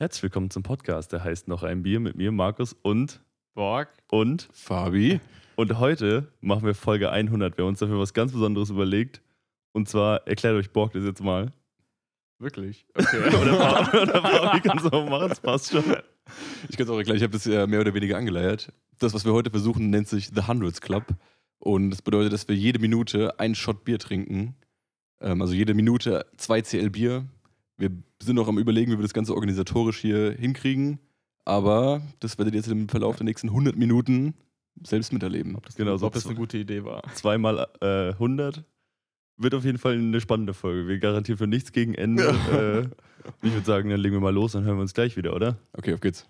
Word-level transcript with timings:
Herzlich 0.00 0.22
willkommen 0.22 0.48
zum 0.48 0.62
Podcast, 0.62 1.10
der 1.10 1.24
heißt 1.24 1.48
noch 1.48 1.64
ein 1.64 1.82
Bier 1.82 1.98
mit 1.98 2.14
mir, 2.14 2.30
Markus 2.30 2.72
und 2.82 3.20
Borg. 3.54 3.88
und 4.12 4.48
Fabi. 4.52 5.18
und 5.56 5.80
heute 5.80 6.28
machen 6.40 6.64
wir 6.64 6.76
Folge 6.76 7.10
100. 7.10 7.58
Wir 7.58 7.64
haben 7.64 7.70
uns 7.70 7.80
dafür 7.80 7.98
was 7.98 8.14
ganz 8.14 8.30
Besonderes 8.30 8.70
überlegt. 8.70 9.22
Und 9.72 9.88
zwar 9.88 10.24
erklärt 10.28 10.54
euch 10.54 10.70
Borg 10.70 10.92
das 10.92 11.02
jetzt 11.02 11.20
mal. 11.20 11.52
Wirklich? 12.38 12.86
Okay. 12.94 13.26
Oder 13.42 13.54
Fabi, 13.56 13.98
oder 13.98 14.22
Fabi 14.22 14.60
kannst 14.60 14.84
du 14.84 14.90
auch 14.90 15.10
machen, 15.10 15.30
das 15.30 15.40
passt 15.40 15.72
schon. 15.72 15.82
Ich 16.68 16.76
kann 16.76 16.86
es 16.86 16.90
auch 16.90 16.98
erklären, 16.98 17.16
ich 17.16 17.24
habe 17.24 17.32
das 17.32 17.44
ja 17.44 17.66
mehr 17.66 17.80
oder 17.80 17.92
weniger 17.92 18.18
angeleiert. 18.18 18.72
Das, 19.00 19.14
was 19.14 19.24
wir 19.24 19.32
heute 19.32 19.50
versuchen, 19.50 19.90
nennt 19.90 20.06
sich 20.06 20.28
The 20.32 20.42
Hundreds 20.46 20.80
Club. 20.80 21.06
Und 21.58 21.90
das 21.90 22.02
bedeutet, 22.02 22.32
dass 22.32 22.46
wir 22.46 22.54
jede 22.54 22.78
Minute 22.78 23.40
einen 23.40 23.56
Shot 23.56 23.84
Bier 23.84 23.98
trinken. 23.98 24.54
Ähm, 25.20 25.42
also 25.42 25.54
jede 25.54 25.74
Minute 25.74 26.24
2 26.36 26.62
CL 26.62 26.90
Bier. 26.90 27.26
Wir 27.78 27.90
sind 28.20 28.34
noch 28.34 28.48
am 28.48 28.58
Überlegen, 28.58 28.90
wie 28.92 28.98
wir 28.98 29.02
das 29.02 29.14
Ganze 29.14 29.32
organisatorisch 29.34 29.98
hier 30.00 30.32
hinkriegen. 30.32 30.98
Aber 31.44 32.02
das 32.18 32.36
werdet 32.36 32.54
ihr 32.54 32.58
jetzt 32.58 32.68
im 32.68 32.88
Verlauf 32.88 33.16
der 33.16 33.24
nächsten 33.24 33.48
100 33.48 33.76
Minuten 33.76 34.34
selbst 34.82 35.12
miterleben. 35.12 35.54
Ob 35.56 35.64
das, 35.64 35.76
Genau, 35.76 35.96
so 35.96 36.06
ob 36.06 36.12
das 36.12 36.26
eine 36.26 36.34
gute 36.34 36.58
Idee 36.58 36.84
war. 36.84 37.02
Zweimal 37.14 37.68
äh, 37.80 38.10
100. 38.14 38.64
Wird 39.36 39.54
auf 39.54 39.64
jeden 39.64 39.78
Fall 39.78 39.92
eine 39.94 40.20
spannende 40.20 40.52
Folge. 40.54 40.88
Wir 40.88 40.98
garantieren 40.98 41.38
für 41.38 41.46
nichts 41.46 41.70
gegen 41.70 41.94
Ende. 41.94 42.24
äh, 42.52 43.46
ich 43.46 43.52
würde 43.52 43.64
sagen, 43.64 43.90
dann 43.90 44.00
legen 44.00 44.16
wir 44.16 44.20
mal 44.20 44.34
los 44.34 44.56
und 44.56 44.64
hören 44.64 44.76
wir 44.76 44.82
uns 44.82 44.92
gleich 44.94 45.16
wieder, 45.16 45.34
oder? 45.34 45.58
Okay, 45.72 45.94
auf 45.94 46.00
geht's. 46.00 46.28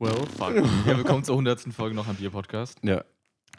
Well, 0.00 0.26
fuck. 0.36 0.54
ja, 0.86 0.96
willkommen 0.96 1.22
zur 1.22 1.34
100. 1.34 1.60
Folge 1.72 1.94
noch 1.94 2.08
am 2.08 2.16
Bier-Podcast. 2.16 2.78
Ja. 2.82 3.04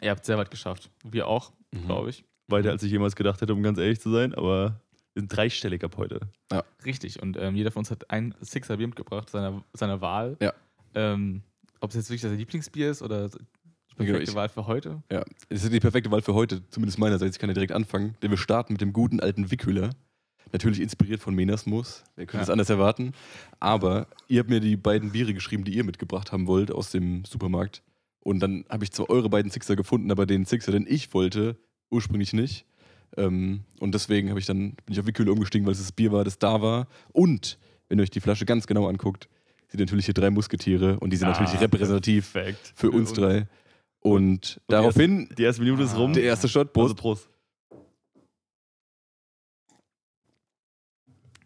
Ihr 0.02 0.10
habt 0.10 0.20
es 0.20 0.26
sehr 0.26 0.36
weit 0.38 0.50
geschafft. 0.50 0.90
Wir 1.02 1.26
auch, 1.26 1.52
Mhm. 1.72 1.86
glaube 1.86 2.10
ich. 2.10 2.24
Weiter 2.50 2.70
als 2.70 2.82
ich 2.82 2.90
jemals 2.90 3.16
gedacht 3.16 3.40
hätte, 3.40 3.52
um 3.54 3.62
ganz 3.62 3.78
ehrlich 3.78 4.00
zu 4.00 4.10
sein, 4.10 4.34
aber 4.34 4.80
wir 5.14 5.22
sind 5.22 5.28
dreistellig 5.34 5.82
ab 5.84 5.96
heute. 5.96 6.20
Richtig. 6.84 7.20
Und 7.22 7.36
ähm, 7.36 7.56
jeder 7.56 7.70
von 7.70 7.80
uns 7.80 7.90
hat 7.90 8.10
ein 8.10 8.34
Sixer 8.40 8.76
Bier 8.76 8.86
mitgebracht, 8.88 9.28
seiner, 9.30 9.62
seiner 9.72 10.00
Wahl. 10.00 10.36
Ja. 10.40 10.52
Ähm, 10.94 11.42
ob 11.80 11.90
es 11.90 11.96
jetzt 11.96 12.10
wirklich 12.10 12.22
das 12.22 12.32
Lieblingsbier 12.32 12.90
ist 12.90 13.02
oder 13.02 13.28
die 13.28 13.38
Genau, 13.96 14.12
perfekte 14.12 14.30
ich- 14.30 14.34
Wahl 14.36 14.48
für 14.48 14.66
heute. 14.66 15.02
Ja, 15.10 15.22
es 15.48 15.62
ist 15.64 15.72
die 15.72 15.80
perfekte 15.80 16.10
Wahl 16.10 16.22
für 16.22 16.34
heute, 16.34 16.62
zumindest 16.70 16.98
meinerseits. 16.98 17.36
Ich 17.36 17.40
kann 17.40 17.50
ja 17.50 17.54
direkt 17.54 17.72
anfangen, 17.72 18.16
denn 18.22 18.30
wir 18.30 18.38
starten 18.38 18.72
mit 18.74 18.80
dem 18.80 18.92
guten 18.92 19.20
alten 19.20 19.50
Wickhüler. 19.50 19.90
Natürlich 20.52 20.80
inspiriert 20.80 21.20
von 21.20 21.34
Menasmus. 21.34 22.02
Wer 22.16 22.26
könnte 22.26 22.38
Ja. 22.38 22.42
es 22.44 22.50
anders 22.50 22.70
erwarten? 22.70 23.12
Aber 23.60 24.06
ihr 24.26 24.40
habt 24.40 24.50
mir 24.50 24.60
die 24.60 24.76
beiden 24.76 25.12
Biere 25.12 25.32
geschrieben, 25.34 25.64
die 25.64 25.74
ihr 25.74 25.84
mitgebracht 25.84 26.32
haben 26.32 26.46
wollt 26.46 26.72
aus 26.72 26.90
dem 26.90 27.24
Supermarkt. 27.24 27.82
Und 28.20 28.40
dann 28.40 28.64
habe 28.68 28.84
ich 28.84 28.90
zwar 28.92 29.08
eure 29.10 29.28
beiden 29.30 29.50
Sixer 29.50 29.76
gefunden, 29.76 30.10
aber 30.10 30.26
den 30.26 30.44
Sixer, 30.44 30.72
den 30.72 30.86
ich 30.88 31.12
wollte, 31.14 31.56
ursprünglich 31.90 32.32
nicht. 32.32 32.64
Ähm, 33.16 33.60
und 33.80 33.92
deswegen 33.94 34.28
habe 34.30 34.38
ich 34.40 34.46
dann, 34.46 34.70
bin 34.86 34.92
ich 34.92 35.00
auf 35.00 35.06
Wickhüler 35.06 35.32
umgestiegen, 35.32 35.66
weil 35.66 35.72
es 35.72 35.80
das 35.80 35.92
Bier 35.92 36.12
war, 36.12 36.24
das 36.24 36.38
da 36.38 36.62
war. 36.62 36.86
Und, 37.12 37.58
wenn 37.88 37.98
ihr 37.98 38.02
euch 38.02 38.10
die 38.10 38.20
Flasche 38.20 38.46
ganz 38.46 38.66
genau 38.66 38.86
anguckt, 38.88 39.28
sind 39.68 39.80
natürlich 39.80 40.04
hier 40.04 40.14
drei 40.14 40.30
Musketiere 40.30 40.98
und 41.00 41.10
die 41.10 41.16
sind 41.16 41.28
Ah, 41.28 41.32
natürlich 41.32 41.60
repräsentativ 41.60 42.32
Perfekt. 42.32 42.72
für 42.76 42.90
uns 42.90 43.12
drei. 43.12 43.48
Und, 44.00 44.56
die 44.56 44.60
daraufhin 44.72 45.28
Die 45.36 45.42
erste 45.42 45.62
Minute 45.62 45.82
ist 45.82 45.96
rum. 45.96 46.12
der 46.12 46.22
erste 46.22 46.48
Shot, 46.48 46.68
Also 46.76 46.94
Prost. 46.94 46.96
Prost. 46.96 47.28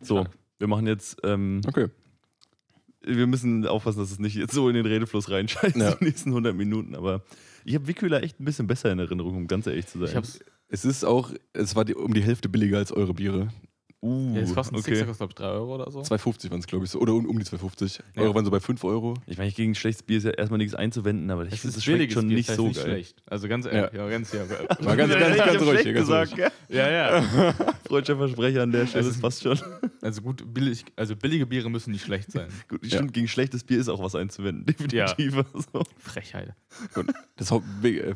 So, 0.01 0.27
wir 0.59 0.67
machen 0.69 0.87
jetzt. 0.87 1.17
Ähm, 1.25 1.61
Okay. 1.67 1.89
wir 3.03 3.27
müssen 3.27 3.67
aufpassen, 3.67 3.99
dass 4.01 4.11
es 4.11 4.19
nicht 4.19 4.35
jetzt 4.37 4.53
so 4.55 4.69
in 4.69 4.75
den 4.75 4.87
Redefluss 4.87 5.31
reinscheißt, 5.31 5.77
Ja. 5.77 5.95
die 5.95 6.05
nächsten 6.05 6.31
100 6.31 6.55
Minuten. 6.55 6.95
Aber 6.95 7.23
ich 7.65 7.75
habe 7.75 7.87
Wickhüler 7.87 8.23
echt 8.23 8.41
ein 8.41 8.45
bisschen 8.45 8.67
besser 8.67 8.93
in 8.93 8.99
Erinnerung, 8.99 9.37
um 9.37 9.47
ganz 9.47 9.67
ehrlich 9.67 9.87
zu 9.87 9.99
sein. 9.99 10.09
Ich 10.09 10.17
hab's, 10.17 10.41
Es 10.69 10.85
ist 10.85 11.05
auch, 11.05 11.33
es 11.53 11.77
war 11.77 11.85
die, 11.85 11.95
um 11.95 12.15
die 12.15 12.23
Hälfte 12.23 12.49
billiger 12.49 12.79
als 12.79 12.93
eure 12.93 13.15
Biere. 13.15 13.49
Uh, 14.05 14.35
ja, 14.35 14.43
es 14.43 14.55
kostet 14.55 14.75
ein 14.75 14.81
okay. 14.81 14.91
Sixer, 14.95 15.07
kostet 15.07 15.19
glaube 15.19 15.31
ich 15.31 15.35
3 15.37 15.45
Euro 15.59 15.75
oder 15.77 15.91
so. 15.91 16.01
2,50 16.03 16.51
waren 16.51 16.61
es, 16.61 16.67
glaube 16.67 16.85
ich, 16.85 16.91
so. 16.91 17.01
Oder 17.01 17.15
um, 17.15 17.27
um 17.27 17.39
die 17.39 17.45
2,50. 17.45 18.01
Ja. 18.15 18.23
Eure 18.23 18.35
waren 18.35 18.45
so 18.45 18.51
bei 18.51 18.61
5 18.61 18.85
Euro. 18.85 19.15
Ich 19.27 19.39
meine, 19.39 19.51
gegen 19.51 19.75
schlechtes 19.75 20.03
Bier 20.03 20.19
ist 20.19 20.25
ja 20.25 20.31
erstmal 20.31 20.59
nichts 20.59 20.75
einzuwenden, 20.75 21.31
aber 21.31 21.47
ich 21.47 21.53
Es 21.55 21.61
finde, 21.61 21.69
ist 21.71 21.77
das 21.79 21.85
schmeckt 21.85 22.13
schon 22.13 22.29
Bier, 22.29 22.37
nicht 22.37 22.49
das 22.49 22.53
heißt 22.53 22.57
so 22.59 22.67
nicht 22.69 22.77
geil. 22.77 22.85
schlecht. 22.87 23.23
Also 23.27 23.49
ganz 23.49 23.67
ehrlich, 23.67 23.93
ja, 23.99 24.09
ganz 24.09 24.33
ja. 24.33 24.41
War 24.49 24.97
ganz, 24.97 25.13
Ja, 25.13 25.19
ganz, 25.19 25.37
ganz 25.39 25.63
ruhig. 25.63 25.85
Ganz 25.85 25.99
gesagt, 25.99 26.33
ruhig. 26.39 26.45
ja, 26.69 26.91
ja. 26.91 27.23
Freudscher 27.89 28.17
Versprecher 28.17 28.63
an 28.63 28.73
der 28.73 28.87
Stelle, 28.87 29.01
Es 29.03 29.07
das 29.09 29.17
ist- 29.17 29.23
passt 29.23 29.43
schon. 29.43 29.59
Also 30.03 30.23
gut, 30.23 30.45
billig, 30.53 30.85
also 30.97 31.17
billige 31.17 31.47
Biere 31.47 31.71
müssen 31.71 31.91
nicht 31.93 32.05
schlecht 32.05 32.31
sein. 32.33 32.49
Gut, 32.69 32.85
Ja. 32.85 32.99
stimmt, 32.99 33.13
gegen 33.15 33.29
schlechtes 33.29 33.65
Bier 33.65 33.79
ist 33.79 33.89
auch 33.89 34.03
was 34.03 34.15
einzuwenden, 34.15 34.65
definitiv. 34.67 35.37
Also. 35.55 35.83
Frechheit. 35.99 36.55
Das 37.37 37.51
Haupt- 37.51 37.65
äh, 37.85 38.15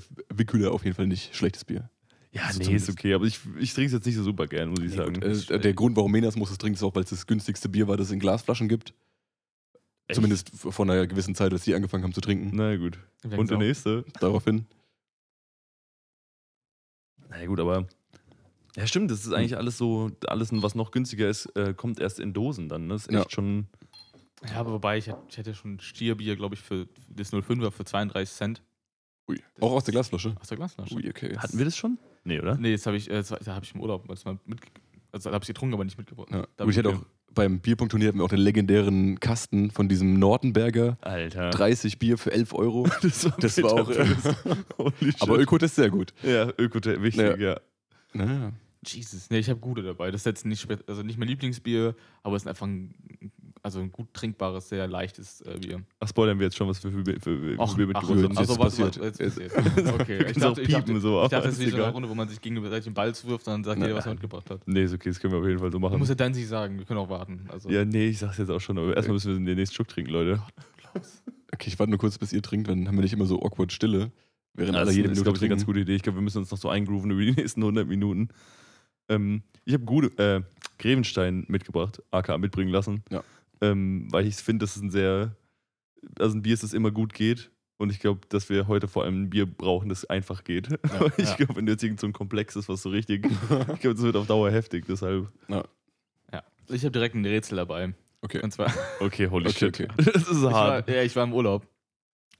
auf 0.66 0.84
jeden 0.84 0.96
Fall 0.96 1.06
nicht 1.06 1.34
schlechtes 1.34 1.64
Bier. 1.64 1.88
Ja, 2.32 2.42
Also 2.42 2.60
nee, 2.62 2.74
ist 2.76 2.90
okay, 2.90 3.14
aber 3.14 3.24
ich, 3.24 3.40
ich 3.58 3.72
trinke 3.72 3.86
es 3.86 3.92
jetzt 3.94 4.04
nicht 4.06 4.16
so 4.16 4.22
super 4.22 4.46
gern, 4.46 4.68
muss 4.70 4.80
ich 4.80 4.90
Nee, 4.90 4.96
sagen. 4.96 5.14
gut, 5.14 5.50
äh, 5.50 5.58
der 5.58 5.72
Grund, 5.72 5.96
warum 5.96 6.12
Menasmus 6.12 6.50
es 6.50 6.58
trinkt, 6.58 6.78
ist 6.78 6.82
auch, 6.82 6.94
weil 6.94 7.04
es 7.04 7.10
das 7.10 7.26
günstigste 7.26 7.68
Bier 7.70 7.88
war, 7.88 7.96
das 7.96 8.08
es 8.08 8.12
in 8.12 8.18
Glasflaschen 8.20 8.68
gibt. 8.68 8.92
Echt? 10.08 10.16
Zumindest 10.16 10.50
vor 10.54 10.84
einer 10.84 11.06
gewissen 11.06 11.34
Zeit, 11.34 11.52
als 11.52 11.64
die 11.64 11.74
angefangen 11.74 12.04
haben 12.04 12.12
zu 12.14 12.20
trinken. 12.20 12.50
Na 12.54 12.76
gut. 12.76 12.98
Wir 13.22 13.38
Und 13.38 13.48
der 13.50 13.56
auch- 13.56 13.60
nächste? 13.60 14.04
Daraufhin. 14.20 14.66
Na 17.28 17.44
gut, 17.46 17.60
aber. 17.60 17.86
Ja, 18.76 18.86
stimmt, 18.86 19.10
das 19.10 19.24
ist 19.24 19.32
eigentlich 19.32 19.56
alles 19.56 19.76
so, 19.76 20.10
alles, 20.26 20.50
was 20.52 20.74
noch 20.74 20.90
günstiger 20.92 21.28
ist, 21.28 21.46
äh, 21.56 21.74
kommt 21.74 21.98
erst 22.00 22.20
in 22.20 22.32
Dosen 22.32 22.68
dann. 22.68 22.86
ne? 22.86 22.94
Das 22.94 23.02
ist 23.02 23.08
echt 23.08 23.24
Ja. 23.24 23.30
schon. 23.30 23.66
Ja, 24.46 24.56
aber 24.56 24.72
wobei, 24.72 24.98
ich 24.98 25.08
hätte 25.34 25.54
schon 25.54 25.80
Stierbier, 25.80 26.36
glaube 26.36 26.54
ich, 26.54 26.60
für 26.60 26.86
das 27.08 27.32
05er 27.32 27.70
für 27.72 27.84
32 27.84 28.34
Cent 28.36 28.62
Ui. 29.28 29.42
Auch 29.60 29.72
aus 29.72 29.84
der 29.84 29.92
Glasflasche. 29.92 30.36
aus 30.40 30.48
der 30.48 30.56
Glasflasche. 30.56 30.94
Ui, 30.94 31.08
okay. 31.08 31.36
Hatten 31.36 31.58
wir 31.58 31.64
das 31.64 31.76
schon? 31.76 31.98
Nee, 32.28 32.40
oder? 32.40 32.56
Nee, 32.56 32.72
das 32.72 32.86
habe 32.86 32.96
ich, 32.96 33.10
äh, 33.10 33.14
das 33.14 33.28
da 33.28 33.54
habe 33.54 33.64
ich 33.64 33.74
im 33.74 33.80
Urlaub 33.80 34.06
das 34.06 34.24
mal 34.24 34.38
mit, 34.44 34.60
also 35.12 35.32
habe 35.32 35.42
ich 35.42 35.48
getrunken, 35.48 35.74
aber 35.74 35.84
nicht 35.84 35.96
mitgebracht. 35.96 36.28
Ja. 36.30 36.46
Da 36.56 36.64
Gut, 36.64 36.72
ich 36.72 36.78
hatte 36.78 36.90
auch 36.90 37.02
beim 37.34 37.60
Bierpunkt-Turnier 37.60 38.08
hatten 38.08 38.18
wir 38.18 38.24
auch 38.24 38.28
den 38.28 38.40
legendären 38.40 39.18
Kasten 39.20 39.70
von 39.70 39.88
diesem 39.88 40.18
Nortenberger. 40.18 40.98
Alter. 41.00 41.50
30 41.50 41.98
Bier 41.98 42.18
für 42.18 42.32
11 42.32 42.52
Euro. 42.52 42.86
Das 43.02 43.24
war, 43.24 43.36
Das 43.38 43.62
war 43.62 43.72
auch. 43.72 43.88
Holy 44.78 45.12
shit. 45.12 45.22
aber 45.22 45.38
Ökot 45.38 45.62
ist 45.62 45.76
sehr 45.76 45.90
gut. 45.90 46.12
Ja, 46.22 46.50
Ökotel, 46.58 47.02
wichtig, 47.02 47.38
ja. 47.38 47.52
Ja. 47.52 47.60
Naja. 48.12 48.52
Jesus, 48.86 49.28
nee, 49.30 49.38
ich 49.38 49.48
habe 49.50 49.58
gute 49.60 49.82
dabei. 49.82 50.10
Das 50.10 50.22
ist 50.22 50.26
jetzt 50.26 50.46
nicht, 50.46 50.66
also 50.86 51.02
nicht 51.02 51.18
mein 51.18 51.28
Lieblingsbier, 51.28 51.94
aber 52.22 52.36
es 52.36 52.42
ist 52.42 52.48
einfach 52.48 52.66
ein, 52.66 52.94
also 53.62 53.80
ein 53.80 53.90
gut 53.92 54.12
trinkbares, 54.14 54.68
sehr 54.68 54.86
leichtes 54.86 55.40
äh, 55.42 55.58
Bier. 55.58 55.82
Ach, 56.00 56.08
spoilern 56.08 56.38
wir 56.38 56.46
jetzt 56.46 56.56
schon, 56.56 56.68
was 56.68 56.82
wir 56.82 56.90
für, 56.92 57.04
für, 57.04 57.20
für, 57.20 57.20
für 57.20 57.56
Ach, 57.58 57.74
Bier 57.74 57.88
ach, 57.94 58.02
mitgebracht 58.08 58.24
haben. 58.24 58.38
also 58.38 58.58
was 58.58 58.76
passiert. 58.76 58.96
Jetzt 58.96 59.20
Jetzt- 59.20 59.54
passiert. 59.54 59.92
Okay, 60.00 60.18
Wir 60.18 60.26
ich 60.28 60.32
können 60.34 60.44
auch 60.44 60.48
dachte, 60.50 60.62
ich 60.62 60.68
dachte, 60.68 60.84
piepen 60.84 61.00
so, 61.00 61.22
ich 61.24 61.28
dachte, 61.30 61.46
das 61.48 61.54
ist 61.54 61.60
ist 61.60 61.66
wie 61.66 61.70
so 61.70 61.82
eine. 61.82 61.92
Runde, 61.92 62.08
wo 62.08 62.14
man 62.14 62.28
sich 62.28 62.40
gegenseitig 62.40 62.84
den 62.84 62.94
Ball 62.94 63.14
zuwirft 63.14 63.46
und 63.46 63.52
dann 63.52 63.64
sagt 63.64 63.80
jeder, 63.80 63.94
was 63.94 64.06
er 64.06 64.12
mitgebracht 64.12 64.48
hat. 64.50 64.60
Nee, 64.66 64.84
ist 64.84 64.94
okay, 64.94 65.08
das 65.08 65.18
können 65.20 65.32
wir 65.32 65.40
auf 65.40 65.46
jeden 65.46 65.58
Fall 65.58 65.68
so 65.72 65.78
Du 65.78 65.80
machen. 65.80 65.98
musst 65.98 66.08
ja 66.08 66.14
dann 66.14 66.32
nicht 66.32 66.48
sagen, 66.48 66.78
wir 66.78 66.84
können 66.84 67.00
auch 67.00 67.08
warten. 67.10 67.46
Also, 67.52 67.68
Ja, 67.68 67.84
nee, 67.84 68.08
ich 68.08 68.18
sag's 68.18 68.38
jetzt 68.38 68.50
auch 68.50 68.60
schon, 68.60 68.78
aber 68.78 68.94
erstmal 68.96 69.14
müssen 69.14 69.38
wir 69.38 69.44
den 69.44 69.56
nächsten 69.56 69.74
Schluck 69.74 69.88
trinken, 69.88 70.10
Leute. 70.12 70.40
Okay, 71.52 71.68
ich 71.68 71.78
warte 71.78 71.90
nur 71.90 71.98
kurz, 71.98 72.18
bis 72.18 72.32
ihr 72.32 72.42
trinkt, 72.42 72.68
dann 72.68 72.86
haben 72.86 72.96
wir 72.96 73.02
nicht 73.02 73.12
immer 73.12 73.26
so 73.26 73.42
awkward 73.42 73.72
Stille. 73.72 74.12
Während 74.54 74.74
Ja, 74.74 74.80
alle 74.80 74.86
das 74.86 74.96
jede 74.96 75.06
ist, 75.08 75.10
Minute 75.12 75.22
glaube 75.24 75.36
ich, 75.38 75.42
eine 75.42 75.48
ganz 75.50 75.64
gute 75.66 75.80
Idee. 75.80 75.94
Ich 75.94 76.02
glaube, 76.02 76.18
wir 76.18 76.22
müssen 76.22 76.38
uns 76.38 76.50
noch 76.50 76.58
so 76.58 76.68
eingrooven 76.68 77.10
über 77.10 77.20
die 77.22 77.32
nächsten 77.40 77.62
100 77.62 77.86
Minuten. 77.86 78.28
Ähm, 79.08 79.42
ich 79.64 79.74
habe 79.74 79.84
gute 79.84 80.08
äh, 80.18 80.42
Grevenstein 80.78 81.44
mitgebracht, 81.48 82.02
aka 82.10 82.36
mitbringen 82.38 82.70
lassen. 82.70 83.02
Ja. 83.10 83.22
Ähm, 83.60 84.08
weil 84.10 84.26
ich 84.26 84.36
finde, 84.36 84.64
das 84.64 84.76
ist 84.76 84.82
ein 84.82 84.90
sehr, 84.90 85.34
also 86.18 86.36
ein 86.36 86.42
Bier 86.42 86.54
ist, 86.54 86.62
das 86.62 86.72
immer 86.72 86.90
gut 86.90 87.14
geht. 87.14 87.50
Und 87.80 87.90
ich 87.90 88.00
glaube, 88.00 88.20
dass 88.28 88.48
wir 88.48 88.66
heute 88.66 88.88
vor 88.88 89.04
allem 89.04 89.22
ein 89.22 89.30
Bier 89.30 89.46
brauchen, 89.46 89.88
das 89.88 90.04
einfach 90.04 90.42
geht. 90.44 90.68
ich 91.16 91.28
ja. 91.28 91.36
glaube, 91.36 91.56
wenn 91.56 91.66
du 91.66 91.72
jetzt 91.72 91.82
irgend 91.84 92.00
so 92.00 92.06
ein 92.08 92.12
Komplex 92.12 92.56
ist, 92.56 92.68
was 92.68 92.82
so 92.82 92.90
richtig, 92.90 93.24
ich 93.74 93.80
glaube, 93.80 93.94
das 93.94 94.02
wird 94.02 94.16
auf 94.16 94.26
Dauer 94.26 94.50
heftig. 94.50 94.84
Deshalb, 94.88 95.28
ja. 95.48 95.64
Ich 96.70 96.82
habe 96.82 96.92
direkt 96.92 97.14
ein 97.14 97.24
Rätsel 97.24 97.56
dabei. 97.56 97.94
Okay. 98.20 98.42
Und 98.42 98.52
zwar, 98.52 98.70
okay, 99.00 99.28
holy 99.28 99.46
Okay, 99.48 99.58
shit. 99.58 99.80
okay. 99.80 99.88
Das 99.96 100.28
ist 100.28 100.36
ich 100.38 100.42
war, 100.42 100.52
hart. 100.52 100.88
ja, 100.90 101.02
ich 101.02 101.14
war 101.16 101.24
im 101.24 101.32
Urlaub, 101.32 101.66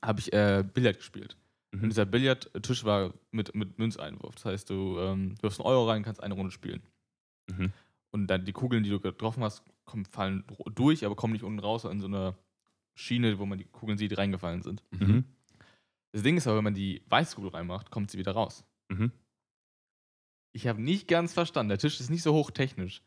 habe 0.04 0.20
ich 0.20 0.32
äh, 0.32 0.64
Billard 0.74 0.98
gespielt. 0.98 1.36
Und 1.72 1.82
Mhm. 1.82 1.88
dieser 1.90 2.06
Billardtisch 2.06 2.84
war 2.84 3.12
mit, 3.30 3.54
mit 3.54 3.78
Münzeinwurf. 3.78 4.34
Das 4.36 4.44
heißt, 4.46 4.70
du 4.70 4.98
ähm, 5.00 5.34
wirfst 5.40 5.60
einen 5.60 5.66
Euro 5.68 5.88
rein, 5.88 6.02
kannst 6.02 6.22
eine 6.22 6.34
Runde 6.34 6.50
spielen. 6.50 6.82
Mhm. 7.50 7.72
Und 8.10 8.26
dann 8.28 8.44
die 8.44 8.52
Kugeln, 8.52 8.82
die 8.84 8.90
du 8.90 9.00
getroffen 9.00 9.42
hast, 9.42 9.62
kommen, 9.84 10.04
fallen 10.06 10.44
durch, 10.74 11.04
aber 11.04 11.14
kommen 11.16 11.32
nicht 11.34 11.42
unten 11.44 11.58
raus 11.58 11.84
in 11.84 12.00
so 12.00 12.06
einer 12.06 12.36
Schiene, 12.94 13.38
wo 13.38 13.46
man 13.46 13.58
die 13.58 13.64
Kugeln 13.64 13.98
sieht, 13.98 14.10
die 14.10 14.14
reingefallen 14.16 14.62
sind. 14.62 14.82
Mhm. 14.90 15.24
Das 16.12 16.22
Ding 16.22 16.36
ist 16.38 16.46
aber, 16.46 16.56
wenn 16.56 16.64
man 16.64 16.74
die 16.74 17.02
weiße 17.08 17.36
Kugel 17.36 17.50
reinmacht, 17.50 17.90
kommt 17.90 18.10
sie 18.10 18.18
wieder 18.18 18.32
raus. 18.32 18.64
Mhm. 18.90 19.12
Ich 20.52 20.66
habe 20.66 20.80
nicht 20.82 21.06
ganz 21.08 21.32
verstanden. 21.34 21.68
Der 21.68 21.78
Tisch 21.78 22.00
ist 22.00 22.10
nicht 22.10 22.22
so 22.22 22.32
hochtechnisch. 22.32 23.02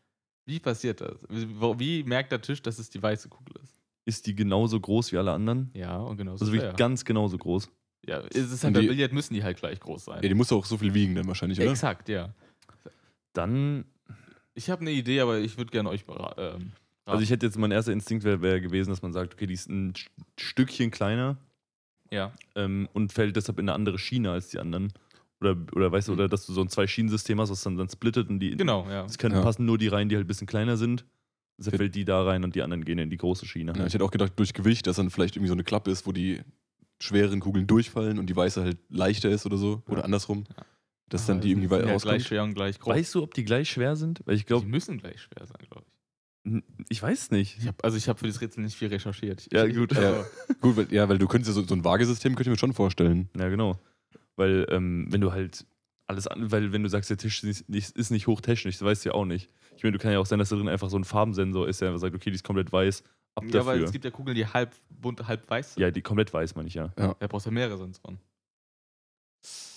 Wie 0.46 0.60
passiert 0.60 1.00
das? 1.00 1.26
Wie, 1.28 1.78
wie 1.78 2.02
merkt 2.04 2.32
der 2.32 2.40
Tisch, 2.40 2.62
dass 2.62 2.78
es 2.78 2.90
die 2.90 3.02
weiße 3.02 3.28
Kugel 3.28 3.56
ist? 3.62 3.80
Ist 4.04 4.26
die 4.26 4.34
genauso 4.34 4.80
groß 4.80 5.12
wie 5.12 5.18
alle 5.18 5.32
anderen? 5.32 5.70
Ja, 5.74 5.98
und 5.98 6.16
genau 6.16 6.36
so. 6.36 6.44
Also 6.44 6.52
wirklich 6.52 6.74
ganz 6.76 7.04
genauso 7.04 7.38
groß. 7.38 7.68
ja, 8.06 8.20
es 8.30 8.50
ist 8.50 8.64
halt 8.64 8.70
Und 8.70 8.74
bei 8.74 8.80
die- 8.80 8.88
Billard 8.88 9.12
müssen 9.12 9.34
die 9.34 9.42
halt 9.44 9.58
gleich 9.58 9.78
groß 9.80 10.06
sein. 10.06 10.22
Ja, 10.22 10.28
die 10.28 10.34
muss 10.34 10.50
auch 10.52 10.64
so 10.64 10.78
viel 10.78 10.94
wiegen 10.94 11.14
dann 11.14 11.26
wahrscheinlich, 11.26 11.60
oder? 11.60 11.70
Exakt, 11.70 12.08
ja. 12.08 12.32
Dann 13.32 13.84
Ich 14.54 14.68
habe 14.70 14.82
eine 14.82 14.90
Idee, 14.90 15.20
aber 15.20 15.38
ich 15.38 15.56
würde 15.56 15.70
gerne 15.70 15.88
euch 15.88 16.04
ähm, 16.36 16.72
Also 17.04 17.22
ich 17.22 17.30
hätte 17.30 17.46
jetzt, 17.46 17.58
mein 17.58 17.70
erster 17.70 17.92
Instinkt 17.92 18.24
wäre 18.24 18.42
wär 18.42 18.60
gewesen, 18.60 18.90
dass 18.90 19.02
man 19.02 19.12
sagt, 19.12 19.34
okay, 19.34 19.46
die 19.46 19.54
ist 19.54 19.68
ein 19.68 19.92
St- 19.94 20.08
Stückchen 20.38 20.90
kleiner 20.90 21.36
ja. 22.10 22.32
ähm, 22.54 22.88
und 22.92 23.12
fällt 23.12 23.36
deshalb 23.36 23.58
in 23.58 23.68
eine 23.68 23.74
andere 23.74 23.98
Schiene 23.98 24.30
als 24.30 24.48
die 24.50 24.58
anderen. 24.58 24.92
Oder, 25.40 25.56
oder 25.74 25.90
weißt 25.90 26.08
du, 26.08 26.12
oder 26.12 26.28
dass 26.28 26.46
du 26.46 26.52
so 26.52 26.60
ein 26.60 26.68
Zwei-Schienen-System 26.68 27.40
hast, 27.40 27.50
was 27.50 27.62
dann, 27.62 27.76
dann 27.76 27.88
splittet 27.88 28.28
und 28.28 28.38
die. 28.38 28.56
Genau, 28.56 28.86
ja. 28.88 29.04
Es 29.04 29.18
können 29.18 29.34
Ja. 29.34 29.42
passen 29.42 29.64
nur 29.64 29.78
die 29.78 29.88
rein, 29.88 30.08
die 30.08 30.14
halt 30.16 30.24
ein 30.26 30.28
bisschen 30.28 30.46
kleiner 30.46 30.76
sind. 30.76 31.04
Deshalb 31.58 31.76
fällt 31.76 31.94
die 31.94 32.04
da 32.04 32.22
rein 32.22 32.44
und 32.44 32.54
die 32.54 32.62
anderen 32.62 32.84
gehen 32.84 32.98
in 32.98 33.10
die 33.10 33.16
große 33.16 33.46
Schiene. 33.46 33.72
Ja, 33.76 33.86
ich 33.86 33.94
hätte 33.94 34.04
auch 34.04 34.10
gedacht, 34.10 34.32
durch 34.36 34.52
Gewicht, 34.54 34.86
dass 34.86 34.96
dann 34.96 35.10
vielleicht 35.10 35.36
irgendwie 35.36 35.48
so 35.48 35.54
eine 35.54 35.64
Klappe 35.64 35.90
ist, 35.90 36.06
wo 36.06 36.12
die 36.12 36.40
schweren 37.00 37.40
Kugeln 37.40 37.66
durchfallen 37.66 38.18
und 38.18 38.26
die 38.26 38.36
weiße 38.36 38.62
halt 38.62 38.78
leichter 38.88 39.28
ist 39.30 39.44
oder 39.46 39.56
so. 39.56 39.82
Oder 39.88 40.04
andersrum. 40.04 40.44
Ja. 40.56 40.64
Dass 41.12 41.26
dann 41.26 41.36
Aber 41.36 41.44
die 41.44 41.50
irgendwie 41.50 41.70
weit 41.70 41.84
ja 41.86 41.92
rauskommt. 41.92 42.14
gleich 42.14 42.26
schwer 42.26 42.42
und 42.42 42.54
gleich 42.54 42.78
groß. 42.80 42.94
Weißt 42.94 43.14
du, 43.14 43.22
ob 43.22 43.34
die 43.34 43.44
gleich 43.44 43.70
schwer 43.70 43.96
sind? 43.96 44.20
Weil 44.24 44.34
ich 44.34 44.42
die 44.42 44.46
glaube, 44.46 44.66
müssen 44.66 44.98
gleich 44.98 45.20
schwer 45.20 45.46
sein, 45.46 45.58
glaube 45.68 45.84
ich. 46.44 46.62
ich 46.88 47.02
weiß 47.02 47.30
nicht. 47.32 47.58
ich 47.58 47.68
hab, 47.68 47.84
also 47.84 47.96
ich 47.96 48.08
habe 48.08 48.18
für 48.18 48.26
das 48.26 48.40
Rätsel 48.40 48.62
nicht 48.64 48.76
viel 48.76 48.88
recherchiert. 48.88 49.46
Ja, 49.52 49.66
gut. 49.66 49.96
Also, 49.96 50.24
Gut, 50.60 50.76
weil, 50.76 50.92
ja, 50.92 51.08
weil 51.08 51.18
du 51.18 51.26
könntest 51.28 51.54
ja 51.54 51.60
so, 51.62 51.66
so 51.66 51.74
ein 51.74 51.84
Waagesystem, 51.84 52.34
könnte 52.34 52.50
ich 52.50 52.54
mir 52.54 52.58
schon 52.58 52.72
vorstellen. 52.72 53.28
Ja, 53.38 53.48
genau. 53.48 53.78
Weil, 54.36 54.66
ähm, 54.70 55.06
wenn 55.10 55.20
du 55.20 55.32
halt 55.32 55.66
alles 56.06 56.26
an, 56.26 56.50
weil 56.50 56.72
wenn 56.72 56.82
du 56.82 56.88
sagst, 56.88 57.10
der 57.10 57.16
Tisch 57.16 57.44
ist 57.44 57.68
nicht, 57.68 57.90
ist 57.96 58.10
nicht 58.10 58.26
hochtechnisch, 58.26 58.78
das 58.78 58.86
weißt 58.86 59.04
du 59.04 59.10
ja 59.10 59.14
auch 59.14 59.24
nicht. 59.24 59.50
Ich 59.76 59.82
meine, 59.82 59.92
du 59.92 59.98
kann 59.98 60.12
ja 60.12 60.18
auch 60.18 60.26
sein, 60.26 60.38
dass 60.38 60.48
da 60.48 60.56
drin 60.56 60.68
einfach 60.68 60.90
so 60.90 60.98
ein 60.98 61.04
Farbensensor 61.04 61.68
ist, 61.68 61.80
der 61.80 61.88
einfach 61.88 62.00
sagt, 62.00 62.14
okay, 62.14 62.30
die 62.30 62.34
ist 62.36 62.44
komplett 62.44 62.72
weiß, 62.72 63.02
ab 63.34 63.44
ja, 63.44 63.64
weil 63.64 63.74
dafür. 63.76 63.84
es 63.84 63.92
gibt 63.92 64.04
ja 64.04 64.10
Kugeln, 64.10 64.34
die 64.34 64.46
halb 64.46 64.74
bunt, 64.90 65.26
halb 65.26 65.48
weiß 65.48 65.74
sind. 65.74 65.82
Ja, 65.82 65.90
die 65.90 66.02
komplett 66.02 66.32
weiß, 66.32 66.54
meine 66.54 66.68
ich 66.68 66.74
ja. 66.74 66.88
Da 66.96 67.14
brauchst 67.28 67.46
du 67.46 67.50
mehrere 67.50 67.76
Sensoren. 67.78 68.18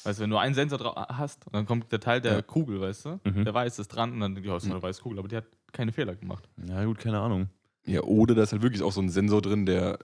Weißt 0.03 0.19
du, 0.19 0.23
wenn 0.23 0.29
du 0.29 0.38
einen 0.38 0.53
Sensor 0.53 0.77
drauf 0.77 0.95
hast 1.09 1.47
und 1.47 1.53
dann 1.56 1.65
kommt 1.65 1.91
der 1.91 2.00
Teil 2.00 2.21
der 2.21 2.33
Ja. 2.33 2.41
Kugel, 2.41 2.79
weißt 2.81 3.06
du, 3.06 3.19
Mhm. 3.23 3.44
der 3.45 3.53
weiß 3.53 3.79
ist 3.79 3.88
dran 3.88 4.13
und 4.13 4.19
dann, 4.19 4.44
ja, 4.44 4.56
ist 4.57 4.65
eine 4.65 4.81
weiße 4.81 5.01
Kugel, 5.01 5.17
aber 5.19 5.27
die 5.27 5.38
hat 5.38 5.45
keine 5.71 5.91
Fehler 5.91 6.15
gemacht. 6.15 6.47
Ja, 6.67 6.83
gut, 6.85 7.00
keine 7.00 7.19
Ahnung. 7.19 7.50
Ja, 7.85 8.01
oder 8.01 8.35
da 8.35 8.44
ist 8.44 8.51
halt 8.51 8.62
wirklich 8.62 8.83
auch 8.83 8.91
so 8.91 9.01
ein 9.01 9.09
Sensor 9.09 9.41
drin, 9.41 9.65
der 9.65 9.97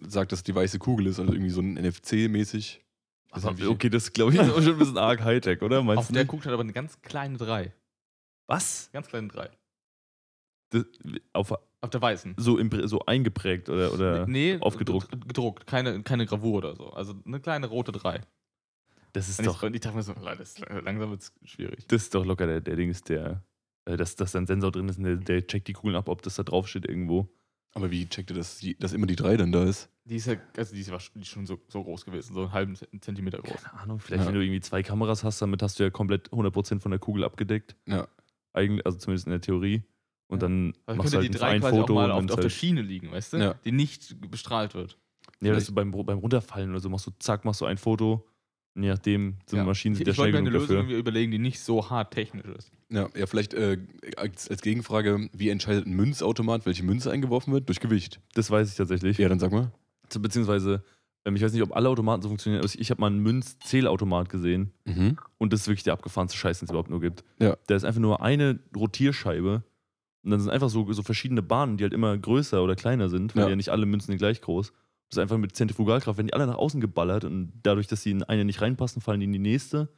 sagt, 0.00 0.32
dass 0.32 0.42
die 0.42 0.54
weiße 0.54 0.78
Kugel 0.78 1.06
ist, 1.06 1.18
also 1.18 1.32
irgendwie 1.32 1.50
so 1.50 1.60
ein 1.62 1.76
NFC-mäßig. 1.78 2.80
Das 3.30 3.44
Aber, 3.44 3.58
ist 3.58 3.66
okay, 3.66 3.88
das 3.90 4.12
glaube 4.12 4.32
ich 4.34 4.38
ist 4.40 4.50
auch 4.50 4.62
schon 4.62 4.72
ein 4.74 4.78
bisschen 4.78 4.98
arg 4.98 5.22
Hightech, 5.22 5.60
oder? 5.62 5.82
Meinst 5.82 5.98
Auf 6.00 6.06
du 6.08 6.12
der? 6.14 6.26
Kugel 6.26 6.46
hat 6.46 6.52
aber 6.52 6.62
eine 6.62 6.72
ganz 6.72 7.00
kleine 7.02 7.36
3. 7.38 7.72
Was? 8.46 8.90
Ganz 8.92 9.08
kleine 9.08 9.28
3. 9.28 9.50
Das, 10.70 10.84
auf, 11.32 11.52
Auf 11.80 11.90
der 11.90 12.00
weißen. 12.02 12.34
so, 12.38 12.56
impr- 12.58 12.86
so 12.86 13.00
eingeprägt 13.06 13.68
oder, 13.70 13.92
oder 13.92 14.26
nee, 14.26 14.58
aufgedruckt. 14.60 15.10
Gedruckt, 15.26 15.66
keine, 15.66 16.02
keine 16.02 16.26
Gravur 16.26 16.58
oder 16.58 16.76
so. 16.76 16.90
Also 16.90 17.14
eine 17.26 17.40
kleine 17.40 17.66
rote 17.66 17.92
3. 17.92 18.20
das 19.12 19.28
ist 19.28 19.38
Und 19.38 19.46
doch, 19.46 19.62
ich, 19.62 19.66
und 19.66 19.74
ich 19.74 19.80
dachte 19.80 19.96
mir 19.96 20.02
so, 20.02 20.12
Leute, 20.14 20.38
das, 20.38 20.58
langsam 20.58 21.10
wird 21.10 21.22
es 21.22 21.32
schwierig. 21.44 21.86
das 21.88 22.02
ist 22.04 22.14
doch 22.14 22.24
locker 22.24 22.46
der, 22.46 22.60
der 22.60 22.76
Ding 22.76 22.90
ist 22.90 23.08
der, 23.08 23.42
äh, 23.86 23.96
dass, 23.96 24.16
dass 24.16 24.32
da 24.32 24.38
ein 24.38 24.46
Sensor 24.46 24.70
drin 24.72 24.88
ist 24.88 24.98
und 24.98 25.04
der, 25.04 25.16
der 25.16 25.46
checkt 25.46 25.68
die 25.68 25.72
Kugeln 25.72 25.96
ab, 25.96 26.08
ob 26.08 26.22
das 26.22 26.36
da 26.36 26.42
drauf 26.42 26.68
steht 26.68 26.86
irgendwo. 26.86 27.28
Aber 27.74 27.90
wie 27.90 28.08
checkt 28.08 28.30
ihr, 28.30 28.36
dass, 28.36 28.58
die, 28.58 28.76
dass 28.78 28.92
immer 28.92 29.06
die 29.06 29.16
3 29.16 29.36
dann 29.36 29.52
da 29.52 29.64
ist? 29.64 29.90
Die 30.04 30.16
ist 30.16 30.26
ja, 30.26 30.36
also 30.56 30.74
die 30.74 30.80
ist, 30.80 30.90
die 31.14 31.20
ist 31.20 31.28
schon 31.28 31.46
so, 31.46 31.60
so 31.68 31.84
groß 31.84 32.04
gewesen, 32.06 32.32
so 32.34 32.40
einen 32.42 32.52
halben 32.52 32.76
Zentimeter 33.00 33.38
groß. 33.38 33.62
Keine 33.62 33.80
Ahnung, 33.80 34.00
vielleicht 34.00 34.22
Ja. 34.22 34.26
wenn 34.28 34.34
du 34.34 34.40
irgendwie 34.42 34.60
zwei 34.60 34.82
Kameras 34.82 35.22
hast, 35.22 35.40
damit 35.42 35.62
hast 35.62 35.78
du 35.78 35.82
ja 35.84 35.90
komplett 35.90 36.30
100% 36.32 36.80
von 36.80 36.90
der 36.90 36.98
Kugel 36.98 37.24
abgedeckt. 37.24 37.76
Ja. 37.86 38.08
Eigentlich, 38.54 38.84
also 38.86 38.98
zumindest 38.98 39.26
in 39.26 39.32
der 39.32 39.40
Theorie. 39.42 39.82
Und 40.28 40.42
Ja. 40.42 40.48
dann 40.48 40.72
Also 40.86 40.98
machst 40.98 41.14
du 41.14 41.20
die 41.20 41.26
halt 41.28 41.40
drei 41.40 41.48
ein 41.50 41.60
quasi 41.60 41.76
Foto 41.76 41.92
auch 41.92 41.96
mal 41.96 42.10
auf, 42.10 42.30
auf 42.30 42.40
der 42.40 42.48
Schiene 42.48 42.80
liegen, 42.82 43.10
weißt 43.12 43.34
du? 43.34 43.36
Ja. 43.36 43.54
Die 43.64 43.72
nicht 43.72 44.16
bestrahlt 44.30 44.74
wird. 44.74 44.98
Ja, 45.40 45.52
dass 45.52 45.66
du 45.66 45.74
beim, 45.74 45.90
beim 45.90 46.18
Runterfallen 46.18 46.70
oder 46.70 46.80
so 46.80 46.88
machst 46.88 47.06
du, 47.06 47.10
zack, 47.18 47.44
machst 47.44 47.60
du 47.60 47.66
ein 47.66 47.76
Foto. 47.78 48.26
Je 48.82 48.88
nachdem, 48.90 49.36
so 49.46 49.56
Ja. 49.56 49.64
Maschinen 49.64 49.94
ich 49.94 49.98
sind 49.98 50.06
ja 50.06 50.10
ich 50.12 50.16
schnell 50.16 50.26
wollte 50.26 50.32
mir 50.34 50.38
eine 50.38 50.50
genug 50.50 50.60
Lösung 50.62 50.76
dafür. 50.76 50.90
irgendwie 50.90 50.98
überlegen, 51.00 51.30
die 51.32 51.38
nicht 51.38 51.60
so 51.60 51.90
hart 51.90 52.12
technisch 52.12 52.46
ist. 52.56 52.70
Ja, 52.90 53.08
ja 53.16 53.26
vielleicht 53.26 53.54
äh, 53.54 53.78
als, 54.16 54.48
als 54.48 54.62
Gegenfrage, 54.62 55.28
wie 55.32 55.48
entscheidet 55.50 55.86
ein 55.86 55.92
Münzautomat, 55.94 56.64
welche 56.66 56.82
Münze 56.84 57.10
eingeworfen 57.10 57.52
wird? 57.52 57.68
Durch 57.68 57.80
Gewicht. 57.80 58.20
Das 58.34 58.50
weiß 58.50 58.70
ich 58.70 58.76
tatsächlich. 58.76 59.18
Ja, 59.18 59.28
dann 59.28 59.38
sag 59.38 59.52
mal. 59.52 59.72
Beziehungsweise, 60.20 60.82
ähm, 61.24 61.36
ich 61.36 61.42
weiß 61.42 61.52
nicht, 61.52 61.62
ob 61.62 61.74
alle 61.76 61.88
Automaten 61.88 62.22
so 62.22 62.28
funktionieren, 62.28 62.62
aber 62.62 62.70
ich 62.74 62.90
habe 62.90 63.00
mal 63.00 63.08
einen 63.08 63.20
Münzzählautomat 63.20 64.28
gesehen. 64.28 64.72
Mhm. 64.84 65.18
Und 65.38 65.52
das 65.52 65.60
ist 65.62 65.66
wirklich 65.68 65.82
der 65.84 65.92
abgefahrenste 65.92 66.38
Scheiß, 66.38 66.60
den 66.60 66.66
es 66.66 66.70
überhaupt 66.70 66.90
nur 66.90 67.00
gibt. 67.00 67.24
Ja. 67.40 67.56
Da 67.66 67.74
ist 67.76 67.84
einfach 67.84 68.00
nur 68.00 68.22
eine 68.22 68.58
Rotierscheibe. 68.74 69.62
Und 70.24 70.30
dann 70.30 70.40
sind 70.40 70.50
einfach 70.50 70.68
so, 70.68 70.90
so 70.92 71.02
verschiedene 71.02 71.42
Bahnen, 71.42 71.76
die 71.76 71.84
halt 71.84 71.92
immer 71.92 72.16
größer 72.16 72.62
oder 72.62 72.74
kleiner 72.74 73.08
sind, 73.08 73.34
weil 73.36 73.44
Ja. 73.44 73.48
ja, 73.50 73.56
nicht 73.56 73.68
alle 73.70 73.86
Münzen 73.86 74.08
sind 74.08 74.18
gleich 74.18 74.40
groß. 74.40 74.72
Das 75.10 75.16
ist 75.16 75.22
einfach 75.22 75.38
mit 75.38 75.56
Zentrifugalkraft, 75.56 76.18
wenn 76.18 76.26
die 76.26 76.34
alle 76.34 76.46
nach 76.46 76.56
außen 76.56 76.80
geballert 76.80 77.24
und 77.24 77.52
dadurch, 77.62 77.86
dass 77.86 78.02
sie 78.02 78.10
in 78.10 78.22
eine 78.24 78.44
nicht 78.44 78.60
reinpassen, 78.60 79.00
fallen 79.00 79.20
die 79.20 79.26
in 79.26 79.32
die 79.32 79.38
nächste. 79.38 79.88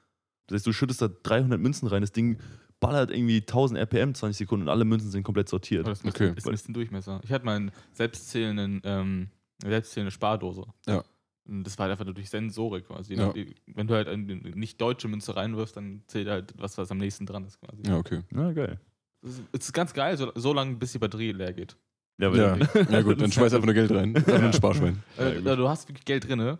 Das 0.46 0.56
heißt, 0.56 0.66
du 0.66 0.72
schüttest 0.72 1.02
da 1.02 1.08
300 1.08 1.60
Münzen 1.60 1.88
rein, 1.88 2.00
das 2.00 2.12
Ding 2.12 2.38
ballert 2.80 3.10
irgendwie 3.10 3.38
1000 3.38 3.78
RPM 3.78 4.14
20 4.14 4.38
Sekunden 4.38 4.62
und 4.66 4.68
alle 4.70 4.84
Münzen 4.84 5.10
sind 5.10 5.22
komplett 5.22 5.48
sortiert. 5.48 5.86
Das 5.86 6.02
misst, 6.02 6.16
Okay. 6.16 6.32
ist 6.36 6.46
misst 6.46 6.66
den 6.68 6.74
Durchmesser. 6.74 7.20
Ich 7.24 7.30
hatte 7.32 7.44
mal 7.44 7.56
einen 7.56 7.72
selbstzählenden, 7.92 8.80
ähm, 8.84 9.28
eine 9.62 9.70
selbstzählende 9.70 10.10
Spardose. 10.10 10.64
Ja. 10.86 11.04
Und 11.48 11.64
das 11.64 11.78
war 11.78 11.84
halt 11.84 11.92
einfach 11.92 12.04
nur 12.04 12.14
durch 12.14 12.30
Sensorik 12.30 12.86
quasi. 12.86 13.14
Ja. 13.14 13.34
Wenn 13.66 13.86
du 13.86 13.94
halt 13.94 14.08
eine 14.08 14.22
nicht 14.24 14.80
deutsche 14.80 15.08
Münze 15.08 15.36
reinwirfst, 15.36 15.76
dann 15.76 16.02
zählt 16.06 16.28
halt 16.28 16.54
was, 16.56 16.78
was 16.78 16.90
am 16.90 16.98
nächsten 16.98 17.26
dran 17.26 17.44
ist 17.44 17.60
quasi. 17.60 17.82
Ja, 17.86 17.98
okay. 17.98 18.20
Na, 18.30 18.52
geil. 18.52 18.78
Ist, 19.22 19.42
es 19.52 19.64
ist 19.66 19.72
ganz 19.72 19.92
geil, 19.92 20.16
so, 20.16 20.32
so 20.34 20.52
lange, 20.52 20.76
bis 20.76 20.92
die 20.92 20.98
Batterie 20.98 21.32
leer 21.32 21.52
geht. 21.52 21.76
Ja, 22.20 22.28
aber 22.28 22.37
Ja, 22.37 22.56
ja 22.90 23.00
gut, 23.02 23.20
dann 23.20 23.32
schmeiß 23.32 23.52
einfach 23.55 23.67
nur 23.67 23.75
Geld 23.75 23.90
rein. 23.90 24.14
Einfach 24.17 24.38
nur 24.38 24.49
ein 24.49 24.52
Sparschwein. 24.52 25.02
Ja, 25.19 25.25
Äh, 25.28 25.56
du 25.56 25.69
hast 25.69 25.88
wirklich 25.88 26.05
Geld 26.05 26.28
drin 26.28 26.58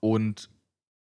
und 0.00 0.50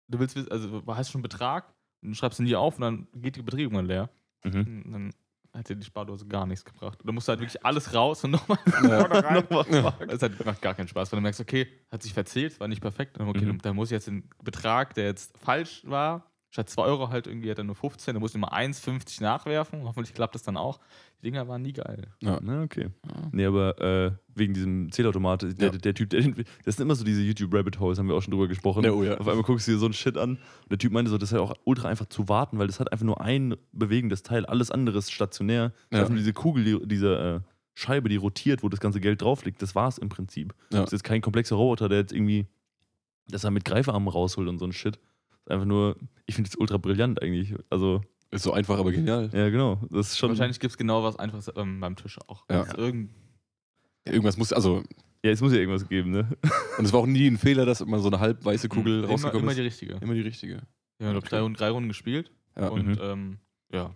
du 0.08 0.18
willst 0.18 0.36
wissen, 0.36 0.50
also 0.50 0.80
du 0.80 0.94
hast 0.94 1.10
schon 1.10 1.18
einen 1.20 1.22
Betrag 1.24 1.72
und 2.02 2.10
du 2.10 2.14
schreibst 2.14 2.38
ihn 2.40 2.44
nie 2.46 2.54
auf 2.56 2.76
und 2.76 2.82
dann 2.82 3.08
geht 3.16 3.36
die 3.36 3.40
irgendwann 3.62 3.86
leer. 3.86 4.10
Mhm. 4.44 4.82
Und 4.86 4.92
dann 4.92 5.14
hat 5.54 5.68
dir 5.68 5.76
die 5.76 5.84
Spardose 5.84 6.26
gar 6.26 6.46
nichts 6.46 6.64
gebracht. 6.64 7.00
Und 7.00 7.06
dann 7.06 7.14
musst 7.14 7.28
du 7.28 7.30
halt 7.30 7.40
wirklich 7.40 7.64
alles 7.64 7.94
raus 7.94 8.24
und 8.24 8.32
nochmal 8.32 8.58
Ja. 8.82 9.02
rein. 9.06 9.44
Nochmal 9.50 9.94
Das 10.08 10.22
hat, 10.22 10.44
macht 10.44 10.60
gar 10.60 10.74
keinen 10.74 10.88
Spaß, 10.88 11.12
weil 11.12 11.18
du 11.18 11.22
merkst, 11.22 11.40
okay, 11.40 11.68
hat 11.90 12.02
sich 12.02 12.12
verzählt, 12.12 12.58
war 12.60 12.68
nicht 12.68 12.80
perfekt. 12.80 13.18
Dann, 13.18 13.28
Okay, 13.28 13.44
Mhm. 13.46 13.58
dann 13.62 13.76
muss 13.76 13.88
ich 13.88 13.92
jetzt 13.92 14.06
den 14.08 14.28
Betrag, 14.42 14.94
der 14.94 15.04
jetzt 15.06 15.36
falsch 15.38 15.82
war, 15.86 16.30
statt 16.54 16.70
2 16.70 16.82
Euro 16.84 17.08
halt 17.08 17.26
irgendwie 17.26 17.50
hat 17.50 17.58
er 17.58 17.64
nur 17.64 17.74
15, 17.74 18.14
dann 18.14 18.20
muss 18.20 18.32
ich 18.32 18.40
mal 18.40 18.52
1,50 18.52 19.20
nachwerfen. 19.20 19.82
Hoffentlich 19.82 20.14
klappt 20.14 20.36
das 20.36 20.44
dann 20.44 20.56
auch. 20.56 20.78
Die 21.18 21.24
Dinger 21.24 21.48
waren 21.48 21.62
nie 21.62 21.72
geil. 21.72 22.06
Ja. 22.20 22.38
Na, 22.40 22.62
okay. 22.62 22.90
Ja. 23.04 23.28
Nee, 23.32 23.46
aber 23.46 23.80
äh, 23.80 24.12
wegen 24.36 24.54
diesem 24.54 24.92
Zählautomat, 24.92 25.42
der, 25.42 25.72
Ja. 25.72 25.76
der, 25.76 25.94
Typ, 25.94 26.10
der, 26.10 26.22
das 26.64 26.76
sind 26.76 26.82
immer 26.82 26.94
so 26.94 27.02
diese 27.02 27.22
YouTube-Rabbit-Holes, 27.22 27.98
haben 27.98 28.06
wir 28.06 28.14
auch 28.14 28.22
schon 28.22 28.30
drüber 28.30 28.46
gesprochen. 28.46 28.84
Ja, 28.84 28.92
oh 28.92 29.02
ja. 29.02 29.18
Auf 29.18 29.26
einmal 29.26 29.42
guckst 29.42 29.66
du 29.66 29.72
dir 29.72 29.78
so 29.78 29.86
einen 29.86 29.94
Shit 29.94 30.16
an 30.16 30.30
und 30.62 30.70
der 30.70 30.78
Typ 30.78 30.92
meinte 30.92 31.10
so, 31.10 31.18
das 31.18 31.32
ist 31.32 31.34
ja 31.36 31.40
auch 31.40 31.54
ultra 31.64 31.88
einfach 31.88 32.06
zu 32.06 32.28
warten, 32.28 32.56
weil 32.60 32.68
das 32.68 32.78
hat 32.78 32.92
einfach 32.92 33.04
nur 33.04 33.20
ein 33.20 33.56
bewegendes 33.72 34.22
Teil, 34.22 34.46
alles 34.46 34.70
andere 34.70 34.98
ist 34.98 35.10
stationär. 35.10 35.72
Ja. 35.90 35.98
Einfach 35.98 36.10
nur 36.10 36.18
diese 36.18 36.34
Kugel, 36.34 36.62
die, 36.62 36.86
diese 36.86 37.42
äh, 37.44 37.50
Scheibe, 37.74 38.08
die 38.08 38.16
rotiert, 38.16 38.62
wo 38.62 38.68
das 38.68 38.78
ganze 38.78 39.00
Geld 39.00 39.22
drauf 39.22 39.44
liegt, 39.44 39.60
das 39.60 39.74
war's 39.74 39.98
im 39.98 40.08
Prinzip. 40.08 40.54
Ja. 40.70 40.82
Das 40.82 40.86
ist 40.86 40.92
jetzt 40.92 41.04
kein 41.04 41.20
komplexer 41.20 41.56
Roboter, 41.56 41.88
der 41.88 41.98
jetzt 41.98 42.12
irgendwie, 42.12 42.46
dass 43.26 43.42
er 43.42 43.50
mit 43.50 43.64
Greifarmen 43.64 44.06
rausholt 44.08 44.46
und 44.48 44.58
so 44.60 44.66
ein 44.66 44.72
Shit. 44.72 45.00
Einfach 45.46 45.66
nur, 45.66 45.96
ich 46.26 46.34
finde 46.34 46.50
das 46.50 46.56
ultra 46.58 46.76
brillant 46.78 47.20
eigentlich. 47.22 47.54
Also, 47.70 48.00
Ist 48.30 48.42
so 48.44 48.52
einfach, 48.52 48.78
aber 48.78 48.92
genial. 48.92 49.30
ja 49.32 49.48
genau, 49.50 49.80
das 49.90 50.08
ist 50.08 50.18
schon... 50.18 50.30
Wahrscheinlich 50.30 50.58
gibt 50.60 50.70
es 50.72 50.78
genau 50.78 51.02
was 51.02 51.16
Einfaches 51.18 51.50
ähm, 51.56 51.80
beim 51.80 51.96
Tisch 51.96 52.18
auch. 52.28 52.44
Ja. 52.50 52.62
Ist 52.62 52.74
Irgend, 52.78 53.10
Irgendwas 54.06 54.36
muss, 54.36 54.52
also, 54.52 54.82
Ja, 55.24 55.30
es 55.30 55.40
muss 55.40 55.52
ja 55.52 55.58
irgendwas 55.58 55.88
geben, 55.88 56.10
ne? 56.10 56.28
und 56.78 56.84
es 56.84 56.92
war 56.92 57.00
auch 57.00 57.06
nie 57.06 57.26
ein 57.26 57.38
Fehler, 57.38 57.64
dass 57.66 57.80
immer 57.80 57.98
so 57.98 58.08
eine 58.08 58.20
halb 58.20 58.44
weiße 58.44 58.68
Kugel 58.68 59.00
immer, 59.00 59.08
rausgekommen 59.08 59.42
immer 59.44 59.52
ist. 59.52 59.58
die 59.58 59.62
richtige. 59.62 59.94
immer 59.94 60.14
die 60.14 60.20
richtige. 60.20 60.62
Wir 60.98 61.06
haben, 61.08 61.14
glaube 61.14 61.28
drei, 61.28 61.40
Runden- 61.40 61.56
drei 61.58 61.70
Runden 61.70 61.88
gespielt 61.88 62.30
Ja. 62.56 62.68
und 62.68 62.86
Mhm. 62.86 62.98
ähm, 63.00 63.38
ja. 63.72 63.94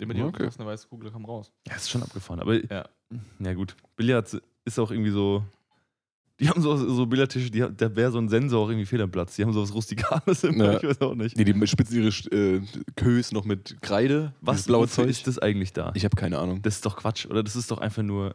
Immer 0.00 0.14
die 0.14 0.20
Ja, 0.20 0.26
okay. 0.26 0.46
okay. 0.46 0.54
eine 0.58 0.66
weiße 0.68 0.88
Kugel 0.88 1.10
kam 1.10 1.24
raus. 1.24 1.52
Ja, 1.68 1.76
ist 1.76 1.88
schon 1.90 2.02
abgefahren. 2.02 2.40
Aber 2.40 2.54
Ja. 2.54 2.88
ja, 3.38 3.54
gut. 3.54 3.76
Billard 3.96 4.40
ist 4.64 4.78
auch 4.78 4.90
irgendwie 4.90 5.10
so. 5.12 5.44
Die 6.40 6.48
haben 6.48 6.60
so, 6.60 6.76
so 6.76 7.06
Billardtische, 7.06 7.48
die, 7.50 7.60
da 7.60 7.94
wäre 7.94 8.10
so 8.10 8.18
ein 8.18 8.28
Sensor 8.28 8.64
auch 8.64 8.68
irgendwie 8.68 8.86
fehl 8.86 9.00
am 9.00 9.10
Platz. 9.10 9.36
Die 9.36 9.42
haben 9.44 9.52
so 9.52 9.62
was 9.62 9.72
Rustikales 9.72 10.42
immer, 10.44 10.64
Ja. 10.72 10.76
ich 10.78 10.82
weiß 10.82 11.00
auch 11.02 11.14
nicht. 11.14 11.36
Nee, 11.36 11.44
die 11.44 11.66
spitzen 11.66 12.02
ihre 12.02 12.08
äh, 12.36 12.60
Kös 12.96 13.30
noch 13.30 13.44
mit 13.44 13.80
Kreide. 13.82 14.34
Was 14.40 14.64
blaue 14.64 14.88
Zeug. 14.88 15.08
ist 15.08 15.26
das 15.28 15.38
eigentlich 15.38 15.72
da? 15.72 15.92
Ich 15.94 16.04
habe 16.04 16.16
keine 16.16 16.38
Ahnung. 16.38 16.60
das 16.62 16.76
ist 16.76 16.86
doch 16.86 16.96
Quatsch, 16.96 17.26
oder? 17.26 17.42
Das 17.44 17.54
ist 17.54 17.70
doch 17.70 17.78
einfach 17.78 18.02
nur. 18.02 18.34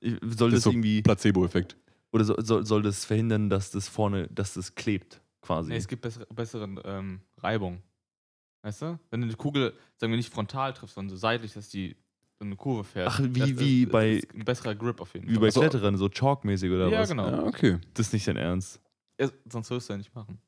Soll 0.00 0.18
Das 0.20 0.38
das, 0.38 0.52
ist 0.58 0.62
so 0.64 0.70
irgendwie. 0.70 1.02
Placebo-Effekt. 1.02 1.76
Oder 2.12 2.24
soll, 2.24 2.44
soll, 2.44 2.64
soll 2.66 2.82
das 2.82 3.04
verhindern, 3.04 3.48
dass 3.50 3.70
das 3.70 3.88
vorne, 3.88 4.28
dass 4.28 4.54
das 4.54 4.74
klebt, 4.74 5.20
quasi? 5.40 5.70
Nee, 5.70 5.78
es 5.78 5.88
gibt 5.88 6.02
bessere, 6.02 6.26
besseren 6.26 6.78
ähm, 6.84 7.20
Reibung. 7.38 7.82
Weißt 8.62 8.82
du? 8.82 8.98
Wenn 9.10 9.22
du 9.22 9.26
die 9.28 9.34
Kugel, 9.34 9.72
sagen 9.96 10.12
wir 10.12 10.16
nicht 10.16 10.32
frontal 10.32 10.72
triffst, 10.74 10.94
sondern 10.94 11.10
so 11.10 11.16
seitlich, 11.16 11.54
dass 11.54 11.68
die 11.70 11.96
so 12.42 12.46
eine 12.46 12.56
Kurve 12.56 12.82
fährt. 12.84 13.08
Ach, 13.08 13.20
wie- 13.22 13.38
das 13.52 13.58
wie 13.60 13.86
bei- 13.86 14.10
ist 14.14 14.34
ein 14.34 14.44
besserer 14.44 14.74
Grip 14.74 15.00
auf 15.00 15.14
jeden 15.14 15.28
Wie 15.28 15.34
Fall. 15.34 15.40
bei 15.40 15.46
Also- 15.46 15.60
Kletterern, 15.60 15.96
so 15.96 16.08
Chalk-mäßig 16.08 16.70
oder 16.72 16.88
Ja, 16.88 17.00
was? 17.00 17.08
genau. 17.08 17.28
Ja, 17.30 17.42
okay. 17.44 17.78
Das 17.94 18.06
ist 18.08 18.12
nicht 18.12 18.26
dein 18.26 18.36
Ernst. 18.36 18.80
Ja, 19.20 19.28
sonst 19.48 19.70
wirst 19.70 19.88
du 19.88 19.92
ja 19.94 19.98
nicht 19.98 20.12
machen. 20.14 20.38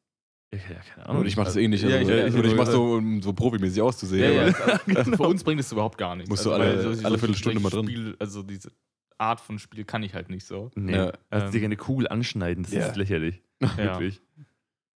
Ja, 0.53 0.59
ja 0.59 0.81
keine 0.95 1.07
Ahnung. 1.09 1.21
Und 1.23 1.27
ich 1.29 1.37
mache 1.37 1.47
das 1.47 1.57
eh 1.57 1.69
nicht. 1.69 1.83
Ja, 1.85 1.97
Also, 1.97 2.01
ich- 2.01 2.09
ich, 2.09 2.17
ja, 2.23 2.27
ich- 2.27 2.35
oder 2.35 2.49
ich 2.49 2.55
mache 2.57 2.71
so, 2.73 2.95
um 2.95 3.23
so 3.23 3.33
profimäßig 3.33 3.81
auszusehen. 3.83 4.25
Ja, 4.25 4.31
ja, 4.31 4.43
also, 4.43 4.99
also 4.99 5.13
für 5.17 5.23
uns 5.29 5.45
bringt 5.45 5.61
es 5.61 5.71
überhaupt 5.71 5.97
gar 5.99 6.17
nichts. 6.17 6.29
Musst 6.31 6.45
du 6.47 6.53
also, 6.53 6.63
alle- 6.89 6.97
weil 6.99 7.07
alle 7.07 7.19
Viertelstunde 7.19 7.61
mal 7.61 7.71
drin. 7.71 7.85
Spiel, 7.89 8.17
also 8.19 8.43
diese 8.43 8.73
Art 9.19 9.41
von 9.41 9.59
Spiel 9.61 9.85
kann 9.85 10.03
ich 10.03 10.15
halt 10.15 10.29
nicht 10.31 10.45
so. 10.47 10.71
Nee. 10.75 10.97
Ja. 10.97 11.13
Also 11.31 11.47
Ähm, 11.47 11.53
dir 11.53 11.65
eine 11.65 11.77
Kugel 11.77 12.09
anschneiden, 12.09 12.65
das 12.65 12.73
Ja. 12.73 12.87
ist 12.89 12.97
lächerlich. 12.97 13.41
Ja. 13.61 13.77
Wirklich. 13.99 14.21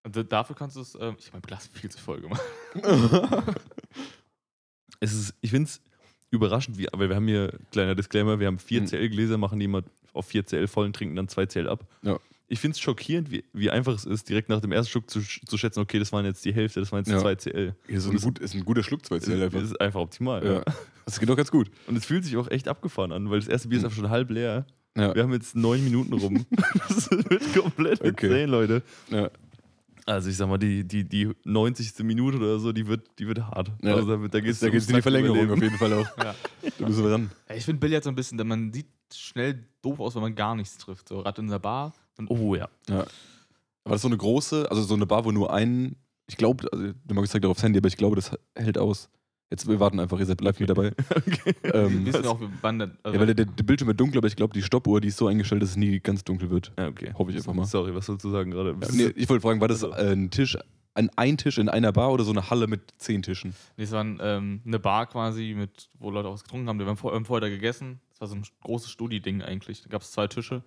Und 0.03 0.15
da- 0.15 0.23
dafür 0.23 0.55
kannst 0.55 0.75
du 0.77 0.81
es, 0.81 0.95
ähm, 0.95 1.15
ich 1.19 1.27
habe 1.27 1.33
mein 1.37 1.41
Glas 1.43 1.67
viel 1.67 1.91
zu 1.91 1.99
voll 1.99 2.21
gemacht. 2.21 2.41
es 4.99 5.13
ist, 5.13 5.33
ich 5.41 5.51
finde 5.51 5.67
es 5.69 5.81
überraschend, 6.31 6.77
wie, 6.77 6.91
aber 6.91 7.09
wir 7.09 7.15
haben 7.15 7.27
hier, 7.27 7.53
kleiner 7.71 7.95
Disclaimer, 7.95 8.39
wir 8.39 8.47
haben 8.47 8.59
4 8.59 8.81
Mhm. 8.81 9.39
Machen 9.39 9.59
die 9.59 9.65
immer 9.65 9.83
auf 10.13 10.25
4 10.27 10.43
CL 10.45 10.67
vollen, 10.67 10.93
trinken 10.93 11.15
dann 11.15 11.27
2 11.27 11.45
CL 11.45 11.67
ab. 11.69 11.85
Ja. 12.01 12.17
ich 12.49 12.59
finde 12.59 12.75
es 12.75 12.79
schockierend, 12.79 13.29
wie, 13.29 13.43
wie 13.53 13.69
einfach 13.69 13.93
es 13.93 14.05
ist, 14.05 14.29
direkt 14.29 14.47
nach 14.49 14.61
dem 14.61 14.71
ersten 14.71 14.91
Schluck 14.91 15.09
zu, 15.09 15.19
zu 15.21 15.57
schätzen, 15.57 15.79
okay, 15.81 15.99
das 15.99 16.11
waren 16.13 16.25
jetzt 16.25 16.43
die 16.45 16.53
Hälfte, 16.53 16.79
das 16.79 16.91
waren 16.91 16.99
jetzt 16.99 17.09
Ja. 17.11 17.19
2 17.19 17.35
CL. 17.35 17.75
Ja, 17.89 17.99
so 17.99 18.07
ein 18.07 18.11
Und 18.11 18.15
das- 18.15 18.23
gut, 18.23 18.39
ist 18.39 18.53
ein 18.55 18.65
guter 18.65 18.83
Schluck, 18.83 19.05
zwei 19.05 19.17
Das 19.17 19.25
CL 19.25 19.43
einfach. 19.43 19.61
ist 19.61 19.79
einfach 19.81 19.99
optimal. 19.99 20.45
Ja. 20.45 20.63
Das 21.05 21.19
geht 21.19 21.27
doch 21.29 21.35
ganz 21.37 21.51
gut. 21.51 21.69
Und 21.87 21.95
es 21.97 22.05
fühlt 22.05 22.23
sich 22.25 22.35
auch 22.37 22.49
echt 22.49 22.67
abgefahren 22.67 23.11
an, 23.11 23.29
weil 23.29 23.39
das 23.39 23.47
erste 23.47 23.67
Bier 23.69 23.77
ist 23.77 23.83
Mhm. 23.83 23.85
einfach 23.87 23.97
schon 23.97 24.09
halb 24.09 24.29
leer. 24.29 24.65
Ja. 24.97 25.13
Wir 25.13 25.23
haben 25.23 25.31
jetzt 25.33 25.55
neun 25.55 25.83
Minuten 25.83 26.13
rum. 26.13 26.45
das 26.89 27.11
wird 27.11 27.53
komplett 27.53 28.01
Okay. 28.01 28.25
insane, 28.27 28.45
Leute. 28.47 28.81
Ja. 29.09 29.29
Also 30.07 30.29
ich 30.29 30.37
sag 30.37 30.47
mal, 30.47 30.57
die, 30.57 30.87
die, 30.87 31.03
die 31.03 31.29
90. 31.43 31.99
Minute 32.05 32.37
oder 32.37 32.59
so, 32.59 32.71
die 32.71 32.87
wird, 32.87 33.19
die 33.19 33.27
wird 33.27 33.41
hart. 33.41 33.71
Ja. 33.81 33.95
Also 33.95 34.15
da, 34.17 34.27
da 34.27 34.39
geht's 34.39 34.59
Da 34.59 34.69
geht 34.69 34.81
es 34.81 34.87
in 34.87 34.95
die 34.95 35.01
Verlängerung 35.01 35.51
auf 35.51 35.61
jeden 35.61 35.77
Fall 35.77 35.91
auch. 35.93 36.07
Ja. 36.17 36.33
Da 36.79 36.87
müssen 36.87 37.03
wir 37.03 37.11
ran. 37.11 37.29
Ja, 37.49 37.55
Ich 37.55 37.65
finde 37.65 37.81
Billard 37.81 38.05
so 38.05 38.09
ein 38.09 38.15
bisschen, 38.15 38.37
man 38.47 38.71
sieht 38.71 38.87
schnell 39.13 39.65
doof 39.81 39.99
aus, 39.99 40.15
wenn 40.15 40.21
man 40.21 40.33
gar 40.33 40.55
nichts 40.55 40.77
trifft. 40.77 41.09
So 41.09 41.23
gerade 41.23 41.41
in 41.41 41.49
der 41.49 41.59
Bar. 41.59 41.93
Und 42.17 42.29
Oh 42.29 42.55
ja. 42.55 42.69
Ja. 42.87 43.01
Aber 43.83 43.93
das 43.93 43.95
ist 43.97 44.01
so 44.03 44.07
eine 44.07 44.17
große, 44.17 44.71
also 44.71 44.81
so 44.81 44.93
eine 44.95 45.05
Bar, 45.05 45.25
wo 45.25 45.31
nur 45.31 45.53
ein, 45.53 45.97
ich 46.27 46.37
glaube, 46.37 46.67
also 46.71 46.93
du 47.05 47.13
mal 47.13 47.21
gezeigt 47.21 47.45
aufs 47.45 47.61
Handy, 47.63 47.79
aber 47.79 47.87
ich 47.89 47.97
glaube, 47.97 48.15
das 48.15 48.31
hält 48.55 48.77
aus. 48.77 49.09
Jetzt, 49.49 49.65
wir 49.67 49.79
warten 49.79 49.99
einfach, 50.01 50.19
ihr 50.19 50.25
seid 50.25 50.41
live 50.41 50.59
mit 50.59 50.69
dabei. 50.69 50.91
Okay. 51.15 51.55
wir 51.61 51.75
Ähm, 51.75 52.05
wissen 52.05 52.25
auch, 52.25 52.39
wann 52.61 52.79
der, 52.79 52.91
also 53.03 53.15
ja, 53.17 53.25
weil 53.25 53.33
der, 53.33 53.45
der 53.45 53.63
Bildschirm 53.63 53.87
wird 53.87 53.99
dunkel, 53.99 54.17
aber 54.17 54.27
ich 54.27 54.35
glaube, 54.35 54.53
die 54.53 54.61
Stoppuhr, 54.61 54.99
die 54.99 55.07
ist 55.07 55.17
so 55.17 55.27
eingestellt, 55.27 55.61
dass 55.61 55.69
es 55.71 55.75
nie 55.77 55.99
ganz 56.01 56.23
dunkel 56.25 56.49
wird. 56.49 56.73
Ja, 56.77 56.87
okay. 56.89 57.13
Hoffe 57.17 57.31
ich 57.31 57.37
einfach 57.37 57.53
mal. 57.53 57.65
Sorry, 57.65 57.95
was 57.95 58.05
sollst 58.07 58.25
du 58.25 58.29
sagen 58.29 58.51
gerade? 58.51 58.75
Ja, 58.81 58.87
nee, 58.91 59.13
ich 59.15 59.29
wollte 59.29 59.41
fragen, 59.41 59.61
war 59.61 59.67
das 59.69 59.83
Also- 59.85 59.95
äh, 59.95 60.11
ein 60.11 60.29
Tisch, 60.31 60.57
ein, 60.95 61.09
ein 61.15 61.37
Tisch 61.37 61.57
in 61.59 61.69
einer 61.69 61.93
Bar 61.93 62.11
oder 62.11 62.23
so 62.25 62.31
eine 62.31 62.49
Halle 62.49 62.67
mit 62.67 62.81
zehn 62.97 63.21
Tischen? 63.21 63.53
Nee, 63.77 63.83
es 63.85 63.91
war 63.93 64.03
ähm, 64.03 64.61
eine 64.65 64.79
Bar 64.79 65.05
quasi, 65.07 65.53
mit, 65.57 65.89
wo 65.99 66.09
Leute 66.11 66.27
auch 66.27 66.33
was 66.33 66.43
getrunken 66.43 66.67
haben. 66.67 66.79
Wir 66.79 66.85
haben, 66.87 66.97
vor, 66.97 67.13
haben 67.13 67.23
vorher 67.25 67.41
da 67.47 67.49
gegessen. 67.49 68.01
Das 68.09 68.19
war 68.21 68.27
so 68.27 68.35
ein 68.35 68.43
großes 68.63 68.89
Studi-Ding 68.91 69.41
eigentlich. 69.43 69.81
Da 69.83 69.89
gab 69.89 70.01
es 70.01 70.11
zwei 70.11 70.27
Tische. 70.27 70.63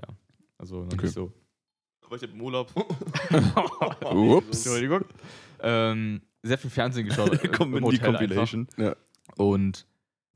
Ja, 0.00 0.14
also 0.58 0.84
noch 0.84 0.92
Okay. 0.92 1.06
nicht 1.06 1.14
so. 1.14 1.32
Aber 2.06 2.16
ich 2.16 2.22
hab 2.22 2.30
im 2.30 2.40
Urlaub. 2.42 2.70
Ups. 4.04 4.66
Entschuldigung. 4.66 5.04
Ähm, 5.60 6.20
sehr 6.42 6.58
viel 6.58 6.70
Fernsehen 6.70 7.06
geschaut. 7.06 7.32
äh, 7.32 7.48
Kommt 7.48 7.76
im 7.76 7.84
in 7.84 7.90
die 7.90 7.98
Compilation. 7.98 8.68
Einfach. 8.76 8.96
Und 9.36 9.86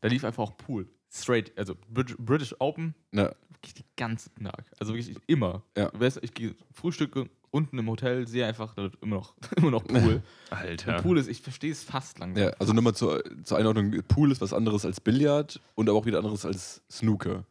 da 0.01 0.09
lief 0.09 0.25
einfach 0.25 0.43
auch 0.45 0.57
Pool. 0.57 0.89
Straight, 1.13 1.57
also 1.57 1.75
Brit- 1.93 2.17
British 2.19 2.55
Open, 2.59 2.95
Ja, 3.13 3.33
wirklich 3.51 3.75
den 3.75 3.85
ganzen 3.97 4.35
Tag. 4.45 4.65
Also 4.79 4.93
wirklich 4.95 5.17
immer. 5.27 5.63
Ja. 5.77 5.89
Du 5.91 6.01
weißt, 6.01 6.19
ich 6.23 6.35
gehe 6.35 6.55
frühstücke 6.73 7.29
unten 7.51 7.79
im 7.79 7.89
Hotel, 7.89 8.27
sehe 8.29 8.45
einfach 8.47 8.75
da 8.75 8.83
wird 8.83 8.97
immer 9.01 9.17
noch, 9.17 9.35
immer 9.57 9.71
noch 9.71 9.85
Pool. 9.85 10.23
Alter. 10.51 10.97
Und 10.97 11.03
Pool 11.03 11.19
ist, 11.19 11.29
ich 11.29 11.41
verstehe 11.41 11.73
es 11.73 11.83
fast 11.85 12.19
langsam. 12.19 12.45
ja 12.45 12.51
also 12.59 12.73
nochmal 12.73 12.95
zur, 12.95 13.23
zur 13.45 13.57
Einordnung: 13.57 13.93
Pool 14.09 14.31
ist 14.33 14.41
was 14.41 14.53
anderes 14.53 14.85
als 14.85 15.01
Billard 15.01 15.61
und 15.75 15.89
aber 15.89 15.99
auch 15.99 16.07
wieder 16.07 16.19
anderes 16.19 16.45
als 16.45 16.83
Snooker. 16.91 17.47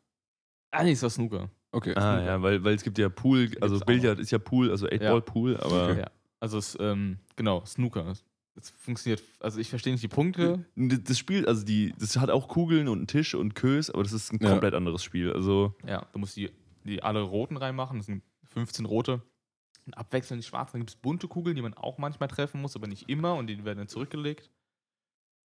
Ah, 0.71 0.83
nee, 0.83 0.91
es 0.91 1.01
war 1.01 1.09
Snooker. 1.09 1.50
Okay. 1.71 1.93
Ah 1.95 2.21
ja, 2.24 2.41
weil, 2.41 2.63
weil 2.63 2.75
es 2.75 2.83
gibt 2.83 2.97
ja 3.00 3.09
Pool, 3.09 3.50
also 3.62 3.75
Gibt's 3.75 3.81
auch. 3.81 3.85
Billard 3.88 4.19
ist 4.19 4.31
ja 4.31 4.38
Pool, 4.38 4.69
also 4.71 4.85
8-Ball-Pool, 4.88 5.57
aber 5.57 5.89
Okay. 5.89 6.00
Ja. 6.01 6.12
Also 6.39 6.57
es, 6.57 6.77
ähm, 6.79 7.17
genau, 7.35 7.65
Snooker. 7.65 8.13
Es 8.57 8.69
funktioniert, 8.69 9.21
also 9.41 9.59
ich 9.59 9.69
verstehe 9.69 9.91
nicht 9.93 10.01
die 10.03 10.07
Punkte. 10.07 10.65
Das 10.75 11.17
Spiel, 11.19 11.45
also 11.45 11.65
die, 11.65 11.93
das 12.00 12.15
hat 12.17 12.29
auch 12.29 12.47
Kugeln 12.47 12.88
und 12.88 13.00
einen 13.00 13.07
Tisch 13.07 13.35
und 13.35 13.53
Kös, 13.53 13.89
aber 13.89 14.03
das 14.03 14.13
ist 14.13 14.31
ein 14.31 14.39
Ja. 14.41 14.50
komplett 14.51 14.74
anderes 14.74 15.03
Spiel. 15.03 15.33
Also 15.33 15.75
Ja, 15.85 16.05
du 16.13 16.19
musst 16.19 16.38
die, 16.38 16.50
die 16.85 17.03
alle 17.03 17.21
roten 17.21 17.57
reinmachen. 17.57 17.97
Das 17.97 18.05
sind 18.05 18.24
15 18.45 18.85
rote. 18.85 19.21
Und 19.85 19.97
abwechselnd 19.97 20.41
die 20.41 20.47
schwarzen. 20.47 20.74
Dann 20.74 20.81
gibt 20.81 20.91
es 20.91 20.95
bunte 20.95 21.27
Kugeln, 21.27 21.55
die 21.55 21.62
man 21.62 21.74
auch 21.74 21.97
manchmal 21.97 22.29
treffen 22.29 22.62
muss, 22.62 22.75
aber 22.75 22.88
nicht 22.88 23.09
immer. 23.09 23.35
Und 23.35 23.47
die 23.47 23.63
werden 23.65 23.77
dann 23.79 23.88
zurückgelegt. 23.89 24.50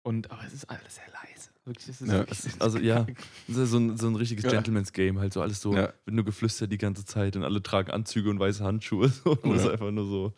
Und, 0.02 0.30
aber 0.30 0.42
es 0.46 0.52
ist 0.52 0.68
alles 0.70 0.96
sehr 0.96 1.04
leise. 1.12 1.50
Wirklich, 1.64 1.88
es 1.88 2.00
ist 2.02 2.08
Ja, 2.10 2.18
wirklich, 2.18 2.38
also 2.60 2.78
ja. 2.78 3.06
das 3.48 3.56
ist 3.56 3.70
so 3.70 3.78
ein, 3.78 3.96
so 3.96 4.06
ein 4.08 4.16
richtiges 4.16 4.44
Ja. 4.44 4.50
Gentleman's 4.50 4.92
Game, 4.92 5.18
halt 5.18 5.32
so 5.32 5.40
alles 5.40 5.60
so, 5.60 5.72
Ja. 5.74 5.92
wird 6.04 6.14
nur 6.14 6.24
geflüstert 6.24 6.70
die 6.72 6.78
ganze 6.78 7.04
Zeit 7.06 7.36
und 7.36 7.44
alle 7.44 7.62
tragen 7.62 7.90
Anzüge 7.90 8.28
und 8.30 8.38
weiße 8.38 8.64
Handschuhe. 8.64 9.08
So, 9.24 9.32
und 9.32 9.50
das 9.52 9.58
ist 9.60 9.64
Ja. 9.66 9.72
einfach 9.72 9.90
nur 9.90 10.06
so. 10.06 10.32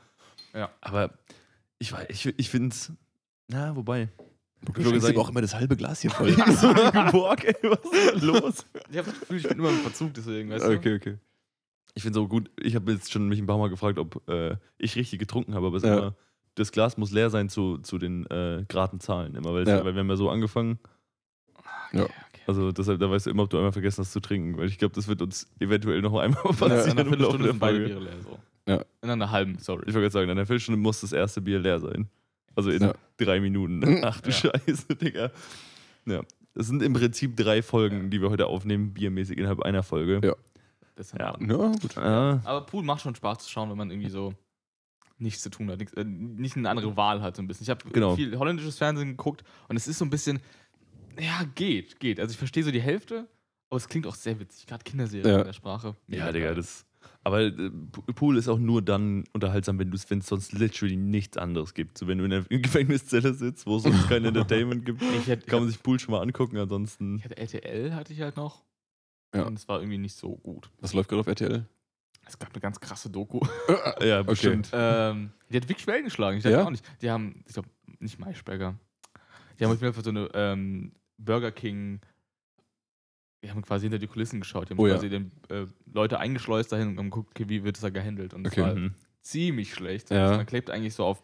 Ja. 0.54 0.70
Aber 0.80 1.18
ich, 1.78 1.92
weiß- 1.92 2.06
ich, 2.08 2.26
ich 2.38 2.50
finde 2.50 2.68
es, 2.74 2.92
na, 3.48 3.74
wobei. 3.76 4.08
Du 4.62 4.72
Ich 4.72 4.78
würde 4.78 4.90
schenkst 4.90 5.06
sagen- 5.06 5.16
aber 5.18 5.24
auch 5.26 5.30
immer 5.30 5.42
das 5.42 5.54
halbe 5.54 5.76
Glas 5.76 6.00
hier 6.00 6.10
voll. 6.10 6.30
so 6.60 6.72
Borg, 7.12 7.44
ey, 7.44 7.54
was 7.62 7.78
ist 7.92 8.14
denn 8.14 8.20
los? 8.28 8.66
Ich 8.90 8.96
habe 8.98 9.10
das 9.10 9.20
Gefühl, 9.20 9.36
ich 9.36 9.48
bin 9.48 9.58
immer 9.58 9.68
im 9.70 9.76
Verzug, 9.80 10.14
deswegen, 10.14 10.50
weißt 10.50 10.64
du? 10.64 10.70
okay, 10.72 10.94
okay. 10.96 11.18
Ich 11.94 12.02
finde 12.02 12.18
so 12.18 12.28
gut, 12.28 12.50
ich 12.60 12.74
habe 12.74 12.92
jetzt 12.92 13.10
schon 13.12 13.28
mich 13.28 13.38
ein 13.38 13.46
paar 13.46 13.58
Mal 13.58 13.68
gefragt, 13.70 13.98
ob 13.98 14.26
äh, 14.28 14.56
ich 14.78 14.96
richtig 14.96 15.18
getrunken 15.18 15.54
habe, 15.54 15.66
aber 15.68 15.76
es 15.76 15.82
ist 15.82 15.88
Ja. 15.88 15.98
immer, 15.98 16.16
das 16.54 16.72
Glas 16.72 16.96
muss 16.96 17.10
leer 17.12 17.30
sein 17.30 17.48
zu, 17.48 17.78
zu 17.78 17.98
den 17.98 18.26
äh, 18.26 18.64
geraden 18.68 19.00
Zahlen 19.00 19.34
immer, 19.34 19.52
weil, 19.54 19.62
es- 19.62 19.68
Ja. 19.68 19.84
weil 19.84 19.94
wir 19.94 20.00
haben 20.00 20.08
ja 20.10 20.16
so 20.16 20.28
angefangen, 20.30 20.78
Ja. 21.92 22.04
Okay. 22.04 22.12
also 22.46 22.72
deshalb, 22.72 22.98
da 23.00 23.10
weißt 23.10 23.26
du 23.26 23.30
immer, 23.30 23.44
ob 23.44 23.50
du 23.50 23.56
einmal 23.58 23.72
vergessen 23.72 24.00
hast 24.02 24.12
zu 24.12 24.20
trinken, 24.20 24.56
weil 24.58 24.66
ich 24.68 24.78
glaube, 24.78 24.94
das 24.94 25.06
wird 25.08 25.22
uns 25.22 25.46
eventuell 25.60 26.00
noch 26.02 26.14
einmal 26.18 26.42
passieren. 26.42 26.70
In 26.90 26.96
Laufe 26.96 27.08
Viertelstunde 27.08 27.42
der 27.44 27.52
sind 27.52 27.58
beide. 27.60 27.78
Biere 27.84 28.00
leer. 28.00 28.20
So. 28.22 28.38
Ja. 28.66 28.84
In 29.02 29.10
einer 29.10 29.30
halben, 29.30 29.58
sorry. 29.58 29.82
Ich 29.86 29.94
wollte 29.94 30.00
gerade 30.00 30.10
sagen, 30.10 30.24
in 30.24 30.30
einer 30.30 30.46
Viertelstunde 30.46 30.80
muss 30.80 31.00
das 31.00 31.12
erste 31.12 31.40
Bier 31.40 31.58
leer 31.60 31.78
sein. 31.80 32.08
Also 32.54 32.70
in 32.70 32.82
Ja. 32.82 32.94
drei 33.16 33.40
Minuten. 33.40 33.78
Mhm. 33.78 34.00
Ach 34.02 34.20
du 34.20 34.30
Ja. 34.30 34.36
Scheiße, 34.36 34.96
Digga. 34.96 35.30
Ja. 36.06 36.22
Das 36.54 36.66
sind 36.68 36.82
im 36.82 36.92
Prinzip 36.94 37.36
drei 37.36 37.62
Folgen, 37.62 38.10
die 38.10 38.20
wir 38.20 38.30
heute 38.30 38.46
aufnehmen, 38.46 38.94
biermäßig 38.94 39.36
innerhalb 39.38 39.60
einer 39.62 39.82
Folge. 39.82 40.20
Ja. 40.24 40.34
Das 40.96 41.12
Ja. 41.12 41.36
Ja, 41.38 41.72
gut. 41.72 41.96
Aber 41.98 42.62
Pool 42.66 42.82
macht 42.82 43.02
schon 43.02 43.14
Spaß 43.14 43.40
zu 43.40 43.50
schauen, 43.50 43.68
wenn 43.70 43.76
man 43.76 43.90
irgendwie 43.90 44.08
so 44.08 44.32
nichts 45.18 45.42
zu 45.42 45.50
tun 45.50 45.70
hat, 45.70 45.78
nichts, 45.78 45.92
äh, 45.94 46.04
nicht 46.04 46.56
eine 46.56 46.68
andere 46.68 46.96
Wahl 46.96 47.22
hat 47.22 47.36
so 47.36 47.42
ein 47.42 47.46
bisschen. 47.46 47.64
Ich 47.64 47.70
habe 47.70 47.88
Genau. 47.90 48.16
viel 48.16 48.36
holländisches 48.38 48.76
Fernsehen 48.78 49.10
geguckt 49.10 49.44
und 49.68 49.76
es 49.76 49.86
ist 49.86 49.98
so 49.98 50.04
ein 50.04 50.10
bisschen, 50.10 50.40
ja, 51.18 51.42
geht, 51.54 52.00
geht. 52.00 52.20
Also 52.20 52.32
ich 52.32 52.38
verstehe 52.38 52.62
so 52.64 52.70
die 52.70 52.80
Hälfte, 52.82 53.26
aber 53.70 53.76
es 53.78 53.88
klingt 53.88 54.06
auch 54.06 54.14
sehr 54.14 54.38
witzig, 54.40 54.66
gerade 54.66 54.84
Kinderserien 54.84 55.28
Ja. 55.30 55.38
in 55.40 55.44
der 55.46 55.52
Sprache. 55.54 55.94
ja, 56.08 56.32
Digga, 56.32 56.54
das. 56.54 56.84
Aber 57.26 57.40
äh, 57.40 57.52
Pool 58.14 58.36
ist 58.36 58.46
auch 58.46 58.58
nur 58.60 58.82
dann 58.82 59.24
unterhaltsam, 59.32 59.80
wenn 59.80 59.92
es 59.92 60.06
sonst 60.28 60.52
literally 60.52 60.94
nichts 60.96 61.36
anderes 61.36 61.74
gibt. 61.74 61.98
So, 61.98 62.06
wenn 62.06 62.18
du 62.18 62.24
in 62.24 62.30
der 62.30 62.42
Gefängniszelle 62.48 63.34
sitzt, 63.34 63.66
wo 63.66 63.78
es 63.78 63.82
sonst 63.82 64.08
kein 64.08 64.24
Entertainment 64.24 64.84
gibt, 64.86 65.02
Ich 65.02 65.26
hätte, 65.26 65.44
kann 65.46 65.58
man 65.58 65.68
sich 65.68 65.82
Pool 65.82 65.98
schon 65.98 66.12
mal 66.12 66.22
angucken. 66.22 66.56
Ansonsten. 66.56 67.16
ich 67.16 67.24
hatte 67.24 67.36
RTL, 67.36 67.94
hatte 67.96 68.12
ich 68.12 68.20
halt 68.20 68.36
noch. 68.36 68.62
Ja. 69.34 69.42
Und 69.42 69.58
es 69.58 69.66
war 69.66 69.80
irgendwie 69.80 69.98
nicht 69.98 70.14
so 70.16 70.36
gut. 70.36 70.70
Was 70.80 70.92
läuft 70.94 71.08
gerade 71.08 71.18
auf 71.18 71.26
RTL? 71.26 71.66
Es 72.28 72.38
gab 72.38 72.52
eine 72.52 72.60
ganz 72.60 72.78
krasse 72.78 73.10
Doku. 73.10 73.40
Ja, 74.00 74.22
bestimmt. 74.22 74.70
ähm, 74.72 75.30
die 75.50 75.56
hat 75.56 75.68
wirklich 75.68 75.88
Wellen 75.88 76.04
geschlagen. 76.04 76.36
Ich 76.36 76.44
dachte 76.44 76.56
Ja? 76.58 76.64
auch 76.64 76.70
nicht. 76.70 76.84
Die 77.02 77.10
haben, 77.10 77.42
ich 77.48 77.54
glaube, 77.54 77.68
nicht 77.98 78.20
Maischberger. 78.20 78.78
Die 79.58 79.64
haben 79.64 79.72
auf 79.72 79.80
jeden 79.82 79.94
Fall 79.94 80.04
so 80.04 80.10
eine 80.10 80.28
ähm, 80.34 80.92
Burger 81.18 81.50
King. 81.50 82.00
Die 83.46 83.50
haben 83.52 83.62
quasi 83.62 83.84
hinter 83.84 83.98
die 84.00 84.08
Kulissen 84.08 84.40
geschaut. 84.40 84.68
Die 84.68 84.72
haben 84.74 84.80
Oh 84.80 84.86
ja. 84.88 84.94
quasi 84.94 85.08
den, 85.08 85.30
äh, 85.50 85.66
Leute 85.92 86.18
eingeschleust 86.18 86.72
dahin 86.72 86.88
und 86.88 86.98
haben 86.98 87.10
geguckt, 87.10 87.30
okay, 87.30 87.48
wie 87.48 87.62
wird 87.62 87.76
das 87.76 87.82
da 87.82 87.90
gehandelt. 87.90 88.34
Und 88.34 88.44
Okay. 88.46 88.56
das 88.60 88.68
war 88.70 88.74
Mhm. 88.74 88.94
ziemlich 89.22 89.72
schlecht. 89.72 90.10
Ja. 90.10 90.24
Also 90.24 90.36
man 90.36 90.46
klebt 90.46 90.68
eigentlich 90.70 90.94
so 90.94 91.04
auf, 91.04 91.22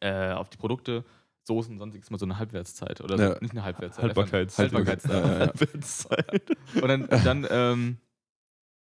äh, 0.00 0.32
auf 0.32 0.48
die 0.48 0.56
Produkte, 0.56 1.04
Soßen, 1.46 1.78
sonstiges 1.78 2.08
mal 2.10 2.16
so 2.16 2.24
eine 2.24 2.38
Halbwertszeit. 2.38 3.02
Oder 3.02 3.18
so, 3.18 3.22
Ja. 3.24 3.38
nicht 3.42 3.50
eine 3.50 3.62
Halbwertszeit. 3.64 4.16
Haltbarkeits- 4.16 4.56
Haltbarkeitszeit. 4.56 5.12
Ja, 5.22 5.30
ja, 5.30 5.32
ja. 5.34 5.38
Halbwertszeit. 5.48 6.50
Und 6.80 6.88
dann, 6.88 7.06
dann 7.08 7.46
ähm, 7.50 7.98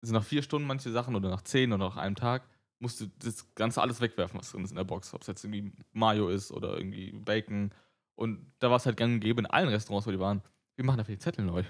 sind 0.01 0.13
nach 0.15 0.25
vier 0.25 0.43
Stunden 0.43 0.67
manche 0.67 0.91
Sachen 0.91 1.15
oder 1.15 1.29
nach 1.29 1.41
zehn 1.43 1.71
oder 1.71 1.85
nach 1.87 1.95
einem 1.95 2.15
Tag, 2.15 2.43
musst 2.79 2.99
du 2.99 3.05
das 3.19 3.47
Ganze 3.55 3.81
alles 3.81 4.01
wegwerfen, 4.01 4.37
was 4.39 4.51
drin 4.51 4.65
ist 4.65 4.71
in 4.71 4.75
der 4.75 4.83
Box. 4.83 5.13
Ob 5.13 5.21
es 5.21 5.27
jetzt 5.27 5.45
irgendwie 5.45 5.71
Mayo 5.93 6.27
ist 6.27 6.51
oder 6.51 6.75
irgendwie 6.77 7.11
Bacon. 7.13 7.71
Und 8.15 8.45
da 8.59 8.69
war 8.69 8.75
es 8.75 8.85
halt 8.85 8.97
gang 8.97 9.13
und 9.13 9.19
gäbe 9.21 9.39
in 9.39 9.45
allen 9.45 9.69
Restaurants, 9.69 10.05
wo 10.07 10.11
die 10.11 10.19
waren. 10.19 10.41
Wir 10.79 10.85
machen 10.85 10.99
dafür 10.99 11.15
die 11.15 11.19
Zettel 11.19 11.43
neu. 11.43 11.61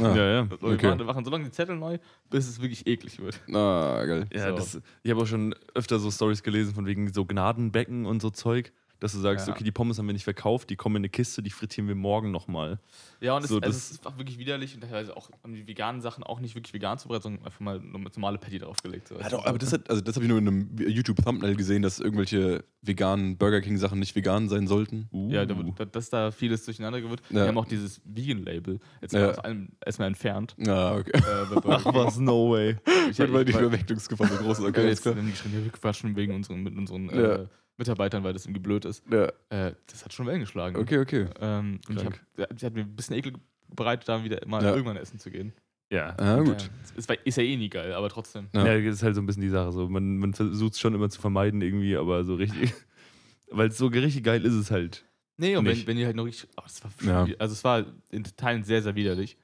Ah, 0.00 0.16
Ja, 0.16 0.26
ja. 0.32 0.48
So, 0.60 0.66
Okay. 0.66 0.82
Wir 0.82 0.88
machen, 0.88 0.98
wir 0.98 1.04
machen 1.06 1.24
so 1.24 1.30
lange 1.30 1.44
die 1.44 1.52
Zettel 1.52 1.76
neu, 1.76 1.98
bis 2.28 2.48
es 2.48 2.60
wirklich 2.60 2.88
eklig 2.88 3.20
wird. 3.20 3.40
Ah, 3.54 4.04
geil. 4.04 4.26
Ja, 4.34 4.48
So. 4.48 4.56
das, 4.56 4.80
ich 5.04 5.10
habe 5.12 5.22
auch 5.22 5.26
schon 5.28 5.54
öfter 5.76 6.00
so 6.00 6.10
Stories 6.10 6.42
gelesen 6.42 6.74
von 6.74 6.84
wegen 6.84 7.12
so 7.12 7.24
Gnadenbecken 7.24 8.04
und 8.04 8.20
so 8.20 8.30
Zeug, 8.30 8.72
dass 9.02 9.12
du 9.12 9.18
sagst, 9.18 9.48
Ja. 9.48 9.52
okay, 9.54 9.64
die 9.64 9.72
Pommes 9.72 9.98
haben 9.98 10.06
wir 10.06 10.12
nicht 10.12 10.22
verkauft, 10.24 10.70
die 10.70 10.76
kommen 10.76 10.96
in 10.96 11.00
eine 11.00 11.08
Kiste, 11.08 11.42
die 11.42 11.50
frittieren 11.50 11.88
wir 11.88 11.96
morgen 11.96 12.30
nochmal. 12.30 12.78
Ja, 13.20 13.36
und 13.36 13.42
es, 13.42 13.48
So, 13.50 13.56
also 13.56 13.66
das- 13.66 13.76
es 13.76 13.90
ist 13.92 14.06
auch 14.06 14.16
wirklich 14.16 14.38
widerlich 14.38 14.74
und 14.74 14.82
teilweise 14.82 15.16
auch 15.16 15.28
um 15.42 15.54
die 15.54 15.66
veganen 15.66 16.00
Sachen 16.00 16.22
auch 16.22 16.38
nicht 16.40 16.54
wirklich 16.54 16.72
vegan 16.72 16.98
zubereitet, 16.98 17.24
sondern 17.24 17.44
einfach 17.44 17.60
mal 17.60 17.80
nur 17.80 17.98
mit 18.00 18.16
normale 18.16 18.38
Patty 18.38 18.58
draufgelegt. 18.60 19.08
So. 19.08 19.18
Ja, 19.18 19.28
doch, 19.28 19.44
aber 19.44 19.58
das, 19.58 19.72
hat, 19.72 19.90
also 19.90 20.00
das 20.02 20.14
habe 20.14 20.24
ich 20.24 20.28
nur 20.28 20.38
in 20.38 20.46
einem 20.48 20.76
YouTube-Thumbnail 20.78 21.56
gesehen, 21.56 21.82
dass 21.82 21.98
irgendwelche 22.00 22.64
veganen 22.82 23.36
Burger 23.38 23.60
King-Sachen 23.60 23.98
nicht 23.98 24.14
vegan 24.14 24.48
sein 24.48 24.66
sollten. 24.66 25.08
Uh. 25.12 25.30
Ja, 25.30 25.46
da, 25.46 25.54
da, 25.76 25.84
dass 25.84 26.08
da 26.10 26.30
vieles 26.30 26.64
durcheinander 26.64 27.00
gewirrt. 27.00 27.22
Ja. 27.30 27.36
Wir 27.42 27.48
haben 27.48 27.58
auch 27.58 27.64
dieses 27.66 28.00
Vegan-Label 28.04 28.78
jetzt 29.00 29.14
Ja. 29.14 29.30
aus 29.30 29.38
allem 29.40 29.68
erstmal 29.84 30.08
entfernt. 30.08 30.54
Ah, 30.66 30.96
okay. 30.96 31.12
Äh, 31.14 31.60
Ach 31.68 31.84
was, 31.86 32.18
no 32.18 32.50
way. 32.52 32.76
Ich, 33.10 33.18
Weil, 33.18 33.32
weil 33.32 33.44
die 33.44 33.52
Verwechslungsgefahr 33.52 34.28
so 34.28 34.36
groß 34.36 34.60
okay, 34.60 34.80
alles 34.80 34.90
jetzt 34.90 35.02
klar. 35.02 35.14
haben 35.16 35.24
die 35.26 35.32
geschrieben, 35.32 35.58
ja, 35.58 35.64
wir 35.64 35.70
quatschen 35.72 36.14
wegen 36.16 36.34
unseren, 36.34 36.62
mit 36.62 36.76
unseren 36.76 37.06
Ja. 37.08 37.34
äh, 37.34 37.46
Mitarbeitern, 37.78 38.22
weil 38.24 38.32
das 38.32 38.44
irgendwie 38.44 38.60
blöd 38.60 38.84
ist. 38.84 39.02
Ja. 39.10 39.26
Äh, 39.48 39.74
das 39.90 40.04
hat 40.04 40.12
schon 40.12 40.26
Wellen 40.26 40.40
geschlagen. 40.40 40.76
Okay, 40.76 40.98
okay. 40.98 41.26
Ähm, 41.40 41.80
und 41.88 41.96
ich 41.98 42.04
hab, 42.04 42.58
sie 42.58 42.66
hat 42.66 42.74
mir 42.74 42.80
ein 42.82 42.94
bisschen 42.96 43.16
Ekel 43.16 43.32
bereitet, 43.68 44.08
da 44.08 44.22
wieder 44.22 44.40
mal 44.46 44.62
Ja. 44.62 44.70
irgendwann 44.72 44.96
essen 44.96 45.18
zu 45.18 45.30
gehen. 45.30 45.52
Ja. 45.90 46.14
Ah, 46.18 46.38
gut. 46.40 46.62
Ja, 46.62 46.68
es 46.96 47.08
war, 47.08 47.16
ist 47.26 47.36
ja 47.36 47.42
eh 47.42 47.56
nie 47.56 47.68
geil, 47.68 47.92
aber 47.92 48.08
trotzdem. 48.08 48.48
Ja. 48.52 48.66
Ja, 48.66 48.80
das 48.80 48.96
ist 48.96 49.02
halt 49.02 49.14
so 49.14 49.20
ein 49.20 49.26
bisschen 49.26 49.42
die 49.42 49.48
Sache. 49.50 49.72
So. 49.72 49.88
Man, 49.88 50.18
man 50.18 50.32
versucht 50.32 50.72
es 50.74 50.80
schon 50.80 50.94
immer 50.94 51.10
zu 51.10 51.20
vermeiden 51.20 51.60
irgendwie, 51.60 51.96
aber 51.96 52.24
so 52.24 52.34
richtig. 52.34 52.72
Weil 53.50 53.70
so 53.70 53.86
richtig 53.88 54.24
geil 54.24 54.44
ist 54.46 54.54
es 54.54 54.70
halt. 54.70 55.04
Nee, 55.36 55.56
und 55.56 55.64
wenn, 55.66 55.72
Nicht. 55.74 55.86
wenn 55.86 55.96
die 55.96 56.06
halt 56.06 56.16
noch 56.16 56.24
richtig. 56.24 56.48
Oh, 56.56 56.62
das 56.62 56.82
war 56.84 57.26
Ja. 57.28 57.34
Also 57.38 57.52
es 57.52 57.64
war 57.64 57.84
in 58.10 58.24
Teilen 58.24 58.64
sehr, 58.64 58.82
sehr 58.82 58.94
widerlich. 58.94 59.36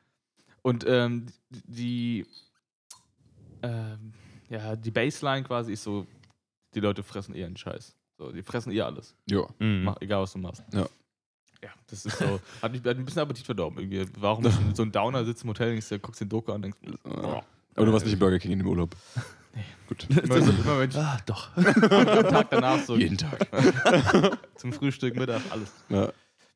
Und 0.62 0.84
ähm, 0.88 1.26
die. 1.50 2.24
Ähm, 3.62 4.12
ja, 4.48 4.76
die 4.76 4.90
Baseline 4.90 5.44
quasi 5.44 5.72
ist 5.72 5.82
so, 5.82 6.06
die 6.74 6.80
Leute 6.80 7.02
fressen 7.02 7.34
eher 7.34 7.46
einen 7.46 7.56
Scheiß. 7.56 7.94
So, 8.18 8.32
die 8.32 8.42
fressen 8.42 8.72
eher 8.72 8.86
alles. 8.86 9.14
Ja. 9.30 9.42
Mhm. 9.58 9.84
Mach, 9.84 9.96
egal, 10.00 10.22
was 10.22 10.32
du 10.32 10.38
machst. 10.38 10.62
Ja. 10.72 10.86
Ja, 11.62 11.70
das 11.88 12.04
ist 12.06 12.18
so. 12.18 12.40
Hat, 12.62 12.72
mich, 12.72 12.82
hat 12.84 12.96
ein 12.96 13.04
bisschen 13.04 13.22
Appetit 13.22 13.44
verdorben. 13.46 13.78
Irgendwie. 13.78 14.04
Warum 14.20 14.44
ist 14.46 14.58
so 14.74 14.82
ein 14.82 14.92
Downer 14.92 15.24
sitzt 15.24 15.42
im 15.44 15.50
Hotel, 15.50 15.70
denkst, 15.70 15.88
du, 15.88 15.98
guckst 15.98 16.20
den 16.20 16.28
Doku 16.28 16.52
an 16.52 16.56
und 16.56 16.62
denkst, 16.62 16.78
boah. 17.04 17.44
Aber 17.74 17.86
du 17.86 17.92
warst 17.92 18.04
nicht 18.04 18.12
im 18.14 18.18
Burger 18.20 18.38
King 18.38 18.52
in 18.52 18.58
dem 18.58 18.68
Urlaub. 18.68 18.94
Nee. 19.54 19.64
Gut. 19.88 20.06
Immer, 20.22 20.42
so, 20.42 20.50
immer 20.52 20.78
wenn 20.78 20.90
ich 20.90 20.96
Ah, 20.96 21.18
doch. 21.24 21.56
am 21.56 21.64
Tag 21.64 22.50
danach 22.50 22.78
so 22.84 22.96
Jeden 22.96 23.16
Tag. 23.16 23.48
zum 24.56 24.74
Frühstück, 24.74 25.16
Mittag, 25.16 25.40
alles. 25.50 25.72
Ja. 25.88 26.12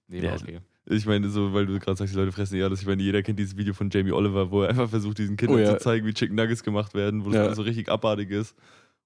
Nee, 0.09 0.23
war 0.23 0.35
okay. 0.35 0.61
Ich 0.85 1.07
meine, 1.07 1.31
so, 1.31 1.54
weil 1.54 1.64
du 1.64 1.78
gerade 1.81 1.97
sagst, 1.97 2.12
die 2.12 2.19
Leute 2.19 2.33
fressen 2.33 2.59
ja 2.59 2.66
alles. 2.66 2.83
Ich 2.83 2.87
meine, 2.87 3.02
jeder 3.02 3.23
kennt 3.23 3.38
dieses 3.38 3.57
Video 3.57 3.73
von 3.73 3.88
Jamie 3.88 4.12
Oliver, 4.12 4.50
wo 4.50 4.62
er 4.62 4.69
einfach 4.69 4.90
versucht, 4.90 5.16
diesen 5.19 5.38
Kindern 5.38 5.57
Oh 5.59 5.61
ja. 5.62 5.78
zu 5.78 5.85
zeigen, 5.85 6.07
wie 6.07 6.12
Chicken 6.12 6.37
Nuggets 6.37 6.62
gemacht 6.62 6.92
werden, 6.95 7.25
wo 7.25 7.31
das 7.31 7.47
Ja. 7.49 7.54
so 7.54 7.62
richtig 7.62 7.88
abartig 7.88 8.31
ist. 8.31 8.54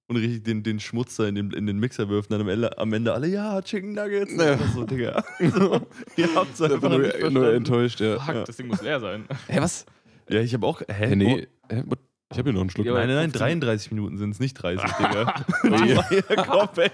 Und 0.09 0.15
richtig 0.15 0.43
den, 0.45 0.63
den 0.63 0.79
Schmutz 0.79 1.17
da 1.17 1.27
in 1.27 1.35
den, 1.35 1.51
in 1.51 1.65
den 1.67 1.79
Mixer 1.79 2.07
wirft. 2.07 2.31
Und 2.31 2.39
dann 2.39 2.47
am 2.47 2.49
Ende, 2.49 2.77
am 2.77 2.93
Ende 2.93 3.13
alle, 3.13 3.27
ja, 3.27 3.61
Chicken 3.61 3.93
Nuggets. 3.93 4.33
Ja. 4.37 4.53
einfach 4.53 4.73
so, 4.73 4.85
Digga. 4.85 5.21
Ihr 6.15 6.33
habt's 6.35 6.61
einfach 6.61 6.75
Einfach 6.91 6.97
nicht 6.97 7.19
nur, 7.21 7.29
nur 7.31 7.53
enttäuscht, 7.53 7.99
ja. 7.99 8.17
Fuck, 8.19 8.45
das 8.45 8.55
Ding 8.55 8.67
muss 8.67 8.81
leer 8.81 8.99
sein. 9.01 9.25
Hä, 9.47 9.57
was? 9.59 9.85
Ja, 10.29 10.39
ich 10.39 10.53
habe 10.53 10.65
auch. 10.65 10.81
Hä? 10.81 11.07
Hä, 11.07 11.15
nee. 11.17 11.47
Hä, 11.69 11.83
ich 12.31 12.37
habe 12.37 12.49
hier 12.49 12.53
noch 12.53 12.61
einen 12.61 12.69
Schluck. 12.69 12.85
Ja, 12.85 12.93
Nein, 12.93 13.07
nein, 13.07 13.15
nein, 13.15 13.31
15 13.31 13.59
33 13.61 13.91
Minuten 13.91 14.17
sind 14.17 14.31
es, 14.31 14.39
nicht 14.39 14.53
30, 14.55 14.89
Digga. 14.97 15.35
Ja. 15.85 16.43
Kopf, 16.43 16.77
ey. 16.77 16.89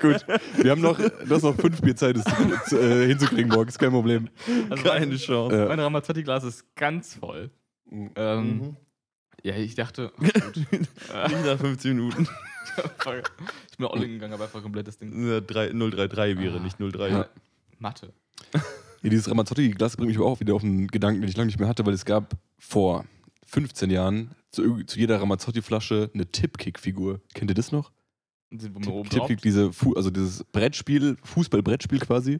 Gut. 0.00 0.24
Wir 0.58 0.70
haben 0.70 0.80
noch, 0.80 0.98
du 0.98 1.34
hast 1.34 1.42
noch 1.42 1.54
fünf 1.56 1.80
Bier 1.80 1.96
Zeit, 1.96 2.16
das 2.16 2.72
äh, 2.72 3.06
hinzukriegen, 3.08 3.48
morgen. 3.50 3.68
Ist 3.68 3.78
kein 3.78 3.90
Problem. 3.90 4.28
Also 4.70 4.82
Keine 4.84 5.06
mein, 5.06 5.16
Chance. 5.16 5.56
Ja. 5.56 5.66
mein 5.66 5.78
Ramazzotti-Glas 5.80 6.44
ist 6.44 6.74
ganz 6.76 7.14
voll. 7.14 7.50
Ähm, 7.90 8.58
Mhm. 8.58 8.76
Ja, 9.42 9.56
ich 9.56 9.74
dachte, 9.74 10.12
ach, 10.16 10.20
gut. 10.44 10.56
Nicht 10.56 11.44
nach 11.44 11.58
15 11.58 11.96
Minuten. 11.96 12.28
ich 13.70 13.76
bin 13.76 13.86
Olling 13.86 14.12
gegangen, 14.12 14.32
aber 14.34 14.44
einfach 14.44 14.62
komplett 14.62 14.86
das 14.86 14.98
Ding. 14.98 15.28
Ja, 15.28 15.40
drei- 15.40 15.68
033 15.70 16.38
wäre, 16.38 16.60
nicht 16.60 16.78
03. 16.78 17.08
Ja. 17.08 17.28
Mathe. 17.78 18.12
Ja, 19.02 19.10
dieses 19.10 19.28
Ramazzotti-Glas 19.28 19.96
bringt 19.96 20.08
mich 20.08 20.18
aber 20.18 20.26
auch 20.26 20.38
wieder 20.40 20.54
auf 20.54 20.62
einen 20.62 20.86
Gedanken, 20.86 21.20
den 21.22 21.28
ich 21.28 21.36
lange 21.36 21.46
nicht 21.46 21.58
mehr 21.58 21.68
hatte, 21.68 21.84
weil 21.84 21.94
es 21.94 22.04
gab 22.04 22.36
vor 22.58 23.04
15 23.46 23.90
Jahren 23.90 24.30
zu, 24.52 24.84
zu 24.84 24.98
jeder 24.98 25.20
Ramazzotti-Flasche 25.20 26.10
eine 26.14 26.26
Tippkick-Figur. 26.26 27.20
Kennt 27.34 27.50
ihr 27.50 27.54
das 27.54 27.72
noch? 27.72 27.90
Tippkick, 29.10 29.40
diese 29.42 29.72
Fu 29.72 29.94
also 29.94 30.10
dieses 30.10 30.44
Brettspiel, 30.44 31.16
Fußball-Brettspiel 31.24 31.98
quasi. 31.98 32.38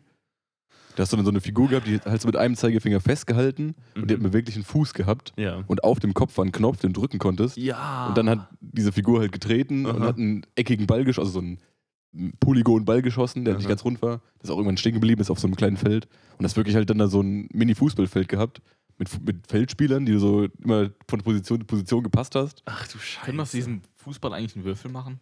Da 0.96 1.02
hast 1.02 1.12
du 1.12 1.16
dann 1.16 1.24
so 1.24 1.30
eine 1.30 1.40
Figur 1.40 1.68
gehabt, 1.68 1.86
die 1.86 1.98
halt 2.00 2.20
so 2.20 2.26
mit 2.28 2.36
einem 2.36 2.54
Zeigefinger 2.54 3.00
festgehalten 3.00 3.74
und 3.94 4.10
die 4.10 4.14
hat 4.14 4.20
einen 4.20 4.30
beweglichen 4.30 4.62
Fuß 4.62 4.92
gehabt. 4.94 5.32
Ja. 5.36 5.64
Und 5.66 5.84
auf 5.84 6.00
dem 6.00 6.12
Kopf 6.14 6.36
war 6.36 6.44
ein 6.44 6.52
Knopf, 6.52 6.80
den 6.80 6.92
du 6.92 7.00
drücken 7.00 7.18
konntest. 7.18 7.56
Ja. 7.56 8.08
Und 8.08 8.18
dann 8.18 8.28
hat 8.28 8.48
diese 8.60 8.92
Figur 8.92 9.20
halt 9.20 9.32
getreten 9.32 9.86
und 9.86 9.96
Aha. 9.96 10.06
hat 10.08 10.18
einen 10.18 10.44
eckigen 10.54 10.86
Ball 10.86 11.04
geschossen, 11.04 11.26
also 11.28 11.40
so 11.40 11.46
einen 11.46 12.32
Polygon-Ball 12.40 13.00
geschossen, 13.02 13.44
der 13.44 13.54
nicht 13.54 13.64
Aha. 13.64 13.70
ganz 13.70 13.84
rund 13.84 14.02
war. 14.02 14.20
Das 14.40 14.50
auch 14.50 14.56
irgendwann 14.56 14.76
stehen 14.76 14.92
geblieben 14.94 15.20
ist 15.20 15.30
auf 15.30 15.38
so 15.38 15.46
einem 15.46 15.56
kleinen 15.56 15.76
Feld. 15.78 16.08
Und 16.36 16.42
das 16.42 16.56
wirklich 16.56 16.76
halt 16.76 16.90
dann 16.90 16.98
da 16.98 17.08
so 17.08 17.22
ein 17.22 17.48
Mini-Fußballfeld 17.52 18.28
gehabt. 18.28 18.60
Mit, 18.98 19.26
mit 19.26 19.46
Feldspielern, 19.48 20.04
die 20.04 20.12
du 20.12 20.18
so 20.18 20.44
immer 20.62 20.90
von 21.08 21.22
Position 21.22 21.60
zu 21.60 21.66
Position 21.66 22.02
gepasst 22.02 22.34
hast. 22.34 22.62
Ach 22.66 22.86
du 22.86 22.98
Scheiße. 22.98 23.24
Können 23.24 23.38
wir 23.38 23.42
aus 23.42 23.50
diesem 23.50 23.80
Fußball 23.96 24.32
eigentlich 24.34 24.54
einen 24.54 24.66
Würfel 24.66 24.90
machen? 24.90 25.18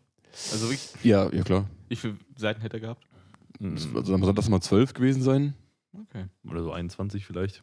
Also 0.52 0.64
wirklich, 0.66 0.88
Ja, 1.04 1.32
ja 1.32 1.42
klar. 1.44 1.66
wie 1.88 1.96
viele 1.96 2.16
Seiten 2.36 2.60
hätte 2.60 2.78
er 2.78 2.80
gehabt? 2.80 3.06
Mhm. 3.60 3.76
also 3.94 4.12
dann 4.12 4.22
soll 4.22 4.34
das 4.34 4.48
mal 4.48 4.60
12 4.60 4.92
gewesen 4.94 5.22
sein. 5.22 5.54
Okay. 5.92 6.26
Oder 6.48 6.62
so 6.62 6.72
21 6.72 7.26
vielleicht. 7.26 7.62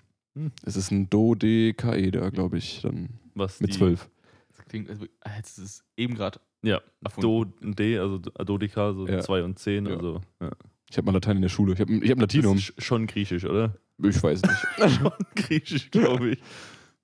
Es 0.64 0.76
ist 0.76 0.92
ein 0.92 1.10
Do, 1.10 1.34
D, 1.36 1.74
K, 1.74 2.12
da, 2.12 2.30
glaube 2.30 2.58
ich, 2.58 2.82
dann 2.82 3.10
Was? 3.34 3.60
mit 3.60 3.72
die- 3.74 3.78
12. 3.78 4.10
Das 4.56 4.66
klingt, 4.66 4.90
also, 4.90 5.06
hättest 5.24 5.58
du 5.58 5.64
es 5.64 5.84
eben 5.96 6.16
gerade 6.16 6.40
Ja. 6.64 6.82
Do 7.20 7.46
D, 7.62 7.98
also 8.00 8.18
Dodeka, 8.20 8.94
so 8.94 9.08
Ja. 9.08 9.20
2 9.22 9.44
und 9.44 9.58
10. 9.60 9.86
Ja. 9.86 9.96
Also, 9.96 10.22
ja. 10.42 10.52
Ich 10.90 10.98
habe 10.98 11.06
mal 11.06 11.12
Latein 11.14 11.38
in 11.38 11.42
der 11.42 11.50
Schule. 11.50 11.74
Ich 11.74 11.80
habe 11.80 11.92
ich 11.94 12.10
hab 12.12 12.18
Das 12.20 12.34
Latinum. 12.34 12.58
ist 12.58 12.64
sch- 12.72 12.82
schon 12.82 13.08
griechisch, 13.08 13.46
oder? 13.46 13.76
Ich 14.04 14.22
weiß 14.22 14.42
nicht. 14.42 14.68
schon 15.02 15.12
griechisch, 15.36 15.90
glaube 15.92 16.30
ich. 16.32 16.40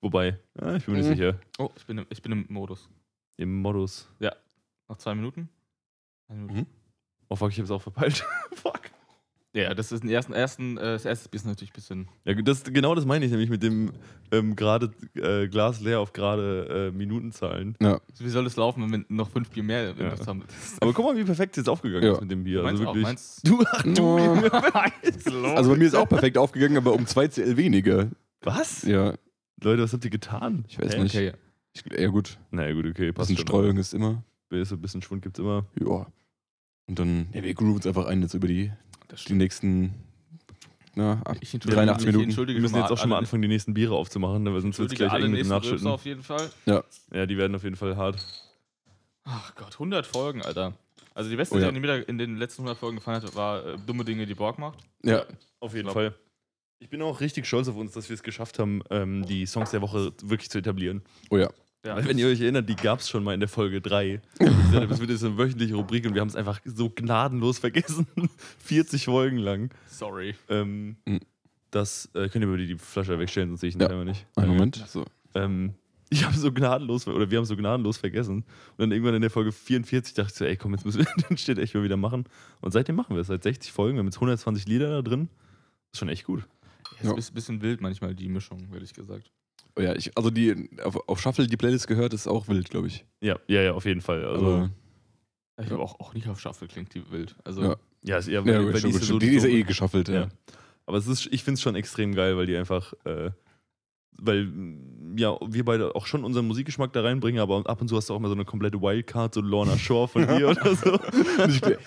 Wobei, 0.00 0.38
ja, 0.60 0.76
ich 0.76 0.84
bin 0.84 0.94
mir 0.94 1.00
nicht 1.00 1.10
Mhm. 1.10 1.14
sicher. 1.16 1.40
Oh, 1.58 1.70
ich 1.76 1.84
bin, 1.86 1.98
im, 1.98 2.06
ich 2.10 2.22
bin 2.22 2.32
im 2.32 2.46
Modus. 2.48 2.88
Im 3.36 3.60
Modus. 3.62 4.08
Noch 4.88 4.98
zwei 4.98 5.14
Minuten? 5.14 5.48
Eine 6.28 6.40
Minute. 6.40 6.60
Mhm. 6.60 6.66
Oh 7.28 7.36
fuck, 7.36 7.50
ich 7.50 7.58
hab's 7.58 7.70
auch 7.70 7.82
verpeilt. 7.82 8.24
fuck. 8.52 8.80
Ja, 9.54 9.72
das 9.72 9.92
ist 9.92 10.02
den 10.02 10.10
ersten, 10.10 10.32
ersten, 10.32 10.76
äh, 10.78 10.82
das 10.82 11.04
erste 11.04 11.28
Bier 11.28 11.36
ist 11.36 11.46
natürlich 11.46 11.70
ein 11.70 11.74
bisschen. 11.74 12.08
Ja, 12.24 12.34
das, 12.34 12.64
genau 12.64 12.94
das 12.96 13.06
meine 13.06 13.24
ich 13.24 13.30
nämlich 13.30 13.50
mit 13.50 13.62
dem 13.62 13.92
ähm, 14.32 14.56
gerade 14.56 14.90
äh, 15.14 15.46
Glas 15.46 15.80
leer 15.80 16.00
auf 16.00 16.12
gerade 16.12 16.90
äh, 16.92 16.96
Minutenzahlen. 16.96 17.76
Ja. 17.80 18.00
Wie 18.18 18.28
soll 18.30 18.46
es 18.46 18.56
laufen, 18.56 18.82
wenn 18.82 18.90
wir 18.90 19.04
noch 19.08 19.30
fünf 19.30 19.50
Bier 19.50 19.62
mehr 19.62 19.90
im 19.90 19.98
Ja. 19.98 20.26
Haben? 20.26 20.42
Das 20.48 20.76
Aber 20.80 20.92
guck 20.92 21.04
mal, 21.04 21.16
wie 21.16 21.22
perfekt 21.22 21.52
es 21.52 21.58
jetzt 21.58 21.68
aufgegangen 21.68 22.04
Ja. 22.04 22.12
ist 22.14 22.20
mit 22.22 22.32
dem 22.32 22.42
Bier. 22.42 22.64
meinst 22.64 22.82
Also 22.82 22.84
du 22.84 22.90
auch, 22.90 22.94
wirklich. 22.94 23.02
meinst 23.04 23.48
Du, 23.48 23.62
ach 23.64 23.82
du. 23.84 25.30
Oh. 25.44 25.46
Also 25.56 25.70
bei 25.70 25.76
mir 25.76 25.86
ist 25.86 25.94
auch 25.94 26.08
perfekt 26.08 26.36
aufgegangen, 26.36 26.76
aber 26.76 26.92
um 26.92 27.06
2 27.06 27.28
CL 27.28 27.56
weniger. 27.56 28.08
Was? 28.42 28.82
Ja, 28.82 29.14
Leute, 29.62 29.82
was 29.82 29.92
habt 29.92 30.04
ihr 30.04 30.10
getan? 30.10 30.64
ich 30.68 30.80
weiß 30.80 30.96
Hä? 30.96 31.02
nicht. 31.02 31.14
Okay, 31.14 31.26
ja. 31.28 31.32
Ich, 31.74 31.84
ja 32.00 32.08
gut, 32.08 32.38
Naja, 32.50 32.72
gut, 32.74 32.86
okay. 32.86 33.08
ein 33.08 33.14
Passt 33.14 33.28
bisschen. 33.30 33.42
Streuung 33.46 33.76
ist 33.76 33.94
immer. 33.94 34.22
Ein 34.50 34.80
bisschen 34.80 35.02
Schwund 35.02 35.22
gibt's 35.22 35.38
immer. 35.38 35.64
Ja. 35.80 36.06
Und 36.86 36.98
dann, 36.98 37.28
ja, 37.32 37.42
wir 37.42 37.54
grooven 37.54 37.76
uns 37.76 37.86
einfach 37.86 38.06
ein 38.06 38.20
jetzt 38.22 38.34
über 38.34 38.46
die, 38.48 38.70
das 38.92 38.93
die 39.28 39.34
nächsten 39.34 39.94
na, 40.96 41.20
ab- 41.24 41.36
Ich 41.40 41.52
entschuldige, 41.54 41.76
83 41.76 42.02
ich 42.02 42.06
Minuten. 42.12 42.24
entschuldige 42.30 42.56
Wir 42.58 42.62
müssen 42.62 42.76
jetzt 42.76 42.90
auch 42.92 42.98
schon 42.98 43.10
mal 43.10 43.18
anfangen, 43.18 43.42
die 43.42 43.48
nächsten 43.48 43.74
Biere 43.74 43.94
aufzumachen, 43.94 44.42
ne, 44.44 44.52
weil 44.54 44.60
sonst 44.60 44.78
wird's 44.78 44.92
entschuldige 44.92 45.04
gleich 45.04 45.12
alle 45.12 45.24
eng 45.26 45.32
mit 45.32 45.40
dem 45.40 45.48
Nachschütten. 45.48 45.86
auf 45.88 46.04
jeden 46.04 46.22
Fall. 46.22 46.50
Ja, 46.66 47.26
die 47.26 47.36
werden 47.36 47.54
auf 47.56 47.64
jeden 47.64 47.76
Fall 47.76 47.96
hart. 47.96 48.16
Ach 49.24 49.54
Gott, 49.56 49.72
100 49.74 50.06
Folgen, 50.06 50.42
Alter. 50.42 50.74
Also 51.14 51.30
die 51.30 51.36
beste, 51.36 51.54
Oh 51.54 51.58
ja. 51.58 51.70
die 51.70 51.80
mir 51.80 51.86
da 51.86 51.96
in 51.96 52.18
den 52.18 52.36
letzten 52.36 52.62
100 52.62 52.78
Folgen 52.78 52.96
gefallen 52.96 53.22
hat, 53.22 53.34
war 53.34 53.64
äh, 53.64 53.76
Dumme 53.86 54.04
Dinge, 54.04 54.26
die 54.26 54.34
Borg 54.34 54.58
macht. 54.58 54.78
Ja, 55.02 55.24
Auf 55.60 55.72
jeden 55.72 55.84
glaub- 55.84 55.94
Fall. 55.94 56.14
Ich 56.80 56.90
bin 56.90 57.00
auch 57.02 57.20
richtig 57.20 57.46
stolz 57.46 57.66
auf 57.68 57.76
uns, 57.76 57.92
dass 57.92 58.08
wir 58.10 58.14
es 58.14 58.22
geschafft 58.22 58.58
haben, 58.58 58.82
ähm, 58.90 59.24
die 59.24 59.46
Songs 59.46 59.70
der 59.70 59.80
Woche 59.80 60.12
wirklich 60.22 60.50
zu 60.50 60.58
etablieren. 60.58 61.02
oh 61.30 61.38
ja. 61.38 61.50
Ja, 61.84 61.96
Weil, 61.96 62.08
wenn 62.08 62.18
ihr 62.18 62.26
euch 62.28 62.40
erinnert, 62.40 62.68
die 62.68 62.76
gab 62.76 63.00
es 63.00 63.08
schon 63.10 63.22
mal 63.22 63.34
in 63.34 63.40
der 63.40 63.48
Folge 63.48 63.80
3. 63.80 64.20
Das 64.72 64.98
wird 65.00 65.10
jetzt 65.10 65.22
eine 65.24 65.36
wöchentliche 65.36 65.74
Rubrik 65.74 66.06
und 66.06 66.14
wir 66.14 66.20
haben 66.20 66.28
es 66.28 66.36
einfach 66.36 66.60
so 66.64 66.88
gnadenlos 66.90 67.58
vergessen. 67.58 68.06
40 68.58 69.04
Folgen 69.04 69.38
lang. 69.38 69.70
sorry. 69.88 70.34
Ähm, 70.48 70.96
Mhm. 71.06 71.20
Das 71.70 72.08
äh, 72.14 72.28
könnt 72.28 72.44
ihr 72.44 72.46
mir 72.46 72.56
die, 72.56 72.68
die 72.68 72.78
Flasche 72.78 73.18
wegstellen, 73.18 73.48
sonst 73.50 73.60
sehe 73.62 73.68
ich 73.68 73.74
ihn 73.74 73.80
Ja. 73.80 73.88
selber 73.88 74.04
nicht. 74.04 74.24
Einen 74.36 74.46
Danke. 74.46 74.52
Moment. 74.52 74.84
So. 74.88 75.04
Ähm, 75.34 75.74
ich 76.08 76.24
habe 76.24 76.36
so 76.36 76.52
gnadenlos, 76.52 77.08
oder 77.08 77.28
wir 77.30 77.38
haben 77.38 77.44
so 77.44 77.56
gnadenlos 77.56 77.96
vergessen. 77.96 78.36
Und 78.36 78.44
dann 78.78 78.92
irgendwann 78.92 79.16
in 79.16 79.22
der 79.22 79.30
Folge 79.30 79.50
44 79.50 80.14
dachte 80.14 80.30
ich 80.30 80.36
so, 80.38 80.44
ey, 80.44 80.56
komm, 80.56 80.72
jetzt 80.72 80.84
müssen 80.86 81.00
wir 81.00 81.06
den 81.28 81.36
Shit 81.36 81.58
echt 81.58 81.74
mal 81.74 81.82
wieder 81.82 81.96
machen. 81.96 82.24
Und 82.60 82.70
seitdem 82.72 82.94
machen 82.94 83.16
wir 83.16 83.22
es. 83.22 83.26
Seit 83.26 83.42
60 83.42 83.72
Folgen, 83.72 83.96
wir 83.96 84.00
haben 84.00 84.06
jetzt 84.06 84.16
120 84.18 84.66
Lieder 84.68 84.88
da 84.88 85.02
drin. 85.02 85.28
ist 85.92 85.98
schon 85.98 86.08
echt 86.08 86.24
gut. 86.24 86.44
Ja. 87.02 87.14
ist 87.16 87.32
ein 87.32 87.34
bisschen 87.34 87.60
wild 87.60 87.80
manchmal, 87.80 88.14
die 88.14 88.28
Mischung, 88.28 88.68
ehrlich 88.72 88.94
gesagt. 88.94 89.32
Oh 89.76 89.80
ja, 89.82 89.94
ich, 89.94 90.16
also 90.16 90.30
die 90.30 90.68
auf, 90.82 90.96
auf 91.08 91.20
Shuffle 91.20 91.46
die 91.46 91.56
Playlist 91.56 91.88
gehört, 91.88 92.14
ist 92.14 92.26
auch 92.28 92.46
wild, 92.48 92.70
glaube 92.70 92.86
ich. 92.86 93.04
Ja, 93.20 93.38
ja, 93.48 93.62
ja, 93.62 93.72
auf 93.72 93.84
jeden 93.84 94.00
Fall. 94.00 94.24
Also, 94.24 94.46
Aber, 94.46 94.70
Ich 95.58 95.66
Ja. 95.66 95.72
habe 95.72 95.82
auch, 95.82 95.98
auch 96.00 96.14
nicht 96.14 96.28
auf 96.28 96.40
Shuffle 96.40 96.68
klingt 96.68 96.94
die 96.94 97.10
wild. 97.10 97.34
Also, 97.44 97.62
Ja. 97.62 97.76
ja, 98.02 98.18
ist 98.18 98.28
eher, 98.28 98.44
ja, 98.46 98.64
weil 98.64 98.72
die 98.74 98.80
schon, 98.80 98.90
ist 98.90 99.04
so- 99.04 99.18
die 99.18 99.26
ist 99.34 99.44
ja 99.44 99.50
so- 99.50 99.56
eh 99.56 99.62
geschaffelt, 99.62 100.08
ja. 100.08 100.14
Ja. 100.14 100.28
Aber 100.86 100.98
es 100.98 101.06
ist, 101.08 101.26
ich 101.32 101.42
finde 101.42 101.54
es 101.54 101.62
schon 101.62 101.74
extrem 101.76 102.14
geil, 102.14 102.36
weil 102.36 102.46
die 102.46 102.56
einfach, 102.56 102.92
äh, 103.04 103.30
weil 104.18 104.44
mm, 104.46 105.16
ja, 105.16 105.36
wir 105.44 105.64
beide 105.64 105.94
auch 105.94 106.06
schon 106.06 106.22
unseren 106.24 106.46
Musikgeschmack 106.46 106.92
da 106.92 107.02
reinbringen, 107.02 107.40
aber 107.40 107.66
ab 107.68 107.80
und 107.80 107.88
zu 107.88 107.96
hast 107.96 108.08
du 108.10 108.14
auch 108.14 108.20
mal 108.20 108.28
so 108.28 108.34
eine 108.34 108.44
komplette 108.44 108.80
Wildcard, 108.80 109.34
so 109.34 109.40
Lorna 109.40 109.76
Shore 109.78 110.06
von 110.08 110.26
dir 110.28 110.50
oder 110.50 110.74
so. 110.76 110.98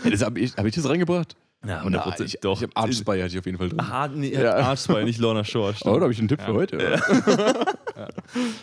Das 0.10 0.22
habe 0.24 0.40
ich, 0.40 0.56
hab 0.58 0.66
ich 0.66 0.76
das 0.76 0.88
reingebracht? 0.90 1.36
Ja, 1.68 1.84
Na, 1.90 2.16
ich, 2.20 2.36
Ich 2.36 2.44
habe 2.44 2.70
Archspy 2.76 3.12
hatte 3.20 3.28
ich 3.28 3.40
auf 3.40 3.46
jeden 3.46 3.58
Fall 3.58 3.70
drin. 3.70 3.80
Ah, 3.80 4.08
nee, 4.08 4.34
Ja. 4.34 4.42
ja. 4.42 4.56
Archspy, 4.56 5.04
nicht 5.04 5.20
Lorna 5.20 5.44
Shore. 5.44 5.74
Oh, 5.84 5.96
da 5.96 6.02
habe 6.02 6.12
ich 6.14 6.20
einen 6.20 6.28
Tipp 6.30 6.40
Ja. 6.40 6.46
für 6.46 6.54
heute. 6.54 6.78
Ja. 6.82 7.68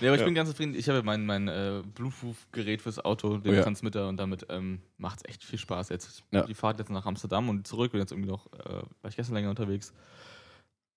Nee, 0.01 0.07
aber 0.09 0.15
ich 0.15 0.21
Ja. 0.21 0.27
bin 0.27 0.35
ganz 0.35 0.49
zufrieden. 0.51 0.75
Ich 0.77 0.89
habe 0.89 1.03
mein, 1.03 1.27
mein 1.27 1.49
äh, 1.49 1.83
Bluetooth-Gerät 1.95 2.81
fürs 2.83 3.05
Auto, 3.05 3.39
den 3.39 3.53
Oh 3.53 3.55
ja. 3.57 3.63
Transmitter, 3.63 4.09
und 4.09 4.17
damit 4.19 4.47
ähm, 4.49 4.81
macht 4.99 5.19
es 5.25 5.29
echt 5.29 5.43
viel 5.43 5.59
Spaß 5.59 5.89
jetzt. 5.89 6.23
Ja. 6.31 6.43
Die 6.43 6.55
Fahrt 6.55 6.79
jetzt 6.79 6.91
nach 6.91 7.05
Amsterdam 7.05 7.49
und 7.49 7.67
zurück 7.67 7.93
und 7.95 8.01
jetzt 8.01 8.13
irgendwie 8.13 8.29
noch, 8.31 8.47
äh, 8.53 8.69
war 9.03 9.09
ich 9.09 9.17
gestern 9.17 9.35
länger 9.35 9.51
unterwegs. 9.51 9.93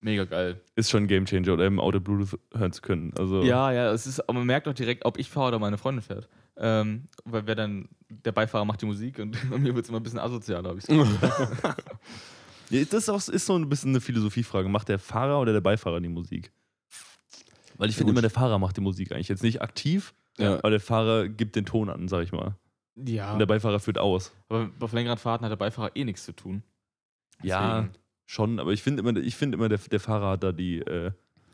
Mega 0.00 0.24
geil. 0.24 0.60
Ist 0.76 0.90
schon 0.90 1.04
ein 1.04 1.08
Gamechanger, 1.08 1.54
oder 1.54 1.66
im 1.66 1.80
Auto 1.80 1.98
Bluetooth 1.98 2.38
hören 2.54 2.70
zu 2.72 2.80
können. 2.82 3.12
Also, 3.18 3.42
Ja, 3.42 3.72
ja, 3.72 3.90
es 3.92 4.06
ist, 4.06 4.20
aber 4.20 4.38
man 4.38 4.46
merkt 4.46 4.68
auch 4.68 4.74
direkt, 4.74 5.04
ob 5.04 5.18
ich 5.18 5.28
fahre 5.28 5.48
oder 5.48 5.58
meine 5.58 5.78
Freundin 5.78 6.02
fährt. 6.02 6.28
Ähm, 6.60 7.04
weil 7.24 7.46
wer 7.46 7.54
dann, 7.54 7.88
der 8.08 8.32
Beifahrer 8.32 8.64
macht 8.64 8.82
die 8.82 8.86
Musik 8.86 9.18
und 9.20 9.36
bei 9.50 9.58
mir 9.58 9.74
wird 9.74 9.84
es 9.84 9.88
immer 9.90 10.00
ein 10.00 10.02
bisschen 10.02 10.18
asozialer, 10.18 10.70
habe 10.70 10.78
ich 10.78 10.84
so. 10.84 10.92
Ja, 12.70 12.84
Das 12.84 12.92
ist, 13.04 13.08
auch, 13.08 13.28
ist 13.28 13.46
so 13.46 13.56
ein 13.56 13.68
bisschen 13.68 13.90
eine 13.90 14.00
Philosophiefrage. 14.00 14.68
Macht 14.68 14.88
der 14.88 14.98
Fahrer 14.98 15.40
oder 15.40 15.52
der 15.52 15.60
Beifahrer 15.60 16.00
die 16.00 16.08
Musik? 16.08 16.52
Weil 17.76 17.88
ich 17.88 17.94
Ja, 17.94 17.98
finde 17.98 18.12
immer, 18.12 18.20
der 18.20 18.30
Fahrer 18.30 18.58
macht 18.58 18.76
die 18.76 18.80
Musik 18.80 19.12
eigentlich. 19.12 19.28
Jetzt 19.28 19.42
nicht 19.42 19.62
aktiv, 19.62 20.12
Ja. 20.36 20.56
aber 20.58 20.70
der 20.70 20.80
Fahrer 20.80 21.28
gibt 21.28 21.56
den 21.56 21.64
Ton 21.64 21.88
an, 21.88 22.08
sag 22.08 22.24
ich 22.24 22.32
mal. 22.32 22.56
ja, 22.96 23.32
Und 23.32 23.38
der 23.38 23.46
Beifahrer 23.46 23.78
führt 23.80 23.98
aus. 23.98 24.32
aber 24.48 24.70
auf 24.80 24.92
längeren 24.92 25.16
Fahrten 25.18 25.44
hat 25.44 25.52
der 25.52 25.56
Beifahrer 25.56 25.92
eh 25.94 26.04
nichts 26.04 26.24
zu 26.24 26.32
tun. 26.32 26.62
Ja, 27.42 27.82
Deswegen- 27.82 27.94
schon, 28.26 28.58
aber 28.60 28.72
ich 28.72 28.82
finde 28.82 29.00
immer, 29.08 29.16
ich 29.18 29.36
find 29.36 29.54
immer 29.54 29.68
der, 29.68 29.78
der 29.78 30.00
Fahrer 30.00 30.30
hat 30.32 30.42
da 30.42 30.52
die, 30.52 30.80
äh, 30.80 31.12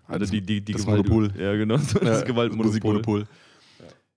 hat 0.09 0.23
das- 0.23 0.31
die, 0.31 0.41
die, 0.41 0.63
die 0.65 0.73
das 0.73 0.83
Gewalt- 0.87 1.07
Monopol. 1.09 1.33
Ja, 1.41 1.55
genau, 1.55 1.77
das 2.01 2.25
Gewaltmonopol. 2.25 2.67
Musikmonopol. 2.67 3.25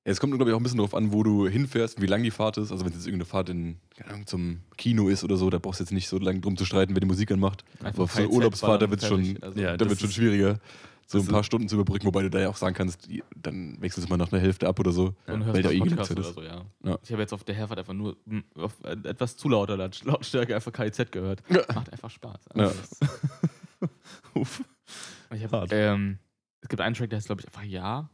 Ja, 0.07 0.11
es 0.13 0.21
kommt, 0.21 0.33
glaube 0.33 0.49
ich, 0.49 0.55
auch 0.55 0.59
ein 0.59 0.63
bisschen 0.63 0.77
darauf 0.77 0.95
an, 0.95 1.11
wo 1.11 1.21
du 1.21 1.47
hinfährst, 1.49 2.01
wie 2.01 2.05
lang 2.05 2.23
die 2.23 2.31
Fahrt 2.31 2.57
ist. 2.57 2.71
Also 2.71 2.85
wenn 2.85 2.91
es 2.93 2.97
jetzt 2.99 3.07
irgendeine 3.07 3.25
Fahrt 3.25 3.49
in, 3.49 3.75
Ahnung, 4.07 4.25
zum 4.25 4.61
Kino 4.77 5.09
ist 5.09 5.25
oder 5.25 5.35
so, 5.35 5.49
da 5.49 5.59
brauchst 5.59 5.81
du 5.81 5.83
jetzt 5.83 5.91
nicht 5.91 6.07
so 6.07 6.17
lange 6.17 6.39
drum 6.39 6.55
zu 6.55 6.63
streiten, 6.63 6.95
wer 6.95 7.01
die 7.01 7.07
Musik 7.07 7.29
anmacht. 7.29 7.65
Einfach 7.79 7.89
Aber 7.93 8.03
auf 8.03 8.13
so 8.13 8.19
eine 8.19 8.29
Urlaubsfahrt, 8.29 8.81
da 8.81 8.89
wird 8.89 9.03
es 9.03 9.11
und 9.11 9.25
schon. 9.25 9.43
Also, 9.43 9.59
Ja, 9.59 9.75
da 9.75 9.95
schon 9.95 10.09
schwieriger, 10.09 10.59
so 11.07 11.19
ein 11.19 11.27
paar 11.27 11.43
Stunden 11.43 11.67
zu 11.67 11.75
überbrücken, 11.75 12.05
wobei 12.05 12.21
du 12.21 12.29
da 12.29 12.39
ja 12.39 12.47
auch 12.49 12.55
sagen 12.55 12.73
kannst, 12.73 13.07
dann 13.35 13.81
wechselst 13.81 14.07
du 14.07 14.09
mal 14.09 14.17
nach 14.17 14.31
einer 14.31 14.41
Hälfte 14.41 14.67
ab 14.67 14.79
oder 14.79 14.91
so. 14.93 15.07
Und 15.07 15.15
weil 15.27 15.43
hörst 15.45 15.63
mal 15.63 15.73
eh 15.73 15.79
Podcast 15.79 16.11
oder 16.11 16.23
so, 16.23 16.41
ja. 16.41 16.65
Ja. 16.85 16.97
Ich 17.03 17.11
habe 17.11 17.21
jetzt 17.21 17.33
auf 17.33 17.43
der 17.43 17.55
Herfahrt 17.55 17.79
einfach 17.79 17.93
nur 17.93 18.15
mm, 18.25 18.39
auf 18.55 18.73
äh, 18.83 18.91
etwas 19.09 19.35
zu 19.35 19.49
lauter 19.49 19.75
Laut- 19.75 20.03
Lautstärke 20.05 20.55
einfach 20.55 20.71
KIZ 20.71 21.11
gehört. 21.11 21.43
Ja. 21.49 21.63
Macht 21.75 21.91
einfach 21.91 22.09
Spaß. 22.09 22.45
Ja. 22.55 22.63
Also 22.67 22.79
das- 22.99 23.09
Uff. 24.35 24.63
Ich 25.33 25.43
hab, 25.43 25.71
ähm, 25.73 26.19
es 26.61 26.69
gibt 26.69 26.81
einen 26.81 26.95
Track, 26.95 27.09
der 27.09 27.17
heißt, 27.17 27.27
glaube 27.27 27.41
ich, 27.41 27.47
einfach 27.47 27.63
Ja. 27.63 28.09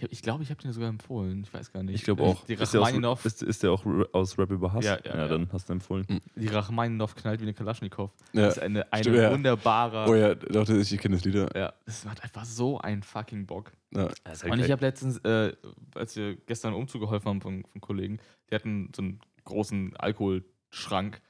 glaube, 0.00 0.12
ich, 0.14 0.22
glaub, 0.22 0.40
ich 0.40 0.50
habe 0.50 0.62
den 0.62 0.72
sogar 0.72 0.88
empfohlen. 0.88 1.42
Ich 1.42 1.52
weiß 1.52 1.72
gar 1.72 1.82
nicht. 1.82 1.94
Ich 1.94 2.04
glaube 2.04 2.22
auch. 2.22 2.44
Die 2.46 2.54
Ist 2.54 2.72
der, 2.72 2.80
aus, 2.80 3.24
ist, 3.26 3.42
ist 3.42 3.62
der 3.62 3.72
auch 3.72 3.84
aus 4.12 4.38
Rap 4.38 4.50
über 4.50 4.72
Hass? 4.72 4.84
Ja, 4.84 4.98
ja, 5.04 5.16
ja. 5.16 5.28
dann 5.28 5.48
hast 5.52 5.68
du 5.68 5.74
empfohlen. 5.74 6.06
die 6.36 6.46
Rachmaninov 6.46 7.14
knallt 7.14 7.40
wie 7.40 7.44
eine 7.44 7.54
Kalaschnikow. 7.54 8.10
Ja. 8.32 8.42
Das 8.42 8.56
ist 8.56 8.62
eine, 8.62 8.90
eine 8.92 9.02
Stimmt, 9.04 9.16
ja. 9.18 9.30
wunderbare. 9.30 10.10
Oh 10.10 10.14
ja, 10.14 10.34
doch, 10.34 10.64
das- 10.64 10.90
ich 10.90 10.98
kenne 10.98 11.16
das 11.16 11.24
Lieder. 11.24 11.54
Ja, 11.54 11.72
das 11.84 12.04
macht 12.04 12.22
einfach 12.22 12.44
so 12.44 12.80
einen 12.80 13.02
fucking 13.02 13.46
Bock. 13.46 13.72
Ja. 13.92 14.08
Halt 14.26 14.44
Und 14.44 14.60
ich 14.60 14.70
habe 14.70 14.80
letztens, 14.84 15.18
äh, 15.18 15.52
als 15.94 16.16
wir 16.16 16.36
gestern 16.36 16.72
einen 16.72 16.80
Umzug 16.80 17.02
geholfen 17.02 17.28
haben 17.28 17.40
von, 17.40 17.64
von 17.64 17.80
Kollegen, 17.80 18.18
die 18.50 18.54
hatten 18.54 18.90
so 18.96 19.02
einen 19.02 19.20
großen 19.44 19.96
Alkoholschrank. 19.96 21.20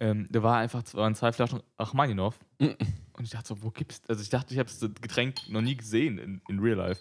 Ähm, 0.00 0.26
da 0.30 0.42
war 0.42 0.56
einfach 0.58 0.82
waren 0.94 1.14
zwei 1.14 1.32
Flaschen 1.32 1.62
Rachmaninov. 1.78 2.38
Mhm. 2.58 2.76
Und 3.12 3.24
ich 3.24 3.30
dachte 3.30 3.48
so, 3.48 3.62
wo 3.62 3.70
gibt's. 3.70 4.00
Also 4.08 4.22
ich 4.22 4.30
dachte, 4.30 4.52
ich 4.52 4.58
habe 4.58 4.68
das 4.68 4.80
Getränk 5.00 5.48
noch 5.48 5.60
nie 5.60 5.76
gesehen 5.76 6.18
in, 6.18 6.40
in 6.48 6.58
Real 6.58 6.76
Life. 6.76 7.00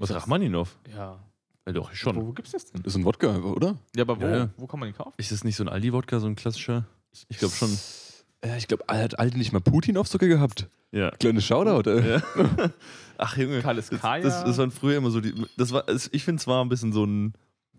Was, 0.00 0.14
Rachmaninov? 0.14 0.76
Ja. 0.96 1.18
Ja, 1.66 1.72
doch, 1.72 1.90
Wo, 1.90 1.94
schon. 1.94 2.16
wo 2.16 2.32
gibt's 2.32 2.52
das 2.52 2.66
denn? 2.66 2.82
Das 2.82 2.94
ist 2.94 2.98
ein 2.98 3.04
Wodka 3.04 3.36
oder? 3.38 3.76
Ja, 3.94 4.02
aber 4.02 4.20
wo, 4.20 4.24
Ja, 4.24 4.36
ja. 4.36 4.48
wo 4.56 4.66
kann 4.66 4.80
man 4.80 4.88
den 4.88 4.96
kaufen? 4.96 5.12
Ist 5.18 5.30
das 5.30 5.44
nicht 5.44 5.56
so 5.56 5.64
ein 5.64 5.68
Aldi-Wodka, 5.68 6.18
so 6.18 6.26
ein 6.26 6.34
klassischer? 6.36 6.86
Ich 7.28 7.38
glaube 7.38 7.54
schon. 7.54 7.70
Ja, 8.44 8.56
ich 8.56 8.66
glaube, 8.66 8.84
hat 8.88 9.18
Aldi 9.18 9.36
nicht 9.36 9.52
mal 9.52 9.60
Putin 9.60 9.96
auf 9.98 10.08
Zucker 10.08 10.26
gehabt? 10.26 10.68
Ja. 10.92 11.10
Kleine 11.10 11.40
Shoutout, 11.42 11.88
ey. 11.90 12.12
ja. 12.12 12.22
Ach 13.18 13.36
Junge, 13.36 13.60
Kalles 13.60 13.90
das, 13.90 14.00
das, 14.00 14.44
das 14.44 14.58
waren 14.58 14.70
früher 14.70 14.96
immer 14.96 15.10
so 15.10 15.20
die. 15.20 15.34
Das 15.58 15.72
war, 15.72 15.86
es- 15.88 16.08
ich 16.12 16.24
finde 16.24 16.40
es 16.40 16.46
war 16.46 16.64
ein 16.64 16.70
bisschen 16.70 16.92
so, 16.92 17.04
ein, 17.04 17.34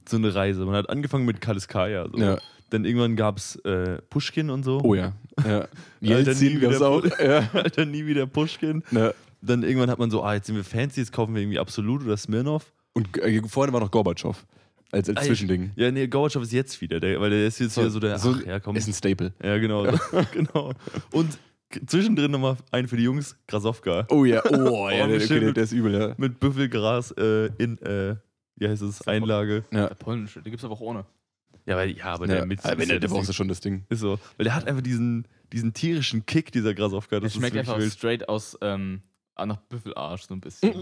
so 0.07 0.17
eine 0.17 0.33
Reise. 0.33 0.63
Man 0.65 0.75
hat 0.75 0.89
angefangen 0.89 1.25
mit 1.25 1.41
Kaliskaya. 1.41 2.07
So. 2.11 2.17
Ja. 2.19 2.37
Dann 2.69 2.85
irgendwann 2.85 3.15
gab 3.15 3.37
es 3.37 3.55
äh, 3.65 3.99
Pushkin 4.09 4.49
und 4.51 4.63
so. 4.63 4.79
Oh 4.83 4.93
ja. 4.93 5.13
ja. 5.43 5.61
Alter, 5.61 5.67
Jelzin 6.01 6.53
nie 6.53 6.59
gab's 6.59 6.75
wieder 6.75 6.87
auch. 6.89 7.03
Ja. 7.19 7.49
Alter, 7.53 7.85
nie 7.85 8.05
wieder 8.05 8.27
Pushkin. 8.27 8.83
ja. 8.91 9.11
Dann 9.41 9.63
irgendwann 9.63 9.89
hat 9.89 9.99
man 9.99 10.11
so, 10.11 10.23
ah, 10.23 10.35
jetzt 10.35 10.47
sind 10.47 10.55
wir 10.55 10.63
fancy, 10.63 10.99
jetzt 10.99 11.11
kaufen 11.11 11.33
wir 11.33 11.41
irgendwie 11.41 11.59
Absolut 11.59 12.03
oder 12.03 12.15
Smirnoff. 12.17 12.73
Und 12.93 13.17
äh, 13.17 13.41
vorne 13.47 13.73
war 13.73 13.79
noch 13.79 13.91
Gorbatschow. 13.91 14.45
Als, 14.91 15.07
als 15.09 15.17
Ah, 15.19 15.21
Zwischending. 15.23 15.71
Ja, 15.75 15.89
nee, 15.91 16.07
Gorbatschow 16.07 16.43
ist 16.43 16.51
jetzt 16.51 16.79
wieder, 16.81 16.99
der, 16.99 17.19
weil 17.21 17.29
der 17.29 17.47
ist 17.47 17.59
jetzt 17.59 17.77
wieder 17.77 17.89
so 17.89 17.99
der, 17.99 18.19
so 18.19 18.35
ach, 18.37 18.45
ja 18.45 18.59
komm. 18.59 18.75
Ist 18.75 18.87
ein 18.87 18.93
Staple. 18.93 19.33
Ja, 19.43 19.57
genau. 19.57 19.83
genau. 20.33 20.73
Und 21.11 21.39
zwischendrin 21.87 22.29
nochmal 22.31 22.57
einen 22.71 22.87
für 22.87 22.97
die 22.97 23.03
Jungs, 23.03 23.35
Krasowka. 23.47 24.05
Oh 24.09 24.25
ja, 24.25 24.43
oh, 24.45 24.89
ja, 24.91 25.07
der, 25.07 25.15
okay, 25.17 25.27
der, 25.27 25.41
mit- 25.47 25.57
der 25.57 25.63
ist 25.63 25.71
übel, 25.71 25.93
ja. 25.93 26.13
Mit 26.17 26.39
Büffelgras 26.39 27.11
äh, 27.11 27.45
in, 27.57 27.77
äh, 27.79 28.15
wie 28.57 28.67
heißt 28.67 28.81
es, 28.81 29.07
Einlage. 29.07 29.63
Ja, 29.71 29.87
Der 29.87 29.95
polnische, 29.95 30.41
den 30.41 30.51
gibt's 30.51 30.65
aber 30.65 30.73
auch 30.73 30.81
ohne. 30.81 31.05
Ja, 31.65 31.77
weil, 31.77 31.91
ja 31.91 32.05
aber 32.05 32.27
ja. 32.27 32.35
der 32.35 32.45
mit. 32.45 32.59
Ist 32.59 32.65
der, 32.67 32.77
ja 32.85 32.99
der 32.99 33.07
brauchst 33.07 33.29
du 33.29 33.33
schon 33.33 33.47
das 33.47 33.59
Ding. 33.61 33.85
Ist 33.89 33.99
so. 34.01 34.19
Weil 34.37 34.43
der 34.45 34.55
hat 34.55 34.67
einfach 34.67 34.81
diesen, 34.81 35.25
diesen 35.53 35.73
tierischen 35.73 36.25
Kick, 36.25 36.51
dieser 36.51 36.73
Krasowka. 36.73 37.07
Der 37.11 37.21
Das 37.21 37.33
schmeckt 37.35 37.55
ist 37.55 37.59
einfach 37.61 37.77
wild. 37.77 37.93
straight 37.93 38.27
aus, 38.27 38.57
ähm, 38.61 39.01
nach 39.45 39.57
Büffelarsch 39.57 40.23
so 40.23 40.33
ein 40.33 40.41
bisschen. 40.41 40.73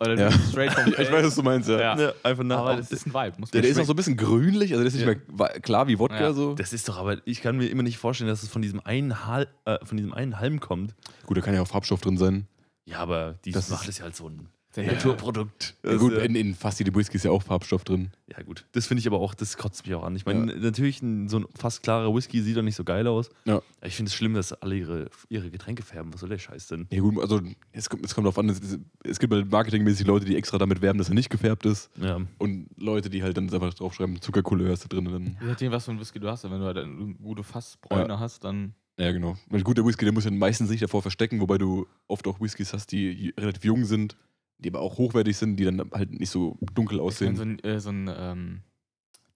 Oder 0.00 0.18
Ja. 0.18 0.30
straight 0.30 0.72
vom 0.72 0.86
Ich 0.98 1.12
weiß, 1.12 1.24
was 1.26 1.34
du 1.34 1.42
meinst, 1.42 1.68
ja. 1.68 1.78
Ja. 1.78 2.00
Ja, 2.00 2.12
einfach 2.22 2.42
nach. 2.44 2.58
Aber 2.58 2.76
das 2.76 2.90
ist 2.90 3.06
ein 3.06 3.12
Vibe. 3.14 3.34
Muss 3.38 3.50
Der, 3.50 3.60
der 3.62 3.70
ist 3.70 3.78
auch 3.78 3.84
so 3.84 3.92
ein 3.92 3.96
bisschen 3.96 4.16
grünlich, 4.16 4.72
also 4.72 4.82
der 4.82 4.88
ist 4.88 4.94
nicht 4.94 5.06
Ja. 5.06 5.14
mehr 5.36 5.48
klar 5.60 5.86
wie 5.88 5.98
Wodka 5.98 6.20
Ja. 6.20 6.32
so. 6.32 6.54
Das 6.54 6.72
ist 6.72 6.88
doch, 6.88 6.96
aber 6.98 7.18
ich 7.26 7.42
kann 7.42 7.56
mir 7.58 7.66
immer 7.66 7.82
nicht 7.82 7.98
vorstellen, 7.98 8.28
dass 8.28 8.42
es 8.42 8.48
von 8.48 8.62
diesem 8.62 8.80
einen, 8.80 9.26
Hal 9.26 9.46
äh, 9.66 9.78
von 9.84 9.96
diesem 9.96 10.14
einen 10.14 10.40
Halm 10.40 10.60
kommt. 10.60 10.94
Gut, 11.26 11.36
da 11.36 11.40
kann 11.42 11.54
ja 11.54 11.60
auch 11.62 11.66
Farbstoff 11.68 12.00
drin 12.00 12.16
sein. 12.16 12.46
Ja, 12.86 12.98
aber 13.00 13.34
die 13.44 13.52
Das 13.52 13.68
macht 13.70 13.88
es 13.88 13.98
ja 13.98 14.04
halt 14.04 14.16
so 14.16 14.26
ein 14.28 14.48
Ja. 14.76 14.92
Naturprodukt. 14.92 15.76
Ja, 15.84 15.96
gut, 15.96 16.12
in, 16.14 16.34
in 16.34 16.54
fast 16.54 16.78
jedem 16.80 16.94
Whisky 16.94 17.16
ist 17.16 17.24
ja 17.24 17.30
auch 17.30 17.42
Farbstoff 17.42 17.84
drin. 17.84 18.10
Ja, 18.26 18.42
gut. 18.42 18.66
Das 18.72 18.86
finde 18.86 19.00
ich 19.00 19.06
aber 19.06 19.20
auch, 19.20 19.34
das 19.34 19.56
kotzt 19.56 19.86
mich 19.86 19.94
auch 19.94 20.02
an. 20.02 20.16
Ich 20.16 20.26
meine, 20.26 20.46
natürlich, 20.56 21.00
ein, 21.02 21.28
so 21.28 21.38
ein 21.38 21.46
fast 21.54 21.82
klarer 21.82 22.12
Whisky 22.14 22.40
sieht 22.42 22.56
doch 22.56 22.62
nicht 22.62 22.74
so 22.74 22.82
geil 22.84 23.06
aus. 23.06 23.30
Ja. 23.44 23.56
Aber 23.56 23.86
Ich 23.86 23.94
finde 23.96 24.08
es 24.08 24.14
schlimm, 24.14 24.34
dass 24.34 24.52
alle 24.52 24.76
ihre, 24.76 25.10
ihre 25.28 25.50
Getränke 25.50 25.82
färben. 25.82 26.12
Was 26.12 26.20
soll 26.20 26.28
der 26.30 26.38
Scheiß 26.38 26.66
denn? 26.68 26.86
Ja 26.90 27.00
gut, 27.00 27.18
also 27.20 27.40
es 27.72 27.88
kommt, 27.88 28.04
es 28.04 28.14
kommt 28.14 28.24
darauf 28.26 28.38
an, 28.38 28.48
es, 28.48 28.60
es 29.04 29.18
gibt 29.18 29.32
halt 29.32 29.50
marketingmäßig 29.50 30.06
Leute, 30.06 30.24
die 30.26 30.36
extra 30.36 30.58
damit 30.58 30.82
werben, 30.82 30.98
dass 30.98 31.08
er 31.08 31.14
nicht 31.14 31.30
gefärbt 31.30 31.66
ist. 31.66 31.90
Ja. 32.00 32.20
Und 32.38 32.66
Leute, 32.76 33.10
die 33.10 33.22
halt 33.22 33.36
dann 33.36 33.44
einfach 33.52 33.74
draufschreiben, 33.74 34.20
Zuckercouleur 34.20 34.72
ist 34.72 34.84
da 34.84 34.88
drin. 34.88 35.04
Dann, 35.04 35.36
Je 35.40 35.46
nachdem, 35.46 35.70
was 35.72 35.84
für 35.84 35.92
ein 35.92 36.00
Whisky 36.00 36.18
du 36.18 36.28
hast. 36.28 36.44
Wenn 36.44 36.58
du 36.60 36.64
halt 36.66 36.78
eine 36.78 37.14
gute 37.14 37.42
Fassbräune 37.44 38.18
hast, 38.18 38.42
dann. 38.44 38.74
ja, 38.98 39.12
genau. 39.12 39.36
Weil 39.50 39.62
gut, 39.62 39.76
der 39.78 39.84
Whisky, 39.86 40.04
der 40.04 40.12
muss 40.14 40.24
ja 40.24 40.30
meistens 40.30 40.68
nicht 40.70 40.82
davor 40.82 41.02
verstecken, 41.02 41.40
wobei 41.40 41.58
du 41.58 41.86
oft 42.08 42.26
auch 42.26 42.40
Whiskys 42.40 42.72
hast, 42.72 42.90
die 42.92 43.32
relativ 43.38 43.64
jung 43.64 43.84
sind, 43.84 44.16
die 44.58 44.68
aber 44.70 44.80
auch 44.80 44.98
hochwertig 44.98 45.36
sind, 45.36 45.56
die 45.56 45.64
dann 45.64 45.90
halt 45.92 46.10
nicht 46.18 46.30
so 46.30 46.56
dunkel 46.74 47.00
aussehen. 47.00 47.36
so 47.36 47.42
ein, 47.42 47.58
äh, 47.60 47.80
so 47.80 47.90
ein 47.90 48.10
ähm, 48.16 48.62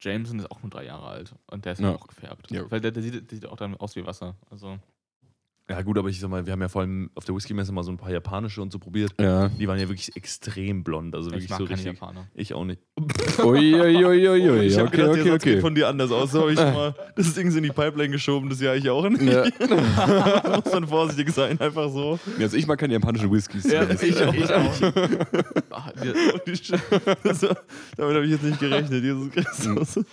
Jameson 0.01 0.39
ist 0.39 0.51
auch 0.51 0.63
nur 0.63 0.71
drei 0.71 0.85
Jahre 0.85 1.07
alt. 1.09 1.35
Und 1.51 1.65
der 1.65 1.73
ist 1.73 1.81
Ja. 1.81 1.95
auch 1.95 2.07
gefärbt. 2.07 2.51
Ja. 2.51 2.71
Weil 2.71 2.81
der, 2.81 2.93
der, 2.93 3.03
sieht, 3.03 3.15
der 3.31 3.37
sieht 3.37 3.47
auch 3.47 3.57
dann 3.57 3.75
aus 3.77 3.97
wie 3.97 4.07
Wasser. 4.07 4.37
Also. 4.51 4.79
Ja, 5.71 5.83
gut, 5.83 5.99
aber 5.99 6.09
ich 6.09 6.19
sag 6.19 6.31
mal, 6.31 6.47
wir 6.47 6.53
haben 6.53 6.63
ja 6.63 6.69
vor 6.69 6.81
allem 6.83 7.11
auf 7.15 7.25
der 7.25 7.35
Whisky-Messe 7.35 7.73
mal 7.73 7.83
so 7.83 7.91
ein 7.91 7.97
paar 7.99 8.11
japanische 8.11 8.63
und 8.63 8.73
so 8.73 8.79
probiert. 8.79 9.13
ja. 9.21 9.49
Die 9.49 9.69
waren 9.69 9.79
ja 9.79 9.89
wirklich 9.89 10.15
extrem 10.17 10.83
blond. 10.85 11.15
Also 11.15 11.31
wirklich 11.31 11.45
Ich 11.45 11.51
mag 11.51 11.59
so 11.59 11.65
keine 11.65 11.77
richtig. 11.77 11.93
Japaner. 12.01 12.27
Ich 12.35 12.55
auch 12.55 12.65
nicht. 12.65 12.81
Uiuiuiui. 13.39 14.61
ich 14.67 14.79
habe 14.79 14.89
okay, 14.89 14.97
gedacht, 14.97 15.11
okay, 15.11 15.23
der 15.25 15.33
Satz 15.33 15.43
geht 15.45 15.53
okay. 15.55 15.61
von 15.61 15.75
dir 15.75 15.89
anders 15.89 16.11
aus. 16.11 16.33
So 16.33 16.43
hab 16.43 16.49
ich 16.51 16.57
mal 16.59 16.95
das 17.17 17.27
ist 17.27 17.37
irgendwie 17.39 17.59
in 17.59 17.63
die 17.65 17.71
Pipeline 17.71 18.11
geschoben, 18.11 18.49
das 18.49 18.61
ja 18.61 18.75
ich 18.75 18.89
auch 18.89 19.09
nicht. 19.09 19.23
Ja. 19.23 19.45
da 19.59 20.61
muss 20.65 20.73
man 20.73 20.87
vorsichtig 20.87 21.31
sein, 21.33 21.61
einfach 21.61 21.91
so. 21.91 22.19
Also 22.39 22.57
ich 22.57 22.67
mag 22.67 22.79
keine 22.79 22.95
japanischen 22.95 23.31
Whiskys. 23.31 23.65
Ja, 23.71 23.87
ich 23.91 24.23
auch. 24.23 24.35
Ich 24.35 24.53
auch. 24.53 24.83
Ah. 25.71 25.93
Das 27.23 27.41
Damit 27.41 28.15
habe 28.15 28.25
ich 28.25 28.31
jetzt 28.33 28.43
nicht 28.45 28.61
gerechnet, 28.61 29.03
Jesus 29.03 29.31
Christus. 29.31 30.05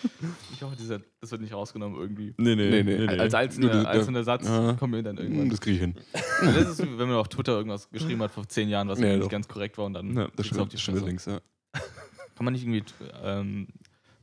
ich 0.54 0.62
hoffe, 0.62 0.76
dieser, 0.78 1.00
das 1.22 1.32
wird 1.32 1.42
nicht 1.42 1.54
rausgenommen 1.54 2.00
irgendwie. 2.00 2.34
Nee, 2.38 2.56
nee, 2.56 2.70
Nee, 2.70 2.84
nee. 2.84 3.08
Als 3.08 3.34
Nur 3.34 3.40
einzelner, 3.42 3.88
einzelner 3.88 4.24
Satz 4.24 4.46
Ja. 4.48 4.74
kommen 4.74 4.94
wir 4.94 5.04
dann 5.04 5.18
Hm. 5.46 5.50
Das 5.52 5.62
kriege 5.62 5.76
ich 5.76 5.82
hin. 5.82 5.96
Das 6.42 6.68
ist, 6.70 6.84
wie 6.84 6.98
wenn 6.98 7.08
man 7.08 7.18
auf 7.18 7.28
Twitter 7.30 7.54
irgendwas 7.54 7.90
geschrieben 7.90 8.22
hat 8.22 8.32
vor 8.32 8.48
zehn 8.48 8.70
Jahren, 8.70 8.88
was 8.88 9.00
Ja, 9.00 9.16
nicht 9.18 9.30
ganz 9.30 9.48
korrekt 9.48 9.78
war 9.78 9.86
und 9.86 9.94
dann 9.94 10.16
Ja, 10.16 10.28
Das 10.36 10.52
auf 10.58 10.68
die 10.70 10.78
Fresse. 10.78 10.92
allerdings, 10.92 11.26
ja. 11.26 11.40
Kann 12.36 12.44
man 12.46 12.54
nicht 12.54 12.64
irgendwie 12.64 12.84
ähm, 13.24 13.68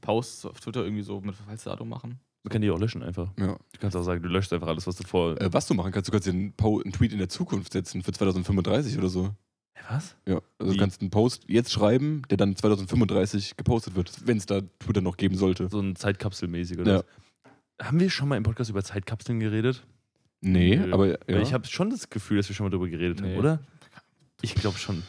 Posts 0.03 0.47
auf 0.47 0.61
Twitter 0.61 0.83
irgendwie 0.85 1.03
so 1.03 1.21
mit 1.21 1.35
Verfallsdatum 1.35 1.89
machen? 1.89 2.19
Man 2.45 2.51
kann 2.51 2.61
die 2.61 2.71
auch 2.71 2.79
löschen 2.79 3.03
einfach. 3.03 3.31
ja. 3.39 3.55
Du 3.73 3.79
kannst 3.81 3.97
auch 3.97 4.03
sagen, 4.03 4.23
du 4.23 4.29
löscht 4.29 4.53
einfach 4.53 4.67
alles, 4.69 4.87
was 4.87 4.97
du 4.97 5.05
vor. 5.07 5.41
Äh, 5.41 5.53
was 5.53 5.67
du 5.67 5.75
machen 5.75 5.93
kannst, 5.93 6.09
du 6.09 6.13
kannst 6.13 6.27
dir 6.27 6.33
einen, 6.33 6.53
Po- 6.53 6.81
einen 6.83 6.93
Tweet 6.93 7.13
in 7.13 7.19
der 7.19 7.29
Zukunft 7.29 7.73
setzen 7.73 8.03
für 8.03 8.13
2035 8.13 8.99
oder 8.99 9.09
so. 9.09 9.31
Was? 9.89 10.17
Ja, 10.27 10.41
also 10.59 10.73
Wie? 10.73 10.77
du 10.77 10.81
kannst 10.83 11.01
einen 11.01 11.11
Post 11.11 11.45
jetzt 11.49 11.73
schreiben, 11.73 12.23
der 12.31 12.37
dann 12.37 12.55
2035 12.55 13.57
gepostet 13.57 13.95
wird, 13.95 14.13
wenn 14.27 14.37
es 14.37 14.47
da 14.47 14.61
Twitter 14.81 15.01
noch 15.01 15.17
geben 15.17 15.37
sollte. 15.37 15.69
So 15.69 15.81
ein 15.81 15.97
Zeitkapselmäßig 15.97 16.79
oder 16.79 16.93
Ja. 16.93 16.99
was? 17.79 17.87
Haben 17.89 17.99
wir 18.01 18.11
schon 18.11 18.29
mal 18.29 18.37
im 18.37 18.43
Podcast 18.43 18.71
über 18.71 18.83
Zeitkapseln 18.85 19.41
geredet? 19.41 19.85
Nee, 20.43 20.77
Nö. 20.77 20.93
aber 20.93 21.09
ja. 21.31 21.41
Ich 21.41 21.53
habe 21.55 21.67
schon 21.67 21.89
das 21.91 22.11
Gefühl, 22.11 22.37
dass 22.37 22.49
wir 22.49 22.55
schon 22.57 22.65
mal 22.67 22.71
darüber 22.71 22.89
geredet 22.89 23.21
Nee. 23.21 23.31
haben, 23.31 23.39
oder? 23.39 23.61
Ich 24.43 24.55
glaube 24.55 24.77
schon. 24.79 25.03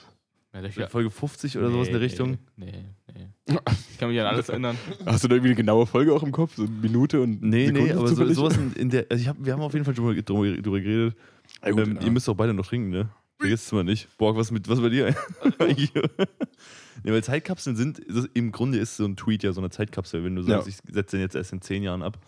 Ja, 0.77 0.87
Folge 0.87 1.09
50 1.09 1.57
oder 1.57 1.71
sowas 1.71 1.87
in 1.87 1.93
der 1.93 2.01
Richtung. 2.01 2.37
Nee, 2.55 2.71
nee. 3.15 3.57
Ich 3.89 3.97
kann 3.97 4.09
mich 4.09 4.19
an 4.19 4.27
alles 4.27 4.49
erinnern. 4.49 4.77
Hast 5.03 5.23
du 5.23 5.27
da 5.27 5.33
irgendwie 5.33 5.49
eine 5.49 5.55
genaue 5.55 5.87
Folge 5.87 6.13
auch 6.13 6.21
im 6.21 6.31
Kopf? 6.31 6.55
So 6.55 6.63
eine 6.65 6.71
Minute 6.71 7.19
und 7.21 7.41
Nee, 7.41 7.65
Sekunde 7.65 7.87
nee, 7.87 7.91
aber 7.97 8.07
so, 8.07 8.33
sowas 8.33 8.55
in, 8.57 8.71
in 8.73 8.89
der. 8.91 9.07
Also 9.09 9.19
ich 9.19 9.27
hab, 9.27 9.37
wir 9.43 9.51
haben 9.51 9.61
auf 9.63 9.73
jeden 9.73 9.83
Fall 9.83 9.95
drüber, 9.95 10.13
drüber, 10.13 10.61
drüber 10.61 10.79
geredet. 10.79 11.15
Ja, 11.63 11.71
gut, 11.71 11.87
ähm, 11.87 11.95
ja. 11.95 12.01
Ihr 12.03 12.11
müsst 12.11 12.29
auch 12.29 12.35
beide 12.35 12.53
noch 12.53 12.67
trinken, 12.67 12.91
ne? 12.91 13.09
Vergesst 13.39 13.65
es 13.65 13.71
mal 13.71 13.83
nicht. 13.83 14.15
Borg, 14.19 14.37
was, 14.37 14.51
mit, 14.51 14.69
was 14.69 14.79
bei 14.79 14.89
dir? 14.89 15.15
nee, 15.59 17.11
weil 17.11 17.23
Zeitkapseln 17.23 17.75
sind, 17.75 18.01
das, 18.07 18.25
im 18.33 18.51
Grunde 18.51 18.77
ist 18.77 18.97
so 18.97 19.05
ein 19.05 19.15
Tweet 19.15 19.41
ja 19.43 19.51
so 19.53 19.61
eine 19.61 19.71
Zeitkapsel, 19.71 20.23
wenn 20.23 20.35
du 20.35 20.43
sagst, 20.43 20.67
Ja. 20.67 20.73
ich 20.87 20.93
setze 20.93 21.17
den 21.17 21.21
jetzt 21.21 21.35
erst 21.35 21.51
in 21.51 21.61
zehn 21.61 21.81
Jahren 21.83 22.03
ab. 22.03 22.19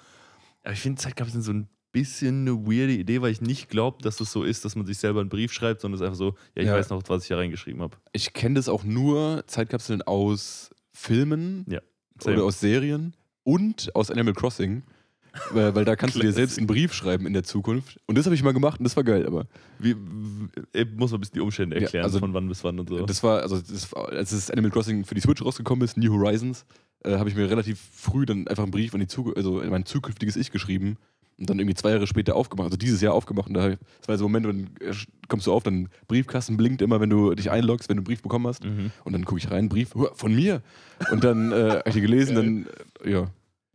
Aber 0.63 0.73
ich 0.73 0.79
finde 0.79 0.99
Zeitkapseln 0.99 1.43
so 1.43 1.53
ein 1.53 1.67
bisschen 2.03 2.41
eine 2.47 2.65
weirde 2.67 2.93
Idee, 2.93 3.21
weil 3.21 3.31
ich 3.31 3.41
nicht 3.41 3.69
glaube, 3.69 4.01
dass 4.01 4.19
es 4.19 4.31
so 4.31 4.43
ist, 4.43 4.65
dass 4.65 4.75
man 4.75 4.85
sich 4.85 4.97
selber 4.97 5.21
einen 5.21 5.29
Brief 5.29 5.53
schreibt, 5.53 5.79
sondern 5.81 5.95
es 5.95 6.01
ist 6.01 6.05
einfach 6.05 6.17
so, 6.17 6.35
ja, 6.55 6.61
ich 6.61 6.67
Ja. 6.67 6.73
weiß 6.75 6.89
noch, 6.89 7.01
was 7.07 7.23
ich 7.23 7.29
da 7.29 7.37
reingeschrieben 7.37 7.81
habe. 7.81 7.95
Ich 8.11 8.33
kenne 8.33 8.55
das 8.55 8.67
auch 8.69 8.83
nur 8.83 9.43
Zeitkapseln 9.47 10.01
aus 10.01 10.69
Filmen 10.93 11.65
Ja. 11.69 11.79
oder 12.25 12.43
aus 12.43 12.59
Serien 12.59 13.13
und 13.43 13.95
aus 13.95 14.11
Animal 14.11 14.33
Crossing. 14.33 14.83
Weil, 15.51 15.75
weil 15.75 15.83
da 15.83 15.97
kannst 15.97 16.15
du 16.15 16.21
dir 16.21 16.31
selbst 16.31 16.57
einen 16.57 16.65
Brief 16.67 16.93
schreiben 16.93 17.25
in 17.27 17.33
der 17.33 17.43
Zukunft. 17.43 17.99
Und 18.05 18.17
das 18.17 18.25
habe 18.25 18.35
ich 18.35 18.41
mal 18.43 18.53
gemacht 18.53 18.79
und 18.79 18.85
das 18.85 18.95
war 18.95 19.03
geil, 19.03 19.25
aber 19.27 19.47
Wie, 19.79 19.93
muss 19.93 21.11
man 21.11 21.17
ein 21.17 21.21
bisschen 21.21 21.33
die 21.35 21.39
Umstände 21.41 21.75
Ja, 21.75 21.81
erklären, 21.81 22.05
also 22.05 22.19
von 22.19 22.33
wann 22.33 22.47
bis 22.47 22.63
wann 22.63 22.79
und 22.79 22.87
so. 22.87 23.05
das 23.05 23.21
war, 23.21 23.41
also 23.41 23.59
das, 23.59 23.93
als 23.93 24.29
das 24.31 24.49
Animal 24.49 24.71
Crossing 24.71 25.03
für 25.03 25.13
die 25.13 25.19
Switch 25.21 25.43
rausgekommen 25.43 25.83
ist, 25.83 25.97
New 25.97 26.13
Horizons, 26.13 26.65
äh, 27.03 27.17
habe 27.17 27.27
ich 27.29 27.35
mir 27.35 27.49
relativ 27.49 27.79
früh 27.93 28.25
dann 28.25 28.47
einfach 28.47 28.63
einen 28.63 28.71
Brief 28.71 28.93
an 28.93 29.01
die 29.01 29.07
Zuku 29.07 29.33
also 29.33 29.59
in 29.59 29.69
mein 29.71 29.85
zukünftiges 29.85 30.37
Ich 30.37 30.51
geschrieben 30.51 30.95
Und 31.37 31.49
dann 31.49 31.59
irgendwie 31.59 31.75
zwei 31.75 31.91
Jahre 31.91 32.07
später 32.07 32.35
aufgemacht, 32.35 32.67
also 32.67 32.77
dieses 32.77 33.01
Jahr 33.01 33.13
aufgemacht. 33.13 33.47
Und 33.49 33.55
da, 33.55 33.69
das 33.69 34.07
war 34.07 34.17
so 34.17 34.23
ein 34.25 34.31
Moment, 34.31 34.47
wenn 34.47 34.87
äh, 34.87 34.93
kommst 35.27 35.45
du 35.47 35.51
auf, 35.53 35.63
dann 35.63 35.89
Briefkasten 36.07 36.55
blinkt 36.55 36.81
immer, 36.81 37.01
wenn 37.01 37.09
du 37.09 37.33
dich 37.35 37.51
einloggst, 37.51 37.89
wenn 37.89 37.97
du 37.97 38.01
einen 38.01 38.05
Brief 38.05 38.21
bekommen 38.21 38.47
hast. 38.47 38.63
Mhm. 38.63 38.91
Und 39.03 39.11
dann 39.13 39.25
gucke 39.25 39.39
ich 39.39 39.51
rein, 39.51 39.67
Brief 39.67 39.93
"Hua, 39.95 40.11
von 40.13 40.33
mir. 40.33 40.61
Und 41.11 41.25
dann 41.25 41.51
äh, 41.51 41.55
habe 41.71 41.83
ich 41.87 41.93
den 41.95 42.03
gelesen, 42.03 42.35
dann, 42.35 42.67
äh, 43.03 43.11
ja. 43.11 43.27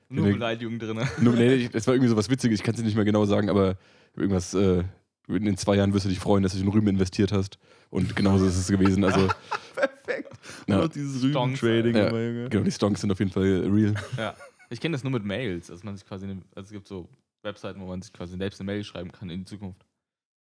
Nur. 0.09 0.27
Beleidigung 0.33 0.79
drin. 0.79 0.99
Nur, 1.21 1.35
nee, 1.35 1.69
es 1.73 1.87
war 1.87 1.95
irgendwie 1.95 2.09
so 2.09 2.17
was 2.17 2.31
Witziges, 2.31 2.59
ich 2.61 2.65
kann 2.65 2.75
es 2.75 2.81
dir 2.81 2.87
nicht 2.87 2.97
mehr 2.97 3.05
genau 3.05 3.27
sagen, 3.27 3.49
aber 3.51 3.77
irgendwas, 4.17 4.55
äh, 4.55 4.83
in 5.29 5.45
den 5.45 5.57
zwei 5.57 5.77
Jahren 5.77 5.93
wirst 5.95 6.07
du 6.07 6.09
dich 6.09 6.19
freuen, 6.19 6.43
dass 6.43 6.55
du 6.55 6.59
in 6.61 6.67
Rüben 6.69 6.89
investiert 6.89 7.31
hast. 7.31 7.59
Und 7.91 8.17
genauso 8.17 8.47
ist 8.47 8.57
es 8.57 8.67
gewesen. 8.69 9.05
Also, 9.05 9.29
Perfekt. 9.77 10.33
Ja. 10.67 10.81
Ja. 10.81 10.89
dieses 10.89 11.19
Stonks, 11.31 11.63
Rüben-Trading 11.63 11.95
Ja. 11.95 12.09
immer, 12.09 12.21
Junge. 12.21 12.49
genau, 12.49 12.65
die 12.65 12.73
Stonks 12.73 13.03
sind 13.03 13.13
auf 13.13 13.19
jeden 13.19 13.31
Fall 13.31 13.45
real. 13.71 13.95
Ja. 14.17 14.35
Ich 14.71 14.81
kenne 14.81 14.93
das 14.95 15.05
nur 15.05 15.13
mit 15.13 15.25
Mails, 15.25 15.67
dass 15.69 15.85
man 15.85 15.97
sich 15.97 16.07
quasi, 16.07 16.25
eine, 16.27 16.43
also 16.55 16.67
es 16.67 16.71
gibt 16.73 16.89
so 16.89 17.09
Webseiten, 17.43 17.81
wo 17.81 17.87
man 17.87 18.03
sich 18.03 18.13
quasi 18.13 18.37
selbst 18.37 18.61
eine 18.61 18.67
Mail 18.67 18.85
schreiben 18.85 19.13
kann 19.13 19.31
in 19.31 19.41
die 19.41 19.45
Zukunft. 19.45 19.85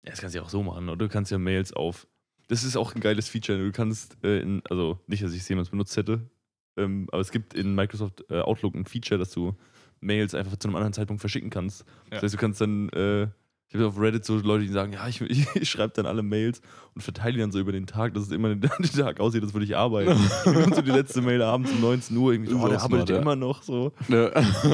Ja, 0.03 0.11
das 0.11 0.21
kannst 0.21 0.35
du 0.35 0.39
ja 0.39 0.45
auch 0.45 0.49
so 0.49 0.63
machen, 0.63 0.89
oder? 0.89 0.97
Du 0.97 1.09
kannst 1.09 1.31
ja 1.31 1.37
Mails 1.37 1.73
auf. 1.73 2.07
Das 2.47 2.63
ist 2.63 2.75
auch 2.75 2.95
ein 2.95 3.01
geiles 3.01 3.29
Feature. 3.29 3.57
Du 3.57 3.71
kannst, 3.71 4.17
äh, 4.23 4.39
in, 4.41 4.61
also 4.69 4.99
nicht, 5.07 5.23
dass 5.23 5.33
ich 5.33 5.41
es 5.41 5.49
jemals 5.49 5.69
benutzt 5.69 5.95
hätte, 5.95 6.29
ähm, 6.77 7.07
aber 7.11 7.21
es 7.21 7.31
gibt 7.31 7.53
in 7.53 7.75
Microsoft 7.75 8.25
äh, 8.29 8.39
Outlook 8.41 8.75
ein 8.75 8.85
Feature, 8.85 9.19
dass 9.19 9.31
du 9.31 9.55
Mails 9.99 10.33
einfach 10.33 10.57
zu 10.57 10.67
einem 10.67 10.75
anderen 10.75 10.93
Zeitpunkt 10.93 11.21
verschicken 11.21 11.49
kannst. 11.49 11.81
Ja. 12.05 12.11
Das 12.11 12.23
heißt, 12.23 12.33
du 12.33 12.37
kannst 12.39 12.61
dann, 12.61 12.89
äh, 12.89 13.27
ich 13.73 13.75
habe 13.75 13.87
auf 13.87 13.97
Reddit 13.97 14.25
so 14.25 14.37
Leute, 14.37 14.65
die 14.65 14.71
sagen, 14.71 14.91
ja, 14.91 15.07
ich, 15.07 15.21
ich, 15.21 15.47
ich 15.55 15.69
schreibe 15.69 15.93
dann 15.95 16.05
alle 16.05 16.23
Mails 16.23 16.61
und 16.93 17.01
verteile 17.01 17.33
die 17.33 17.39
dann 17.39 17.53
so 17.53 17.59
über 17.59 17.71
den 17.71 17.87
Tag, 17.87 18.13
dass 18.13 18.23
es 18.23 18.31
immer 18.31 18.49
den, 18.49 18.59
den 18.79 18.91
Tag 18.91 19.21
aussieht, 19.21 19.41
als 19.43 19.53
würde 19.53 19.65
ich 19.65 19.77
arbeiten. 19.77 20.19
dann 20.45 20.53
kommt 20.55 20.75
so 20.75 20.81
die 20.81 20.91
letzte 20.91 21.21
Mail 21.21 21.41
abends 21.41 21.71
um 21.71 21.79
19 21.79 22.17
Uhr, 22.17 22.33
irgendwie 22.33 22.53
oh, 22.53 22.67
der 22.67 22.81
arbeitet 22.81 23.07
smart, 23.07 23.09
ja. 23.09 23.17
immer 23.19 23.35
noch 23.37 23.63
so. 23.63 23.93
Ja. 24.09 24.31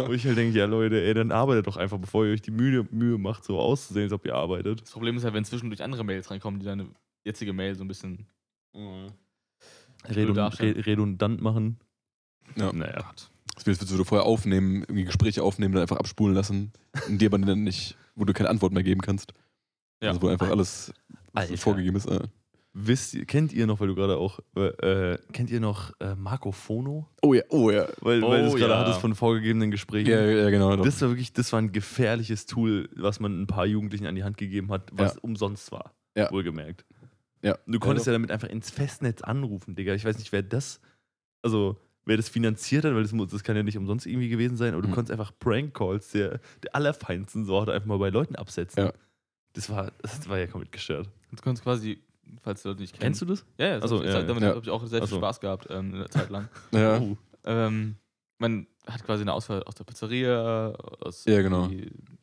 Wo 0.08 0.14
ich 0.14 0.26
halt 0.26 0.38
denke, 0.38 0.58
ja 0.58 0.66
Leute, 0.66 1.02
ey, 1.02 1.14
dann 1.14 1.32
arbeitet 1.32 1.68
doch 1.68 1.78
einfach, 1.78 2.00
bevor 2.00 2.26
ihr 2.26 2.34
euch 2.34 2.42
die 2.42 2.52
Mühe, 2.52 2.88
Mühe 2.90 3.20
macht, 3.20 3.46
so 3.46 3.60
auszusehen, 3.60 4.06
als 4.06 4.14
ob 4.14 4.26
ihr 4.26 4.34
arbeitet. 4.34 4.82
Das 4.82 4.92
Problem 4.92 5.16
ist 5.16 5.24
ja, 5.24 5.34
wenn 5.34 5.46
zwischendurch 5.46 5.84
andere 5.84 6.04
Mails 6.04 6.32
reinkommen, 6.32 6.60
die 6.60 6.66
deine 6.66 6.88
jetzige 7.24 7.54
Mail 7.54 7.76
so 7.76 7.84
ein 7.84 7.88
bisschen. 7.88 8.26
Re- 10.60 10.86
redundant 10.86 11.42
machen. 11.42 11.78
Ja. 12.56 12.72
Naja. 12.74 13.12
Das 13.56 13.66
willst 13.66 13.90
du 13.90 14.04
vorher 14.04 14.26
aufnehmen, 14.26 14.84
irgendwie 14.84 15.04
Gespräche 15.04 15.44
aufnehmen, 15.44 15.74
dann 15.74 15.82
einfach 15.82 15.98
abspulen 15.98 16.36
lassen, 16.36 16.72
in 17.08 17.18
die 17.18 17.26
aber 17.26 17.40
dann 17.40 17.64
nicht, 17.64 17.98
wo 18.18 18.26
du 18.26 18.34
keine 18.34 18.50
Antwort 18.50 18.74
mehr 18.74 18.84
geben 18.84 19.00
kannst. 19.02 19.32
Ja. 20.02 20.10
Also 20.10 20.22
wo 20.22 20.28
einfach 20.28 20.50
alles 20.50 20.94
Alter. 21.34 21.58
vorgegeben 21.58 21.96
ist. 21.96 22.08
Äh. 22.08 22.20
Wisst 22.80 23.16
ihr, 23.16 23.26
kennt 23.26 23.54
ihr 23.54 23.66
noch, 23.66 23.80
weil 23.80 23.88
du 23.88 23.96
gerade 23.96 24.18
auch, 24.18 24.40
äh, 24.56 25.18
kennt 25.34 25.50
ihr 25.50 25.60
noch 25.60 25.94
äh, 26.00 26.14
Marco 26.16 26.52
Fono? 26.52 27.10
Oh 27.24 27.34
ja, 27.34 27.42
oh 27.50 27.72
ja. 27.72 27.88
Weil, 28.02 28.24
Oh 28.24 28.30
weil 28.30 28.42
du 28.44 28.48
es 28.50 28.56
gerade 28.56 28.74
ja. 28.74 28.80
hattest 28.80 29.00
von 29.00 29.16
vorgegebenen 29.16 29.72
Gesprächen. 29.72 30.10
Ja, 30.12 30.24
ja, 30.24 30.50
genau. 30.52 30.76
doch. 30.76 30.86
Das 30.86 31.02
war 31.02 31.10
wirklich, 31.10 31.34
das 31.34 31.52
war 31.54 31.60
ein 31.60 31.72
gefährliches 31.72 32.46
Tool, 32.46 32.88
was 32.96 33.20
man 33.20 33.42
ein 33.42 33.48
paar 33.48 33.66
Jugendlichen 33.66 34.06
an 34.06 34.14
die 34.14 34.24
Hand 34.24 34.38
gegeben 34.38 34.72
hat, 34.72 34.90
was 34.92 35.16
Ja. 35.16 35.20
umsonst 35.22 35.72
war. 35.72 35.94
Ja. 36.16 36.32
Wohlgemerkt. 36.32 36.86
ja. 37.42 37.58
Du 37.66 37.80
konntest 37.80 38.06
ja, 38.06 38.12
ja 38.14 38.16
damit 38.20 38.30
einfach 38.32 38.50
ins 38.50 38.70
Festnetz 38.70 39.22
anrufen, 39.24 39.74
Digga. 39.76 39.96
Ich 39.96 40.06
weiß 40.06 40.20
nicht, 40.20 40.32
wer 40.32 40.44
das, 40.44 40.80
also 41.42 41.78
wer 42.08 42.18
das 42.18 42.30
finanziert 42.30 42.86
hat, 42.86 42.94
weil 42.96 43.04
das, 43.04 43.12
muss- 43.12 43.30
das 43.32 43.44
kann 43.44 43.56
ja 43.56 43.64
nicht 43.64 43.78
umsonst 43.78 44.06
irgendwie 44.08 44.30
gewesen 44.30 44.58
sein, 44.58 44.74
aber 44.74 44.82
du 44.82 44.88
Mhm. 44.88 44.94
konntest 44.94 45.12
einfach 45.12 45.32
Prank-Calls 45.40 46.12
der, 46.12 46.40
der 46.64 46.76
allerfeinsten 46.76 47.46
Sorte 47.46 47.74
einfach 47.74 47.88
mal 47.88 48.00
bei 48.00 48.10
Leuten 48.10 48.36
absetzen. 48.36 48.86
Ja. 48.86 48.94
Das 49.54 49.70
war, 49.70 49.92
das 50.02 50.28
war 50.30 50.38
ja 50.40 50.48
komplett 50.48 50.72
gestört. 50.72 51.10
Du 51.32 51.42
kannst 51.44 51.64
quasi, 51.64 52.00
falls 52.42 52.62
die 52.62 52.68
Leute 52.70 52.82
nicht 52.82 52.94
kennen. 52.94 53.02
Kennst 53.02 53.22
du 53.22 53.26
das? 53.26 53.46
Ja, 53.58 53.68
ja, 53.68 53.88
so, 53.88 54.02
das- 54.02 54.14
ja, 54.14 54.22
damit 54.24 54.42
ja. 54.44 54.50
habe 54.50 54.60
ich 54.62 54.70
auch 54.70 54.86
sehr 54.88 55.00
viel 55.02 55.08
so. 55.10 55.18
Spaß 55.18 55.40
gehabt 55.40 55.68
ähm, 55.70 55.94
in 55.94 56.00
der 56.00 56.10
Zeit 56.10 56.30
lang. 56.30 56.48
ja. 56.72 57.00
Oh. 57.00 57.18
ähm, 57.44 57.96
man 58.40 58.68
hat 58.86 59.04
quasi 59.04 59.24
eine 59.24 59.34
Auswahl 59.34 59.64
aus 59.64 59.76
der 59.76 59.84
Pizzeria, 59.84 60.70
aus 61.02 61.26
Ja, 61.26 61.42
genau. 61.42 61.70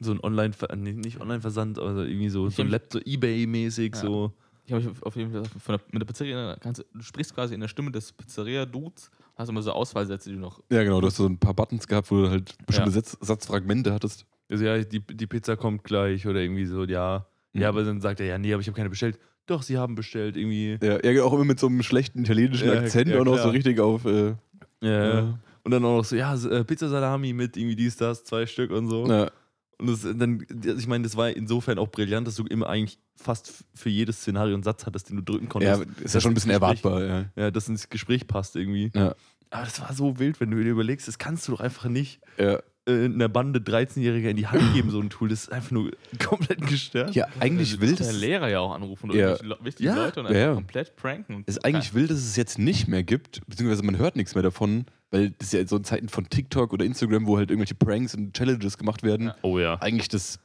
So 0.01 0.13
ein 0.13 0.21
Online, 0.25 0.55
nee, 0.77 0.93
nicht 0.93 1.21
Online-Versand, 1.21 1.79
aber 1.79 2.07
irgendwie 2.07 2.29
so, 2.31 2.47
Ich 2.49 2.55
so 2.55 2.63
ein 2.63 2.69
Laptop, 2.69 3.03
so 3.03 3.11
Ebay-mäßig, 3.11 3.95
Ja. 3.97 4.01
so. 4.01 4.33
Ich 4.67 4.73
habe 4.73 4.83
mich 4.83 5.03
auf 5.03 5.15
jeden 5.17 5.31
Fall 5.31 5.45
von 5.45 5.77
der, 5.77 5.81
mit 5.93 6.01
der 6.01 6.07
Pizzeria, 6.07 6.57
kannst, 6.61 6.81
du- 6.81 6.85
du 6.95 7.03
sprichst 7.03 7.35
quasi 7.35 7.53
in 7.53 7.61
der 7.61 7.69
Stimme 7.69 7.91
des 7.91 8.13
Pizzeria-Dudes, 8.13 9.11
hast 9.37 9.49
immer 9.49 9.63
so 9.63 9.73
Auswahlsätze, 9.73 10.29
die 10.31 10.37
du 10.37 10.41
noch. 10.41 10.61
ja, 10.71 10.83
genau. 10.85 11.01
Du 11.01 11.07
hast 11.09 11.17
so 11.17 11.27
ein 11.27 11.39
paar 11.39 11.55
Buttons 11.55 11.87
gehabt, 11.89 12.11
wo 12.11 12.23
du 12.23 12.31
halt 12.31 12.55
bestimmte 12.67 12.91
Ja. 12.91 12.95
Satz, 12.97 13.17
Satzfragmente 13.21 13.93
hattest. 13.93 14.27
Also 14.49 14.65
ja, 14.65 14.79
die, 14.79 15.01
die 15.01 15.27
Pizza 15.27 15.57
kommt 15.57 15.85
gleich 15.85 16.27
oder 16.27 16.41
irgendwie 16.41 16.67
so, 16.67 16.85
ja. 16.85 17.27
Mhm. 17.53 17.61
Ja, 17.63 17.69
aber 17.69 17.83
dann 17.85 18.01
sagt 18.01 18.21
er, 18.21 18.27
ja, 18.27 18.39
nee, 18.39 18.53
aber 18.53 18.61
ich 18.61 18.67
habe 18.69 18.77
keine 18.77 18.91
bestellt. 18.91 19.19
Doch, 19.47 19.63
sie 19.63 19.77
haben 19.77 19.95
bestellt, 19.95 20.37
irgendwie. 20.37 20.79
Ja, 20.83 21.05
ja, 21.05 21.23
auch 21.23 21.33
immer 21.35 21.45
mit 21.45 21.59
so 21.61 21.67
einem 21.67 21.83
schlechten 21.83 22.21
italienischen 22.21 22.69
Ja, 22.69 22.81
Akzent 22.81 23.09
ja, 23.09 23.21
und 23.21 23.29
auch 23.29 23.39
so 23.39 23.51
richtig 23.51 23.79
auf. 23.81 24.05
Äh, 24.05 24.35
Ja. 24.81 25.39
Und 25.65 25.71
dann 25.71 25.83
auch 25.85 25.97
noch 25.99 26.05
so, 26.05 26.15
ja, 26.17 26.35
äh, 26.35 26.63
Pizza 26.65 26.89
Salami 26.91 27.33
mit 27.33 27.57
irgendwie 27.57 27.77
dies, 27.77 27.97
das, 27.97 28.23
zwei 28.25 28.45
Stück 28.47 28.71
und 28.71 28.89
so. 28.89 29.07
Ja. 29.07 29.31
Und 29.79 29.87
das, 29.89 30.03
dann, 30.03 30.45
also 30.65 30.79
ich 30.79 30.87
meine, 30.87 31.05
das 31.05 31.17
war 31.17 31.31
insofern 31.31 31.79
auch 31.79 31.89
brillant, 31.89 32.27
dass 32.27 32.37
du 32.37 32.45
immer 32.45 32.69
eigentlich 32.69 32.99
fast 33.17 33.65
für 33.75 33.89
jedes 33.91 34.19
Szenario 34.21 34.55
einen 34.55 34.63
Satz 34.63 34.87
hattest, 34.87 35.11
den 35.11 35.17
du 35.17 35.23
drücken 35.23 35.45
ja, 35.63 35.77
konntest. 35.77 36.01
ist 36.01 36.15
ja 36.15 36.21
schon 36.21 36.33
ein 36.33 36.35
bisschen 36.35 36.51
das 36.51 36.61
Gespräch- 36.61 36.85
erwartbar. 36.85 37.05
Ja. 37.05 37.25
Ja, 37.37 37.51
dass 37.51 37.69
ins 37.69 37.89
Gespräch 37.89 38.27
passt 38.27 38.57
irgendwie. 38.57 38.91
Ja. 38.95 39.15
Aber 39.51 39.65
das 39.65 39.81
war 39.81 39.93
so 39.95 40.19
wild, 40.19 40.41
wenn 40.41 40.51
du 40.51 40.57
dir 40.63 40.71
überlegst, 40.71 41.07
das 41.07 41.19
kannst 41.19 41.47
du 41.49 41.53
doch 41.53 41.61
einfach 41.61 41.89
nicht 41.89 42.21
Ja. 42.39 42.61
Äh, 42.87 43.05
einer 43.07 43.29
Bande 43.29 43.61
13-Jähriger 43.61 44.29
in 44.31 44.37
die 44.37 44.47
Hand 44.47 44.75
geben, 44.75 44.91
so 44.91 45.01
ein 45.01 45.11
Tool. 45.11 45.29
Das 45.29 45.45
ist 45.45 45.53
einfach 45.53 45.71
nur 45.71 45.91
komplett 46.25 46.67
gestört. 46.67 47.15
ja, 47.15 47.27
eigentlich 47.41 47.81
will 47.81 47.95
der 47.97 48.07
das. 48.07 48.21
Lehrer 48.21 48.49
ja 48.49 48.61
auch 48.61 48.75
anrufen 48.75 49.11
oder 49.11 49.39
Ja. 49.43 49.55
wichtige 49.63 49.89
Ja. 49.89 49.95
Leute 50.05 50.21
und 50.21 50.27
Ja, 50.27 50.31
einfach 50.33 50.47
ja. 50.49 50.55
komplett 50.55 50.97
pranken. 50.97 51.45
Es 51.47 51.57
ist 51.57 51.65
eigentlich 51.65 51.95
wild, 51.95 52.11
dass 52.11 52.19
es 52.19 52.37
jetzt 52.37 52.59
nicht 52.59 52.89
mehr 52.89 53.03
gibt, 53.03 53.41
beziehungsweise 53.47 53.83
man 53.85 53.97
hört 53.99 54.17
nichts 54.17 54.35
mehr 54.35 54.43
davon, 54.43 54.85
weil 55.11 55.31
das 55.31 55.49
ist 55.49 55.53
ja 55.55 55.67
so 55.67 55.77
in 55.77 55.85
Zeiten 55.85 56.09
von 56.09 56.29
TikTok 56.29 56.73
oder 56.73 56.85
Instagram, 56.85 57.27
wo 57.27 57.37
halt 57.39 57.51
irgendwelche 57.51 57.75
Pranks 57.75 58.15
und 58.15 58.35
Challenges 58.35 58.77
gemacht 58.79 59.03
werden, 59.03 59.29
Ja. 59.29 59.37
Oh 59.43 59.59
ja. 59.59 59.81
eigentlich 59.81 60.09
das, 60.09 60.39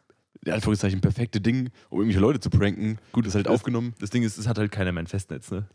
in 0.46 0.54
Anführungszeichen, 0.54 1.02
perfekte 1.02 1.42
Ding, 1.42 1.70
um 1.89 2.00
irgendwelche 2.00 2.22
Leute 2.22 2.39
zu 2.39 2.50
pranken. 2.50 2.98
Gut, 3.12 3.26
ist 3.28 3.36
halt 3.36 3.46
Das- 3.48 3.54
aufgenommen. 3.54 3.94
Das 4.00 4.10
Ding 4.10 4.24
ist, 4.24 4.38
es 4.38 4.48
hat 4.48 4.58
halt 4.58 4.72
keiner 4.72 4.92
mehr 4.92 5.04
ein 5.04 5.08
Festnetz, 5.08 5.52
ne? 5.52 5.68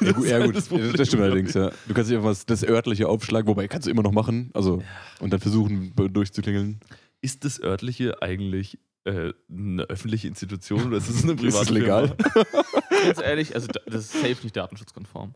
Ja, 0.00 0.12
gut, 0.12 0.24
ist 0.24 0.30
ja, 0.30 0.36
halt 0.36 0.46
gut. 0.46 0.56
das 0.56 0.64
das, 0.64 0.68
Problem, 0.68 0.92
das 0.94 1.08
stimmt 1.08 1.22
allerdings, 1.24 1.54
ja. 1.54 1.70
Du 1.88 1.94
kannst 1.94 2.10
dir 2.10 2.18
einfach 2.18 2.36
das 2.46 2.62
örtliche 2.64 3.08
aufschlagen, 3.08 3.48
wobei 3.48 3.66
kannst 3.68 3.86
du 3.86 3.90
immer 3.90 4.02
noch 4.02 4.12
machen, 4.12 4.50
also 4.54 4.82
und 5.20 5.32
dann 5.32 5.40
versuchen 5.40 5.92
durchzuklingeln. 5.96 6.78
Ist 7.20 7.44
das 7.44 7.60
örtliche 7.60 8.20
eigentlich 8.22 8.78
äh, 9.04 9.32
eine 9.50 9.82
öffentliche 9.84 10.28
Institution 10.28 10.86
oder 10.86 10.98
ist 10.98 11.08
es 11.08 11.24
eine 11.24 11.32
Ist 11.34 11.40
private 11.40 11.62
es 11.64 11.70
legal? 11.70 12.08
Firma? 12.08 12.46
Ganz 13.04 13.20
ehrlich, 13.20 13.54
also 13.56 13.66
da- 13.66 13.80
das 13.86 14.04
ist 14.04 14.12
safe 14.12 14.36
nicht 14.44 14.56
datenschutzkonform. 14.56 15.34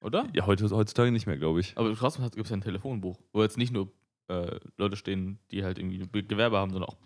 Oder? 0.00 0.28
Ja, 0.34 0.46
heute, 0.46 0.68
heutzutage 0.70 1.10
nicht 1.12 1.26
mehr, 1.26 1.36
glaube 1.36 1.60
ich. 1.60 1.72
Aber 1.76 1.94
trotzdem 1.94 2.24
gibt 2.30 2.44
es 2.44 2.50
ja 2.50 2.56
ein 2.56 2.60
Telefonbuch, 2.62 3.20
wo 3.32 3.42
jetzt 3.42 3.58
nicht 3.58 3.72
nur 3.72 3.92
äh, 4.28 4.58
Leute 4.76 4.96
stehen, 4.96 5.38
die 5.50 5.62
halt 5.64 5.78
irgendwie 5.78 5.98
Be- 6.06 6.22
Gewerbe 6.24 6.56
haben, 6.56 6.72
sondern 6.72 6.88
auch 6.90 6.96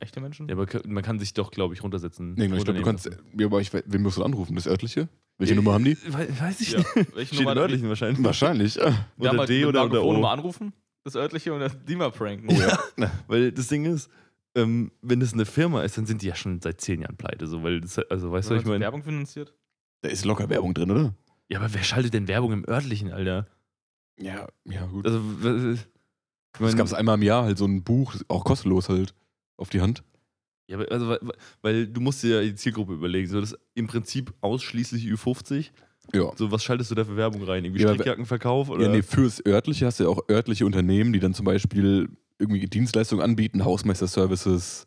echte 0.00 0.20
Menschen. 0.20 0.48
Ja, 0.48 0.56
aber 0.56 0.66
man 0.86 1.02
kann 1.02 1.18
sich 1.18 1.34
doch, 1.34 1.50
glaube 1.50 1.74
ich, 1.74 1.82
runtersetzen. 1.82 2.34
Nee, 2.34 2.46
ich 2.46 2.50
glaube, 2.64 2.74
du 2.74 2.82
kannst, 2.82 3.06
ja, 3.06 3.46
aber 3.46 3.60
ich, 3.60 3.72
we- 3.72 3.82
wen 3.86 4.02
musst 4.02 4.16
du 4.18 4.22
anrufen? 4.24 4.54
Das 4.56 4.66
örtliche? 4.66 5.08
Welche 5.38 5.52
Äh, 5.54 5.56
Nummer 5.56 5.72
haben 5.74 5.84
die? 5.84 5.96
Wei- 6.12 6.28
Weiß 6.40 6.60
ich 6.60 6.72
Ja. 6.72 6.78
nicht. 6.78 6.94
Welche 7.16 7.34
Steht 7.34 7.40
Nummer 7.40 7.52
im 7.52 7.58
örtlichen 7.58 7.88
wahrscheinlich. 7.88 8.24
Wahrscheinlich. 8.24 8.78
Haben 8.78 8.96
Oder 9.18 9.38
halt 9.38 9.48
D 9.48 9.58
mit 9.60 9.68
oder, 9.68 9.84
oder 9.84 10.00
Marco 10.02 10.20
O. 10.20 10.26
anrufen, 10.26 10.72
das 11.04 11.16
örtliche, 11.16 11.52
und 11.52 11.60
das 11.60 11.76
die 11.84 11.96
mal 11.96 12.10
pranken. 12.12 12.48
Oh 12.50 12.54
ja. 12.54 12.78
Weil 13.26 13.50
das 13.52 13.68
Ding 13.68 13.84
ist, 13.84 14.08
ähm, 14.56 14.92
wenn 15.02 15.18
das 15.20 15.32
eine 15.32 15.44
Firma 15.46 15.82
ist, 15.82 15.98
dann 15.98 16.06
sind 16.06 16.22
die 16.22 16.26
ja 16.28 16.34
schon 16.36 16.60
seit 16.60 16.80
zehn 16.80 17.00
Jahren 17.02 17.16
pleite. 17.16 17.46
So, 17.48 17.62
weil 17.64 17.80
das, 17.80 17.98
also, 17.98 18.30
weißt 18.30 18.50
du, 18.50 18.54
ich 18.54 18.64
meine? 18.64 18.80
Werbung 18.80 19.02
finanziert? 19.02 19.52
Da 20.02 20.08
ist 20.10 20.24
locker 20.24 20.48
Werbung 20.48 20.74
drin, 20.74 20.90
oder? 20.92 21.14
Ja, 21.48 21.58
aber 21.58 21.74
wer 21.74 21.82
schaltet 21.82 22.14
denn 22.14 22.28
Werbung 22.28 22.52
im 22.52 22.68
örtlichen, 22.68 23.10
Alter? 23.12 23.46
Ja, 24.20 24.46
ja, 24.64 24.86
gut. 24.86 25.04
Also, 25.06 25.20
w- 25.42 25.72
ich 25.72 25.80
Es 26.60 26.76
gab 26.76 26.92
einmal 26.92 27.16
im 27.16 27.22
Jahr 27.22 27.42
halt 27.44 27.58
so 27.58 27.64
ein 27.66 27.82
Buch, 27.82 28.14
auch 28.28 28.44
kostenlos 28.44 28.88
halt, 28.88 29.12
auf 29.56 29.70
die 29.70 29.80
Hand. 29.80 30.02
Ja, 30.66 30.78
aber 30.78 30.90
also, 30.90 31.08
weil, 31.08 31.18
weil 31.62 31.86
du 31.86 32.00
musst 32.00 32.22
dir 32.22 32.36
ja 32.36 32.42
die 32.42 32.54
Zielgruppe 32.54 32.94
überlegen. 32.94 33.28
So, 33.28 33.40
das 33.40 33.52
ist 33.52 33.58
im 33.74 33.86
Prinzip 33.86 34.32
ausschließlich 34.40 35.04
Ü50. 35.04 35.70
Ja. 36.12 36.32
So, 36.36 36.50
was 36.50 36.62
schaltest 36.64 36.90
du 36.90 36.94
da 36.94 37.04
für 37.04 37.16
Werbung 37.16 37.42
rein? 37.44 37.64
Irgendwie 37.64 37.82
Ja, 37.82 37.92
Strickjackenverkauf? 37.92 38.70
Oder? 38.70 38.84
Ja, 38.84 38.88
nee, 38.90 39.02
fürs 39.02 39.44
örtliche 39.46 39.86
hast 39.86 40.00
du 40.00 40.04
ja 40.04 40.10
auch 40.10 40.28
örtliche 40.28 40.66
Unternehmen, 40.66 41.12
die 41.12 41.20
dann 41.20 41.34
zum 41.34 41.44
Beispiel 41.44 42.08
irgendwie 42.38 42.66
Dienstleistungen 42.66 43.22
anbieten, 43.22 43.64
Hausmeister-Services, 43.64 44.86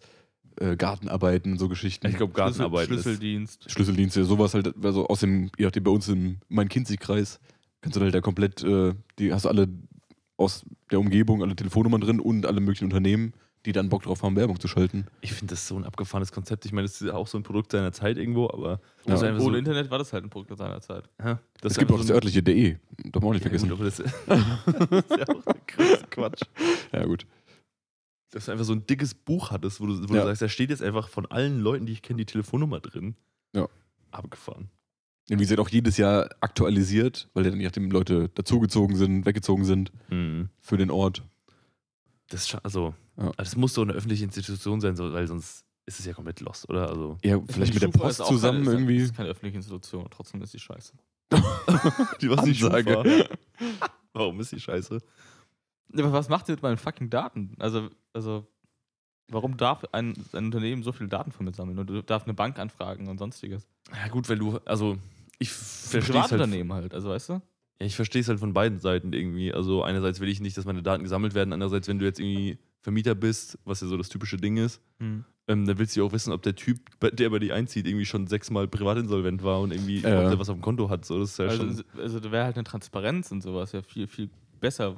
äh, 0.59 0.75
Gartenarbeiten, 0.75 1.57
so 1.57 1.69
Geschichten. 1.69 2.07
ich 2.07 2.17
glaube, 2.17 2.33
Gartenarbeit 2.33 2.89
ist. 2.89 3.03
Schlüsseldienst. 3.03 3.71
Schlüsseldienste, 3.71 4.23
sowas 4.25 4.53
halt, 4.53 4.73
also 4.83 5.07
aus 5.07 5.21
dem, 5.21 5.51
je 5.57 5.65
nachdem, 5.65 5.83
bei 5.83 5.91
uns 5.91 6.07
im 6.09 6.37
Main-Kinzig-Kreis, 6.49 7.39
kannst 7.81 7.95
du 7.95 8.01
halt 8.01 8.13
da 8.13 8.21
komplett, 8.21 8.63
äh, 8.63 8.93
die 9.19 9.33
hast 9.33 9.45
du 9.45 9.49
alle 9.49 9.67
aus 10.35 10.65
der 10.91 10.99
Umgebung, 10.99 11.41
alle 11.41 11.55
Telefonnummern 11.55 12.01
drin 12.01 12.19
und 12.19 12.45
alle 12.45 12.59
möglichen 12.59 12.85
Unternehmen, 12.85 13.33
die 13.67 13.73
dann 13.73 13.89
Bock 13.89 14.01
drauf 14.03 14.23
haben, 14.23 14.35
Werbung 14.35 14.59
zu 14.59 14.67
schalten. 14.67 15.05
Ich 15.21 15.33
finde 15.33 15.53
das 15.53 15.67
so 15.67 15.75
ein 15.77 15.83
abgefahrenes 15.83 16.31
Konzept. 16.31 16.65
Ich 16.65 16.71
meine, 16.71 16.87
das 16.87 16.99
ist 17.01 17.07
ja 17.07 17.13
auch 17.13 17.27
so 17.27 17.37
ein 17.37 17.43
Produkt 17.43 17.71
seiner 17.71 17.91
Zeit 17.91 18.17
irgendwo, 18.17 18.45
aber. 18.49 18.79
Ja. 19.05 19.13
das 19.13 19.21
Ohne 19.23 19.39
so, 19.41 19.53
Internet 19.53 19.91
war 19.91 19.99
das 19.99 20.13
halt 20.13 20.23
ein 20.23 20.29
Produkt 20.29 20.57
seiner 20.57 20.81
Zeit. 20.81 21.09
Ja, 21.19 21.39
das 21.61 21.73
Es 21.73 21.77
gibt 21.77 21.91
auch 21.91 21.97
das 21.97 22.07
so 22.07 22.13
ein- 22.13 22.15
örtliche 22.15 22.41
DE, 22.41 22.77
darf 23.11 23.21
man 23.21 23.29
auch 23.29 23.33
nicht 23.33 23.43
Ja, 23.45 23.49
vergessen. 23.51 23.69
gut, 23.69 23.81
das, 23.85 23.97
das 24.25 25.05
ist 25.05 25.17
ja 25.17 25.27
auch 25.35 25.43
der 25.43 25.55
größte 25.67 26.07
Quatsch. 26.09 26.41
Ja, 26.93 27.05
gut. 27.05 27.27
Dass 28.31 28.45
du 28.45 28.51
einfach 28.51 28.65
so 28.65 28.73
ein 28.73 28.85
dickes 28.87 29.13
Buch 29.13 29.51
hattest, 29.51 29.79
wo, 29.81 29.85
du, 29.85 30.09
wo 30.09 30.15
Ja. 30.15 30.21
du 30.21 30.27
sagst, 30.27 30.41
da 30.41 30.49
steht 30.49 30.69
jetzt 30.69 30.81
einfach 30.81 31.09
von 31.09 31.25
allen 31.27 31.59
Leuten, 31.59 31.85
die 31.85 31.93
ich 31.93 32.01
kenne, 32.01 32.17
die 32.17 32.25
Telefonnummer 32.25 32.79
drin. 32.79 33.15
Ja. 33.55 33.67
Abgefahren. 34.11 34.69
Und 35.29 35.39
wie 35.39 35.43
gesagt, 35.43 35.59
auch 35.59 35.67
jedes 35.69 35.97
Jahr 35.97 36.29
aktualisiert, 36.39 37.27
weil 37.33 37.43
ja 37.43 37.51
dann 37.51 37.59
nachdem 37.59 37.91
Leute 37.91 38.29
dazugezogen 38.35 38.95
sind, 38.95 39.25
weggezogen 39.25 39.65
sind 39.65 39.91
Mhm. 40.09 40.49
für 40.61 40.77
den 40.77 40.89
Ort. 40.89 41.21
Das, 42.29 42.53
also, 42.63 42.93
Ja. 43.17 43.31
das 43.37 43.55
muss 43.55 43.73
so 43.73 43.81
eine 43.81 43.93
öffentliche 43.93 44.23
Institution 44.25 44.81
sein, 44.81 44.95
so, 44.95 45.11
weil 45.13 45.27
sonst 45.27 45.65
ist 45.85 45.99
es 45.99 46.05
ja 46.05 46.13
komplett 46.13 46.41
lost, 46.41 46.67
oder? 46.69 46.89
Also, 46.89 47.17
Ja, 47.23 47.37
Ich 47.37 47.43
vielleicht 47.53 47.73
mit 47.73 47.81
der 47.83 47.87
Schufa 47.87 47.99
Post 47.99 48.19
ist 48.19 48.21
auch 48.25 48.29
zusammen 48.29 48.63
keine, 48.65 48.75
irgendwie. 48.77 48.97
Ist 48.97 49.15
keine 49.15 49.29
öffentliche 49.29 49.57
Institution, 49.57 50.05
trotzdem 50.11 50.41
ist 50.41 50.53
die 50.53 50.59
scheiße. 50.59 50.93
die 52.21 52.29
was 52.29 52.39
Ansage. 52.39 52.93
Schufa. 52.93 53.87
Warum 54.13 54.39
ist 54.39 54.51
die 54.51 54.59
scheiße? 54.59 54.99
Ja, 55.93 56.03
Aber 56.03 56.13
was 56.13 56.27
macht 56.29 56.49
ihr 56.49 56.53
mit 56.55 56.63
meinen 56.63 56.77
fucking 56.77 57.09
Daten? 57.09 57.55
Also, 57.59 57.89
also 58.13 58.45
warum 59.29 59.55
darf 59.57 59.85
ein, 59.93 60.13
ein 60.33 60.45
Unternehmen 60.45 60.83
so 60.83 60.91
viele 60.91 61.07
Daten 61.09 61.31
von 61.31 61.45
mir 61.45 61.53
sammeln? 61.53 61.79
Und 61.79 61.87
du 61.89 62.01
darf 62.01 62.23
eine 62.23 62.33
Bank 62.33 62.59
anfragen 62.59 63.07
und 63.07 63.17
sonstiges. 63.19 63.67
Ja, 63.93 64.07
gut, 64.09 64.27
weil 64.27 64.37
du, 64.37 64.57
also, 64.65 64.97
ich 65.39 65.51
verstehe 65.51 66.01
halt, 66.01 66.11
Privatunternehmen 66.11 66.73
halt, 66.73 66.93
also 66.93 67.09
weißt 67.09 67.29
du? 67.29 67.41
Ja, 67.79 67.85
ich 67.85 67.95
verstehe 67.95 68.21
es 68.21 68.27
halt 68.27 68.39
von 68.39 68.53
beiden 68.53 68.79
Seiten 68.79 69.13
irgendwie. 69.13 69.53
Also, 69.53 69.83
einerseits 69.83 70.19
will 70.19 70.29
ich 70.29 70.39
nicht, 70.39 70.57
dass 70.57 70.65
meine 70.65 70.81
Daten 70.83 71.03
gesammelt 71.03 71.33
werden, 71.35 71.53
andererseits, 71.53 71.87
wenn 71.87 71.99
du 71.99 72.05
jetzt 72.05 72.19
irgendwie 72.19 72.57
Vermieter 72.81 73.15
bist, 73.15 73.57
was 73.65 73.81
ja 73.81 73.87
so 73.87 73.97
das 73.97 74.09
typische 74.09 74.37
Ding 74.37 74.57
ist, 74.57 74.81
ähm, 74.99 75.23
dann 75.45 75.77
willst 75.77 75.95
du 75.95 75.99
ja 76.01 76.05
auch 76.05 76.11
wissen, 76.11 76.31
ob 76.33 76.41
der 76.41 76.55
Typ, 76.55 76.79
der 77.01 77.29
bei 77.29 77.39
dir 77.39 77.53
einzieht, 77.55 77.85
irgendwie 77.87 78.05
schon 78.05 78.27
sechsmal 78.27 78.67
privatinsolvent 78.67 79.43
war 79.43 79.59
und 79.61 79.71
irgendwie, 79.71 79.99
Ja. 79.99 80.23
ob 80.23 80.29
der 80.29 80.39
was 80.39 80.49
auf 80.49 80.55
dem 80.57 80.61
Konto 80.61 80.89
hat. 80.89 81.05
So, 81.05 81.19
das 81.19 81.31
ist 81.31 81.39
ja 81.39 81.45
Also, 81.45 81.63
schon. 81.65 81.83
also 81.99 82.19
da 82.19 82.31
wäre 82.31 82.45
halt 82.45 82.55
eine 82.55 82.63
Transparenz 82.63 83.31
und 83.31 83.41
sowas 83.41 83.71
ja 83.73 83.81
viel, 83.81 84.07
viel 84.07 84.29
besser 84.59 84.97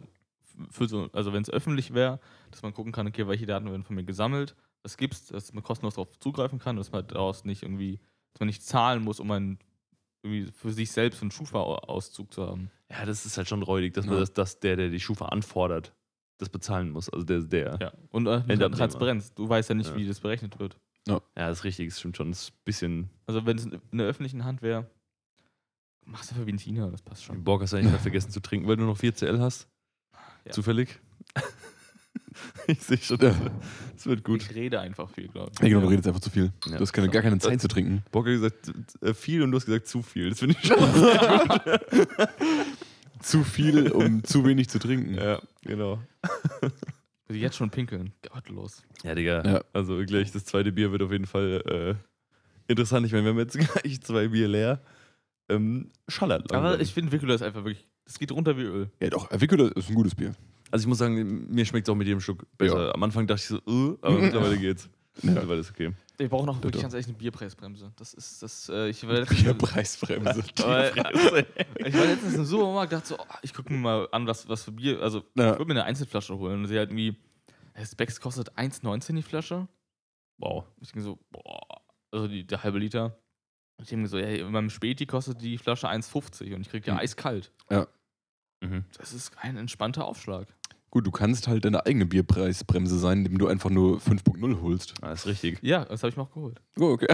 für 0.72 0.88
so, 0.88 1.10
also 1.14 1.32
wenn 1.34 1.42
es 1.42 1.50
öffentlich 1.50 1.94
wäre, 1.94 2.20
dass 2.52 2.62
man 2.64 2.74
gucken 2.74 2.92
kann, 2.92 3.08
okay, 3.08 3.28
welche 3.28 3.46
Daten 3.46 3.70
werden 3.70 3.84
von 3.84 3.96
mir 3.96 4.04
gesammelt, 4.04 4.56
was 4.84 4.98
gibt's, 4.98 5.28
dass 5.28 5.54
man 5.54 5.64
kostenlos 5.64 5.96
darauf 5.96 6.18
zugreifen 6.20 6.60
kann, 6.60 6.76
dass 6.76 6.92
man 6.92 7.06
daraus 7.08 7.46
nicht 7.46 7.64
irgendwie, 7.64 8.00
dass 8.34 8.40
man 8.42 8.48
nicht 8.48 8.64
zahlen 8.64 9.04
muss, 9.04 9.20
um 9.20 9.32
einen 9.32 9.60
irgendwie 10.24 10.52
für 10.52 10.72
sich 10.72 10.92
selbst 10.92 11.22
einen 11.22 11.32
Schufa-Auszug 11.32 12.34
zu 12.34 12.46
haben. 12.46 12.72
Ja, 12.90 13.06
das 13.06 13.26
ist 13.26 13.38
halt 13.38 13.48
schon 13.48 13.64
räudig, 13.64 13.94
dass 13.94 14.06
man 14.06 14.16
Ja. 14.16 14.20
das, 14.22 14.34
dass 14.34 14.60
der, 14.60 14.76
der 14.76 14.90
die 14.90 15.00
Schufa 15.00 15.26
anfordert, 15.28 15.94
das 16.38 16.50
bezahlen 16.50 16.90
muss. 16.90 17.10
Also 17.10 17.26
der, 17.26 17.42
der. 17.42 17.78
Ja. 17.82 17.94
Und 18.12 18.28
äh. 18.28 18.42
Transparenz. 18.70 19.34
Du 19.34 19.48
weißt 19.48 19.70
ja 19.70 19.76
nicht, 19.76 19.90
Ja. 19.92 19.96
wie 19.96 20.08
das 20.08 20.20
berechnet 20.20 20.60
wird. 20.60 20.78
Ja, 21.08 21.22
das 21.36 21.60
ist 21.60 21.64
richtig, 21.64 21.90
das 21.90 22.00
stimmt 22.00 22.18
schon. 22.18 22.30
Das 22.32 22.44
ist 22.44 22.50
ein 22.52 22.58
bisschen. 22.66 23.10
Also 23.26 23.46
wenn 23.46 23.58
es 23.58 23.66
in 23.66 23.98
der 23.98 24.08
öffentlichen 24.08 24.44
Hand 24.44 24.62
wäre, 24.62 24.90
machst 26.06 26.30
du 26.32 26.36
einfach 26.36 26.46
wie 26.46 26.52
in 26.52 26.60
China, 26.60 26.88
das 26.90 27.02
passt 27.02 27.24
schon. 27.24 27.44
Bock 27.44 27.62
hast 27.62 27.74
du 27.74 27.78
eigentlich 27.78 28.00
vergessen 28.02 28.32
zu 28.32 28.42
trinken, 28.42 28.68
weil 28.68 28.76
du 28.78 28.84
noch 28.84 28.98
4 28.98 29.14
CL 29.16 29.40
hast? 29.40 29.68
Ja. 30.46 30.52
Zufällig? 30.52 31.00
ich 32.68 32.82
sehe 32.82 32.98
schon, 32.98 33.18
das 33.18 33.40
wird, 33.40 33.52
das 33.96 34.06
wird 34.06 34.24
gut. 34.24 34.42
Ich 34.44 34.56
rede 34.56 34.80
einfach 34.80 35.10
viel, 35.10 35.28
glaube 35.28 35.52
ich. 35.54 35.60
Ja, 35.60 35.68
genau, 35.68 35.82
du 35.82 35.88
redest 35.88 36.08
einfach 36.08 36.22
zu 36.22 36.30
viel. 36.30 36.52
Ja. 36.66 36.78
Du 36.78 36.82
hast 36.82 36.94
keine, 36.94 37.10
gar 37.10 37.22
keine 37.22 37.40
Zeit 37.40 37.62
zu 37.62 37.68
trinken. 37.68 38.04
Bock 38.12 38.26
hat 38.26 38.34
gesagt 38.34 38.72
äh, 39.02 39.14
viel 39.14 39.42
und 39.44 39.52
du 39.52 39.58
hast 39.58 39.66
gesagt 39.66 39.88
zu 39.88 40.02
viel. 40.02 40.30
Das 40.30 40.40
finde 40.40 40.56
ich 40.62 40.68
schon 40.68 40.94
sehr 40.94 41.40
gut. 41.48 42.30
Zu 43.22 43.44
viel, 43.44 43.92
um 43.92 44.24
zu 44.24 44.46
wenig 44.46 44.70
zu 44.70 44.80
trinken. 44.80 45.16
ja, 45.16 45.42
genau. 45.64 46.00
Also 47.28 47.40
jetzt 47.42 47.58
schon 47.58 47.70
pinkeln. 47.70 48.14
Gottlos. 48.32 48.82
Ja, 49.04 49.14
Digga. 49.14 49.44
Ja. 49.46 49.62
Also 49.74 49.98
gleich 50.06 50.32
das 50.32 50.46
zweite 50.46 50.72
Bier 50.72 50.94
wird 50.94 51.02
auf 51.02 51.12
jeden 51.12 51.26
Fall 51.28 51.98
äh, 52.00 52.72
interessant. 52.72 53.06
Ich 53.06 53.12
meine, 53.12 53.26
wir 53.26 53.32
haben 53.32 53.40
jetzt 53.40 53.58
gleich 53.60 54.02
zwei 54.02 54.30
Bier 54.30 54.48
leer. 54.48 54.82
Ähm, 55.50 55.92
schallert. 56.08 56.54
Aber 56.54 56.80
ich 56.80 56.94
finde 56.94 57.12
Vicula 57.12 57.34
ist 57.34 57.42
einfach 57.42 57.66
wirklich, 57.66 57.86
das 58.06 58.18
geht 58.20 58.32
runter 58.32 58.58
wie 58.58 58.64
Öl. 58.64 58.90
Ja, 59.02 59.10
doch, 59.10 59.30
Avicula 59.32 59.68
ist 59.68 59.90
ein 59.90 59.96
gutes 59.96 60.16
Bier. 60.16 60.34
Also 60.72 60.84
ich 60.84 60.88
muss 60.88 60.98
sagen, 61.00 61.48
mir 61.54 61.66
schmeckt 61.66 61.88
es 61.88 61.92
auch 61.92 61.96
mit 61.96 62.08
jedem 62.08 62.22
Schluck 62.22 62.46
besser. 62.58 62.88
Ja. 62.88 62.94
Am 62.94 63.04
Anfang 63.04 63.26
dachte 63.28 63.42
ich 63.42 63.48
so, 63.48 63.60
uh, 63.72 63.98
aber 64.02 64.18
mittlerweile 64.20 64.58
geht's. 64.58 64.90
Ja. 65.22 65.32
Mittlerweile 65.32 65.60
ist 65.62 65.72
okay. 65.72 65.94
Wir 66.18 66.30
brauchen 66.30 66.50
auch 66.50 66.62
wirklich 66.62 66.82
ganz 66.82 66.94
ehrlich 66.94 67.08
eine 67.08 67.18
Bierpreisbremse. 67.18 67.92
Das 67.96 68.14
ist 68.14 68.44
das, 68.44 68.70
äh, 68.70 68.90
ich 68.90 69.06
war 69.08 69.14
Ja, 69.16 69.20
letztens, 69.22 69.58
Preisbremse. 69.58 70.44
Aber- 70.64 70.98
ich 70.98 71.94
war 71.94 72.06
letztens 72.06 72.36
im 72.36 72.46
Supermarkt 72.46 72.92
dachte 72.94 73.08
so, 73.08 73.20
oh, 73.20 73.24
ich 73.42 73.54
gucke 73.54 73.72
mir 73.74 73.80
mal 73.80 74.08
an, 74.12 74.28
was, 74.28 74.48
was 74.48 74.64
für 74.64 74.72
Bier, 74.72 75.02
also 75.02 75.20
Ja. 75.36 75.52
ich 75.54 75.58
würde 75.60 75.66
mir 75.66 75.72
eine 75.74 75.84
Einzelflasche 75.86 76.38
holen 76.38 76.60
und 76.62 76.68
sie 76.68 76.78
halt 76.78 76.90
irgendwie, 76.92 77.18
das 77.74 77.96
Becks 77.96 78.20
kostet 78.22 78.52
1,19 78.58 79.16
die 79.16 79.22
Flasche. 79.22 79.68
Wow. 80.38 80.66
Ich 80.82 80.92
denke 80.92 81.04
so, 81.04 81.20
boah, 81.32 81.82
also 82.12 82.28
die, 82.28 82.46
der 82.46 82.64
halbe 82.64 82.80
Liter. 82.80 83.18
Und 83.78 83.84
ich 83.84 83.90
denke 83.90 84.04
mir 84.04 84.08
so, 84.10 84.18
ja, 84.18 84.28
in 84.28 84.52
meinem 84.52 84.70
Späti 84.70 85.06
kostet 85.06 85.42
die 85.42 85.58
Flasche 85.58 85.88
1,50 85.90 86.54
und 86.54 86.62
ich 86.62 86.70
kriege 86.70 86.88
ja 86.88 86.94
Mhm. 86.94 87.00
eiskalt. 87.00 87.52
Mhm. 88.62 88.84
Das 88.98 89.14
ist 89.14 89.32
ein 89.38 89.56
entspannter 89.58 90.06
Aufschlag. 90.06 90.48
Gut, 90.92 91.06
du 91.06 91.12
kannst 91.12 91.48
halt 91.48 91.66
deine 91.66 91.86
eigene 91.86 92.06
Bierpreisbremse 92.08 92.98
sein, 92.98 93.20
indem 93.20 93.38
du 93.38 93.48
einfach 93.48 93.70
nur 93.70 94.00
5.0 94.00 94.62
holst. 94.62 94.96
Ah, 95.02 95.12
ist 95.12 95.28
richtig. 95.28 95.60
Ja, 95.62 95.86
das 95.86 96.02
habe 96.02 96.10
ich 96.10 96.18
mir 96.18 96.24
auch 96.24 96.32
geholt. 96.32 96.60
Oh, 96.80 96.86
okay. 96.94 97.08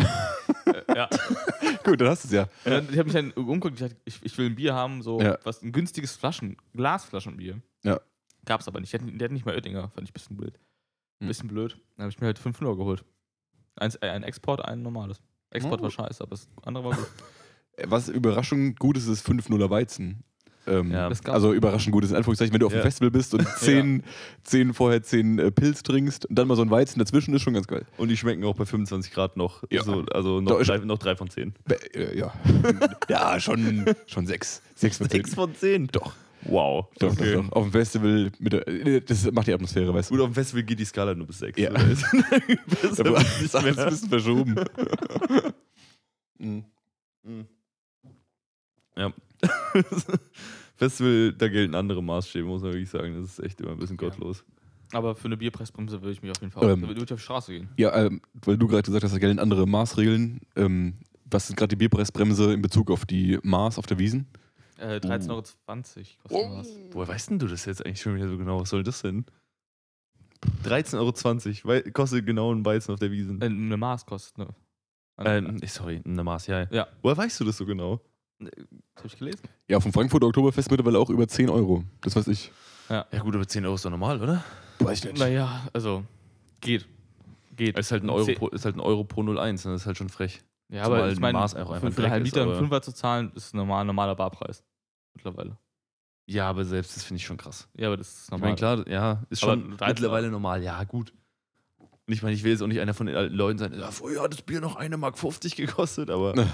Äh, 0.65 0.95
ja. 0.95 1.09
Gut, 1.83 1.99
dann 1.99 2.07
hast 2.07 2.23
du 2.23 2.27
es 2.29 2.33
ja. 2.33 2.47
Dann, 2.63 2.85
ich 2.89 2.97
habe 2.97 3.03
mich 3.03 3.13
dann 3.13 3.31
umgeguckt, 3.31 3.75
ich, 3.75 3.81
dachte, 3.87 3.95
ich, 4.05 4.19
ich 4.23 4.37
will 4.37 4.45
ein 4.47 4.55
Bier 4.55 4.73
haben, 4.73 5.01
so 5.01 5.19
Ja. 5.19 5.37
was 5.43 5.61
ein 5.61 5.71
günstiges 5.73 6.15
Flaschen, 6.15 6.55
Glasflaschenbier. 6.73 7.61
Ja. 7.83 7.99
Gab 8.45 8.61
es 8.61 8.67
aber 8.67 8.79
nicht. 8.79 8.93
Der 8.93 9.01
hat, 9.01 9.31
nicht 9.31 9.45
mal 9.45 9.55
Oettinger, 9.55 9.89
fand 9.89 10.07
ich 10.07 10.11
ein 10.11 10.13
bisschen 10.13 10.37
blöd. 10.37 10.57
Ein 11.19 11.25
Hm. 11.25 11.27
bisschen 11.27 11.47
blöd. 11.49 11.77
Dann 11.97 12.03
habe 12.03 12.09
ich 12.11 12.19
mir 12.19 12.27
halt 12.27 12.39
5 12.39 12.61
Euro 12.61 12.77
geholt. 12.77 13.03
Eins, 13.75 13.95
äh, 13.95 14.07
ein 14.09 14.23
Export, 14.23 14.63
ein 14.63 14.81
normales. 14.83 15.21
Export 15.51 15.81
Oh. 15.81 15.83
war 15.83 15.91
scheiße, 15.91 16.21
aber 16.23 16.31
das 16.31 16.47
andere 16.63 16.85
war 16.85 16.95
gut. 16.95 17.07
Was 17.87 18.07
Überraschung 18.07 18.75
gut 18.75 18.95
ist, 18.97 19.07
ist 19.07 19.27
5.0er 19.27 19.69
Weizen. 19.69 20.23
Ähm, 20.67 20.91
Ja. 20.91 21.09
Das 21.09 21.23
also 21.25 21.53
überraschend 21.53 21.91
gut 21.93 22.03
ist 22.03 22.11
in 22.11 22.15
Anführungszeichen, 22.17 22.53
wenn 22.53 22.59
du 22.59 22.65
auf 22.67 22.71
Ja. 22.73 22.79
einem 22.79 22.85
Festival 22.87 23.11
bist 23.11 23.33
und 23.33 23.47
zehn, 23.57 24.03
zehn 24.43 24.73
vorher 24.73 25.03
zehn 25.03 25.39
äh, 25.39 25.51
Pilz 25.51 25.83
trinkst 25.83 26.25
und 26.25 26.35
dann 26.35 26.47
mal 26.47 26.55
so 26.55 26.61
ein 26.61 26.71
Weizen 26.71 26.99
dazwischen, 26.99 27.33
ist 27.33 27.41
schon 27.43 27.53
ganz 27.53 27.67
geil. 27.67 27.85
Und 27.97 28.09
die 28.09 28.17
schmecken 28.17 28.43
auch 28.45 28.55
bei 28.55 28.65
25 28.65 29.11
Grad 29.13 29.37
noch. 29.37 29.63
Ja. 29.69 29.83
So, 29.83 30.03
also 30.11 30.41
Da 30.41 30.53
noch 30.55 30.61
drei, 30.63 30.77
noch 30.79 30.97
drei 30.97 31.15
von 31.15 31.29
zehn. 31.29 31.53
Be 31.65 31.75
äh, 31.95 32.17
ja. 32.17 32.33
ja, 33.09 33.39
schon, 33.39 33.85
schon 34.07 34.25
sechs. 34.27 34.61
Sechs 34.75 34.97
von 34.97 35.09
zehn. 35.09 35.17
Sechs 35.23 35.33
von 35.35 35.55
zehn? 35.55 35.87
Doch. 35.91 36.13
Wow. 36.47 36.87
Doch, 36.99 37.11
okay. 37.13 37.33
doch, 37.33 37.43
doch. 37.45 37.51
Auf 37.53 37.63
dem 37.63 37.71
Festival, 37.71 38.31
mit 38.37 38.53
der, 38.53 38.67
äh, 38.67 39.01
das 39.01 39.31
macht 39.31 39.47
die 39.47 39.53
Atmosphäre, 39.53 39.91
weißt 39.93 40.09
Gut, 40.09 40.19
du. 40.19 40.23
auf 40.23 40.29
dem 40.29 40.35
Festival 40.35 40.63
geht 40.63 40.79
die 40.79 40.85
Skala 40.85 41.15
nur 41.15 41.25
bis 41.25 41.39
sechs. 41.39 41.59
Ja. 41.59 41.71
Oder? 41.71 41.79
Besser 42.81 43.03
Da 43.03 43.11
war 43.11 43.19
wird's 43.19 43.33
nicht 43.41 43.45
ist 43.45 43.55
alles 43.55 43.77
ein 43.79 43.89
bisschen 43.89 44.09
verschoben. 44.09 44.55
Mhm. 46.37 46.65
Mhm. 47.23 47.45
Ja. 48.97 49.11
Festival, 50.75 51.33
da 51.33 51.47
gelten 51.47 51.75
andere 51.75 52.03
Maßstäbe, 52.03 52.45
muss 52.47 52.61
man 52.61 52.73
wirklich 52.73 52.89
sagen. 52.89 53.13
Das 53.21 53.31
ist 53.31 53.39
echt 53.39 53.61
immer 53.61 53.71
ein 53.71 53.77
bisschen 53.79 53.97
Ja. 54.01 54.09
gottlos. 54.09 54.43
Aber 54.91 55.15
für 55.15 55.25
eine 55.25 55.37
Bierpreisbremse 55.37 56.01
würde 56.01 56.11
ich 56.11 56.21
mich 56.21 56.31
auf 56.31 56.39
jeden 56.41 56.51
Fall 56.51 56.69
Ähm. 56.69 56.81
da 56.81 56.87
würde 56.87 57.01
ich 57.03 57.11
auf 57.11 57.17
die 57.19 57.23
Straße 57.23 57.51
gehen. 57.53 57.69
Ja, 57.77 57.95
ähm, 58.05 58.21
weil 58.43 58.57
du 58.57 58.67
gerade 58.67 58.83
gesagt 58.83 59.03
hast, 59.03 59.13
da 59.13 59.17
gelten 59.17 59.39
andere 59.39 59.65
Maßregeln. 59.67 60.41
Ähm, 60.55 60.95
was 61.25 61.49
ist 61.49 61.55
gerade 61.57 61.69
die 61.69 61.75
Bierpreisbremse 61.75 62.53
in 62.53 62.61
Bezug 62.61 62.91
auf 62.91 63.05
die 63.05 63.39
Maß 63.41 63.79
auf 63.79 63.87
der 63.87 63.97
Wiesen? 63.97 64.27
Äh, 64.77 64.97
13,20 64.97 65.29
Euro 65.29 65.41
kostet 65.41 66.51
was. 66.51 66.69
Woher 66.91 67.07
weißt 67.07 67.29
denn 67.31 67.39
du 67.39 67.47
das 67.47 67.65
jetzt 67.65 67.85
eigentlich 67.85 68.01
schon 68.01 68.15
wieder 68.15 68.27
so 68.27 68.37
genau? 68.37 68.59
Was 68.61 68.69
soll 68.69 68.83
das 68.83 69.01
denn? 69.01 69.25
13,20 70.63 71.65
Euro 71.65 71.91
kostet 71.93 72.25
genau 72.25 72.53
ein 72.53 72.65
Weizen 72.65 72.93
auf 72.93 72.99
der 72.99 73.11
Wiesen. 73.11 73.41
Äh, 73.41 73.45
eine 73.45 73.77
Maß 73.77 74.05
kostet, 74.05 74.37
ne? 74.37 74.47
Äh, 75.17 75.41
nee, 75.41 75.65
sorry, 75.67 76.01
eine 76.05 76.23
Maß, 76.23 76.47
ja. 76.47 76.67
Ja. 76.71 76.87
Woher 77.01 77.17
weißt 77.17 77.39
du 77.39 77.45
das 77.45 77.57
so 77.57 77.65
genau? 77.65 78.01
Das 78.39 78.49
habe 78.97 79.07
ich 79.07 79.17
gelesen. 79.17 79.41
Ja, 79.67 79.79
vom 79.79 79.93
Frankfurter 79.93 80.27
Oktoberfest 80.27 80.69
mittlerweile 80.69 80.99
auch 80.99 81.09
über 81.09 81.27
10 81.27 81.49
Euro. 81.49 81.83
Das 82.01 82.15
weiß 82.15 82.27
ich. 82.27 82.51
Ja 82.89 83.05
gut, 83.19 83.35
aber 83.35 83.47
10 83.47 83.65
Euro 83.65 83.75
ist 83.75 83.85
doch 83.85 83.89
normal, 83.89 84.21
oder? 84.21 84.43
Weiß 84.79 85.03
ich 85.05 85.17
Naja, 85.17 85.67
also 85.73 86.03
geht. 86.61 86.87
Geht. 87.55 87.77
Ist 87.79 87.91
halt 87.91 88.03
ein 88.03 88.09
Euro 88.09 88.31
pro, 88.33 88.49
ist 88.49 88.65
halt 88.65 88.75
ein 88.75 88.81
Euro 88.81 89.03
pro 89.05 89.23
01, 89.23 89.63
das 89.63 89.81
ist 89.81 89.87
halt 89.87 89.97
schon 89.97 90.09
frech. 90.09 90.41
Ja, 90.69 90.83
Zumal 90.83 90.99
aber 91.01 91.11
ich 91.11 91.17
ein 91.17 91.21
meine, 91.21 91.37
Maß 91.37 91.55
auch 91.55 91.67
für, 91.69 91.75
einfach 91.75 91.91
für 91.93 92.01
einen 92.03 92.11
halben 92.11 92.25
Liter 92.25 92.41
einen 92.41 92.55
Fünfer 92.55 92.81
zu 92.81 92.91
zahlen, 92.91 93.31
ist 93.35 93.53
ein 93.53 93.57
normal, 93.57 93.85
normaler 93.85 94.15
Barpreis. 94.15 94.63
Mittlerweile. 95.13 95.57
Ja, 96.27 96.49
aber 96.49 96.65
selbst 96.65 96.95
das 96.97 97.03
finde 97.03 97.19
ich 97.19 97.25
schon 97.25 97.37
krass. 97.37 97.69
Ja, 97.77 97.87
aber 97.87 97.97
das 97.97 98.09
ist 98.09 98.23
Ich 98.25 98.31
normal. 98.31 98.47
meine, 98.49 98.55
klar, 98.57 98.87
ja, 98.87 99.23
ist 99.29 99.43
Aber 99.43 99.53
schon 99.53 99.77
13 99.77 99.87
mittlerweile 99.87 100.29
normal, 100.29 100.61
ja, 100.63 100.83
gut. 100.83 101.13
Und 101.77 102.13
ich 102.13 102.21
meine, 102.21 102.35
ich 102.35 102.43
will 102.43 102.51
jetzt 102.51 102.61
auch 102.61 102.67
nicht 102.67 102.81
einer 102.81 102.93
von 102.93 103.07
den 103.07 103.15
alten 103.15 103.35
Leuten 103.35 103.57
sein, 103.59 103.73
ja, 103.79 103.89
früher 103.91 104.21
hat 104.23 104.33
das 104.33 104.41
Bier 104.41 104.59
noch 104.59 104.77
1,50 104.77 104.97
Mark 104.97 105.17
50 105.17 105.55
gekostet, 105.55 106.09
aber 106.09 106.35
Ja. 106.37 106.47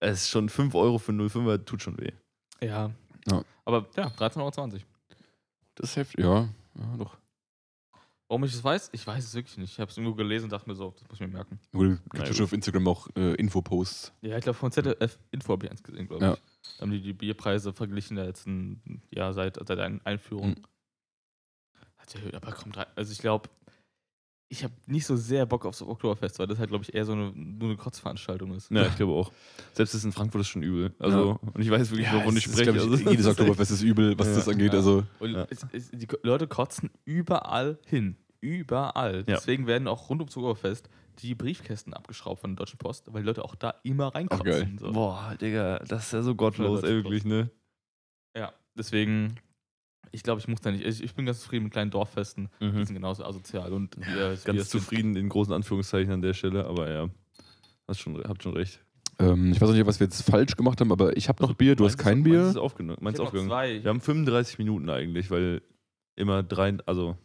Es 0.00 0.22
ist 0.22 0.28
schon 0.30 0.48
5 0.48 0.74
Euro 0.74 0.98
für 0.98 1.12
0,5er, 1.12 1.64
tut 1.64 1.82
schon 1.82 1.98
weh. 1.98 2.12
Ja. 2.60 2.90
Ja. 3.30 3.44
Aber 3.64 3.86
ja, 3.96 4.06
13,20 4.08 4.38
Euro. 4.40 4.78
Das 5.74 5.90
ist 5.90 5.96
heftig. 5.96 6.24
Ja, 6.24 6.48
ja 6.74 6.96
doch. 6.96 7.16
Warum 8.28 8.44
ich 8.44 8.52
das 8.52 8.62
weiß? 8.62 8.90
Ich 8.92 9.06
weiß 9.06 9.24
es 9.24 9.34
wirklich 9.34 9.56
nicht. 9.56 9.72
Ich 9.72 9.80
habe 9.80 9.90
es 9.90 9.96
irgendwo 9.96 10.14
gelesen 10.14 10.44
und 10.44 10.50
dachte 10.52 10.68
mir 10.68 10.74
so, 10.74 10.90
das 10.98 11.08
muss 11.08 11.14
ich 11.14 11.20
mir 11.26 11.28
merken. 11.32 11.58
Gibt 11.72 12.14
ja 12.14 12.24
gut. 12.24 12.36
schon 12.36 12.44
auf 12.44 12.52
Instagram 12.52 12.86
auch 12.88 13.08
äh, 13.16 13.34
Infoposts. 13.36 14.12
Ja, 14.20 14.36
ich 14.36 14.44
glaube 14.44 14.58
von 14.58 14.70
ZDF 14.70 15.18
Info 15.30 15.52
habe 15.54 15.64
ich 15.64 15.70
eins 15.70 15.82
gesehen, 15.82 16.06
glaube 16.08 16.24
Ja. 16.24 16.34
ich. 16.34 16.76
Da 16.76 16.82
haben 16.82 16.90
die 16.90 17.00
die 17.00 17.14
Bierpreise 17.14 17.72
verglichen, 17.72 18.16
da 18.16 18.24
jetzt 18.24 18.46
ein, 18.46 19.02
ja, 19.10 19.32
seit, 19.32 19.56
seit 19.66 19.78
Ein 19.78 20.04
Einführung. 20.04 20.50
Mhm. 20.50 20.62
Hat 21.96 22.14
ja, 22.14 22.20
aber 22.36 22.52
kommt 22.52 22.76
rein. 22.76 22.86
Also 22.96 23.12
ich 23.12 23.18
glaube, 23.18 23.48
ich 24.50 24.64
habe 24.64 24.72
nicht 24.86 25.04
so 25.04 25.14
sehr 25.16 25.44
Bock 25.46 25.66
aufs 25.66 25.82
Oktoberfest, 25.82 26.38
weil 26.38 26.46
das 26.46 26.58
halt, 26.58 26.70
glaube 26.70 26.82
ich, 26.84 26.94
eher 26.94 27.04
so 27.04 27.12
eine, 27.12 27.32
nur 27.34 27.68
eine 27.68 27.76
Kotzveranstaltung 27.76 28.54
ist. 28.54 28.70
Ja, 28.70 28.86
ich 28.86 28.96
glaube 28.96 29.12
auch. 29.12 29.30
Selbst 29.74 29.94
das 29.94 30.04
in 30.04 30.12
Frankfurt 30.12 30.40
ist 30.40 30.48
schon 30.48 30.62
übel. 30.62 30.92
Also, 30.98 31.38
und 31.54 31.60
ich 31.60 31.70
weiß 31.70 31.90
wirklich, 31.90 32.10
wovon 32.12 32.36
ich 32.36 32.46
ist, 32.46 32.52
spreche. 32.54 32.72
glaub 32.72 32.76
ich, 32.76 32.82
also, 32.82 33.10
jedes 33.10 33.10
das 33.26 33.34
ist 33.34 33.40
Oktoberfest 33.40 33.70
ist 33.72 33.82
übel, 33.82 34.18
was 34.18 34.26
Ja. 34.28 34.34
das 34.36 34.48
angeht. 34.48 34.72
Ja. 34.72 34.78
Also, 34.78 35.04
Und 35.20 35.32
Ja. 35.32 35.46
es, 35.50 35.66
es, 35.72 35.90
die 35.90 36.08
Leute 36.22 36.46
kotzen 36.46 36.90
überall 37.04 37.78
hin. 37.86 38.16
Überall. 38.40 39.16
Ja. 39.26 39.34
Deswegen 39.36 39.66
werden 39.66 39.86
auch 39.88 40.08
rund 40.08 40.20
ums 40.22 40.36
Oktoberfest 40.36 40.88
die 41.18 41.34
Briefkästen 41.34 41.92
abgeschraubt 41.92 42.40
von 42.40 42.50
der 42.54 42.64
Deutschen 42.64 42.78
Post, 42.78 43.12
weil 43.12 43.22
die 43.22 43.26
Leute 43.26 43.44
auch 43.44 43.54
da 43.56 43.74
immer 43.82 44.14
reinkotzen. 44.14 44.44
geil. 44.44 44.68
So. 44.78 44.92
Boah, 44.92 45.34
Digga, 45.40 45.80
das 45.80 46.06
ist 46.06 46.12
ja 46.12 46.22
so 46.22 46.34
gottlos, 46.36 46.84
ey, 46.84 46.90
wirklich, 47.02 47.24
ne? 47.24 47.50
Ja, 48.36 48.52
deswegen 48.76 49.34
Ich 50.12 50.22
glaube, 50.22 50.40
ich 50.40 50.48
muss 50.48 50.60
da 50.60 50.70
nicht. 50.70 50.84
Ich, 50.84 51.02
ich 51.02 51.14
bin 51.14 51.26
ganz 51.26 51.40
zufrieden 51.40 51.64
mit 51.64 51.72
kleinen 51.72 51.90
Dorffesten. 51.90 52.48
Die 52.60 52.64
Mhm. 52.66 52.84
sind 52.84 52.94
genauso 52.94 53.24
asozial 53.24 53.72
und 53.72 53.96
wie, 53.96 54.02
wie 54.06 54.44
Ganz 54.44 54.68
zufrieden 54.70 55.16
in 55.16 55.28
großen 55.28 55.52
Anführungszeichen 55.52 56.12
an 56.12 56.22
der 56.22 56.34
Stelle, 56.34 56.64
aber 56.66 56.90
ja. 56.90 57.08
Hast 57.86 58.00
schon, 58.00 58.22
habt 58.24 58.42
schon 58.42 58.54
recht. 58.54 58.84
Ähm, 59.18 59.50
ich 59.52 59.60
weiß 59.60 59.68
auch 59.70 59.72
nicht, 59.74 59.86
was 59.86 59.98
wir 60.00 60.06
jetzt 60.06 60.22
falsch 60.22 60.54
gemacht 60.56 60.80
haben, 60.80 60.92
aber 60.92 61.16
ich 61.16 61.28
habe 61.28 61.42
noch 61.42 61.54
Bier, 61.54 61.74
du 61.74 61.84
hast 61.84 61.98
kein 61.98 62.22
Bier. 62.22 62.38
Meins 62.38 62.50
ist 62.50 62.56
aufgenommen. 62.56 62.98
Meins 63.02 63.18
Ich 63.18 63.24
hab 63.26 63.32
noch 63.34 63.40
aufgegangen. 63.40 63.48
zwei. 63.78 63.82
Wir 63.82 63.88
haben 63.90 64.00
35 64.00 64.58
Minuten 64.58 64.88
eigentlich, 64.90 65.30
weil 65.30 65.62
immer 66.16 66.42
drei, 66.42 66.76
also, 66.86 67.16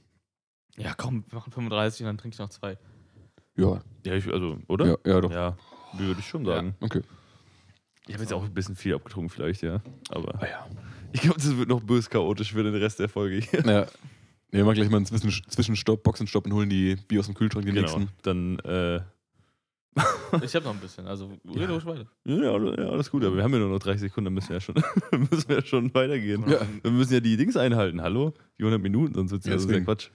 Ja, 0.78 0.94
komm, 0.96 1.24
wir 1.30 1.36
machen 1.38 1.52
35 1.52 2.02
und 2.02 2.08
dann 2.08 2.18
trinke 2.18 2.34
ich 2.36 2.40
noch 2.40 2.50
zwei. 2.50 2.78
Ja, 3.56 3.82
ja, 4.06 4.14
ich, 4.16 4.28
also, 4.34 4.58
oder? 4.68 4.86
ja, 4.88 4.98
ja, 5.06 5.22
doch. 5.22 5.32
Ja, 5.32 5.58
würde 5.92 6.20
ich 6.20 6.28
schon 6.28 6.46
Ja. 6.46 6.56
sagen. 6.56 6.76
Okay. 6.82 7.02
Ich 8.08 8.14
habe 8.14 8.24
jetzt 8.24 8.34
auch 8.34 8.44
ein 8.44 8.54
bisschen 8.54 8.76
viel 8.76 8.94
abgetrunken, 8.96 9.30
vielleicht, 9.30 9.62
ja. 9.64 9.82
Aber 10.10 10.42
Ah, 10.42 10.46
ja. 10.48 10.68
ich 11.14 11.22
glaube, 11.22 11.38
das 11.40 11.56
wird 11.58 11.70
noch 11.70 11.82
bös 11.82 12.10
chaotisch 12.10 12.52
für 12.54 12.64
den 12.64 12.76
Rest 12.76 13.00
der 13.00 13.10
Folge 13.10 13.38
hier. 13.38 13.62
ja. 13.66 13.86
Wir 14.52 14.64
machen 14.66 14.76
gleich 14.76 14.90
mal 14.90 14.98
einen 14.98 15.06
Zwischen 15.08 15.32
Zwischenstopp, 15.50 16.04
Boxenstopp 16.04 16.46
und 16.46 16.54
holen 16.54 16.70
die 16.70 16.96
Bier 17.08 17.22
aus 17.22 17.26
dem 17.26 17.34
Kühlschrank, 17.36 17.66
den 17.66 17.74
Genau. 17.76 17.88
nächsten. 17.98 18.10
Dann, 18.22 18.60
äh, 18.60 19.00
Ich 20.44 20.54
habe 20.56 20.66
noch 20.66 20.74
ein 20.74 20.80
bisschen, 20.80 21.08
also 21.08 21.32
rede 21.56 21.72
ruhig 21.74 21.86
weiter. 21.86 22.06
ja, 22.26 22.36
ja, 22.36 22.90
alles 22.90 23.10
gut, 23.10 23.24
aber 23.24 23.36
wir 23.36 23.44
haben 23.44 23.54
ja 23.54 23.60
nur 23.60 23.70
noch 23.70 23.80
30 23.80 24.02
Sekunden, 24.02 24.26
dann 24.26 24.34
müssen 24.34 24.50
wir 24.50 24.58
ja 24.58 24.62
schon, 24.62 24.76
müssen 25.32 25.50
wir 25.50 25.56
ja 25.58 25.66
schon 25.66 25.94
weitergehen. 25.94 26.44
Ja. 26.48 26.60
Wir 26.84 26.92
müssen 26.92 27.14
ja 27.14 27.20
die 27.20 27.38
Dings 27.38 27.56
einhalten, 27.58 28.02
hallo? 28.02 28.34
Die 28.60 28.64
100 28.64 28.82
Minuten, 28.82 29.14
sonst 29.16 29.32
wird 29.32 29.42
es 29.42 29.48
Ja, 29.48 29.54
ja 29.54 29.58
deswegen. 29.58 29.86
Quatsch. 29.86 30.10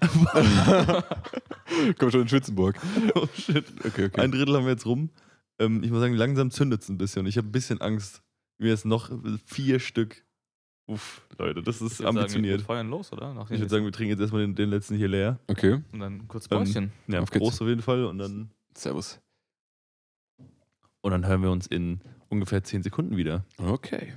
Komm 1.98 2.10
schon 2.10 2.22
in 2.22 2.28
Schützenburg. 2.28 2.76
Oh 3.14 3.26
shit. 3.34 3.64
Okay, 3.84 4.06
okay. 4.06 4.20
Ein 4.20 4.32
Drittel 4.32 4.56
haben 4.56 4.64
wir 4.64 4.72
jetzt 4.72 4.86
rum. 4.86 5.10
Ähm, 5.58 5.82
ich 5.82 5.90
muss 5.90 6.00
sagen, 6.00 6.14
langsam 6.14 6.50
zündet 6.50 6.82
es 6.82 6.88
ein 6.88 6.98
bisschen. 6.98 7.26
Ich 7.26 7.36
habe 7.36 7.48
ein 7.48 7.52
bisschen 7.52 7.80
Angst. 7.80 8.22
Mir 8.58 8.68
jetzt 8.70 8.84
noch 8.84 9.10
vier 9.46 9.80
Stück. 9.80 10.24
Uff, 10.86 11.22
Leute, 11.38 11.62
das 11.62 11.76
ist 11.76 11.92
Ich 11.94 11.98
würd 12.00 12.06
Sagen, 12.06 12.18
ambitioniert. 12.18 12.60
wir 12.60 12.64
feuern 12.64 12.90
los, 12.90 13.12
oder? 13.12 13.32
Nach 13.34 13.50
ich 13.50 13.58
würde 13.58 13.70
sagen, 13.70 13.84
wir 13.84 13.92
trinken 13.92 14.10
jetzt 14.10 14.20
erstmal 14.20 14.42
den, 14.42 14.54
den 14.54 14.68
letzten 14.70 14.96
hier 14.96 15.08
leer. 15.08 15.38
okay. 15.48 15.80
und 15.92 16.00
dann 16.00 16.26
kurz 16.28 16.44
Ähm, 16.50 16.58
Päuschen. 16.58 16.92
Ja, 17.08 17.20
Auf 17.20 17.30
geht's. 17.30 17.42
Prost 17.44 17.62
auf 17.62 17.68
jeden 17.68 17.82
Fall. 17.82 18.04
Und 18.04 18.18
dann, 18.18 18.50
Servus. 18.76 19.20
und 21.00 21.10
dann 21.12 21.26
hören 21.26 21.42
wir 21.42 21.50
uns 21.50 21.66
in 21.66 22.00
ungefähr 22.28 22.62
zehn 22.64 22.82
Sekunden 22.82 23.16
wieder. 23.16 23.44
Okay. 23.58 24.12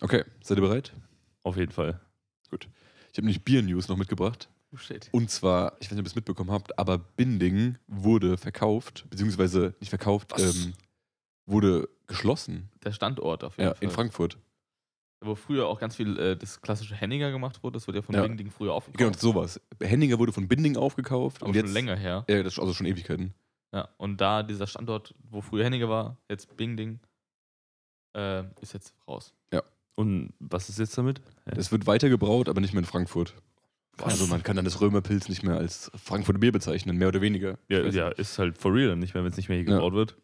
Okay, 0.00 0.24
seid 0.42 0.58
ihr 0.58 0.62
bereit? 0.62 0.92
Auf 1.42 1.56
jeden 1.56 1.72
Fall. 1.72 2.00
Ich 2.52 3.18
habe 3.18 3.26
nämlich 3.26 3.44
Bier-News 3.44 3.88
noch 3.88 3.96
mitgebracht. 3.96 4.48
Oh 4.72 4.76
shit. 4.76 5.08
Und 5.12 5.30
zwar, 5.30 5.72
ich 5.80 5.86
weiß 5.86 5.92
nicht, 5.92 6.00
ob 6.00 6.06
ihr 6.06 6.10
es 6.10 6.14
mitbekommen 6.14 6.50
habt, 6.52 6.78
aber 6.78 6.98
Binding 6.98 7.76
wurde 7.88 8.36
verkauft, 8.36 9.04
beziehungsweise 9.10 9.74
nicht 9.80 9.88
verkauft, 9.90 10.32
ähm, 10.38 10.74
wurde 11.46 11.88
geschlossen. 12.06 12.68
Der 12.84 12.92
Standort 12.92 13.42
auf 13.44 13.56
jeden 13.56 13.68
Ja, 13.68 13.74
Fall. 13.74 13.82
in 13.84 13.90
Frankfurt. 13.90 14.38
Wo 15.22 15.34
früher 15.34 15.66
auch 15.66 15.78
ganz 15.80 15.96
viel 15.96 16.18
äh, 16.18 16.36
das 16.36 16.60
klassische 16.62 16.94
Henninger 16.94 17.30
gemacht 17.30 17.62
wurde, 17.62 17.74
das 17.74 17.86
wurde 17.88 17.98
ja 17.98 18.02
von 18.02 18.14
Ja. 18.14 18.22
Bing 18.22 18.36
Ding 18.36 18.50
früher 18.50 18.72
aufgekauft. 18.72 18.98
Genau, 18.98 19.12
sowas. 19.18 19.60
Henninger 19.80 20.18
wurde 20.18 20.32
von 20.32 20.48
Binding 20.48 20.76
aufgekauft. 20.76 21.42
aber 21.42 21.48
und 21.48 21.54
schon 21.56 21.64
jetzt, 21.66 21.74
länger 21.74 21.96
her. 21.96 22.24
Ja, 22.28 22.42
das 22.42 22.54
ist 22.54 22.58
also 22.58 22.72
schon 22.72 22.86
Ewigkeiten. 22.86 23.34
Ja, 23.72 23.88
und 23.98 24.20
da 24.20 24.42
dieser 24.42 24.66
Standort, 24.66 25.14
wo 25.28 25.40
früher 25.42 25.64
Henninger 25.64 25.88
war, 25.88 26.16
jetzt 26.28 26.56
Bing 26.56 26.76
Ding, 26.76 27.00
äh, 28.16 28.44
ist 28.60 28.72
jetzt 28.72 28.94
raus. 29.06 29.34
Und 29.96 30.32
was 30.38 30.70
ist 30.70 30.78
jetzt 30.78 30.96
damit? 30.96 31.20
Es 31.44 31.70
wird 31.72 31.86
weitergebraut, 31.86 32.48
aber 32.48 32.62
nicht 32.62 32.72
mehr 32.72 32.80
in 32.80 32.86
Frankfurt. 32.86 33.34
Was? 34.02 34.12
Also 34.12 34.26
man 34.26 34.42
kann 34.42 34.56
dann 34.56 34.64
das 34.64 34.80
Römerpilz 34.80 35.28
nicht 35.28 35.42
mehr 35.42 35.56
als 35.56 35.90
Frankfurter 35.94 36.38
Bier 36.40 36.52
bezeichnen, 36.52 36.96
mehr 36.96 37.08
oder 37.08 37.20
weniger. 37.20 37.58
Ja, 37.68 37.80
ja 37.86 38.08
ist 38.08 38.38
halt 38.38 38.58
for 38.58 38.74
real 38.74 38.88
dann 38.90 38.98
nicht 38.98 39.14
mehr, 39.14 39.22
wenn 39.24 39.30
es 39.30 39.36
nicht 39.36 39.48
mehr 39.48 39.58
hier 39.58 39.68
Ja. 39.68 39.74
gebaut 39.76 39.92
wird. 39.94 40.16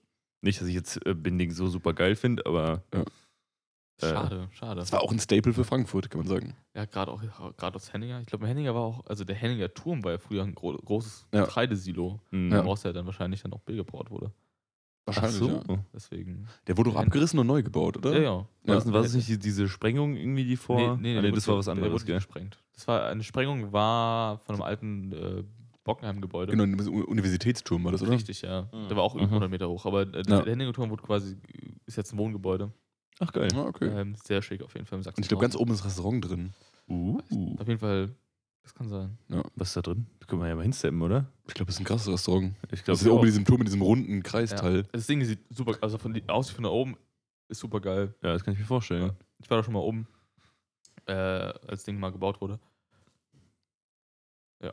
Nicht, 0.43 0.61
dass 0.61 0.69
ich 0.69 0.75
jetzt 0.75 1.05
äh, 1.07 1.15
Binding 1.15 1.51
so 1.51 1.67
super 1.69 1.93
geil 1.95 2.15
finde, 2.17 2.45
aber 2.47 2.83
Äh. 2.93 3.05
Schade, 3.99 4.49
schade. 4.53 4.81
Das 4.81 4.93
war 4.93 5.01
auch 5.01 5.11
ein 5.11 5.19
Staple 5.19 5.55
für 5.55 5.65
Frankfurt, 5.65 6.11
kann 6.11 6.19
man 6.21 6.29
sagen. 6.29 6.55
Ja, 6.75 6.85
gerade 6.85 7.11
auch 7.11 7.23
gerade 7.57 7.77
aus 7.77 7.95
Henninger. 7.95 8.21
Ich 8.21 8.27
glaube, 8.27 8.47
Henninger 8.47 8.75
war 8.75 8.83
auch, 8.83 9.07
also 9.07 9.25
der 9.25 9.35
Henninger 9.37 9.73
Turm 9.73 10.05
war 10.05 10.13
ja 10.13 10.19
früher 10.19 10.43
ein 10.43 10.55
gro 10.55 10.75
großes 10.77 11.27
Ja. 11.33 11.47
Getreidesilo, 11.47 12.21
mh, 12.31 12.55
Ja. 12.57 12.63
woraus 12.65 12.83
ja 12.83 12.93
dann 12.93 13.07
wahrscheinlich 13.07 13.41
dann 13.43 13.55
auch 13.55 13.61
Bier 13.63 13.77
gebraut 13.77 14.11
wurde. 14.11 14.31
Ach 15.09 15.29
so. 15.29 15.49
ja. 15.49 15.63
Deswegen. 15.95 16.47
Der 16.67 16.77
wurde 16.77 16.91
doch 16.91 16.97
abgerissen 16.99 17.39
und 17.39 17.47
neu 17.47 17.63
gebaut, 17.63 17.97
oder? 17.99 18.13
Ja, 18.15 18.21
ja. 18.23 18.31
War, 18.65 18.79
Ja. 18.79 18.93
war 18.93 19.03
das 19.03 19.15
nicht 19.15 19.29
die, 19.29 19.39
diese 19.39 19.69
Sprengung 19.69 20.17
irgendwie, 20.17 20.45
die 20.45 20.57
vor. 20.57 20.81
Ah, 20.81 20.99
nee, 21.01 21.15
der 21.15 21.23
das 21.31 21.47
wurde- 21.47 21.53
war 21.53 21.59
was 21.59 21.65
der 21.67 21.73
anderes, 21.75 21.93
wurde 21.93 22.05
gell? 22.05 22.17
gesprengt. 22.17 22.59
Das 22.75 22.89
war 22.89 23.07
eine 23.07 23.23
Sprengung 23.23 23.73
war 23.73 24.39
von 24.41 24.57
einem 24.57 24.63
alten 24.63 25.13
äh, 25.13 25.45
Bockenheim-Gebäude. 25.85 26.51
Genau, 26.57 26.65
ein 26.65 27.05
Universitätsturm 27.05 27.85
war 27.85 27.93
das, 27.93 28.03
oder? 28.03 28.11
Richtig, 28.11 28.43
ja. 28.43 28.63
Mhm. 28.73 28.89
Der 28.89 28.97
war 28.97 29.05
auch 29.05 29.15
über 29.15 29.25
Mhm. 29.27 29.31
100 29.35 29.51
Meter 29.51 29.69
hoch. 29.69 29.87
Aber 29.87 30.03
äh, 30.03 30.17
Ja. 30.27 30.43
der 30.43 30.47
Henninger 30.53 30.73
Turm 30.73 30.91
wurde 30.91 31.03
quasi, 31.05 31.37
ist 31.87 31.97
jetzt 31.97 32.13
ein 32.13 32.19
Wohngebäude. 32.19 32.73
Ach 33.21 33.33
geil. 33.33 33.49
Ah, 33.55 33.63
okay. 33.67 33.87
Ähm, 33.87 34.17
sehr 34.25 34.43
schick 34.43 34.63
auf 34.63 34.75
jeden 34.75 34.87
Fall 34.87 34.99
im 34.99 35.03
Sachsen. 35.05 35.19
Und 35.21 35.25
ich 35.25 35.29
glaube, 35.29 35.43
ganz 35.43 35.55
oben 35.57 35.71
ist 35.73 35.79
das 35.81 35.87
Restaurant 35.87 36.29
drin. 36.29 36.51
Uh, 36.89 37.19
Auf 37.59 37.67
jeden 37.67 37.79
Fall, 37.81 38.11
das 38.67 38.75
kann 38.75 38.89
sein. 38.89 39.17
was 39.55 39.69
ist 39.69 39.77
da 39.77 39.83
drin? 39.83 40.07
Da 40.19 40.27
können 40.27 40.43
wir 40.43 40.49
ja 40.49 40.57
mal 40.57 40.63
hinsteppen, 40.63 41.01
oder? 41.01 41.31
Ich 41.47 41.55
glaube, 41.55 41.67
das 41.67 41.77
ist 41.77 41.81
ein 41.81 41.85
krasses 41.85 42.09
Restaurant. 42.13 42.53
Ich 42.65 42.71
Das 42.71 42.83
glaube, 42.83 42.99
ist 42.99 43.07
ja 43.07 43.13
oben 43.13 43.21
in 43.21 43.27
diesem 43.27 43.45
Turm 43.45 43.59
mit 43.59 43.69
diesem 43.69 43.81
runden 43.83 44.23
Kreisteil. 44.25 44.83
Das 44.91 45.07
Ding 45.07 45.25
sieht 45.25 45.39
super, 45.51 45.79
also 45.81 45.99
von 45.99 46.13
die 46.13 46.29
Aussicht 46.29 46.57
von 46.57 46.65
da 46.65 46.71
oben 46.71 46.97
ist 47.49 47.61
super 47.61 47.81
geil. 47.81 48.13
ja, 48.23 48.33
das 48.33 48.43
kann 48.45 48.55
ich 48.55 48.59
mir 48.61 48.67
vorstellen. 48.67 49.13
Ich 49.39 49.49
war 49.49 49.59
da 49.59 49.63
schon 49.63 49.73
mal 49.75 49.81
oben, 49.81 50.09
äh, 51.07 51.13
als 51.13 51.65
das 51.69 51.85
Ding 51.85 51.99
mal 52.01 52.11
gebaut 52.11 52.41
wurde. 52.41 52.59
Ja. 54.63 54.73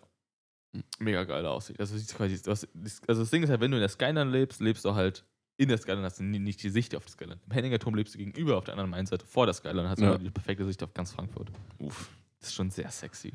Hm. 0.76 0.84
Mega 1.00 1.24
geile 1.24 1.52
Aussicht. 1.52 1.80
Also, 1.80 1.96
siehst 1.96 2.16
quasi, 2.16 2.41
du 2.41 2.50
hast, 2.50 2.68
also 3.08 3.22
das 3.22 3.30
Ding 3.30 3.44
ist 3.44 3.50
halt, 3.52 3.62
wenn 3.62 3.70
du 3.70 3.78
in 3.78 3.82
der 3.82 3.89
Skyline 3.89 4.26
lebst, 4.32 4.60
lebst 4.60 4.84
du 4.86 4.96
halt 4.96 5.24
in 5.58 5.70
der 5.70 5.78
Skyline, 5.78 6.04
hast 6.04 6.20
du 6.20 6.24
nie- 6.24 6.39
nicht 6.39 6.64
die 6.64 6.70
Sicht 6.72 6.96
auf 6.96 7.06
die 7.06 7.12
Skyline. 7.12 7.39
Im 7.46 7.52
Henninger 7.52 7.78
Turm 7.78 7.94
lebst 7.94 8.16
du 8.16 8.18
gegenüber 8.18 8.58
auf 8.58 8.64
der 8.64 8.74
anderen 8.74 8.89
Mainseite 8.89 9.24
vor 9.28 9.46
der 9.46 9.54
Skyline, 9.54 9.88
hast 9.88 10.00
du 10.00 10.06
Ja. 10.06 10.12
halt 10.14 10.24
die 10.24 10.32
perfekte 10.32 10.66
Sicht 10.66 10.82
auf 10.82 10.94
ganz 10.96 11.12
Frankfurt. 11.12 11.52
Uff. 11.78 12.10
Das 12.39 12.50
ist 12.50 12.56
schon 12.56 12.72
sehr 12.72 12.89
sexy. 12.89 13.34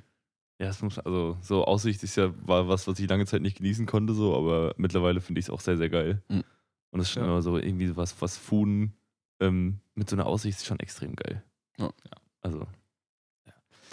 Ja, 0.60 0.66
es 0.68 0.82
muss, 0.82 0.98
also 0.98 1.36
so 1.40 1.64
Aussicht 1.64 2.02
ist 2.02 2.16
ja, 2.16 2.32
war 2.46 2.66
was, 2.68 2.86
was 2.88 2.98
ich 2.98 3.08
lange 3.08 3.26
Zeit 3.26 3.42
nicht 3.42 3.58
genießen 3.58 3.86
konnte, 3.86 4.12
so, 4.12 4.36
aber 4.36 4.74
mittlerweile 4.76 5.20
finde 5.20 5.38
ich 5.38 5.46
es 5.46 5.50
auch 5.50 5.60
sehr, 5.60 5.76
sehr 5.76 5.88
geil. 5.88 6.22
Mhm. 6.28 6.42
Und 6.90 7.00
es 7.00 7.06
ist 7.08 7.12
schon 7.14 7.22
Ja. 7.24 7.28
immer 7.30 7.42
so 7.42 7.56
irgendwie 7.58 7.96
was, 7.96 8.20
was 8.20 8.36
Fuden 8.36 8.94
ähm, 9.40 9.78
mit 9.94 10.10
so 10.10 10.16
einer 10.16 10.26
Aussicht 10.26 10.58
ist 10.58 10.66
schon 10.66 10.80
extrem 10.80 11.14
geil. 11.14 11.42
Ja. 11.78 11.90
Also, 12.40 12.66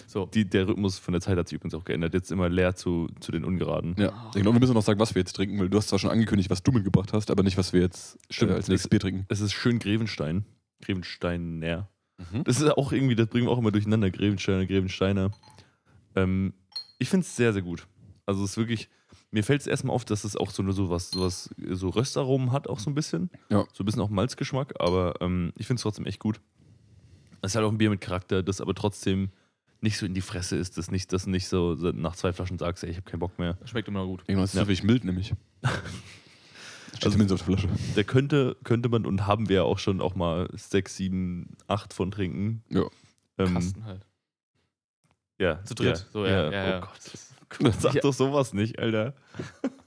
So, 0.08 0.26
die, 0.28 0.48
der 0.50 0.68
Rhythmus 0.68 0.98
von 1.00 1.12
der 1.14 1.22
Zeit 1.22 1.38
hat 1.38 1.48
sich 1.48 1.56
übrigens 1.56 1.74
auch 1.76 1.84
geändert. 1.84 2.14
Jetzt 2.14 2.32
immer 2.32 2.48
leer 2.50 2.76
zu, 2.76 3.10
zu 3.20 3.32
den 3.32 3.44
Ungeraden. 3.44 3.96
Ja. 3.98 4.32
Ich 4.36 4.42
glaube, 4.42 4.56
wir 4.56 4.60
müssen 4.60 4.74
noch 4.74 4.82
sagen, 4.84 5.00
was 5.00 5.14
wir 5.14 5.20
jetzt 5.22 5.34
trinken, 5.36 5.60
weil 5.60 5.70
du 5.70 5.78
hast 5.78 5.90
zwar 5.90 6.00
schon 6.00 6.10
angekündigt, 6.12 6.50
was 6.50 6.64
du 6.64 6.72
mitgebracht 6.72 7.12
hast, 7.14 7.30
aber 7.32 7.44
nicht, 7.44 7.58
was 7.58 7.74
wir 7.74 7.82
jetzt 7.82 8.18
Stimmt, 8.30 8.52
äh, 8.52 8.56
als 8.56 8.68
nächstes 8.68 8.90
Bier 8.90 9.00
trinken. 9.00 9.26
Es 9.30 9.40
ist 9.42 9.54
schön 9.54 9.78
Grevenstein. 9.80 10.46
Grevensteiner. 10.84 11.90
Mhm. 12.18 12.44
Das 12.44 12.62
ist 12.62 12.70
auch 12.70 12.92
irgendwie, 12.92 13.16
das 13.16 13.28
bringen 13.28 13.48
wir 13.48 13.52
auch 13.52 13.58
immer 13.58 13.72
durcheinander, 13.72 14.10
Grevensteiner, 14.10 14.66
Grevensteiner. 14.66 15.32
Ähm, 16.16 16.54
ich 17.00 17.10
finde 17.10 17.26
es 17.26 17.36
sehr, 17.36 17.54
sehr 17.54 17.62
gut. 17.62 17.88
Also 18.26 18.44
es 18.44 18.52
ist 18.52 18.58
wirklich, 18.58 18.90
mir 19.32 19.44
fällt 19.44 19.62
es 19.62 19.68
erstmal 19.68 19.96
auf, 19.96 20.06
dass 20.06 20.24
es 20.24 20.36
auch 20.36 20.50
so 20.52 20.64
eine 20.64 20.72
sowas, 20.74 21.12
sowas, 21.12 21.50
so 21.72 21.90
Röstaromen 21.90 22.52
hat, 22.52 22.68
auch 22.68 22.80
so 22.80 22.90
ein 22.90 22.96
bisschen. 22.96 23.30
Ja. 23.50 23.66
So 23.74 23.84
ein 23.84 23.86
bisschen 23.86 24.02
auch 24.02 24.10
Malzgeschmack, 24.10 24.74
aber 24.80 25.16
ähm, 25.22 25.52
ich 25.58 25.68
finde 25.68 25.78
es 25.80 25.84
trotzdem 25.84 26.06
echt 26.06 26.20
gut. 26.20 26.40
Es 27.42 27.52
ist 27.52 27.56
halt 27.56 27.66
auch 27.66 27.72
ein 27.72 27.78
Bier 27.78 27.90
mit 27.90 28.02
Charakter, 28.02 28.42
das 28.42 28.62
aber 28.62 28.74
trotzdem 28.74 29.30
nicht 29.82 29.98
so 29.98 30.06
in 30.06 30.14
die 30.16 30.22
Fresse 30.22 30.56
ist, 30.56 30.78
das 30.80 30.90
nicht, 30.90 31.14
das 31.14 31.28
nicht 31.28 31.48
so 31.48 31.76
so 31.76 31.92
nach 31.92 32.16
zwei 32.16 32.34
Flaschen 32.34 32.58
sagst, 32.58 32.84
ey, 32.84 32.90
ich 32.90 32.98
habe 32.98 33.10
keinen 33.10 33.20
Bock 33.20 33.38
mehr. 33.38 33.58
schmeckt 33.66 33.88
immer 33.88 34.06
gut. 34.06 34.24
Irgendwas 34.28 34.56
ist 34.56 34.80
Ja. 34.80 34.86
mild, 34.86 35.04
nämlich. 35.04 35.34
Steht 36.90 37.04
Also- 37.04 37.12
zumindest 37.12 37.42
auf 37.42 37.48
der 37.48 37.58
Flasche. 37.58 37.70
Der 37.96 38.04
könnte, 38.06 38.56
könnte 38.64 38.90
man 38.90 39.06
und 39.06 39.28
haben 39.28 39.50
wir 39.50 39.58
ja 39.58 39.64
auch 39.64 39.80
schon 39.80 40.02
auch 40.02 40.16
mal 40.16 40.50
sechs, 40.54 40.96
sieben, 40.96 41.56
acht 41.68 41.94
von 41.94 42.10
trinken. 42.10 42.64
Ja. 42.70 42.84
Ähm, 43.38 43.54
Kasten 43.54 43.84
halt. 43.86 44.06
Ja, 45.40 45.64
Zu 45.64 45.76
dritt. 45.76 45.98
Ja, 46.00 46.06
So, 46.12 46.26
ja, 46.26 46.32
ja, 46.32 46.48
oh 46.50 46.70
ja. 46.70 46.80
Gott. 46.80 47.74
Sag 47.80 47.94
Ja. 47.96 48.02
doch 48.02 48.14
sowas 48.14 48.54
nicht, 48.54 48.80
Alter. 48.80 49.14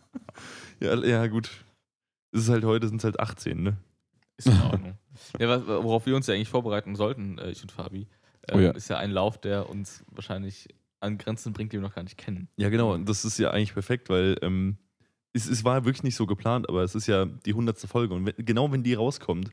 ja, 0.80 0.94
ja, 1.04 1.26
gut. 1.26 1.50
Es 2.32 2.42
ist 2.42 2.48
halt 2.50 2.64
heute, 2.64 2.88
sind 2.88 2.98
es 2.98 3.04
halt 3.04 3.18
18, 3.20 3.62
ne? 3.62 3.76
Ist 4.36 4.46
in 4.48 4.60
Ordnung. 4.62 4.98
ja, 5.38 5.66
worauf 5.66 6.06
wir 6.06 6.14
uns 6.14 6.26
ja 6.26 6.34
eigentlich 6.34 6.48
vorbereiten 6.48 6.94
sollten, 6.96 7.38
äh, 7.38 7.50
ich 7.50 7.62
und 7.62 7.72
Fabi, 7.72 8.06
ähm, 8.48 8.56
Oh 8.56 8.60
ja. 8.60 8.70
ist 8.70 8.88
ja 8.88 8.98
ein 8.98 9.10
Lauf, 9.10 9.38
der 9.40 9.68
uns 9.68 10.04
wahrscheinlich 10.10 10.68
an 11.00 11.18
Grenzen 11.18 11.52
bringt, 11.52 11.72
die 11.72 11.76
wir 11.78 11.82
noch 11.82 11.94
gar 11.94 12.02
nicht 12.02 12.18
kennen. 12.18 12.48
Ja, 12.56 12.68
genau. 12.68 12.92
Und 12.92 13.08
das 13.08 13.24
ist 13.24 13.38
ja 13.38 13.50
eigentlich 13.50 13.72
perfekt, 13.72 14.08
weil 14.10 14.36
ähm, 14.42 14.78
es, 15.32 15.48
es 15.48 15.64
war 15.64 15.84
wirklich 15.84 16.02
nicht 16.02 16.16
so 16.16 16.26
geplant, 16.26 16.68
aber 16.68 16.82
es 16.82 16.94
ist 16.94 17.06
ja 17.06 17.24
die 17.24 17.50
100. 17.50 17.78
Folge. 17.80 18.14
Und 18.14 18.26
wenn, 18.26 18.34
genau 18.44 18.70
wenn 18.72 18.82
die 18.82 18.94
rauskommt, 18.94 19.50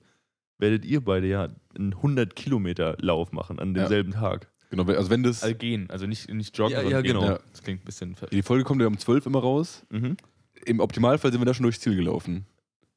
werdet 0.57 0.85
ihr 0.85 1.03
beide 1.03 1.27
ja 1.27 1.47
einen 1.75 1.93
100 1.93 2.35
Kilometer 2.35 2.95
Lauf 2.99 3.31
machen 3.31 3.59
an 3.59 3.69
Ja. 3.75 3.81
demselben 3.81 4.11
Tag. 4.11 4.51
Genau, 4.75 4.97
also 4.97 5.09
wenn 5.09 5.23
das. 5.23 5.43
Also 5.43 5.55
gehen, 5.55 5.89
also 5.89 6.05
nicht, 6.07 6.31
nicht 6.33 6.57
joggen, 6.57 6.73
Ja, 6.73 6.81
sondern 6.81 6.91
ja, 6.91 7.01
gehen. 7.01 7.19
genau. 7.19 7.33
Ja. 7.33 7.39
Das 7.51 7.61
klingt 7.63 7.81
ein 7.81 7.85
bisschen. 7.85 8.15
ver- 8.15 8.27
Die 8.27 8.41
Folge 8.43 8.63
kommt 8.63 8.81
ja 8.81 8.87
um 8.87 8.97
12 8.97 9.25
immer 9.25 9.39
raus. 9.39 9.83
Mhm. 9.89 10.17
Im 10.65 10.79
Optimalfall 10.79 11.31
sind 11.31 11.41
wir 11.41 11.45
da 11.45 11.53
schon 11.53 11.63
durchs 11.63 11.79
Ziel 11.79 11.95
gelaufen. 11.95 12.45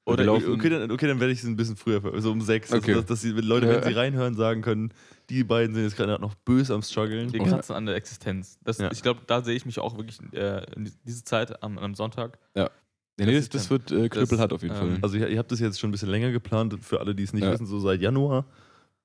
Oder 0.04 0.18
wir 0.20 0.24
laufen- 0.26 0.52
okay, 0.54 0.70
dann, 0.70 0.90
okay, 0.90 1.06
dann 1.06 1.20
werde 1.20 1.34
ich 1.34 1.40
es 1.40 1.44
ein 1.44 1.56
bisschen 1.56 1.76
früher, 1.76 2.00
so 2.22 2.32
um 2.32 2.40
sechs, 2.40 2.72
Okay. 2.72 2.94
dass, 2.94 3.04
dass 3.04 3.20
die 3.20 3.28
Leute, 3.32 3.68
wenn 3.68 3.82
sie 3.82 3.92
reinhören, 3.92 4.34
sagen 4.34 4.62
können, 4.62 4.90
die 5.28 5.44
beiden 5.44 5.74
sind 5.74 5.84
jetzt 5.84 5.96
gerade 5.96 6.18
noch 6.18 6.34
böse 6.34 6.72
am 6.74 6.80
struggeln. 6.82 7.28
Okay. 7.28 7.44
kratzen 7.44 7.74
an 7.76 7.84
der 7.84 7.94
Existenz. 7.96 8.58
Das, 8.64 8.78
Ja. 8.78 8.90
Ich 8.90 9.02
glaube, 9.02 9.20
da 9.26 9.42
sehe 9.44 9.54
ich 9.54 9.66
mich 9.66 9.78
auch 9.78 9.98
wirklich 9.98 10.18
äh, 10.32 10.64
in 10.74 10.86
die- 10.86 10.92
diese 11.04 11.24
Zeit 11.24 11.62
am, 11.62 11.76
am 11.76 11.94
Sonntag. 11.94 12.38
Ja. 12.56 12.70
Nee, 13.18 13.26
Das 13.34 13.50
das, 13.50 13.62
das 13.62 13.70
wird 13.70 13.90
äh, 13.90 14.08
knüppelhart 14.08 14.52
auf 14.54 14.62
jeden 14.62 14.74
ähm, 14.76 14.80
Fall. 14.80 14.98
Also 15.02 15.16
ihr, 15.18 15.28
ihr 15.28 15.38
habt 15.38 15.52
das 15.52 15.60
jetzt 15.60 15.78
schon 15.78 15.90
ein 15.90 15.92
bisschen 15.92 16.08
länger 16.08 16.30
geplant, 16.30 16.74
für 16.80 17.00
alle, 17.00 17.14
die 17.14 17.24
es 17.24 17.32
nicht 17.34 17.42
Ja. 17.44 17.52
wissen, 17.52 17.66
so 17.66 17.78
seit 17.80 18.00
Januar. 18.00 18.46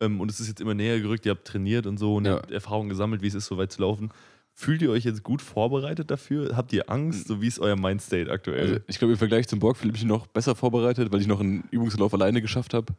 Ähm, 0.03 0.19
und 0.21 0.29
es 0.29 0.39
ist 0.39 0.47
jetzt 0.47 0.61
immer 0.61 0.73
näher 0.73 0.99
gerückt, 0.99 1.25
ihr 1.25 1.31
habt 1.31 1.45
trainiert 1.45 1.85
und 1.87 1.97
so 1.97 2.15
und 2.15 2.25
Ja. 2.25 2.31
ihr 2.33 2.37
habt 2.37 2.51
Erfahrung 2.51 2.89
gesammelt, 2.89 3.21
wie 3.21 3.27
es 3.27 3.33
ist, 3.35 3.45
so 3.47 3.57
weit 3.57 3.71
zu 3.71 3.81
laufen. 3.81 4.11
Fühlt 4.55 4.81
ihr 4.83 4.91
euch 4.91 5.03
jetzt 5.03 5.23
gut 5.23 5.41
vorbereitet 5.41 6.11
dafür? 6.11 6.55
Habt 6.55 6.73
ihr 6.73 6.89
Angst? 6.89 7.27
So 7.27 7.41
wie 7.41 7.47
ist 7.47 7.57
euer 7.59 7.75
Mindstate 7.75 8.29
aktuell? 8.31 8.61
Also 8.61 8.75
ich 8.87 8.99
glaube, 8.99 9.13
im 9.13 9.17
Vergleich 9.17 9.47
zum 9.47 9.59
Borg 9.59 9.77
fühle 9.77 9.93
ich 9.93 10.01
mich 10.01 10.07
noch 10.07 10.27
besser 10.27 10.55
vorbereitet, 10.55 11.11
weil 11.11 11.21
ich 11.21 11.27
noch 11.27 11.39
einen 11.39 11.63
Übungslauf 11.71 12.13
alleine 12.13 12.39
geschafft 12.41 12.73
habe. 12.75 12.93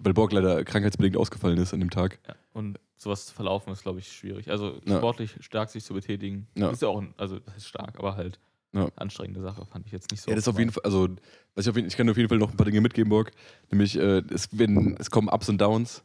Weil 0.00 0.12
Borg 0.14 0.32
leider 0.32 0.64
krankheitsbedingt 0.64 1.16
ausgefallen 1.16 1.58
ist 1.58 1.72
an 1.72 1.78
dem 1.78 1.90
Tag. 1.90 2.18
Ja. 2.26 2.34
Und 2.52 2.80
sowas 2.96 3.26
zu 3.26 3.34
verlaufen 3.34 3.72
ist, 3.72 3.82
glaube 3.82 4.00
ich, 4.00 4.10
schwierig. 4.10 4.50
Also 4.50 4.80
Ja. 4.84 4.96
sportlich 4.98 5.36
stark 5.40 5.70
sich 5.70 5.84
zu 5.84 5.94
betätigen, 5.94 6.48
ist 6.56 6.82
ja 6.82 6.88
auch, 6.88 7.00
ein, 7.00 7.14
also 7.16 7.38
das 7.38 7.58
ist 7.58 7.68
stark, 7.68 7.96
aber 8.00 8.16
halt 8.16 8.40
Ja. 8.72 8.88
anstrengende 8.96 9.40
Sache, 9.40 9.64
fand 9.66 9.86
ich 9.86 9.92
jetzt 9.92 10.10
nicht 10.10 10.22
so. 10.22 10.30
Ja, 10.30 10.34
das 10.34 10.44
ist 10.44 10.48
auf 10.48 10.58
jeden. 10.58 10.72
Fall, 10.72 10.82
also 10.82 11.08
ich, 11.54 11.68
auf 11.68 11.76
jeden, 11.76 11.86
ich 11.86 11.96
kann 11.96 12.08
auf 12.10 12.16
jeden 12.16 12.28
Fall 12.28 12.38
noch 12.38 12.50
ein 12.50 12.56
paar 12.56 12.66
Dinge 12.66 12.80
mitgeben, 12.80 13.10
Borg. 13.10 13.30
Nämlich, 13.70 13.96
äh, 13.96 14.22
es, 14.32 14.56
werden, 14.58 14.96
es 14.98 15.10
kommen 15.12 15.28
Ups 15.28 15.48
und 15.48 15.60
Downs. 15.60 16.02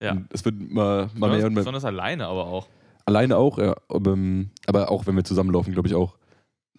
Ja. 0.00 0.12
Und 0.12 0.26
es 0.32 0.44
wird 0.44 0.58
mal, 0.58 0.66
mal 0.68 1.06
Besonders, 1.06 1.36
mehr 1.38 1.46
und 1.46 1.52
mehr. 1.54 1.60
besonders 1.62 1.84
alleine 1.84 2.26
aber 2.26 2.46
auch. 2.46 2.68
Alleine 3.04 3.36
auch, 3.36 3.58
ja. 3.58 3.74
Aber, 3.88 4.12
ähm, 4.12 4.50
aber 4.66 4.90
auch 4.90 5.06
wenn 5.06 5.16
wir 5.16 5.24
zusammenlaufen, 5.24 5.72
glaube 5.72 5.88
ich 5.88 5.94
auch. 5.94 6.16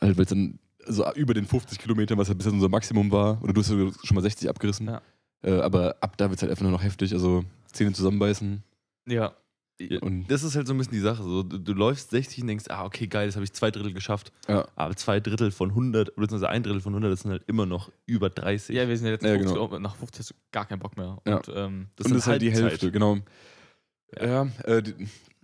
Halt, 0.02 0.18
weil 0.18 0.24
es 0.24 0.30
dann 0.30 0.60
so 0.88 1.06
über 1.14 1.34
den 1.34 1.46
50 1.46 1.78
Kilometern, 1.78 2.18
was 2.18 2.28
halt 2.28 2.38
bisher 2.40 2.54
unser 2.54 2.70
Maximum 2.70 3.12
war, 3.12 3.42
oder 3.44 3.54
du 3.54 3.62
hast 3.62 3.70
ja 3.70 3.78
schon 4.04 4.16
mal 4.16 4.22
60 4.22 4.50
abgerissen. 4.50 4.88
Ja. 4.88 5.02
Äh, 5.44 5.60
aber 5.62 5.96
ab 6.02 6.18
da 6.18 6.30
wird 6.30 6.38
es 6.38 6.42
halt 6.42 6.52
einfach 6.52 6.64
nur 6.64 6.72
noch 6.72 6.84
heftig. 6.84 7.14
Also 7.14 7.44
Zähne 7.72 7.94
zusammenbeißen. 7.94 8.64
Ja. 9.08 9.34
Und 10.02 10.28
das 10.30 10.44
ist 10.44 10.56
halt 10.56 10.68
so 10.68 10.74
ein 10.74 10.78
bisschen 10.78 10.94
die 10.94 11.00
Sache. 11.00 11.24
So, 11.24 11.44
du, 11.44 11.58
du 11.58 11.74
läufst 11.74 12.12
60 12.12 12.42
und 12.42 12.48
denkst, 12.48 12.66
ah, 12.70 12.86
okay, 12.86 13.08
geil, 13.08 13.28
das 13.28 13.36
habe 13.36 13.44
ich 13.44 13.54
zwei 13.54 13.72
Drittel 13.72 13.94
geschafft. 13.94 14.32
Ja. 14.48 14.68
Aber 14.76 14.96
zwei 14.96 15.20
Drittel 15.20 15.52
von 15.52 15.70
100, 15.70 16.16
beziehungsweise 16.16 16.50
ein 16.50 16.64
Drittel 16.64 16.82
von 16.82 16.94
100, 16.94 17.12
das 17.12 17.22
sind 17.22 17.32
halt 17.32 17.44
immer 17.48 17.66
noch 17.66 17.92
über 18.06 18.30
30. 18.30 18.76
Ja, 18.76 18.88
wir 18.88 18.98
sind 18.98 19.08
ja 19.08 19.14
jetzt 19.14 19.24
Ja, 19.24 19.32
50, 19.34 19.54
genau. 19.54 19.80
nach 19.80 19.96
50 19.96 20.20
hast 20.20 20.30
du 20.32 20.36
gar 20.52 20.66
keinen 20.66 20.80
Bock 20.80 20.98
mehr. 20.98 21.18
Ja. 21.28 21.38
Und, 21.38 21.52
ähm, 21.56 21.88
das 21.96 22.06
und 22.08 22.14
das 22.14 22.24
ist 22.24 22.28
halt 22.28 22.42
die 22.42 22.48
Halbzeit. 22.52 22.72
Hälfte, 22.72 22.92
genau. 22.92 23.18
Ja, 24.20 24.48
äh, 24.64 24.82
die, 24.84 24.94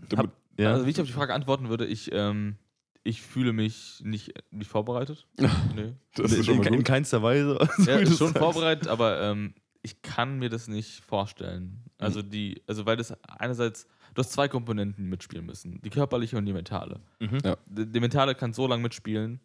damit, 0.09 0.17
Hab- 0.17 0.31
ja. 0.59 0.73
Also, 0.73 0.85
wie 0.85 0.89
ich 0.91 0.99
auf 0.99 1.07
die 1.07 1.13
Frage 1.13 1.33
antworten 1.33 1.69
würde, 1.69 1.85
ich, 1.85 2.09
ähm, 2.11 2.55
ich 3.03 3.21
fühle 3.21 3.53
mich 3.53 4.01
nicht, 4.03 4.33
nicht 4.51 4.69
vorbereitet. 4.69 5.25
nee. 5.37 5.93
das 6.15 6.33
in, 6.33 6.39
ist 6.39 6.45
schon 6.45 6.63
in, 6.63 6.73
in 6.73 6.83
keinster 6.83 7.23
Weise. 7.23 7.57
so 7.77 7.89
Ja, 7.91 8.05
schon 8.05 8.15
sagst. 8.15 8.37
vorbereitet, 8.37 8.87
aber 8.87 9.21
ähm, 9.21 9.53
ich 9.81 10.01
kann 10.01 10.37
mir 10.39 10.49
das 10.49 10.67
nicht 10.67 11.01
vorstellen. 11.05 11.83
Also 11.97 12.21
die, 12.21 12.61
also 12.67 12.85
weil 12.85 12.97
das 12.97 13.13
einerseits, 13.23 13.87
du 14.17 14.23
hast 14.23 14.31
zwei 14.31 14.47
Komponenten, 14.47 15.03
die 15.03 15.09
mitspielen 15.09 15.45
müssen. 15.45 15.79
Die 15.81 15.89
körperliche 15.91 16.37
und 16.37 16.45
die 16.45 16.53
mentale. 16.53 16.99
Mhm. 17.19 17.37
Ja. 17.45 17.55
Die, 17.67 17.85
die 17.85 17.99
mentale 17.99 18.33
kann 18.33 18.51
so 18.53 18.65
lange 18.67 18.81
mitspielen, 18.81 19.39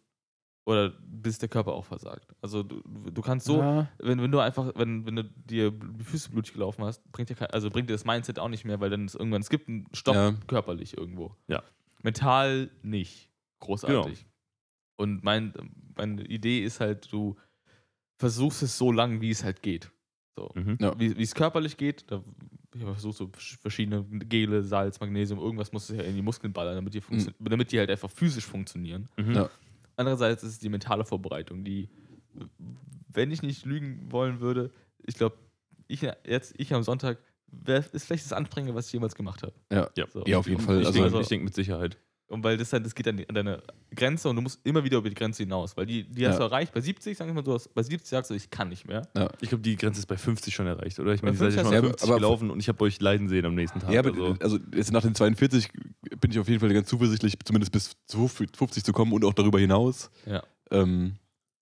oder 0.65 0.91
bis 1.01 1.37
der 1.39 1.49
Körper 1.49 1.73
auch 1.73 1.83
versagt. 1.85 2.33
Also 2.41 2.63
du, 2.63 2.81
du 3.11 3.21
kannst 3.21 3.45
so, 3.45 3.59
Ja. 3.59 3.89
wenn, 3.99 4.21
wenn 4.21 4.31
du 4.31 4.39
einfach, 4.39 4.71
wenn, 4.75 5.05
wenn 5.05 5.17
du 5.17 5.23
dir 5.25 5.71
die 5.71 6.03
Füße 6.05 6.31
blutig 6.31 6.53
gelaufen 6.53 6.83
hast, 6.85 7.03
bringt 7.11 7.29
dir 7.29 7.35
kein, 7.35 7.49
also 7.51 7.69
bringt 7.69 7.89
dir 7.89 7.93
das 7.93 8.05
Mindset 8.05 8.39
auch 8.39 8.47
nicht 8.47 8.63
mehr, 8.65 8.79
weil 8.79 8.89
dann 8.89 9.05
ist 9.05 9.15
irgendwann, 9.15 9.41
es 9.41 9.49
gibt 9.49 9.67
einen 9.67 9.87
Stopp 9.93 10.15
Ja. 10.15 10.33
körperlich 10.47 10.97
irgendwo. 10.97 11.35
Ja. 11.47 11.61
Mental 12.01 12.71
nicht. 12.81 13.29
Großartig. 13.59 14.19
Genau. 14.19 14.29
Und 14.97 15.23
mein, 15.23 15.53
meine 15.97 16.23
Idee 16.25 16.63
ist 16.63 16.79
halt, 16.79 17.11
du 17.11 17.35
versuchst 18.17 18.63
es 18.63 18.77
so 18.77 18.91
lang, 18.91 19.19
wie 19.21 19.31
es 19.31 19.43
halt 19.43 19.61
geht. 19.63 19.91
So. 20.37 20.49
Mhm. 20.55 20.77
Ja. 20.79 20.97
Wie 20.97 21.17
wie 21.17 21.23
es 21.23 21.35
körperlich 21.35 21.75
geht, 21.77 22.09
da 22.09 22.23
ich 22.75 22.81
habe 22.81 22.93
versucht, 22.93 23.17
so 23.17 23.25
sch- 23.25 23.59
verschiedene 23.59 24.03
Gele, 24.03 24.63
Salz, 24.63 24.99
Magnesium, 24.99 25.39
irgendwas 25.39 25.71
muss 25.71 25.89
es 25.89 25.97
ja 25.97 26.03
in 26.03 26.15
die 26.15 26.21
Muskeln 26.21 26.51
ballern, 26.53 26.75
damit 26.75 26.93
die, 26.93 27.01
funktio- 27.01 27.33
damit 27.39 27.71
die 27.71 27.79
halt 27.79 27.89
einfach 27.89 28.09
physisch 28.09 28.45
funktionieren. 28.45 29.07
Mhm. 29.17 29.33
Ja. 29.35 29.49
Andererseits 29.95 30.43
ist 30.43 30.49
es 30.53 30.59
die 30.59 30.69
mentale 30.69 31.05
Vorbereitung, 31.05 31.63
die, 31.63 31.89
wenn 33.13 33.31
ich 33.31 33.41
nicht 33.41 33.65
lügen 33.65 34.11
wollen 34.11 34.39
würde, 34.39 34.71
ich 35.05 35.15
glaube, 35.15 35.37
ich 35.87 36.01
jetzt, 36.01 36.53
ich 36.57 36.73
am 36.73 36.83
Sonntag, 36.83 37.19
wär, 37.51 37.83
ist 37.93 38.05
vielleicht 38.05 38.25
das 38.25 38.33
Anstrengende, 38.33 38.73
was 38.73 38.87
ich 38.87 38.93
jemals 38.93 39.13
gemacht 39.15 39.43
habe. 39.43 39.53
Ja. 39.71 39.89
Ja. 39.95 40.05
So. 40.11 40.23
Ja, 40.25 40.39
auf 40.39 40.47
jeden 40.47 40.61
Fall. 40.61 40.81
Ich 40.81 40.87
Also- 40.87 40.93
denke, 40.99 41.09
denke, 41.11 41.21
ich 41.21 41.27
denke 41.27 41.45
mit 41.45 41.53
Sicherheit. 41.55 41.97
Und 42.27 42.43
weil 42.43 42.57
das 42.57 42.73
halt, 42.73 42.85
das 42.85 42.95
geht 42.95 43.07
an, 43.07 43.17
die- 43.17 43.27
an 43.29 43.35
deine 43.35 43.61
Grenze 43.95 44.29
und 44.29 44.35
du 44.37 44.41
musst 44.41 44.59
immer 44.65 44.83
wieder 44.83 44.97
über 44.97 45.09
die 45.09 45.15
Grenze 45.15 45.43
hinaus, 45.43 45.75
weil 45.77 45.85
die, 45.85 46.03
die 46.03 46.25
hast 46.27 46.33
Ja. 46.35 46.39
du 46.39 46.45
erreicht. 46.45 46.73
Bei 46.73 46.81
70, 46.81 47.17
sagen 47.17 47.29
wir 47.29 47.35
mal, 47.35 47.41
du 47.43 47.53
hast, 47.53 47.73
bei 47.73 47.83
70 47.83 48.09
sagst 48.09 48.31
du, 48.31 48.35
ich 48.35 48.49
kann 48.49 48.69
nicht 48.69 48.87
mehr. 48.87 49.03
Ich 49.41 49.49
glaube, 49.49 49.61
die 49.61 49.75
Grenze 49.75 49.99
ist 49.99 50.05
bei 50.07 50.17
50 50.17 50.53
schon 50.55 50.65
erreicht, 50.67 50.99
oder? 50.99 51.13
Ich 51.13 51.21
meine, 51.21 51.35
ihr 51.35 51.39
seid 51.39 51.53
ja 51.53 51.63
50 51.63 51.63
schon 51.63 51.71
mal 51.71 51.75
hast 51.75 51.83
du- 51.83 51.87
50 51.89 52.09
aber- 52.09 52.17
gelaufen 52.19 52.51
und 52.51 52.59
ich 52.59 52.67
habe 52.69 52.83
euch 52.83 52.99
leiden 53.01 53.29
sehen 53.29 53.45
am 53.45 53.55
nächsten 53.55 53.79
Tag. 53.79 53.91
Ja, 53.91 53.99
aber 53.99 54.09
also. 54.09 54.35
also 54.39 54.59
jetzt 54.73 54.91
nach 54.91 55.01
den 55.03 55.13
42 55.15 55.69
bin 56.19 56.31
ich 56.31 56.39
auf 56.39 56.47
jeden 56.47 56.59
Fall 56.59 56.73
ganz 56.73 56.87
zuversichtlich, 56.89 57.35
zumindest 57.43 57.71
bis 57.71 57.91
zu 58.07 58.27
50 58.27 58.83
zu 58.83 58.93
kommen 58.93 59.13
und 59.13 59.23
auch 59.25 59.33
darüber 59.33 59.59
hinaus. 59.59 60.09
Ja. 60.25 60.41
Ähm, 60.71 61.15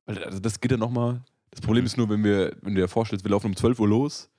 weil 0.06 0.24
also 0.24 0.40
das 0.40 0.60
geht 0.60 0.72
dann 0.72 0.80
nochmal. 0.80 1.22
Das 1.50 1.60
Problem 1.62 1.86
ist 1.86 1.98
nur, 1.98 2.10
wenn 2.10 2.24
wir, 2.24 2.56
wenn 2.62 2.76
du 2.76 2.82
dir 2.82 2.88
vorstellst, 2.88 3.26
wir 3.26 3.32
laufen 3.32 3.48
um 3.48 3.56
12 3.58 3.78
Uhr 3.80 3.88
los 3.90 4.30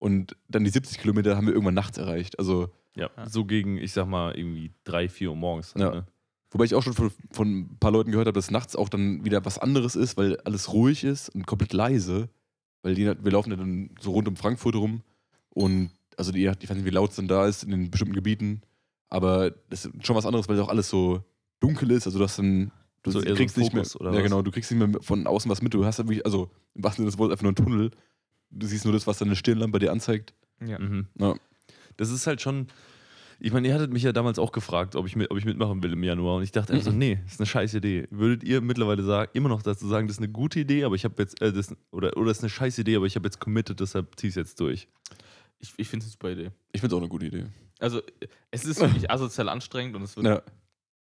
und 0.00 0.36
dann 0.48 0.64
die 0.64 0.70
70 0.70 0.98
Kilometer 0.98 1.34
haben 1.36 1.46
wir 1.46 1.54
irgendwann 1.54 1.74
nachts 1.74 1.96
erreicht. 1.98 2.38
Also, 2.38 2.68
Ja, 2.96 3.10
Ja. 3.16 3.28
so 3.28 3.44
gegen, 3.44 3.78
ich 3.78 3.92
sag 3.92 4.06
mal, 4.06 4.36
irgendwie 4.36 4.72
3, 4.84 5.08
4 5.08 5.30
Uhr 5.30 5.36
morgens. 5.36 5.74
Ja. 5.76 5.90
Ne? 5.90 6.06
wobei 6.50 6.64
ich 6.64 6.74
auch 6.74 6.82
schon 6.82 6.94
von, 6.94 7.10
von 7.30 7.58
ein 7.58 7.76
paar 7.78 7.90
Leuten 7.90 8.10
gehört 8.10 8.26
habe, 8.26 8.34
dass 8.38 8.50
nachts 8.50 8.74
auch 8.74 8.88
dann 8.88 9.22
wieder 9.22 9.44
was 9.44 9.58
anderes 9.58 9.94
ist, 9.96 10.16
weil 10.16 10.40
alles 10.40 10.72
ruhig 10.72 11.04
ist 11.04 11.28
und 11.28 11.46
komplett 11.46 11.74
leise. 11.74 12.30
Weil 12.82 12.94
die, 12.94 13.04
wir 13.04 13.32
laufen 13.32 13.50
ja 13.50 13.56
dann 13.56 13.90
so 14.00 14.12
rund 14.12 14.28
um 14.28 14.36
Frankfurt 14.36 14.74
rum 14.76 15.02
und 15.50 15.90
also 16.16 16.32
die, 16.32 16.46
ich 16.46 16.70
weiß 16.70 16.76
nicht, 16.76 16.86
wie 16.86 16.90
laut 16.90 17.10
es 17.10 17.16
dann 17.16 17.28
da 17.28 17.46
ist 17.46 17.64
in 17.64 17.70
den 17.70 17.90
bestimmten 17.90 18.14
Gebieten, 18.14 18.62
aber 19.08 19.50
das 19.68 19.84
ist 19.84 20.06
schon 20.06 20.16
was 20.16 20.24
anderes, 20.24 20.48
weil 20.48 20.58
auch 20.60 20.68
alles 20.70 20.88
so 20.88 21.22
dunkel 21.60 21.90
ist. 21.90 22.06
Also 22.06 22.18
du 22.18 22.24
hast 22.24 22.38
dann, 22.38 22.70
du 23.02 23.10
So 23.10 23.20
so 23.20 23.26
kriegst 23.34 23.56
ein 23.58 23.60
nicht 23.62 23.74
mehr, 23.74 23.82
ja 23.84 24.12
was? 24.12 24.22
genau, 24.22 24.40
du 24.40 24.50
kriegst 24.50 24.70
nicht 24.70 24.80
mehr 24.80 25.02
von 25.02 25.26
außen 25.26 25.50
was 25.50 25.60
mit. 25.60 25.74
Du 25.74 25.84
hast 25.84 25.98
ja 25.98 26.04
wirklich, 26.06 26.24
also 26.24 26.50
im 26.74 26.82
wahrsten 26.82 27.02
Sinne 27.02 27.10
des 27.10 27.18
Wortes 27.18 27.32
einfach 27.32 27.42
nur 27.42 27.50
einen 27.50 27.56
Tunnel. 27.56 27.90
Du 28.50 28.66
siehst 28.66 28.84
nur 28.86 28.94
das, 28.94 29.06
was 29.06 29.18
deine 29.18 29.36
Stirnlampe 29.36 29.78
dir 29.80 29.92
anzeigt. 29.92 30.32
Ja. 30.64 30.78
Mhm. 30.78 31.08
Ja. 31.18 31.34
Das 31.98 32.10
ist 32.10 32.26
halt 32.26 32.40
schon. 32.40 32.68
Ich 33.40 33.52
meine, 33.52 33.68
ihr 33.68 33.74
hattet 33.74 33.92
mich 33.92 34.02
ja 34.02 34.10
damals 34.12 34.40
auch 34.40 34.50
gefragt, 34.50 34.96
ob 34.96 35.06
ich, 35.06 35.14
mit, 35.14 35.30
ob 35.30 35.38
ich 35.38 35.44
mitmachen 35.44 35.80
will 35.82 35.92
im 35.92 36.02
Januar. 36.02 36.36
Und 36.38 36.42
ich 36.42 36.50
dachte 36.50 36.72
einfach 36.72 36.86
so, 36.86 36.90
nee, 36.92 37.20
ist 37.24 37.38
eine 37.38 37.46
scheiß 37.46 37.72
Idee. 37.74 38.08
Würdet 38.10 38.42
ihr 38.42 38.60
mittlerweile 38.60 39.04
sagen, 39.04 39.30
immer 39.34 39.48
noch 39.48 39.62
dazu 39.62 39.86
sagen, 39.86 40.08
das 40.08 40.16
ist 40.16 40.22
eine 40.22 40.32
gute 40.32 40.58
Idee, 40.58 40.82
aber 40.82 40.96
ich 40.96 41.04
habe 41.04 41.14
jetzt, 41.22 41.40
äh, 41.40 41.52
das, 41.52 41.72
oder, 41.92 42.16
oder 42.16 42.26
das 42.28 42.38
ist 42.38 42.42
eine 42.42 42.50
scheiß 42.50 42.78
Idee, 42.78 42.96
aber 42.96 43.06
ich 43.06 43.14
habe 43.14 43.26
jetzt 43.28 43.38
committed, 43.38 43.78
deshalb 43.78 44.18
zieh 44.18 44.26
ich 44.28 44.34
jetzt 44.34 44.58
durch. 44.58 44.88
Ich, 45.60 45.72
ich 45.76 45.88
finde 45.88 46.02
es 46.04 46.08
eine 46.08 46.12
super 46.12 46.30
Idee. 46.32 46.50
Ich 46.72 46.80
finde 46.80 46.94
es 46.94 46.98
auch 46.98 47.02
eine 47.02 47.08
gute 47.08 47.26
Idee. 47.26 47.46
Also, 47.78 48.02
es 48.50 48.64
ist 48.64 48.80
wirklich 48.80 49.08
asozial 49.08 49.48
anstrengend 49.48 49.94
und 49.94 50.02
es 50.02 50.16
wird 50.16 50.26
Ja. 50.26 50.42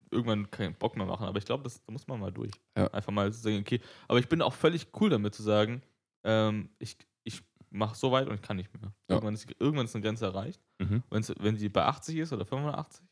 irgendwann 0.10 0.50
keinen 0.50 0.76
Bock 0.76 0.96
mehr 0.96 1.06
machen, 1.06 1.26
aber 1.28 1.40
ich 1.40 1.46
glaube, 1.46 1.64
das 1.64 1.84
da 1.84 1.92
muss 1.92 2.08
man 2.08 2.22
mal 2.22 2.32
durch. 2.32 2.52
Ja. 2.78 2.88
Einfach 2.88 3.12
mal 3.12 3.34
sagen, 3.34 3.58
okay. 3.60 3.82
Aber 4.08 4.20
ich 4.20 4.30
bin 4.30 4.42
auch 4.42 4.54
völlig 4.54 4.88
cool 5.02 5.10
damit 5.10 5.36
zu 5.36 5.44
sagen, 5.44 5.82
ähm, 6.24 6.70
ich, 6.80 6.96
ich 7.26 7.42
mache 7.70 7.98
so 7.98 8.14
weit 8.14 8.30
und 8.30 8.36
ich 8.36 8.42
kann 8.42 8.56
nicht 8.56 8.74
mehr. 8.74 8.94
Ja. 9.10 9.16
Irgendwann, 9.16 9.34
ist, 9.34 9.46
irgendwann 9.60 9.86
ist 9.86 9.96
eine 9.96 10.04
Grenze 10.04 10.24
erreicht. 10.26 10.62
Mhm. 10.90 11.04
Wenn 11.40 11.58
sie 11.58 11.70
bei 11.70 11.86
80 11.86 12.18
ist 12.18 12.34
oder 12.34 12.46
85, 12.46 13.04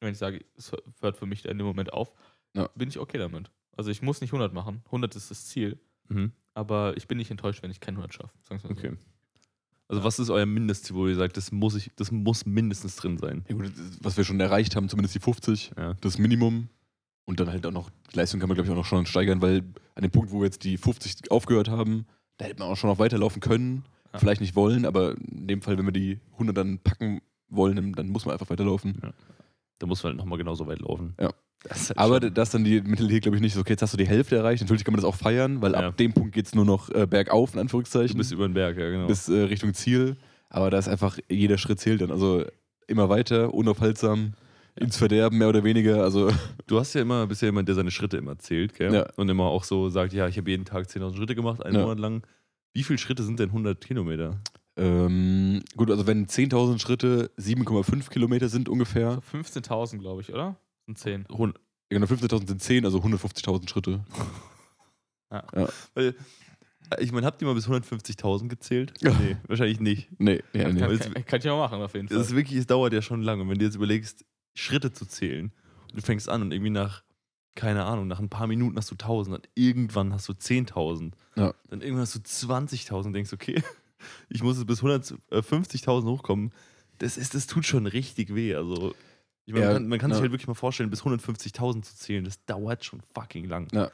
wenn 0.00 0.12
ich 0.12 0.18
sage, 0.18 0.44
es 0.56 0.72
hört 1.00 1.16
für 1.16 1.26
mich 1.26 1.44
in 1.44 1.58
dem 1.58 1.66
Moment 1.66 1.92
auf, 1.92 2.12
Ja. 2.54 2.68
bin 2.74 2.88
ich 2.88 2.98
okay 2.98 3.18
damit. 3.18 3.50
Also 3.76 3.90
ich 3.90 4.02
muss 4.02 4.20
nicht 4.20 4.30
100 4.32 4.52
machen. 4.52 4.82
100 4.86 5.14
ist 5.16 5.30
das 5.30 5.46
Ziel. 5.46 5.78
Mhm. 6.08 6.32
Aber 6.54 6.96
ich 6.96 7.08
bin 7.08 7.18
nicht 7.18 7.30
enttäuscht, 7.30 7.62
wenn 7.62 7.70
ich 7.70 7.80
kein 7.80 7.94
100 7.96 8.14
schaffe. 8.14 8.30
Sagen 8.48 8.62
wir's 8.62 8.70
mal 8.70 8.74
so. 8.80 8.88
Okay. 8.88 8.96
Also, 9.88 10.02
was 10.02 10.18
ist 10.18 10.30
euer 10.30 10.46
Mindestziel, 10.46 10.96
wo 10.96 11.06
ihr 11.06 11.14
sagt, 11.14 11.36
das 11.36 11.52
muss, 11.52 11.74
ich, 11.74 11.90
das 11.96 12.10
muss 12.10 12.46
mindestens 12.46 12.96
drin 12.96 13.18
sein? 13.18 13.44
Ja, 13.48 13.54
gut, 13.54 13.70
was 14.00 14.16
wir 14.16 14.24
schon 14.24 14.40
erreicht 14.40 14.76
haben, 14.76 14.88
zumindest 14.88 15.14
die 15.14 15.18
50, 15.20 15.72
Ja. 15.76 15.94
das 16.00 16.16
Minimum. 16.18 16.68
Und 17.26 17.40
dann 17.40 17.48
halt 17.50 17.66
auch 17.66 17.70
noch, 17.70 17.90
die 18.12 18.16
Leistung 18.16 18.38
kann 18.40 18.48
man 18.48 18.54
glaube 18.54 18.66
ich 18.66 18.72
auch 18.72 18.76
noch 18.76 18.84
schon 18.86 19.04
steigern, 19.06 19.42
weil 19.42 19.62
an 19.94 20.02
dem 20.02 20.10
Punkt, 20.10 20.30
wo 20.30 20.40
wir 20.40 20.44
jetzt 20.46 20.64
die 20.64 20.76
50 20.78 21.30
aufgehört 21.30 21.68
haben, 21.68 22.06
da 22.38 22.46
hätte 22.46 22.58
man 22.60 22.68
auch 22.70 22.76
schon 22.76 22.88
noch 22.90 22.98
weiterlaufen 22.98 23.40
können. 23.40 23.84
Ja. 24.14 24.18
Vielleicht 24.20 24.40
nicht 24.40 24.56
wollen, 24.56 24.86
aber 24.86 25.14
in 25.30 25.46
dem 25.48 25.60
Fall, 25.62 25.76
wenn 25.76 25.84
wir 25.84 25.92
die 25.92 26.20
100 26.38 26.56
dann 26.56 26.78
packen 26.78 27.20
wollen, 27.48 27.92
dann- 27.94 28.08
muss 28.08 28.24
man 28.24 28.32
einfach 28.32 28.48
weiterlaufen. 28.48 28.96
Da 29.80 29.86
muss 29.86 30.02
man 30.02 30.10
halt 30.12 30.18
nochmal 30.18 30.38
genauso 30.38 30.66
weit 30.66 30.80
laufen. 30.80 31.14
Ja. 31.20 31.32
Das 31.64 31.88
halt 31.90 31.98
Aber 31.98 32.20
das 32.20 32.48
ist 32.48 32.54
dann 32.54 32.64
die 32.64 32.80
Mentalität, 32.80 33.22
glaube 33.22 33.36
ich, 33.36 33.42
nicht 33.42 33.54
so, 33.54 33.60
okay, 33.60 33.72
jetzt 33.72 33.82
hast 33.82 33.92
du 33.92 33.96
die 33.98 34.06
Hälfte 34.06 34.36
erreicht. 34.36 34.62
Natürlich 34.62 34.84
kann 34.84 34.92
man 34.92 35.00
das 35.00 35.08
auch 35.08 35.14
feiern, 35.16 35.60
weil 35.62 35.72
Ja. 35.72 35.88
ab 35.88 35.96
dem 35.96 36.12
Punkt 36.12 36.32
geht 36.34 36.46
es 36.46 36.54
nur 36.54 36.64
noch 36.64 36.90
äh, 36.90 37.06
bergauf, 37.06 37.54
in 37.54 37.60
Anführungszeichen, 37.60 38.16
bist 38.16 38.32
über 38.32 38.46
den 38.46 38.54
Berg, 38.54 38.76
ja, 38.78 38.88
genau. 38.90 39.06
bis 39.06 39.28
äh, 39.28 39.34
Richtung 39.44 39.74
Ziel. 39.74 40.16
Aber 40.50 40.70
da 40.70 40.78
ist 40.78 40.88
einfach, 40.88 41.18
jeder 41.28 41.58
Schritt 41.58 41.80
zählt 41.80 42.00
dann. 42.02 42.10
Also 42.12 42.44
immer 42.86 43.08
weiter, 43.08 43.52
unaufhaltsam, 43.54 44.34
ins 44.76 44.96
Verderben 44.96 45.38
mehr 45.38 45.48
oder 45.48 45.64
weniger. 45.64 46.02
Also 46.04 46.28
Du 46.66 46.78
hast 46.78 46.94
ja 46.94 47.00
immer, 47.02 47.26
bist 47.26 47.42
ja 47.42 47.46
jemand, 47.46 47.66
der 47.68 47.74
seine 47.74 47.90
Schritte 47.90 48.16
immer 48.18 48.38
zählt, 48.38 48.74
gell? 48.74 48.92
Ja. 48.94 49.06
Und 49.16 49.28
immer 49.28 49.44
auch 49.44 49.64
so 49.64 49.88
sagt, 49.88 50.12
ja, 50.12 50.28
ich 50.28 50.36
habe 50.38 50.50
jeden 50.50 50.64
Tag 50.66 50.86
10.000 50.86 51.16
Schritte 51.16 51.34
gemacht, 51.34 51.64
einen 51.64 51.76
Ja. 51.76 51.82
Monat 51.82 51.98
lang. 51.98 52.22
Wie 52.74 52.82
viele 52.82 52.98
Schritte 52.98 53.22
sind 53.22 53.38
denn 53.38 53.50
100 53.50 53.80
Kilometer? 53.84 54.40
Ähm, 54.76 55.62
gut, 55.76 55.90
also 55.90 56.06
wenn 56.08 56.26
10.000 56.26 56.80
Schritte 56.80 57.30
7,5 57.38 58.10
Kilometer 58.10 58.48
sind 58.48 58.68
ungefähr, 58.68 59.22
So 59.32 59.38
15.000, 59.38 59.98
glaube 59.98 60.20
ich, 60.22 60.32
oder? 60.32 60.56
Sind 60.86 60.98
10. 60.98 61.26
Hund- 61.30 61.56
ja, 61.92 61.98
genau 62.00 62.06
15.000 62.06 62.48
sind 62.48 62.60
10, 62.62 62.84
also 62.84 62.98
150.000 62.98 63.68
Schritte. 63.68 64.04
Weil, 65.94 66.08
äh, 66.08 66.12
ich 67.02 67.12
meine, 67.12 67.26
habt 67.26 67.40
ihr 67.40 67.46
mal 67.46 67.54
bis 67.54 67.68
150.000 67.68 68.48
gezählt? 68.48 68.92
Ja. 69.00 69.12
Nee, 69.20 69.36
wahrscheinlich 69.46 69.80
nicht. 69.80 70.08
Nee, 70.20 70.42
ja, 70.52 70.68
nee. 70.72 70.80
Kann, 70.80 70.90
Weil 70.90 70.98
kann, 70.98 71.24
kann 71.26 71.38
ich 71.40 71.48
auch 71.48 71.58
machen, 71.58 71.80
auf 71.80 71.94
jeden 71.94 72.08
Fall. 72.08 72.18
Das 72.18 72.28
ist 72.28 72.36
wirklich, 72.36 72.58
es 72.58 72.66
dauert 72.66 72.92
ja 72.92 73.02
schon 73.02 73.22
lange. 73.22 73.42
Und 73.42 73.50
wenn 73.50 73.58
du 73.58 73.64
jetzt 73.64 73.76
überlegst, 73.76 74.24
Schritte 74.56 74.92
zu 74.92 75.06
zählen, 75.06 75.52
und 75.90 75.96
du 75.96 76.02
fängst 76.02 76.28
an 76.28 76.42
und 76.42 76.52
irgendwie 76.52 76.70
nach 76.70 77.02
keine 77.54 77.84
Ahnung, 77.84 78.06
nach 78.08 78.18
ein 78.18 78.28
paar 78.28 78.46
Minuten 78.46 78.76
hast 78.76 78.90
du 78.90 78.94
1000, 78.94 79.36
dann 79.36 79.42
irgendwann 79.54 80.12
hast 80.12 80.28
du 80.28 80.32
10.000. 80.32 81.12
Ja. 81.36 81.54
Dann 81.68 81.80
irgendwann 81.80 82.02
hast 82.02 82.14
du 82.14 82.18
20.000 82.20 83.06
und 83.06 83.12
denkst, 83.12 83.32
okay, 83.32 83.62
ich 84.28 84.42
muss 84.42 84.56
jetzt 84.58 84.66
bis 84.66 84.82
150.000 84.82 86.04
hochkommen. 86.04 86.52
Das, 86.98 87.16
ist, 87.16 87.34
das 87.34 87.46
tut 87.46 87.64
schon 87.66 87.86
richtig 87.86 88.34
weh. 88.34 88.54
Also, 88.54 88.94
ich 89.46 89.52
meine, 89.52 89.66
Ja, 89.66 89.72
man 89.72 89.76
kann, 89.82 89.88
man 89.88 89.98
kann 89.98 90.10
ja. 90.10 90.16
sich 90.16 90.22
halt 90.22 90.32
wirklich 90.32 90.48
mal 90.48 90.54
vorstellen, 90.54 90.90
bis 90.90 91.02
150.000 91.02 91.82
zu 91.82 91.96
zählen, 91.96 92.24
das 92.24 92.44
dauert 92.44 92.84
schon 92.84 93.00
fucking 93.14 93.44
lang. 93.46 93.68
Ja. 93.72 93.90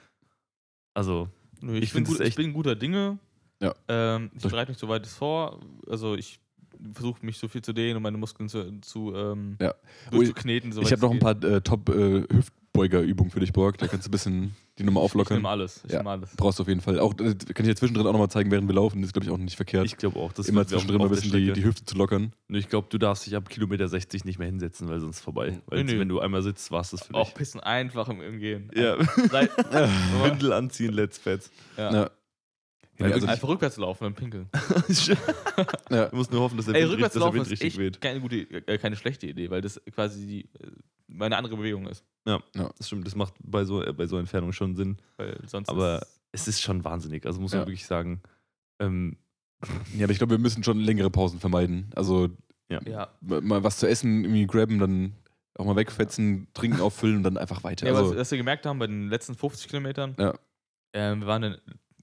Also, 0.95 1.29
Nö, 1.61 1.77
Ich 1.77 1.85
ich, 1.85 1.93
bin 1.93 2.05
es 2.05 2.09
gut, 2.09 2.21
ich 2.21 2.35
bin 2.35 2.53
guter 2.53 2.75
Dinge. 2.75 3.19
Ja. 3.61 3.75
Ähm, 3.89 4.31
ich 4.35 4.43
bereite 4.43 4.71
mich 4.73 4.79
so 4.79 4.89
weit 4.89 5.07
vor. 5.07 5.61
Also 5.87 6.15
ich 6.15 6.41
versuche 6.95 7.25
mich 7.27 7.37
so 7.37 7.49
viel 7.49 7.61
zu 7.61 7.75
dehnen 7.75 7.97
und 7.99 8.03
meine 8.03 8.17
Muskeln 8.17 8.49
zu, 8.49 8.81
zu 8.81 9.15
ähm, 9.15 9.59
Ja. 9.61 9.75
durchzukneten. 10.11 10.73
soweit 10.73 10.87
ich 10.87 10.93
habe 10.93 11.01
es 11.01 11.03
noch 11.03 11.11
ein 11.13 11.19
paar 11.19 11.45
äh, 11.45 11.61
Top-Hüftbeuger-Übungen 12.89 13.31
für 13.31 13.41
dich, 13.41 13.53
Borg. 13.53 13.78
Da 13.78 13.87
kannst 13.87 14.07
du 14.07 14.09
ein 14.09 14.12
bisschen 14.12 14.55
die 14.78 14.85
Ich 14.85 14.97
auflockern. 14.97 15.37
nehme 15.39 15.49
alles. 15.49 15.83
Ich 15.87 15.93
Ja. 15.93 15.99
nehme 15.99 16.11
alles. 16.11 16.31
Brauchst 16.37 16.59
du 16.59 16.62
auf 16.62 16.68
jeden 16.68 16.81
Fall. 16.81 16.99
Auch, 16.99 17.12
äh, 17.14 17.35
kann 17.35 17.37
ich 17.37 17.55
dir 17.66 17.76
zwischendrin 17.76 18.07
auch 18.07 18.12
nochmal 18.12 18.31
zeigen, 18.31 18.51
während 18.51 18.66
wir 18.68 18.74
laufen. 18.74 19.03
Das 19.03 19.09
ist, 19.09 19.12
glaube 19.12 19.26
ich, 19.26 19.31
auch 19.31 19.37
nicht 19.39 19.57
verkehrt. 19.57 19.85
ich 19.87 19.97
glaube 19.97 20.18
auch, 20.18 20.33
das 20.33 20.49
Immer 20.49 20.66
zwischendrin 20.66 20.99
mal 20.99 21.05
ein 21.05 21.11
bisschen 21.11 21.33
die, 21.33 21.53
die 21.53 21.64
Hüfte 21.64 21.85
zu 21.85 21.97
lockern. 21.97 22.33
Ich 22.49 22.68
glaube, 22.68 22.89
du 22.91 22.99
darfst 22.99 23.26
dich 23.26 23.37
ab 23.37 23.49
Kilometer 23.49 23.89
60 23.89 24.24
nicht 24.24 24.39
mehr 24.39 24.47
hinsetzen, 24.49 24.89
weil 24.89 25.01
sonst 25.01 25.20
vorbei. 25.20 25.61
Weil 25.66 25.85
Nee, 25.85 25.93
nee. 25.93 25.99
wenn 26.01 26.09
du 26.09 26.20
einmal 26.20 26.43
sitzt, 26.43 26.70
war 26.70 26.81
es 26.81 26.91
das 26.91 27.07
für 27.07 27.14
Auch 27.14 27.26
dich. 27.28 27.35
pissen 27.35 27.61
einfach 27.61 28.09
im, 28.09 28.39
Gehen. 28.41 28.70
Ja, 28.74 28.97
Seit, 29.31 29.51
Windel 30.24 30.53
anziehen, 30.53 30.93
let's 30.93 31.18
fetz. 31.18 31.51
ja. 31.76 31.93
Ja. 31.93 32.11
Ja, 33.01 33.09
Ja, 33.09 33.14
also 33.14 33.26
Einfach 33.26 33.48
rückwärts 33.48 33.76
laufen 33.76 34.05
beim 34.05 34.14
Pinkeln. 34.14 34.48
ja. 35.90 36.07
Du 36.09 36.16
musst 36.16 36.30
nur 36.30 36.40
hoffen, 36.40 36.57
dass 36.57 36.66
der 36.66 36.74
Ey, 36.74 36.82
Wind, 36.82 36.92
rückwärts 36.92 37.14
dass 37.14 37.20
der 37.20 37.26
laufen 37.26 37.34
Wind 37.36 37.46
ist 37.46 37.51
richtig 37.53 37.66
echt 37.68 37.78
weht. 37.78 38.01
keine, 38.01 38.20
gute, 38.20 38.36
äh, 38.36 38.78
keine 38.78 38.96
schlechte 38.96 39.26
Idee, 39.26 39.51
weil 39.51 39.61
das 39.61 39.80
quasi 39.92 40.26
die, 40.26 40.40
äh, 40.62 40.70
meine 41.09 41.36
andere 41.36 41.57
Bewegung 41.57 41.86
ist. 41.88 42.05
Das 42.24 42.86
stimmt, 42.86 43.07
das 43.07 43.14
macht 43.16 43.34
bei 43.42 43.64
so, 43.64 43.82
äh, 43.82 43.92
bei 43.92 44.07
so 44.07 44.16
Entfernung 44.18 44.53
schon 44.53 44.76
Sinn. 44.76 44.98
Weil 45.16 45.38
sonst 45.46 45.68
Aber 45.68 45.98
ist, 46.01 46.09
es 46.32 46.48
ist 46.48 46.61
schon 46.62 46.84
wahnsinnig. 46.84 47.26
Also 47.26 47.40
muss 47.40 47.53
man 47.53 47.62
Ja. 47.62 47.66
wirklich 47.66 47.86
sagen. 47.86 48.20
Ähm, 48.78 49.16
ja, 49.96 50.05
aber 50.05 50.12
ich 50.12 50.18
glaube, 50.18 50.32
wir 50.32 50.38
müssen 50.38 50.62
schon 50.62 50.78
längere 50.78 51.11
Pausen 51.11 51.40
vermeiden. 51.40 51.90
Also 51.96 52.28
ja. 52.70 52.80
ja. 52.86 53.09
mal 53.20 53.64
was 53.64 53.78
zu 53.78 53.88
essen 53.88 54.24
irgendwie 54.24 54.46
grabben, 54.46 54.78
dann 54.78 55.14
auch 55.59 55.64
mal 55.64 55.76
wegfetzen, 55.76 56.46
trinken 56.55 56.80
auffüllen 56.80 57.16
und 57.16 57.22
dann 57.24 57.36
einfach 57.36 57.64
weiter. 57.64 57.86
Ja, 57.86 57.94
also, 57.94 58.11
was, 58.11 58.16
was 58.18 58.30
wir 58.30 58.38
gemerkt 58.38 58.64
haben 58.66 58.78
bei 58.78 58.86
den 58.86 59.09
letzten 59.09 59.34
50 59.34 59.68
Kilometern, 59.68 60.14
Ja. 60.18 60.34
ähm, 60.92 61.20
wir 61.20 61.26
waren 61.26 61.42
dann 61.42 61.57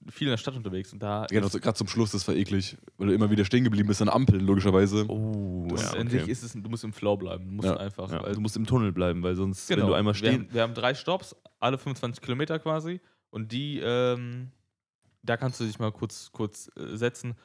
viel 0.09 0.27
in 0.27 0.31
der 0.31 0.37
Stadt 0.37 0.55
unterwegs 0.55 0.93
und 0.93 0.99
da 1.03 1.25
Genau, 1.29 1.47
so, 1.47 1.59
gerade 1.59 1.77
zum 1.77 1.87
Schluss, 1.87 2.11
das 2.11 2.27
war 2.27 2.35
eklig, 2.35 2.77
weil 2.97 3.07
du 3.07 3.13
immer 3.13 3.29
wieder 3.29 3.43
stehen 3.45 3.63
geblieben 3.63 3.87
bist 3.87 4.01
an 4.01 4.09
Ampeln, 4.09 4.45
logischerweise. 4.45 5.05
oh, 5.09 5.67
das 5.69 5.93
ja, 5.93 5.99
ist, 5.99 6.13
okay. 6.13 6.31
ist 6.31 6.43
es, 6.43 6.53
du 6.53 6.69
musst 6.69 6.83
im 6.83 6.93
Flow 6.93 7.17
bleiben. 7.17 7.45
Du 7.45 7.51
musst 7.51 7.67
Ja. 7.67 7.77
einfach. 7.77 8.11
ja, 8.11 8.23
weil, 8.23 8.33
du 8.33 8.41
musst 8.41 8.55
im 8.57 8.65
Tunnel 8.65 8.91
bleiben, 8.91 9.23
weil 9.23 9.35
sonst, 9.35 9.67
genau, 9.67 9.81
wenn 9.83 9.87
du 9.89 9.93
einmal 9.95 10.13
wir, 10.13 10.17
stehen. 10.17 10.41
haben, 10.45 10.53
wir 10.53 10.61
haben 10.61 10.73
drei 10.73 10.93
Stops, 10.93 11.35
alle 11.59 11.77
25 11.77 12.21
Kilometer 12.21 12.59
quasi. 12.59 12.99
Und 13.29 13.51
die, 13.51 13.79
ähm, 13.79 14.51
da 15.23 15.35
kannst 15.37 15.59
du 15.59 15.65
dich 15.65 15.77
mal 15.79 15.91
kurz, 15.91 16.31
kurz 16.31 16.69
äh, 16.77 16.95
setzen. 16.95 17.35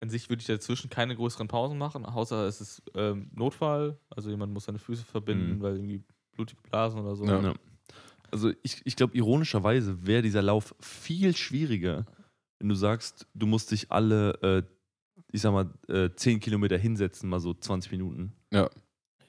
An 0.00 0.10
sich 0.10 0.28
würde 0.28 0.40
ich 0.40 0.46
dazwischen 0.46 0.90
keine 0.90 1.16
größeren 1.16 1.48
Pausen 1.48 1.78
machen, 1.78 2.04
außer 2.04 2.46
es 2.46 2.60
ist 2.60 2.82
ähm, 2.94 3.30
Notfall. 3.32 3.98
Also 4.10 4.30
jemand 4.30 4.52
muss 4.52 4.64
seine 4.66 4.78
Füße 4.78 5.04
verbinden, 5.04 5.56
Mhm. 5.56 5.62
weil 5.62 5.74
irgendwie 5.76 6.02
blutige 6.32 6.60
Blasen 6.62 7.00
oder 7.00 7.16
so. 7.16 7.24
Ja. 7.24 7.40
Ja. 7.40 7.54
Also 8.30 8.52
ich, 8.62 8.80
ich 8.84 8.96
glaube, 8.96 9.16
ironischerweise 9.16 10.06
wäre 10.06 10.22
dieser 10.22 10.42
Lauf 10.42 10.74
viel 10.80 11.36
schwieriger, 11.36 12.04
wenn 12.58 12.68
du 12.68 12.74
sagst, 12.74 13.26
du 13.34 13.46
musst 13.46 13.70
dich 13.70 13.90
alle, 13.92 14.32
äh, 14.42 14.62
ich 15.32 15.40
sag 15.42 15.52
mal, 15.52 15.70
äh, 15.88 16.10
10 16.14 16.40
Kilometer 16.40 16.76
hinsetzen, 16.76 17.28
mal 17.28 17.40
so 17.40 17.54
20 17.54 17.92
Minuten. 17.92 18.32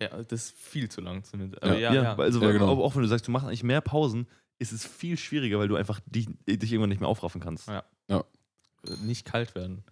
Ja, 0.01 0.09
das 0.23 0.45
ist 0.45 0.57
viel 0.57 0.89
zu 0.89 1.01
lang 1.01 1.23
zumindest. 1.23 1.63
Aber 1.63 1.77
ja, 1.77 1.93
Ja, 1.93 2.03
ja, 2.03 2.15
Also 2.15 2.41
Ja, 2.41 2.51
genau. 2.51 2.67
auch, 2.67 2.79
auch 2.79 2.95
wenn 2.95 3.01
du 3.03 3.07
sagst, 3.07 3.27
du 3.27 3.31
machst 3.31 3.47
eigentlich 3.47 3.63
mehr 3.63 3.81
Pausen, 3.81 4.27
ist 4.59 4.71
es 4.71 4.85
viel 4.85 5.17
schwieriger, 5.17 5.59
weil 5.59 5.67
du 5.67 5.75
einfach 5.75 5.99
dich, 6.05 6.27
dich 6.47 6.71
irgendwann 6.71 6.89
nicht 6.89 7.01
mehr 7.01 7.09
aufraffen 7.09 7.41
kannst. 7.41 7.67
Ja. 7.67 7.83
Nicht 9.01 9.25
kalt 9.25 9.55
werden. 9.55 9.83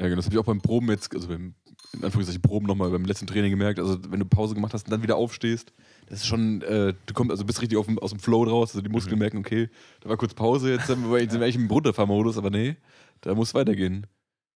Ja, 0.00 0.06
genau, 0.06 0.16
das 0.16 0.26
habe 0.26 0.34
ich 0.34 0.40
auch 0.40 0.46
beim 0.46 0.60
Proben 0.62 0.88
jetzt, 0.88 1.14
also 1.14 1.28
beim, 1.28 1.54
in 1.92 2.04
Anführungszeichen 2.04 2.42
Proben 2.42 2.66
nochmal 2.66 2.90
beim 2.90 3.04
letzten 3.04 3.26
Training 3.26 3.50
gemerkt. 3.50 3.78
Also, 3.78 3.98
wenn 4.10 4.20
du 4.20 4.26
Pause 4.26 4.54
gemacht 4.54 4.74
hast 4.74 4.84
und 4.86 4.90
dann 4.92 5.02
wieder 5.02 5.16
aufstehst, 5.16 5.72
das 6.06 6.20
ist 6.20 6.26
schon, 6.26 6.62
äh, 6.62 6.94
du 7.06 7.14
kommst, 7.14 7.30
also 7.30 7.44
bist 7.44 7.60
richtig 7.62 7.78
auf 7.78 7.86
dem, 7.86 7.98
aus 7.98 8.10
dem 8.10 8.18
Flow 8.20 8.44
draus. 8.44 8.70
Also, 8.70 8.82
die 8.82 8.90
Muskeln 8.90 9.14
Mhm. 9.16 9.20
merken, 9.20 9.38
okay, 9.38 9.68
da 10.00 10.08
war 10.08 10.16
kurz 10.16 10.34
Pause, 10.34 10.70
jetzt 10.72 10.86
sind 10.86 11.10
wir, 11.10 11.18
jetzt 11.20 11.32
sind 11.32 11.40
wir 11.40 11.46
eigentlich 11.46 11.56
im 11.56 11.70
Runterfahrmodus, 11.70 12.36
aber 12.38 12.50
nee, 12.50 12.76
da 13.20 13.34
muss 13.34 13.54
weitergehen. 13.54 14.06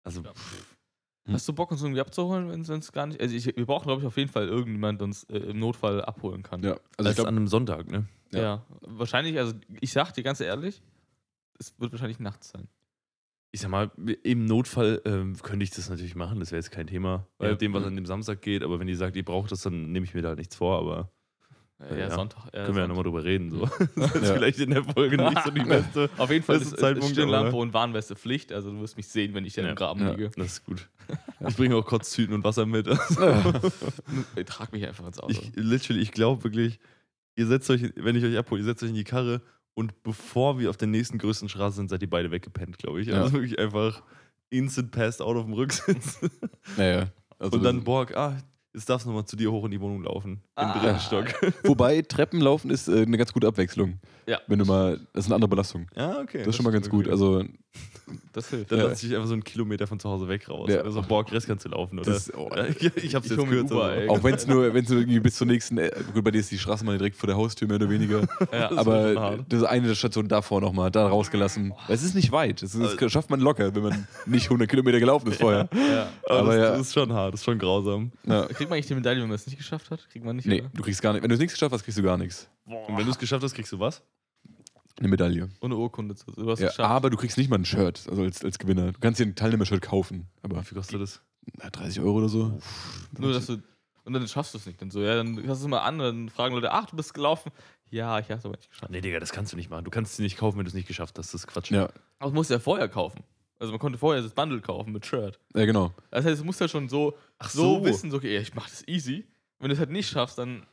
Also 0.04 0.22
Ja. 0.22 0.32
Hm. 1.26 1.34
Hast 1.34 1.46
du 1.46 1.52
Bock, 1.52 1.70
uns 1.70 1.82
irgendwie 1.82 2.00
abzuholen, 2.00 2.48
wenn 2.48 2.60
es 2.62 2.90
gar 2.92 3.06
nicht. 3.06 3.20
Also 3.20 3.34
ich, 3.34 3.44
wir 3.54 3.66
brauchen, 3.66 3.84
glaube 3.84 4.00
ich, 4.00 4.06
auf 4.06 4.16
jeden 4.16 4.30
Fall 4.30 4.48
irgendjemand, 4.48 5.00
der 5.00 5.08
uns 5.08 5.24
äh, 5.24 5.36
im 5.38 5.58
Notfall 5.58 6.02
abholen 6.02 6.42
kann. 6.42 6.62
Ja, 6.62 6.70
also 6.70 6.80
das 6.96 7.10
ich 7.10 7.14
glaube, 7.16 7.28
an 7.28 7.36
einem 7.36 7.48
Sonntag, 7.48 7.90
ne? 7.90 8.06
Ja. 8.32 8.40
Ja. 8.40 8.66
Wahrscheinlich, 8.80 9.38
also 9.38 9.52
ich 9.80 9.92
sag 9.92 10.12
dir 10.12 10.22
ganz 10.22 10.40
ehrlich, 10.40 10.80
es 11.58 11.74
wird 11.78 11.92
wahrscheinlich 11.92 12.18
nachts 12.18 12.48
sein. 12.48 12.66
Ich 13.50 13.60
sag 13.60 13.70
mal, 13.70 13.90
im 14.24 14.44
Notfall 14.44 15.00
ähm, 15.06 15.36
könnte 15.42 15.64
ich 15.64 15.70
das 15.70 15.88
natürlich 15.88 16.14
machen, 16.14 16.38
das 16.38 16.50
wäre 16.52 16.58
jetzt 16.58 16.70
kein 16.70 16.86
Thema, 16.86 17.26
bei 17.38 17.48
Ja. 17.48 17.54
dem, 17.54 17.72
was 17.72 17.82
an 17.84 17.96
dem 17.96 18.04
Samstag 18.04 18.42
geht, 18.42 18.62
aber 18.62 18.78
wenn 18.78 18.88
ihr 18.88 18.96
sagt, 18.96 19.16
ihr 19.16 19.24
braucht 19.24 19.50
das, 19.52 19.62
dann 19.62 19.90
nehme 19.90 20.04
ich 20.04 20.12
mir 20.14 20.20
da 20.22 20.34
nichts 20.34 20.54
vor, 20.56 20.78
aber 20.78 21.10
Äh, 21.80 22.00
Ja. 22.00 22.10
Sonntag. 22.10 22.48
äh, 22.48 22.64
können 22.64 22.74
wir 22.74 22.82
ja 22.82 22.88
nochmal 22.88 23.04
drüber 23.04 23.22
reden. 23.24 23.50
So. 23.50 23.60
Das 23.96 24.14
ist 24.16 24.22
Ja. 24.28 24.34
vielleicht 24.34 24.58
in 24.58 24.70
der 24.70 24.82
Folge 24.84 25.16
nicht 25.16 25.42
so 25.44 25.50
die 25.50 25.60
beste. 25.64 26.10
Auf 26.18 26.30
jeden 26.30 26.44
Fall 26.44 26.56
ist, 26.56 26.76
Zeitpunkt, 26.76 27.04
ist 27.06 27.10
Stirnlampe 27.12 27.54
und 27.56 27.72
Warnweste 27.72 28.16
Pflicht, 28.16 28.52
also 28.52 28.70
du 28.72 28.80
wirst 28.80 28.96
mich 28.96 29.06
sehen, 29.08 29.32
wenn 29.32 29.44
ich 29.46 29.54
da 29.54 29.62
Ja. 29.62 29.70
im 29.70 29.76
Graben 29.76 30.00
Ja. 30.00 30.10
liege. 30.10 30.30
Das 30.36 30.46
ist 30.54 30.64
gut. 30.64 30.88
Ich 31.48 31.56
bringe 31.56 31.76
auch 31.76 31.86
Kotztüten 31.86 32.34
und 32.34 32.42
Wasser 32.44 32.66
mit. 32.66 32.88
Ich 34.36 34.44
trag 34.44 34.72
mich 34.72 34.86
einfach 34.86 35.06
ins 35.06 35.20
Auto. 35.20 35.30
Ich, 35.32 35.52
literally, 35.54 36.02
ich 36.02 36.10
glaube 36.12 36.42
wirklich, 36.44 36.80
ihr 37.36 37.46
setzt 37.46 37.70
euch, 37.70 37.92
wenn 37.96 38.16
ich 38.16 38.24
euch 38.24 38.36
abhole, 38.36 38.60
ihr 38.60 38.64
setzt 38.64 38.82
euch 38.82 38.88
in 38.90 38.96
die 38.96 39.04
Karre 39.04 39.40
und 39.78 40.02
bevor 40.02 40.58
wir 40.58 40.70
auf 40.70 40.76
der 40.76 40.88
nächsten 40.88 41.18
größten 41.18 41.48
Straße 41.48 41.76
sind, 41.76 41.88
seid 41.88 42.02
ihr 42.02 42.10
beide 42.10 42.32
weggepennt, 42.32 42.78
glaube 42.78 43.00
ich. 43.00 43.06
Ja. 43.06 43.20
Also 43.22 43.32
wirklich 43.34 43.58
einfach 43.58 44.02
instant 44.50 44.90
passed 44.90 45.22
out 45.22 45.36
auf 45.36 45.44
dem 45.44 45.52
Rücksitz. 45.54 46.18
naja. 46.76 47.06
Also 47.38 47.56
und 47.56 47.62
dann 47.62 47.84
Borg, 47.84 48.16
ah, 48.16 48.36
jetzt 48.74 48.90
darfst 48.90 49.06
du 49.06 49.10
nochmal 49.10 49.24
zu 49.26 49.36
dir 49.36 49.52
hoch 49.52 49.64
in 49.66 49.70
die 49.70 49.80
Wohnung 49.80 50.02
laufen. 50.02 50.32
Im 50.32 50.40
Ah. 50.56 50.78
dritten 50.80 50.98
Stock. 50.98 51.26
Wobei, 51.62 52.02
Treppenlaufen 52.02 52.70
ist 52.70 52.88
äh, 52.88 53.02
eine 53.02 53.16
ganz 53.18 53.32
gute 53.32 53.46
Abwechslung. 53.46 54.00
Ja. 54.26 54.40
Wenn 54.48 54.58
du 54.58 54.64
mal, 54.64 54.98
das 55.12 55.24
ist 55.24 55.26
eine 55.26 55.36
andere 55.36 55.48
Belastung. 55.48 55.86
Ja, 55.94 56.18
okay. 56.20 56.38
Das 56.38 56.48
ist 56.48 56.56
schon 56.56 56.64
mal 56.64 56.72
ganz 56.72 56.88
gut. 56.90 57.06
Also, 57.08 57.44
das 58.32 58.50
hilft. 58.50 58.72
Dann 58.72 58.78
Ja. 58.80 58.86
lass 58.86 59.02
ich 59.02 59.14
einfach 59.14 59.26
so 59.28 59.32
einen 59.34 59.44
Kilometer 59.44 59.86
von 59.86 59.98
zu 60.00 60.08
Hause 60.08 60.28
weg 60.28 60.48
raus. 60.48 60.68
Ja. 60.72 60.80
Also 60.82 61.02
Borg, 61.02 61.30
Rest 61.32 61.46
kannst 61.46 61.64
du 61.64 61.68
laufen, 61.70 61.98
oder? 61.98 62.12
Das- 62.12 62.32
oh, 62.34 62.50
ich 62.54 63.14
hab's 63.14 63.26
ich 63.26 63.30
jetzt 63.30 63.30
hol 63.38 63.46
mir 63.46 63.60
kürzer. 63.60 63.74
Uber, 63.74 63.84
so. 63.94 64.00
ey. 64.00 64.08
auch 64.08 64.22
wenn 64.24 64.34
es 64.34 64.46
nur, 64.46 64.74
wenn's 64.74 64.88
nur 64.88 65.00
irgendwie 65.00 65.20
bis 65.20 65.36
zur 65.36 65.46
nächsten, 65.46 65.78
äh, 65.78 65.90
gut, 66.14 66.24
bei 66.24 66.30
dir 66.30 66.38
ist 66.40 66.50
die 66.50 66.58
Straßenbahn 66.58 66.98
direkt 66.98 67.16
vor 67.16 67.26
der 67.26 67.36
Haustür, 67.36 67.68
mehr 67.68 67.76
oder 67.76 67.90
weniger. 67.90 68.20
Ja. 68.52 68.68
Das 68.68 68.78
aber 68.78 69.14
hart. 69.20 69.40
das 69.48 69.60
ist 69.62 69.66
eine 69.66 69.88
der 69.88 69.94
Stationen 69.94 70.28
davor 70.28 70.60
nochmal, 70.60 70.90
da 70.90 71.06
rausgelassen. 71.08 71.72
Es 71.88 72.02
ist 72.02 72.14
nicht 72.14 72.32
weit. 72.32 72.62
Das, 72.62 72.74
ist, 72.74 73.00
das 73.00 73.12
schafft 73.12 73.30
man 73.30 73.40
locker, 73.40 73.74
wenn 73.74 73.82
man 73.82 74.08
nicht 74.26 74.44
100 74.46 74.68
Kilometer 74.68 74.98
gelaufen 75.00 75.30
ist 75.30 75.40
vorher. 75.40 75.68
ja. 75.74 76.08
Aber, 76.28 76.38
aber 76.40 76.46
das, 76.48 76.56
ja. 76.56 76.70
das 76.70 76.80
ist 76.88 76.94
schon 76.94 77.12
hart, 77.12 77.34
das 77.34 77.40
ist 77.40 77.44
schon 77.44 77.58
grausam. 77.58 78.12
Ja. 78.26 78.46
Kriegt 78.46 78.70
man 78.70 78.72
eigentlich 78.76 78.86
die 78.86 78.94
Medaille, 78.94 79.20
wenn 79.20 79.28
man 79.28 79.34
es 79.34 79.46
nicht 79.46 79.56
geschafft 79.58 79.90
hat? 79.90 80.08
Kriegt 80.10 80.24
man 80.24 80.36
nicht, 80.36 80.46
Nee, 80.46 80.60
oder? 80.62 80.70
du 80.74 80.82
kriegst 80.82 81.02
gar 81.02 81.12
nicht. 81.12 81.22
Wenn 81.22 81.28
du 81.28 81.34
es 81.34 81.40
nichts 81.40 81.54
geschafft 81.54 81.72
hast, 81.72 81.84
kriegst 81.84 81.98
du 81.98 82.02
gar 82.02 82.16
nichts. 82.16 82.48
Und 82.64 82.96
wenn 82.96 83.04
du 83.04 83.10
es 83.10 83.18
geschafft 83.18 83.42
hast, 83.42 83.54
kriegst 83.54 83.72
du 83.72 83.78
was? 83.80 84.02
Eine 84.98 85.08
Medaille. 85.08 85.48
Ohne 85.60 85.76
Urkunde. 85.76 86.14
zu- 86.16 86.30
Du 86.32 86.50
hast 86.50 86.58
es 86.58 86.60
Ja, 86.60 86.68
geschafft. 86.68 86.90
aber 86.90 87.10
du 87.10 87.16
kriegst 87.16 87.38
nicht 87.38 87.48
mal 87.50 87.58
ein 87.58 87.64
Shirt, 87.64 88.06
also 88.08 88.22
als, 88.22 88.44
als 88.44 88.58
Gewinner. 88.58 88.92
Du 88.92 88.98
kannst 89.00 89.20
dir 89.20 89.26
ein 89.26 89.34
Teilnehmer-Shirt 89.36 89.80
kaufen, 89.82 90.26
aber 90.42 90.60
Wie 90.60 90.64
viel 90.64 90.76
kostet 90.78 91.00
das? 91.00 91.20
na, 91.56 91.70
30 91.70 92.00
Euro 92.00 92.18
oder 92.18 92.28
so. 92.28 92.58
Nur, 93.18 93.32
dass 93.32 93.46
du. 93.46 93.62
Und 94.04 94.12
dann 94.14 94.26
schaffst 94.26 94.54
du 94.54 94.58
es 94.58 94.66
nicht. 94.66 94.80
Dann 94.80 94.90
so, 94.90 95.00
ja, 95.02 95.16
dann 95.16 95.36
hast 95.48 95.60
du 95.60 95.66
es 95.66 95.70
mal 95.70 95.80
an, 95.80 95.98
dann 95.98 96.28
fragen 96.30 96.54
Leute, 96.54 96.72
ach, 96.72 96.86
du 96.86 96.96
bist 96.96 97.12
gelaufen. 97.14 97.52
Ja, 97.90 98.18
ich 98.18 98.30
hab's 98.30 98.44
aber 98.44 98.56
nicht 98.56 98.70
geschafft. 98.70 98.90
Nee, 98.90 99.00
Digga, 99.00 99.20
das 99.20 99.32
kannst 99.32 99.52
du 99.52 99.56
nicht 99.56 99.70
machen. 99.70 99.84
Du 99.84 99.90
kannst 99.90 100.16
sie 100.16 100.22
nicht 100.22 100.36
kaufen, 100.38 100.58
wenn 100.58 100.64
du 100.64 100.68
es 100.68 100.74
nicht 100.74 100.88
geschafft 100.88 101.18
hast. 101.18 101.32
Das 101.32 101.42
ist 101.42 101.46
Quatsch. 101.46 101.70
Ja, 101.70 101.88
Aber 102.18 102.30
du 102.30 102.34
musst 102.34 102.50
ja 102.50 102.58
vorher 102.58 102.88
kaufen. 102.88 103.22
Also 103.58 103.72
man 103.72 103.78
konnte 103.80 103.98
vorher 103.98 104.22
das 104.22 104.32
Bundle 104.34 104.60
kaufen 104.60 104.92
mit 104.92 105.04
Shirt. 105.06 105.38
ja 105.54 105.64
genau. 105.64 105.92
Das 106.10 106.24
heißt, 106.24 106.40
du 106.40 106.44
musst 106.44 106.60
ja 106.60 106.68
schon 106.68 106.88
so, 106.88 107.16
Ach 107.38 107.50
so, 107.50 107.84
wissen, 107.84 108.10
so, 108.10 108.16
okay, 108.18 108.38
ich 108.38 108.54
mach 108.54 108.68
das 108.68 108.86
easy. 108.88 109.26
Wenn 109.58 109.68
du 109.68 109.74
es 109.74 109.78
halt 109.80 109.90
nicht 109.90 110.08
schaffst, 110.08 110.38
dann. 110.38 110.64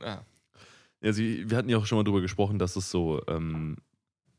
Ja. 0.00 0.24
Also, 1.02 1.22
wir 1.22 1.56
hatten 1.56 1.68
ja 1.68 1.78
auch 1.78 1.86
schon 1.86 1.98
mal 1.98 2.04
drüber 2.04 2.20
gesprochen, 2.20 2.58
dass 2.58 2.76
es 2.76 2.90
so 2.90 3.22
ähm, 3.26 3.76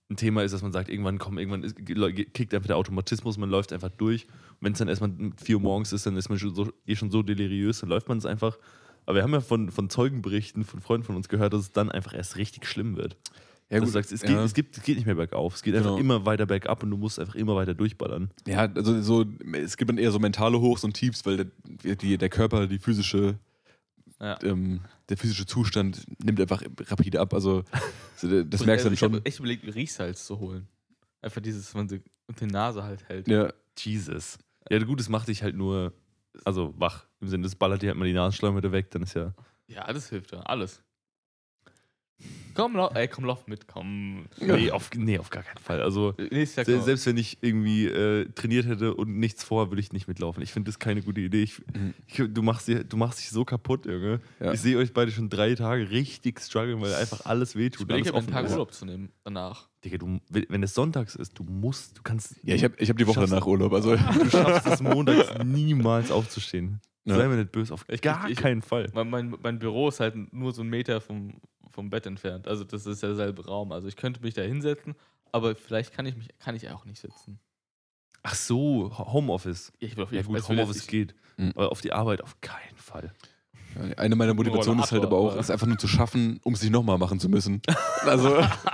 ein 0.09 0.16
Thema 0.16 0.43
ist, 0.43 0.51
dass 0.51 0.62
man 0.62 0.72
sagt, 0.72 0.89
irgendwann 0.89 1.18
kommt, 1.18 1.39
irgendwann 1.39 1.64
ist, 1.64 1.76
kickt 1.76 2.53
einfach 2.53 2.68
der 2.68 2.78
Automatismus, 2.78 3.38
man 3.38 3.49
läuft 3.49 3.74
einfach 3.74 3.89
durch. 3.89 4.26
Und 4.26 4.57
wenn 4.62 4.74
es 4.74 4.80
dann 4.80 4.88
erstmal 4.88 5.12
4 5.43 5.55
Uhr 5.55 5.62
morgens 5.62 5.93
ist, 5.93 6.05
dann 6.05 6.18
ist 6.18 6.30
man 6.30 6.38
schon 6.38 6.53
so, 6.53 6.72
eh 6.86 6.95
schon 6.95 7.09
so 7.12 7.24
deliriös, 7.24 7.80
dann 7.80 7.89
läuft 7.89 8.09
man 8.09 8.18
es 8.18 8.26
einfach. 8.26 8.57
Aber 9.05 9.16
wir 9.16 9.24
haben 9.24 9.34
ja 9.34 9.41
von, 9.41 9.72
von 9.72 9.89
Zeugenberichten 9.89 10.64
von 10.64 10.82
Freunden 10.82 11.05
von 11.05 11.16
uns 11.16 11.30
gehört, 11.30 11.53
dass 11.53 11.62
es 11.62 11.72
dann 11.72 11.89
einfach 11.89 12.14
erst 12.14 12.38
richtig 12.38 12.68
schlimm 12.68 12.97
wird. 12.97 13.18
Ja, 13.72 13.80
Dass 13.80 13.88
du 13.88 13.93
sagst, 13.93 14.12
es, 14.12 14.22
geht, 14.22 14.36
es, 14.36 14.53
gibt, 14.53 14.78
es 14.78 14.84
geht 14.84 14.97
nicht 14.97 15.05
mehr 15.05 15.16
bergauf, 15.16 15.55
es 15.55 15.64
geht 15.64 15.74
einfach 15.76 15.91
Genau. 15.91 15.99
immer 15.99 16.26
weiter 16.26 16.45
bergab 16.45 16.84
und 16.84 16.91
du 16.91 16.97
musst 16.97 17.20
einfach 17.20 17.36
immer 17.36 17.55
weiter 17.55 17.74
durchballern. 17.74 18.30
Ja, 18.45 18.70
also 18.76 19.01
so, 19.01 19.26
es 19.53 19.78
gibt 19.78 19.89
dann 19.89 19.97
eher 19.97 20.12
so 20.12 20.20
mentale 20.20 20.59
Hochs 20.59 20.84
und 20.84 20.93
Tiefs, 20.93 21.26
weil 21.26 21.49
der, 21.86 21.95
die, 21.95 22.18
der 22.18 22.28
Körper, 22.30 22.68
die 22.68 22.80
physische, 22.80 23.39
ja. 24.20 24.38
ähm, 24.43 24.82
der 25.12 25.18
physische 25.18 25.45
Zustand 25.45 26.05
nimmt 26.24 26.39
einfach 26.39 26.64
rapide 26.80 27.20
ab. 27.20 27.34
Also 27.34 27.64
so, 28.16 28.43
das 28.43 28.66
merkst 28.66 28.66
du 28.66 28.72
also 28.72 28.84
dann 28.86 28.93
ich 28.93 28.99
schon. 28.99 29.14
habe 29.14 29.26
echt 29.26 29.39
überlegt, 29.39 29.76
Riechsalz 29.76 30.26
zu 30.26 30.39
holen. 30.39 30.68
Einfach 31.22 31.41
dieses, 31.41 31.68
was 31.68 31.74
man 31.76 31.89
so 31.89 31.97
unter 32.28 32.47
die 32.47 32.51
Nase 32.51 32.82
halt 32.82 33.07
hält. 33.09 33.28
Ja, 33.28 33.51
Jesus. 33.78 34.39
Ja, 34.70 34.80
gut, 34.80 35.01
das 35.01 35.09
macht 35.09 35.28
dich 35.28 35.43
halt 35.43 35.55
nur, 35.55 35.93
also 36.45 36.74
wach. 36.78 37.05
Im 37.20 37.28
Sinne, 37.28 37.43
das 37.43 37.55
ballert 37.55 37.82
dir 37.82 37.89
halt 37.89 37.99
mal 37.99 38.05
die 38.05 38.14
Nasenschleimhäute 38.14 38.72
weg, 38.72 38.89
dann 38.91 39.03
ist 39.03 39.14
ja. 39.14 39.34
Ja, 39.68 39.91
das 39.91 40.09
hilft 40.09 40.32
ja. 40.32 40.39
Alles. 40.39 40.82
Komm, 42.54 42.76
lau 42.76 42.89
ey, 42.89 43.08
komm, 43.08 43.26
lauf 43.26 43.47
mit, 43.47 43.68
komm. 43.68 44.26
Nee, 44.39 44.72
auf, 44.72 44.89
nee, 44.95 45.18
auf 45.20 45.30
gar 45.30 45.43
keinen 45.43 45.58
Fall. 45.64 45.82
Also, 45.82 46.14
Jahr 46.32 46.45
se 46.66 46.82
selbst 46.82 47.06
wenn 47.06 47.18
ich 47.18 47.38
irgendwie 47.41 47.88
äh, 47.88 48.26
trainiert 48.34 48.66
hätte 48.66 48.93
und 48.93 49.18
nichts 49.20 49.43
vor, 49.43 49.70
würde 49.72 49.80
ich 49.82 49.91
nicht 49.93 50.08
mitlaufen. 50.08 50.41
Ich 50.43 50.52
finde 50.52 50.70
das 50.70 50.80
keine 50.80 51.02
gute 51.02 51.22
Idee. 51.22 51.43
Ich, 51.43 51.60
Mhm. 51.74 51.93
ich, 52.08 52.22
du, 52.34 52.41
machst, 52.41 52.68
dir- 52.68 52.84
du 52.84 52.97
machst 52.97 53.20
dich 53.20 53.30
so 53.30 53.45
kaputt, 53.45 53.86
Junge. 53.86 54.20
Ja. 54.39 54.52
Ich 54.54 54.62
sehe 54.62 54.78
euch 54.78 54.93
beide 54.93 55.12
schon 55.12 55.30
drei 55.30 55.56
Tage 55.56 55.89
richtig 55.89 56.39
strugglen, 56.41 56.82
weil 56.82 56.93
einfach 56.93 57.26
alles 57.26 57.52
Ich 57.52 57.56
wehtut. 57.62 57.82
überlege, 57.82 58.10
alles 58.10 58.12
mir 58.14 58.18
einen 58.18 58.28
offen 58.28 58.34
Tag 58.34 58.45
ist. 58.45 58.52
Urlaub 58.54 58.74
zu 58.74 58.86
nehmen 58.86 59.12
danach. 59.24 59.70
Digga, 59.84 59.97
du, 59.97 60.20
wenn 60.30 60.62
es 60.64 60.74
sonntags 60.76 61.16
ist, 61.16 61.39
du 61.39 61.43
musst, 61.43 61.97
du 61.97 62.02
kannst. 62.04 62.36
Ja, 62.43 62.54
ich 62.56 62.64
habe 62.64 62.76
ich 62.78 62.89
hab 62.89 62.97
die 62.97 63.08
Woche 63.08 63.22
Schaffst- 63.22 63.32
danach 63.34 63.47
Urlaub. 63.47 63.74
Also, 63.74 63.95
Du 63.95 64.30
schaffst 64.30 64.68
es 64.68 64.82
montags 64.82 65.43
niemals 65.43 66.12
aufzustehen. 66.12 66.80
Ja. 67.06 67.16
Sei 67.16 67.28
mir 67.28 67.36
nicht 67.38 67.52
böse, 67.52 67.74
auf 67.74 67.86
Ich- 67.89 68.02
gar 68.02 68.30
ich- 68.30 68.38
keinen 68.38 68.62
Fall. 68.62 68.89
Mein, 68.93 69.10
mein, 69.10 69.36
mein 69.41 69.58
Büro 69.60 69.88
ist 69.89 69.99
halt 69.99 70.32
nur 70.34 70.52
so 70.54 70.62
ein 70.62 70.68
Meter 70.70 71.02
vom, 71.02 71.41
vom 71.72 71.89
Bett 71.89 72.06
entfernt. 72.06 72.47
Also 72.47 72.64
das 72.64 72.86
ist 72.86 73.02
derselbe 73.02 73.45
Raum. 73.45 73.72
Also 73.72 73.88
ich 73.88 73.95
könnte 73.95 74.22
mich 74.22 74.34
da 74.36 74.41
hinsetzen, 74.43 74.93
aber 75.32 75.56
vielleicht 75.56 75.93
kann 75.93 76.06
ich 76.06 76.16
mich 76.16 76.28
kann 76.38 76.56
ich 76.56 76.70
auch 76.70 76.86
nicht 76.86 76.99
sitzen. 76.99 77.39
Ach 78.24 78.36
so, 78.36 78.95
Ho- 78.95 79.14
Homeoffice. 79.14 79.74
Ja, 79.80 79.88
ich 79.88 79.97
will 79.97 80.04
auf 80.04 80.12
Ja 80.12 80.18
jeden 80.18 80.32
Fall- 80.32 80.41
gut, 80.41 80.49
Homeoffice 80.49 80.86
geht. 80.86 81.16
Mhm. 81.38 81.54
Aber 81.56 81.72
auf 81.72 81.82
die 81.82 81.91
Arbeit 81.91 82.22
auf 82.22 82.39
keinen 82.41 82.76
Fall. 82.78 83.12
Eine 83.98 84.16
meiner 84.16 84.34
Motivationen 84.34 84.84
ist 84.84 84.92
halt 84.92 85.04
aber 85.04 85.18
auch, 85.18 85.36
es 85.38 85.50
einfach 85.50 85.68
nur 85.68 85.78
zu 85.78 85.88
schaffen, 85.88 86.40
um 86.44 86.54
es 86.54 86.62
nicht 86.62 86.72
nochmal 86.72 86.98
machen 86.98 87.20
zu 87.20 87.30
müssen. 87.30 87.62
Also, 88.06 88.30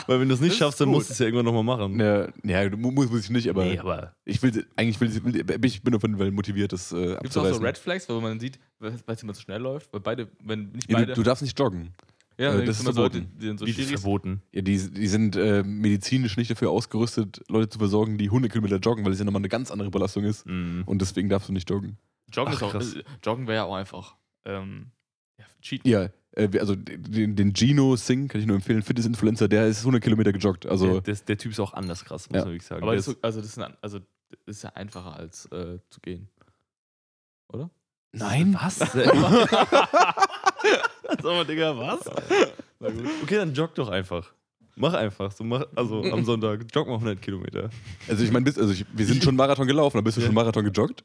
Weil 0.07 0.21
wenn 0.21 0.29
du 0.29 0.35
es 0.35 0.39
nicht 0.41 0.55
schaffst, 0.55 0.79
dann 0.79 0.87
gut. 0.87 0.95
musst 0.97 1.09
du 1.09 1.13
es 1.13 1.19
ja 1.19 1.25
irgendwann 1.25 1.45
nochmal 1.53 1.63
machen. 1.63 1.99
ja, 1.99 2.29
ja, 2.63 2.75
mu- 2.77 2.91
muss, 2.91 3.09
muss 3.11 3.25
ich 3.25 3.29
nicht, 3.29 3.49
aber, 3.49 3.65
nee, 3.65 3.77
aber 3.77 4.13
ich 4.23 4.41
will, 4.41 4.65
eigentlich 4.77 5.01
will, 5.01 5.35
will 5.35 5.65
ich 5.65 5.81
bin 5.83 5.93
auf 5.93 6.01
jeden 6.01 6.17
Fall 6.17 6.31
motiviert, 6.31 6.71
das 6.71 6.93
äh, 6.93 7.15
Gibt 7.15 7.31
es 7.31 7.37
auch 7.37 7.45
so. 7.45 7.57
Red 7.61 7.77
Flags, 7.77 8.07
wo 8.07 8.21
man 8.21 8.39
sieht, 8.39 8.57
weil 8.79 8.93
es 9.05 9.23
immer 9.23 9.33
zu 9.33 9.41
schnell 9.41 9.61
läuft? 9.61 9.91
Weil 9.91 9.99
beide, 9.99 10.29
wenn 10.43 10.69
nicht 10.71 10.89
Ja, 10.89 10.99
beide. 10.99 11.07
du, 11.13 11.15
du 11.15 11.23
darfst 11.23 11.43
nicht 11.43 11.59
joggen. 11.59 11.89
ja, 12.37 12.53
äh, 12.57 12.63
das 12.65 12.79
ist 12.79 12.85
so 12.85 12.91
Leute, 13.01 13.17
verboten. 13.19 13.37
die 13.41 13.45
sind 13.47 13.59
so 13.59 13.65
Schiris. 13.67 13.89
verboten. 13.99 14.41
Ja, 14.53 14.61
die, 14.61 14.77
die 14.91 15.07
sind 15.07 15.35
äh, 15.35 15.61
medizinisch 15.63 16.37
nicht 16.37 16.49
dafür 16.49 16.69
ausgerüstet, 16.71 17.41
Leute 17.49 17.67
zu 17.67 17.79
versorgen, 17.79 18.17
die 18.17 18.25
100 18.27 18.49
Kilometer 18.49 18.77
joggen, 18.77 19.03
weil 19.03 19.11
es 19.11 19.19
ja 19.19 19.25
nochmal 19.25 19.41
eine 19.41 19.49
ganz 19.49 19.71
andere 19.71 19.89
Belastung 19.91 20.23
ist. 20.23 20.45
Mhm. 20.45 20.83
Und 20.85 21.01
deswegen 21.01 21.27
darfst 21.27 21.49
du 21.49 21.53
nicht 21.53 21.69
joggen. 21.69 21.97
Joggen, 22.31 22.53
Ach, 22.55 22.61
auch, 22.61 22.75
äh, 22.75 23.03
Joggen 23.25 23.47
wäre 23.47 23.57
ja 23.57 23.63
auch 23.65 23.75
einfach. 23.75 24.15
Ähm, 24.47 24.91
ja, 25.39 25.45
Cheaten. 25.61 25.89
Ja, 25.91 26.09
äh, 26.31 26.49
also 26.59 26.75
den, 26.75 27.35
den 27.35 27.53
Gino 27.55 27.95
Singh 27.95 28.27
kann 28.29 28.41
ich 28.41 28.47
nur 28.47 28.55
empfehlen, 28.55 28.81
Fitness-Influencer, 28.81 29.47
der 29.47 29.67
ist 29.67 29.79
100 29.79 30.01
Kilometer 30.03 30.31
gejoggt. 30.33 30.65
Also, 30.65 30.99
der, 31.01 31.15
der, 31.15 31.25
der 31.25 31.37
Typ 31.37 31.51
ist 31.51 31.59
auch 31.59 31.73
anders 31.73 32.03
krass, 32.05 32.29
muss 32.29 32.37
Ja. 32.37 32.41
man 32.45 32.53
wirklich 32.53 32.65
sagen. 32.67 32.81
Aber 32.83 32.95
das, 32.95 33.07
ist, 33.07 33.23
also 33.23 33.41
das, 33.41 33.49
ist 33.49 33.59
ein, 33.59 33.75
also 33.81 33.99
das 34.45 34.57
ist 34.57 34.63
ja 34.63 34.69
einfacher 34.71 35.15
als 35.15 35.45
äh, 35.47 35.79
zu 35.89 35.99
gehen. 36.01 36.29
Oder? 37.49 37.69
nein. 38.13 38.57
was? 38.59 38.77
Sag 38.79 38.95
mal, 41.23 41.45
Digga, 41.45 41.77
was? 41.77 41.99
Na 42.79 42.89
gut. 42.89 43.05
Okay, 43.23 43.35
dann 43.35 43.53
jogg 43.53 43.73
doch 43.75 43.89
einfach. 43.89 44.33
Mach 44.75 44.93
einfach. 44.93 45.31
So 45.31 45.43
mach, 45.43 45.65
also 45.75 46.03
am 46.03 46.23
Sonntag, 46.25 46.65
jogg 46.73 46.87
mal 46.87 46.95
100 46.95 47.21
Kilometer. 47.21 47.69
Also 48.07 48.23
ich 48.23 48.31
meine, 48.31 48.45
also 48.47 48.69
ich, 48.71 48.85
wir 48.93 49.05
sind 49.05 49.23
schon 49.23 49.35
Marathon 49.35 49.65
gelaufen, 49.67 49.97
dann 49.97 50.03
bist 50.03 50.17
du 50.17 50.21
Ja. 50.21 50.27
schon 50.27 50.35
Marathon 50.35 50.63
gejoggt? 50.65 51.03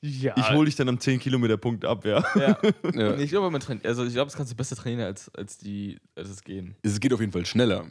Ja. 0.00 0.34
Ich 0.36 0.50
hole 0.50 0.66
dich 0.66 0.76
dann 0.76 0.88
am 0.88 1.00
10 1.00 1.18
Kilometer 1.20 1.56
Punkt 1.56 1.84
ab, 1.84 2.04
ja. 2.04 2.24
Ja. 2.36 2.58
Ja. 2.94 3.16
Ich 3.18 3.30
glaube, 3.30 3.50
man 3.50 3.60
trainiert, 3.60 3.86
also 3.86 4.04
ich 4.04 4.12
glaube, 4.12 4.26
das 4.26 4.36
kannst 4.36 4.52
du 4.52 4.56
besser 4.56 4.76
trainieren 4.76 5.04
als, 5.06 5.28
als, 5.34 5.58
die, 5.58 5.98
als 6.14 6.28
das 6.28 6.42
Gehen. 6.44 6.76
Es 6.82 6.98
geht 7.00 7.12
auf 7.12 7.20
jeden 7.20 7.32
Fall 7.32 7.46
schneller. 7.46 7.86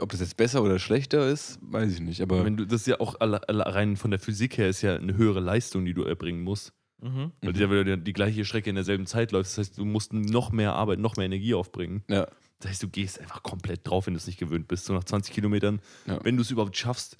Ob 0.00 0.10
das 0.10 0.20
jetzt 0.20 0.36
besser 0.38 0.62
oder 0.62 0.78
schlechter 0.78 1.28
ist, 1.28 1.58
weiß 1.60 1.92
ich 1.92 2.00
nicht. 2.00 2.22
Aber 2.22 2.44
Wenn 2.44 2.56
du, 2.56 2.66
das 2.66 2.82
ist 2.82 2.86
ja 2.86 3.00
auch 3.00 3.16
alle, 3.20 3.46
alle, 3.48 3.66
rein 3.66 3.96
von 3.96 4.10
der 4.10 4.18
Physik 4.20 4.56
her 4.56 4.68
ist 4.70 4.80
ja 4.80 4.96
eine 4.96 5.14
höhere 5.16 5.40
Leistung, 5.40 5.84
die 5.84 5.92
du 5.92 6.04
erbringen 6.04 6.42
musst. 6.42 6.72
Mhm. 7.02 7.32
Weil 7.42 7.52
du 7.52 7.60
ja 7.60 7.70
wieder 7.70 7.96
die 7.98 8.12
gleiche 8.14 8.46
Strecke 8.46 8.70
in 8.70 8.76
derselben 8.76 9.04
Zeit 9.06 9.30
läufst. 9.32 9.58
Das 9.58 9.66
heißt, 9.68 9.78
du 9.78 9.84
musst 9.84 10.14
noch 10.14 10.52
mehr 10.52 10.72
Arbeit, 10.72 11.00
noch 11.00 11.16
mehr 11.16 11.26
Energie 11.26 11.52
aufbringen. 11.52 12.02
ja, 12.08 12.26
Das 12.60 12.70
heißt, 12.70 12.82
du 12.82 12.88
gehst 12.88 13.20
einfach 13.20 13.42
komplett 13.42 13.86
drauf, 13.86 14.06
wenn 14.06 14.14
du 14.14 14.18
es 14.18 14.26
nicht 14.26 14.38
gewöhnt 14.38 14.68
bist. 14.68 14.86
So 14.86 14.94
nach 14.94 15.04
20 15.04 15.34
Kilometern, 15.34 15.80
Ja. 16.06 16.18
wenn 16.24 16.36
du 16.36 16.40
es 16.42 16.50
überhaupt 16.50 16.76
schaffst, 16.78 17.18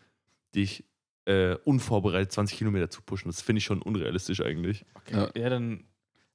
dich 0.54 0.84
äh, 1.26 1.54
unvorbereitet 1.64 2.32
20 2.32 2.58
Kilometer 2.58 2.90
zu 2.90 3.02
pushen. 3.02 3.28
Das 3.30 3.40
finde 3.42 3.58
ich 3.58 3.64
schon 3.64 3.80
unrealistisch 3.82 4.40
eigentlich. 4.40 4.84
Okay. 4.94 5.28
Ja. 5.40 5.48
dann, 5.48 5.84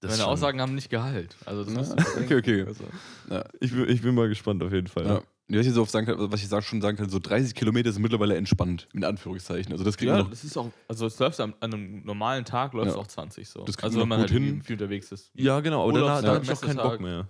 Das 0.02 0.12
meine 0.18 0.26
Aussagen 0.28 0.62
haben 0.62 0.74
nicht 0.76 0.90
Gehalt. 0.90 1.36
Also 1.46 1.64
das 1.64 1.90
Ja, 1.90 1.96
okay, 2.24 2.36
okay. 2.38 2.64
Also, 2.64 2.84
ja, 3.30 3.44
Ich 3.60 3.72
bin, 3.72 3.88
ich 3.90 4.02
bin 4.02 4.16
mal 4.16 4.28
gespannt 4.30 4.64
auf 4.64 4.72
jeden 4.74 4.88
Fall. 4.88 5.06
ja. 5.06 5.22
Was 5.52 5.66
ich, 5.66 5.74
so 5.74 5.82
oft 5.82 5.90
sagen 5.90 6.06
kann, 6.06 6.32
was 6.32 6.42
ich 6.44 6.48
sag- 6.48 6.64
schon 6.64 6.80
sagen 6.80 6.96
kann, 6.96 7.10
so 7.10 7.18
30 7.18 7.56
Kilometer 7.56 7.92
sind 7.92 8.04
mittlerweile 8.04 8.36
entspannt, 8.36 8.88
in 8.94 9.04
Anführungszeichen. 9.04 9.72
Also 9.72 9.84
das 9.84 9.98
kriegt 9.98 10.08
ja, 10.10 10.14
man 10.18 10.24
noch. 10.26 10.30
das 10.30 10.44
ist 10.44 10.56
auch, 10.56 10.70
also 10.88 11.08
es 11.08 11.18
läuft 11.18 11.40
an, 11.40 11.56
an 11.60 11.74
einem 11.74 12.04
normalen 12.06 12.46
Tag 12.46 12.74
läuft 12.74 12.86
Ja. 12.86 12.92
es 12.92 12.98
auch 13.00 13.08
20 13.08 13.50
so. 13.50 13.64
Das 13.64 13.76
kriegt 13.76 13.86
also 13.86 13.98
man 13.98 14.02
wenn 14.04 14.10
man 14.10 14.20
gut 14.28 14.32
halt 14.32 14.44
hin. 14.44 14.62
viel 14.62 14.74
unterwegs 14.76 15.12
ist. 15.12 15.32
Ja, 15.34 15.60
genau, 15.62 15.84
aber 15.90 15.94
danach, 15.94 16.22
Urlaubstag, 16.22 16.30
da 16.32 16.36
hab 16.36 16.44
ich 16.44 16.52
auch 16.52 16.62
keinen 16.62 16.78
Bock 16.78 17.00
mehr. 17.02 17.28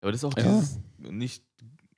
Aber 0.00 0.12
das 0.12 0.20
ist 0.20 0.24
auch 0.24 0.36
Ja. 0.36 0.44
dieses 0.44 0.78
nicht 0.98 1.42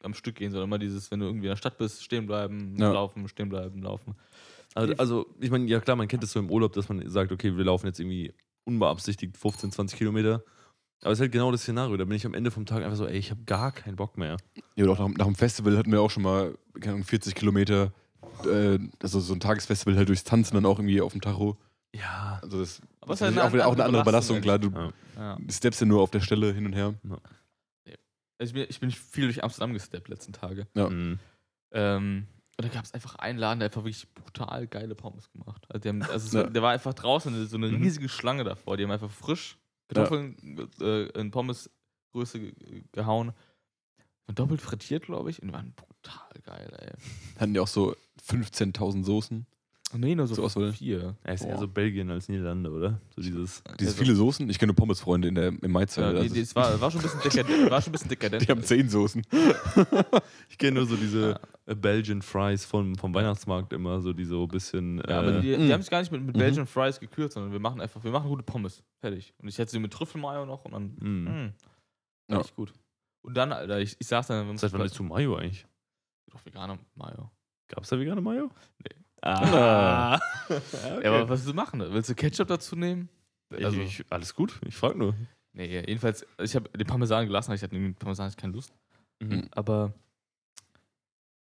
am 0.02 0.14
Stück 0.14 0.36
gehen, 0.36 0.50
sondern 0.52 0.70
immer 0.70 0.78
dieses, 0.78 1.10
wenn 1.10 1.20
du 1.20 1.26
irgendwie 1.26 1.46
in 1.48 1.50
der 1.50 1.56
Stadt 1.56 1.76
bist, 1.76 2.02
stehen 2.02 2.26
bleiben, 2.26 2.74
Ja. 2.78 2.90
laufen, 2.90 3.28
stehen 3.28 3.50
bleiben, 3.50 3.82
laufen. 3.82 4.14
Also, 4.74 4.94
also 4.94 5.26
ich 5.40 5.50
meine, 5.50 5.66
ja 5.66 5.80
klar, 5.80 5.96
man 5.96 6.08
kennt 6.08 6.22
das 6.22 6.32
so 6.32 6.38
im 6.40 6.50
Urlaub, 6.50 6.72
dass 6.72 6.88
man 6.88 7.08
sagt, 7.08 7.32
okay, 7.32 7.56
wir 7.56 7.64
laufen 7.64 7.86
jetzt 7.86 8.00
irgendwie 8.00 8.32
unbeabsichtigt 8.64 9.36
15, 9.36 9.72
20 9.72 9.98
Kilometer. 9.98 10.42
Aber 11.02 11.10
es 11.10 11.18
ist 11.18 11.22
halt 11.22 11.32
genau 11.32 11.50
das 11.50 11.62
Szenario. 11.62 11.96
Da 11.96 12.04
bin 12.04 12.16
ich 12.16 12.24
am 12.24 12.34
Ende 12.34 12.50
vom 12.50 12.64
Tag 12.64 12.82
einfach 12.84 12.96
so, 12.96 13.06
ey, 13.06 13.18
ich 13.18 13.30
habe 13.30 13.42
gar 13.44 13.72
keinen 13.72 13.96
Bock 13.96 14.16
mehr. 14.16 14.36
Ja, 14.76 14.86
auch 14.88 14.98
nach, 14.98 15.08
nach 15.08 15.26
dem 15.26 15.34
Festival 15.34 15.76
hatten 15.76 15.90
wir 15.90 16.00
auch 16.00 16.10
schon 16.10 16.22
mal, 16.22 16.56
keine 16.80 16.94
Ahnung, 16.94 17.04
40 17.04 17.34
Kilometer, 17.34 17.92
äh, 18.46 18.78
also 19.02 19.18
so 19.20 19.34
ein 19.34 19.40
Tagesfestival 19.40 19.96
halt 19.96 20.08
durchs 20.08 20.24
Tanzen 20.24 20.54
dann 20.54 20.64
auch 20.64 20.78
irgendwie 20.78 21.00
auf 21.00 21.12
dem 21.12 21.20
Tacho. 21.20 21.58
Ja. 21.94 22.38
Also 22.42 22.60
das, 22.60 22.80
Aber 23.00 23.12
das 23.12 23.20
es 23.20 23.28
ist 23.28 23.34
ist 23.34 23.36
halt 23.42 23.48
auch, 23.48 23.52
wieder, 23.52 23.66
auch 23.66 23.74
eine 23.74 23.84
andere 23.84 24.04
Belastung, 24.04 24.40
klar. 24.40 24.58
Du 24.58 24.70
ja. 24.70 24.92
Ja. 25.16 25.38
steppst 25.50 25.80
ja 25.80 25.86
nur 25.86 26.00
auf 26.00 26.10
der 26.10 26.20
Stelle 26.20 26.52
hin 26.54 26.66
und 26.66 26.72
her. 26.72 26.94
Also 28.38 28.50
ich, 28.50 28.52
bin, 28.54 28.66
ich 28.68 28.80
bin 28.80 28.90
viel 28.90 29.24
durch 29.24 29.44
Amsterdam 29.44 29.72
gesteppt 29.72 30.08
letzten 30.08 30.32
Tage. 30.32 30.66
Ja. 30.74 30.88
Mhm. 30.88 31.18
Ähm, 31.72 32.26
und 32.62 32.68
da 32.70 32.74
gab 32.74 32.84
es 32.84 32.94
einfach 32.94 33.16
einen 33.16 33.38
Laden, 33.38 33.60
der 33.60 33.68
einfach 33.68 33.82
wirklich 33.84 34.06
brutal 34.14 34.66
geile 34.66 34.94
Pommes 34.94 35.30
gemacht. 35.30 35.64
Also, 35.68 35.80
die 35.82 35.88
haben, 35.88 36.02
also 36.02 36.38
Ja. 36.38 36.44
der 36.48 36.62
war 36.62 36.70
einfach 36.72 36.94
draußen 36.94 37.46
so 37.48 37.56
eine 37.56 37.68
Mhm. 37.68 37.82
riesige 37.82 38.08
Schlange 38.08 38.44
davor. 38.44 38.76
Die 38.76 38.84
haben 38.84 38.90
einfach 38.90 39.10
frisch 39.10 39.58
Kartoffeln 39.88 40.36
äh, 40.80 41.02
in 41.20 41.30
Pommesgröße 41.30 42.38
ge 42.40 42.84
gehauen. 42.92 43.32
Und 44.28 44.38
doppelt 44.38 44.60
frittiert, 44.60 45.04
glaube 45.06 45.30
ich. 45.30 45.42
Und 45.42 45.48
die 45.48 45.54
waren 45.54 45.74
brutal 45.74 46.30
geil, 46.44 46.72
ey. 46.78 47.40
Hatten 47.40 47.54
ja 47.54 47.62
auch 47.62 47.66
so 47.68 47.94
15.000 48.24 49.04
Soßen. 49.04 49.46
Nee, 49.94 50.14
nur 50.14 50.26
so 50.26 50.42
Auswahl. 50.42 50.72
vier. 50.72 51.16
Er 51.22 51.34
ist 51.34 51.42
eher 51.44 51.52
Boah. 51.54 51.58
so 51.60 51.68
Belgien 51.68 52.10
als 52.10 52.28
Niederlande, 52.28 52.70
oder? 52.70 53.00
So 53.14 53.22
dieses. 53.22 53.62
Diese 53.78 53.90
Also- 53.90 54.02
viele 54.02 54.14
Soßen. 54.14 54.48
Ich 54.50 54.58
kenne 54.58 54.72
Pommesfreunde 54.74 55.28
in 55.28 55.34
der, 55.34 55.48
im 55.48 55.70
Maizeit. 55.72 56.14
Ja, 56.14 56.22
die, 56.22 56.28
die, 56.30 56.40
es 56.40 56.54
war, 56.56 56.80
war, 56.80 56.90
schon 56.90 57.00
ein 57.00 57.04
bisschen 57.04 57.20
dekadent, 57.22 57.70
war 57.70 57.80
schon 57.82 57.90
ein 57.90 57.92
bisschen 57.92 58.08
dekadent. 58.08 58.42
die 58.42 58.50
haben 58.50 58.62
10 58.62 58.88
Soßen. 58.88 59.22
Ich 60.48 60.58
kenne 60.58 60.78
nur 60.78 60.86
so 60.86 60.96
diese 60.96 61.30
Ja. 61.30 61.40
äh, 61.66 61.74
Belgian 61.74 62.22
Fries 62.22 62.64
vom, 62.64 62.94
vom 62.96 63.14
Weihnachtsmarkt 63.14 63.72
immer, 63.72 64.00
so 64.00 64.12
die 64.12 64.24
so 64.24 64.42
ein 64.42 64.48
bisschen. 64.48 64.98
Ja, 65.08 65.18
aber 65.20 65.36
äh, 65.36 65.40
die, 65.40 65.56
Mhm. 65.56 65.66
die 65.66 65.72
haben 65.72 65.82
sich 65.82 65.90
gar 65.90 66.00
nicht 66.00 66.12
mit, 66.12 66.22
mit 66.22 66.34
Mhm. 66.36 66.40
Belgian 66.40 66.66
Fries 66.66 67.00
gekürt, 67.00 67.32
sondern 67.32 67.52
wir 67.52 67.60
machen 67.60 67.80
einfach, 67.80 68.02
wir 68.04 68.10
machen 68.10 68.28
gute 68.28 68.42
Pommes. 68.42 68.82
Fertig. 69.00 69.32
Und 69.38 69.48
ich 69.48 69.58
hätte 69.58 69.70
sie 69.70 69.78
mit 69.78 69.92
Trüffelmayo 69.92 70.44
noch 70.46 70.64
und 70.64 70.72
dann. 70.72 70.96
mh. 71.00 71.30
Mh, 71.30 71.52
Ja. 72.30 72.40
Echt 72.40 72.54
gut. 72.54 72.72
Und 73.22 73.34
dann, 73.36 73.52
Alter, 73.52 73.80
ich, 73.80 73.96
ich 73.98 74.06
saß 74.06 74.26
dann. 74.26 74.56
Seit 74.58 74.72
wann 74.72 74.82
bist 74.82 74.98
du 74.98 75.02
Mayo 75.04 75.36
eigentlich? 75.36 75.66
Doch 76.30 76.44
veganer 76.44 76.78
Mayo. 76.94 77.30
Gab 77.68 77.84
es 77.84 77.88
da 77.90 77.98
vegane 77.98 78.20
Mayo? 78.20 78.50
Nee. 78.78 78.96
Ah. 79.22 80.18
Ja, 81.02 81.10
aber 81.12 81.28
was 81.28 81.40
willst 81.40 81.48
du 81.48 81.54
machen? 81.54 81.80
Willst 81.80 82.10
du 82.10 82.14
Ketchup 82.14 82.48
dazu 82.48 82.76
nehmen? 82.76 83.08
also, 83.50 83.80
ich, 83.80 84.04
alles 84.10 84.34
gut, 84.34 84.60
ich 84.66 84.74
frage 84.76 84.98
nur. 84.98 85.14
Nee, 85.54 85.80
jedenfalls, 85.80 86.26
ich 86.38 86.54
habe 86.56 86.68
den 86.70 86.86
Parmesan 86.86 87.26
gelassen, 87.26 87.52
ich 87.52 87.62
hatte 87.62 87.74
den 87.74 87.94
Parmesan 87.94 88.24
hatte 88.26 88.34
ich 88.36 88.40
keine 88.40 88.52
Lust. 88.54 88.74
Mhm. 89.20 89.48
Aber 89.52 89.92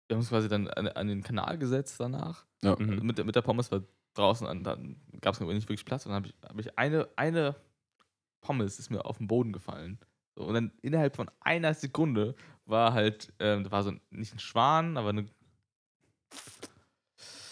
wir 0.07 0.15
haben 0.15 0.21
uns 0.21 0.29
quasi 0.29 0.49
dann 0.49 0.67
an, 0.69 0.87
an 0.87 1.07
den 1.07 1.21
Kanal 1.23 1.57
gesetzt 1.57 1.99
danach. 1.99 2.45
Ja. 2.63 2.75
Mhm. 2.77 3.05
Mit, 3.05 3.17
der- 3.17 3.25
mit 3.25 3.35
der 3.35 3.41
Pommes 3.41 3.71
war 3.71 3.83
draußen, 4.15 4.47
und 4.47 4.63
dann 4.63 4.95
gab 5.21 5.35
es 5.35 5.39
nicht 5.39 5.63
wirklich 5.69 5.85
Platz. 5.85 6.05
Und 6.05 6.11
dann 6.13 6.23
habe 6.23 6.27
ich, 6.27 6.35
hab 6.49 6.59
ich 6.59 6.77
eine, 6.77 7.07
eine 7.15 7.55
Pommes 8.41 8.79
ist 8.79 8.89
mir 8.89 9.05
auf 9.05 9.17
den 9.19 9.27
Boden 9.27 9.53
gefallen. 9.53 9.99
So, 10.35 10.45
und 10.45 10.53
dann 10.55 10.71
innerhalb 10.81 11.15
von 11.15 11.29
einer 11.41 11.73
Sekunde 11.73 12.35
war 12.65 12.93
halt, 12.93 13.31
ähm, 13.39 13.63
da 13.65 13.71
war 13.71 13.83
so 13.83 13.91
ein, 13.91 14.01
nicht 14.09 14.33
ein 14.33 14.39
Schwan, 14.39 14.97
aber 14.97 15.09
eine, 15.09 15.25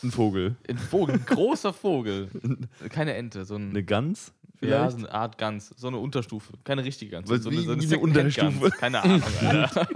Ein 0.03 0.11
Vogel. 0.11 0.55
ein 0.69 0.77
Vogel, 0.77 1.15
ein 1.15 1.25
großer 1.25 1.73
Vogel. 1.73 2.29
Keine 2.89 3.13
Ente, 3.15 3.45
so 3.45 3.55
ein, 3.55 3.69
Eine 3.71 3.83
Gans? 3.83 4.33
ja, 4.53 4.57
Vielleicht? 4.59 4.91
so 4.91 4.97
eine 4.97 5.11
Art 5.13 5.37
Gans, 5.37 5.69
so 5.75 5.87
eine 5.87 5.97
Unterstufe. 5.97 6.53
Keine 6.63 6.83
richtige 6.83 7.11
Gans. 7.11 7.29
Was, 7.29 7.41
so 7.43 7.51
wie- 7.51 7.65
wie 7.67 7.71
eine 7.71 7.81
Secondhand-Gans. 7.81 8.37
Unterstufe? 8.55 8.71
Keine 8.79 9.01
Ahnung, 9.03 9.23
Alter. 9.41 9.87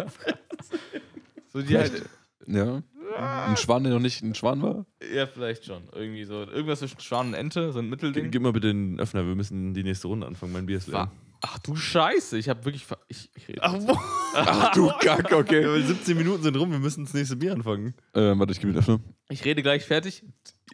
so 1.53 1.61
die 1.61 1.77
halt, 1.77 2.03
Ja. 2.47 2.81
Ein 3.17 3.57
Schwan, 3.57 3.83
der 3.83 3.91
noch 3.93 3.99
nicht 3.99 4.21
ein 4.23 4.33
Schwan 4.35 4.61
war? 4.61 4.85
ja, 5.13 5.27
vielleicht 5.27 5.65
schon. 5.65 5.83
Irgendwie 5.93 6.23
so, 6.23 6.43
irgendwas 6.43 6.79
zwischen 6.79 6.99
Schwan 7.01 7.27
und 7.29 7.33
Ente, 7.33 7.73
so 7.73 7.79
ein 7.79 7.89
Mittelding. 7.89 8.31
gib 8.31 8.41
mal 8.41 8.53
bitte 8.53 8.67
den 8.67 8.99
Öffner, 8.99 9.25
wir 9.27 9.35
müssen 9.35 9.73
die 9.73 9.83
nächste 9.83 10.07
Runde 10.07 10.25
anfangen. 10.27 10.53
Mein 10.53 10.65
Bier 10.65 10.77
ist 10.77 10.87
leer. 10.87 11.11
Ach 11.41 11.57
du 11.59 11.75
Scheiße, 11.75 12.37
ich 12.37 12.49
habe 12.49 12.63
wirklich. 12.65 12.85
ver- 12.85 12.99
Ich, 13.07 13.29
ich 13.35 13.47
rede. 13.47 13.61
Ach? 13.63 13.75
Ach 14.35 14.71
du 14.73 14.87
Kack, 14.99 15.31
Ja, 15.31 15.37
okay. 15.37 15.67
weil 15.67 15.83
17 15.83 16.15
Minuten 16.15 16.43
sind 16.43 16.55
rum, 16.55 16.71
wir 16.71 16.79
müssen 16.79 17.05
das 17.05 17.13
nächste 17.13 17.35
Bier 17.35 17.53
anfangen. 17.53 17.95
Ähm, 18.13 18.37
warte, 18.39 18.51
ich 18.53 18.59
gebe 18.59 18.71
den 18.73 18.79
Öffner. 18.79 18.99
Ich 19.29 19.43
rede 19.43 19.61
gleich 19.63 19.83
fertig. 19.85 20.23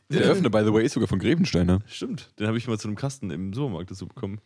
Der 0.09 0.21
Öffner, 0.23 0.49
by 0.49 0.63
the 0.65 0.73
way, 0.73 0.85
ist 0.85 0.93
sogar 0.93 1.07
von 1.07 1.19
Grevensteiner. 1.19 1.79
Stimmt, 1.87 2.31
den 2.39 2.47
habe 2.47 2.57
ich 2.57 2.67
mal 2.67 2.77
zu 2.77 2.87
einem 2.87 2.95
Kasten 2.97 3.29
im 3.31 3.53
Supermarkt 3.53 3.91
dazu 3.91 4.07
bekommen. 4.07 4.39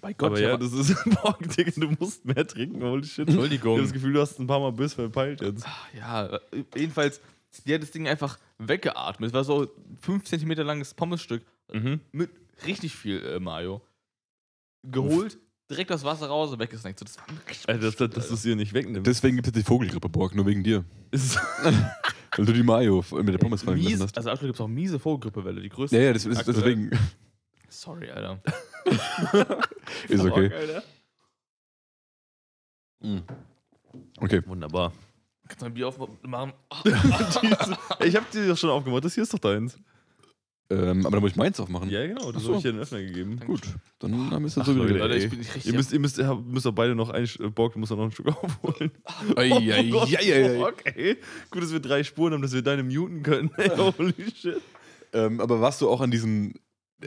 Bei 0.00 0.14
aber 0.18 0.40
ja, 0.40 0.56
das 0.56 0.72
ist 0.72 0.94
boah, 1.22 1.36
Digga, 1.40 1.70
du 1.76 1.90
musst 2.00 2.24
mehr 2.24 2.46
trinken, 2.46 2.82
holy 2.82 3.04
shit. 3.04 3.28
Ich 3.28 3.34
Entschuldigung. 3.34 3.72
habe 3.74 3.82
das 3.82 3.92
Gefühl, 3.92 4.12
du 4.14 4.20
hast 4.20 4.38
ein 4.40 4.46
paar 4.48 4.58
Mal 4.58 4.72
Biss 4.72 4.94
verpeilt 4.94 5.40
jetzt. 5.42 5.64
Ja, 5.96 6.26
äh, 6.26 6.40
jedenfalls, 6.74 7.20
die 7.66 7.74
hat 7.74 7.82
das 7.82 7.90
Ding 7.92 8.08
einfach 8.08 8.38
weggeatmet. 8.58 9.28
Es 9.28 9.34
war 9.34 9.44
so 9.44 9.70
5 10.00 10.24
cm 10.24 10.52
langes 10.66 10.94
Pommesstück 10.94 11.42
Mhm. 11.72 12.00
mit 12.10 12.30
richtig 12.66 12.94
viel 12.96 13.22
äh, 13.24 13.38
Mayo. 13.40 13.80
Geholt, 14.84 15.38
direkt 15.72 15.90
das 15.90 16.04
Wasser 16.04 16.26
raus 16.26 16.52
und 16.52 16.58
weggesnackt. 16.58 16.98
So, 16.98 17.04
das 17.04 17.18
war 17.18 17.26
richtig 17.48 17.68
Alter, 17.68 17.82
dass, 17.82 17.96
dass, 17.96 18.10
dass 18.10 18.28
du 18.28 18.34
es 18.34 18.44
ihr 18.44 18.56
nicht 18.56 18.72
wegnimmst. 18.72 19.06
Deswegen 19.06 19.36
gibt 19.36 19.48
es 19.48 19.52
die 19.52 19.62
Vogelgrippe, 19.62 20.08
Borg, 20.08 20.34
nur 20.34 20.46
wegen 20.46 20.62
dir. 20.62 20.84
Weil 22.36 22.46
du 22.46 22.52
die 22.52 22.62
Mayo 22.62 23.04
mit 23.12 23.28
der 23.28 23.38
Pommes 23.38 23.62
fallen 23.62 23.76
Mies, 23.78 23.86
gelassen 23.88 24.04
hast. 24.04 24.16
also 24.16 24.30
aktuell 24.30 24.48
gibt 24.48 24.58
es 24.58 24.60
auch 24.60 24.68
miese 24.68 24.98
Vogelgrippewelle, 24.98 25.60
die 25.60 25.68
größte. 25.68 25.96
Ja, 25.96 26.02
ja, 26.04 26.12
das 26.12 26.24
ist 26.24 26.46
deswegen. 26.46 26.90
Sorry, 27.68 28.10
Alter. 28.10 28.40
Ist 30.08 30.24
okay. 30.24 30.48
Bock, 30.48 30.58
Alter. 30.58 30.82
Okay. 34.20 34.42
wunderbar. 34.46 34.92
Kannst 35.48 35.62
du 35.62 35.66
ein 35.66 35.74
Bier 35.74 35.88
aufmachen? 35.88 36.52
Ich 38.04 38.16
habe 38.16 38.26
dir 38.32 38.48
doch 38.48 38.56
schon 38.56 38.70
aufgemacht, 38.70 39.04
das 39.04 39.14
hier 39.14 39.22
ist 39.22 39.34
doch 39.34 39.38
deins. 39.38 39.78
Ähm, 40.72 41.04
aber 41.04 41.16
dann 41.16 41.20
muss 41.20 41.32
ich 41.32 41.36
meins 41.36 41.60
aufmachen. 41.60 41.90
Ja, 41.90 42.06
genau, 42.06 42.32
das 42.32 42.44
habe 42.44 42.56
ich 42.56 42.62
dir 42.62 42.70
einen 42.70 42.78
Öffner 42.78 43.00
gegeben. 43.00 43.40
Gut. 43.46 43.60
Dann 43.98 44.30
haben 44.30 44.42
wir 44.42 44.46
es 44.46 44.56
Ach, 44.56 44.64
so 44.64 44.74
wieder. 44.74 44.98
Leute, 44.98 45.16
ich 45.16 45.28
bin 45.28 45.40
nicht 45.40 45.54
richtig. 45.54 45.70
Ihr 45.70 45.76
müsst, 45.76 45.92
ihr 45.92 46.00
müsst, 46.00 46.18
ihr 46.18 46.34
müsst 46.34 46.64
doch 46.66 46.72
beide 46.72 46.94
noch 46.94 47.10
ein 47.10 47.24
äh, 47.24 47.48
Borg, 47.48 47.74
du 47.74 47.78
musst 47.78 47.92
doch 47.92 47.96
noch 47.96 48.04
ein 48.04 48.10
Stück 48.10 48.28
aufholen. 48.42 48.90
Ei, 49.36 49.52
ei, 49.52 49.90
Oh 49.92 50.00
Gott, 50.00 50.14
ei. 50.16 50.56
Borg, 50.56 50.82
ey. 50.96 51.16
Gut, 51.50 51.62
dass 51.62 51.72
wir 51.72 51.80
drei 51.80 52.02
Spuren 52.04 52.32
haben, 52.32 52.42
dass 52.42 52.52
wir 52.52 52.62
deine 52.62 52.82
muten 52.82 53.22
können. 53.22 53.50
Ey, 53.56 53.70
holy 53.76 54.14
shit. 54.34 54.60
Ähm, 55.12 55.40
aber 55.40 55.60
warst 55.60 55.80
du 55.82 55.90
auch 55.90 56.00
an 56.00 56.10
diesen. 56.10 56.54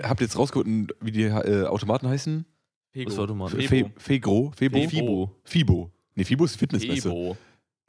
Habt 0.03 0.22
ihr 0.22 0.26
jetzt 0.26 0.38
rausgefunden, 0.38 0.89
wie 1.01 1.11
die 1.11 1.24
äh, 1.24 1.66
Automaten 1.66 2.07
heißen? 2.07 2.45
Fego. 2.91 3.09
Was 3.09 3.18
war 3.18 3.24
Automaten? 3.24 3.61
Febo. 3.61 3.68
Fe 3.68 3.93
Fegro? 3.97 4.51
Febo? 4.55 4.78
Febo. 4.78 4.89
Fibo. 4.89 5.36
Fibo. 5.43 5.91
Nee, 6.16 6.24
Fibo 6.24 6.45
ist 6.45 6.55
Fitnessmesse. 6.57 7.09
Febo 7.09 7.38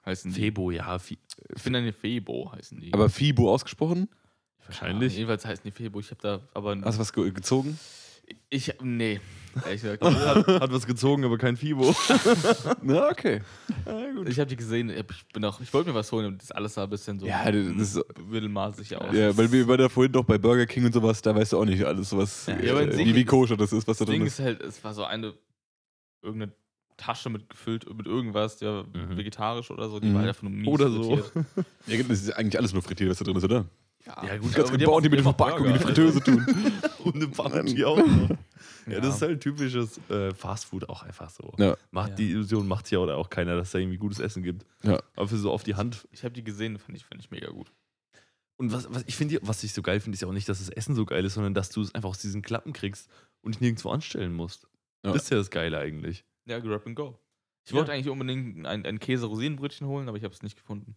heißen 0.07 0.33
die. 0.33 0.41
Febo, 0.41 0.71
ja, 0.71 0.99
Fi 0.99 1.19
Ich 1.55 1.63
finde 1.63 1.81
eine 1.81 1.93
Febo 1.93 2.53
heißen 2.53 2.81
die. 2.81 2.93
Aber 2.95 3.11
Fibo 3.11 3.53
ausgesprochen? 3.53 4.09
Wahrscheinlich. 4.67 5.13
Ja, 5.13 5.19
jedenfalls 5.19 5.45
heißen 5.47 5.63
die 5.65 5.71
Febo. 5.71 6.01
Ich 6.01 6.11
habe 6.11 6.21
da 6.23 6.41
aber. 6.55 6.77
Hast 6.83 6.97
du 6.97 7.01
was 7.01 7.13
ge 7.13 7.31
gezogen? 7.31 7.79
ich. 8.49 8.73
Nee. 8.83 9.21
Ehrlich 9.65 9.81
gesagt. 9.81 10.03
hat, 10.05 10.47
hat 10.47 10.73
was 10.73 10.87
gezogen, 10.87 11.25
aber 11.25 11.39
kein 11.39 11.57
Fibo. 11.57 11.95
Na, 12.83 13.09
okay. 13.09 13.41
ja, 13.87 14.13
gut. 14.13 14.29
Ich 14.29 14.39
habe 14.39 14.49
die 14.49 14.57
gesehen, 14.57 14.91
ich 14.91 15.29
bin 15.33 15.45
auch, 15.47 15.61
ich 15.61 15.73
wollte 15.73 15.89
mir 15.91 15.95
was 15.95 16.13
holen 16.13 16.27
und 16.27 16.43
das 16.43 16.51
alles 16.53 16.75
sah 16.75 16.85
ein 16.85 16.91
bisschen 16.91 17.19
so 17.19 17.27
Ja, 17.27 17.51
das 17.51 17.99
mittelmaßig 18.29 18.97
aus. 18.97 19.15
Ja, 19.15 19.35
weil 19.37 19.51
wir 19.51 19.67
waren 19.67 19.79
da 19.79 19.89
vorhin 19.89 20.13
noch 20.13 20.25
bei 20.25 20.37
Burger 20.37 20.67
King 20.67 20.85
und 20.85 20.93
sowas, 20.93 21.23
da 21.23 21.35
weißt 21.35 21.53
du 21.55 21.59
auch 21.61 21.65
nicht 21.65 21.83
alles, 21.85 22.15
was, 22.15 22.47
Ja, 22.49 22.55
äh, 22.57 22.99
wie, 22.99 23.15
wie 23.15 23.25
koscher 23.25 23.57
das 23.57 23.73
ist, 23.73 23.89
was 23.89 23.97
da 23.97 24.05
das 24.05 24.11
Ding 24.13 24.21
drin 24.21 24.27
ist 24.27 24.39
ist. 24.41 24.45
halt, 24.45 24.61
es 24.61 24.85
war 24.85 24.93
so 24.93 25.05
eine 25.05 25.33
irgendeine 26.23 26.53
Tasche 26.99 27.31
mit 27.31 27.49
gefüllt 27.49 27.89
mit 27.97 28.07
irgendwas, 28.07 28.61
ja, 28.61 28.83
Mhm. 28.83 29.17
vegetarisch 29.17 29.71
oder 29.71 29.89
so, 29.89 30.01
die 30.01 30.09
Mhm. 30.09 30.15
war 30.15 30.23
einfach 30.25 30.43
nur 30.43 30.53
mies 30.53 30.69
Oder 30.69 30.91
so. 30.91 31.15
Ja, 31.87 32.03
das 32.03 32.21
ist 32.23 32.33
eigentlich 32.37 32.59
alles 32.59 32.73
nur 32.75 32.83
frittiert, 32.83 33.09
was 33.11 33.19
da 33.19 33.25
drin 33.25 33.37
ist, 33.37 33.45
oder? 33.45 33.65
Ja, 34.07 34.37
gut, 34.39 34.55
Ganz 34.55 34.71
gut 34.71 34.85
bauen, 34.85 35.03
die 35.03 35.09
mit 35.09 35.21
Verpackung 35.21 35.67
in 35.67 35.73
die. 35.75 35.79
Fritteuse 35.81 36.21
tun. 36.21 36.47
Und 37.05 37.17
eine 37.17 37.29
Party 37.29 37.85
auch 37.85 37.99
noch. 37.99 38.31
Ja, 38.87 38.93
Ja. 38.95 39.01
das 39.01 39.17
ist 39.17 39.23
halt 39.23 39.41
typisches 39.41 39.99
äh, 40.09 40.33
Fastfood 40.33 40.89
auch 40.89 41.03
einfach 41.03 41.29
so. 41.29 41.53
Ja. 41.59 41.77
Macht 41.91 42.11
Ja. 42.11 42.15
Die 42.15 42.31
Illusion 42.31 42.69
macht 42.69 42.89
ja 42.93 43.01
oder 43.01 43.17
auch 43.17 43.29
keiner, 43.31 43.57
dass 43.57 43.73
da 43.73 43.79
irgendwie 43.79 43.97
gutes 43.99 44.21
Essen 44.21 44.45
gibt. 44.45 44.65
Ja. 44.85 45.03
Aber 45.17 45.27
für 45.27 45.37
so 45.39 45.51
auf 45.51 45.65
die 45.65 45.75
Hand. 45.75 46.07
Ich 46.13 46.23
habe 46.23 46.33
die 46.33 46.45
gesehen, 46.45 46.79
fand 46.79 46.97
ich, 46.97 47.05
fand 47.05 47.21
ich 47.21 47.33
mega 47.33 47.49
gut. 47.51 47.73
Und 48.59 48.73
was, 48.73 48.87
was 48.95 49.03
ich 49.09 49.17
finde, 49.17 49.41
was 49.43 49.65
ich 49.65 49.73
so 49.75 49.83
geil 49.83 49.99
finde, 49.99 50.15
ist 50.15 50.23
ja 50.23 50.29
auch 50.29 50.33
nicht, 50.33 50.49
dass 50.49 50.59
das 50.61 50.69
Essen 50.69 50.95
so 50.95 51.05
geil 51.05 51.25
ist, 51.25 51.35
sondern 51.35 51.53
dass 51.53 51.71
du 51.71 51.83
es 51.83 51.93
einfach 51.97 52.11
aus 52.11 52.19
diesen 52.21 52.43
Klappen 52.43 52.73
kriegst 52.73 53.11
und 53.43 53.57
dich 53.57 53.61
nirgendwo 53.61 53.91
anstellen 53.91 54.33
musst. 54.33 54.69
Ja. 55.05 55.13
Das 55.13 55.25
ist 55.25 55.31
ja 55.31 55.37
das 55.39 55.51
Geile 55.51 55.79
eigentlich. 55.79 56.25
Ja, 56.45 56.61
Grab 56.61 56.87
and 56.87 56.95
Go. 56.95 57.19
Ich 57.65 57.73
Ja. 57.73 57.79
wollte 57.79 57.91
eigentlich 57.93 58.09
unbedingt 58.09 58.65
ein, 58.67 58.87
ein 58.87 59.01
Käse-Rosinenbrötchen 59.01 59.89
holen, 59.89 60.09
aber 60.09 60.17
ich 60.17 60.23
habe 60.23 60.33
es 60.33 60.43
nicht 60.45 60.57
gefunden. 60.57 60.95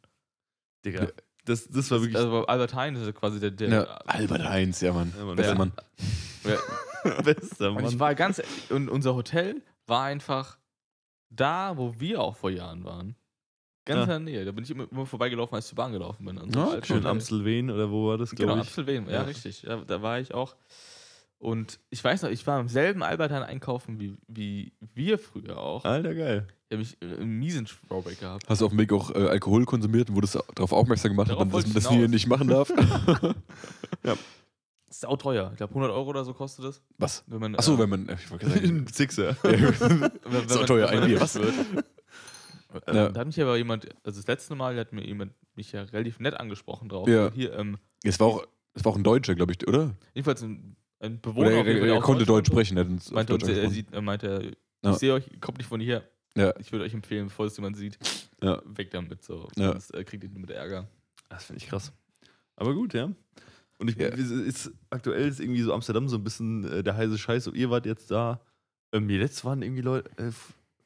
Digga. 0.86 1.08
Ja. 1.40 1.46
Das, 1.46 1.68
das 1.68 1.90
war 1.92 2.02
wirklich. 2.02 2.18
Also 2.18 2.46
Albert 2.46 2.74
Heijn 2.76 2.96
ist 2.96 3.06
ja 3.06 3.12
quasi 3.12 3.40
der, 3.40 3.52
der 3.52 3.70
Ja, 3.70 3.84
Albert 4.06 4.44
Heinz, 4.48 4.82
ja, 4.82 4.94
Mann. 4.94 5.14
Ja, 5.18 5.26
Mann. 5.26 5.36
Bester 5.36 5.52
Ja. 5.54 5.58
Mann. 5.58 5.72
bester 7.24 7.72
Und 7.72 7.78
ich 7.80 7.84
Mann. 7.92 8.00
war 8.00 8.16
ganz, 8.16 8.42
und 8.70 8.90
unser 8.90 9.16
Hotel 9.16 9.62
war 9.88 10.04
einfach 10.04 10.58
da, 11.30 11.78
wo 11.78 12.00
wir 12.00 12.22
auch 12.22 12.36
vor 12.36 12.50
Jahren 12.52 12.84
waren. 12.84 13.16
Ganz 13.86 13.98
Ja. 13.98 14.04
in 14.04 14.10
der 14.10 14.20
Nähe. 14.20 14.46
Da 14.46 14.52
bin 14.52 14.64
ich 14.64 14.70
immer, 14.72 14.86
immer 14.92 15.06
vorbeigelaufen, 15.06 15.56
als 15.56 15.66
ich 15.66 15.70
zur 15.70 15.78
Bahn 15.78 15.92
gelaufen 15.92 16.26
bin. 16.26 16.38
An 16.38 16.52
so 16.52 16.60
einem 16.60 16.70
alten 16.70 16.86
Schön. 16.86 17.06
Amstelveen 17.06 17.72
oder 17.72 17.90
wo 17.90 18.08
war 18.10 18.18
das, 18.18 18.32
Genau, 18.32 18.48
glaube 18.48 18.62
ich? 18.62 18.68
Amstelveen. 18.68 19.06
Ja, 19.08 19.12
Ja. 19.14 19.22
richtig. 19.24 19.64
Ja, 19.64 19.78
da 19.78 20.02
war 20.02 20.20
ich 20.20 20.34
auch. 20.34 20.56
Und 21.40 21.80
ich 21.90 22.04
weiß 22.04 22.22
noch, 22.24 22.30
ich 22.30 22.46
war 22.48 22.60
im 22.60 22.68
selben 22.68 23.02
Albert 23.02 23.32
Heijn 23.32 23.44
einkaufen 23.44 23.98
wie, 24.00 24.18
wie 24.28 24.74
wir 24.94 25.18
früher 25.18 25.58
auch. 25.58 25.86
Alter, 25.86 26.14
geil. 26.14 26.46
Ich 26.68 26.74
habe 26.76 26.80
mich 26.80 26.98
äh, 27.02 27.22
einen 27.22 27.40
miesen 27.40 27.66
Throwback 27.66 28.20
gehabt. 28.20 28.44
Hast 28.50 28.60
du 28.62 28.66
auf 28.66 28.72
dem 28.72 28.78
Weg 28.80 28.92
auch 28.92 29.10
äh, 29.16 29.28
Alkohol 29.30 29.64
konsumiert 29.66 30.10
und 30.10 30.16
wurdest 30.16 30.38
darauf 30.56 30.74
aufmerksam 30.74 31.12
gemacht, 31.12 31.30
Darauf 31.30 31.48
dass 31.50 31.66
man 31.66 31.74
das, 31.74 31.90
hier 31.90 32.08
nicht 32.10 32.28
machen 32.28 32.50
darf? 32.50 32.72
Sau 34.92 35.16
teuer. 35.16 35.50
Ich 35.52 35.58
glaube, 35.58 35.72
100 35.72 35.92
Euro 35.92 36.10
oder 36.10 36.26
so 36.26 36.34
kostet 36.34 36.66
das. 36.66 36.82
Was? 36.98 37.24
Wenn 37.28 37.40
man, 37.40 37.56
Achso, 37.56 37.76
äh, 37.76 37.80
wenn 37.80 37.90
man. 37.90 38.10
äh, 38.10 38.16
Ich 38.16 38.30
wollte 38.32 38.48
gerade 38.48 38.60
sagen. 38.68 38.88
Sixer. 38.92 39.36
Sau 40.48 40.64
teuer, 40.66 40.90
ein 40.90 41.06
Bier. 41.06 41.20
Wird. 41.22 41.36
Ähm, 41.36 41.84
Ja. 42.96 43.10
Da 43.10 43.20
hat 43.22 43.28
mich 43.28 43.42
aber 43.42 43.58
jemand, 43.58 43.86
also 44.04 44.20
das 44.20 44.28
letzte 44.28 44.56
Mal 44.56 44.78
hat 44.78 44.92
mir 44.94 45.04
jemand 45.06 45.34
mich 45.56 45.72
ja 45.72 45.84
relativ 45.84 46.20
nett 46.20 46.36
angesprochen 46.36 46.90
drauf. 46.90 47.08
Ja. 47.08 47.32
Hier, 47.34 47.54
ähm, 47.58 47.78
Es 48.04 48.20
war 48.20 48.28
auch, 48.28 48.46
es 48.74 48.84
war 48.86 48.92
auch 48.92 48.96
ein 48.96 49.04
Deutscher, 49.04 49.34
glaube 49.36 49.54
ich, 49.54 49.68
oder? 49.68 49.96
jedenfalls 50.14 50.44
ein, 50.44 50.76
ein 51.00 51.20
Bewohner. 51.22 51.48
Oder 51.48 51.66
er, 51.66 51.82
er, 51.82 51.94
er 51.96 52.02
konnte 52.02 52.26
Deutsch 52.26 52.48
sprechen. 52.48 52.78
Er 52.78 52.86
uns 52.86 53.12
Meinte, 53.12 53.34
Deutsch 53.34 53.44
uns, 53.44 53.50
er, 53.52 53.56
angesprochen. 53.64 53.74
sieht, 53.74 53.94
er 53.94 54.02
meinte, 54.02 54.52
Ja. 54.84 54.92
ich 54.92 54.98
sehe 54.98 55.14
euch, 55.14 55.42
kommt 55.42 55.58
nicht 55.58 55.68
von 55.68 55.80
hierher. 55.80 56.04
Ja. 56.36 56.54
Ich 56.60 56.72
würde 56.72 56.86
euch 56.86 56.94
empfehlen, 56.94 57.28
bevor 57.28 57.46
es 57.48 57.58
jemand 57.58 57.78
sieht, 57.78 57.98
Ja. 58.42 58.62
weg 58.66 58.92
damit. 58.92 59.24
So. 59.24 59.48
Ja. 59.56 59.72
Sonst 59.72 59.94
äh, 59.94 60.04
kriegt 60.04 60.24
ihr 60.24 60.30
nur 60.30 60.42
mit 60.42 60.52
Ärger. 60.52 60.88
Das 61.30 61.46
finde 61.46 61.62
ich 61.62 61.68
krass. 61.70 61.92
Aber 62.56 62.74
gut, 62.74 62.94
ja. 62.94 63.12
Und 63.78 63.90
ich 63.90 63.96
Ja. 63.98 64.08
ist, 64.10 64.72
aktuell 64.90 65.28
ist 65.28 65.40
irgendwie 65.40 65.62
so 65.62 65.74
Amsterdam 65.74 66.08
so 66.10 66.18
ein 66.18 66.24
bisschen 66.24 66.66
äh, 66.66 66.84
der 66.84 66.96
heiße 66.98 67.18
Scheiß. 67.18 67.46
So, 67.46 67.54
ihr 67.54 67.70
wart 67.70 67.86
jetzt 67.86 68.12
da. 68.12 68.42
Ähm, 68.94 69.06
mir 69.06 69.20
letzt 69.20 69.46
waren 69.46 69.62
irgendwie 69.62 69.82
Leute, 69.82 70.10
äh, 70.18 70.32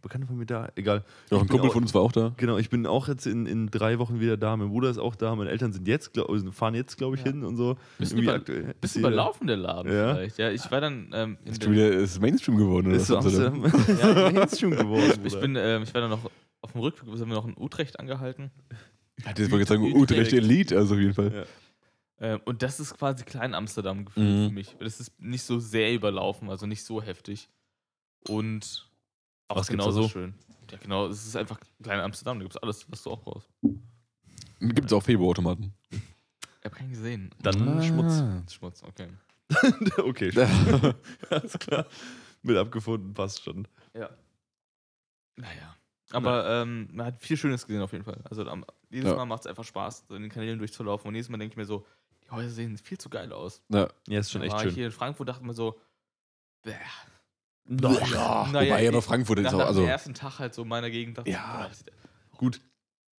Bekannte 0.03 0.27
von 0.27 0.37
mir 0.37 0.45
da. 0.45 0.69
Egal. 0.75 1.03
Doch, 1.31 1.37
Ich 1.37 1.43
ein 1.43 1.47
Kumpel 1.49 1.69
auch- 1.69 1.73
von 1.73 1.81
uns 1.83 1.93
war 1.95 2.01
auch 2.01 2.11
da. 2.11 2.33
Genau, 2.37 2.57
ich 2.57 2.69
bin 2.69 2.85
auch 2.85 3.07
jetzt 3.07 3.25
in, 3.25 3.47
in 3.47 3.71
drei 3.71 3.97
Wochen 3.97 4.19
wieder 4.19 4.37
da. 4.37 4.55
Mein 4.55 4.69
Bruder 4.69 4.89
ist 4.91 4.99
auch 4.99 5.15
da. 5.15 5.35
Meine 5.35 5.49
Eltern 5.49 5.73
sind 5.73 5.87
jetzt, 5.87 6.13
glaub, 6.13 6.29
also 6.29 6.51
fahren 6.51 6.75
jetzt, 6.75 6.97
glaube 6.97 7.15
ich, 7.15 7.23
Ja. 7.25 7.31
hin 7.31 7.43
und 7.43 7.55
so. 7.57 7.77
Bisschen, 7.97 8.19
über, 8.19 8.33
aktuell- 8.33 8.75
bisschen 8.79 8.99
überlaufen 8.99 9.47
der 9.47 9.57
Laden 9.57 9.91
Ja. 9.91 10.13
vielleicht. 10.13 10.37
Ja, 10.37 10.51
ich 10.51 10.69
war 10.69 10.81
dann 10.81 11.09
ähm, 11.13 11.37
in 11.45 11.51
Ist 11.53 11.67
wieder 11.69 11.91
ist 11.91 12.21
Mainstream 12.21 12.57
geworden, 12.57 12.87
oder? 12.87 12.97
Ist 12.97 13.07
so 13.07 13.15
was? 13.15 13.25
Amsterdam? 13.25 13.63
Amsterdam. 13.73 14.17
ja, 14.17 14.31
Mainstream 14.31 14.71
geworden. 14.71 15.19
ich, 15.25 15.39
bin, 15.39 15.55
ähm, 15.55 15.83
ich 15.83 15.93
war 15.93 16.01
dann 16.01 16.09
noch 16.11 16.29
auf 16.61 16.71
dem 16.73 16.81
Rückweg, 16.81 17.17
sind 17.17 17.27
wir 17.29 17.35
noch 17.35 17.47
in 17.47 17.55
Utrecht 17.57 17.99
angehalten. 17.99 18.51
Ja, 19.25 19.31
das 19.33 19.49
wollte 19.51 19.63
ich 19.63 19.69
sagen, 19.69 19.83
Utrecht. 19.95 20.33
Elite, 20.33 20.77
also 20.77 20.95
auf 20.95 20.99
jeden 20.99 21.13
Fall. 21.13 21.31
Ja. 22.19 22.33
Ähm, 22.35 22.41
und 22.45 22.61
das 22.61 22.79
ist 22.79 22.97
quasi 22.97 23.23
Klein 23.25 23.53
Amsterdam 23.53 24.05
gefühlt 24.05 24.27
Mhm. 24.27 24.47
für 24.49 24.53
mich. 24.53 24.75
Das 24.79 24.99
ist 24.99 25.19
nicht 25.19 25.43
so 25.43 25.59
sehr 25.59 25.93
überlaufen, 25.93 26.49
also 26.49 26.65
nicht 26.67 26.83
so 26.83 27.01
heftig. 27.01 27.49
Und 28.27 28.87
auch 29.53 29.59
Was 29.59 29.67
genauso 29.67 30.03
so? 30.03 30.09
schön. 30.09 30.33
Ja, 30.71 30.77
genau, 30.77 31.07
es 31.07 31.25
ist 31.27 31.35
einfach 31.35 31.59
Klein 31.81 31.99
Amsterdam, 31.99 32.39
da 32.39 32.43
gibt 32.43 32.55
es 32.55 32.61
alles, 32.61 32.89
was 32.91 33.03
du 33.03 33.11
auch 33.11 33.21
brauchst. 33.21 33.49
Gibt 34.59 34.85
es 34.85 34.93
auch 34.93 35.03
Febo-Automaten. 35.03 35.73
Ich 35.91 36.65
habe 36.65 36.75
keinen 36.75 36.89
gesehen. 36.89 37.29
Dann 37.41 37.67
Ah. 37.67 37.81
Schmutz. 37.83 38.53
Schmutz, 38.53 38.83
okay. 38.83 39.09
okay, 39.97 40.31
Schmutz. 40.31 40.95
Alles 41.29 41.59
klar. 41.59 41.85
Mit 42.41 42.57
abgefunden, 42.57 43.13
passt 43.13 43.43
schon. 43.43 43.67
Ja. 43.93 44.09
Naja. 45.35 45.75
Aber 46.11 46.47
ähm, 46.61 46.89
man 46.91 47.07
hat 47.07 47.21
viel 47.21 47.37
Schönes 47.37 47.65
gesehen 47.65 47.81
auf 47.81 47.91
jeden 47.91 48.03
Fall. 48.05 48.21
Also 48.29 48.47
am, 48.47 48.65
jedes 48.89 49.09
Ja. 49.09 49.15
Mal 49.17 49.25
macht 49.25 49.41
es 49.41 49.47
einfach 49.47 49.63
Spaß, 49.63 50.05
so 50.07 50.15
in 50.15 50.21
den 50.21 50.31
Kanälen 50.31 50.59
durchzulaufen. 50.59 51.07
Und 51.07 51.15
jedes 51.15 51.29
Mal 51.29 51.37
denke 51.37 51.53
ich 51.53 51.57
mir 51.57 51.65
so, 51.65 51.85
die 52.25 52.29
Häuser 52.31 52.49
sehen 52.49 52.77
viel 52.77 52.97
zu 52.97 53.09
geil 53.09 53.31
aus. 53.33 53.61
Ja. 53.69 53.87
Ja, 54.07 54.19
ist 54.19 54.31
schon 54.31 54.41
Dann 54.41 54.47
echt 54.47 54.53
war 54.55 54.61
ich 54.63 54.69
schön. 54.69 54.75
hier 54.75 54.85
in 54.85 54.91
Frankfurt 54.91 55.27
dachte 55.29 55.43
mir 55.45 55.53
so, 55.53 55.79
bäh. 56.61 56.73
Ja, 57.69 58.47
Naja, 58.51 58.71
wobei, 58.73 58.87
aber 58.89 58.97
ich- 58.99 59.03
Frankfurt 59.05 59.39
ist 59.39 59.43
nach, 59.45 59.53
auch. 59.53 59.57
nach 59.59 59.65
Also, 59.67 59.81
dem 59.81 59.89
ersten 59.89 60.13
Tag 60.13 60.39
halt 60.39 60.53
so 60.53 60.63
in 60.63 60.67
meiner 60.67 60.89
Gegend 60.89 61.17
dachte 61.17 61.29
Ja. 61.31 61.67
boah, 61.69 62.37
Gut. 62.37 62.59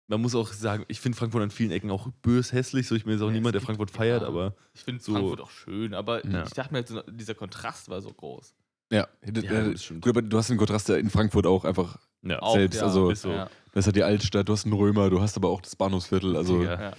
Man 0.07 0.20
muss 0.20 0.34
auch 0.34 0.49
sagen, 0.53 0.84
ich 0.88 1.01
finde 1.01 1.16
Frankfurt 1.16 1.42
an 1.42 1.51
vielen 1.51 1.70
Ecken 1.70 1.90
auch 1.90 2.09
bös 2.20 2.53
hässlich. 2.53 2.86
So, 2.86 2.95
ich 2.95 3.05
bin 3.05 3.14
jetzt 3.14 3.22
auch 3.22 3.28
Ja, 3.28 3.32
niemand, 3.32 3.55
der 3.55 3.62
Frankfurt 3.62 3.90
feiert, 3.90 4.20
ja. 4.20 4.28
aber 4.28 4.55
ich 4.74 4.82
finde 4.82 5.03
So- 5.03 5.12
Frankfurt 5.14 5.40
auch 5.40 5.51
schön, 5.51 5.95
aber 5.95 6.26
Ja. 6.26 6.42
ich 6.45 6.51
dachte 6.53 6.72
mir, 6.74 6.78
halt 6.80 6.88
so, 6.88 7.01
dieser 7.11 7.34
Kontrast 7.34 7.88
war 7.88 8.03
so 8.03 8.11
groß. 8.12 8.55
ja, 8.92 9.09
Ja, 9.24 9.32
äh, 9.66 9.74
gut, 10.01 10.09
aber 10.09 10.20
du 10.20 10.36
hast 10.36 10.51
den 10.51 10.59
Kontrast 10.59 10.90
ja 10.90 10.97
in 10.97 11.09
Frankfurt 11.09 11.47
auch 11.47 11.64
einfach. 11.64 11.97
ja. 12.22 12.38
Auch, 12.40 12.55
Selbst, 12.55 12.76
ja, 12.80 12.82
also- 12.84 13.09
ist 13.11 13.22
so. 13.22 13.30
Ja, 13.30 13.49
Das 13.72 13.86
hat 13.88 13.97
die 13.97 14.03
Altstadt, 14.05 14.47
du 14.49 14.53
hast 14.53 14.66
einen 14.66 14.74
Römer, 14.74 15.09
du 15.11 15.20
hast 15.22 15.36
aber 15.38 15.49
auch 15.49 15.61
das 15.62 15.74
Bahnhofsviertel. 15.74 16.36
Also, 16.36 16.62
ja. 16.62 16.92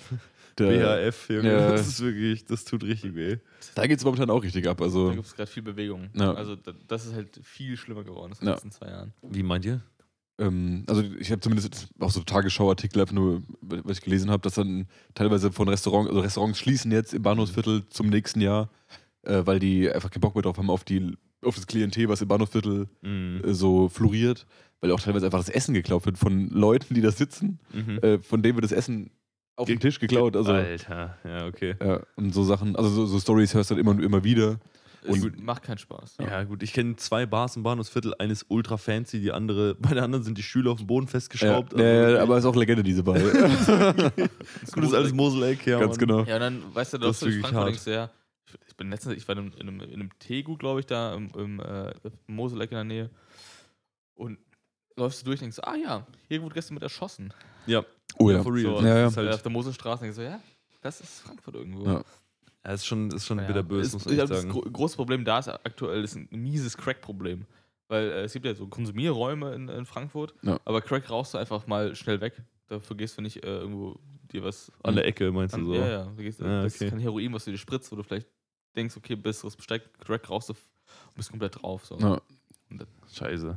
Der, 0.57 1.07
BHF, 1.09 1.29
Junge, 1.29 1.51
Ja. 1.51 1.71
das 1.71 1.87
ist 1.87 2.01
wirklich, 2.01 2.45
das 2.45 2.63
tut 2.65 2.83
richtig 2.83 3.15
weh. 3.15 3.37
da 3.75 3.87
geht 3.87 3.99
es 3.99 4.05
momentan 4.05 4.29
auch 4.29 4.43
richtig 4.43 4.67
ab. 4.67 4.77
Da 4.77 4.85
Also, 4.85 5.11
gibt 5.11 5.25
es 5.25 5.35
gerade 5.35 5.49
viel 5.51 5.63
Bewegung. 5.63 6.09
Ja. 6.13 6.33
Also 6.33 6.55
da, 6.55 6.73
das 6.87 7.05
ist 7.05 7.13
halt 7.13 7.39
viel 7.43 7.75
schlimmer 7.77 8.03
geworden 8.03 8.31
in 8.33 8.39
den 8.39 8.47
Ja. 8.47 8.53
letzten 8.53 8.71
zwei 8.71 8.87
Jahren. 8.87 9.13
Wie 9.21 9.43
meint 9.43 9.65
ihr? 9.65 9.81
ähm, 10.37 10.83
also 10.87 11.01
ich 11.01 11.31
habe 11.31 11.39
zumindest 11.39 11.87
auch 11.99 12.11
so 12.11 12.21
Tagesschauartikel 12.21 12.99
einfach 13.01 13.13
nur, 13.13 13.41
was 13.61 13.99
ich 13.99 14.03
gelesen 14.03 14.29
habe, 14.29 14.41
dass 14.41 14.55
dann 14.55 14.87
teilweise 15.13 15.51
von 15.51 15.69
Restaurants, 15.69 16.09
also 16.09 16.19
Restaurants 16.21 16.59
schließen 16.59 16.91
jetzt 16.91 17.13
im 17.13 17.21
Bahnhofsviertel 17.21 17.87
zum 17.89 18.07
nächsten 18.09 18.41
Jahr, 18.41 18.69
äh, 19.23 19.41
weil 19.45 19.59
die 19.59 19.89
einfach 19.89 20.11
keinen 20.11 20.21
Bock 20.21 20.35
mehr 20.35 20.41
drauf 20.41 20.57
haben 20.57 20.69
auf 20.69 20.83
die 20.83 21.15
auf 21.41 21.55
das 21.55 21.67
Klientel, 21.67 22.09
was 22.09 22.21
im 22.21 22.27
Bahnhofsviertel 22.27 22.87
Mhm. 23.01 23.41
äh, 23.45 23.53
so 23.53 23.87
floriert, 23.87 24.45
weil 24.81 24.91
auch 24.91 24.99
teilweise 24.99 25.25
einfach 25.27 25.39
das 25.39 25.47
Essen 25.49 25.73
geklaut 25.75 26.05
wird 26.05 26.17
von 26.17 26.49
Leuten, 26.49 26.95
die 26.95 27.01
da 27.01 27.11
sitzen, 27.11 27.59
Mhm. 27.71 27.99
äh, 27.99 28.17
von 28.19 28.41
denen 28.41 28.55
wird 28.55 28.65
das 28.65 28.71
Essen 28.71 29.11
auf 29.55 29.67
den 29.67 29.79
Tisch 29.79 29.99
geklaut. 29.99 30.35
Also, 30.35 30.51
Alter, 30.51 31.17
ja, 31.23 31.45
okay. 31.47 31.75
ja, 31.81 32.01
und 32.15 32.33
so 32.33 32.43
Sachen, 32.43 32.75
also 32.75 32.89
so, 32.89 33.05
so 33.05 33.19
Stories 33.19 33.53
hörst 33.53 33.69
du 33.71 33.75
dann 33.75 33.81
immer 33.81 33.91
und 33.91 34.01
immer 34.03 34.23
wieder. 34.23 34.59
Und- 35.07 35.39
macht 35.43 35.61
keinen 35.61 35.77
Spaß. 35.77 36.17
Ja, 36.19 36.43
gut, 36.45 36.63
ich 36.63 36.73
kenne 36.73 36.95
zwei 36.95 37.27
Bars 37.27 37.55
im 37.55 37.61
Bahnhofsviertel, 37.61 38.15
eines 38.17 38.43
ultra 38.49 38.75
fancy, 38.77 39.19
die 39.21 39.31
andere, 39.31 39.75
bei 39.79 39.93
der 39.93 40.03
anderen 40.03 40.23
sind 40.23 40.37
die 40.37 40.43
Stühle 40.43 40.71
auf 40.71 40.79
dem 40.79 40.87
Boden 40.87 41.05
Ja, 41.05 41.11
festgeschraubt. 41.11 41.73
ja, 41.73 41.79
ja, 41.79 41.85
wirklich- 41.85 42.21
aber 42.21 42.37
ist 42.39 42.45
auch 42.45 42.55
Legende, 42.55 42.81
diese 42.83 43.03
Bar. 43.03 43.19
gut, 43.19 44.83
ist 44.83 44.93
alles 44.93 45.13
Moseleck, 45.13 45.65
ja. 45.67 45.79
Ganz 45.79 45.91
Mann. 45.97 45.99
genau. 46.07 46.23
Ja, 46.23 46.35
und 46.35 46.41
dann, 46.41 46.75
weißt 46.75 46.93
du, 46.93 46.97
Das 46.97 47.19
das 47.19 47.29
ist 47.29 47.39
Frankfurt 47.41 47.67
denkst 47.67 47.83
du 47.85 47.91
ja, 47.93 48.09
ich- 48.47 48.57
ich 48.67 48.75
bin 48.75 48.89
letztens, 48.89 49.15
ich 49.15 49.27
war 49.27 49.37
in 49.37 49.43
einem, 49.43 49.53
in 49.59 49.67
einem, 49.67 49.79
in 49.81 49.93
einem 49.93 50.19
Tegu, 50.19 50.57
glaube 50.57 50.79
ich, 50.79 50.85
da 50.87 51.13
im, 51.13 51.29
im 51.37 51.59
äh, 51.59 51.93
Moseleck 52.27 52.71
in 52.71 52.75
der 52.75 52.83
Nähe. 52.83 53.09
Und 54.15 54.37
läufst 54.95 55.21
du 55.21 55.25
durch 55.25 55.39
und 55.39 55.43
denkst, 55.55 55.59
ah 55.63 55.75
ja, 55.75 56.07
hier 56.27 56.41
wurde 56.41 56.55
gestern 56.55 56.75
mit 56.75 56.83
erschossen. 56.83 57.33
Ja, 57.67 57.83
Oh 58.17 58.29
ja. 58.31 58.41
for 58.43 58.53
real. 58.53 58.63
So, 58.65 58.73
Das 58.75 58.83
Ja, 58.83 58.97
ja. 58.97 59.15
Halt, 59.15 59.33
auf 59.33 59.41
der 59.41 59.51
Moselstraße 59.51 60.03
denkst 60.03 60.17
du, 60.17 60.23
ja, 60.23 60.39
das 60.81 61.01
ist 61.01 61.19
Frankfurt 61.21 61.55
irgendwo. 61.55 61.85
Ja. 61.85 62.03
ja, 62.65 62.71
ist 62.71 62.85
schon, 62.85 63.11
ist 63.11 63.25
schon 63.25 63.39
Ja, 63.39 63.45
bitterbös, 63.45 63.93
muss 63.93 64.05
ich 64.05 64.17
das 64.17 64.29
sagen. 64.29 64.49
gro 64.49 64.61
große 64.61 64.95
Problem 64.95 65.25
da 65.25 65.39
ist 65.39 65.47
aktuell 65.49 66.03
ist 66.03 66.15
ein 66.15 66.27
mieses 66.31 66.77
Crack-Problem. 66.77 67.45
Weil 67.87 68.09
äh, 68.09 68.23
es 68.23 68.33
gibt 68.33 68.45
ja 68.45 68.55
so 68.55 68.65
Konsumierräume 68.67 69.53
in, 69.53 69.69
in 69.69 69.85
Frankfurt, 69.85 70.33
Ja. 70.41 70.59
aber 70.65 70.81
Crack 70.81 71.07
rauchst 71.09 71.33
du 71.35 71.37
einfach 71.37 71.67
mal 71.67 71.95
schnell 71.95 72.19
weg. 72.21 72.41
Dafür 72.67 72.97
gehst 72.97 73.17
du 73.17 73.21
nicht 73.21 73.43
äh, 73.43 73.59
irgendwo 73.59 73.99
dir 74.31 74.43
was 74.43 74.71
An 74.81 74.95
der 74.95 75.05
Ecke, 75.05 75.31
meinst 75.31 75.53
du 75.53 75.59
an, 75.59 75.65
so? 75.65 75.75
Ja, 75.75 75.87
ja. 75.87 76.11
Gehst, 76.17 76.41
Ah, 76.41 76.63
Das 76.63 76.75
okay. 76.75 76.85
ist 76.85 76.89
kein 76.91 76.99
Heroin, 76.99 77.31
was 77.33 77.45
du 77.45 77.51
dir 77.51 77.57
spritzt, 77.59 77.91
wo 77.91 77.95
du 77.95 78.01
vielleicht 78.01 78.27
denkst, 78.75 78.97
okay, 78.97 79.15
besseres 79.15 79.55
Besteck, 79.55 79.83
Crack 79.99 80.27
rauchst 80.29 80.49
du 80.49 80.53
und 80.53 81.15
bist 81.15 81.29
komplett 81.29 81.61
drauf. 81.61 81.85
So. 81.85 81.97
Ja. 81.99 82.19
Scheiße. 83.13 83.55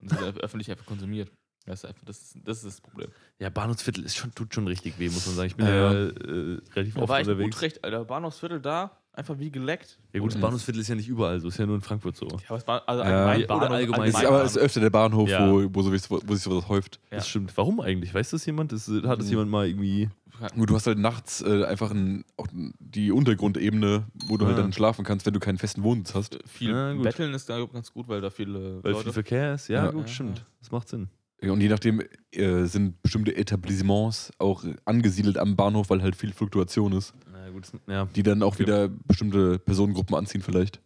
Und 0.00 0.10
das 0.10 0.20
wird 0.20 0.40
öffentlich 0.42 0.70
einfach 0.70 0.86
konsumiert. 0.86 1.30
Das 1.66 1.80
ist, 1.82 1.84
einfach, 1.90 2.04
das, 2.04 2.18
ist, 2.22 2.36
das 2.44 2.58
ist 2.58 2.66
das 2.66 2.80
Problem. 2.80 3.08
Ja, 3.40 3.50
Bahnhofsviertel 3.50 4.04
ist 4.04 4.16
schon, 4.16 4.32
tut 4.34 4.54
schon 4.54 4.66
richtig 4.68 4.98
weh, 5.00 5.08
muss 5.08 5.26
man 5.26 5.34
sagen. 5.34 5.48
Ich 5.48 5.56
bin 5.56 5.66
Ja, 5.66 5.74
ja, 5.74 5.92
ja. 5.92 6.06
äh, 6.10 6.58
relativ 6.74 6.94
Da 6.94 7.00
oft 7.02 7.08
war 7.08 7.20
ich 7.20 7.26
unterwegs. 7.28 7.56
Utrecht, 7.56 7.84
Alter. 7.84 8.04
Bahnhofsviertel 8.04 8.60
da, 8.60 8.92
einfach 9.12 9.38
wie 9.40 9.50
geleckt. 9.50 9.98
Ja 10.12 10.20
gut, 10.20 10.32
das. 10.32 10.40
Bahnhofsviertel 10.40 10.80
ist 10.80 10.88
ja 10.88 10.94
nicht 10.94 11.08
überall 11.08 11.40
so, 11.40 11.48
ist 11.48 11.58
ja 11.58 11.66
nur 11.66 11.74
in 11.74 11.80
Frankfurt 11.82 12.16
so. 12.16 12.26
Ja, 12.28 12.36
aber 12.48 12.58
es 12.58 12.66
war 12.68 12.88
also 12.88 13.02
Ja. 13.02 13.26
allgemein 13.26 13.46
Bahnhof- 13.60 13.70
allgemein. 13.74 14.08
Ist, 14.10 14.24
aber 14.24 14.44
es 14.44 14.52
ist 14.52 14.58
öfter 14.58 14.80
der 14.80 14.90
Bahnhof, 14.90 15.28
Ja. 15.28 15.50
wo, 15.50 15.68
wo, 15.74 15.82
so, 15.82 15.90
wo 15.90 16.34
sich 16.34 16.42
sowas 16.44 16.68
häuft. 16.68 17.00
Ja. 17.10 17.16
Das 17.16 17.28
stimmt. 17.28 17.56
Warum 17.56 17.80
eigentlich? 17.80 18.14
Weiß 18.14 18.30
das 18.30 18.46
jemand? 18.46 18.70
Das, 18.70 18.86
hat 18.88 19.18
das 19.18 19.24
Mhm. 19.26 19.30
jemand 19.30 19.50
mal 19.50 19.66
irgendwie. 19.66 20.08
Gut, 20.54 20.68
du 20.68 20.74
hast 20.74 20.86
halt 20.86 20.98
nachts 20.98 21.40
äh, 21.40 21.64
einfach 21.64 21.90
ein, 21.90 22.22
auch 22.36 22.46
die 22.52 23.10
Untergrundebene, 23.10 24.04
wo 24.26 24.36
du 24.36 24.46
halt 24.46 24.58
Ah. 24.58 24.60
dann 24.62 24.72
schlafen 24.72 25.02
kannst, 25.04 25.24
wenn 25.26 25.32
du 25.32 25.40
keinen 25.40 25.56
festen 25.58 25.82
Wohnsitz 25.82 26.14
hast. 26.14 26.38
Viel 26.46 26.70
Ja. 26.70 26.92
Betteln 26.94 27.32
ist 27.34 27.48
da 27.48 27.64
ganz 27.64 27.90
gut, 27.92 28.06
weil 28.06 28.20
da 28.20 28.28
viele 28.30 28.84
Weil 28.84 28.92
Leute. 28.92 29.04
viel 29.04 29.12
Verkehr 29.14 29.54
ist? 29.54 29.68
Ja, 29.68 29.86
Ja. 29.86 29.90
gut, 29.90 30.02
Ja. 30.06 30.12
stimmt. 30.12 30.44
Das 30.60 30.70
macht 30.70 30.88
Sinn. 30.88 31.08
Ja, 31.42 31.52
Und 31.52 31.60
je 31.60 31.68
nachdem 31.68 32.02
äh, 32.32 32.64
sind 32.64 33.02
bestimmte 33.02 33.36
Etablissements 33.36 34.30
auch 34.38 34.64
angesiedelt 34.86 35.36
am 35.38 35.54
Bahnhof, 35.54 35.90
weil 35.90 36.02
halt 36.02 36.16
viel 36.16 36.32
Fluktuation 36.32 36.92
ist, 36.92 37.12
Na 37.30 37.50
gut, 37.50 37.70
ja. 37.86 38.06
die 38.16 38.22
dann 38.22 38.42
auch 38.42 38.58
wieder 38.58 38.88
bestimmte 38.88 39.58
Personengruppen 39.58 40.16
anziehen 40.16 40.40
vielleicht. 40.42 40.80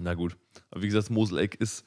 Na 0.00 0.14
gut. 0.14 0.36
Aber 0.70 0.82
wie 0.82 0.86
gesagt, 0.86 1.10
Moseleck 1.10 1.56
ist. 1.56 1.84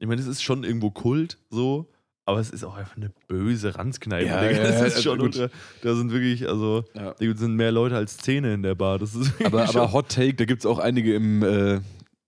Ich 0.00 0.08
meine, 0.08 0.20
es 0.20 0.26
ist 0.26 0.42
schon 0.42 0.64
irgendwo 0.64 0.90
Kult, 0.90 1.38
so. 1.50 1.88
Aber 2.24 2.40
es 2.40 2.50
ist 2.50 2.64
auch 2.64 2.74
einfach 2.74 2.96
eine 2.96 3.10
böse 3.28 3.76
Ranzkneipe. 3.76 4.26
Ja, 4.26 4.42
ja, 4.50 4.58
das 4.62 4.80
ja, 4.80 4.86
ist 4.86 5.02
schon 5.04 5.18
gut. 5.18 5.36
unter, 5.36 5.50
Da 5.82 5.94
sind 5.94 6.10
wirklich, 6.10 6.48
also, 6.48 6.84
Ja. 6.94 7.12
da 7.14 7.36
sind 7.36 7.54
mehr 7.54 7.70
Leute 7.70 7.94
als 7.96 8.16
Zähne 8.16 8.54
in 8.54 8.62
der 8.64 8.74
Bar. 8.74 8.98
Das 8.98 9.14
ist 9.14 9.30
Aber, 9.44 9.68
aber 9.68 9.92
Hot 9.92 10.08
Take, 10.08 10.34
da 10.34 10.46
gibt 10.46 10.60
es 10.62 10.66
auch 10.66 10.78
einige 10.80 11.14
im, 11.14 11.42
äh, 11.44 11.80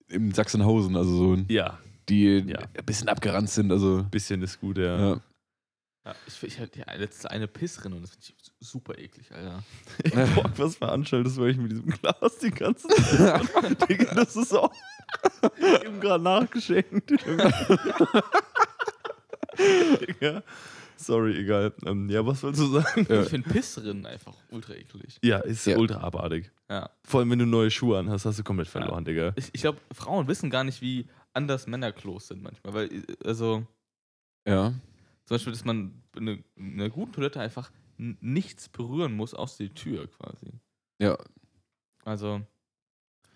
im 0.08 0.30
Sachsenhausen, 0.32 0.94
also 0.96 1.34
so, 1.34 1.42
Ja, 1.48 1.76
die 2.08 2.44
Ja. 2.46 2.58
ein 2.60 2.84
bisschen 2.84 3.08
abgeranzt 3.08 3.54
sind. 3.54 3.70
Also, 3.72 3.98
ein 3.98 4.10
bisschen 4.10 4.42
ist 4.42 4.60
gut, 4.60 4.78
ja. 4.78 4.98
ja. 4.98 5.20
Ja, 6.06 6.14
ich 6.28 6.40
ich 6.44 6.60
hatte 6.60 6.78
ja 6.78 6.94
letzte 6.94 7.28
eine 7.32 7.48
Pissrin 7.48 7.92
und 7.92 8.02
das 8.02 8.10
finde 8.12 8.26
ich 8.28 8.52
super 8.60 8.96
eklig, 8.96 9.32
Alter. 9.32 9.64
Boah, 10.36 10.50
was 10.56 10.76
veranstaltest 10.76 11.36
du 11.36 11.42
eigentlich 11.42 11.56
mit 11.58 11.72
diesem 11.72 11.86
Glas 11.90 12.38
die 12.40 12.50
ganze 12.52 12.86
Zeit? 12.88 13.42
Digga, 13.90 14.14
das 14.14 14.36
ist 14.36 14.52
auch. 14.54 14.72
Eben 15.84 15.98
gerade 16.00 16.22
nachgeschenkt. 16.22 17.10
Digga. 19.58 20.42
Sorry, 20.98 21.36
egal. 21.40 21.72
Ähm, 21.84 22.08
ja, 22.08 22.24
was 22.26 22.42
wolltest 22.42 22.62
du 22.62 22.68
sagen? 22.68 23.06
Ja. 23.08 23.22
Ich 23.22 23.28
finde 23.28 23.50
Pissrin 23.50 24.06
einfach 24.06 24.34
ultra 24.50 24.74
eklig. 24.74 25.18
Ja, 25.22 25.38
ist 25.40 25.66
Ja. 25.66 25.76
ultra 25.76 26.00
abartig. 26.00 26.50
Ja. 26.70 26.88
Vor 27.04 27.20
allem, 27.20 27.30
wenn 27.30 27.38
du 27.38 27.46
neue 27.46 27.70
Schuhe 27.70 27.98
anhast, 27.98 28.24
hast 28.24 28.38
du 28.38 28.44
komplett 28.44 28.68
verloren, 28.68 29.04
Digga. 29.04 29.32
Ich, 29.36 29.50
ich 29.52 29.60
glaube, 29.60 29.78
Frauen 29.92 30.26
wissen 30.26 30.50
gar 30.50 30.64
nicht, 30.64 30.80
wie 30.80 31.06
anders 31.36 31.66
Männerklos 31.66 32.28
sind 32.28 32.42
manchmal. 32.42 32.74
Weil, 32.74 32.92
äh, 32.92 33.02
also, 33.24 33.66
ja. 34.46 34.70
zum 35.24 35.34
Beispiel, 35.34 35.52
dass 35.52 35.64
man 35.64 36.02
in 36.16 36.28
einer 36.28 36.38
eine 36.56 36.90
guten 36.90 37.12
Toilette 37.12 37.40
einfach 37.40 37.70
nichts 37.98 38.68
berühren 38.68 39.14
muss, 39.14 39.34
außer 39.34 39.64
die 39.64 39.74
Tür 39.74 40.06
quasi. 40.08 40.52
Ja. 40.98 41.16
Also, 42.04 42.40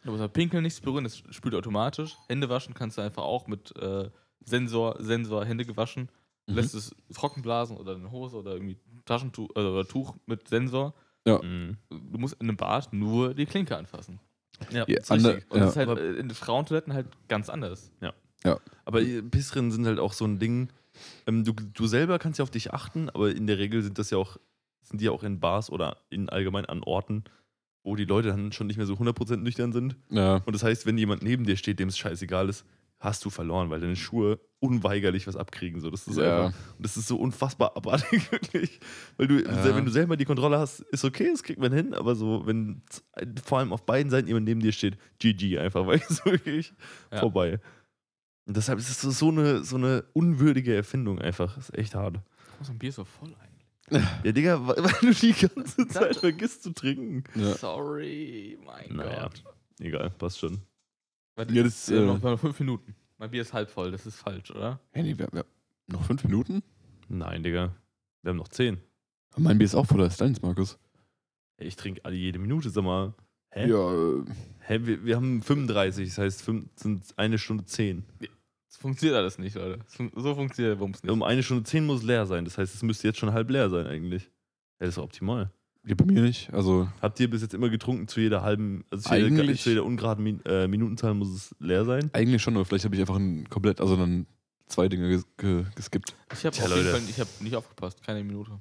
du 0.04 0.12
musst 0.12 0.32
pinkeln, 0.32 0.62
nichts 0.62 0.80
berühren, 0.80 1.04
das 1.04 1.22
spült 1.30 1.54
automatisch. 1.54 2.16
Hände 2.28 2.48
waschen 2.48 2.74
kannst 2.74 2.98
du 2.98 3.02
einfach 3.02 3.22
auch 3.22 3.46
mit 3.46 3.74
äh, 3.76 4.10
Sensor, 4.40 4.96
Sensor 5.02 5.44
Hände 5.44 5.64
gewaschen. 5.64 6.10
Mhm. 6.46 6.54
Lässt 6.54 6.74
es 6.74 6.94
trocken 7.14 7.42
blasen 7.42 7.76
oder 7.76 7.94
eine 7.94 8.10
Hose 8.10 8.36
oder 8.36 8.52
irgendwie 8.52 8.78
Taschentuch 9.04 9.50
äh, 9.56 9.60
oder 9.60 9.86
Tuch 9.86 10.16
mit 10.26 10.48
Sensor. 10.48 10.94
Mhm. 11.26 11.76
Du 11.90 12.18
musst 12.18 12.34
in 12.34 12.48
einem 12.48 12.56
Bad 12.56 12.92
nur 12.92 13.34
die 13.34 13.46
Klinke 13.46 13.76
anfassen. 13.76 14.20
Ja, 14.70 14.84
Ja, 14.86 14.98
ist 14.98 15.10
ander- 15.10 15.34
richtig. 15.36 15.50
Und 15.50 15.58
Ja. 15.58 15.64
das 15.64 15.70
ist 15.72 15.76
halt 15.76 15.88
Aber- 15.88 16.00
äh, 16.00 16.12
in 16.14 16.30
Frauentoiletten 16.30 16.92
halt 16.92 17.06
ganz 17.28 17.48
anders. 17.48 17.90
Aber 18.86 19.02
äh, 19.02 19.22
Pissrinnen 19.22 19.70
sind 19.70 19.86
halt 19.86 19.98
auch 19.98 20.12
so 20.12 20.24
ein 20.24 20.38
Ding. 20.38 20.70
Ähm, 21.26 21.44
du, 21.44 21.52
du 21.52 21.86
selber 21.86 22.18
kannst 22.18 22.38
ja 22.38 22.42
auf 22.42 22.50
dich 22.50 22.72
achten, 22.72 23.08
aber 23.10 23.30
in 23.30 23.46
der 23.46 23.58
Regel 23.58 23.82
sind 23.82 23.98
das 23.98 24.10
ja 24.10 24.18
auch, 24.18 24.38
sind 24.82 25.00
die 25.00 25.04
ja 25.06 25.10
auch 25.12 25.22
in 25.22 25.38
Bars 25.40 25.70
oder 25.70 25.98
in 26.10 26.28
allgemein 26.28 26.64
an 26.66 26.82
Orten, 26.82 27.24
wo 27.84 27.94
die 27.96 28.04
Leute 28.06 28.28
dann 28.28 28.50
schon 28.52 28.66
nicht 28.66 28.76
mehr 28.76 28.86
so 28.86 28.94
100% 28.94 29.42
nüchtern 29.42 29.72
sind. 29.72 29.96
Ja. 30.08 30.36
Und 30.44 30.52
das 30.54 30.62
heißt, 30.64 30.86
wenn 30.86 30.98
jemand 30.98 31.22
neben 31.22 31.44
dir 31.44 31.56
steht, 31.56 31.78
dem 31.78 31.88
es 31.88 31.98
scheißegal 31.98 32.48
ist, 32.48 32.64
hast 33.00 33.24
du 33.24 33.30
verloren, 33.30 33.70
weil 33.70 33.80
deine 33.80 33.96
Schuhe 33.96 34.38
unweigerlich 34.60 35.26
was 35.26 35.34
abkriegen. 35.36 35.80
So, 35.80 35.90
das 35.90 36.06
ist 36.06 36.18
Ja. 36.18 36.44
einfach, 36.48 36.58
und 36.76 36.84
das 36.84 36.96
ist 36.98 37.08
so 37.08 37.16
unfassbar 37.16 37.74
abartig, 37.76 38.30
wirklich. 38.30 38.78
Weil 39.16 39.26
du, 39.26 39.42
Ja. 39.42 39.74
wenn 39.74 39.86
du 39.86 39.90
selber 39.90 40.16
die 40.18 40.26
Kontrolle 40.26 40.58
hast, 40.58 40.80
ist 40.80 41.04
okay, 41.04 41.30
das 41.30 41.42
kriegt 41.42 41.58
man 41.60 41.72
hin, 41.72 41.94
aber 41.94 42.14
so, 42.14 42.46
wenn 42.46 42.82
vor 43.42 43.58
allem 43.58 43.72
auf 43.72 43.86
beiden 43.86 44.10
Seiten 44.10 44.28
jemand 44.28 44.46
neben 44.46 44.60
dir 44.60 44.72
steht, 44.72 44.98
GG 45.18 45.58
einfach, 45.58 45.86
weil 45.86 46.00
es 46.08 46.24
wirklich 46.24 46.72
Ja. 47.10 47.20
vorbei. 47.20 47.58
Und 48.46 48.56
deshalb 48.56 48.78
ist 48.78 48.90
es 48.90 49.00
so, 49.00 49.10
so, 49.10 49.28
eine, 49.30 49.64
so 49.64 49.76
eine 49.76 50.04
unwürdige 50.12 50.74
Erfindung 50.74 51.18
einfach. 51.20 51.54
Das 51.56 51.70
ist 51.70 51.78
echt 51.78 51.94
hart. 51.94 52.16
Warum 52.16 52.62
ist 52.62 52.70
ein 52.70 52.78
Bier 52.78 52.92
so 52.92 53.04
voll 53.04 53.28
eigentlich? 53.28 53.48
Ja, 54.24 54.32
Digga, 54.32 54.66
weil 54.68 54.84
weil 54.84 54.92
du 55.00 55.12
die 55.14 55.32
ganze 55.32 55.88
Zeit 55.88 56.16
vergisst 56.16 56.62
zu 56.64 56.70
trinken. 56.72 57.24
Ja. 57.34 57.54
Sorry, 57.56 58.58
mein 58.64 58.94
Naja. 58.96 59.22
Gott. 59.22 59.42
Egal, 59.80 60.10
passt 60.10 60.38
schon. 60.38 60.60
Warte, 61.36 61.54
Ja, 61.54 61.62
das, 61.62 61.88
wir 61.90 61.98
haben 61.98 62.04
äh, 62.04 62.12
noch, 62.14 62.22
noch 62.22 62.40
fünf 62.40 62.58
Minuten. 62.60 62.94
Mein 63.18 63.30
Bier 63.30 63.42
ist 63.42 63.52
halb 63.52 63.70
voll, 63.70 63.90
das 63.90 64.06
ist 64.06 64.16
falsch, 64.16 64.50
oder? 64.50 64.80
Hey, 64.92 65.02
nee, 65.02 65.18
wir, 65.18 65.28
wir, 65.32 65.44
noch 65.86 66.02
fünf 66.04 66.24
Minuten? 66.24 66.62
Nein, 67.08 67.42
Digga. 67.42 67.74
Wir 68.22 68.30
haben 68.30 68.36
noch 68.36 68.48
zehn. 68.48 68.78
Mein 69.36 69.58
Bier 69.58 69.66
ist 69.66 69.74
auch 69.74 69.86
voller 69.86 70.04
als 70.04 70.16
deins, 70.16 70.40
Markus. 70.42 70.78
Ich 71.58 71.76
trinke 71.76 72.04
alle 72.04 72.16
jede 72.16 72.38
Minute, 72.38 72.70
sag 72.70 72.84
mal. 72.84 73.14
Hä? 73.50 73.68
Ja, 73.68 73.92
äh, 73.92 74.24
Hä, 74.60 74.80
wir, 74.82 75.04
wir 75.04 75.16
haben 75.16 75.42
35, 75.42 76.08
das 76.08 76.18
heißt, 76.18 76.42
fünf, 76.42 76.68
sind 76.76 77.04
eine 77.16 77.38
Stunde 77.38 77.64
10. 77.64 78.04
Das 78.68 78.76
funktioniert 78.76 79.18
alles 79.18 79.38
nicht, 79.38 79.56
Leute. 79.56 79.80
So 80.14 80.34
funktioniert 80.34 80.74
der 80.74 80.78
Bums 80.78 81.02
nicht. 81.02 81.10
Um 81.10 81.22
eine 81.22 81.42
Stunde 81.42 81.64
10 81.64 81.84
muss 81.84 82.02
leer 82.02 82.26
sein. 82.26 82.44
Das 82.44 82.56
heißt, 82.56 82.74
es 82.74 82.82
müsste 82.82 83.08
jetzt 83.08 83.18
schon 83.18 83.32
halb 83.32 83.50
leer 83.50 83.68
sein 83.68 83.86
eigentlich. 83.86 84.24
Ja, 84.78 84.86
das 84.86 84.90
ist 84.90 84.98
optimal. 84.98 85.50
Ja, 85.86 85.94
bei 85.94 86.04
mir 86.04 86.22
nicht. 86.22 86.52
Also, 86.52 86.88
Habt 87.00 87.18
ihr 87.20 87.30
bis 87.30 87.42
jetzt 87.42 87.54
immer 87.54 87.68
getrunken 87.70 88.06
zu 88.08 88.20
jeder 88.20 88.42
halben, 88.42 88.84
also 88.90 89.08
zu 89.08 89.14
jeder, 89.14 89.26
Eigentlich- 89.26 89.62
zu 89.62 89.70
jeder 89.70 89.84
ungeraden 89.84 90.22
Min 90.24 90.40
äh, 90.44 90.68
Minutenzahl 90.68 91.14
muss 91.14 91.28
es 91.30 91.54
leer 91.58 91.84
sein? 91.84 92.10
eigentlich 92.12 92.42
schon, 92.42 92.54
aber 92.54 92.64
vielleicht 92.64 92.84
habe 92.84 92.94
ich 92.94 93.00
einfach 93.00 93.16
ein 93.16 93.48
komplett, 93.48 93.80
also 93.80 93.96
dann 93.96 94.26
zwei 94.66 94.88
Dinge 94.88 95.08
ges 95.08 95.24
ge 95.36 95.64
geskippt. 95.74 96.14
Ich 96.32 96.44
habe 96.44 96.54
Tja, 96.54 96.64
auf 96.66 96.70
jeden 96.74 96.84
Leute. 96.86 96.98
Fall 96.98 97.08
ich 97.10 97.20
hab 97.20 97.28
nicht 97.40 97.56
aufgepasst, 97.56 98.02
keine 98.04 98.22
Minute. 98.24 98.52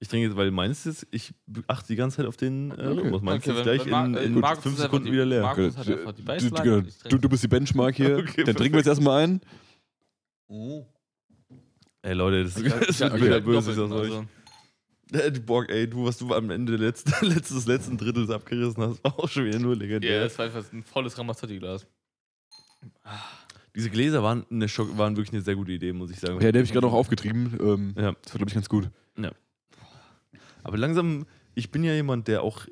Ich 0.00 0.08
trinke 0.08 0.26
jetzt, 0.26 0.36
weil 0.36 0.50
meins 0.50 0.84
ist, 0.84 1.06
ich 1.12 1.32
achte 1.66 1.86
die 1.86 1.96
ganze 1.96 2.18
Zeit 2.18 2.26
auf 2.26 2.36
den 2.36 2.70
äh, 2.72 2.74
Okay. 2.74 2.86
Rhythmus. 2.88 3.22
Meins 3.22 3.42
Okay, 3.44 3.50
ist 3.52 3.56
wenn- 3.66 3.78
gleich 3.78 3.86
in, 3.86 4.14
äh, 4.14 4.24
in 4.24 4.34
fünf 4.60 4.66
ist 4.74 4.76
Sekunden 4.82 5.06
die- 5.06 5.12
wieder 5.12 5.24
leer. 5.24 5.42
Markus 5.42 5.76
hat 5.78 5.86
du, 5.88 5.92
einfach 5.98 6.12
die 6.12 6.20
du, 6.22 6.26
Baseline 6.26 6.62
genau, 6.62 6.76
und 6.76 6.88
ich 6.88 6.98
du, 6.98 7.08
trinke- 7.08 7.20
du 7.22 7.28
bist 7.30 7.42
die 7.44 7.48
Benchmark 7.48 7.94
hier. 7.94 8.18
Okay, 8.18 8.44
dann 8.44 8.56
trinken 8.56 8.72
wir 8.74 8.80
jetzt 8.80 8.88
erstmal 8.88 9.22
ein. 9.24 9.40
Ey 12.02 12.12
Leute, 12.12 12.44
das, 12.44 12.58
Ich 12.58 12.70
hab- 12.70 12.80
das 12.86 12.90
ich 12.90 13.00
wird 13.00 13.12
hab- 13.12 13.20
wieder 13.20 13.40
böse, 13.40 13.70
euch. 13.70 13.92
also. 13.92 14.24
Äh, 15.12 15.30
Bock, 15.40 15.68
ey, 15.68 15.88
du, 15.88 16.04
was 16.04 16.18
du 16.18 16.32
am 16.34 16.50
Ende 16.50 16.76
letzten, 16.76 17.12
letztes, 17.26 17.66
letzten 17.66 17.96
Drittels 17.98 18.30
abgerissen 18.30 18.82
hast, 18.82 19.02
war 19.04 19.18
auch 19.18 19.28
schon 19.28 19.44
wieder 19.44 19.58
nur 19.58 19.74
Ja, 19.74 19.80
legendär. 19.80 20.20
das 20.24 20.38
war 20.38 20.46
einfach 20.46 20.64
ein 20.72 20.82
volles 20.82 21.16
Ramazzotti-Glas. 21.18 21.86
Diese 23.74 23.90
Gläser 23.90 24.22
waren, 24.22 24.46
eine 24.50 24.68
Schock, 24.68 24.96
waren 24.96 25.16
wirklich 25.16 25.32
eine 25.34 25.42
sehr 25.42 25.56
gute 25.56 25.72
Idee, 25.72 25.92
muss 25.92 26.10
ich 26.10 26.20
sagen. 26.20 26.34
Ja, 26.34 26.52
der 26.52 26.60
habe 26.60 26.64
ich 26.64 26.72
gerade 26.72 26.86
noch 26.86 26.92
aufgetrieben. 26.92 27.56
Ähm, 27.60 27.94
Ja. 27.96 28.12
Das 28.22 28.32
war, 28.32 28.38
glaube 28.38 28.48
ich, 28.50 28.54
ganz 28.54 28.68
gut. 28.68 28.90
Aber 30.62 30.78
langsam, 30.78 31.26
ich 31.54 31.70
bin 31.70 31.84
ja 31.84 31.92
jemand, 31.92 32.26
der 32.26 32.42
auch 32.42 32.66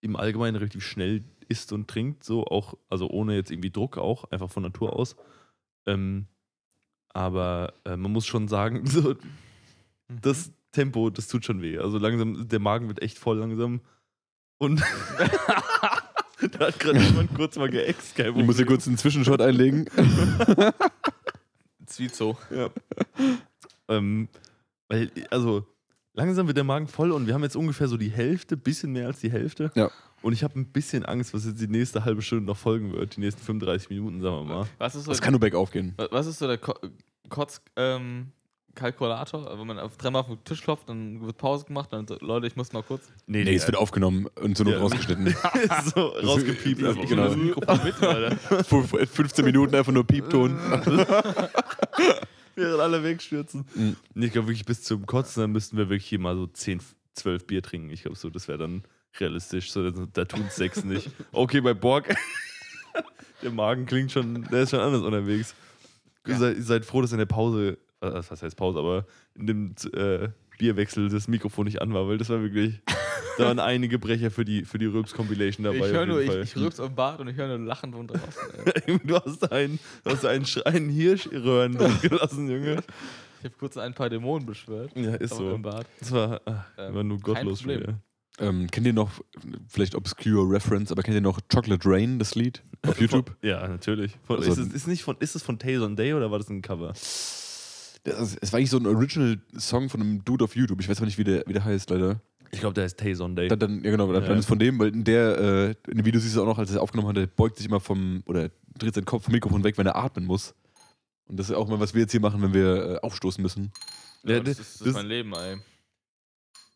im 0.00 0.16
Allgemeinen 0.16 0.56
relativ 0.56 0.82
schnell 0.84 1.22
isst 1.48 1.70
und 1.72 1.86
trinkt, 1.86 2.24
so 2.24 2.44
auch, 2.46 2.74
also 2.88 3.08
ohne 3.10 3.34
jetzt 3.34 3.50
irgendwie 3.50 3.70
Druck 3.70 3.98
auch, 3.98 4.24
einfach 4.30 4.50
von 4.50 4.62
Natur 4.62 4.94
aus. 4.96 5.16
Ähm, 5.84 6.26
aber 7.10 7.74
äh, 7.84 7.96
man 7.96 8.10
muss 8.12 8.26
schon 8.26 8.48
sagen, 8.48 8.86
so, 8.86 9.14
Mhm. 10.08 10.20
das 10.22 10.52
Tempo, 10.76 11.10
das 11.10 11.26
tut 11.28 11.44
schon 11.44 11.62
weh. 11.62 11.78
Also 11.78 11.98
langsam, 11.98 12.46
der 12.48 12.58
Magen 12.60 12.88
wird 12.88 13.02
echt 13.02 13.18
voll 13.18 13.38
langsam. 13.38 13.80
Und 14.58 14.80
da 16.52 16.66
hat 16.66 16.78
gerade 16.78 16.98
jemand 17.00 17.34
kurz 17.34 17.56
mal 17.56 17.68
geäxt, 17.70 18.14
kein 18.16 18.36
Ich 18.38 18.44
muss 18.46 18.56
hier 18.56 18.66
kurz 18.66 18.86
einen 18.86 18.96
Zwischenshot 18.98 19.40
einlegen. 19.40 19.86
Zwizo. 21.86 22.36
Ja. 22.50 22.68
ähm, 23.88 24.28
weil, 24.88 25.10
also, 25.30 25.66
langsam 26.14 26.46
wird 26.46 26.56
der 26.56 26.64
Magen 26.64 26.88
voll 26.88 27.12
und 27.12 27.26
wir 27.26 27.34
haben 27.34 27.42
jetzt 27.42 27.56
ungefähr 27.56 27.88
so 27.88 27.96
die 27.96 28.10
Hälfte, 28.10 28.56
bisschen 28.56 28.92
mehr 28.92 29.06
als 29.06 29.20
die 29.20 29.30
Hälfte. 29.30 29.70
Ja. 29.74 29.90
Und 30.22 30.32
ich 30.32 30.42
habe 30.42 30.58
ein 30.58 30.66
bisschen 30.72 31.04
Angst, 31.04 31.34
was 31.34 31.44
jetzt 31.44 31.60
die 31.60 31.68
nächste 31.68 32.04
halbe 32.04 32.22
Stunde 32.22 32.44
noch 32.46 32.56
folgen 32.56 32.92
wird. 32.92 33.16
Die 33.16 33.20
nächsten 33.20 33.42
35 33.42 33.90
Minuten, 33.90 34.20
sagen 34.20 34.36
wir 34.48 34.54
mal. 34.54 34.66
Was 34.78 34.94
ist 34.94 35.04
so, 35.04 35.10
Das 35.12 35.20
kann 35.20 35.32
nur 35.32 35.40
bergauf 35.40 35.70
gehen. 35.70 35.92
wa- 35.96 36.08
was 36.10 36.26
ist 36.26 36.38
so 36.38 36.46
der 36.46 36.58
Ko 36.58 36.74
Kotz, 37.28 37.60
ähm, 37.76 38.28
Kalkulator? 38.76 39.58
Wenn 39.58 39.66
man 39.66 39.80
auf 39.80 39.96
dreimal 39.96 40.20
auf 40.20 40.28
den 40.28 40.44
Tisch 40.44 40.62
klopft, 40.62 40.88
dann 40.88 41.20
wird 41.26 41.36
Pause 41.36 41.64
gemacht, 41.64 41.92
dann 41.92 42.06
so, 42.06 42.16
Leute, 42.20 42.46
ich 42.46 42.54
muss 42.54 42.72
mal 42.72 42.84
kurz. 42.84 43.02
Nee, 43.26 43.42
Nee, 43.42 43.56
es 43.56 43.66
wird 43.66 43.76
aufgenommen 43.76 44.28
und 44.40 44.56
so 44.56 44.62
nur 44.62 44.74
Ja. 44.74 44.78
rausgeschnitten. 44.78 45.26
so 45.94 46.00
rausgepiept. 46.06 46.80
Ja, 46.80 46.90
einfach. 46.90 47.08
genau. 47.08 47.24
Das 47.24 47.36
Mikrofon 47.36 47.80
mit, 47.84 48.02
Alter. 48.02 48.64
Fu- 48.64 48.82
15 48.82 49.44
Minuten 49.44 49.74
einfach 49.74 49.92
nur 49.92 50.04
Piepton. 50.06 50.56
Während 52.54 52.80
alle 52.80 53.02
wegstürzen. 53.02 53.66
Mhm. 53.74 53.96
Ich 54.14 54.32
glaube 54.32 54.48
wirklich 54.48 54.64
bis 54.64 54.82
zum 54.82 55.04
Kotzen, 55.06 55.42
dann 55.42 55.52
müssten 55.52 55.76
wir 55.76 55.88
wirklich 55.88 56.08
hier 56.08 56.18
mal 56.20 56.34
so 56.36 56.46
10, 56.46 56.80
12 57.14 57.46
Bier 57.46 57.62
trinken. 57.62 57.90
Ich 57.90 58.02
glaube 58.02 58.16
so, 58.16 58.30
das 58.30 58.48
wäre 58.48 58.58
dann 58.58 58.82
realistisch. 59.18 59.70
So, 59.72 59.90
da- 59.90 60.06
da 60.12 60.24
tun 60.24 60.44
es 60.48 60.56
sechs 60.56 60.84
nicht. 60.84 61.10
Okay, 61.32 61.60
bei 61.60 61.74
Borg. 61.74 62.14
der 63.42 63.50
Magen 63.50 63.84
klingt 63.86 64.10
schon, 64.12 64.44
der 64.50 64.62
ist 64.62 64.70
schon 64.70 64.80
anders 64.80 65.02
unterwegs. 65.02 65.54
Ihr 66.26 66.36
seid, 66.36 66.56
ihr 66.56 66.62
seid 66.62 66.84
froh, 66.84 67.02
dass 67.02 67.12
in 67.12 67.18
der 67.18 67.26
Pause, 67.26 67.68
äh, 67.68 67.76
was 68.14 68.42
heißt 68.42 68.56
Pause, 68.56 68.78
aber 68.78 69.06
in 69.34 69.46
dem 69.46 69.74
äh, 69.94 70.28
Bierwechsel 70.58 71.08
das 71.08 71.28
Mikrofon 71.28 71.66
nicht 71.66 71.80
an 71.82 71.92
war, 71.94 72.08
weil 72.08 72.18
das 72.18 72.28
war 72.30 72.40
wirklich, 72.42 72.80
da 73.38 73.44
waren 73.46 73.58
einige 73.58 73.98
Brecher 73.98 74.30
für 74.30 74.44
die, 74.44 74.64
für 74.64 74.78
die 74.78 74.86
Röps-Compilation 74.86 75.64
dabei. 75.64 75.76
Ich 75.76 75.82
auf 75.84 75.90
höre 75.92 76.06
nur, 76.06 76.20
ich, 76.22 76.30
Fall. 76.30 76.42
ich 76.42 76.56
rülps 76.56 76.80
am 76.80 76.94
Bart 76.94 77.20
und 77.20 77.28
ich 77.28 77.36
höre 77.36 77.48
nur 77.58 77.66
Lachen 77.66 77.92
von 77.92 78.06
draußen. 78.06 78.26
Du 79.04 79.14
hast 79.16 79.52
einen, 79.52 79.78
du 80.04 80.10
hast 80.10 80.24
einen, 80.24 80.44
Sch- 80.44 80.62
einen 80.62 80.88
Hirschröhren 80.88 81.76
gelassen, 82.02 82.48
Junge. 82.50 82.82
Ich 83.40 83.44
habe 83.44 83.54
kurz 83.58 83.76
ein 83.76 83.92
paar 83.94 84.08
Dämonen 84.08 84.46
beschwört. 84.46 84.90
Ja, 84.96 85.14
ist 85.16 85.34
so. 85.34 85.50
Im 85.54 85.62
Bart. 85.62 85.86
Das 86.00 86.10
war, 86.12 86.40
ach, 86.46 86.64
Ähm, 86.78 86.94
war 86.94 87.04
nur 87.04 87.18
gottlos 87.20 87.64
wieder. 87.66 88.00
Ähm, 88.38 88.66
kennt 88.70 88.86
ihr 88.86 88.92
noch, 88.92 89.10
vielleicht 89.68 89.94
obscure 89.94 90.50
Reference, 90.50 90.90
aber 90.92 91.02
kennt 91.02 91.14
ihr 91.14 91.20
noch 91.22 91.38
Chocolate 91.52 91.88
Rain, 91.88 92.18
das 92.18 92.34
Lied 92.34 92.62
auf 92.82 93.00
YouTube? 93.00 93.34
Ja, 93.42 93.66
natürlich. 93.68 94.12
Von, 94.24 94.36
Also- 94.38 94.52
ist, 94.52 94.58
es, 94.58 94.74
ist, 94.74 94.86
nicht 94.88 95.02
von, 95.04 95.16
ist 95.20 95.36
es 95.36 95.42
von 95.42 95.58
Tayson 95.58 95.96
Day 95.96 96.12
oder 96.14 96.30
war 96.30 96.38
das 96.38 96.48
ein 96.50 96.60
Cover? 96.62 96.92
Das 98.06 98.36
es 98.40 98.52
war 98.52 98.58
eigentlich 98.58 98.70
so 98.70 98.78
ein 98.78 98.86
Original-Song 98.86 99.88
von 99.88 100.00
einem 100.00 100.24
Dude 100.24 100.44
auf 100.44 100.54
YouTube. 100.56 100.80
Ich 100.80 100.88
weiß 100.88 100.98
aber 100.98 101.06
nicht, 101.06 101.18
wie 101.18 101.24
der, 101.24 101.42
wie 101.46 101.52
der 101.52 101.64
heißt, 101.64 101.90
leider. 101.90 102.20
Ich 102.52 102.60
glaube, 102.60 102.74
der 102.74 102.84
heißt 102.84 102.98
Tayson 102.98 103.34
Day. 103.34 103.48
Dann, 103.48 103.58
dann, 103.58 103.84
ja, 103.84 103.90
genau, 103.90 104.12
dann 104.12 104.22
Ja. 104.22 104.28
dann 104.28 104.38
ist 104.38 104.46
von 104.46 104.58
dem, 104.58 104.78
weil 104.78 104.88
in 104.88 105.02
der, 105.04 105.38
äh, 105.38 105.74
in 105.90 105.98
dem 105.98 106.04
Video 106.06 106.20
siehst 106.20 106.36
du 106.36 106.42
auch 106.42 106.46
noch, 106.46 106.58
als 106.58 106.70
er 106.72 106.80
aufgenommen 106.80 107.08
hat, 107.08 107.16
der 107.16 107.26
beugt 107.26 107.56
sich 107.56 107.66
immer 107.66 107.80
vom, 107.80 108.22
oder 108.26 108.50
dreht 108.78 108.94
seinen 108.94 109.04
Kopf 109.04 109.24
vom 109.24 109.32
Mikrofon 109.32 109.64
weg, 109.64 109.76
wenn 109.78 109.86
er 109.86 109.96
atmen 109.96 110.24
muss. 110.26 110.54
Und 111.26 111.38
das 111.38 111.50
ist 111.50 111.56
auch 111.56 111.68
mal, 111.68 111.80
was 111.80 111.92
wir 111.94 112.02
jetzt 112.02 112.12
hier 112.12 112.20
machen, 112.20 112.40
wenn 112.40 112.54
wir 112.54 112.94
äh, 112.94 112.98
aufstoßen 113.00 113.42
müssen. 113.42 113.72
Ja, 114.22 114.34
Ja, 114.34 114.40
das, 114.40 114.58
das- 114.58 114.66
ist, 114.68 114.74
das 114.74 114.78
das- 114.78 114.88
ist 114.88 114.94
mein 114.94 115.06
Leben, 115.06 115.32
ey. 115.34 115.56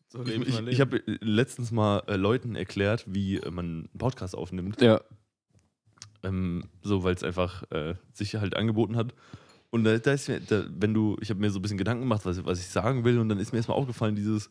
So 0.09 0.21
ich 0.23 0.27
lebe 0.27 0.43
ich, 0.43 0.53
mein 0.55 0.67
ich 0.67 0.81
habe 0.81 1.01
letztens 1.21 1.71
mal 1.71 2.03
äh, 2.07 2.17
Leuten 2.17 2.55
erklärt, 2.57 3.05
wie 3.07 3.37
äh, 3.37 3.49
man 3.49 3.65
einen 3.65 3.89
Podcast 3.97 4.35
aufnimmt. 4.35 4.81
Ja. 4.81 4.99
Ähm, 6.23 6.65
so, 6.83 7.03
weil 7.03 7.15
es 7.15 7.23
einfach 7.23 7.63
äh, 7.71 7.95
sich 8.13 8.35
halt 8.35 8.55
angeboten 8.57 8.97
hat. 8.97 9.13
Und 9.71 9.83
da, 9.85 9.97
da 9.97 10.13
ist 10.13 10.27
mir, 10.27 10.39
da, 10.41 10.65
wenn 10.69 10.93
du, 10.93 11.17
ich 11.21 11.29
habe 11.29 11.39
mir 11.39 11.49
so 11.49 11.57
ein 11.59 11.61
bisschen 11.61 11.77
Gedanken 11.77 12.03
gemacht, 12.03 12.25
was, 12.25 12.43
was 12.45 12.59
ich 12.59 12.67
sagen 12.67 13.03
will, 13.05 13.17
und 13.19 13.29
dann 13.29 13.39
ist 13.39 13.51
mir 13.53 13.57
erstmal 13.59 13.77
aufgefallen, 13.77 14.15
dieses, 14.15 14.49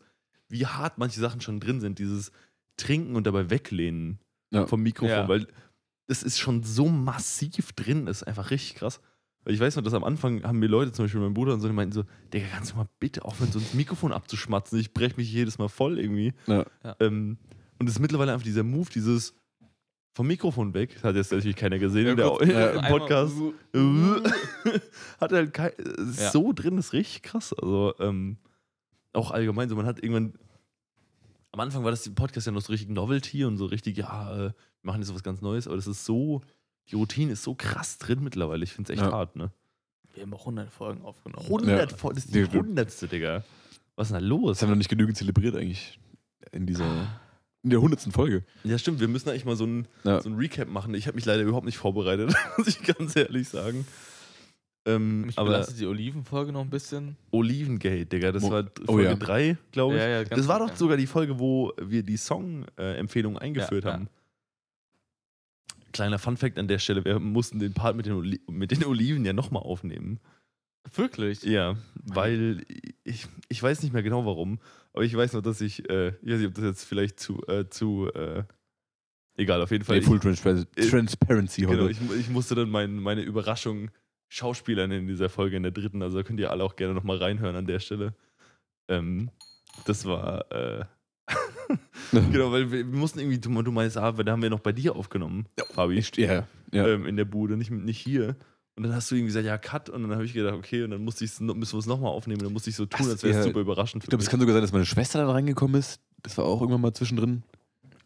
wie 0.49 0.65
hart 0.65 0.97
manche 0.97 1.19
Sachen 1.19 1.39
schon 1.41 1.59
drin 1.59 1.79
sind, 1.79 1.99
dieses 1.99 2.31
Trinken 2.77 3.15
und 3.15 3.25
dabei 3.27 3.49
weglehnen 3.49 4.19
Ja. 4.51 4.65
vom 4.67 4.81
Mikrofon, 4.81 5.09
Ja. 5.15 5.27
weil 5.29 5.47
das 6.07 6.23
ist 6.23 6.39
schon 6.39 6.63
so 6.63 6.89
massiv 6.89 7.71
drin, 7.73 8.07
das 8.07 8.21
ist 8.23 8.27
einfach 8.27 8.49
richtig 8.51 8.75
krass. 8.75 8.99
Weil 9.43 9.53
ich 9.53 9.59
weiß 9.59 9.75
noch, 9.75 9.83
dass 9.83 9.93
am 9.93 10.03
Anfang 10.03 10.43
haben 10.43 10.59
mir 10.59 10.67
Leute, 10.67 10.91
zum 10.91 11.05
Beispiel 11.05 11.21
mein 11.21 11.33
Bruder 11.33 11.53
und 11.53 11.61
so, 11.61 11.67
die 11.67 11.73
meinten 11.73 11.93
so, 11.93 12.03
Digga, 12.33 12.47
kannst 12.53 12.71
du 12.73 12.75
mal 12.75 12.87
bitte 12.99 13.23
aufhören, 13.25 13.51
so 13.51 13.59
ins 13.59 13.73
Mikrofon 13.73 14.11
abzuschmatzen? 14.11 14.79
Ich 14.79 14.93
breche 14.93 15.15
mich 15.17 15.31
jedes 15.31 15.57
Mal 15.57 15.67
voll 15.69 15.99
irgendwie. 15.99 16.33
Ja. 16.47 16.65
Ja. 16.83 16.95
Ähm, 16.99 17.37
und 17.79 17.87
es 17.87 17.95
ist 17.95 17.99
mittlerweile 17.99 18.33
einfach 18.33 18.43
dieser 18.45 18.63
Move, 18.63 18.89
dieses 18.93 19.33
vom 20.13 20.27
Mikrofon 20.27 20.73
weg, 20.73 20.93
das 20.95 21.03
hat 21.03 21.15
jetzt 21.15 21.31
natürlich 21.31 21.55
keiner 21.55 21.79
gesehen 21.79 22.07
in 22.07 22.17
der, 22.17 22.27
kurz- 22.27 22.41
im 22.75 22.81
Podcast. 22.87 23.33
hat 25.19 25.31
halt 25.31 25.53
kein, 25.53 25.71
Ja. 26.17 26.31
so 26.31 26.51
drin, 26.53 26.75
das 26.77 26.87
ist 26.87 26.93
richtig 26.93 27.21
krass. 27.23 27.53
Also 27.53 27.93
ähm, 27.99 28.37
auch 29.13 29.31
allgemein 29.31 29.69
so, 29.69 29.75
man 29.75 29.85
hat 29.85 30.01
irgendwann 30.03 30.33
am 31.53 31.59
Anfang 31.59 31.83
war 31.83 31.91
das 31.91 32.09
Podcast 32.13 32.47
ja 32.47 32.53
noch 32.53 32.61
so 32.61 32.71
richtig 32.71 32.89
Novelty 32.89 33.43
und 33.43 33.57
so 33.57 33.65
richtig, 33.65 33.97
ja, 33.97 34.31
äh, 34.33 34.37
wir 34.37 34.53
machen 34.83 34.99
jetzt 35.01 35.09
so 35.09 35.15
was 35.15 35.23
ganz 35.23 35.41
Neues, 35.41 35.67
aber 35.67 35.75
das 35.75 35.85
ist 35.87 36.05
so, 36.05 36.41
die 36.89 36.95
Routine 36.95 37.33
ist 37.33 37.43
so 37.43 37.55
krass 37.55 37.97
drin 37.97 38.23
mittlerweile. 38.23 38.63
Ich 38.63 38.71
finde 38.71 38.91
es 38.93 38.97
echt 38.97 39.05
Ja. 39.05 39.11
hart, 39.13 39.35
ne? 39.35 39.51
Wir 40.13 40.23
haben 40.23 40.33
auch 40.33 40.41
100 40.41 40.69
Folgen 40.71 41.01
aufgenommen. 41.03 41.45
100 41.45 41.91
Ja. 41.91 41.97
Fol- 41.97 42.13
das 42.13 42.25
ist 42.25 42.33
die 42.35 42.47
Die- 42.47 42.57
hundertste, 42.57 43.07
Digga. 43.07 43.43
Was 43.97 44.07
ist 44.07 44.13
denn 44.13 44.21
da 44.21 44.27
los? 44.27 44.51
Das 44.57 44.61
haben 44.61 44.69
wir 44.69 44.75
noch 44.75 44.77
nicht 44.79 44.89
genügend 44.89 45.17
zelebriert 45.17 45.55
eigentlich. 45.55 45.99
In 46.53 46.65
dieser, 46.65 47.07
in 47.63 47.69
der 47.69 47.81
hundertsten 47.81 48.11
Folge. 48.11 48.43
Ja, 48.63 48.77
stimmt, 48.77 48.99
wir 48.99 49.07
müssen 49.07 49.29
eigentlich 49.29 49.45
mal 49.45 49.55
so 49.55 49.65
ein, 49.65 49.87
Ja. 50.03 50.21
so 50.21 50.29
ein 50.29 50.35
Recap 50.35 50.67
machen. 50.67 50.93
Ich 50.95 51.07
habe 51.07 51.15
mich 51.15 51.25
leider 51.25 51.43
überhaupt 51.43 51.65
nicht 51.65 51.77
vorbereitet, 51.77 52.33
muss 52.57 52.67
ich 52.67 52.81
ganz 52.83 53.15
ehrlich 53.15 53.49
sagen. 53.49 53.85
Ähm, 54.83 55.27
Mich 55.27 55.37
aber 55.37 55.61
die 55.77 55.85
Olivenfolge 55.85 56.51
noch 56.51 56.61
ein 56.61 56.71
bisschen. 56.71 57.15
Olivengate, 57.29 58.07
Digga, 58.07 58.31
das 58.31 58.41
Mo- 58.41 58.49
war 58.49 58.63
oh 58.87 58.93
Folge 58.93 59.09
ja. 59.09 59.15
3, 59.15 59.57
glaube 59.71 59.93
ich. 59.93 60.01
Ja, 60.01 60.07
ja, 60.07 60.23
ganz 60.23 60.37
das 60.41 60.47
war 60.47 60.57
doch 60.57 60.69
ja. 60.69 60.75
sogar 60.75 60.97
die 60.97 61.05
Folge, 61.05 61.37
wo 61.37 61.71
wir 61.79 62.01
die 62.01 62.17
Song-Empfehlung 62.17 63.37
eingeführt 63.37 63.83
Ja, 63.83 63.89
ja. 63.91 63.95
haben. 63.97 64.09
Kleiner 65.93 66.17
Funfact 66.19 66.57
an 66.57 66.67
der 66.67 66.79
Stelle, 66.79 67.03
wir 67.05 67.19
mussten 67.19 67.59
den 67.59 67.73
Part 67.73 67.95
mit 67.95 68.05
den, 68.05 68.13
Oli 68.13 68.39
mit 68.49 68.71
den 68.71 68.83
Oliven 68.85 69.23
ja 69.25 69.33
nochmal 69.33 69.61
aufnehmen. 69.61 70.19
Wirklich? 70.95 71.43
Ja, 71.43 71.75
weil 71.95 72.65
ich, 73.03 73.27
ich 73.49 73.61
weiß 73.61 73.83
nicht 73.83 73.91
mehr 73.93 74.01
genau 74.01 74.25
warum, 74.25 74.59
aber 74.93 75.03
ich 75.03 75.15
weiß 75.15 75.33
noch, 75.33 75.41
dass 75.41 75.61
ich, 75.61 75.87
äh, 75.89 76.09
ich 76.21 76.31
weiß 76.31 76.39
nicht, 76.39 76.47
ob 76.47 76.53
das 76.55 76.63
jetzt 76.65 76.83
vielleicht 76.85 77.19
zu, 77.19 77.41
äh, 77.47 77.69
zu, 77.69 78.09
äh, 78.13 78.43
egal, 79.37 79.61
auf 79.61 79.71
jeden 79.71 79.83
Fall. 79.83 79.97
Nee, 79.99 80.03
Full 80.05 80.19
Transpar 80.19 80.53
äh, 80.75 80.87
Transparency 80.89 81.63
heute. 81.63 81.77
genau, 81.77 81.89
ich, 81.89 81.99
ich 82.19 82.29
musste 82.29 82.55
dann 82.55 82.69
mein, 82.69 82.95
meine 82.95 83.21
Überraschung 83.21 83.91
Schauspielern 84.29 84.91
in 84.91 85.07
dieser 85.07 85.29
Folge 85.29 85.57
in 85.57 85.63
der 85.63 85.71
dritten, 85.73 86.01
also 86.01 86.17
da 86.17 86.23
könnt 86.23 86.39
ihr 86.39 86.51
alle 86.51 86.63
auch 86.63 86.75
gerne 86.77 86.93
nochmal 86.93 87.17
reinhören 87.17 87.55
an 87.55 87.65
der 87.65 87.79
Stelle. 87.79 88.13
Ähm, 88.87 89.29
das 89.85 90.05
war, 90.05 90.49
äh, 90.51 90.85
genau, 92.11 92.51
weil 92.51 92.71
wir, 92.71 92.85
mussten 92.85 93.19
irgendwie, 93.19 93.39
du, 93.39 93.61
du 93.61 93.71
meinst, 93.71 93.97
ah, 93.97 94.11
da 94.11 94.31
haben 94.31 94.41
wir 94.41 94.49
noch 94.49 94.59
bei 94.59 94.71
dir 94.71 94.95
aufgenommen, 94.95 95.47
Fabi, 95.73 95.95
Ich- 95.97 96.15
ja, 96.17 96.47
ja. 96.71 96.87
ähm, 96.87 97.05
in 97.05 97.17
der 97.17 97.25
Bude, 97.25 97.57
nicht, 97.57 97.71
nicht 97.71 97.99
hier. 97.99 98.35
Und 98.75 98.83
dann 98.83 98.95
hast 98.95 99.11
du 99.11 99.15
irgendwie 99.15 99.27
gesagt, 99.27 99.45
ja, 99.45 99.57
Cut. 99.57 99.89
Und 99.89 100.03
dann 100.03 100.11
habe 100.13 100.25
ich 100.25 100.33
gedacht, 100.33 100.53
okay, 100.53 100.83
und 100.83 100.91
dann 100.91 101.03
musste 101.03 101.25
ich's, 101.25 101.39
müssen 101.39 101.73
wir 101.73 101.79
es 101.79 101.85
nochmal 101.85 102.11
aufnehmen. 102.11 102.39
Und 102.39 102.45
dann 102.45 102.53
musste 102.53 102.69
ich 102.69 102.75
so 102.75 102.85
tun, 102.85 103.05
Ach, 103.05 103.11
als 103.11 103.23
wäre 103.23 103.33
es 103.33 103.37
ja. 103.37 103.43
super 103.43 103.59
überraschend 103.59 104.03
für 104.03 104.05
ich 104.05 104.09
glaube, 104.09 104.23
es 104.23 104.29
kann 104.29 104.39
sogar 104.39 104.53
sein, 104.53 104.61
dass 104.61 104.71
meine 104.71 104.85
Schwester 104.85 105.19
dann 105.19 105.29
reingekommen 105.29 105.79
ist. 105.79 105.99
Das 106.23 106.37
war 106.37 106.45
auch 106.45 106.61
irgendwann 106.61 106.81
mal 106.81 106.93
zwischendrin. 106.93 107.43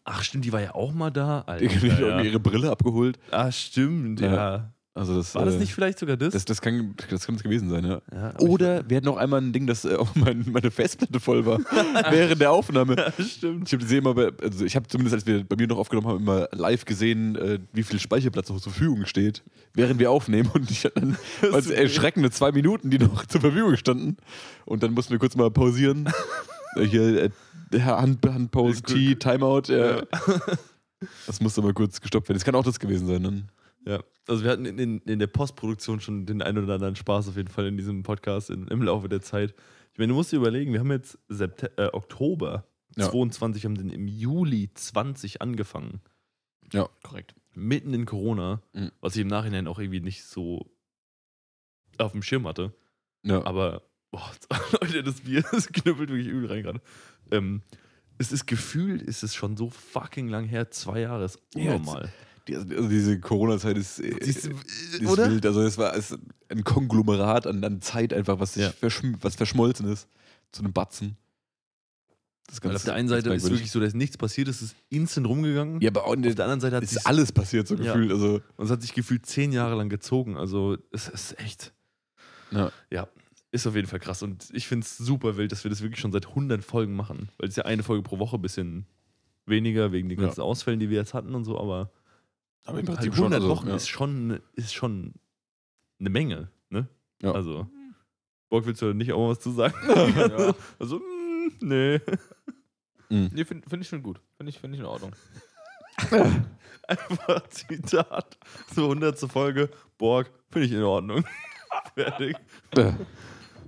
Ach, 0.06 0.24
stimmt, 0.24 0.46
die 0.46 0.54
war 0.54 0.62
ja 0.62 0.76
auch 0.76 0.94
mal 0.94 1.12
da. 1.12 1.42
Die 1.60 1.68
Alter, 1.68 1.92
hat 1.92 2.00
ja. 2.00 2.22
ihre 2.22 2.40
Brille 2.40 2.72
abgeholt. 2.72 3.20
Ah, 3.32 3.52
stimmt, 3.52 4.22
ja. 4.22 4.34
Ja. 4.34 4.74
Also 4.98 5.14
das, 5.18 5.36
War 5.36 5.44
das 5.44 5.56
äh, 5.56 5.60
nicht 5.60 5.74
vielleicht 5.74 6.00
sogar 6.00 6.16
das? 6.16 6.32
Das, 6.34 6.46
das, 6.46 6.62
kann, 6.62 6.96
das 7.10 7.26
kann 7.26 7.36
es 7.36 7.44
gewesen 7.44 7.70
sein, 7.70 7.84
ja. 7.84 8.02
ja, 8.14 8.34
Oder 8.40 8.90
wir 8.90 8.96
hatten 8.96 9.10
auch 9.10 9.18
einmal 9.18 9.42
ein 9.42 9.52
Ding, 9.52 9.68
dass 9.68 9.84
äh, 9.84 9.96
auch 9.96 10.08
mein, 10.16 10.46
meine 10.50 10.72
Festplatte 10.72 11.20
voll 11.20 11.46
war 11.46 11.60
während 12.12 12.40
der 12.40 12.52
Aufnahme. 12.52 12.94
Ich, 13.18 13.18
ja, 13.18 13.26
stimmt. 13.26 13.68
Ich 13.68 13.74
habe 13.74 13.84
gesehen, 13.84 13.98
immer 13.98 14.14
bei- 14.14 14.32
also 14.42 14.64
ich 14.64 14.74
habe 14.78 14.88
zumindest, 14.88 15.14
als 15.16 15.26
wir 15.28 15.44
bei 15.44 15.58
mir 15.58 15.68
noch 15.68 15.80
aufgenommen 15.80 16.08
haben, 16.08 16.20
immer 16.22 16.48
live 16.54 16.86
gesehen, 16.86 17.36
äh, 17.36 17.60
wie 17.74 17.84
viel 17.84 18.00
Speicherplatz 18.00 18.48
noch 18.48 18.62
zur 18.62 18.72
Verfügung 18.72 19.06
steht, 19.06 19.44
während 19.74 20.00
wir 20.00 20.12
aufnehmen. 20.12 20.50
Und 20.54 20.72
ich 20.72 20.86
hatte 20.86 21.02
dann 21.02 21.18
was 21.52 21.68
erschreckende 21.70 22.32
zwei 22.32 22.54
Minuten, 22.54 22.90
die 22.90 22.98
noch 22.98 23.26
zur 23.26 23.42
Verfügung 23.42 23.76
standen. 23.76 24.16
Und 24.64 24.82
dann 24.82 24.94
mussten 24.94 25.12
wir 25.12 25.20
kurz 25.20 25.36
mal 25.36 25.52
pausieren. 25.52 26.08
Äh, 26.78 26.84
Hier 26.86 27.24
äh, 27.74 27.82
Hand, 27.82 28.26
Handpause, 28.26 28.82
T, 28.82 29.16
Timeout. 29.16 29.64
Ja. 29.68 30.04
Das 31.28 31.42
musste 31.42 31.62
mal 31.62 31.74
kurz 31.74 32.00
gestoppt 32.00 32.30
werden. 32.30 32.38
Das 32.38 32.46
kann 32.46 32.56
auch 32.56 32.64
das 32.64 32.80
gewesen 32.80 33.08
sein. 33.08 33.22
Dann. 33.24 33.50
Ja, 33.86 34.04
also 34.28 34.44
wir 34.44 34.52
hatten 34.52 34.66
in, 34.66 34.80
in, 34.80 34.98
in 35.02 35.20
der 35.20 35.28
Postproduktion 35.28 36.00
schon 36.02 36.26
den 36.26 36.42
einen 36.42 36.64
oder 36.64 36.76
anderen 36.76 36.96
Spaß 36.96 37.30
auf 37.30 37.36
jeden 37.38 37.50
Fall 37.50 37.68
in 37.68 37.78
diesem 37.78 38.02
Podcast 38.04 38.50
in, 38.50 38.68
im 38.68 38.82
Laufe 38.82 39.08
der 39.10 39.22
Zeit. 39.22 39.54
Ich 39.94 40.00
meine, 40.00 40.10
du 40.10 40.16
musst 40.16 40.32
dir 40.32 40.38
überlegen, 40.38 40.74
wir 40.74 40.80
haben 40.80 40.92
jetzt 40.92 41.18
Septe 41.30 41.72
äh, 41.78 41.90
Oktober 41.94 42.66
Ja. 42.98 43.10
22, 43.10 43.64
haben 43.66 43.76
den 43.76 43.90
im 43.90 44.08
Juli 44.08 44.70
20 44.74 45.42
angefangen. 45.42 46.02
Korrekt. 47.04 47.36
Mitten 47.54 47.94
in 47.94 48.06
Corona, 48.06 48.62
Mhm. 48.74 48.92
was 49.00 49.16
ich 49.16 49.22
im 49.22 49.28
Nachhinein 49.28 49.68
auch 49.68 49.80
irgendwie 49.80 50.02
nicht 50.02 50.24
so 50.26 50.70
auf 51.98 52.12
dem 52.12 52.24
Schirm 52.24 52.48
hatte. 52.48 52.74
Ja. 53.24 53.46
Aber, 53.46 53.84
boah, 54.12 54.30
Leute, 54.82 55.04
das 55.04 55.22
Bier, 55.22 55.44
das 55.52 55.68
knüppelt 55.68 56.10
wirklich 56.10 56.28
übel 56.28 56.52
rein 56.52 56.64
gerade. 56.64 56.82
Ähm, 57.32 57.62
es 58.18 58.32
ist 58.32 58.46
gefühlt, 58.48 59.02
ist 59.02 59.24
es 59.24 59.36
schon 59.36 59.56
so 59.58 59.70
fucking 59.70 60.28
lang 60.28 60.46
her, 60.46 60.72
zwei 60.72 61.02
Jahre 61.02 61.26
ist 61.26 61.40
Ja, 61.54 61.62
jetzt- 61.74 61.80
unnormal. 61.82 62.12
Die, 62.48 62.56
also 62.56 62.88
diese 62.88 63.20
Corona-Zeit 63.20 63.78
ist, 63.78 64.00
äh, 64.00 64.16
Siehst 64.22 64.46
du, 64.46 64.52
ist 64.52 65.02
äh, 65.02 65.06
oder? 65.08 65.30
wild. 65.32 65.46
Also 65.46 65.62
es 65.62 65.78
war 65.78 65.96
es 65.96 66.12
ist 66.12 66.20
ein 66.50 66.64
Konglomerat 66.64 67.48
an, 67.48 67.64
an 67.64 67.82
Zeit 67.82 68.14
einfach, 68.14 68.40
was, 68.40 68.54
sich 68.54 68.64
Ja. 68.64 68.72
verschm 68.72 69.16
was 69.22 69.36
verschmolzen 69.36 69.88
ist. 69.92 70.08
Zu 70.52 70.62
einem 70.64 70.72
Batzen. 70.74 71.18
Das 72.48 72.58
ist 72.60 72.64
Weil 72.64 72.76
auf 72.76 72.84
der 72.84 72.94
einen 72.94 73.08
Seite 73.08 73.22
ist 73.30 73.32
merkwürdig. 73.32 73.58
wirklich 73.58 73.72
so, 73.72 73.80
da 73.80 73.88
ist 73.88 73.96
nichts 73.96 74.18
passiert, 74.18 74.48
es 74.48 74.62
ist 74.62 74.76
instant 74.90 75.26
rumgegangen. 75.28 75.82
Ja, 75.82 75.90
aber 75.90 76.06
auf 76.06 76.16
der 76.16 76.36
der, 76.36 76.46
anderen 76.46 76.60
Seite 76.62 76.76
hat 76.76 76.84
es 76.84 76.92
sich 76.92 77.00
ist 77.00 77.08
alles 77.08 77.32
passiert, 77.32 77.68
so 77.68 77.74
Ja. 77.76 77.94
gefühlt. 77.94 78.12
Also, 78.12 78.42
Und 78.58 78.66
es 78.66 78.70
hat 78.72 78.82
sich 78.84 78.94
gefühlt 78.94 79.26
zehn 79.26 79.52
Jahre 79.52 79.76
lang 79.76 79.90
gezogen. 79.90 80.38
Also 80.38 80.78
es 80.92 81.08
ist 81.08 81.40
echt. 81.40 81.74
Ja. 82.52 82.72
Ja, 82.92 83.08
ist 83.52 83.66
auf 83.66 83.76
jeden 83.76 83.88
Fall 83.88 84.00
krass. 84.00 84.22
Und 84.22 84.50
ich 84.54 84.68
finde 84.68 84.86
es 84.86 84.96
super 84.98 85.38
wild, 85.38 85.52
dass 85.52 85.64
wir 85.64 85.70
das 85.72 85.82
wirklich 85.82 86.00
schon 86.00 86.12
seit 86.12 86.28
100 86.28 86.64
Folgen 86.64 86.96
machen. 86.96 87.30
Weil 87.40 87.48
es 87.48 87.54
ist 87.54 87.58
ja 87.58 87.66
eine 87.66 87.82
Folge 87.82 88.04
pro 88.04 88.20
Woche 88.20 88.36
ein 88.36 88.42
bisschen 88.44 88.86
weniger 89.48 89.92
wegen 89.92 90.08
den 90.10 90.20
Ja. 90.20 90.26
ganzen 90.28 90.42
Ausfällen, 90.42 90.80
die 90.80 90.92
wir 90.92 90.98
jetzt 91.00 91.16
hatten 91.16 91.34
und 91.34 91.46
so. 91.46 91.60
Aber 91.60 91.90
aber 92.66 92.80
im 92.80 92.88
halt 92.88 92.98
Prinzip 92.98 93.14
100 93.14 93.16
schon. 93.16 93.34
Also, 93.34 93.50
Wochen 93.50 93.68
ja. 93.70 93.76
ist, 93.76 93.88
schon, 93.88 94.42
ist 94.54 94.74
schon 94.74 95.14
eine 96.00 96.10
Menge. 96.10 96.50
Ne? 96.70 96.88
Ja. 97.22 97.32
Also, 97.32 97.70
Bock, 98.50 98.66
willst 98.66 98.82
du 98.82 98.94
nicht 98.94 99.14
auch 99.14 99.20
mal 99.20 99.30
was 99.30 99.40
zu 99.40 99.52
sagen? 99.52 99.76
Ja. 100.16 100.54
Also, 100.80 101.00
mm, 101.00 101.52
nee. 101.62 102.02
Mhm. 103.10 103.30
Nee, 103.34 103.46
finde 103.46 103.70
find 103.70 103.84
ich 103.84 103.88
schon 103.88 104.04
gut. 104.04 104.20
Finde 104.38 104.50
ich, 104.50 104.60
find 104.60 104.74
ich 104.74 104.80
in 104.80 104.86
Ordnung. 104.86 105.12
Einfach 106.88 107.48
Zitat. 107.50 108.38
So 108.74 108.84
100. 108.84 109.18
Folge. 109.32 109.70
Borg, 109.98 110.32
finde 110.50 110.68
ich 110.68 110.74
in 110.74 110.84
Ordnung. 110.84 111.24
Fertig. 111.94 112.36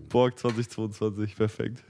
Borg 0.09 0.37
2022, 0.37 1.35
perfekt. 1.35 1.83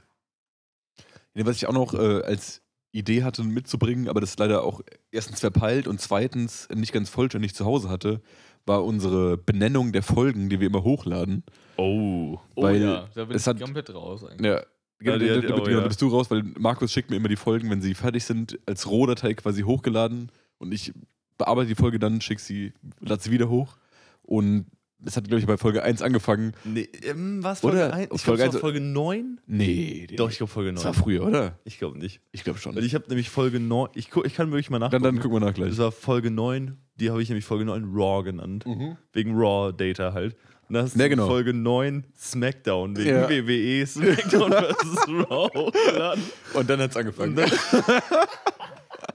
Nee, 1.33 1.45
was 1.45 1.57
ich 1.57 1.67
auch 1.67 1.73
noch 1.73 1.93
äh, 1.93 2.21
als 2.23 2.61
Idee 2.91 3.23
hatte 3.23 3.43
mitzubringen, 3.43 4.07
aber 4.09 4.21
das 4.21 4.37
leider 4.37 4.63
auch 4.63 4.81
erstens 5.11 5.39
verpeilt 5.41 5.87
und 5.87 5.99
zweitens 6.01 6.67
nicht 6.73 6.93
ganz 6.93 7.09
vollständig 7.09 7.53
zu 7.53 7.65
Hause 7.65 7.89
hatte, 7.89 8.21
war 8.65 8.83
unsere 8.83 9.37
Benennung 9.37 9.91
der 9.91 10.03
Folgen, 10.03 10.49
die 10.49 10.59
wir 10.59 10.67
immer 10.67 10.83
hochladen. 10.83 11.43
Oh. 11.77 12.37
Oh 12.55 12.63
Weil 12.63 12.81
ja, 12.81 13.07
da 13.13 13.25
bin 13.25 13.35
es 13.35 13.43
ich 13.43 13.47
hat- 13.47 13.59
komplett 13.61 13.93
raus 13.93 14.23
eigentlich. 14.23 14.45
Ja, 14.51 14.61
genau, 14.99 15.17
die 15.19 15.27
da, 15.27 15.35
hat- 15.35 15.43
da, 15.43 15.53
oh, 15.53 15.63
genau, 15.63 15.69
ja. 15.77 15.81
da 15.81 15.87
bist 15.87 16.01
du 16.01 16.07
raus, 16.07 16.29
weil 16.31 16.43
Markus 16.57 16.91
schickt 16.91 17.09
mir 17.09 17.17
immer 17.17 17.29
die 17.29 17.35
Folgen, 17.35 17.69
wenn 17.69 17.81
sie 17.81 17.93
fertig 17.93 18.23
sind, 18.25 18.59
als 18.65 18.89
Rohdatei 18.89 19.33
quasi 19.35 19.61
hochgeladen 19.61 20.31
und 20.57 20.73
ich 20.73 20.93
bearbeite 21.37 21.67
die 21.67 21.75
Folge 21.75 21.99
dann, 21.99 22.19
schicke 22.21 22.41
sie, 22.41 22.73
lade 22.99 23.21
sie 23.21 23.31
wieder 23.31 23.47
hoch 23.49 23.77
und 24.23 24.65
das 24.99 25.15
hat, 25.17 25.25
glaube 25.27 25.39
ich, 25.39 25.45
bei 25.45 25.57
Folge 25.57 25.83
1 25.83 26.01
angefangen. 26.01 26.53
Nee, 26.63 26.89
ähm, 27.03 27.43
was? 27.43 27.63
Oder? 27.63 27.79
Folge 27.89 27.93
1? 27.93 28.09
Ich 28.15 28.21
Folge 28.21 28.37
glaube, 28.43 28.49
es 28.49 28.53
war 28.55 28.61
Folge 28.61 28.79
9? 28.81 29.39
Nee, 29.45 30.07
Doch, 30.15 30.29
ich 30.31 30.37
glaube 30.37 30.51
Folge 30.51 30.73
das 30.73 30.83
9. 30.83 30.95
war 30.95 31.03
früher, 31.03 31.23
oder? 31.25 31.59
Ich 31.65 31.77
glaube 31.77 31.97
nicht. 31.99 32.21
Ich 32.31 32.43
glaube 32.43 32.59
schon. 32.59 32.75
Weil 32.75 32.83
ich 32.83 32.95
habe 32.95 33.05
nämlich 33.09 33.29
Folge 33.29 33.59
9, 33.59 33.89
ich, 33.95 34.09
ich 34.23 34.33
kann 34.33 34.51
wirklich 34.51 34.69
mal 34.69 34.79
Dann, 34.79 34.89
nachgucken. 34.91 35.03
dann 35.03 35.19
gucken 35.19 35.35
wir 35.41 35.45
nach 35.47 35.53
gleich. 35.53 35.69
das 35.69 35.77
war 35.77 35.91
Folge 35.91 36.31
9, 36.31 36.77
die 36.95 37.09
habe 37.11 37.21
ich 37.21 37.29
nämlich 37.29 37.45
Folge 37.45 37.65
9 37.65 37.83
Raw 37.93 38.23
genannt. 38.23 38.65
Mhm. 38.65 38.97
Wegen 39.13 39.35
Raw 39.35 39.71
Data 39.71 40.13
halt. 40.13 40.35
Und 40.67 40.73
dann 40.73 40.83
hast 40.83 40.95
du 40.95 40.99
Ja, 40.99 41.07
genau. 41.07 41.27
Folge 41.27 41.53
9 41.53 42.03
SmackDown, 42.17 42.97
wegen 42.97 43.09
Ja. 43.09 43.29
WWE 43.29 43.85
SmackDown 43.87 44.51
vs. 44.51 45.07
Raw. 45.07 46.17
Und 46.55 46.69
dann 46.69 46.79
hat 46.81 46.91
es 46.91 46.97
angefangen. 46.97 47.35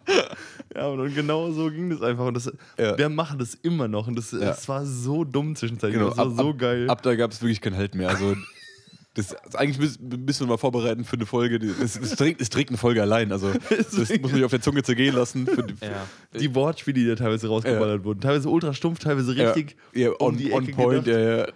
Ja, 0.74 0.86
und, 0.86 1.00
und 1.00 1.14
genau 1.14 1.50
so 1.50 1.70
ging 1.70 1.90
das 1.90 2.00
einfach. 2.00 2.24
Und 2.26 2.32
das, 2.34 2.50
Ja. 2.78 2.96
wir 2.96 3.08
machen 3.10 3.38
das 3.38 3.54
immer 3.54 3.88
noch. 3.88 4.06
Und 4.06 4.16
das, 4.16 4.30
das 4.30 4.66
war 4.70 4.86
so 4.86 5.22
dumm 5.22 5.54
zwischenzeitlich. 5.54 5.98
Genau, 5.98 6.08
das 6.08 6.16
war 6.18 6.26
ab- 6.28 6.32
so 6.36 6.54
geil. 6.54 6.88
Ab 6.88 7.02
da 7.02 7.14
gab 7.14 7.30
es 7.30 7.42
wirklich 7.42 7.60
keinen 7.60 7.76
Halt 7.76 7.94
mehr. 7.94 8.08
Also, 8.08 8.34
das, 9.14 9.34
also 9.34 9.58
eigentlich 9.58 9.78
müssen, 9.78 10.24
müssen 10.24 10.46
wir 10.46 10.52
mal 10.52 10.56
vorbereiten 10.56 11.04
für 11.04 11.16
eine 11.16 11.26
Folge. 11.26 11.56
Es, 11.82 11.96
es, 11.98 12.16
trägt, 12.16 12.40
es 12.40 12.48
trägt 12.48 12.70
eine 12.70 12.78
Folge 12.78 13.02
allein. 13.02 13.30
Also, 13.32 13.52
das 13.68 13.92
muss 13.92 14.08
man 14.22 14.30
sich 14.32 14.44
auf 14.44 14.50
der 14.50 14.62
Zunge 14.62 14.82
zergehen 14.82 15.14
lassen. 15.14 15.46
Für, 15.46 15.62
die- 15.62 15.74
Ja. 15.84 16.06
die 16.40 16.54
Wortspiele, 16.54 17.00
die 17.00 17.06
da 17.06 17.16
teilweise 17.16 17.48
rausgeballert 17.48 18.02
wurden. 18.04 18.20
Teilweise 18.22 18.48
ultra 18.48 18.72
stumpf, 18.72 19.00
teilweise 19.00 19.36
richtig. 19.36 19.76
ja, 19.92 20.08
um 20.12 20.16
on, 20.28 20.36
die 20.38 20.52
on 20.52 20.64
Ecke 20.64 20.72
point. 20.74 21.06
Ja, 21.06 21.18
ja. 21.18 21.46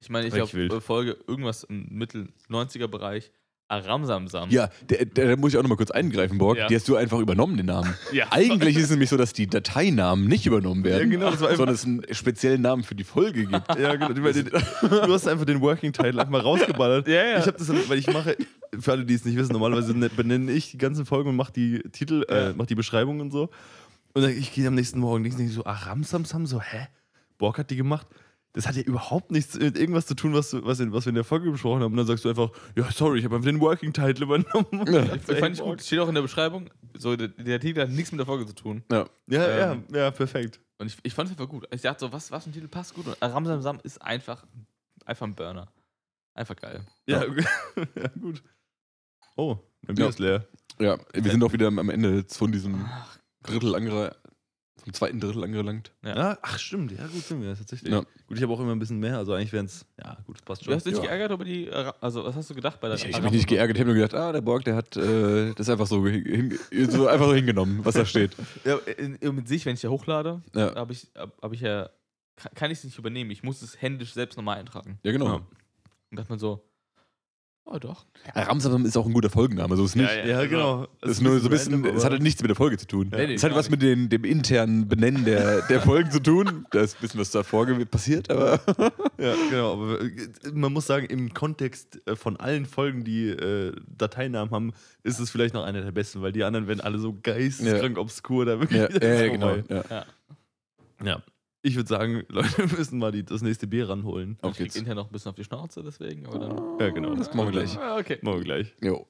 Ich 0.00 0.08
meine, 0.08 0.26
ich 0.28 0.34
habe 0.34 0.80
Folge 0.80 1.18
irgendwas 1.26 1.64
im 1.64 1.86
Mittel-90er-Bereich. 1.90 3.30
Aramsamsam. 3.68 4.50
Ja, 4.50 4.70
der, 4.88 5.04
der, 5.04 5.28
da 5.28 5.36
muss 5.36 5.52
ich 5.52 5.58
auch 5.58 5.62
noch 5.62 5.68
mal 5.68 5.76
kurz 5.76 5.90
eingreifen, 5.90 6.38
Borg. 6.38 6.56
Ja. 6.58 6.66
Die 6.68 6.74
hast 6.74 6.88
du 6.88 6.96
einfach 6.96 7.18
übernommen, 7.18 7.56
den 7.56 7.66
Namen. 7.66 7.94
Ja. 8.12 8.26
Eigentlich 8.30 8.76
ist 8.76 8.84
es 8.84 8.90
nämlich 8.90 9.10
so, 9.10 9.16
dass 9.18 9.32
die 9.34 9.46
Dateinamen 9.46 10.26
nicht 10.26 10.46
übernommen 10.46 10.82
werden, 10.84 11.10
Ja, 11.12 11.18
genau, 11.30 11.36
sondern 11.36 11.74
es 11.74 11.84
einen 11.84 12.02
speziellen 12.12 12.62
Namen 12.62 12.82
für 12.82 12.94
die 12.94 13.04
Folge 13.04 13.44
gibt. 13.46 13.68
Ja, 13.78 13.94
genau. 13.96 14.12
Du, 14.12 14.24
hast 15.12 15.28
einfach 15.28 15.44
den 15.44 15.60
Working 15.60 15.92
Title 15.92 16.12
einfach 16.20 16.30
mal 16.30 16.40
rausgeballert. 16.40 17.06
Ja, 17.08 17.24
ja. 17.24 17.38
Ich 17.38 17.46
habe 17.46 17.58
das, 17.58 17.68
weil 17.88 17.98
ich 17.98 18.06
mache, 18.06 18.36
für 18.78 18.92
alle, 18.92 19.04
die 19.04 19.14
es 19.14 19.24
nicht 19.24 19.36
wissen, 19.36 19.52
normalerweise 19.52 19.96
ne- 19.96 20.08
benenne 20.08 20.50
ich 20.52 20.70
die 20.70 20.78
ganzen 20.78 21.04
Folgen 21.06 21.28
und 21.30 21.36
mache 21.36 21.52
die 21.52 21.80
Titel, 21.92 22.24
äh, 22.28 22.48
Ja. 22.48 22.52
mache 22.54 22.68
die 22.68 22.74
Beschreibung 22.74 23.20
und 23.20 23.30
so. 23.30 23.50
Und 24.14 24.22
dann, 24.22 24.30
ich 24.30 24.52
gehe 24.54 24.66
am 24.66 24.74
nächsten 24.74 24.98
Morgen 24.98 25.22
links 25.22 25.36
und 25.36 25.40
denke 25.40 25.54
so, 25.54 25.64
ah, 25.64 25.72
Ramsamsam, 25.74 26.46
so, 26.46 26.60
hä? 26.60 26.86
Borg 27.36 27.58
hat 27.58 27.70
die 27.70 27.76
gemacht. 27.76 28.06
Das 28.54 28.66
hat 28.66 28.76
ja 28.76 28.82
überhaupt 28.82 29.30
nichts 29.30 29.58
mit 29.58 29.76
irgendwas 29.78 30.06
zu 30.06 30.14
tun, 30.14 30.32
was, 30.34 30.52
was, 30.64 30.80
in, 30.80 30.92
was 30.92 31.04
wir 31.04 31.10
in 31.10 31.14
der 31.16 31.24
Folge 31.24 31.50
besprochen 31.50 31.82
haben. 31.82 31.92
Und 31.92 31.98
dann 31.98 32.06
sagst 32.06 32.24
du 32.24 32.30
einfach, 32.30 32.50
ja, 32.76 32.90
sorry, 32.90 33.18
ich 33.18 33.24
habe 33.24 33.36
einfach 33.36 33.46
den 33.48 33.60
Working 33.60 33.92
Title 33.92 34.24
übernommen. 34.24 34.86
Ja. 34.92 35.14
Ich 35.14 35.38
fand 35.38 35.54
ich 35.56 35.62
gut. 35.62 35.82
Steht 35.82 35.98
auch 36.00 36.08
in 36.08 36.14
der 36.14 36.22
Beschreibung. 36.22 36.70
So, 36.96 37.14
der, 37.14 37.28
der 37.28 37.60
Titel 37.60 37.80
hat 37.82 37.90
nichts 37.90 38.10
mit 38.10 38.18
der 38.18 38.26
Folge 38.26 38.46
zu 38.46 38.54
tun. 38.54 38.82
Ja. 38.90 39.06
Ja, 39.28 39.72
Ähm. 39.72 39.84
ja, 39.92 39.98
ja, 39.98 40.10
perfekt. 40.10 40.60
Und 40.78 40.86
ich, 40.86 40.96
ich 41.02 41.12
fand 41.14 41.28
es 41.28 41.32
einfach 41.32 41.48
gut. 41.48 41.68
Ich 41.72 41.82
dachte 41.82 42.00
so, 42.00 42.12
was, 42.12 42.30
was 42.30 42.44
für 42.44 42.50
ein 42.50 42.52
Titel 42.54 42.68
passt 42.68 42.94
gut. 42.94 43.06
Und 43.06 43.22
Aramsamsam 43.22 43.80
ist 43.82 44.00
einfach, 44.00 44.44
einfach 45.04 45.26
ein 45.26 45.34
Burner. 45.34 45.68
Einfach 46.34 46.56
geil. 46.56 46.80
Ja, 47.06 47.24
ja 47.96 48.08
gut. 48.20 48.42
Oh, 49.36 49.58
mein 49.82 49.94
Bier 49.94 50.04
Ja. 50.06 50.08
ist 50.08 50.18
leer. 50.18 50.46
ja, 50.80 50.98
wir 51.12 51.30
sind 51.30 51.42
auch 51.44 51.52
wieder 51.52 51.66
am 51.68 51.90
Ende 51.90 52.24
von 52.28 52.50
diesem 52.50 52.88
Drittel 53.42 53.74
angere, 53.74 54.16
vom 54.88 54.94
zweiten 54.94 55.20
Drittel 55.20 55.44
angelangt. 55.44 55.92
Ja. 56.02 56.16
Ja. 56.16 56.38
ach 56.40 56.58
stimmt, 56.58 56.92
ja 56.92 57.06
gut 57.06 57.22
sind 57.22 57.42
wir 57.42 57.54
tatsächlich. 57.54 57.92
Ja. 57.92 58.00
Gut, 58.26 58.36
ich 58.36 58.42
habe 58.42 58.52
auch 58.52 58.60
immer 58.60 58.72
ein 58.72 58.78
bisschen 58.78 58.98
mehr, 58.98 59.18
also 59.18 59.34
eigentlich 59.34 59.52
wären 59.52 59.66
es, 59.66 59.84
ja 60.02 60.16
gut, 60.26 60.36
das 60.38 60.42
passt 60.42 60.62
Du 60.62 60.64
schon. 60.66 60.74
hast 60.74 60.86
dich 60.86 60.94
Ja. 60.96 61.02
geärgert 61.02 61.32
über 61.32 61.44
die, 61.44 61.70
also 61.70 62.24
was 62.24 62.34
hast 62.36 62.48
du 62.50 62.54
gedacht 62.54 62.80
bei 62.80 62.88
der 62.88 62.96
Ich, 62.96 63.04
ich 63.06 63.14
habe 63.14 63.24
mich 63.24 63.32
nicht 63.32 63.48
geärgert, 63.48 63.76
ich 63.76 63.80
habe 63.82 63.92
nur 63.92 64.00
gedacht, 64.02 64.14
ah, 64.14 64.32
der 64.32 64.40
Borg, 64.40 64.64
der 64.64 64.76
hat 64.76 64.96
äh, 64.96 65.52
das 65.54 65.68
einfach 65.68 65.86
so, 65.86 66.06
hin, 66.06 66.58
so 66.88 67.06
einfach 67.06 67.26
so 67.26 67.34
hingenommen, 67.34 67.84
was 67.84 67.94
da 67.94 68.04
steht. 68.06 68.34
Ja, 68.64 68.76
in, 68.96 69.16
in, 69.16 69.34
mit 69.34 69.46
sich, 69.48 69.64
wenn 69.66 69.74
ich 69.74 69.82
ja 69.82 69.90
hochlade, 69.90 70.40
Ja, 70.54 70.74
habe 70.74 70.92
ich, 70.92 71.08
hab, 71.14 71.40
hab 71.42 71.52
ich 71.52 71.60
ja, 71.60 71.90
kann, 72.36 72.52
kann 72.54 72.70
ich 72.70 72.78
es 72.78 72.84
nicht 72.84 72.98
übernehmen. 72.98 73.30
Ich 73.30 73.42
muss 73.42 73.60
es 73.62 73.80
händisch 73.80 74.12
selbst 74.14 74.36
nochmal 74.36 74.58
eintragen. 74.58 74.98
ja 75.02 75.12
genau. 75.12 75.26
Ja. 75.26 75.34
Und 76.10 76.18
dachte 76.18 76.30
man 76.30 76.38
so, 76.38 76.64
oh 77.70 77.78
doch. 77.78 78.06
Ja, 78.34 78.42
Ramsamsam 78.42 78.84
ist 78.84 78.96
auch 78.96 79.06
ein 79.06 79.12
guter 79.12 79.30
Folgenname, 79.30 79.76
so 79.76 79.84
ist 79.84 79.96
nicht. 79.96 80.10
Ja, 80.10 80.26
ja, 80.26 80.38
also, 80.38 80.50
genau. 80.50 80.88
Das 81.00 81.10
ist 81.12 81.22
nur 81.22 81.38
so 81.38 81.48
ein 81.48 81.50
bisschen, 81.50 81.74
random, 81.74 81.96
es 81.96 82.04
hat 82.04 82.12
halt 82.12 82.22
nichts 82.22 82.42
mit 82.42 82.48
der 82.48 82.56
Folge 82.56 82.78
zu 82.78 82.86
tun. 82.86 83.08
Nee, 83.10 83.26
nee, 83.26 83.34
es 83.34 83.42
hat 83.42 83.54
was 83.54 83.70
mit 83.70 83.82
den, 83.82 84.08
dem 84.08 84.24
internen 84.24 84.88
Benennen 84.88 85.24
der, 85.24 85.62
der 85.62 85.80
Folgen 85.82 86.10
zu 86.10 86.20
tun. 86.20 86.66
Da 86.70 86.80
ist 86.80 86.96
ein 86.96 87.00
bisschen 87.02 87.20
was 87.20 87.30
davor 87.30 87.66
passiert, 87.90 88.30
aber. 88.30 88.60
Ja, 89.18 89.34
genau. 89.50 89.72
Aber 89.72 90.00
äh, 90.00 90.10
man 90.52 90.72
muss 90.72 90.86
sagen, 90.86 91.06
im 91.06 91.34
Kontext 91.34 92.00
äh, 92.06 92.14
von 92.14 92.36
allen 92.36 92.66
Folgen, 92.66 93.02
die 93.02 93.28
äh, 93.28 93.72
Dateinamen 93.96 94.52
haben, 94.52 94.72
ist 95.02 95.18
es 95.18 95.30
vielleicht 95.30 95.54
noch 95.54 95.64
einer 95.64 95.82
der 95.82 95.90
besten, 95.90 96.22
weil 96.22 96.32
die 96.32 96.44
anderen 96.44 96.68
werden 96.68 96.80
alle 96.80 96.98
so 96.98 97.16
geisteskrank 97.20 97.98
obskur 97.98 98.44
da 98.46 98.60
wirklich. 98.60 98.80
ja, 98.80 98.88
ja, 98.90 99.14
ja, 99.22 99.28
genau. 99.32 99.56
Ja. 99.68 100.06
Ja. 101.04 101.22
Ja. 101.68 101.70
Ich 101.70 101.76
würde 101.76 101.88
sagen, 101.88 102.22
Leute 102.28 102.56
wir 102.70 102.78
müssen 102.78 102.98
mal 102.98 103.12
die, 103.12 103.24
das 103.24 103.42
nächste 103.42 103.66
Bier 103.66 103.88
ranholen. 103.88 104.36
Ich 104.38 104.44
Auf 104.44 104.56
krieg 104.56 104.64
geht's. 104.66 104.76
intern 104.76 104.96
noch 104.96 105.06
ein 105.06 105.12
bisschen 105.12 105.30
auf 105.30 105.36
die 105.36 105.44
Schnauze, 105.44 105.82
deswegen, 105.82 106.26
aber 106.26 106.38
dann. 106.38 106.78
Ja, 106.80 106.90
genau. 106.90 107.14
Das 107.14 107.32
machen 107.34 107.48
wir 107.48 107.52
gleich. 107.52 107.78
Ah, 107.78 107.98
okay. 107.98 108.18
Machen 108.22 108.38
wir 108.38 108.44
gleich. 108.44 108.74
Jo. 108.82 109.06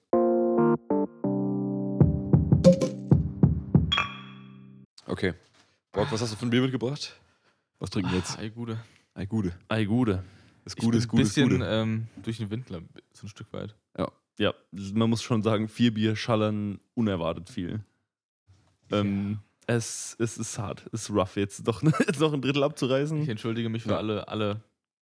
Okay. 5.06 5.35
Borg, 5.93 6.10
was 6.12 6.20
hast 6.20 6.32
du 6.32 6.36
für 6.36 6.47
ein 6.47 6.51
Bier 6.51 6.62
mitgebracht? 6.62 7.14
Was 7.78 7.90
trinken 7.90 8.10
wir 8.10 8.18
jetzt? 8.18 8.39
Ah, 8.39 8.43
ey, 8.43 8.51
Gute. 8.51 8.78
Ei, 9.14 9.26
Gude. 9.26 9.52
Ei, 9.68 9.85
Gude. 9.85 10.22
Das 10.64 10.74
Ich 10.74 10.80
Gute 10.80 10.98
ist 10.98 11.09
Gute 11.09 11.22
ein 11.22 11.26
ist 11.26 11.35
bisschen 11.35 11.48
Gute. 11.51 11.64
ähm, 11.66 12.09
durch 12.22 12.39
den 12.39 12.51
Wind, 12.51 12.66
ich, 12.70 12.76
so 13.12 13.26
ein 13.26 13.28
Stück 13.28 13.52
weit. 13.52 13.74
Ja, 14.40 14.55
man 14.94 15.10
muss 15.10 15.20
schon 15.22 15.43
sagen, 15.43 15.66
vier 15.68 15.93
Bier 15.93 16.14
schallern 16.14 16.78
unerwartet 16.94 17.51
viel. 17.51 17.80
Ähm, 18.93 19.40
es, 19.69 20.16
es 20.19 20.36
ist 20.39 20.59
hart, 20.59 20.85
es 20.93 21.03
ist 21.03 21.11
rough, 21.11 21.36
jetzt 21.36 21.66
doch 21.69 21.82
jetzt 21.82 22.19
noch 22.20 22.32
ein 22.32 22.40
Drittel 22.43 22.62
Ich 22.62 22.65
abzureißen. 22.65 23.28
entschuldige 23.28 23.69
mich 23.69 23.82
für 23.85 23.90
Ja. 23.90 23.99
alle, 23.99 24.27
alle, 24.27 24.61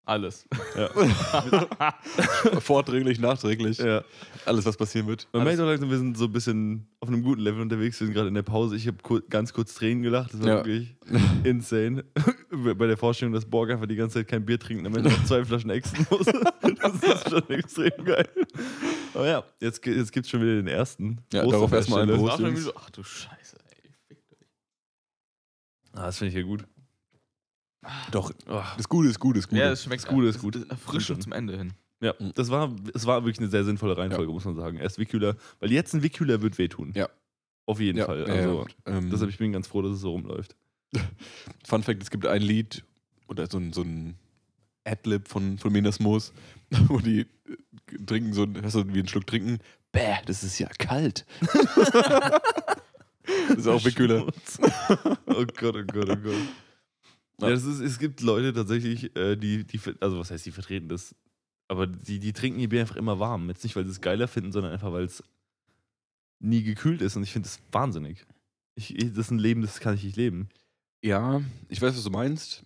alles. 0.05 0.47
Ja. 0.77 0.91
Vordringlich, 2.61 3.19
nachträglich. 3.21 3.79
ja. 3.79 4.03
Alles, 4.45 4.65
was 4.67 4.77
passieren 4.77 5.07
wird. 5.07 5.29
Man 5.33 5.45
merkt 5.45 5.61
auch 5.61 5.67
langsam, 5.67 5.91
wir 5.91 5.99
sind 5.99 6.17
so 6.17 6.25
ein 6.27 6.33
bisschen 6.33 6.89
auf 7.01 7.09
einem 7.09 7.23
guten 7.23 7.41
Level 7.43 7.61
unterwegs. 7.61 8.01
Wir 8.01 8.07
sind 8.07 8.15
gerade 8.15 8.29
in 8.29 8.35
der 8.35 8.43
Pause. 8.43 8.77
Ich 8.77 8.87
habe 8.87 8.97
kur 9.03 9.21
ganz 9.29 9.53
kurz 9.53 9.75
Tränen 9.75 10.03
gelacht. 10.03 10.33
Das 10.35 10.41
war 10.41 10.49
Ja. 10.49 10.55
wirklich 10.57 10.97
insane. 11.45 12.05
Bei 12.51 12.87
der 12.87 12.97
Vorstellung, 12.97 13.33
dass 13.33 13.45
Borg 13.45 13.71
einfach 13.71 13.87
die 13.87 13.97
ganze 13.97 14.19
Zeit 14.19 14.29
kein 14.29 14.45
Bier 14.45 14.59
trinkt 14.59 14.81
und 14.81 14.87
am 14.89 14.97
Ende 14.97 15.11
noch 15.11 15.25
zwei 15.25 15.45
Flaschen 15.45 15.71
exen 15.71 16.07
muss. 16.11 16.27
Das 16.27 16.95
ist 17.03 17.31
schon 17.31 17.49
extrem 17.51 18.05
geil. 18.05 18.29
Aber 19.15 19.27
ja, 19.29 19.45
jetzt, 19.61 19.85
jetzt 19.87 20.13
gibt 20.13 20.27
es 20.27 20.31
schon 20.31 20.41
wieder 20.43 20.55
den 20.57 20.67
ersten. 20.69 21.19
Ja, 21.33 21.47
darauf 21.47 21.73
erstmal 21.73 22.03
ein 22.03 22.09
Stelle. 22.09 22.19
Prost. 22.19 22.31
War 22.33 22.37
schon 22.39 22.47
Jungs. 22.47 22.59
irgendwie 22.59 22.63
so, 22.63 22.73
ach 22.77 22.91
du 22.91 23.03
Scheiße. 23.05 23.57
Ah, 26.01 26.07
das 26.07 26.17
finde 26.19 26.31
ich 26.31 26.35
ja 26.37 26.43
gut. 26.43 26.65
Doch, 28.11 28.31
Oh, 28.49 28.63
das 28.77 28.89
Gute 28.89 29.09
ist 29.09 29.19
gut, 29.19 29.37
ist 29.37 29.49
gut. 29.49 29.59
Ja, 29.59 29.69
das 29.71 29.85
schmeckt 29.85 30.03
Ist 30.05 30.09
gut, 30.09 30.25
ist 30.25 30.37
es- 30.37 30.43
gut. 30.43 30.57
es 30.97 31.03
Stimmt. 31.05 31.23
zum 31.23 31.33
Ende 31.33 31.57
hin. 31.59 31.73
Ja, 32.01 32.15
Mhm. 32.19 32.33
das 32.35 32.49
war, 32.51 32.75
es 32.95 33.05
war 33.07 33.23
wirklich 33.25 33.39
eine 33.39 33.49
sehr 33.49 33.65
sinnvolle 33.65 33.97
Reihenfolge, 33.99 34.33
muss 34.33 34.45
man 34.47 34.55
sagen. 34.57 34.79
Erst 34.79 34.99
Wickkühler, 34.99 35.37
weil 35.59 35.71
jetzt 35.71 35.93
ein 35.95 36.03
Wickkühler 36.03 36.41
wird 36.41 36.57
wehtun. 36.59 36.93
Ja. 36.95 37.09
Auf 37.67 37.81
jeden 37.81 37.99
Ja, 37.99 38.07
Fall. 38.07 38.21
ja, 38.27 38.35
Also, 38.35 38.67
ja. 38.87 38.97
Ähm, 38.97 39.11
deshalb 39.11 39.31
ich 39.31 39.39
bin 39.39 39.53
ganz 39.53 39.67
froh, 39.67 39.83
dass 39.83 39.93
es 39.93 40.01
so 40.01 40.11
rumläuft. 40.13 40.57
Fun 41.67 41.83
Fact: 41.83 42.03
Es 42.03 42.11
gibt 42.11 42.25
ein 42.27 42.41
Lied 42.43 42.83
oder 43.29 43.47
so 43.47 43.59
ein, 43.59 43.73
so 43.75 43.83
ein 43.83 44.17
Adlib 44.85 45.29
von, 45.29 45.59
von 45.59 45.71
Minas 45.73 46.01
Moos, 46.01 46.33
wo 46.89 46.99
die 46.99 47.21
äh, 47.21 47.27
trinken 48.07 48.33
so 48.33 48.45
ein, 48.45 48.59
hast 48.63 48.75
du 48.77 48.87
wie 48.95 48.99
einen 49.01 49.09
Schluck 49.09 49.27
trinken. 49.27 49.59
Bäh, 49.93 50.17
das 50.27 50.43
ist 50.43 50.59
ja 50.59 50.69
kalt. 50.79 51.27
das 53.49 53.59
ist 53.59 53.67
auch 53.67 53.85
Wickkühler. 53.85 54.27
oh 55.27 55.45
Gott, 55.59 55.77
oh 55.77 55.85
Gott, 55.85 56.09
oh 56.11 56.17
Gott. 56.17 56.35
Ja. 57.41 57.49
Ist, 57.49 57.65
es 57.65 57.99
gibt 57.99 58.21
Leute 58.21 58.53
tatsächlich, 58.53 59.17
äh, 59.17 59.37
die, 59.37 59.65
die, 59.65 59.81
also 60.01 60.19
was 60.19 60.31
heißt, 60.31 60.45
die 60.45 60.53
vertreten 60.53 60.89
das, 60.89 61.15
aber 61.69 61.87
die, 61.87 62.19
die 62.19 62.33
trinken 62.33 62.61
ihr 62.61 62.69
Bier 62.69 62.81
einfach 62.81 62.97
immer 62.97 63.19
warm. 63.19 63.49
Jetzt 63.49 63.65
nicht, 63.65 63.77
weil 63.77 63.85
sie 63.85 63.91
es 63.93 64.01
geiler 64.01 64.29
finden, 64.29 64.53
sondern 64.53 64.73
einfach, 64.73 64.93
weil 64.93 65.05
es 65.05 65.23
nie 66.39 66.63
gekühlt 66.63 67.01
ist 67.01 67.17
und 67.17 67.23
ich 67.23 67.33
finde 67.33 67.49
das 67.49 67.61
wahnsinnig. 67.73 68.27
Ich, 68.75 68.95
das 68.97 69.27
ist 69.27 69.31
ein 69.31 69.39
Leben, 69.39 69.63
das 69.63 69.81
kann 69.81 69.95
ich 69.95 70.05
nicht 70.05 70.17
leben. 70.17 70.49
Ja, 71.03 71.41
ich 71.69 71.81
weiß, 71.81 71.97
was 71.97 72.05
du 72.05 72.11
meinst. 72.11 72.65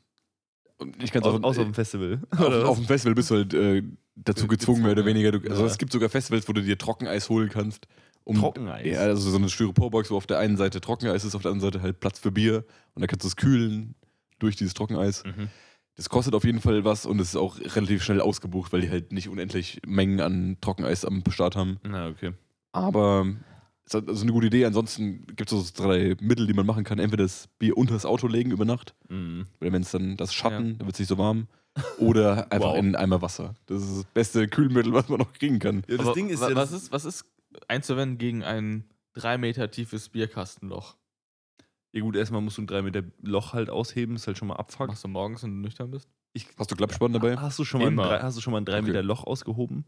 Und 0.78 1.00
ich 1.02 1.12
kann 1.12 1.22
es 1.22 1.28
Au, 1.28 1.36
auch. 1.36 1.42
außer 1.42 1.60
auf 1.60 1.66
dem 1.66 1.74
Festival. 1.74 2.20
auf, 2.30 2.40
auf 2.40 2.76
dem 2.78 2.86
Festival 2.86 3.14
bist 3.14 3.30
du 3.30 3.34
halt 3.36 3.54
äh, 3.54 3.82
dazu 4.16 4.46
Ge- 4.48 4.56
gezwungen, 4.56 4.82
mehr 4.82 4.92
oder 4.92 5.04
weniger. 5.04 5.32
Du, 5.32 5.48
also 5.48 5.62
ja. 5.62 5.70
es 5.70 5.78
gibt 5.78 5.92
sogar 5.92 6.08
Festivals, 6.08 6.48
wo 6.48 6.52
du 6.52 6.62
dir 6.62 6.76
Trockeneis 6.76 7.28
holen 7.28 7.48
kannst. 7.48 7.86
Um, 8.24 8.36
Trockeneis. 8.38 8.86
Ja, 8.86 9.00
also 9.00 9.30
so 9.30 9.36
eine 9.36 9.48
Styroporbox, 9.50 10.10
wo 10.10 10.16
auf 10.16 10.26
der 10.26 10.38
einen 10.38 10.56
Seite 10.56 10.80
Trockeneis 10.80 11.24
ist, 11.24 11.34
auf 11.34 11.42
der 11.42 11.50
anderen 11.52 11.70
Seite 11.72 11.82
halt 11.82 12.00
Platz 12.00 12.18
für 12.18 12.32
Bier. 12.32 12.64
Und 12.94 13.00
dann 13.02 13.06
kannst 13.06 13.24
du 13.24 13.28
es 13.28 13.36
kühlen 13.36 13.94
durch 14.38 14.56
dieses 14.56 14.72
Trockeneis. 14.74 15.24
Mhm. 15.24 15.48
Das 15.96 16.08
kostet 16.08 16.34
auf 16.34 16.44
jeden 16.44 16.60
Fall 16.60 16.84
was 16.84 17.06
und 17.06 17.20
es 17.20 17.28
ist 17.28 17.36
auch 17.36 17.58
relativ 17.60 18.02
schnell 18.02 18.20
ausgebucht, 18.20 18.72
weil 18.72 18.80
die 18.80 18.90
halt 18.90 19.12
nicht 19.12 19.28
unendlich 19.28 19.80
Mengen 19.86 20.20
an 20.20 20.56
Trockeneis 20.60 21.04
am 21.04 21.22
Start 21.28 21.54
haben. 21.54 21.78
Na, 21.84 22.08
okay. 22.08 22.32
Aber 22.72 23.26
es 23.86 23.94
ist 23.94 24.08
also 24.08 24.22
eine 24.22 24.32
gute 24.32 24.46
Idee. 24.48 24.64
Ansonsten 24.64 25.26
gibt 25.36 25.52
es 25.52 25.68
so 25.76 25.82
drei 25.84 26.16
Mittel, 26.20 26.46
die 26.46 26.54
man 26.54 26.66
machen 26.66 26.82
kann. 26.84 26.98
Entweder 26.98 27.22
das 27.24 27.48
Bier 27.58 27.76
unter 27.76 27.92
das 27.94 28.06
Auto 28.06 28.26
legen 28.26 28.50
über 28.50 28.64
Nacht, 28.64 28.94
Mhm. 29.08 29.46
weil 29.60 29.70
wenn 29.72 29.82
es 29.82 29.90
dann 29.92 30.16
das 30.16 30.32
Schatten, 30.34 30.78
dann 30.78 30.86
wird 30.86 30.94
es 30.94 30.98
nicht 30.98 31.08
so 31.08 31.18
warm. 31.18 31.46
Oder 31.98 32.46
einfach 32.50 32.70
Wow. 32.70 32.78
in 32.78 32.86
einen 32.86 32.96
Eimer 32.96 33.22
Wasser. 33.22 33.54
Das 33.66 33.82
ist 33.82 33.96
das 33.98 34.04
beste 34.14 34.48
Kühlmittel, 34.48 34.92
was 34.92 35.08
man 35.08 35.18
noch 35.18 35.32
kriegen 35.32 35.58
kann. 35.58 35.82
Ja, 35.88 35.96
das 35.98 36.06
Aber 36.06 36.14
Ding 36.14 36.28
ist 36.28 36.40
ja, 36.40 36.54
was 36.56 36.72
ist, 36.72 36.90
was 36.90 37.04
ist 37.04 37.24
einzuwenden 37.68 38.18
gegen 38.18 38.42
ein 38.42 38.84
drei 39.12 39.38
Meter 39.38 39.70
tiefes 39.70 40.08
Bierkastenloch? 40.08 40.96
ja 41.92 42.00
gut, 42.00 42.16
erstmal 42.16 42.40
musst 42.40 42.58
du 42.58 42.62
ein 42.62 42.66
3 42.66 42.82
Meter 42.82 43.04
Loch 43.22 43.52
halt 43.52 43.70
ausheben, 43.70 44.16
ist 44.16 44.26
halt 44.26 44.36
schon 44.36 44.48
mal 44.48 44.56
Abfuck. 44.56 44.88
Machst 44.88 45.04
du 45.04 45.08
morgens, 45.08 45.44
wenn 45.44 45.50
du 45.50 45.56
nüchtern 45.60 45.92
bist? 45.92 46.08
Ich, 46.32 46.48
Hast 46.58 46.68
du 46.70 46.74
Klappspann 46.74 47.12
dabei? 47.12 47.36
hast, 47.36 47.56
du 47.60 47.64
schon 47.64 47.80
mal 47.80 47.86
ein 47.86 47.92
Immer. 47.92 48.08
drei, 48.08 48.18
hast 48.20 48.36
du 48.36 48.40
schon 48.40 48.50
mal 48.52 48.60
ein 48.60 48.64
3 48.64 48.78
Okay. 48.78 48.86
Meter 48.88 49.02
Loch 49.04 49.22
ausgehoben? 49.22 49.84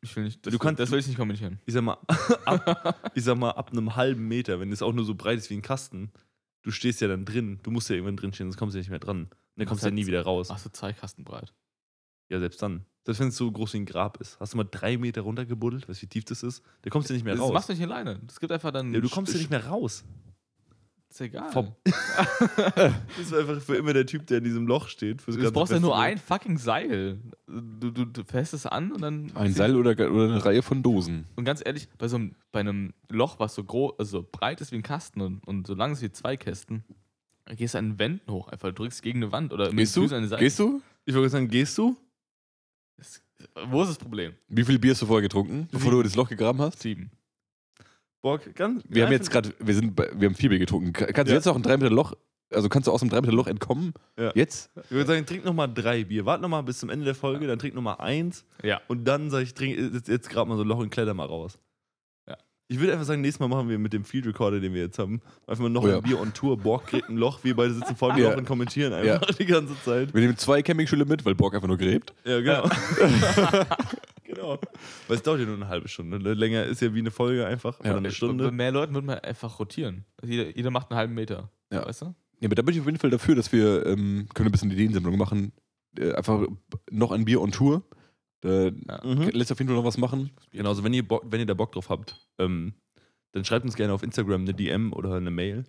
Ich 0.00 0.14
will 0.16 0.24
nicht, 0.24 0.46
das, 0.46 0.52
Du 0.52 0.58
kannst- 0.58 0.80
das 0.80 0.90
will 0.90 0.98
ich 0.98 1.06
nicht 1.06 1.18
kommentieren. 1.18 1.60
Ich 1.66 1.74
sag 1.74 1.82
mal, 1.82 1.98
ab, 2.46 3.10
ich 3.14 3.24
sag 3.24 3.36
mal, 3.36 3.50
ab 3.50 3.72
einem 3.72 3.94
halben 3.96 4.26
Meter, 4.26 4.58
wenn 4.58 4.72
es 4.72 4.80
auch 4.80 4.92
nur 4.94 5.04
so 5.04 5.14
breit 5.14 5.36
ist 5.36 5.50
wie 5.50 5.54
ein 5.54 5.62
Kasten, 5.62 6.10
du 6.62 6.70
stehst 6.70 7.02
ja 7.02 7.08
dann 7.08 7.26
drin. 7.26 7.60
Du 7.62 7.70
musst 7.70 7.90
ja 7.90 7.96
irgendwann 7.96 8.16
drin 8.16 8.32
stehen, 8.32 8.46
sonst 8.46 8.56
kommst 8.56 8.74
du 8.74 8.78
ja 8.78 8.80
nicht 8.80 8.90
mehr 8.90 8.98
dran. 8.98 9.24
Und 9.24 9.30
dann 9.56 9.66
kommst 9.66 9.82
du 9.84 9.88
ja 9.88 9.94
nie 9.94 10.06
wieder 10.06 10.22
raus. 10.22 10.48
Machst 10.48 10.64
du 10.64 10.70
zwei 10.72 10.94
Kasten 10.94 11.24
breit. 11.24 11.52
Ja, 12.30 12.38
selbst 12.40 12.62
dann. 12.62 12.86
Selbst 13.06 13.20
wenn 13.20 13.28
es 13.28 13.36
so 13.36 13.50
groß 13.50 13.72
wie 13.74 13.78
ein 13.78 13.86
Grab 13.86 14.20
ist. 14.20 14.38
Hast 14.40 14.52
du 14.52 14.56
mal 14.58 14.66
drei 14.70 14.98
Meter 14.98 15.22
runtergebuddelt, 15.22 15.88
weißt 15.88 16.02
du, 16.02 16.02
wie 16.02 16.08
tief 16.08 16.24
das 16.26 16.42
ist? 16.42 16.62
Da 16.82 16.90
kommst 16.90 17.08
du 17.08 17.14
nicht 17.14 17.24
mehr 17.24 17.34
Das 17.34 17.42
raus. 17.42 17.52
machst 17.54 17.68
du 17.68 17.72
nicht 17.72 17.82
alleine. 17.82 18.20
Es 18.28 18.38
gibt 18.40 18.50
einfach 18.52 18.72
dann. 18.72 18.92
ja, 18.92 19.00
du 19.00 19.08
kommst 19.08 19.32
ja 19.32 19.38
nicht 19.38 19.50
mehr 19.50 19.64
raus. 19.66 20.04
Ist 21.08 21.20
egal. 21.20 21.50
Vom- 21.52 21.72
Du 21.86 22.92
bist 23.16 23.32
einfach 23.32 23.60
für 23.62 23.76
immer 23.76 23.92
der 23.92 24.06
Typ, 24.06 24.26
der 24.26 24.38
in 24.38 24.44
diesem 24.44 24.66
Loch 24.66 24.88
steht. 24.88 25.22
fürs 25.22 25.36
Du 25.36 25.42
ganze 25.42 25.52
brauchst 25.54 25.72
ja 25.72 25.80
nur 25.80 25.96
ein 25.96 26.18
fucking 26.18 26.58
Seil. 26.58 27.20
Du, 27.46 27.90
du, 27.90 28.04
du 28.04 28.24
fährst 28.24 28.52
es 28.54 28.66
an 28.66 28.92
und 28.92 29.00
dann. 29.02 29.30
Ein 29.34 29.54
Seil 29.54 29.76
oder, 29.76 29.92
oder 29.92 30.24
eine 30.24 30.44
Reihe 30.44 30.62
von 30.62 30.82
Dosen. 30.82 31.26
Und 31.36 31.44
ganz 31.44 31.62
ehrlich, 31.64 31.88
bei 31.98 32.08
so 32.08 32.16
einem, 32.16 32.34
bei 32.52 32.60
einem 32.60 32.92
Loch, 33.08 33.38
was 33.38 33.54
so 33.54 33.62
groß, 33.64 33.94
also 33.98 34.18
so 34.22 34.28
breit 34.30 34.60
ist 34.60 34.72
wie 34.72 34.76
ein 34.76 34.82
Kasten 34.82 35.20
und, 35.20 35.46
und 35.46 35.66
so 35.66 35.74
lang 35.74 35.92
ist 35.92 36.02
wie 36.02 36.10
zwei 36.10 36.36
Kästen, 36.36 36.84
gehst 37.56 37.74
du 37.74 37.78
an 37.78 37.90
den 37.90 37.98
Wänden 38.00 38.30
hoch, 38.32 38.48
einfach 38.48 38.68
du 38.70 38.74
drückst 38.74 39.00
gegen 39.02 39.22
eine 39.22 39.30
Wand 39.32 39.52
oder 39.52 39.68
mit 39.68 39.76
Gehst 39.78 39.96
du? 39.96 40.02
Füßen 40.02 40.16
an 40.16 40.22
die 40.24 40.28
Seite. 40.28 40.42
Gehst 40.42 40.58
du? 40.58 40.82
Ich 41.06 41.14
wollte 41.14 41.30
sagen, 41.30 41.48
gehst 41.48 41.78
du? 41.78 41.96
Wo 43.68 43.82
ist 43.82 43.88
das 43.88 43.98
Problem? 43.98 44.32
Wie 44.48 44.64
viel 44.64 44.78
Bier 44.78 44.92
hast 44.92 45.02
du 45.02 45.06
vorher 45.06 45.22
getrunken, 45.22 45.68
bevor 45.70 45.90
du 45.92 46.02
das 46.02 46.14
Loch 46.16 46.28
gegraben 46.28 46.60
hast? 46.60 46.80
Sieben. 46.80 47.10
Bock, 48.22 48.54
ganz. 48.54 48.82
Wir 48.88 49.04
haben 49.04 49.12
jetzt 49.12 49.30
gerade, 49.30 49.54
wir 49.58 49.74
sind, 49.74 49.94
bei, 49.94 50.10
wir 50.14 50.28
haben 50.28 50.34
vier 50.34 50.48
Bier 50.48 50.58
getrunken. 50.58 50.92
Ka- 50.92 51.06
Kannst 51.06 51.28
du 51.28 51.32
Ja. 51.32 51.36
jetzt 51.38 51.46
auch 51.46 51.54
ein 51.56 51.62
3 51.62 51.76
Meter 51.76 51.90
Loch, 51.90 52.14
also 52.50 52.68
kannst 52.68 52.88
du 52.88 52.92
aus 52.92 53.00
dem 53.00 53.08
3 53.10 53.20
Meter 53.20 53.32
Loch 53.32 53.46
entkommen? 53.46 53.92
Ja. 54.18 54.32
Jetzt? 54.34 54.70
Ich 54.84 54.90
würde 54.90 55.06
sagen, 55.06 55.26
trink 55.26 55.44
nochmal 55.44 55.72
drei 55.72 56.04
Bier. 56.04 56.24
Warte 56.26 56.42
nochmal 56.42 56.62
bis 56.62 56.78
zum 56.78 56.88
Ende 56.90 57.04
der 57.04 57.14
Folge, 57.14 57.46
dann 57.46 57.58
trink 57.58 57.74
nochmal 57.74 57.96
eins. 57.98 58.44
Ja. 58.62 58.80
Und 58.88 59.04
dann 59.04 59.30
sage 59.30 59.44
ich, 59.44 59.54
trink 59.54 59.76
jetzt, 59.78 60.08
jetzt 60.08 60.28
gerade 60.30 60.48
mal 60.48 60.56
so 60.56 60.62
ein 60.62 60.68
Loch 60.68 60.78
und 60.78 60.90
kletter 60.90 61.14
mal 61.14 61.26
raus. 61.26 61.58
Ja. 62.68 62.74
Ich 62.74 62.80
würde 62.80 62.92
einfach 62.94 63.04
sagen, 63.06 63.20
nächstes 63.20 63.38
Mal 63.40 63.48
machen 63.48 63.68
wir 63.68 63.78
mit 63.78 63.92
dem 63.92 64.04
Field 64.04 64.26
Recorder, 64.26 64.58
den 64.60 64.74
wir 64.74 64.82
jetzt 64.82 64.98
haben, 64.98 65.20
einfach 65.46 65.62
mal 65.62 65.68
noch 65.70 65.84
Oh 65.84 65.88
ja. 65.88 65.96
ein 65.98 66.02
Bier 66.02 66.18
on 66.20 66.32
Tour. 66.34 66.56
Borg 66.58 66.86
kriegt 66.88 67.08
ein 67.08 67.16
Loch, 67.16 67.44
wir 67.44 67.54
beide 67.54 67.72
sitzen 67.74 67.94
vor 67.94 68.12
dem 68.12 68.18
Ja. 68.24 68.30
Loch 68.30 68.38
und 68.38 68.44
kommentieren 68.46 68.92
einfach 68.92 69.34
die 69.34 69.46
ganze 69.46 69.74
Zeit. 69.84 70.12
Wir 70.12 70.20
nehmen 70.20 70.36
zwei 70.36 70.62
Campingstühle 70.62 71.04
mit, 71.04 71.24
weil 71.24 71.34
Borg 71.36 71.54
einfach 71.54 71.68
nur 71.68 71.78
gräbt. 71.78 72.12
Ja, 72.24 72.40
genau. 72.40 72.68
genau. 74.24 74.58
Weil 75.08 75.16
es 75.16 75.22
dauert 75.22 75.40
ja 75.40 75.46
nur 75.46 75.54
eine 75.56 75.68
halbe 75.68 75.88
Stunde. 75.88 76.18
ne? 76.18 76.34
Länger 76.34 76.64
ist 76.64 76.80
ja 76.82 76.92
wie 76.94 76.98
eine 76.98 77.10
Folge 77.10 77.46
einfach. 77.46 77.78
Ja. 77.80 77.90
oder 77.90 77.98
eine 77.98 78.08
Bei 78.08 78.14
Stunde. 78.14 78.50
mehr 78.50 78.72
Leuten 78.72 78.94
wird 78.94 79.04
man 79.04 79.18
einfach 79.20 79.58
rotieren. 79.58 80.04
Also 80.20 80.32
jeder, 80.32 80.50
jeder 80.56 80.70
macht 80.70 80.90
einen 80.90 80.98
halben 80.98 81.14
Meter. 81.14 81.50
Ja. 81.72 81.86
Weißt 81.86 82.02
du? 82.02 82.06
Ja, 82.40 82.46
aber 82.48 82.54
da 82.54 82.62
bin 82.62 82.74
ich 82.74 82.80
auf 82.80 82.86
jeden 82.86 82.98
Fall 82.98 83.10
dafür, 83.10 83.34
dass 83.34 83.52
wir, 83.52 83.86
ähm, 83.86 84.26
können 84.34 84.46
wir 84.46 84.50
ein 84.50 84.52
bisschen 84.52 84.70
Ideensammlung 84.70 85.16
machen. 85.16 85.52
Äh, 85.98 86.12
einfach 86.12 86.46
noch 86.90 87.12
ein 87.12 87.24
Bier 87.24 87.40
on 87.40 87.50
Tour. 87.52 87.82
Da 88.42 88.66
Ja. 88.66 89.00
Mhm. 89.04 89.30
lässt 89.30 89.50
auf 89.52 89.58
jeden 89.58 89.68
Fall 89.68 89.76
noch 89.76 89.84
was 89.84 89.98
machen. 89.98 90.30
Genau, 90.52 90.68
also 90.70 90.84
wenn 90.84 90.92
ihr, 90.94 91.06
Bock, 91.06 91.24
wenn 91.30 91.40
ihr 91.40 91.46
da 91.46 91.54
Bock 91.54 91.72
drauf 91.72 91.88
habt, 91.90 92.28
ähm, 92.38 92.74
dann 93.32 93.44
schreibt 93.44 93.64
uns 93.64 93.76
gerne 93.76 93.92
auf 93.92 94.02
Instagram 94.02 94.42
eine 94.42 94.54
DM 94.54 94.92
oder 94.92 95.14
eine 95.14 95.30
Mail. 95.30 95.64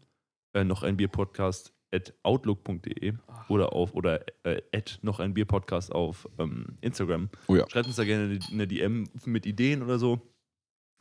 Äh, 0.53 0.63
noch 0.63 0.83
ein 0.83 0.97
Bierpodcast 0.97 1.73
at 1.91 2.13
outlook.de 2.23 3.13
oder 3.49 3.71
auf 3.73 3.93
oder 3.93 4.21
äh, 4.45 4.61
at 4.73 4.99
noch 5.01 5.19
ein 5.19 5.33
Bierpodcast 5.33 5.91
auf 5.93 6.27
ähm, 6.37 6.77
Instagram. 6.81 7.29
Oh 7.47 7.55
ja. 7.55 7.65
Schreibt 7.69 7.87
uns 7.87 7.95
da 7.95 8.03
gerne 8.03 8.39
eine, 8.51 8.67
DM 8.67 9.05
mit 9.25 9.45
Ideen 9.45 9.81
oder 9.83 9.97
so. 9.99 10.21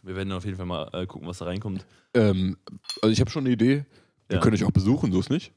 Wir 0.02 0.14
werden 0.14 0.28
dann 0.28 0.38
auf 0.38 0.44
jeden 0.44 0.56
Fall 0.56 0.66
mal 0.66 0.88
äh, 0.92 1.06
gucken, 1.06 1.26
was 1.26 1.38
da 1.38 1.46
reinkommt. 1.46 1.84
Ähm, 2.14 2.56
also 3.02 3.12
ich 3.12 3.20
habe 3.20 3.30
schon 3.30 3.44
eine 3.44 3.52
Idee. 3.54 3.84
Wir 4.28 4.36
Ja. 4.36 4.40
können 4.40 4.54
euch 4.54 4.64
auch 4.64 4.70
besuchen, 4.72 5.10
so 5.12 5.18
ist 5.20 5.30
nicht. 5.30 5.52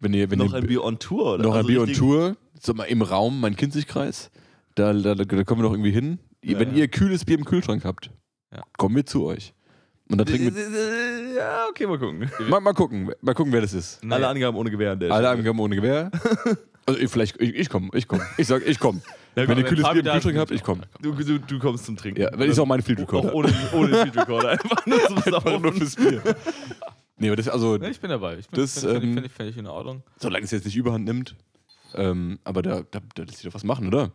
Wenn 0.00 0.12
ihr, 0.14 0.30
wenn 0.30 0.38
noch 0.38 0.52
ihr 0.52 0.58
ein 0.58 0.66
Bier 0.66 0.82
on 0.84 0.98
Tour, 0.98 1.34
oder? 1.34 1.42
noch 1.44 1.52
ein 1.52 1.58
Also 1.58 1.68
Bier 1.68 1.82
on 1.82 1.92
Tour, 1.92 2.36
sag 2.60 2.76
mal 2.76 2.84
im 2.84 3.02
Raum, 3.02 3.40
mein 3.40 3.56
Kinzigkreis. 3.56 4.30
Da, 4.74 4.92
da, 4.92 5.14
da 5.14 5.44
kommen 5.44 5.60
wir 5.62 5.68
noch 5.68 5.72
irgendwie 5.74 5.90
hin. 5.92 6.18
Ja, 6.44 6.58
wenn 6.58 6.70
ja. 6.72 6.78
ihr 6.82 6.88
kühles 6.88 7.24
Bier 7.24 7.38
im 7.38 7.44
Kühlschrank 7.44 7.84
habt, 7.84 8.10
Ja. 8.52 8.62
kommen 8.76 8.96
wir 8.96 9.06
zu 9.06 9.24
euch. 9.24 9.54
Und 10.10 10.18
dann 10.18 10.26
trinken 10.26 10.54
wir. 10.54 11.34
Ja, 11.36 11.66
okay, 11.70 11.86
mal 11.86 11.98
gucken. 11.98 12.30
mal, 12.48 12.60
mal 12.60 12.74
gucken, 12.74 13.10
mal 13.22 13.34
gucken, 13.34 13.52
wer 13.52 13.60
das 13.62 13.72
ist. 13.72 14.00
Alle 14.02 14.10
Naja. 14.10 14.30
Angaben 14.30 14.56
ohne 14.58 14.70
Gewehr 14.70 14.92
an 14.92 15.00
der 15.00 15.10
Alle. 15.12 15.28
Angaben 15.30 15.58
ohne 15.60 15.76
Gewehr. 15.76 16.10
Also 16.86 17.00
ich, 17.00 17.10
vielleicht, 17.10 17.40
ich, 17.40 17.54
ich 17.54 17.70
komme, 17.70 17.88
ich 17.94 18.06
komme. 18.06 18.26
Ich 18.36 18.46
sag, 18.46 18.60
ich 18.66 18.78
komme. 18.78 19.00
Ja, 19.36 19.48
wenn 19.48 19.56
ihr 19.56 19.64
kühles 19.64 19.88
Bier 19.90 20.00
im 20.00 20.04
Kühlschrank 20.04 20.36
habt, 20.36 20.50
ich 20.50 20.62
komme. 20.62 20.82
Du, 21.00 21.12
du, 21.12 21.38
du 21.40 21.58
kommst 21.58 21.86
zum 21.86 21.96
Trinken. 21.96 22.20
Ja, 22.20 22.28
weil 22.34 22.50
ist 22.50 22.58
auch 22.58 22.66
mein 22.66 22.82
Field 22.82 22.98
Auch 22.98 23.04
Recorder. 23.10 23.34
ohne, 23.34 23.50
ohne 23.72 24.02
Field 24.02 24.14
Recorder, 24.18 24.50
einfach 24.50 24.84
nur 24.84 25.00
zum 25.06 25.16
Einfach 25.16 25.30
Saufen. 25.44 25.62
nur 25.62 25.72
fürs 25.72 25.96
Bier. 25.96 26.22
Nee, 27.16 27.28
aber 27.28 27.36
das, 27.36 27.48
also, 27.48 27.78
Nee, 27.78 27.88
ich 27.88 27.98
bin 27.98 28.10
dabei. 28.10 28.36
Ich 28.36 28.50
bin, 28.50 28.60
Das, 28.60 28.78
finde 28.80 29.00
find, 29.00 29.04
ähm, 29.04 29.14
find, 29.14 29.26
ich- 29.28 29.32
find 29.32 29.48
ich 29.48 29.56
in 29.56 29.66
Ordnung. 29.66 30.02
solange 30.18 30.44
es 30.44 30.50
jetzt 30.50 30.66
nicht 30.66 30.76
überhand 30.76 31.06
nimmt. 31.06 31.34
Ähm, 31.94 32.38
aber 32.44 32.60
da, 32.60 32.82
da, 32.90 33.00
da 33.14 33.22
lässt 33.22 33.38
sich 33.38 33.46
doch 33.46 33.54
was 33.54 33.64
machen, 33.64 33.86
oder? 33.88 34.10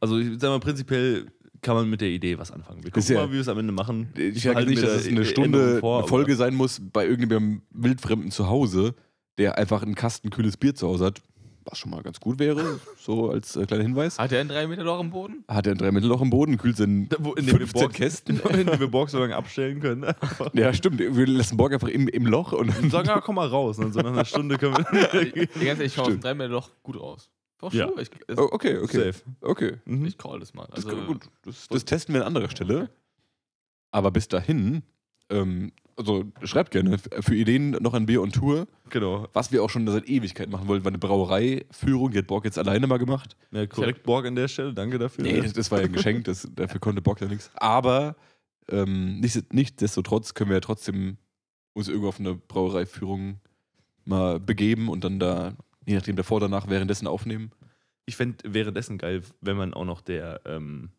Also 0.00 0.18
ich 0.18 0.28
sag 0.38 0.48
mal, 0.50 0.60
prinzipiell 0.60 1.26
kann 1.62 1.76
man 1.76 1.88
mit 1.88 2.00
der 2.02 2.08
Idee 2.10 2.38
was 2.38 2.50
anfangen. 2.50 2.84
Wir 2.84 2.90
gucken 2.90 3.14
ja- 3.14 3.20
mal, 3.22 3.28
wie 3.30 3.34
wir 3.34 3.40
es 3.40 3.48
am 3.48 3.58
Ende 3.58 3.72
machen. 3.72 4.08
Ich 4.16 4.42
sage 4.42 4.66
nicht, 4.66 4.82
dass 4.82 4.90
da 4.90 4.96
es 4.96 5.06
eine 5.08 5.24
Stunde 5.24 5.78
vor, 5.80 6.00
eine 6.00 6.08
Folge 6.08 6.36
sein 6.36 6.54
muss 6.54 6.80
bei 6.92 7.06
irgendeinem 7.06 7.62
wildfremden 7.70 8.30
zu 8.30 8.48
Hause, 8.48 8.94
der 9.38 9.56
einfach 9.58 9.82
einen 9.82 9.94
Kasten 9.94 10.30
kühles 10.30 10.56
Bier 10.56 10.74
zu 10.74 10.86
Hause 10.88 11.06
hat. 11.06 11.22
Was 11.66 11.78
schon 11.78 11.90
mal 11.92 12.02
ganz 12.02 12.20
gut 12.20 12.38
wäre, 12.38 12.78
so 12.98 13.30
als 13.30 13.56
äh, 13.56 13.64
kleiner 13.64 13.84
Hinweis. 13.84 14.18
Hat 14.18 14.30
er 14.32 14.42
ein 14.42 14.48
3 14.48 14.66
Meter 14.66 14.84
Loch 14.84 15.00
im 15.00 15.08
Boden? 15.08 15.44
Hat 15.48 15.66
er 15.66 15.72
ein 15.74 15.78
3 15.78 15.92
Meter 15.92 16.06
Loch 16.08 16.20
im 16.20 16.28
Boden, 16.28 16.58
kühlt 16.58 16.76
sind 16.76 17.16
Wo- 17.18 17.32
in 17.32 17.46
dem 17.46 17.54
wir 17.58 17.66
15 17.66 17.82
Box- 17.84 17.94
Kästen. 17.94 18.40
in 18.50 18.66
dem 18.66 18.78
wir 18.78 18.88
Borg 18.88 19.08
so 19.08 19.18
lange 19.18 19.34
abstellen 19.34 19.80
können. 19.80 20.04
Einfach. 20.04 20.50
Ja, 20.52 20.74
stimmt. 20.74 20.98
Wir 20.98 21.26
lassen 21.26 21.56
Borg 21.56 21.72
einfach 21.72 21.88
im, 21.88 22.06
im 22.08 22.26
Loch 22.26 22.52
und 22.52 22.68
Und 22.82 22.90
sagen, 22.90 23.08
ah, 23.08 23.22
komm 23.22 23.36
mal 23.36 23.48
raus. 23.48 23.78
Und 23.78 23.94
so 23.94 24.00
nach 24.00 24.12
einer 24.12 24.26
Stunde 24.26 24.58
können 24.58 24.76
wir. 24.76 25.24
Ich, 25.34 25.34
ganz 25.54 25.56
ehrlich, 25.64 25.86
ich 25.86 25.96
hau 25.96 26.02
aus 26.02 26.08
dem 26.08 26.12
Stimmt. 26.18 26.24
3 26.24 26.34
Meter 26.34 26.50
Loch 26.50 26.68
gut 26.82 27.00
raus. 27.00 27.30
Doch 27.64 27.72
Ja. 27.72 27.88
schon. 27.88 27.98
Ich, 27.98 28.10
es, 28.28 28.36
Oh, 28.38 28.48
okay, 28.52 28.78
okay. 28.78 29.12
Safe. 29.12 29.24
Okay. 29.40 29.72
Mhm. 29.86 30.04
ich 30.04 30.18
call 30.18 30.38
das 30.40 30.52
mal. 30.54 30.66
Das, 30.70 30.84
Also, 30.84 30.98
ist 31.00 31.06
gut. 31.06 31.28
Das, 31.42 31.68
das 31.68 31.84
testen 31.84 32.14
wir 32.14 32.20
an 32.22 32.28
anderer 32.28 32.50
Stelle. 32.50 32.90
Aber 33.90 34.10
bis 34.10 34.28
dahin, 34.28 34.82
ähm, 35.30 35.72
also 35.96 36.24
schreibt 36.42 36.72
gerne 36.72 36.98
für 36.98 37.34
Ideen 37.34 37.70
noch 37.70 37.94
ein 37.94 38.06
Bier 38.06 38.20
und 38.20 38.34
Tour. 38.34 38.66
Genau. 38.90 39.28
Was 39.32 39.52
wir 39.52 39.62
auch 39.62 39.70
schon 39.70 39.86
seit 39.86 40.08
Ewigkeit 40.08 40.50
machen 40.50 40.66
wollten, 40.68 40.84
war 40.84 40.90
eine 40.90 40.98
Brauereiführung. 40.98 42.10
Die 42.10 42.18
hat 42.18 42.26
Borg 42.26 42.44
jetzt 42.44 42.58
alleine 42.58 42.86
mal 42.86 42.98
gemacht. 42.98 43.36
Ja, 43.52 43.66
korrekt, 43.66 44.02
Borg 44.02 44.26
an 44.26 44.34
der 44.34 44.48
Stelle. 44.48 44.74
Danke 44.74 44.98
dafür. 44.98 45.24
Nee, 45.24 45.40
das, 45.40 45.52
das 45.52 45.70
war 45.70 45.78
ja 45.80 45.86
ein 45.86 45.92
Geschenk, 45.92 46.24
das, 46.24 46.48
dafür 46.54 46.80
konnte 46.80 47.00
Bock 47.00 47.20
ja 47.20 47.28
nichts. 47.28 47.50
Aber 47.54 48.16
ähm, 48.68 49.20
nicht, 49.20 49.52
nichtsdestotrotz 49.54 50.34
können 50.34 50.50
wir 50.50 50.56
ja 50.56 50.60
trotzdem 50.60 51.16
uns 51.72 51.88
irgendwo 51.88 52.08
auf 52.08 52.18
eine 52.20 52.34
Brauereiführung 52.34 53.40
mal 54.04 54.38
begeben 54.40 54.88
und 54.88 55.04
dann 55.04 55.18
da, 55.18 55.54
je 55.86 55.94
nachdem, 55.94 56.16
davor, 56.16 56.40
danach, 56.40 56.68
währenddessen 56.68 57.06
aufnehmen. 57.06 57.50
ich 58.06 58.16
fände 58.16 58.38
währenddessen 58.44 58.98
geil, 58.98 59.22
wenn 59.40 59.56
man 59.56 59.74
auch 59.74 59.84
noch 59.84 60.00
der 60.00 60.40
ähm, 60.44 60.90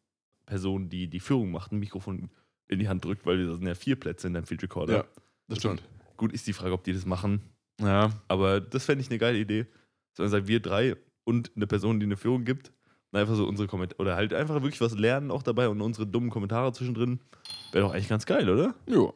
Person, 0.46 0.90
die 0.90 1.08
die 1.08 1.20
Führung 1.20 1.52
macht, 1.52 1.72
ein 1.72 1.80
Mikrofon 1.80 2.30
in 2.68 2.80
die 2.80 2.88
Hand 2.88 3.06
drückt, 3.06 3.26
weil 3.26 3.46
da 3.46 3.56
sind 3.56 3.68
ja 3.68 3.76
vier 3.76 3.96
Plätze 3.96 4.28
in 4.28 4.34
deinem 4.34 4.46
Field 4.46 4.64
Recorder. 4.64 4.98
Ja, 4.98 5.06
das 5.48 5.60
stimmt. 5.60 5.84
Gut, 6.18 6.34
ist 6.34 6.48
die 6.48 6.54
Frage, 6.54 6.74
ob 6.74 6.84
die 6.84 6.94
das 6.94 7.06
machen. 7.06 7.42
Ja. 7.82 8.12
Aber 8.28 8.62
das 8.62 8.86
fände 8.86 9.02
ich 9.02 9.10
eine 9.10 9.20
geile 9.20 9.38
Idee. 9.38 9.68
Sondern 10.14 10.32
sagt, 10.32 10.48
wir 10.48 10.62
drei 10.62 10.96
und 11.26 11.52
eine 11.56 11.68
Person, 11.68 12.00
die 12.00 12.06
eine 12.06 12.18
Führung 12.18 12.46
gibt. 12.46 12.72
Und 13.12 13.20
einfach 13.20 13.36
so 13.36 13.48
unsere 13.48 13.68
Kommentare. 13.68 14.02
Oder 14.02 14.16
halt 14.16 14.34
einfach 14.34 14.56
wirklich 14.56 14.82
was 14.82 14.98
lernen 14.98 15.30
auch 15.30 15.44
dabei 15.44 15.70
und 15.70 15.82
unsere 15.82 16.08
dummen 16.08 16.30
Kommentare 16.30 16.72
zwischendrin. 16.74 17.20
Wäre 17.72 17.86
doch 17.86 17.94
eigentlich 17.94 18.08
ganz 18.08 18.26
geil, 18.26 18.50
oder? 18.50 18.76
Ja. 18.88 19.12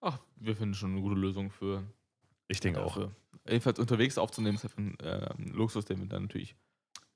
Ach, 0.00 0.18
wir 0.36 0.56
finden 0.56 0.74
schon 0.74 0.92
eine 0.92 1.00
gute 1.00 1.20
Lösung 1.20 1.50
für. 1.50 1.84
Ich 2.48 2.60
denke 2.60 2.80
auch. 2.82 2.94
dafür. 2.96 3.12
Jedenfalls 3.48 3.78
unterwegs 3.78 4.18
aufzunehmen, 4.18 4.56
ist 4.56 4.64
einfach 4.64 4.78
ein 4.78 4.98
äh, 5.00 5.28
Luxus, 5.52 5.84
den 5.84 5.98
wir 5.98 6.06
dann 6.06 6.22
natürlich. 6.24 6.54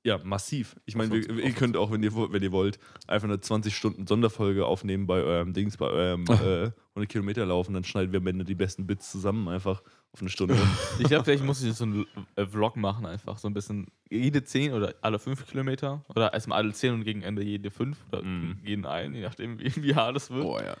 Ja, 0.03 0.19
massiv. 0.23 0.75
Ich 0.85 0.95
meine, 0.95 1.17
ihr 1.17 1.43
uns- 1.45 1.55
könnt 1.55 1.75
auch, 1.75 1.91
wenn 1.91 2.01
ihr, 2.03 2.13
wenn 2.15 2.41
ihr 2.41 2.51
wollt, 2.51 2.79
einfach 3.07 3.27
eine 3.27 3.37
20-Stunden-Sonderfolge 3.37 4.65
aufnehmen 4.65 5.05
bei 5.07 5.21
eurem 5.21 5.53
Dings, 5.53 5.77
bei 5.77 5.87
eurem 5.87 6.23
äh, 6.29 6.71
100 6.95 7.09
Kilometer 7.09 7.45
laufen. 7.45 7.73
Dann 7.73 7.83
schneiden 7.83 8.11
wir 8.11 8.19
am 8.19 8.27
Ende 8.27 8.45
die 8.45 8.55
besten 8.55 8.87
Bits 8.87 9.11
zusammen, 9.11 9.47
einfach 9.49 9.81
auf 10.11 10.21
eine 10.21 10.29
Stunde. 10.29 10.55
Ich 10.99 11.07
glaube, 11.07 11.25
vielleicht 11.25 11.43
muss 11.43 11.61
ich 11.63 11.73
so 11.73 11.83
einen 11.83 12.05
äh, 12.35 12.45
Vlog 12.45 12.75
machen, 12.77 13.05
einfach 13.05 13.37
so 13.37 13.47
ein 13.47 13.53
bisschen 13.53 13.87
jede 14.09 14.43
10 14.43 14.73
oder 14.73 14.95
alle 15.01 15.19
5 15.19 15.45
Kilometer. 15.47 16.05
Oder 16.09 16.33
erstmal 16.33 16.59
alle 16.59 16.73
10 16.73 16.93
und 16.93 17.03
gegen 17.03 17.21
Ende 17.23 17.43
jede 17.43 17.69
5 17.71 17.97
oder 18.09 18.21
Mhm. 18.23 18.59
jeden 18.63 18.85
einen, 18.85 19.13
je 19.13 19.21
nachdem, 19.23 19.59
wie, 19.59 19.75
wie 19.83 19.95
hart 19.95 20.15
es 20.15 20.29
wird. 20.29 20.43
Boah, 20.43 20.63
ja. 20.63 20.77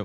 Äh, 0.00 0.04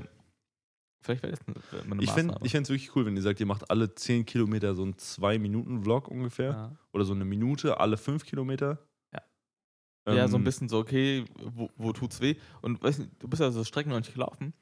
vielleicht 1.06 1.22
wäre 1.22 1.32
das 1.32 1.40
eine, 1.82 2.00
ich 2.00 2.10
fände 2.12 2.34
es 2.42 2.68
wirklich 2.68 2.94
cool, 2.94 3.06
wenn 3.06 3.16
ihr 3.16 3.22
sagt, 3.22 3.40
ihr 3.40 3.46
macht 3.46 3.70
alle 3.70 3.94
10 3.94 4.26
Kilometer 4.26 4.74
so 4.74 4.82
einen 4.82 4.94
2-Minuten-Vlog 4.94 6.08
ungefähr. 6.08 6.50
ja. 6.50 6.76
Oder 6.92 7.04
so 7.04 7.14
eine 7.14 7.24
Minute, 7.24 7.80
alle 7.80 7.96
5 7.96 8.24
Kilometer. 8.24 8.78
Ja. 9.14 10.14
ja, 10.14 10.28
so 10.28 10.36
ein 10.36 10.40
Ähm, 10.40 10.44
bisschen 10.44 10.68
so, 10.68 10.78
okay, 10.78 11.24
wo, 11.54 11.70
wo 11.76 11.92
tut's 11.92 12.20
weh? 12.20 12.36
Und 12.62 12.82
weiß 12.82 12.98
nicht, 12.98 13.10
du 13.18 13.28
bist 13.28 13.40
ja 13.40 13.50
so 13.50 13.64
Strecken 13.64 13.90
noch 13.90 13.98
nicht 13.98 14.12
gelaufen, 14.14 14.52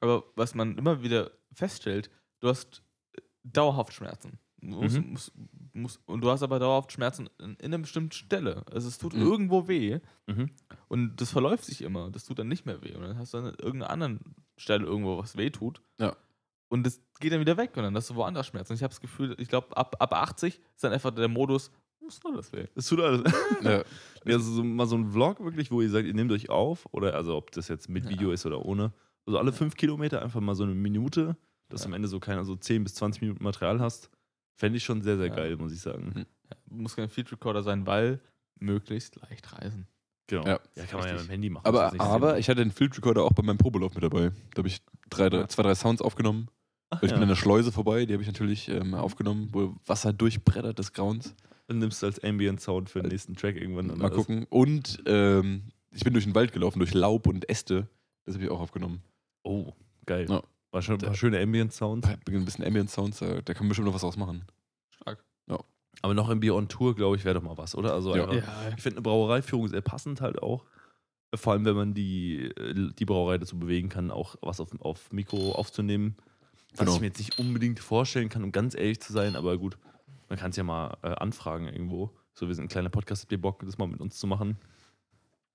aber 0.00 0.24
was 0.36 0.54
man 0.54 0.76
immer 0.78 1.02
wieder 1.02 1.30
feststellt, 1.52 2.10
du 2.40 2.48
hast 2.48 2.82
äh, 3.16 3.20
dauerhaft 3.44 3.92
Schmerzen. 3.94 4.38
Du 4.60 4.80
musst, 4.80 4.96
Mhm. 5.00 5.10
musst, 5.10 5.32
musst, 5.72 6.00
und 6.06 6.20
du 6.22 6.30
hast 6.30 6.44
aber 6.44 6.60
dauerhaft 6.60 6.92
Schmerzen 6.92 7.28
in, 7.40 7.56
in 7.56 7.64
einer 7.74 7.78
bestimmten 7.78 8.12
Stelle. 8.12 8.64
Also 8.70 8.86
es 8.86 8.96
tut 8.98 9.12
Mhm. 9.12 9.22
irgendwo 9.22 9.66
weh 9.66 9.98
Mhm. 10.28 10.50
und 10.86 11.20
das 11.20 11.32
verläuft 11.32 11.64
sich 11.64 11.82
immer. 11.82 12.10
Das 12.12 12.24
tut 12.24 12.38
dann 12.38 12.46
nicht 12.46 12.64
mehr 12.64 12.80
weh. 12.80 12.94
Und 12.94 13.02
dann 13.02 13.18
hast 13.18 13.34
du 13.34 13.38
an 13.38 13.46
irgendeiner 13.46 13.90
anderen 13.90 14.20
Stelle 14.62 14.86
irgendwo, 14.86 15.18
was 15.18 15.36
weh 15.36 15.50
tut. 15.50 15.82
Ja. 15.98 16.16
Und 16.68 16.84
das 16.84 17.00
geht 17.20 17.32
dann 17.32 17.40
wieder 17.40 17.56
weg 17.58 17.76
und 17.76 17.82
dann 17.82 17.94
hast 17.94 18.08
du 18.10 18.14
woanders 18.14 18.46
Schmerzen. 18.46 18.72
Ich 18.74 18.82
habe 18.82 18.90
das 18.92 19.00
Gefühl, 19.00 19.34
ich 19.38 19.48
glaube, 19.48 19.76
ab, 19.76 19.96
ab 19.98 20.12
80 20.14 20.58
ist 20.74 20.82
dann 20.84 20.92
einfach 20.92 21.10
der 21.10 21.28
Modus, 21.28 21.70
was 22.00 22.16
soll 22.16 22.34
das 22.34 22.52
weh? 22.52 22.66
Das 22.74 22.86
tut 22.88 23.00
alles. 23.00 23.22
ja. 23.62 23.82
Ja, 24.24 24.34
also 24.36 24.52
so, 24.52 24.62
mal 24.64 24.86
so 24.86 24.96
ein 24.96 25.10
Vlog 25.10 25.40
wirklich, 25.44 25.72
wo 25.72 25.82
ihr 25.82 25.90
sagt, 25.90 26.06
ihr 26.06 26.14
nehmt 26.14 26.30
euch 26.30 26.48
auf, 26.48 26.86
oder 26.92 27.14
also 27.14 27.36
ob 27.36 27.50
das 27.50 27.66
jetzt 27.66 27.88
mit 27.88 28.04
Ja. 28.04 28.10
Video 28.10 28.30
ist 28.30 28.46
oder 28.46 28.64
ohne. 28.64 28.92
Also 29.26 29.36
alle 29.38 29.52
fünf 29.52 29.74
Kilometer 29.74 30.22
einfach 30.22 30.40
mal 30.40 30.54
so 30.54 30.62
eine 30.62 30.74
Minute, 30.74 31.36
dass 31.68 31.80
Ja. 31.82 31.86
am 31.88 31.94
Ende 31.94 32.06
so 32.06 32.20
keine 32.20 32.44
so 32.44 32.54
10 32.56 32.84
bis 32.84 32.94
20 32.94 33.20
Minuten 33.20 33.42
Material 33.42 33.80
hast. 33.80 34.10
Fände 34.54 34.76
ich 34.76 34.84
schon 34.84 35.02
sehr, 35.02 35.16
sehr 35.16 35.26
Ja. 35.26 35.34
geil, 35.34 35.56
muss 35.56 35.72
ich 35.72 35.80
sagen. 35.80 36.24
Muss 36.70 36.94
kein 36.94 37.08
Field 37.10 37.32
Recorder 37.32 37.62
sein, 37.64 37.84
weil 37.86 38.20
möglichst 38.60 39.16
leicht 39.22 39.52
reisen. 39.52 39.88
Genau. 40.32 40.46
Ja. 40.46 40.60
Ja, 40.76 40.84
kann 40.86 41.00
man 41.00 41.08
ja 41.08 41.12
Richtig. 41.12 41.12
mit 41.14 41.20
dem 41.28 41.30
Handy 41.30 41.50
machen. 41.50 41.66
Aber, 41.66 42.00
aber 42.00 42.38
ich 42.38 42.48
hatte 42.48 42.62
den 42.62 42.70
Field 42.70 42.96
Recorder 42.96 43.22
auch 43.22 43.32
bei 43.34 43.42
meinem 43.42 43.58
Probelauf 43.58 43.94
mit 43.94 44.02
dabei. 44.02 44.30
Da 44.54 44.58
habe 44.58 44.68
ich 44.68 44.78
drei, 45.10 45.28
drei, 45.28 45.40
Ja. 45.40 45.48
zwei, 45.48 45.62
drei 45.62 45.74
Sounds 45.74 46.00
aufgenommen. 46.00 46.48
Ach, 46.88 47.02
Ich 47.02 47.10
ja. 47.10 47.16
bin 47.16 47.22
an 47.22 47.28
der 47.28 47.36
Schleuse 47.36 47.70
vorbei, 47.70 48.06
die 48.06 48.14
habe 48.14 48.22
ich 48.22 48.26
natürlich 48.28 48.68
ähm, 48.70 48.94
aufgenommen, 48.94 49.50
wo 49.52 49.74
Wasser 49.84 50.14
durchbrettert 50.14 50.78
des 50.78 50.94
Grauens. 50.94 51.34
Dann 51.68 51.80
nimmst 51.80 52.02
du 52.02 52.06
als 52.06 52.22
Ambient 52.24 52.60
Sound 52.62 52.88
für 52.88 53.02
den 53.02 53.10
nächsten 53.10 53.34
Track 53.36 53.56
irgendwann. 53.56 53.86
Mal 53.98 54.10
gucken. 54.10 54.46
Und 54.48 55.02
ähm, 55.04 55.64
ich 55.90 56.02
bin 56.02 56.14
durch 56.14 56.24
den 56.24 56.34
Wald 56.34 56.52
gelaufen, 56.52 56.78
durch 56.78 56.94
Laub 56.94 57.26
und 57.26 57.48
Äste. 57.50 57.88
Das 58.24 58.34
habe 58.34 58.44
ich 58.44 58.50
auch 58.50 58.60
aufgenommen. 58.60 59.02
Oh, 59.42 59.72
geil. 60.06 60.26
Ja. 60.30 60.42
War 60.70 60.80
schon 60.80 60.94
ein 60.94 61.00
paar 61.02 61.14
schöne 61.14 61.38
Ambient 61.40 61.74
Sounds. 61.74 62.08
Ein 62.08 62.44
bisschen 62.46 62.64
Ambient 62.64 62.88
Sounds, 62.90 63.18
da, 63.18 63.26
kann 63.42 63.56
man 63.60 63.68
bestimmt 63.68 63.86
noch 63.88 63.94
was 63.94 64.04
ausmachen. 64.04 64.44
Stark. 64.46 64.61
Aber 66.00 66.14
noch 66.14 66.30
im 66.30 66.40
Bier 66.40 66.54
on 66.54 66.68
Tour, 66.68 66.96
glaube 66.96 67.16
ich, 67.16 67.24
wäre 67.24 67.34
doch 67.34 67.42
mal 67.42 67.58
was, 67.58 67.74
oder? 67.74 67.92
Also 67.92 68.16
Ja. 68.16 68.28
einfach, 68.28 68.76
ich 68.76 68.82
finde 68.82 68.96
eine 68.96 69.02
Brauereiführung 69.02 69.68
sehr 69.68 69.82
passend 69.82 70.20
halt 70.20 70.42
auch. 70.42 70.64
Vor 71.34 71.52
allem, 71.52 71.64
wenn 71.64 71.76
man 71.76 71.94
die, 71.94 72.44
äh, 72.56 72.92
die 72.92 73.04
Brauerei 73.04 73.38
dazu 73.38 73.58
bewegen 73.58 73.88
kann, 73.88 74.10
auch 74.10 74.36
was 74.42 74.60
auf, 74.60 74.68
auf 74.80 75.12
Mikro 75.12 75.52
aufzunehmen. 75.52 76.16
Was 76.72 76.80
Genau. 76.80 76.94
ich 76.94 77.00
mir 77.00 77.06
jetzt 77.08 77.18
nicht 77.18 77.38
unbedingt 77.38 77.78
vorstellen 77.78 78.28
kann, 78.28 78.42
um 78.44 78.52
ganz 78.52 78.74
ehrlich 78.74 79.00
zu 79.00 79.12
sein, 79.12 79.36
aber 79.36 79.58
gut, 79.58 79.76
man 80.28 80.38
kann 80.38 80.50
es 80.50 80.56
ja 80.56 80.62
mal 80.64 80.96
äh, 81.02 81.08
anfragen 81.08 81.68
irgendwo. 81.68 82.10
So, 82.34 82.48
wir 82.48 82.54
sind 82.54 82.64
ein 82.64 82.68
kleiner 82.68 82.88
Podcast, 82.88 83.22
habt 83.22 83.32
ihr 83.32 83.40
Bock, 83.40 83.62
das 83.64 83.76
mal 83.78 83.86
mit 83.88 84.00
uns 84.00 84.18
zu 84.18 84.26
machen? 84.26 84.56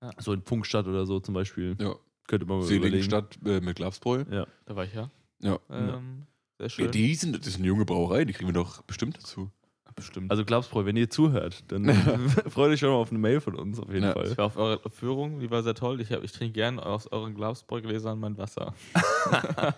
Ja. 0.00 0.10
So 0.18 0.32
in 0.32 0.42
Funkstadt 0.42 0.86
oder 0.86 1.06
so 1.06 1.18
zum 1.20 1.34
Beispiel. 1.34 1.76
Ja. 1.80 1.96
Könnte 2.28 2.46
man 2.46 2.58
mal 2.58 2.64
überlegen. 2.64 2.82
Seligenstadt 2.84 3.38
äh, 3.44 3.60
mit 3.60 3.76
Glavsbräu. 3.76 4.24
Ja. 4.30 4.46
Da 4.66 4.76
war 4.76 4.84
ich 4.84 4.94
ja. 4.94 5.10
Ja. 5.40 5.58
Ähm, 5.70 6.26
Sehr 6.58 6.68
schön. 6.68 6.84
Ja, 6.86 6.90
die 6.90 7.14
sind, 7.14 7.36
das 7.38 7.46
ist 7.46 7.56
eine 7.58 7.66
junge 7.66 7.84
Brauerei, 7.84 8.24
die 8.24 8.32
kriegen 8.32 8.48
wir 8.48 8.54
doch 8.54 8.82
bestimmt 8.82 9.16
dazu. 9.16 9.50
Bestimmt. 9.98 10.30
Also 10.30 10.44
Glaubsbräu, 10.44 10.84
wenn 10.86 10.96
ihr 10.96 11.10
zuhört, 11.10 11.64
dann 11.68 11.84
freut 12.48 12.70
euch 12.70 12.80
schon 12.80 12.88
mal 12.90 12.96
auf 12.96 13.10
eine 13.10 13.18
Mail 13.18 13.40
von 13.40 13.54
uns, 13.54 13.78
auf 13.78 13.88
jeden 13.92 14.04
Ja. 14.04 14.12
Fall. 14.14 14.28
ich 14.30 14.38
war 14.38 14.46
auf 14.46 14.56
eurer 14.56 14.90
Führung, 14.90 15.40
die 15.40 15.50
war 15.50 15.62
sehr 15.62 15.74
toll. 15.74 16.00
Ich, 16.00 16.10
hab- 16.12 16.22
ich 16.24 16.32
trinke 16.32 16.54
gern 16.54 16.78
aus 16.78 17.06
euren 17.12 17.34
Glasbräugläsern 17.34 18.18
mein 18.18 18.38
Wasser. 18.38 18.74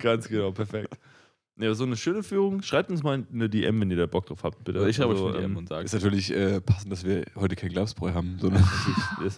Ganz 0.00 0.28
genau, 0.28 0.50
perfekt. 0.52 0.96
Ja, 1.60 1.74
so 1.74 1.82
eine 1.82 1.96
schöne 1.96 2.22
Führung. 2.22 2.62
Schreibt 2.62 2.88
uns 2.88 3.02
mal 3.02 3.26
eine 3.32 3.48
DM, 3.50 3.80
wenn 3.80 3.90
ihr 3.90 3.96
da 3.96 4.06
Bock 4.06 4.26
drauf 4.26 4.44
habt, 4.44 4.62
bitte. 4.62 4.78
Also 4.78 4.88
ich 4.90 5.00
habe 5.00 5.12
euch 5.12 5.18
Also, 5.18 5.32
schon 5.32 5.40
DM 5.42 5.50
ähm, 5.50 5.56
und 5.56 5.68
sage. 5.68 5.84
Ist 5.86 5.92
natürlich 5.92 6.32
äh, 6.32 6.60
passend, 6.60 6.92
dass 6.92 7.04
wir 7.04 7.24
heute 7.34 7.56
kein 7.56 7.70
Glavsbräu 7.70 8.12
haben, 8.12 8.36
sondern 8.40 8.62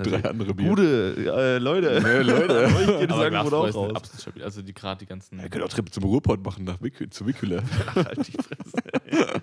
drei 0.03 0.23
andere 0.29 0.53
Bier. 0.53 0.69
Gute 0.69 1.15
äh, 1.17 1.57
Leute. 1.59 1.95
Ja, 1.95 2.21
Leute. 2.21 2.65
Euch 2.67 2.99
geht 3.01 3.11
das 3.11 3.17
Aber 3.17 3.25
Angebot 3.25 3.51
Glasbräu 3.51 3.81
auch 3.87 3.95
raus. 3.95 4.29
Also 4.43 4.61
die 4.61 4.75
gerade 4.75 4.99
die 4.99 5.07
ganzen. 5.07 5.41
Wir 5.41 5.49
können 5.49 5.65
auch 5.65 5.69
Trip 5.71 5.91
zum 5.95 6.05
Ruhrpott 6.05 6.45
machen, 6.45 6.65
nach 6.65 6.83
Wickel, 6.83 7.09
zu 7.09 7.27
Wicküler. 7.27 7.63
halt 7.95 8.19
die 8.29 8.33
Fresse. 8.33 9.43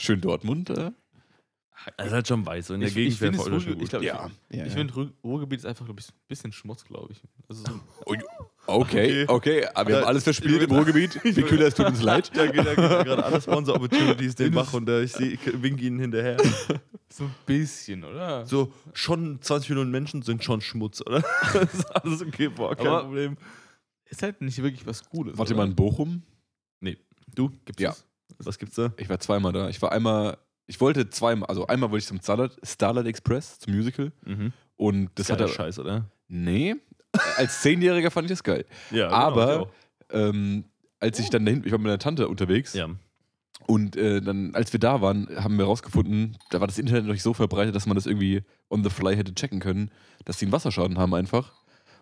Schön 0.00 0.20
Dortmund. 0.20 0.70
Äh? 0.70 0.92
Das 1.96 2.08
ist 2.08 2.12
halt 2.12 2.28
schon 2.28 2.44
weiß. 2.44 2.66
So 2.68 2.74
in 2.74 2.80
der 2.80 2.88
Ich- 2.88 2.94
Gegend 2.94 3.14
ich 3.14 3.20
wäre 3.20 3.32
finde 3.32 3.44
voll 3.44 3.54
es 3.56 3.62
schon 3.62 3.72
Ruhr- 3.72 3.76
gut. 3.78 3.84
ich 3.84 3.90
glaub, 3.90 4.02
ja, 4.02 4.30
ich 4.50 4.72
finde, 4.72 4.94
Ruhr- 4.94 5.12
Ruhrgebiet 5.24 5.60
ist 5.60 5.64
einfach 5.66 5.84
glaub 5.84 5.98
ich, 6.00 6.08
ein 6.08 6.12
bisschen 6.26 6.52
Schmutz, 6.52 6.84
glaube 6.84 7.12
ich. 7.12 7.22
Also 7.48 7.64
so, 7.64 7.80
Okay, 8.04 8.24
Okay. 8.66 9.24
okay, 9.28 9.66
aber 9.74 9.88
wir 9.88 9.94
Ja, 9.94 10.00
haben 10.02 10.08
alles 10.08 10.24
verspielt 10.24 10.62
ich 10.62 10.68
im 10.68 10.74
Ruhrgebiet. 10.76 11.14
Wicküler, 11.24 11.66
es 11.68 11.74
tut 11.74 11.86
uns 11.86 12.02
leid. 12.02 12.30
da 12.36 12.46
geht 12.46 12.64
gerade 12.64 13.24
alle 13.24 13.40
Sponsor-Opportunities 13.40 14.34
den 14.34 14.52
Bach 14.54 14.72
runter. 14.72 15.02
Ich, 15.02 15.12
seh- 15.12 15.28
ich 15.34 15.62
wink 15.62 15.80
ihnen 15.80 15.98
hinterher. 16.00 16.36
so 17.10 17.24
ein 17.24 17.34
bisschen, 17.46 18.04
oder? 18.04 18.44
So, 18.44 18.72
schon 18.92 19.40
20 19.40 19.70
Millionen 19.70 19.90
Menschen 19.90 20.22
sind 20.22 20.44
schon 20.44 20.60
Schmutz, 20.60 21.00
oder? 21.00 21.22
das 21.54 21.74
ist 21.74 21.86
alles 21.96 22.22
okay, 22.22 22.48
boah, 22.48 22.74
kein 22.76 22.86
Aber- 22.88 23.04
Problem. 23.04 23.36
Ist 24.10 24.22
halt 24.22 24.40
nicht 24.40 24.60
wirklich 24.62 24.84
was 24.86 25.04
Cooles. 25.08 25.36
Warte 25.38 25.52
oder? 25.54 25.62
mal 25.64 25.68
in 25.70 25.76
Bochum. 25.76 26.22
Du, 27.34 27.50
Gibt's 27.66 27.80
Ja. 27.82 27.90
das? 27.90 28.04
Was 28.46 28.58
gibt's 28.58 28.76
da? 28.76 28.92
Ich 28.96 29.08
war 29.08 29.18
zweimal 29.20 29.52
da. 29.52 29.68
Ich 29.68 29.80
war 29.82 29.92
einmal, 29.92 30.38
ich 30.66 30.80
wollte 30.80 31.08
zweimal, 31.10 31.48
also 31.48 31.66
einmal 31.66 31.90
wollte 31.90 32.02
ich 32.02 32.06
zum 32.08 32.20
Starlight, 32.20 32.56
Starlight 32.62 33.06
Express, 33.06 33.58
zum 33.60 33.74
Musical. 33.74 34.12
Mhm. 34.24 34.52
Und 34.76 35.10
das 35.16 35.30
hat 35.30 35.40
er. 35.40 35.48
Scheiß, 35.48 35.78
oder? 35.78 36.10
Nee. 36.28 36.76
Als 37.36 37.62
Zehnjähriger 37.62 38.10
fand 38.10 38.26
ich 38.26 38.30
das 38.32 38.42
geil. 38.44 38.64
Ja, 38.90 39.08
Aber- 39.10 39.70
Ähm, 40.10 40.64
als 41.00 41.18
ich 41.18 41.30
dann 41.30 41.44
dahin, 41.44 41.62
ich 41.64 41.70
war 41.72 41.78
mit 41.78 41.86
meiner 41.86 41.98
Tante 41.98 42.28
unterwegs 42.28 42.72
ja. 42.74 42.88
und 43.66 43.94
äh, 43.96 44.20
dann, 44.20 44.54
als 44.54 44.72
wir 44.72 44.80
da 44.80 45.00
waren, 45.00 45.28
haben 45.42 45.56
wir 45.58 45.64
rausgefunden, 45.66 46.36
da 46.50 46.60
war 46.60 46.66
das 46.66 46.78
Internet 46.78 47.04
noch 47.04 47.12
nicht 47.12 47.22
so 47.22 47.34
verbreitet, 47.34 47.74
dass 47.74 47.86
man 47.86 47.94
das 47.94 48.06
irgendwie 48.06 48.42
on 48.70 48.82
the 48.82 48.90
fly 48.90 49.14
hätte 49.16 49.34
checken 49.34 49.60
können, 49.60 49.90
dass 50.24 50.38
die 50.38 50.46
einen 50.46 50.52
Wasserschaden 50.52 50.98
haben 50.98 51.14
einfach 51.14 51.52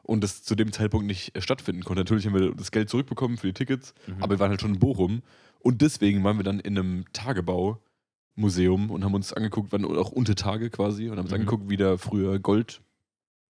und 0.02 0.22
das 0.24 0.42
zu 0.44 0.54
dem 0.54 0.72
Zeitpunkt 0.72 1.06
nicht 1.06 1.36
äh, 1.36 1.40
stattfinden 1.42 1.82
konnte. 1.84 2.00
Natürlich 2.00 2.26
haben 2.26 2.34
wir 2.38 2.54
das 2.54 2.70
Geld 2.70 2.88
zurückbekommen 2.88 3.36
für 3.38 3.48
die 3.48 3.52
Tickets, 3.54 3.92
Mhm. 4.06 4.22
aber 4.22 4.36
wir 4.36 4.38
waren 4.40 4.50
halt 4.50 4.60
schon 4.60 4.74
in 4.74 4.80
Bochum 4.80 5.22
und 5.66 5.82
deswegen 5.82 6.22
waren 6.24 6.36
wir 6.38 6.44
dann 6.44 6.60
in 6.60 6.78
einem 6.78 7.05
Tagebau-Museum 7.12 8.90
und 8.90 9.05
haben 9.05 9.14
uns 9.14 9.32
angeguckt, 9.32 9.72
wann 9.72 9.84
auch 9.84 10.10
unter 10.12 10.34
Tage 10.34 10.70
quasi 10.70 11.05
und 11.09 11.12
haben 11.18 11.24
uns 11.24 11.30
Mhm. 11.30 11.34
angeguckt, 11.40 11.68
wie 11.70 11.76
da 11.76 11.97
früher 11.97 12.38
Gold 12.38 12.80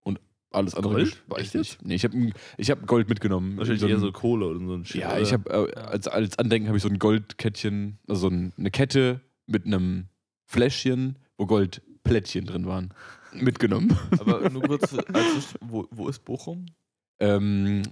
und 0.02 0.20
alles 0.50 0.74
andere 0.74 0.94
Gold? 0.94 1.22
weiß 1.26 1.38
Echt 1.40 1.54
ich 1.54 1.58
nicht. 1.58 1.84
Nee, 1.84 1.94
ich 1.96 2.04
habe 2.04 2.32
ich 2.56 2.70
hab 2.70 2.86
Gold 2.86 3.08
mitgenommen. 3.08 3.56
Wahrscheinlich 3.56 3.80
So 3.80 3.88
eher 3.88 3.98
so 3.98 4.12
Kohle 4.12 4.46
oder 4.46 4.60
so 4.60 4.74
ein 4.74 4.84
Shit. 4.84 5.00
ja, 5.00 5.18
ich 5.18 5.32
habe 5.32 5.50
äh, 5.50 5.74
als, 5.80 6.06
als 6.08 6.38
Andenken 6.38 6.68
habe 6.68 6.76
ich 6.76 6.82
so 6.82 6.88
ein 6.88 6.98
Goldkettchen, 6.98 7.98
also 8.08 8.28
so 8.28 8.34
ein, 8.34 8.52
eine 8.56 8.70
Kette 8.70 9.20
mit 9.46 9.66
einem 9.66 10.06
Fläschchen, 10.46 11.18
wo 11.36 11.46
Goldplättchen 11.46 12.46
drin 12.46 12.66
waren, 12.66 12.94
mitgenommen. 13.32 13.96
Aber 14.20 14.48
nur 14.50 14.62
kurz, 14.62 14.94
also, 14.94 15.48
wo, 15.60 15.86
wo 15.90 16.08
ist 16.08 16.24
Bochum? 16.24 16.66
ähm, 17.18 17.82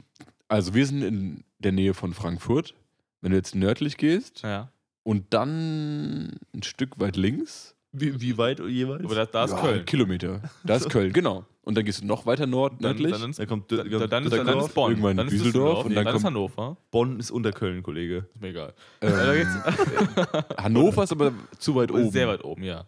also 0.49 0.75
wir 0.75 0.87
sind 0.87 1.03
in 1.03 1.45
der 1.59 1.73
Nähe 1.73 1.95
von 1.95 2.13
Frankfurt. 2.13 2.75
Wenn 3.23 3.31
du 3.31 3.37
jetzt 3.39 3.55
nördlich 3.55 3.97
gehst 3.97 4.43
Ja. 4.43 4.71
und 5.05 5.33
dann 5.33 6.39
ein 6.55 6.63
Stück 6.63 7.01
weit 7.01 7.17
links. 7.17 7.75
Wie, 7.95 8.21
wie 8.21 8.37
weit 8.39 8.59
jeweils? 8.61 9.05
Aber 9.05 9.15
da, 9.15 9.27
da 9.27 9.45
ist 9.45 9.51
ja, 9.53 9.61
Köln. 9.61 9.85
Kilometer. 9.85 10.41
Da 10.65 10.77
ist 10.77 10.89
Köln, 10.91 11.13
genau. 11.13 11.45
Und 11.63 11.77
dann 11.77 11.85
gehst 11.85 12.01
du 12.03 12.07
noch 12.07 12.27
weiter 12.27 12.47
nord, 12.47 12.73
Dann, 12.81 12.97
nördlich. 12.97 13.13
dann, 13.21 13.31
ist, 13.31 13.39
da 13.39 13.47
kommt 13.47 13.71
dann, 13.71 13.89
dann, 13.89 14.11
dann, 14.11 14.25
ist, 14.25 14.33
dann 14.33 14.47
dann 14.47 14.55
kommt 14.59 14.69
ist 14.69 14.75
Bonn. 14.75 14.91
irgendwann 14.91 15.17
dann 15.19 15.27
ist 15.29 15.35
Düsseldorf 15.35 15.85
und 15.85 15.95
dann, 15.95 16.05
dann 16.05 16.17
ist 16.17 16.23
kommt- 16.23 16.35
Hannover. 16.35 16.77
Bonn 16.91 17.21
ist 17.21 17.31
unter 17.31 17.53
Köln, 17.53 17.83
Kollege. 17.83 18.27
Ist 18.35 18.41
mir 18.41 18.49
egal. 18.49 18.75
ähm, 19.03 19.13
Da 19.17 19.35
geht's- 19.35 20.57
Hannover 20.57 21.05
ist 21.05 21.13
aber 21.13 21.33
zu 21.59 21.75
weit 21.77 21.91
oben. 21.93 22.11
Sehr 22.11 22.27
weit 22.29 22.43
oben, 22.45 22.63
ja. 22.65 22.87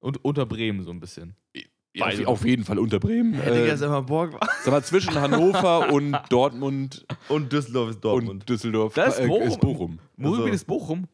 Und 0.00 0.22
unter 0.24 0.44
Bremen 0.46 0.82
so 0.82 0.90
ein 0.90 1.00
bisschen. 1.00 1.34
Ja, 1.92 2.04
auf, 2.06 2.10
Beide. 2.12 2.28
auf 2.28 2.44
jeden 2.44 2.64
Fall 2.64 2.78
unter 2.78 3.00
Bremen. 3.00 3.34
Ja, 3.34 3.40
Digga, 3.50 3.72
Äh, 3.72 3.76
sag 3.76 3.90
mal, 3.90 4.00
Borg 4.02 4.32
war. 4.34 4.40
sag 4.62 4.72
mal, 4.72 4.82
zwischen 4.84 5.14
Hannover 5.20 5.90
und 5.92 6.16
Dortmund 6.28 7.04
Und 7.28 7.52
Düsseldorf 7.52 7.90
ist 7.90 8.00
Dortmund. 8.00 8.30
und 8.42 8.48
Düsseldorf 8.48 8.94
Da 8.94 9.04
ist 9.04 9.18
äh, 9.18 9.26
Bochum. 9.26 9.48
ist 9.48 9.60
Bochum. 9.60 9.98
Also- 10.22 10.46
ist 10.46 10.66
Bochum. 10.66 11.04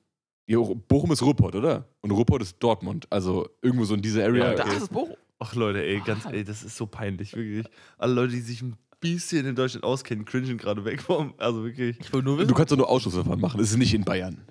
Ja, 0.48 0.58
Bochum 0.58 1.10
ist 1.12 1.22
Ruppert, 1.22 1.56
oder? 1.56 1.88
Und 2.02 2.10
Ruppert 2.12 2.42
ist 2.42 2.56
Dortmund. 2.62 3.06
Also 3.10 3.48
irgendwo 3.62 3.84
so 3.84 3.94
in 3.94 4.02
dieser 4.02 4.24
Area. 4.24 4.50
Ja, 4.50 4.54
Da 4.54 4.64
okay. 4.64 4.76
ist 4.76 4.82
es 4.84 4.88
Bochum. 4.90 5.16
Ach 5.38 5.54
Leute, 5.54 5.82
ey, 5.84 6.00
ganz, 6.04 6.24
Ah. 6.26 6.30
ey, 6.30 6.44
das 6.44 6.62
ist 6.62 6.76
so 6.76 6.86
peinlich, 6.86 7.34
wirklich. 7.34 7.66
Alle 7.98 8.12
Leute, 8.14 8.32
die 8.34 8.40
sich 8.40 8.62
ein 8.62 8.76
bisschen 9.00 9.44
in 9.46 9.54
Deutschland 9.56 9.82
auskennen, 9.84 10.24
cringen 10.24 10.56
gerade 10.58 10.84
weg 10.84 11.02
vom, 11.02 11.34
also 11.38 11.64
wirklich. 11.64 11.98
Ich 12.00 12.12
will 12.12 12.22
nur 12.22 12.44
Du 12.44 12.54
kannst 12.54 12.70
doch 12.72 12.76
nur 12.76 12.88
Ausschussverfahren 12.88 13.40
machen. 13.40 13.60
Es 13.60 13.70
ist 13.70 13.76
nicht 13.76 13.92
in 13.94 14.04
Bayern. 14.04 14.42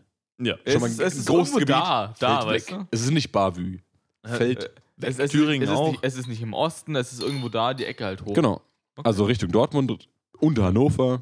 Ja. 0.41 0.56
es, 0.65 0.73
schon 0.73 0.81
mal 0.81 0.88
ist, 0.89 0.99
ein 0.99 1.07
es 1.07 1.15
ist 1.15 1.27
großes 1.27 1.53
Gebiet, 1.53 1.69
da, 1.69 2.14
da, 2.19 2.45
weißt 2.45 2.72
weg. 2.72 2.77
du? 2.80 2.88
Es 2.91 3.02
ist 3.02 3.11
nicht 3.11 3.31
Bavü. 3.31 3.77
Fällt 4.26 4.64
Äh. 4.65 4.69
Es, 5.02 5.20
es, 5.20 5.32
Thüringen 5.32 5.64
es, 5.64 5.70
ist 5.70 5.76
auch. 5.76 5.92
nicht, 5.92 6.00
es 6.04 6.16
ist 6.16 6.28
nicht 6.28 6.42
im 6.42 6.54
Osten, 6.54 6.96
es 6.96 7.12
ist 7.12 7.22
irgendwo 7.22 7.50
da, 7.50 7.74
die 7.74 7.86
Ecke 7.86 8.06
halt 8.06 8.24
hoch. 8.24 8.34
Genau. 8.34 8.62
Okay. 8.96 9.08
Also 9.08 9.26
Richtung 9.26 9.52
Dortmund, 9.52 10.08
unter 10.40 10.64
Hannover. 10.64 11.22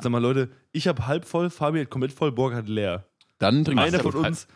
Sag 0.00 0.10
mal, 0.10 0.18
Leute, 0.18 0.50
ich 0.72 0.88
habe 0.88 1.06
halb 1.06 1.24
voll, 1.24 1.50
Fabi 1.50 1.80
hat 1.80 1.90
komplett 1.90 2.12
voll, 2.12 2.32
Borg 2.32 2.54
hat 2.54 2.68
leer. 2.68 3.06
Dann 3.38 3.64
trinken 3.64 3.80
Einer 3.80 4.02
wir 4.02 4.12
von 4.12 4.24
uns, 4.26 4.46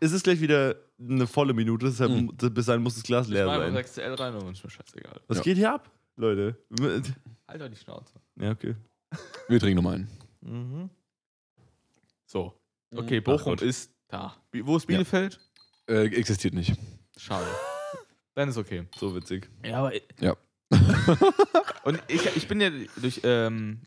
es 0.00 0.12
ist 0.12 0.24
gleich 0.24 0.40
wieder 0.40 0.76
eine 1.00 1.26
volle 1.26 1.52
Minute, 1.52 1.86
deshalb 1.86 2.10
Mhm. 2.12 2.28
bis 2.36 2.66
dahin 2.66 2.82
muss 2.82 2.94
das 2.94 3.02
Glas 3.04 3.26
Ich 3.26 3.32
leer 3.34 3.46
mache 3.46 3.58
sein. 3.58 3.76
einfach 3.76 3.80
6CL 3.90 4.14
rein 4.14 4.34
und 4.36 4.52
ist 4.52 4.64
mir 4.64 4.70
scheißegal. 4.70 5.20
Was 5.28 5.38
Ja. 5.38 5.42
geht 5.44 5.56
hier 5.58 5.72
ab, 5.74 5.90
Leute? 6.16 6.56
Halt 7.48 7.60
doch 7.60 7.68
die 7.68 7.76
Schnauze. 7.76 8.14
Ja, 8.40 8.50
okay. 8.52 8.74
Wir 9.48 9.60
trinken 9.60 9.76
nochmal 9.76 9.94
einen. 9.94 10.08
Mhm. 10.40 10.90
So. 12.26 12.54
Okay, 12.94 13.18
Ach 13.20 13.24
Bochum 13.24 13.52
Gott. 13.52 13.62
ist 13.62 13.92
da. 14.08 14.34
Wie- 14.52 14.64
Wo 14.66 14.76
ist 14.76 14.86
Bielefeld? 14.86 15.38
Äh, 15.88 16.06
existiert 16.06 16.54
nicht. 16.54 16.74
Schade. 17.16 17.46
Dann 18.34 18.48
ist 18.48 18.56
okay. 18.56 18.86
So 18.96 19.14
witzig. 19.14 19.50
Ja, 19.64 19.78
aber. 19.78 19.92
Ja. 20.20 20.36
und 21.84 22.02
ich, 22.08 22.24
ich 22.36 22.48
bin 22.48 22.60
ja 22.60 22.70
durch 22.96 23.20
ähm, 23.24 23.82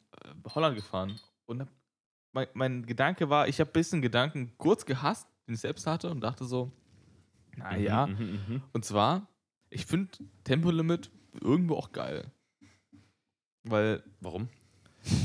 Holland 0.54 0.76
gefahren 0.76 1.20
und 1.46 1.62
hab, 1.62 1.70
mein, 2.32 2.48
mein 2.54 2.86
Gedanke 2.86 3.30
war, 3.30 3.48
ich 3.48 3.60
habe 3.60 3.70
ein 3.72 3.74
bisschen 3.74 4.02
Gedanken 4.02 4.54
kurz 4.58 4.86
gehasst, 4.86 5.28
den 5.48 5.56
ich 5.56 5.62
selbst 5.62 5.88
hatte 5.88 6.10
und 6.12 6.22
dachte 6.22 6.46
so, 6.46 6.72
naja. 7.56 8.08
Mhm, 8.08 8.40
mhm, 8.48 8.64
Und 8.74 8.86
zwar, 8.86 9.28
ich 9.70 9.86
finde 9.86 10.12
Tempolimit 10.44 11.10
irgendwo 11.42 11.76
auch 11.76 11.92
geil. 11.92 12.32
Weil, 13.64 14.04
Warum? 14.20 14.50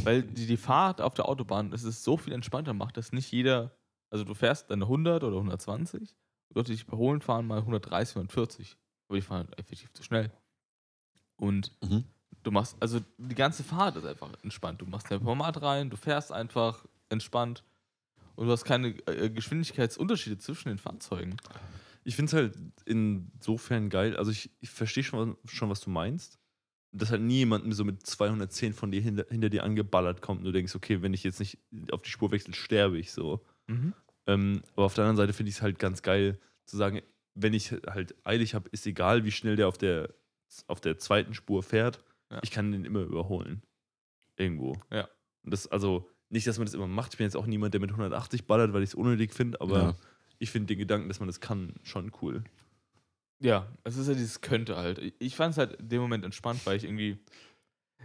weil 0.05 0.23
die, 0.23 0.47
die 0.47 0.57
Fahrt 0.57 1.01
auf 1.01 1.15
der 1.15 1.29
Autobahn, 1.29 1.73
es 1.73 1.85
ist 1.85 2.05
so 2.05 2.17
viel 2.17 2.33
entspannter 2.33 2.75
macht, 2.75 2.97
dass 2.97 3.13
nicht 3.13 3.31
jeder, 3.33 3.77
also 4.11 4.25
du 4.25 4.35
fährst 4.35 4.71
dann 4.71 4.83
100 4.83 5.25
oder 5.25 5.37
120, 5.37 6.15
Leute, 6.55 6.73
die 6.73 6.79
dich 6.79 6.87
überholen, 6.87 7.21
fahren 7.21 7.47
mal 7.47 7.59
130, 7.59 8.17
140. 8.17 8.77
Aber 9.11 9.17
die 9.17 9.23
fahren 9.23 9.49
effektiv 9.57 9.93
zu 9.93 10.05
schnell. 10.05 10.31
Und 11.37 11.73
Mhm. 11.83 12.05
du 12.45 12.53
machst, 12.53 12.77
also 12.79 13.01
die 13.19 13.35
ganze 13.35 13.65
Fahrt 13.65 13.97
ist 13.97 14.05
einfach 14.07 14.31
entspannt. 14.45 14.81
Du 14.81 14.87
machst 14.87 15.09
Tempomat 15.09 15.61
rein, 15.63 15.91
du 15.91 15.97
fährst 15.97 16.31
einfach 16.31 16.87
entspannt 17.09 17.65
und 18.37 18.47
du 18.47 18.53
hast 18.53 18.65
keine 18.65 18.91
äh, 19.09 19.29
Geschwindigkeitsunterschiede 19.31 20.39
zwischen 20.39 20.69
den 20.69 20.79
Fahrzeugen. 20.79 21.37
Ich 22.05 22.15
finde 22.15 22.29
es 22.31 22.35
halt 22.35 22.57
insofern 22.87 23.91
geil. 23.91 24.17
Also, 24.17 24.31
ich, 24.31 24.49
ich 24.61 24.71
verstehe 24.71 25.03
schon, 25.03 25.37
was- 25.43 25.51
schon, 25.51 25.69
was 25.71 25.81
du 25.81 25.91
meinst. 25.91 26.39
Dass 26.93 27.11
halt 27.11 27.23
nie 27.23 27.39
jemand 27.39 27.73
so 27.75 27.85
mit 27.85 28.07
210 28.07 28.75
von 28.75 28.93
dir 28.93 29.01
hinter, 29.01 29.27
hinter 29.29 29.51
dir 29.51 29.65
angeballert 29.65 30.23
kommt 30.23 30.39
und 30.41 30.45
du 30.45 30.53
denkst, 30.53 30.75
okay, 30.77 31.03
wenn 31.03 31.15
ich 31.15 31.25
jetzt 31.25 31.41
nicht 31.41 31.59
auf 31.91 32.03
die 32.03 32.11
Spur 32.11 32.31
wechsle, 32.31 32.55
sterbe 32.55 32.97
ich 32.99 33.11
so. 33.13 33.45
Ähm, 34.27 34.63
aber 34.77 34.87
auf 34.87 34.95
der 34.95 35.03
anderen 35.05 35.17
Seite 35.17 35.33
finde 35.33 35.51
ich 35.51 35.57
es 35.57 35.63
halt 35.63 35.79
ganz 35.81 36.03
geil 36.03 36.39
zu 36.65 36.77
sagen, 36.77 37.01
wenn 37.35 37.55
ich 37.55 37.73
halt 37.87 38.15
eilig 38.27 38.55
habe, 38.55 38.69
ist 38.71 38.87
egal, 38.87 39.25
wie 39.25 39.31
schnell 39.31 39.57
der 39.57 39.69
auf 39.69 39.79
der, 39.79 40.13
auf 40.67 40.81
der 40.81 40.99
zweiten 40.99 41.35
Spur 41.35 41.63
fährt. 41.63 42.03
Ja. 42.31 42.41
Ich 42.43 42.51
kann 42.51 42.73
den 42.73 42.85
immer 42.85 43.01
überholen. 43.01 43.63
Irgendwo. 44.37 44.77
Ja. 44.91 45.09
Und 45.43 45.53
das, 45.53 45.67
also, 45.67 46.09
nicht, 46.29 46.47
dass 46.47 46.59
man 46.59 46.67
das 46.67 46.75
immer 46.75 46.87
macht. 46.87 47.15
Ich 47.15 47.19
bin 47.19 47.25
jetzt 47.25 47.37
auch 47.37 47.47
niemand, 47.47 47.75
der 47.75 47.81
mit 47.81 47.91
180 47.91 48.47
ballert, 48.47 48.73
weil 48.73 48.83
ich 48.83 48.91
es 48.91 48.95
unnötig 48.95 49.33
finde, 49.35 49.61
aber 49.61 49.79
Ja. 49.81 49.97
ich 50.39 50.51
finde 50.51 50.69
den 50.69 50.79
Gedanken, 50.79 51.09
dass 51.09 51.21
man 51.21 51.27
das 51.29 51.41
kann, 51.41 51.75
schon 51.83 52.13
cool. 52.23 52.45
Ja, 53.43 53.67
es 53.85 53.97
ist 53.97 54.07
ja 54.09 54.15
dieses 54.15 54.41
könnte 54.41 54.77
halt. 54.77 54.99
Ich- 54.99 55.15
Ich 55.19 55.37
fand 55.37 55.53
es 55.53 55.59
halt 55.59 55.75
in 55.81 55.89
dem 55.89 56.01
Moment 56.03 56.25
entspannt, 56.25 56.61
weil 56.67 56.77
ich 56.77 56.85
irgendwie. 56.85 57.19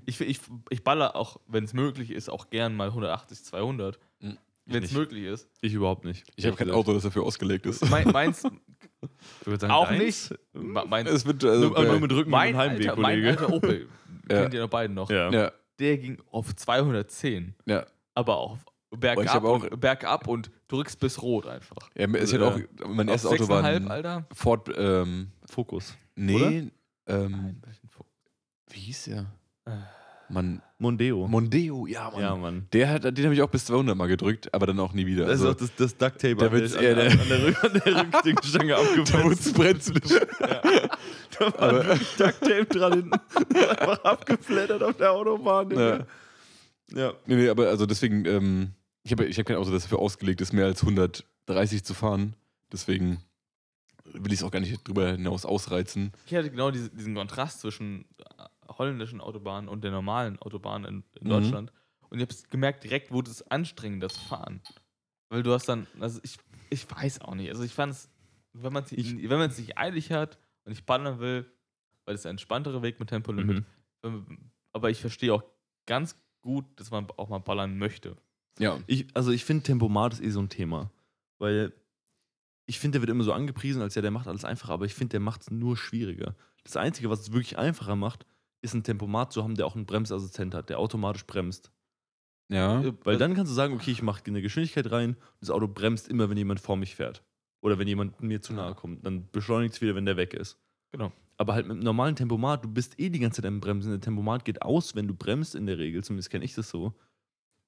Ich, 0.05 0.19
ich, 0.21 0.39
ich 0.69 0.83
baller 0.83 1.15
auch, 1.15 1.39
wenn 1.47 1.63
es 1.63 1.73
möglich 1.73 2.11
ist, 2.11 2.29
auch 2.29 2.49
gern 2.49 2.75
mal 2.75 2.89
180, 2.89 3.43
200. 3.43 3.99
Mhm. 4.21 4.37
Wenn 4.67 4.83
es 4.83 4.91
möglich 4.93 5.25
ist. 5.25 5.47
Ich 5.61 5.73
überhaupt 5.73 6.05
nicht. 6.05 6.25
Ich 6.35 6.45
habe 6.45 6.55
kein 6.55 6.71
Auto, 6.71 6.93
das 6.93 7.03
dafür 7.03 7.23
ausgelegt 7.23 7.65
ist. 7.67 7.87
Mein, 7.89 8.07
meins, 8.09 8.43
Ich 9.41 9.45
würde 9.47 9.59
sagen, 9.59 9.73
auch 9.73 9.87
deins? 9.87 10.31
nicht. 10.31 10.39
Me- 10.53 10.85
meins 10.87 11.09
Es 11.11 11.25
wird 11.25 11.43
also, 11.43 11.69
Nur, 11.69 11.83
nur 11.83 11.99
mit 11.99 12.11
Rücken 12.11 12.31
mein, 12.31 12.55
und 12.55 12.59
Heimweg, 12.61 12.89
alter, 12.89 13.01
mein 13.01 13.19
Kollege. 13.21 13.29
alter 13.41 13.53
Opel, 13.53 13.87
Ja. 14.31 14.41
kennt 14.41 14.53
ihr 14.55 14.61
noch 14.61 14.69
beiden 14.69 14.95
noch, 14.95 15.09
Ja. 15.11 15.29
ja, 15.31 15.51
der 15.79 15.97
ging 15.99 16.17
auf 16.31 16.55
210. 16.55 17.53
ja. 17.65 17.85
Aber 18.15 18.37
auch 18.37 18.57
ich 18.91 18.99
bergab, 18.99 19.43
auch- 19.43 19.63
und, 19.63 19.79
bergab 19.79 20.27
und 20.27 20.47
du 20.69 20.77
drückst 20.77 20.99
bis 20.99 21.21
rot 21.21 21.45
einfach. 21.45 21.89
ja 21.95 22.05
ist 22.07 22.33
Also, 22.33 22.45
halt 22.51 22.69
auch, 22.81 22.87
mein 22.87 23.07
erstes 23.09 23.29
Auto 23.29 23.47
war 23.49 23.61
6,5, 23.61 23.65
ein 23.75 23.91
Alter. 23.91 24.25
Ford, 24.33 24.69
ähm, 24.75 25.31
Fokus. 25.45 25.95
nee, 26.15 26.71
ähm, 27.07 27.31
Nein, 27.31 27.61
welchen 27.63 27.89
wie 28.71 28.79
hieß 28.79 29.03
der? 29.05 29.25
Mann, 30.29 30.61
Mondeo. 30.79 31.27
Mondeo, 31.27 31.85
ja, 31.87 32.09
Mann. 32.11 32.21
ja, 32.21 32.35
Mann. 32.35 32.67
Der 32.73 32.89
hat, 32.89 33.03
den 33.03 33.23
habe 33.25 33.33
ich 33.35 33.41
auch 33.41 33.49
bis 33.49 33.65
200 33.65 33.95
mal 33.95 34.07
gedrückt, 34.07 34.53
aber 34.53 34.65
dann 34.67 34.79
auch 34.79 34.93
nie 34.93 35.05
wieder. 35.05 35.25
Das 35.25 35.41
Also, 35.41 35.49
ist 35.49 35.55
auch 35.55 35.59
das, 35.59 35.75
das 35.75 35.97
Duct 35.97 36.21
Tape 36.21 36.35
Da 36.35 36.47
an, 36.47 36.51
der, 36.53 36.81
eher 36.81 36.89
an, 36.91 36.95
der- 36.97 37.21
an, 37.21 37.29
der, 37.29 37.39
Rück- 37.39 37.65
an 37.65 37.81
der 37.85 37.95
Rückdingstange 38.01 38.69
da 39.11 39.23
wurde 39.23 39.33
es 39.35 39.53
brenzlig. 39.53 40.03
Da 41.37 41.45
war 41.53 41.59
Aber- 41.61 41.85
wirklich 41.85 42.15
Duct 42.15 42.39
Tape 42.41 42.65
dran 42.65 42.93
hinten. 42.93 43.11
Einfach 43.69 44.03
abgeflattert 44.03 44.81
auf 44.83 44.95
der 44.97 45.11
Autobahn. 45.11 45.69
Digga. 45.69 46.05
Ja. 46.93 47.13
Nee, 47.25 47.35
nee, 47.35 47.49
aber 47.49 47.67
also 47.67 47.85
deswegen, 47.85 48.25
ähm, 48.25 48.71
ich 49.03 49.11
habe 49.11 49.25
ich 49.25 49.37
hab 49.37 49.45
kein 49.45 49.57
Auto, 49.57 49.69
das 49.71 49.83
dafür 49.83 49.99
ausgelegt 49.99 50.39
ist, 50.41 50.53
mehr 50.53 50.65
als 50.65 50.81
130 50.81 51.83
zu 51.83 51.93
fahren. 51.93 52.35
Deswegen 52.71 53.19
will 54.13 54.31
ich 54.31 54.39
es 54.39 54.43
auch 54.43 54.51
gar 54.51 54.59
nicht 54.59 54.87
drüber 54.87 55.11
hinaus 55.11 55.45
ausreizen. 55.45 56.11
Ich 56.25 56.35
hatte 56.35 56.49
genau 56.49 56.71
diese, 56.71 56.89
diesen 56.89 57.15
Kontrast 57.15 57.59
zwischen 57.61 58.05
holländischen 58.67 59.21
Autobahnen 59.21 59.67
und 59.69 59.83
der 59.83 59.91
normalen 59.91 60.39
Autobahn 60.39 60.85
in, 60.85 61.03
in 61.19 61.27
Mhm. 61.27 61.29
Deutschland. 61.29 61.73
Und 62.09 62.19
ich 62.19 62.27
habe 62.27 62.35
gemerkt, 62.49 62.83
direkt 62.83 63.11
wurde 63.11 63.31
es 63.31 63.41
anstrengender 63.49 64.09
zu 64.09 64.19
fahren. 64.21 64.61
Weil 65.29 65.43
du 65.43 65.51
hast 65.53 65.67
dann, 65.67 65.87
also 65.99 66.19
ich, 66.23 66.37
ich 66.69 66.89
weiß 66.89 67.21
auch 67.21 67.35
nicht. 67.35 67.49
Also 67.49 67.63
ich 67.63 67.73
fand 67.73 67.91
es, 67.93 68.09
wenn 68.53 68.71
man 68.73 68.83
es 68.83 68.91
Ich- 68.91 69.17
wenn 69.29 69.39
man 69.39 69.49
es 69.49 69.57
nicht 69.57 69.77
eilig 69.77 70.11
hat 70.11 70.37
und 70.63 70.71
nicht 70.71 70.85
ballern 70.85 71.19
will, 71.19 71.49
weil 72.05 72.15
es 72.15 72.21
der 72.21 72.31
entspanntere 72.31 72.81
Weg 72.83 72.99
mit 72.99 73.09
Tempolimit. 73.09 73.57
Mhm. 73.59 73.65
Ähm, 74.03 74.51
Aber 74.73 74.89
ich 74.89 74.99
verstehe 75.01 75.33
auch 75.33 75.43
ganz 75.87 76.15
gut, 76.41 76.65
dass 76.79 76.91
man 76.91 77.07
auch 77.17 77.29
mal 77.29 77.39
ballern 77.39 77.77
möchte. 77.77 78.17
Ja. 78.59 78.79
Ich, 78.87 79.07
also 79.15 79.31
ich 79.31 79.43
finde 79.45 79.63
Tempomat 79.63 80.13
ist 80.13 80.21
eh 80.21 80.29
so 80.29 80.39
ein 80.39 80.49
Thema. 80.49 80.91
Weil 81.39 81.73
ich 82.67 82.79
finde, 82.79 82.97
der 82.99 83.01
wird 83.01 83.09
immer 83.11 83.23
so 83.23 83.33
angepriesen, 83.33 83.81
als 83.81 83.95
ja, 83.95 84.01
der 84.01 84.11
macht 84.11 84.27
alles 84.27 84.45
einfacher, 84.45 84.73
aber 84.73 84.85
ich 84.85 84.93
finde, 84.93 85.11
der 85.11 85.19
macht 85.19 85.41
es 85.41 85.51
nur 85.51 85.75
schwieriger. 85.77 86.35
Das 86.63 86.77
Einzige, 86.77 87.09
was 87.09 87.19
es 87.21 87.31
wirklich 87.31 87.57
einfacher 87.57 87.95
macht, 87.95 88.25
ist 88.65 88.73
ein 88.73 88.83
Tempomat 88.83 89.31
zu 89.31 89.43
haben, 89.43 89.55
der 89.55 89.65
auch 89.65 89.75
einen 89.75 89.85
Bremsassistent 89.85 90.53
hat, 90.53 90.69
der 90.69 90.79
automatisch 90.79 91.25
bremst. 91.25 91.71
Ja. 92.49 92.81
Äh, 92.81 92.93
Weil 93.03 93.17
dann 93.17 93.33
kannst 93.33 93.51
du 93.51 93.55
sagen, 93.55 93.73
okay, 93.73 93.91
ich 93.91 94.01
mache 94.01 94.23
eine 94.25 94.41
Geschwindigkeit 94.41 94.91
rein 94.91 95.11
und 95.11 95.17
das 95.41 95.49
Auto 95.49 95.67
bremst 95.67 96.07
immer, 96.07 96.29
wenn 96.29 96.37
jemand 96.37 96.59
vor 96.59 96.75
mich 96.75 96.95
fährt. 96.95 97.23
Oder 97.61 97.79
wenn 97.79 97.87
jemand 97.87 98.21
mir 98.21 98.41
zu 98.41 98.53
nahe 98.53 98.75
kommt. 98.75 99.05
Dann 99.05 99.29
beschleunigt 99.31 99.73
es 99.73 99.81
wieder, 99.81 99.95
wenn 99.95 100.05
der 100.05 100.17
weg 100.17 100.33
ist. 100.33 100.59
Genau. 100.91 101.11
Aber 101.37 101.53
halt 101.53 101.65
mit 101.65 101.73
einem 101.73 101.83
normalen 101.83 102.15
Tempomat, 102.15 102.63
du 102.63 102.69
bist 102.69 102.99
eh 102.99 103.09
die 103.09 103.19
ganze 103.19 103.41
Zeit 103.41 103.47
am 103.47 103.59
Bremsen. 103.59 103.89
Der 103.91 103.99
Tempomat 103.99 104.45
geht 104.45 104.61
aus, 104.61 104.95
wenn 104.95 105.07
du 105.07 105.15
bremst 105.15 105.55
in 105.55 105.65
der 105.65 105.77
Regel. 105.77 106.03
Zumindest 106.03 106.29
kenne 106.29 106.45
ich 106.45 106.53
das 106.53 106.69
so. 106.69 106.93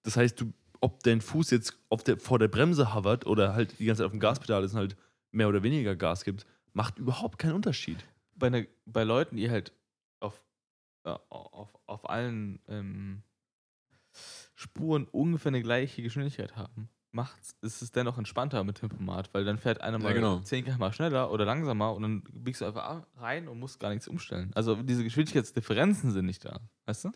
Das 0.03 0.15
heißt, 0.15 0.39
du, 0.39 0.53
ob 0.79 1.01
dein 1.03 1.21
Fuß 1.21 1.49
jetzt 1.49 1.79
auf 1.89 2.03
der, 2.03 2.17
vor 2.17 2.37
der 2.37 2.47
Bremse 2.47 2.93
hovert 2.93 3.25
oder 3.25 3.55
halt 3.55 3.79
die 3.79 3.85
ganze 3.85 4.01
Zeit 4.01 4.05
auf 4.05 4.11
dem 4.11 4.19
Gaspedal 4.19 4.63
ist 4.63 4.73
und 4.73 4.79
halt 4.79 4.95
mehr 5.31 5.49
oder 5.49 5.63
weniger 5.63 5.95
Gas 5.95 6.23
gibt, 6.23 6.45
macht 6.73 6.99
überhaupt 6.99 7.39
keinen 7.39 7.53
Unterschied. 7.53 7.97
bei, 8.35 8.49
ne, 8.49 8.67
bei 8.85 9.03
Leuten, 9.03 9.35
die 9.35 9.49
halt 9.49 9.73
auf, 11.07 11.77
auf 11.85 12.09
allen 12.09 12.59
ähm, 12.67 13.23
Spuren 14.55 15.05
ungefähr 15.05 15.49
eine 15.49 15.61
gleiche 15.61 16.01
Geschwindigkeit 16.01 16.55
haben, 16.55 16.89
macht's, 17.11 17.55
ist 17.61 17.81
es 17.81 17.91
dennoch 17.91 18.17
entspannter 18.17 18.63
mit 18.63 18.77
Tempomat, 18.77 19.34
weil 19.34 19.45
dann 19.45 19.57
fährt 19.57 19.81
einer 19.81 19.97
Ja, 19.97 20.03
mal 20.03 20.13
genau. 20.13 20.39
10 20.41 20.65
km 20.65 20.91
schneller 20.91 21.31
oder 21.31 21.45
langsamer 21.45 21.93
und 21.93 22.01
dann 22.03 22.23
biegst 22.31 22.61
du 22.61 22.65
einfach 22.65 23.05
rein 23.15 23.47
und 23.47 23.59
musst 23.59 23.79
gar 23.79 23.89
nichts 23.89 24.07
umstellen. 24.07 24.51
Also 24.55 24.75
diese 24.75 25.03
Geschwindigkeitsdifferenzen 25.03 26.11
sind 26.11 26.25
nicht 26.25 26.43
da, 26.45 26.59
weißt 26.85 27.05
du? 27.05 27.11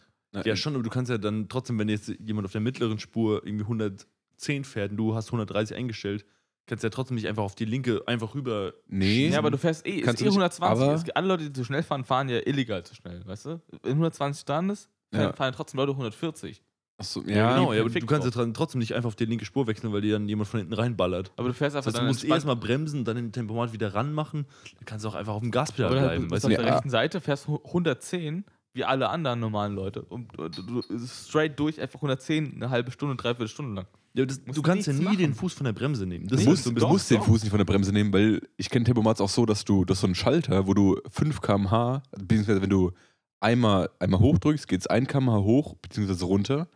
Ja, 0.45 0.55
schon, 0.55 0.75
aber 0.75 0.83
du 0.83 0.89
kannst 0.89 1.11
ja 1.11 1.17
dann 1.17 1.49
trotzdem, 1.49 1.77
wenn 1.77 1.89
jetzt 1.89 2.07
jemand 2.07 2.45
auf 2.45 2.53
der 2.53 2.61
mittleren 2.61 2.99
Spur 2.99 3.45
irgendwie 3.45 3.65
110 3.65 4.63
fährt 4.63 4.91
und 4.91 4.97
du 4.97 5.13
hast 5.13 5.27
130 5.27 5.75
eingestellt, 5.75 6.25
kannst 6.71 6.83
du 6.83 6.87
ja 6.87 6.89
trotzdem 6.89 7.15
nicht 7.15 7.27
einfach 7.27 7.43
auf 7.43 7.53
die 7.53 7.65
linke 7.65 8.01
einfach 8.07 8.33
rüber. 8.33 8.73
Nee. 8.87 9.27
Ja, 9.27 9.39
aber 9.39 9.51
du 9.51 9.57
fährst 9.57 9.85
eh, 9.85 9.99
Kannst 10.01 10.15
ist 10.15 10.19
du 10.21 10.25
eh 10.25 10.27
nicht, 10.29 10.37
120. 10.37 10.81
aber- 10.83 10.93
Es 10.95 11.09
alle 11.09 11.27
Leute, 11.27 11.43
die 11.43 11.53
zu 11.53 11.65
schnell 11.65 11.83
fahren, 11.83 12.05
fahren 12.05 12.29
ja 12.29 12.39
illegal 12.45 12.83
zu 12.83 12.95
schnell, 12.95 13.21
weißt 13.27 13.45
du? 13.45 13.61
Wenn 13.83 13.91
120 13.91 14.45
dran 14.45 14.69
ist, 14.69 14.89
fahren, 15.13 15.21
Ja. 15.23 15.33
fahren 15.33 15.53
trotzdem 15.53 15.79
Leute 15.79 15.91
140. 15.91 16.63
Achso, 16.97 17.21
Ja, 17.25 17.55
genau, 17.57 17.73
ja, 17.73 17.81
aber 17.81 17.89
du 17.89 18.05
kannst 18.05 18.33
ja 18.33 18.45
trotzdem 18.53 18.79
nicht 18.79 18.93
einfach 18.93 19.07
auf 19.07 19.15
die 19.15 19.25
linke 19.25 19.43
Spur 19.43 19.67
wechseln, 19.67 19.91
weil 19.91 20.01
dir 20.01 20.13
dann 20.13 20.29
jemand 20.29 20.47
von 20.47 20.59
hinten 20.59 20.73
reinballert. 20.75 21.31
Aber 21.35 21.49
du 21.49 21.53
fährst 21.53 21.75
Das 21.75 21.85
einfach 21.87 21.99
heißt, 21.99 22.03
du 22.03 22.07
musst 22.07 22.23
erstmal 22.23 22.55
bremsen, 22.55 23.03
dann 23.03 23.15
den 23.17 23.31
Tempomat 23.33 23.73
wieder 23.73 23.93
ranmachen. 23.93 24.45
Dann 24.77 24.85
kannst 24.85 25.03
du 25.03 25.09
auch 25.09 25.15
einfach 25.15 25.33
auf 25.33 25.41
dem 25.41 25.51
Gaspedal 25.51 25.91
bleiben. 25.91 26.25
du 26.29 26.31
Weißt 26.31 26.43
bist 26.43 26.45
auf 26.45 26.51
du? 26.51 26.57
der 26.57 26.65
Ja. 26.67 26.73
rechten 26.75 26.89
Seite, 26.89 27.19
fährst 27.19 27.47
hu- 27.47 27.59
110, 27.65 28.45
wie 28.73 28.83
alle 28.83 29.09
anderen 29.09 29.39
normalen 29.39 29.73
Leute. 29.75 30.01
Und 30.03 30.29
du, 30.37 30.47
du, 30.49 30.81
du 30.81 30.99
straight 31.07 31.59
durch 31.59 31.79
einfach 31.81 31.95
110, 31.95 32.53
eine 32.55 32.69
halbe 32.69 32.91
Stunde, 32.91 33.15
dreiviertel 33.15 33.47
Stunde 33.49 33.73
lang. 33.75 33.87
Ja, 34.13 34.25
das, 34.25 34.43
du 34.43 34.51
du 34.51 34.61
kannst 34.61 34.87
ja 34.87 34.93
nie 34.93 34.99
nichts 34.99 35.17
den 35.17 35.29
machen. 35.31 35.39
Fuß 35.39 35.53
von 35.53 35.65
der 35.65 35.73
Bremse 35.73 36.05
nehmen. 36.05 36.27
Das 36.27 36.37
Du 36.37 36.41
ist 36.43 36.49
musst, 36.49 36.65
du 36.65 36.73
bisschen- 36.73 36.89
musst 36.89 37.11
den 37.11 37.17
doch. 37.17 37.25
Fuß 37.25 37.41
nicht 37.43 37.49
von 37.49 37.57
der 37.59 37.65
Bremse 37.65 37.91
nehmen, 37.93 38.11
weil 38.13 38.41
ich 38.57 38.69
kenne 38.69 38.83
Tempomats 38.85 39.21
auch 39.21 39.29
so, 39.29 39.45
dass 39.45 39.63
du, 39.65 39.85
das 39.85 39.97
ist 39.97 40.01
so 40.01 40.07
ein 40.07 40.15
Schalter, 40.15 40.67
wo 40.67 40.73
du 40.73 40.99
5 41.09 41.39
km/h, 41.41 42.03
beziehungsweise 42.17 42.61
wenn 42.61 42.69
du 42.69 42.91
einmal, 43.39 43.89
einmal 43.99 44.19
hochdrückst, 44.19 44.67
geht 44.67 44.81
es 44.81 44.87
1 44.87 45.07
km/h 45.07 45.37
hoch, 45.43 45.75
beziehungsweise 45.81 46.25
runter. 46.25 46.67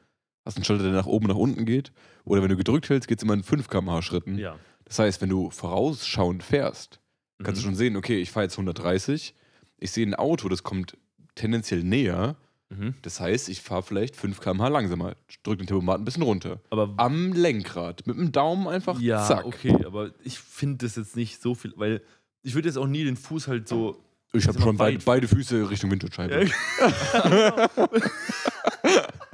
Hast 0.45 0.57
einen 0.57 0.63
Schalter, 0.63 0.83
der 0.83 0.93
nach 0.93 1.07
oben, 1.07 1.27
nach 1.27 1.35
unten 1.35 1.65
geht. 1.65 1.91
Oder 2.23 2.41
wenn 2.41 2.49
du 2.49 2.55
gedrückt 2.57 2.89
hältst, 2.89 3.07
geht 3.07 3.19
es 3.19 3.23
immer 3.23 3.33
in 3.33 3.43
5 3.43 3.67
km/h 3.67 4.01
Schritten. 4.01 4.37
Ja. 4.37 4.55
Das 4.85 4.99
heißt, 4.99 5.21
wenn 5.21 5.29
du 5.29 5.49
vorausschauend 5.49 6.43
fährst, 6.43 6.99
kannst 7.43 7.61
du 7.61 7.65
Mhm. 7.65 7.69
schon 7.71 7.75
sehen, 7.75 7.95
okay, 7.97 8.17
ich 8.21 8.31
fahre 8.31 8.45
jetzt 8.45 8.57
130, 8.57 9.33
ich 9.77 9.91
sehe 9.91 10.05
ein 10.05 10.13
Auto, 10.15 10.47
das 10.47 10.63
kommt 10.63 10.97
tendenziell 11.35 11.83
näher. 11.83 12.35
Mhm. 12.69 12.95
Das 13.03 13.19
heißt, 13.19 13.49
ich 13.49 13.61
fahre 13.61 13.83
vielleicht 13.83 14.15
5 14.15 14.39
km/h 14.39 14.67
langsamer. 14.69 15.15
Drück 15.43 15.59
den 15.59 15.67
Tempomat 15.67 15.99
ein 15.99 16.05
bisschen 16.05 16.23
runter. 16.23 16.59
Aber 16.71 16.93
Am 16.97 17.31
Lenkrad. 17.33 18.07
Mit 18.07 18.17
dem 18.17 18.31
Daumen 18.31 18.67
einfach 18.67 18.99
ja, 18.99 19.23
zack. 19.25 19.45
okay, 19.45 19.75
aber 19.85 20.11
ich 20.23 20.39
finde 20.39 20.85
das 20.85 20.95
jetzt 20.95 21.15
nicht 21.15 21.41
so 21.41 21.53
viel, 21.53 21.73
weil 21.75 22.01
ich 22.41 22.55
würde 22.55 22.67
jetzt 22.67 22.77
auch 22.77 22.87
nie 22.87 23.03
den 23.03 23.17
Fuß 23.17 23.47
halt 23.47 23.67
so. 23.67 24.01
Ich 24.33 24.47
habe 24.47 24.59
schon 24.59 24.77
weit. 24.79 25.05
beide 25.05 25.27
Füße 25.27 25.69
Richtung 25.69 25.91
Windschutzscheibe. 25.91 26.49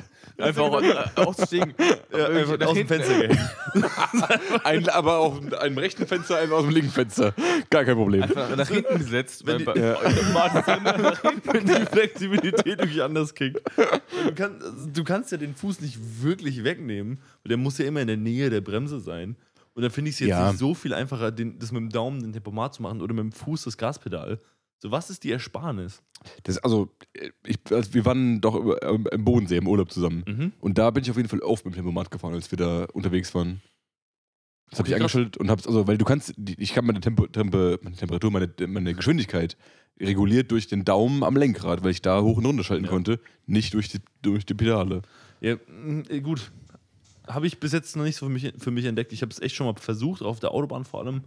Einfach 0.42 0.64
auch, 0.64 0.82
aussteigen. 1.28 1.74
Ja, 2.18 2.28
einfach 2.28 2.68
aus 2.68 2.74
dem 2.74 2.88
Fenster 2.88 3.18
gehängt. 3.20 3.40
Ein, 4.66 4.90
aber 4.90 5.18
auf 5.20 5.40
einem 5.54 5.78
rechten 5.78 6.06
Fenster, 6.06 6.38
einfach 6.40 6.58
aus 6.58 6.64
dem 6.64 6.72
linken 6.72 6.92
Fenster. 6.92 7.34
Gar 7.70 7.86
kein 7.86 7.96
Problem. 7.96 8.24
Einfach 8.24 8.54
nach 8.56 8.68
hinten 8.68 8.98
gesetzt. 8.98 9.46
Wenn 9.46 9.64
Bei, 9.64 9.74
die- 9.74 9.80
Ja. 9.80 9.98
Wenn 11.54 11.66
die 11.66 11.86
Flexibilität 11.86 12.66
irgendwie 12.80 13.02
anders 13.02 13.34
kickt. 13.34 13.62
Du, 14.26 14.34
kann, 14.36 14.62
also 14.62 14.88
du 14.92 15.04
kannst 15.04 15.32
ja 15.32 15.38
den 15.38 15.56
Fuß 15.56 15.82
nicht 15.82 15.98
wirklich 16.22 16.64
wegnehmen. 16.64 17.20
weil 17.44 17.50
Der 17.50 17.58
muss 17.58 17.78
ja 17.78 17.86
immer 17.86 18.02
in 18.02 18.08
der 18.08 18.18
Nähe 18.18 18.50
der 18.50 18.62
Bremse 18.62 19.00
sein. 19.00 19.36
Und 19.74 19.84
dann 19.84 19.92
finde 19.92 20.10
ich 20.10 20.16
es 20.16 20.20
jetzt 20.20 20.30
Ja. 20.30 20.50
nicht 20.50 20.60
so 20.60 20.74
viel 20.74 20.94
einfacher, 20.94 21.32
den, 21.32 21.58
das 21.58 21.72
mit 21.72 21.80
dem 21.82 21.90
Daumen 21.90 22.22
den 22.22 22.34
Tempomat 22.34 22.74
zu 22.76 22.82
machen 22.82 23.02
oder 23.02 23.14
mit 23.14 23.24
dem 23.24 23.32
Fuß 23.32 23.64
das 23.64 23.78
Gaspedal. 23.78 24.40
So, 24.82 24.90
was 24.90 25.12
ist 25.12 25.24
die 25.24 25.32
Ersparnis? 25.32 26.02
Das, 26.44 26.58
also, 26.58 26.90
ich, 27.46 27.60
also, 27.70 27.94
wir 27.94 28.04
waren 28.06 28.42
doch 28.42 28.78
ähm, 28.82 29.08
im 29.12 29.24
Bodensee 29.24 29.58
im 29.58 29.68
Urlaub 29.68 29.92
zusammen. 29.92 30.24
Mhm. 30.28 30.52
Und 30.60 30.78
da 30.80 30.90
bin 30.90 31.04
ich 31.04 31.12
auf 31.12 31.18
jeden 31.18 31.30
Fall 31.30 31.40
oft 31.40 31.66
mit 31.66 31.76
dem 31.76 31.78
Tempomat 31.78 32.10
gefahren, 32.10 32.34
als 32.34 32.50
wir 32.50 32.58
da 32.58 32.86
unterwegs 32.86 33.34
waren. 33.36 33.62
Das 34.72 34.80
habe 34.80 34.90
ich 34.90 34.96
angeschaltet 34.96 35.38
und 35.38 35.52
hab's, 35.52 35.68
also, 35.68 35.88
weil 35.88 35.98
du 35.98 36.06
kannst, 36.06 36.34
ich 36.58 36.74
kann 36.74 36.86
meine, 36.86 37.00
Tempo, 37.00 37.28
Tempo, 37.28 37.78
meine 37.84 37.96
Temperatur, 37.96 38.32
meine, 38.32 38.50
meine 38.68 38.96
Geschwindigkeit 38.96 39.56
reguliert 40.00 40.50
durch 40.50 40.68
den 40.68 40.84
Daumen 40.84 41.24
am 41.24 41.36
Lenkrad, 41.36 41.84
weil 41.84 41.92
ich 41.92 42.02
da 42.02 42.22
hoch 42.22 42.38
und 42.38 42.46
runter 42.46 42.64
schalten 42.64 42.86
Ja. 42.86 42.90
konnte, 42.90 43.20
nicht 43.46 43.74
durch 43.76 43.90
die, 43.90 44.00
durch 44.22 44.46
die 44.46 44.54
Pedale. 44.56 45.04
Ja, 45.42 45.58
äh, 46.10 46.22
gut. 46.22 46.52
Habe 47.28 47.46
ich 47.46 47.60
bis 47.60 47.72
jetzt 47.72 47.96
noch 47.96 48.04
nicht 48.04 48.16
so 48.16 48.26
für 48.26 48.32
mich, 48.32 48.52
für 48.58 48.72
mich 48.72 48.86
entdeckt. 48.86 49.14
Ich 49.14 49.22
habe 49.22 49.32
es 49.32 49.40
echt 49.40 49.56
schon 49.56 49.68
mal 49.68 49.76
versucht, 49.80 50.24
auf 50.24 50.40
der 50.40 50.52
Autobahn 50.52 50.86
vor 50.86 51.02
allem. 51.02 51.22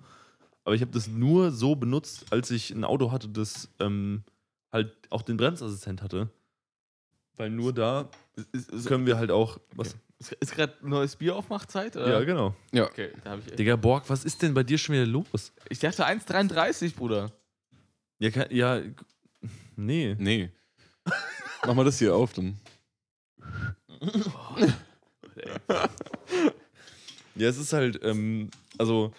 Aber 0.65 0.75
ich 0.75 0.81
habe 0.81 0.93
das 0.93 1.09
nur 1.09 1.51
so 1.51 1.77
benutzt, 1.77 2.27
als 2.31 2.51
ich 2.51 2.71
ein 2.71 2.85
Auto 2.85 3.13
hatte, 3.13 3.29
das 3.29 3.69
ähm, 3.81 4.25
halt 4.73 4.93
auch 5.11 5.23
den 5.23 5.37
Bremsassistent 5.37 6.03
hatte. 6.03 6.31
Weil 7.37 7.51
nur 7.51 7.73
da 7.73 8.09
Ist, 8.53 8.71
ist, 8.71 8.87
können 8.87 9.07
wir 9.07 9.17
halt 9.17 9.31
auch. 9.31 9.59
Was? 9.75 9.91
okay. 9.91 9.99
ist, 10.19 10.33
ist 10.35 10.55
gerade 10.55 10.75
neues 10.83 11.17
Bieraufmachzeit? 11.17 11.97
Oder? 11.97 12.13
Ja, 12.13 12.25
genau. 12.25 12.55
Ja. 12.73 12.85
Okay, 12.85 13.11
da 13.23 13.31
habe 13.31 13.41
ich 13.43 13.49
echt. 13.49 13.59
Digga, 13.59 13.77
Borg, 13.77 14.09
was 14.09 14.25
ist 14.25 14.41
denn 14.41 14.55
bei 14.55 14.63
dir 14.63 14.79
schon 14.79 14.95
wieder 14.95 15.07
los? 15.07 15.53
Ich 15.69 15.81
dachte 15.81 16.07
1,33, 16.07 16.95
Bruder. 16.95 17.33
Ja, 18.19 18.31
kann, 18.31 18.47
ja 18.51 18.81
nee. 19.77 20.17
Nee. 20.19 20.51
Mach 21.67 21.75
mal 21.75 21.85
das 21.85 21.99
hier 21.99 22.15
auf, 22.15 22.33
dann. 22.33 22.59
Ja, 27.37 27.49
es 27.49 27.59
ist 27.59 27.73
halt, 27.73 27.99
ähm, 28.05 28.49
also, 28.79 29.13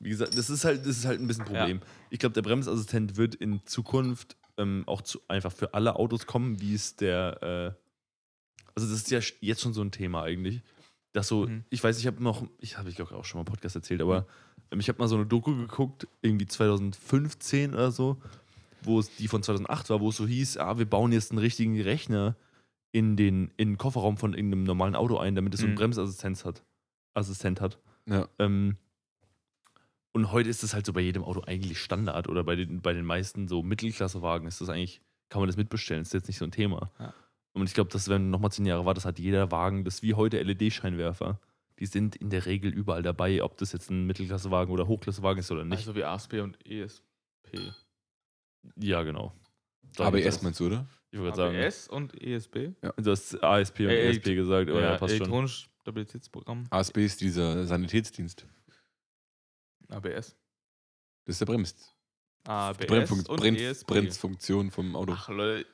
wie 0.00 0.10
gesagt, 0.10 0.36
das 0.36 0.50
ist 0.50 0.64
halt, 0.64 0.80
das 0.86 0.98
ist 0.98 1.04
halt 1.06 1.20
ein 1.20 1.26
bisschen 1.26 1.44
ein 1.44 1.52
Problem. 1.52 1.80
Ich 2.10 2.18
glaube, 2.18 2.32
der 2.34 2.42
Bremsassistent 2.42 3.16
wird 3.16 3.34
in 3.34 3.64
Zukunft 3.66 4.36
ähm, 4.56 4.84
auch 4.86 5.02
zu, 5.02 5.20
einfach 5.28 5.52
für 5.52 5.74
alle 5.74 5.96
Autos 5.96 6.26
kommen, 6.26 6.60
wie 6.60 6.74
es 6.74 6.96
der, 6.96 7.42
äh, 7.42 8.68
also 8.74 8.88
das 8.88 8.98
ist 8.98 9.10
ja 9.10 9.20
jetzt 9.40 9.60
schon 9.62 9.72
so 9.72 9.82
ein 9.82 9.90
Thema 9.90 10.22
eigentlich. 10.22 10.62
Dass 11.12 11.28
so, 11.28 11.46
Mhm. 11.46 11.64
ich 11.70 11.82
weiß, 11.82 11.98
ich 11.98 12.06
habe 12.08 12.22
noch, 12.22 12.44
ich 12.58 12.76
habe 12.76 12.88
ich 12.88 12.96
glaube 12.96 13.14
auch 13.14 13.24
schon 13.24 13.38
mal 13.38 13.42
im 13.42 13.46
Podcast 13.52 13.76
erzählt, 13.76 14.02
aber 14.02 14.26
ähm, 14.72 14.80
ich 14.80 14.88
habe 14.88 14.98
mal 14.98 15.06
so 15.08 15.14
eine 15.14 15.26
Doku 15.26 15.54
geguckt, 15.56 16.08
irgendwie 16.22 16.46
2015 16.46 17.72
oder 17.74 17.90
so, 17.92 18.20
wo 18.82 18.98
es 18.98 19.14
die 19.16 19.28
von 19.28 19.42
2008 19.42 19.90
war, 19.90 20.00
wo 20.00 20.08
es 20.08 20.16
so 20.16 20.26
hieß, 20.26 20.58
ah, 20.58 20.76
wir 20.78 20.86
bauen 20.86 21.12
jetzt 21.12 21.30
einen 21.30 21.38
richtigen 21.38 21.80
Rechner 21.80 22.36
in 22.92 23.16
den, 23.16 23.52
in 23.56 23.70
den 23.70 23.78
Kofferraum 23.78 24.16
von 24.18 24.34
irgendeinem 24.34 24.64
normalen 24.64 24.94
Auto 24.96 25.16
ein, 25.18 25.34
damit 25.34 25.54
es 25.54 25.60
so 25.60 25.66
einen 25.66 25.74
Mhm. 25.74 25.78
Bremsassistent 25.78 26.44
hat. 26.44 26.62
Assistent 27.14 27.60
hat. 27.60 27.78
Ja. 28.08 28.28
Ähm, 28.40 28.76
und 30.14 30.30
heute 30.32 30.48
ist 30.48 30.62
das 30.62 30.72
halt 30.74 30.86
so 30.86 30.92
bei 30.92 31.00
jedem 31.00 31.24
Auto 31.24 31.42
eigentlich 31.46 31.78
Standard 31.80 32.28
oder 32.28 32.44
bei 32.44 32.54
den, 32.56 32.80
bei 32.80 32.92
den 32.92 33.04
meisten 33.04 33.48
so 33.48 33.62
Mittelklassewagen 33.62 34.46
ist 34.46 34.60
das 34.60 34.68
eigentlich, 34.68 35.02
kann 35.28 35.40
man 35.40 35.48
das 35.48 35.56
mitbestellen, 35.56 36.02
ist 36.02 36.14
jetzt 36.14 36.28
nicht 36.28 36.38
so 36.38 36.44
ein 36.44 36.52
Thema. 36.52 36.90
Ja. 36.98 37.12
Und 37.52 37.66
ich 37.68 37.74
glaube, 37.74 37.90
dass 37.90 38.08
wenn 38.08 38.30
nochmal 38.30 38.52
zehn 38.52 38.64
Jahre 38.66 38.84
war, 38.86 38.94
das 38.94 39.04
hat 39.04 39.18
jeder 39.18 39.50
Wagen, 39.50 39.84
das 39.84 39.96
ist 39.96 40.02
wie 40.02 40.14
heute 40.14 40.40
LED-Scheinwerfer. 40.42 41.40
Die 41.80 41.86
sind 41.86 42.14
in 42.16 42.30
der 42.30 42.46
Regel 42.46 42.72
überall 42.72 43.02
dabei, 43.02 43.42
ob 43.42 43.56
das 43.56 43.72
jetzt 43.72 43.90
ein 43.90 44.06
Mittelklassewagen 44.06 44.72
oder 44.72 44.86
Hochklassewagen 44.86 45.40
ist 45.40 45.50
oder 45.50 45.64
nicht. 45.64 45.78
Also 45.78 45.96
wie 45.96 46.04
ASP 46.04 46.34
und 46.34 46.64
ESP. 46.64 47.02
ja, 48.76 49.02
genau. 49.02 49.32
Da 49.96 50.06
ABS 50.06 50.42
meinst 50.42 50.60
du, 50.60 50.66
oder? 50.66 50.86
Ich 51.10 51.18
würde 51.18 51.36
sagen, 51.36 51.56
ABS 51.56 51.88
und 51.88 52.20
ESP. 52.20 52.74
du 52.96 53.10
hast 53.10 53.42
ASP 53.42 53.80
und 53.80 53.88
Äh, 53.90 54.10
ESP 54.10 54.34
gesagt, 54.34 54.70
aber 54.70 54.80
ja, 54.80 54.96
passt 54.96 55.12
schon. 55.14 55.22
elektronisch 55.22 55.68
Stabilitätsprogramm. 55.82 56.64
ASB 56.70 57.04
ist 57.04 57.20
dieser 57.20 57.66
Sanitätsdienst. 57.66 58.46
ABS. 59.94 60.36
Das 61.24 61.34
ist 61.34 61.40
der 61.40 61.46
Brems. 61.46 61.74
ABS 62.46 62.86
Bremsfunk 62.86 63.28
und 63.28 63.40
Brems 63.40 63.60
ESP. 63.60 63.86
Bremsfunktion 63.86 64.70
vom 64.70 64.94
Auto. 64.96 65.14
Ach, 65.16 65.28
Leute. 65.28 65.66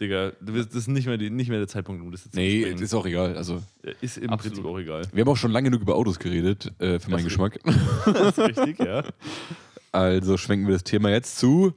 Digga, 0.00 0.32
das 0.40 0.66
ist 0.74 0.88
nicht 0.88 1.06
mehr, 1.06 1.16
die, 1.18 1.30
nicht 1.30 1.48
mehr 1.50 1.58
der 1.60 1.68
Zeitpunkt, 1.68 2.02
um 2.02 2.10
das 2.10 2.24
jetzt 2.24 2.34
nee, 2.34 2.50
zu 2.50 2.58
besprechen. 2.62 2.84
ist 2.84 2.94
auch 2.94 3.06
egal. 3.06 3.36
Also, 3.36 3.62
Ist 4.00 4.18
im 4.18 4.30
Absolut. 4.30 4.56
Prinzip 4.56 4.64
auch 4.72 4.78
egal. 4.78 5.02
wir 5.12 5.20
haben 5.20 5.28
auch 5.28 5.36
schon 5.36 5.52
lange 5.52 5.70
genug 5.70 5.82
über 5.82 5.94
Autos 5.94 6.18
geredet, 6.18 6.72
äh, 6.80 6.98
für 6.98 7.10
meinen 7.10 7.18
Das- 7.18 7.24
Geschmack. 7.24 7.60
das 8.04 8.36
ist 8.36 8.38
richtig, 8.38 8.78
ja. 8.80 9.04
Also 9.92 10.36
schwenken 10.36 10.66
wir 10.66 10.72
das 10.74 10.82
Thema 10.82 11.10
jetzt 11.10 11.38
zu. 11.38 11.72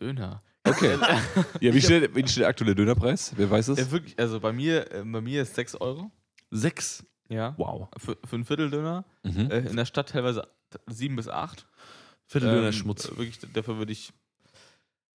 Döner. 0.00 0.42
Okay. 0.64 0.96
ja, 1.60 1.74
wie 1.74 1.82
steht, 1.82 2.14
wie 2.16 2.26
steht 2.26 2.38
der 2.42 2.48
aktuelle 2.48 2.74
Dönerpreis? 2.74 3.34
Wer 3.36 3.50
weiß 3.50 3.68
es? 3.68 3.78
Ja, 3.78 3.90
wirklich, 3.90 4.18
also 4.18 4.40
bei 4.40 4.52
mir, 4.54 4.90
äh, 4.90 5.02
bei 5.04 5.20
mir 5.20 5.42
ist 5.42 5.54
6 5.54 5.74
Euro. 5.74 6.10
Sechs. 6.50 7.04
Ja. 7.28 7.54
Wow. 7.58 7.88
Für, 7.98 8.16
für 8.24 8.36
einen 8.36 8.46
Vierteldöner. 8.46 9.04
Mhm. 9.24 9.50
Äh, 9.50 9.58
in 9.68 9.76
der 9.76 9.84
Stadt 9.84 10.08
teilweise 10.08 10.48
7 10.86 11.16
bis 11.16 11.28
8. 11.28 11.66
Vierteldöner 12.26 12.68
Ähm, 12.68 12.72
Schmutz. 12.72 13.06
äh, 13.06 13.16
Wirklich, 13.18 13.38
dafür 13.52 13.78
würde 13.78 13.92
ich, 13.92 14.12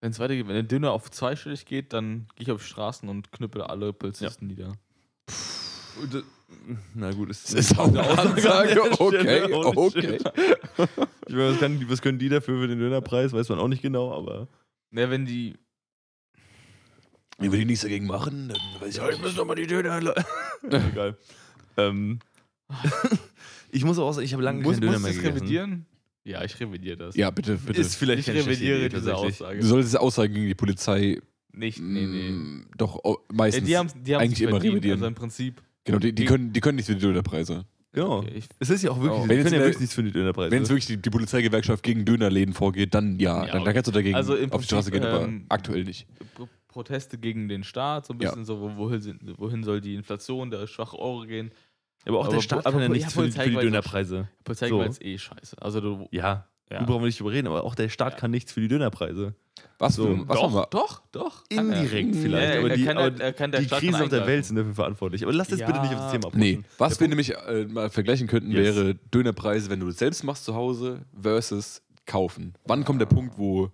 wenn 0.02 0.12
es 0.12 0.20
weitergeht, 0.20 0.48
wenn 0.48 0.54
der 0.56 0.64
Döner 0.64 0.92
auf 0.92 1.10
zweistellig 1.12 1.66
geht, 1.66 1.94
dann 1.94 2.28
gehe 2.36 2.44
ich 2.44 2.52
auf 2.52 2.62
die 2.62 2.68
Straßen 2.68 3.08
und 3.10 3.32
knüppel 3.32 3.62
alle 3.62 3.94
Polizisten 3.94 4.48
nieder. 4.48 4.74
Und, 6.02 6.14
äh, 6.16 6.24
Na 6.94 7.12
gut, 7.12 7.30
ist, 7.30 7.46
Das 7.56 7.72
ist 7.72 7.80
auch 7.80 7.88
eine 7.88 8.02
Ansage. 8.06 8.82
Okay, 9.00 9.44
okay. 9.54 10.18
Ich 11.28 11.34
meine, 11.34 11.54
was, 11.54 11.60
kann, 11.60 11.90
was 11.90 12.02
können 12.04 12.20
die 12.20 12.30
dafür 12.30 12.62
für 12.62 12.68
den 12.68 12.78
Dönerpreis? 12.78 13.34
Weiß 13.34 13.50
man 13.50 13.58
auch 13.60 13.68
nicht 13.68 13.82
genau, 13.82 14.14
aber. 14.14 14.48
Ja, 14.92 15.10
wenn 15.10 15.26
die. 15.26 15.58
Wenn 17.40 17.52
wir 17.52 17.60
die 17.60 17.66
nichts 17.66 17.82
dagegen 17.82 18.06
machen, 18.06 18.50
dann 18.50 18.60
weiß 18.80 18.94
ich 18.96 19.02
auch 19.02 19.10
nicht. 19.10 19.38
doch 19.38 19.46
mal 19.46 19.56
die 19.56 19.66
Döner. 19.68 19.98
Egal. 20.64 21.18
ähm, 21.78 22.20
ich 23.76 23.84
muss 23.86 24.00
auch 24.00 24.12
sagen, 24.14 24.26
ich 24.26 24.34
habe 24.34 24.44
lange 24.44 24.62
muss, 24.62 24.74
keinen 24.74 24.82
Döner 24.82 24.94
muss 24.94 25.04
mehr 25.04 25.14
gegessen. 25.14 25.34
revidieren? 25.38 25.86
Ja, 26.24 26.44
ich 26.44 26.60
revidiere 26.60 26.98
das. 26.98 27.16
Ja, 27.16 27.30
bitte, 27.30 27.56
bitte. 27.58 27.80
Ist 27.82 27.96
vielleicht 27.96 28.28
ich 28.28 28.34
revidiere 28.34 28.90
diese 28.90 29.06
tatsächlich. 29.06 29.34
Aussage. 29.42 29.60
du 29.60 29.66
solltest 29.68 29.98
Aussagen 30.00 30.34
gegen 30.34 30.48
die 30.48 30.56
Polizei 30.56 31.20
Nicht, 31.54 31.80
nee, 31.80 32.06
nee. 32.08 32.30
mm, 32.32 32.66
doch 32.78 33.00
oh, 33.04 33.18
Ja, 33.30 33.36
meistens. 33.36 33.68
die 33.68 33.78
haben 33.78 33.90
die 34.04 34.16
eigentlich 34.16 34.42
immer 34.42 34.62
revidieren. 34.62 34.98
Also 35.00 35.06
im 35.08 35.14
Prinzip. 35.16 35.62
genau, 35.84 36.00
die, 36.00 36.14
die, 36.14 36.26
können, 36.26 36.52
die 36.52 36.60
können 36.62 36.78
nichts 36.78 36.90
für 36.90 36.96
die 36.96 37.02
Dönerpreise. 37.02 37.66
Genau. 37.92 38.18
Okay, 38.20 38.32
ich- 38.36 38.48
es 38.60 38.70
ist 38.72 38.82
ja 38.84 38.90
auch 38.92 39.00
wirklich, 39.02 39.22
Oh. 39.22 39.28
Wenn 39.30 39.42
können 39.44 39.54
ja 39.54 39.60
wirklich 39.62 39.80
nichts 39.80 39.96
für 39.96 40.04
die 40.04 40.12
Dönerpreise. 40.12 40.52
Wenn 40.52 40.64
es 40.64 40.70
wirklich 40.70 40.88
die, 40.88 40.98
die 40.98 41.10
Polizeigewerkschaft 41.10 41.84
gegen 41.84 42.04
Dönerläden 42.06 42.54
vorgeht, 42.54 42.94
dann 42.94 43.20
ja, 43.20 43.46
Ja, 43.46 43.54
dann, 43.54 43.64
dann 43.64 43.74
kannst 43.74 43.88
du 43.88 43.92
dagegen 43.92 44.16
also 44.16 44.34
auf 44.34 44.62
die 44.62 44.66
Straße 44.66 44.92
gehen, 44.92 45.04
aber 45.06 45.22
ähm, 45.26 45.46
aktuell 45.50 45.84
nicht. 45.84 46.08
Pro- 46.34 46.50
Proteste 46.68 47.18
gegen 47.18 47.48
den 47.48 47.64
Staat, 47.64 48.06
so 48.06 48.14
ein 48.14 48.20
Ja. 48.20 48.30
bisschen 48.32 48.44
so, 48.46 48.60
wo- 48.60 48.76
wohin, 48.76 49.18
wohin 49.38 49.64
soll 49.64 49.80
die 49.80 49.96
Inflation, 49.96 50.50
der 50.52 50.68
schwache 50.68 50.98
Euro 51.00 51.26
gehen. 51.26 51.52
Aber 52.06 52.20
auch 52.20 52.26
aber 52.26 52.36
der 52.36 52.42
Staat 52.42 52.66
aber 52.66 52.72
kann 52.74 52.82
ja 52.82 52.90
nichts 52.90 53.14
ja, 53.16 53.22
für, 53.22 53.26
die- 53.28 53.32
für 53.32 53.40
die 53.44 53.50
Polizeigewalt- 53.56 53.62
Dönerpreise. 53.64 54.28
Polizei 54.44 54.70
So. 54.70 54.82
ist 54.82 55.02
eh 55.04 55.18
scheiße. 55.18 55.56
Also 55.62 55.82
du, 55.82 56.08
Ja. 56.12 56.48
Ja. 56.72 56.80
Du 56.80 56.88
brauchen 56.88 57.02
wir 57.02 57.06
nicht 57.08 57.20
überreden, 57.20 57.46
aber 57.48 57.64
auch 57.64 57.76
der 57.76 57.90
Staat 57.90 58.14
Ja. 58.14 58.20
kann 58.20 58.32
nichts 58.32 58.52
für 58.52 58.60
die 58.60 58.68
Dönerpreise. 58.68 59.36
Was, 59.78 59.96
So, 59.96 60.06
für, 60.08 60.28
was 60.28 60.38
doch, 60.38 60.44
haben 60.46 60.54
wir? 60.56 60.68
doch, 60.72 61.02
doch. 61.12 61.44
Indirekt 61.50 62.16
Ja, 62.16 62.22
vielleicht, 62.22 62.54
ja, 62.56 62.60
aber 62.60 62.70
er 62.72 62.76
die, 62.78 62.84
kann- 62.86 62.98
aber 62.98 63.22
er 63.22 63.34
kann 63.34 63.52
der 63.52 63.60
die 63.62 63.68
Staat 63.68 63.80
Krisen 63.82 64.02
auf 64.02 64.10
der. 64.10 64.26
Welt 64.26 64.46
sind 64.46 64.56
dafür 64.56 64.74
verantwortlich. 64.74 65.22
Aber 65.24 65.32
lass 65.34 65.48
das 65.50 65.60
Ja. 65.60 65.68
bitte 65.68 65.82
nicht 65.82 65.94
aufs 65.94 66.12
Thema 66.12 66.32
Nee, 66.34 66.56
pushen. 66.56 66.66
was 66.80 66.98
Der 66.98 67.08
wir 67.08 67.16
Punkt- 67.16 67.28
nämlich 67.30 67.68
äh, 67.70 67.72
mal 67.72 67.90
vergleichen 67.92 68.28
könnten, 68.28 68.50
Yes. 68.52 68.76
wäre 68.76 68.96
Dönerpreise, 68.96 69.70
wenn 69.70 69.80
du 69.80 69.88
es 69.90 70.00
selbst 70.00 70.24
machst 70.24 70.44
zu 70.46 70.56
Hause 70.56 71.06
versus 71.22 71.84
kaufen. 72.08 72.54
Wann 72.66 72.84
kommt 72.84 73.00
der 73.00 73.06
Punkt, 73.08 73.38
wo 73.38 73.70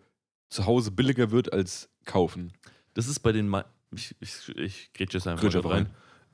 zu 0.50 0.66
Hause 0.66 0.92
billiger 0.92 1.32
wird 1.32 1.54
als 1.54 1.90
kaufen? 2.06 2.52
Das 2.94 3.08
ist 3.08 3.20
bei 3.20 3.32
den 3.32 3.54
ich, 3.96 4.16
ich, 4.20 4.50
ich 4.58 4.94
grätsche 4.94 5.18
jetzt 5.18 5.28
einfach 5.28 5.44
einfach 5.46 5.70
rein. 5.70 5.90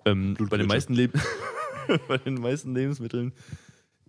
Ähm, 0.05 0.35
bei, 0.49 0.57
den 0.57 0.67
meisten 0.67 0.93
Leb 0.93 1.13
bei 2.07 2.17
den 2.17 2.35
meisten 2.35 2.73
Lebensmitteln 2.75 3.33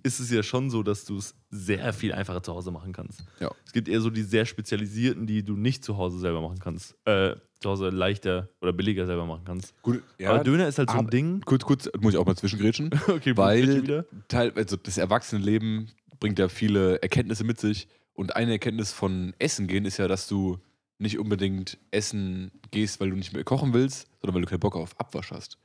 ist 0.05 0.21
es 0.21 0.31
ja 0.31 0.43
schon 0.45 0.71
so, 0.71 0.83
dass 0.85 1.05
du 1.05 1.19
es 1.19 1.35
sehr 1.51 1.93
viel 1.93 2.13
einfacher 2.13 2.43
zu 2.43 2.55
Hause 2.55 2.71
machen 2.71 2.93
kannst. 2.93 3.25
Ja. 3.41 3.51
Es 3.67 3.73
gibt 3.73 3.89
eher 3.89 4.01
so 4.01 4.11
die 4.11 4.23
sehr 4.23 4.47
spezialisierten, 4.47 5.27
die 5.27 5.43
du 5.45 5.57
nicht 5.57 5.85
zu 5.85 5.97
Hause 5.97 6.19
selber 6.21 6.41
machen 6.41 6.59
kannst. 6.61 6.95
Äh, 7.05 7.35
zu 7.61 7.71
Hause 7.71 7.89
leichter 7.89 8.49
oder 8.61 8.73
billiger 8.73 9.07
selber 9.07 9.27
machen 9.27 9.43
kannst. 9.45 9.75
Gut, 9.83 10.03
Aber 10.25 10.45
Döner 10.45 10.69
ist 10.69 10.79
halt 10.79 10.91
so 10.91 10.95
ein 10.97 11.01
aber- 11.01 11.11
Ding. 11.11 11.41
kurz, 11.41 11.65
kurz, 11.65 11.91
muss 12.01 12.15
ich 12.15 12.19
auch 12.19 12.27
mal 12.27 12.37
zwischengrätschen. 12.37 12.91
Okay, 13.09 13.37
weil. 13.37 14.05
Teil, 14.29 14.53
also 14.55 14.77
das 14.77 14.99
Erwachsenenleben 14.99 15.91
bringt 16.21 16.39
ja 16.39 16.49
viele 16.49 17.03
Erkenntnisse 17.03 17.43
mit 17.43 17.59
sich. 17.61 17.89
Und 18.15 18.37
eine 18.37 18.53
Erkenntnis 18.53 18.93
von 18.93 19.35
Essen 19.41 19.67
gehen 19.67 19.85
ist 19.85 19.97
ja, 19.99 20.07
dass 20.07 20.29
du 20.29 20.59
nicht 20.99 21.19
unbedingt 21.19 21.79
essen 21.91 22.53
gehst, 22.71 23.01
weil 23.01 23.11
du 23.11 23.17
nicht 23.17 23.33
mehr 23.33 23.45
kochen 23.45 23.73
willst, 23.75 24.09
sondern 24.21 24.35
weil 24.37 24.43
du 24.43 24.49
keinen 24.49 24.61
Bock 24.61 24.77
auf 24.77 24.99
Abwasch 25.01 25.33
hast. 25.33 25.59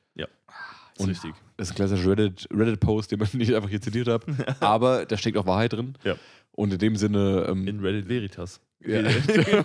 Ist 0.96 1.00
Und- 1.02 1.10
richtig. 1.10 1.34
Das 1.58 1.68
ist 1.70 1.74
ein 1.74 1.76
klassischer 1.76 2.10
Reddit- 2.12 2.48
Reddit-Post, 2.52 3.12
den 3.12 3.20
man 3.20 3.28
nicht 3.34 3.54
einfach 3.54 3.70
hier 3.70 3.82
zitiert 3.82 4.08
hat. 4.08 4.24
aber 4.62 5.06
da 5.06 5.18
steckt 5.18 5.38
auch 5.38 5.46
Wahrheit 5.46 5.74
drin. 5.74 5.96
Ja. 6.04 6.16
Und 6.52 6.72
in 6.74 6.80
dem 6.80 6.96
Sinne, 6.96 7.48
ähm, 7.50 7.68
In 7.68 7.80
Reddit 7.80 8.08
Veritas. 8.10 8.60
Ja. 8.86 9.02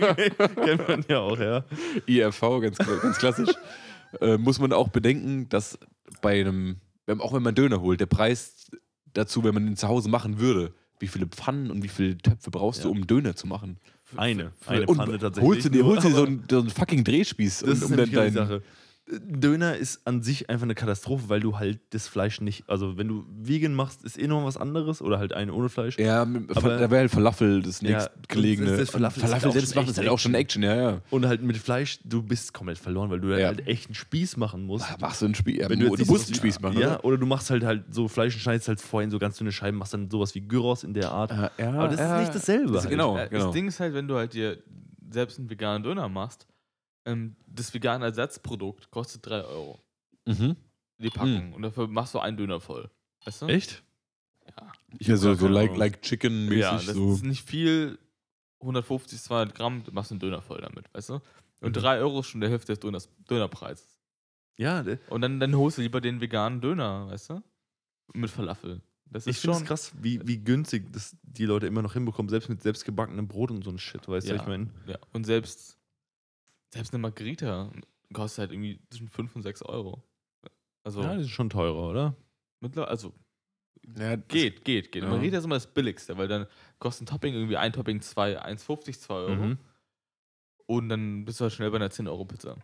Kennt 0.64 0.88
man 0.88 1.04
ja 1.08 1.18
auch, 1.18 1.38
ja. 1.38 1.64
IRV, 2.06 2.40
ganz, 2.60 2.78
ganz 2.78 3.18
klassisch, 3.18 3.50
äh, 4.20 4.36
muss 4.38 4.58
man 4.60 4.72
auch 4.72 4.88
bedenken, 4.88 5.48
dass 5.48 5.78
bei 6.22 6.40
einem, 6.40 6.76
auch 7.18 7.32
wenn 7.32 7.42
man 7.42 7.54
Döner 7.54 7.80
holt, 7.80 8.00
der 8.00 8.06
Preis 8.06 8.70
dazu, 9.14 9.42
wenn 9.44 9.54
man 9.54 9.66
ihn 9.66 9.76
zu 9.76 9.88
Hause 9.88 10.08
machen 10.08 10.38
würde, 10.38 10.72
wie 11.00 11.08
viele 11.08 11.26
Pfannen 11.26 11.70
und 11.70 11.82
wie 11.82 11.88
viele 11.88 12.16
Töpfe 12.18 12.50
brauchst 12.50 12.84
du, 12.84 12.88
Ja. 12.88 12.94
um 12.94 13.06
Döner 13.06 13.34
zu 13.36 13.46
machen? 13.46 13.78
Eine. 14.16 14.52
Eine 14.66 14.86
und 14.86 14.96
Pfanne 14.96 15.18
tatsächlich. 15.18 15.48
holst 15.48 15.64
du 15.66 15.68
dir, 15.70 15.84
holst 15.84 16.06
dir 16.06 16.12
so 16.12 16.24
einen, 16.24 16.44
so 16.50 16.60
einen 16.60 16.70
fucking 16.70 17.04
Drehspieß, 17.04 17.60
Das 17.60 17.68
um, 17.68 17.72
ist 17.74 17.82
um 17.90 17.96
dann 17.96 18.10
genau 18.10 18.22
die 18.22 18.26
dein, 18.28 18.32
Sache. 18.34 18.62
Döner 19.10 19.76
ist 19.76 20.06
an 20.06 20.22
sich 20.22 20.50
einfach 20.50 20.64
eine 20.64 20.74
Katastrophe, 20.74 21.28
weil 21.28 21.40
du 21.40 21.58
halt 21.58 21.80
das 21.90 22.06
Fleisch 22.08 22.40
nicht, 22.42 22.68
also 22.68 22.98
wenn 22.98 23.08
du 23.08 23.24
vegan 23.30 23.72
machst, 23.72 24.04
ist 24.04 24.18
eh 24.18 24.26
noch 24.26 24.44
was 24.44 24.56
anderes 24.58 25.00
oder 25.00 25.18
halt 25.18 25.32
eine 25.32 25.54
ohne 25.54 25.70
Fleisch. 25.70 25.98
Ja, 25.98 26.22
Aber- 26.22 26.38
da 26.76 26.90
wäre 26.90 26.96
halt 27.00 27.10
Falafel 27.10 27.62
das 27.62 27.80
Ja, 27.80 27.90
nächstgelegene. 27.92 28.70
das- 28.70 28.78
das 28.80 28.90
Falafel 28.90 29.22
ist 29.22 29.28
Falafel 29.28 29.48
auch 29.48 29.52
selbst 29.54 29.70
ist 29.70 29.76
echt 29.76 29.96
halt 29.98 30.08
auch 30.08 30.18
schon 30.18 30.34
Action, 30.34 30.62
ja, 30.62 30.74
ja. 30.76 31.00
Und 31.10 31.26
halt 31.26 31.42
mit 31.42 31.56
Fleisch, 31.56 32.00
du 32.04 32.22
bist 32.22 32.52
komplett 32.52 32.76
verloren, 32.78 33.08
weil 33.10 33.20
du 33.20 33.28
Ja. 33.38 33.46
halt 33.46 33.66
echt 33.66 33.86
einen 33.86 33.94
Spieß 33.94 34.36
machen 34.36 34.64
musst. 34.64 34.86
Machst 35.00 35.22
du 35.22 35.26
ein 35.26 35.34
Spiel? 35.34 35.58
Ja, 35.60 35.70
Wenn 35.70 35.80
du, 35.80 35.94
du 35.96 36.04
musst 36.04 36.26
einen 36.26 36.34
Spieß 36.34 36.60
machen, 36.60 36.78
Ja, 36.78 36.96
oder? 36.96 37.04
oder 37.06 37.16
du 37.18 37.26
machst 37.26 37.50
halt 37.50 37.64
halt 37.64 37.84
so 37.94 38.08
Fleisch 38.08 38.34
und 38.34 38.40
schneidest 38.40 38.68
halt 38.68 38.80
vorhin 38.80 39.10
so 39.10 39.18
ganz 39.18 39.38
dünne 39.38 39.52
Scheiben, 39.52 39.78
machst 39.78 39.94
dann 39.94 40.10
sowas 40.10 40.34
wie 40.34 40.40
Gyros 40.42 40.84
in 40.84 40.92
der 40.92 41.10
Art. 41.10 41.30
Ja, 41.30 41.50
ja, 41.58 41.72
Aber 41.72 41.88
das 41.88 41.98
ja. 42.00 42.16
ist 42.16 42.20
nicht 42.26 42.34
dasselbe. 42.34 42.72
Das, 42.72 42.82
halt. 42.82 42.90
genau, 42.90 43.14
genau. 43.30 43.44
Das 43.46 43.52
Ding 43.54 43.68
ist 43.68 43.80
halt, 43.80 43.94
wenn 43.94 44.06
du 44.06 44.16
halt 44.16 44.34
dir 44.34 44.58
selbst 45.10 45.38
einen 45.38 45.48
veganen 45.48 45.82
Döner 45.82 46.08
machst, 46.10 46.46
ähm, 47.08 47.36
das 47.46 47.72
vegane 47.74 48.04
Ersatzprodukt 48.06 48.90
kostet 48.90 49.26
3 49.26 49.42
Euro. 49.44 49.80
Mhm. 50.26 50.56
Die 50.98 51.10
Packung. 51.10 51.52
Und 51.54 51.62
dafür 51.62 51.86
machst 51.88 52.14
du 52.14 52.18
einen 52.18 52.36
Döner 52.36 52.60
voll. 52.60 52.90
Weißt 53.24 53.42
du? 53.42 53.46
Echt? 53.46 53.82
Ja. 54.46 54.72
Ja, 55.00 55.16
so, 55.16 55.30
hab 55.30 55.38
so 55.38 55.48
like, 55.48 55.76
like 55.76 56.02
Chicken-mäßig. 56.02 56.60
Ja, 56.60 56.72
das 56.74 56.86
so. 56.86 57.12
ist 57.14 57.24
nicht 57.24 57.46
viel. 57.48 57.98
150, 58.60 59.20
200 59.22 59.54
Gramm, 59.54 59.84
du 59.84 59.92
machst 59.92 60.10
einen 60.10 60.18
Döner 60.20 60.42
voll 60.42 60.60
damit, 60.60 60.92
weißt 60.92 61.10
du? 61.10 61.14
Und 61.60 61.68
Mhm. 61.76 61.80
3 61.80 61.98
Euro 61.98 62.20
ist 62.20 62.26
schon 62.26 62.40
der 62.40 62.50
Hälfte 62.50 62.72
des 62.72 62.80
Döners, 62.80 63.08
Dönerpreises. 63.30 64.00
Ja, 64.56 64.84
Und 65.10 65.20
dann, 65.20 65.38
dann 65.38 65.54
holst 65.56 65.78
du 65.78 65.82
lieber 65.82 66.00
den 66.00 66.20
veganen 66.20 66.60
Döner, 66.60 67.06
weißt 67.08 67.30
du? 67.30 67.42
Mit 68.14 68.30
Falafel. 68.30 68.80
Das 69.10 69.26
ich 69.26 69.36
ist 69.36 69.40
finde 69.40 69.52
es 69.52 69.58
schon. 69.60 69.66
krass, 69.68 69.92
wie, 70.00 70.20
wie 70.26 70.38
günstig 70.38 70.92
das 70.92 71.16
die 71.22 71.44
Leute 71.46 71.66
immer 71.68 71.80
noch 71.82 71.92
hinbekommen, 71.92 72.28
selbst 72.28 72.48
mit 72.48 72.60
selbstgebackenem 72.62 73.28
Brot 73.28 73.50
und 73.52 73.62
so 73.62 73.70
ein 73.70 73.78
Shit, 73.78 74.08
weißt 74.08 74.28
du, 74.28 74.34
Ja. 74.34 74.40
ich 74.42 74.46
meine. 74.48 74.68
Ja. 74.86 74.98
Und 75.12 75.24
selbst, 75.24 75.77
selbst 76.72 76.92
eine 76.94 77.00
Margarita 77.00 77.70
kostet 78.12 78.38
halt 78.40 78.52
irgendwie 78.52 78.80
zwischen 78.90 79.08
5 79.08 79.34
und 79.36 79.42
6 79.42 79.62
Euro. 79.62 80.02
Also, 80.84 81.02
Ja, 81.02 81.14
das 81.14 81.24
ist 81.24 81.30
schon 81.30 81.50
teurer, 81.50 81.90
oder? 81.90 82.16
mittlerweile, 82.60 82.90
also 82.90 83.12
Ja, 83.96 84.16
das- 84.16 84.28
geht, 84.28 84.64
geht, 84.64 84.92
geht. 84.92 85.02
Ja. 85.02 85.08
Margarita 85.08 85.38
ist 85.38 85.44
immer 85.44 85.56
das 85.56 85.66
billigste, 85.72 86.16
weil 86.18 86.28
dann 86.28 86.46
kostet 86.78 87.04
ein 87.04 87.10
Topping 87.12 87.34
irgendwie 87.34 87.56
ein 87.56 87.72
Topping 87.72 88.00
2, 88.00 88.40
1,50, 88.42 89.00
2 89.00 89.14
Euro. 89.14 89.34
Mhm. 89.34 89.58
Und 90.66 90.88
dann 90.90 91.24
bist 91.24 91.40
du 91.40 91.44
halt 91.44 91.52
schnell 91.54 91.70
bei 91.70 91.76
einer 91.76 91.90
10-Euro-Pizza. 91.90 92.56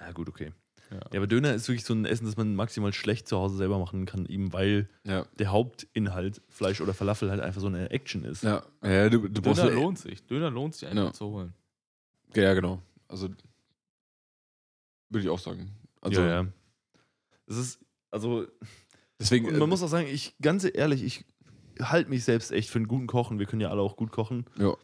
Ja, 0.00 0.12
gut, 0.12 0.28
okay. 0.28 0.52
Ja. 0.90 0.98
Ja, 1.12 1.18
aber 1.20 1.26
Döner 1.26 1.54
ist 1.54 1.68
wirklich 1.68 1.84
so 1.84 1.94
ein 1.94 2.04
Essen, 2.04 2.26
das 2.26 2.36
man 2.36 2.54
maximal 2.54 2.92
schlecht 2.92 3.26
zu 3.26 3.36
Hause 3.38 3.56
selber 3.56 3.78
machen 3.78 4.04
kann, 4.04 4.26
eben 4.26 4.52
weil 4.52 4.88
Ja, 5.04 5.24
der 5.38 5.50
Hauptinhalt, 5.50 6.42
Fleisch 6.50 6.80
oder 6.80 6.92
Falafel, 6.92 7.30
halt 7.30 7.40
einfach 7.40 7.60
so 7.60 7.66
eine 7.68 7.90
Action 7.90 8.24
ist. 8.24 8.42
ja. 8.42 8.62
ja 8.84 9.08
du, 9.08 9.28
du 9.28 9.40
Döner 9.40 9.70
lohnt 9.70 9.98
sich. 9.98 10.24
Döner 10.26 10.50
lohnt 10.50 10.74
sich 10.74 10.88
einfach 10.88 11.04
Ja. 11.06 11.12
zu 11.12 11.26
holen. 11.26 11.54
Ja, 12.34 12.54
genau. 12.54 12.80
Also 13.08 13.28
würde 15.12 15.24
ich 15.24 15.28
auch 15.28 15.38
sagen. 15.38 15.70
Also 16.00 16.22
ja, 16.22 16.42
ja. 16.42 16.46
Das 17.46 17.58
ist, 17.58 17.84
also, 18.10 18.46
deswegen. 19.20 19.58
man 19.58 19.68
muss 19.68 19.82
auch 19.82 19.88
sagen, 19.88 20.06
ich, 20.06 20.34
ganz 20.40 20.66
ehrlich, 20.72 21.02
ich 21.02 21.24
halte 21.80 22.10
mich 22.10 22.24
selbst 22.24 22.50
echt 22.50 22.70
für 22.70 22.78
einen 22.78 22.88
guten 22.88 23.06
Kochen. 23.06 23.38
Wir 23.38 23.46
können 23.46 23.60
ja 23.60 23.70
alle 23.70 23.82
auch 23.82 23.96
gut 23.96 24.10
kochen. 24.10 24.46
Ja. 24.58 24.74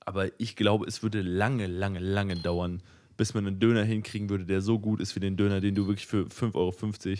Aber 0.00 0.38
ich 0.40 0.56
glaube, 0.56 0.86
es 0.86 1.02
würde 1.02 1.22
lange, 1.22 1.66
lange, 1.66 1.98
lange 1.98 2.36
dauern, 2.36 2.82
bis 3.16 3.34
man 3.34 3.46
einen 3.46 3.60
Döner 3.60 3.84
hinkriegen 3.84 4.28
würde, 4.28 4.44
der 4.44 4.60
so 4.60 4.78
gut 4.78 5.00
ist 5.00 5.14
wie 5.14 5.20
den 5.20 5.36
Döner, 5.36 5.60
den 5.60 5.74
du 5.74 5.86
wirklich 5.86 6.06
für 6.06 6.24
5,50 6.26 6.54
Euro 6.54 7.18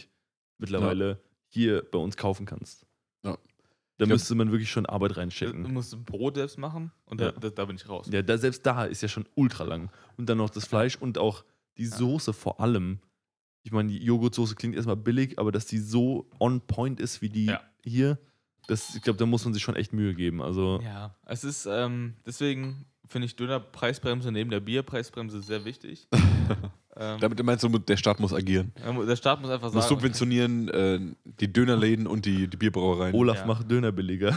mittlerweile 0.59 1.23
hier 1.49 1.83
bei 1.91 1.99
uns 1.99 2.17
kaufen 2.17 2.45
kannst. 2.45 2.87
Da 3.98 4.06
glaub- 4.06 4.14
müsste 4.16 4.35
man 4.35 4.51
wirklich 4.51 4.70
schon 4.70 4.86
Arbeit 4.86 5.12
Du 5.12 5.16
reinstecken. 5.16 5.73
musst 5.73 5.93
ein 5.94 6.05
Brot 6.05 6.35
selbst 6.36 6.59
machen 6.59 6.90
und 7.05 7.20
Ja. 7.20 7.31
da, 7.32 7.40
da, 7.40 7.51
da 7.51 7.64
bin 7.66 7.77
ich 7.77 7.89
raus. 7.89 8.09
Ja, 8.10 8.23
da, 8.23 8.39
selbst 8.39 8.64
da 8.66 8.85
ist 8.85 9.02
ja 9.02 9.09
schon 9.09 9.27
ultra 9.35 9.64
lang. 9.64 9.90
Und 10.16 10.28
dann 10.28 10.39
noch 10.39 10.51
das 10.51 10.66
Fleisch 10.66 10.97
und 10.97 11.19
auch 11.19 11.44
die 11.78 11.86
Soße 11.86 12.32
vor 12.32 12.60
allem. 12.60 13.01
Ich 13.64 13.70
meine, 13.70 13.90
die 13.90 14.02
Joghurtsoße 14.02 14.56
klingt 14.56 14.74
erstmal 14.74 14.97
billig, 14.97 15.39
aber 15.39 15.52
dass 15.52 15.66
die 15.66 15.78
so 15.78 16.28
on 16.40 16.60
point 16.62 17.01
ist 17.01 17.23
wie 17.23 17.28
die 17.31 17.47
Ja. 17.47 17.60
hier, 17.85 18.19
das, 18.66 18.94
ich 18.97 19.02
glaube, 19.02 19.19
da 19.19 19.27
muss 19.27 19.44
man 19.44 19.55
sich 19.55 19.62
schon 19.62 19.77
echt 19.77 19.93
Mühe 19.93 20.14
geben. 20.14 20.43
Also, 20.43 20.81
Ja, 20.82 21.14
es 21.27 21.44
ist, 21.44 21.66
ähm, 21.66 22.14
deswegen 22.27 22.86
finde 23.06 23.27
ich 23.27 23.36
Dönerpreisbremse 23.36 24.32
neben 24.32 24.51
der 24.51 24.60
Bierpreisbremse 24.60 25.43
sehr 25.43 25.64
wichtig. 25.64 26.09
ähm, 26.97 27.19
damit 27.20 27.43
meinst 27.43 27.64
du, 27.64 27.69
der 27.78 27.97
Staat 27.97 28.20
muss 28.20 28.32
agieren. 28.35 28.73
der 29.09 29.16
Staat 29.16 29.40
muss 29.40 29.51
einfach 29.51 29.73
Muss 29.73 29.85
sagen, 29.85 29.94
subventionieren 29.97 30.69
äh, 30.69 31.01
die 31.24 31.52
Dönerläden 31.52 32.06
und 32.06 32.27
die, 32.27 32.48
die 32.48 32.56
Bierbrauereien. 32.56 33.14
Olaf 33.14 33.39
Ja. 33.39 33.47
macht 33.47 33.70
Döner 33.70 33.93
billiger. 33.93 34.36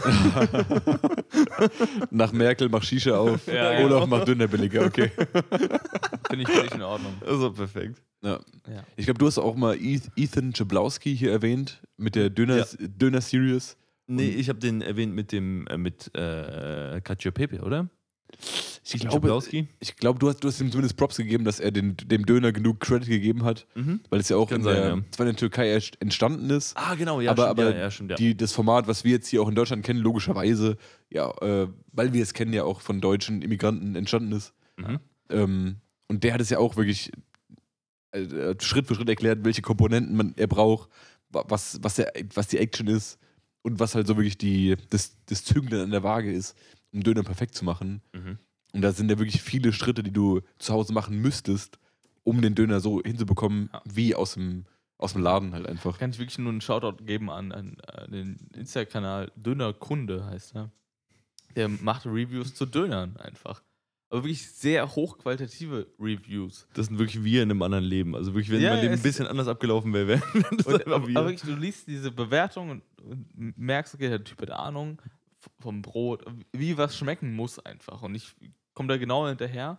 Nach 2.10 2.32
Merkel 2.32 2.68
mach 2.68 2.82
Shisha 2.82 3.16
auf. 3.16 3.46
Ja, 3.46 3.70
Olaf 3.84 4.04
genau. 4.04 4.06
macht 4.06 4.28
Döner 4.28 4.46
billiger, 4.48 4.84
okay. 4.86 5.10
finde 6.28 6.42
ich 6.42 6.48
völlig 6.48 6.74
in 6.74 6.82
Ordnung. 6.82 7.12
also 7.26 7.52
perfekt. 7.52 8.02
Ja. 8.22 8.40
Ja. 8.68 8.84
Ich 8.96 9.04
glaube, 9.04 9.18
du 9.18 9.26
hast 9.26 9.38
auch 9.38 9.54
mal 9.56 9.76
Eth- 9.76 10.10
Ethan 10.16 10.52
Jablowski 10.54 11.16
hier 11.16 11.32
erwähnt 11.32 11.82
mit 11.96 12.14
der 12.14 12.30
Döner, 12.30 12.58
Ja. 12.58 12.64
Döner 12.80 13.20
Series. 13.20 13.76
Nee, 14.08 14.28
ich 14.28 14.48
habe 14.48 14.58
den 14.60 14.82
erwähnt 14.82 15.14
mit 15.14 15.32
dem, 15.32 15.66
äh, 15.66 15.76
mit 15.76 16.10
äh, 16.14 17.00
Katja 17.02 17.30
Pepe, 17.32 17.60
oder? 17.60 17.88
Ich 18.84 19.00
glaube, 19.00 19.38
ich 19.80 19.96
glaube 19.96 20.18
du, 20.18 20.28
hast, 20.28 20.40
du 20.44 20.48
hast 20.48 20.60
ihm 20.60 20.70
zumindest 20.70 20.96
Props 20.96 21.16
gegeben, 21.16 21.44
dass 21.44 21.58
er 21.58 21.70
den, 21.72 21.96
dem 21.96 22.24
Döner 22.26 22.52
genug 22.52 22.80
Credit 22.80 23.08
gegeben 23.08 23.44
hat, 23.44 23.66
Mhm. 23.74 24.00
weil 24.10 24.20
es 24.20 24.28
ja 24.28 24.36
auch 24.36 24.50
in 24.52 24.62
sein, 24.62 24.74
der, 24.76 24.88
ja. 24.88 24.98
zwar 25.10 25.26
in 25.26 25.32
der 25.32 25.36
Türkei 25.38 25.68
erst 25.68 26.00
entstanden 26.00 26.50
ist. 26.50 26.76
Ah, 26.76 26.94
genau, 26.94 27.20
ja, 27.20 27.30
Aber- 27.32 27.44
stimmt, 27.46 27.60
aber 27.60 27.70
ja, 27.74 27.78
ja, 27.78 27.90
stimmt, 27.90 28.10
ja. 28.10 28.16
Die, 28.16 28.36
das 28.36 28.52
Format, 28.52 28.86
was 28.86 29.02
wir 29.04 29.12
jetzt 29.12 29.28
hier 29.28 29.42
auch 29.42 29.48
in 29.48 29.54
Deutschland 29.54 29.84
kennen, 29.84 30.00
logischerweise, 30.00 30.76
ja, 31.10 31.30
äh, 31.40 31.68
weil 31.92 32.12
wir 32.12 32.22
es 32.22 32.32
kennen, 32.34 32.52
ja 32.52 32.64
auch 32.64 32.80
von 32.80 33.00
deutschen 33.00 33.42
Immigranten 33.42 33.96
entstanden 33.96 34.32
ist. 34.32 34.52
mhm. 34.76 34.98
Ähm, 35.30 35.76
und 36.08 36.22
der 36.22 36.34
hat 36.34 36.40
es 36.40 36.50
ja 36.50 36.58
auch 36.58 36.76
wirklich 36.76 37.10
äh, 38.12 38.54
Schritt 38.60 38.86
für 38.86 38.94
Schritt 38.94 39.08
erklärt, 39.08 39.44
welche 39.44 39.62
Komponenten 39.62 40.16
man, 40.16 40.34
er 40.36 40.46
braucht, 40.46 40.88
wa- 41.30 41.44
was, 41.48 41.78
was, 41.82 41.96
der, 41.96 42.12
was 42.34 42.48
die 42.48 42.58
Action 42.58 42.86
ist 42.86 43.18
und 43.62 43.80
was 43.80 43.94
halt 43.96 44.06
so 44.06 44.16
wirklich 44.16 44.38
die, 44.38 44.76
das, 44.90 45.16
das 45.26 45.44
Zügeln 45.44 45.82
an 45.82 45.90
der 45.90 46.02
Waage 46.04 46.32
ist, 46.32 46.54
um 46.96 47.02
Döner 47.02 47.22
perfekt 47.22 47.54
zu 47.54 47.64
machen. 47.64 48.00
Mhm. 48.12 48.38
Und 48.72 48.82
da 48.82 48.92
sind 48.92 49.10
ja 49.10 49.18
wirklich 49.18 49.40
viele 49.42 49.72
Schritte, 49.72 50.02
die 50.02 50.12
du 50.12 50.40
zu 50.58 50.72
Hause 50.74 50.92
machen 50.92 51.20
müsstest, 51.20 51.78
um 52.24 52.42
den 52.42 52.54
Döner 52.54 52.80
so 52.80 53.00
hinzubekommen, 53.02 53.70
Ja. 53.72 53.82
wie 53.84 54.14
aus 54.14 54.34
dem, 54.34 54.64
aus 54.98 55.12
dem 55.12 55.22
Laden 55.22 55.52
halt 55.52 55.66
einfach. 55.66 55.98
Kann 55.98 56.10
ich 56.10 56.18
wirklich 56.18 56.38
nur 56.38 56.50
einen 56.50 56.60
Shoutout 56.60 57.04
geben 57.04 57.30
an, 57.30 57.52
an, 57.52 57.76
äh, 57.94 58.10
den 58.10 58.36
Insta-Kanal 58.54 59.30
Dönerkunde 59.36 60.26
heißt 60.26 60.56
er. 60.56 60.70
Der 61.54 61.68
macht 61.68 62.04
Reviews 62.06 62.54
zu 62.54 62.66
Dönern 62.66 63.16
einfach. 63.18 63.62
Aber 64.08 64.22
wirklich 64.22 64.46
sehr 64.50 64.94
hochqualitative 64.94 65.86
Reviews. 65.98 66.68
Das 66.74 66.86
sind 66.86 66.98
wirklich 66.98 67.24
wir 67.24 67.42
in 67.42 67.50
einem 67.50 67.62
anderen 67.62 67.84
Leben. 67.84 68.14
Also 68.14 68.34
wirklich, 68.34 68.50
wenn 68.50 68.60
Ja, 68.60 68.70
mein 68.74 68.82
Leben 68.82 68.94
ein 68.94 69.02
bisschen 69.02 69.26
anders 69.26 69.48
abgelaufen 69.48 69.92
wäre, 69.92 70.06
wären 70.08 70.22
das 70.56 70.66
Und, 70.66 70.74
einfach 70.80 70.92
aber, 70.96 71.08
wir. 71.08 71.16
aber 71.16 71.28
wirklich, 71.30 71.50
du 71.54 71.58
liest 71.58 71.86
diese 71.88 72.10
Bewertung 72.12 72.70
und, 72.70 72.82
und 73.02 73.58
merkst, 73.58 73.94
okay, 73.94 74.08
der 74.08 74.22
Typ 74.22 74.40
hat 74.42 74.50
Ahnung 74.50 75.00
vom 75.60 75.82
Brot, 75.82 76.24
wie 76.52 76.76
was 76.76 76.96
schmecken 76.96 77.34
muss 77.34 77.58
einfach. 77.58 78.02
Und 78.02 78.14
ich 78.14 78.34
komme 78.74 78.88
da 78.88 78.96
genau 78.96 79.26
hinterher. 79.26 79.78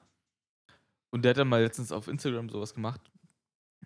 Und 1.10 1.24
der 1.24 1.32
hat 1.32 1.38
dann 1.38 1.48
mal 1.48 1.62
letztens 1.62 1.92
auf 1.92 2.08
Instagram 2.08 2.50
sowas 2.50 2.74
gemacht, 2.74 3.02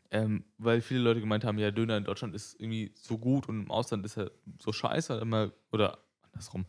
ähm, 0.10 0.46
weil 0.58 0.82
viele 0.82 1.02
Leute 1.02 1.20
gemeint 1.20 1.44
haben, 1.46 1.60
ja, 1.60 1.72
Döner 1.72 1.98
in 1.98 2.04
Deutschland 2.04 2.34
ist 2.36 2.60
irgendwie 2.60 2.92
so 2.96 3.18
gut 3.18 3.48
und 3.48 3.62
im 3.64 3.72
Ausland 3.72 4.06
ist 4.06 4.18
er 4.18 4.32
so 4.62 4.74
scheiße. 4.74 5.18
Er 5.20 5.26
mal, 5.26 5.54
oder 5.72 6.00
andersrum, 6.24 6.66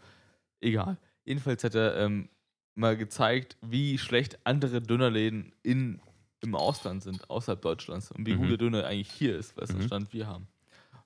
egal. 0.61 0.99
Jedenfalls 1.25 1.65
hat 1.65 1.75
er 1.75 1.97
ähm, 1.97 2.29
mal 2.75 2.97
gezeigt, 2.97 3.57
wie 3.63 3.99
schlecht 3.99 4.45
andere 4.47 4.83
Dönerläden 4.83 5.55
in, 5.63 6.01
im 6.41 6.55
Ausland 6.55 7.03
sind, 7.03 7.31
außerhalb 7.31 7.63
Deutschlands. 7.63 8.11
Und 8.11 8.27
wie 8.27 8.35
Mhm. 8.35 8.39
gut 8.39 8.51
der 8.51 8.57
Döner 8.59 8.85
eigentlich 8.87 9.11
hier 9.11 9.37
ist, 9.37 9.57
was 9.57 9.71
Mhm. 9.71 9.79
den 9.79 9.87
Stand 9.87 10.13
wir 10.13 10.27
haben. 10.27 10.49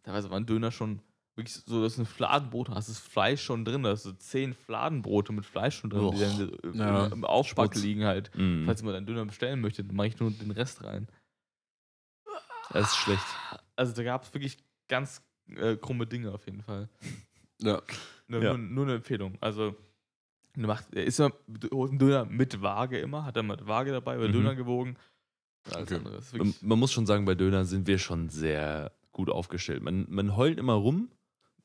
Teilweise 0.03 0.31
waren 0.31 0.47
Döner 0.47 0.73
schon 0.73 1.01
wirklich 1.37 1.55
so, 1.67 1.83
dass 1.83 1.97
du 1.97 2.03
ein 2.03 2.07
Fladenbrot 2.07 2.71
hast, 2.71 2.89
das 2.89 2.99
Fleisch 2.99 3.43
schon 3.43 3.65
drin, 3.65 3.83
da 3.83 3.91
hast 3.91 4.05
du 4.07 4.13
zehn 4.13 4.55
Fladenbrote 4.55 5.33
mit 5.33 5.45
Fleisch 5.45 5.77
schon 5.79 5.91
drin, 5.91 6.11
die 6.15 6.21
dann 6.21 6.49
im, 6.73 6.75
Ja. 6.79 7.07
im 7.07 7.25
Aufback 7.25 7.73
Schmutz. 7.75 7.83
liegen 7.85 8.05
halt. 8.05 8.31
Mhm. 8.35 8.65
Falls 8.67 8.83
man 8.83 8.95
einen 8.95 9.07
Döner 9.07 9.25
bestellen 9.27 9.61
möchte, 9.61 9.85
dann 9.85 9.95
mache 9.97 10.09
ich 10.09 10.19
nur 10.19 10.31
den 10.31 10.51
Rest 10.51 10.83
rein. 10.85 11.09
Das 12.71 12.89
ist 12.89 12.97
schlecht. 12.97 13.25
Also 13.77 13.93
da 13.93 14.03
gab 14.03 14.25
es 14.25 14.35
wirklich 14.35 14.57
ganz 14.89 15.23
äh, 15.57 15.77
krumme 15.77 16.07
Dinge 16.07 16.33
auf 16.33 16.47
jeden 16.47 16.63
Fall. 16.63 16.89
Ja. 17.61 17.81
Nur, 18.29 18.43
Ja. 18.43 18.51
nur, 18.57 18.59
nur 18.59 18.85
eine 18.87 18.95
Empfehlung. 18.97 19.39
Also 19.41 19.77
du 20.55 20.67
macht, 20.67 20.87
er 20.95 21.05
ist 21.05 21.21
holt 21.21 21.91
einen 21.91 21.99
Döner 21.99 22.25
mit 22.25 22.61
Waage 22.63 22.99
immer, 22.99 23.25
hat 23.25 23.37
er 23.37 23.43
mit 23.43 23.67
Waage 23.67 23.93
dabei, 23.93 24.17
bei 24.17 24.29
Mhm. 24.29 24.33
Döner 24.33 24.55
gewogen. 24.55 24.97
Okay. 25.75 26.01
man 26.61 26.79
muss 26.79 26.93
schon 26.93 27.07
sagen, 27.07 27.25
bei 27.25 27.35
Döner 27.35 27.65
sind 27.65 27.87
wir 27.87 27.99
schon 27.99 28.29
sehr 28.29 28.93
gut 29.13 29.31
aufgestellt. 29.31 29.83
Man, 29.83 30.07
man 30.09 30.37
heult 30.37 30.59
immer 30.59 30.75
rum. 30.75 31.11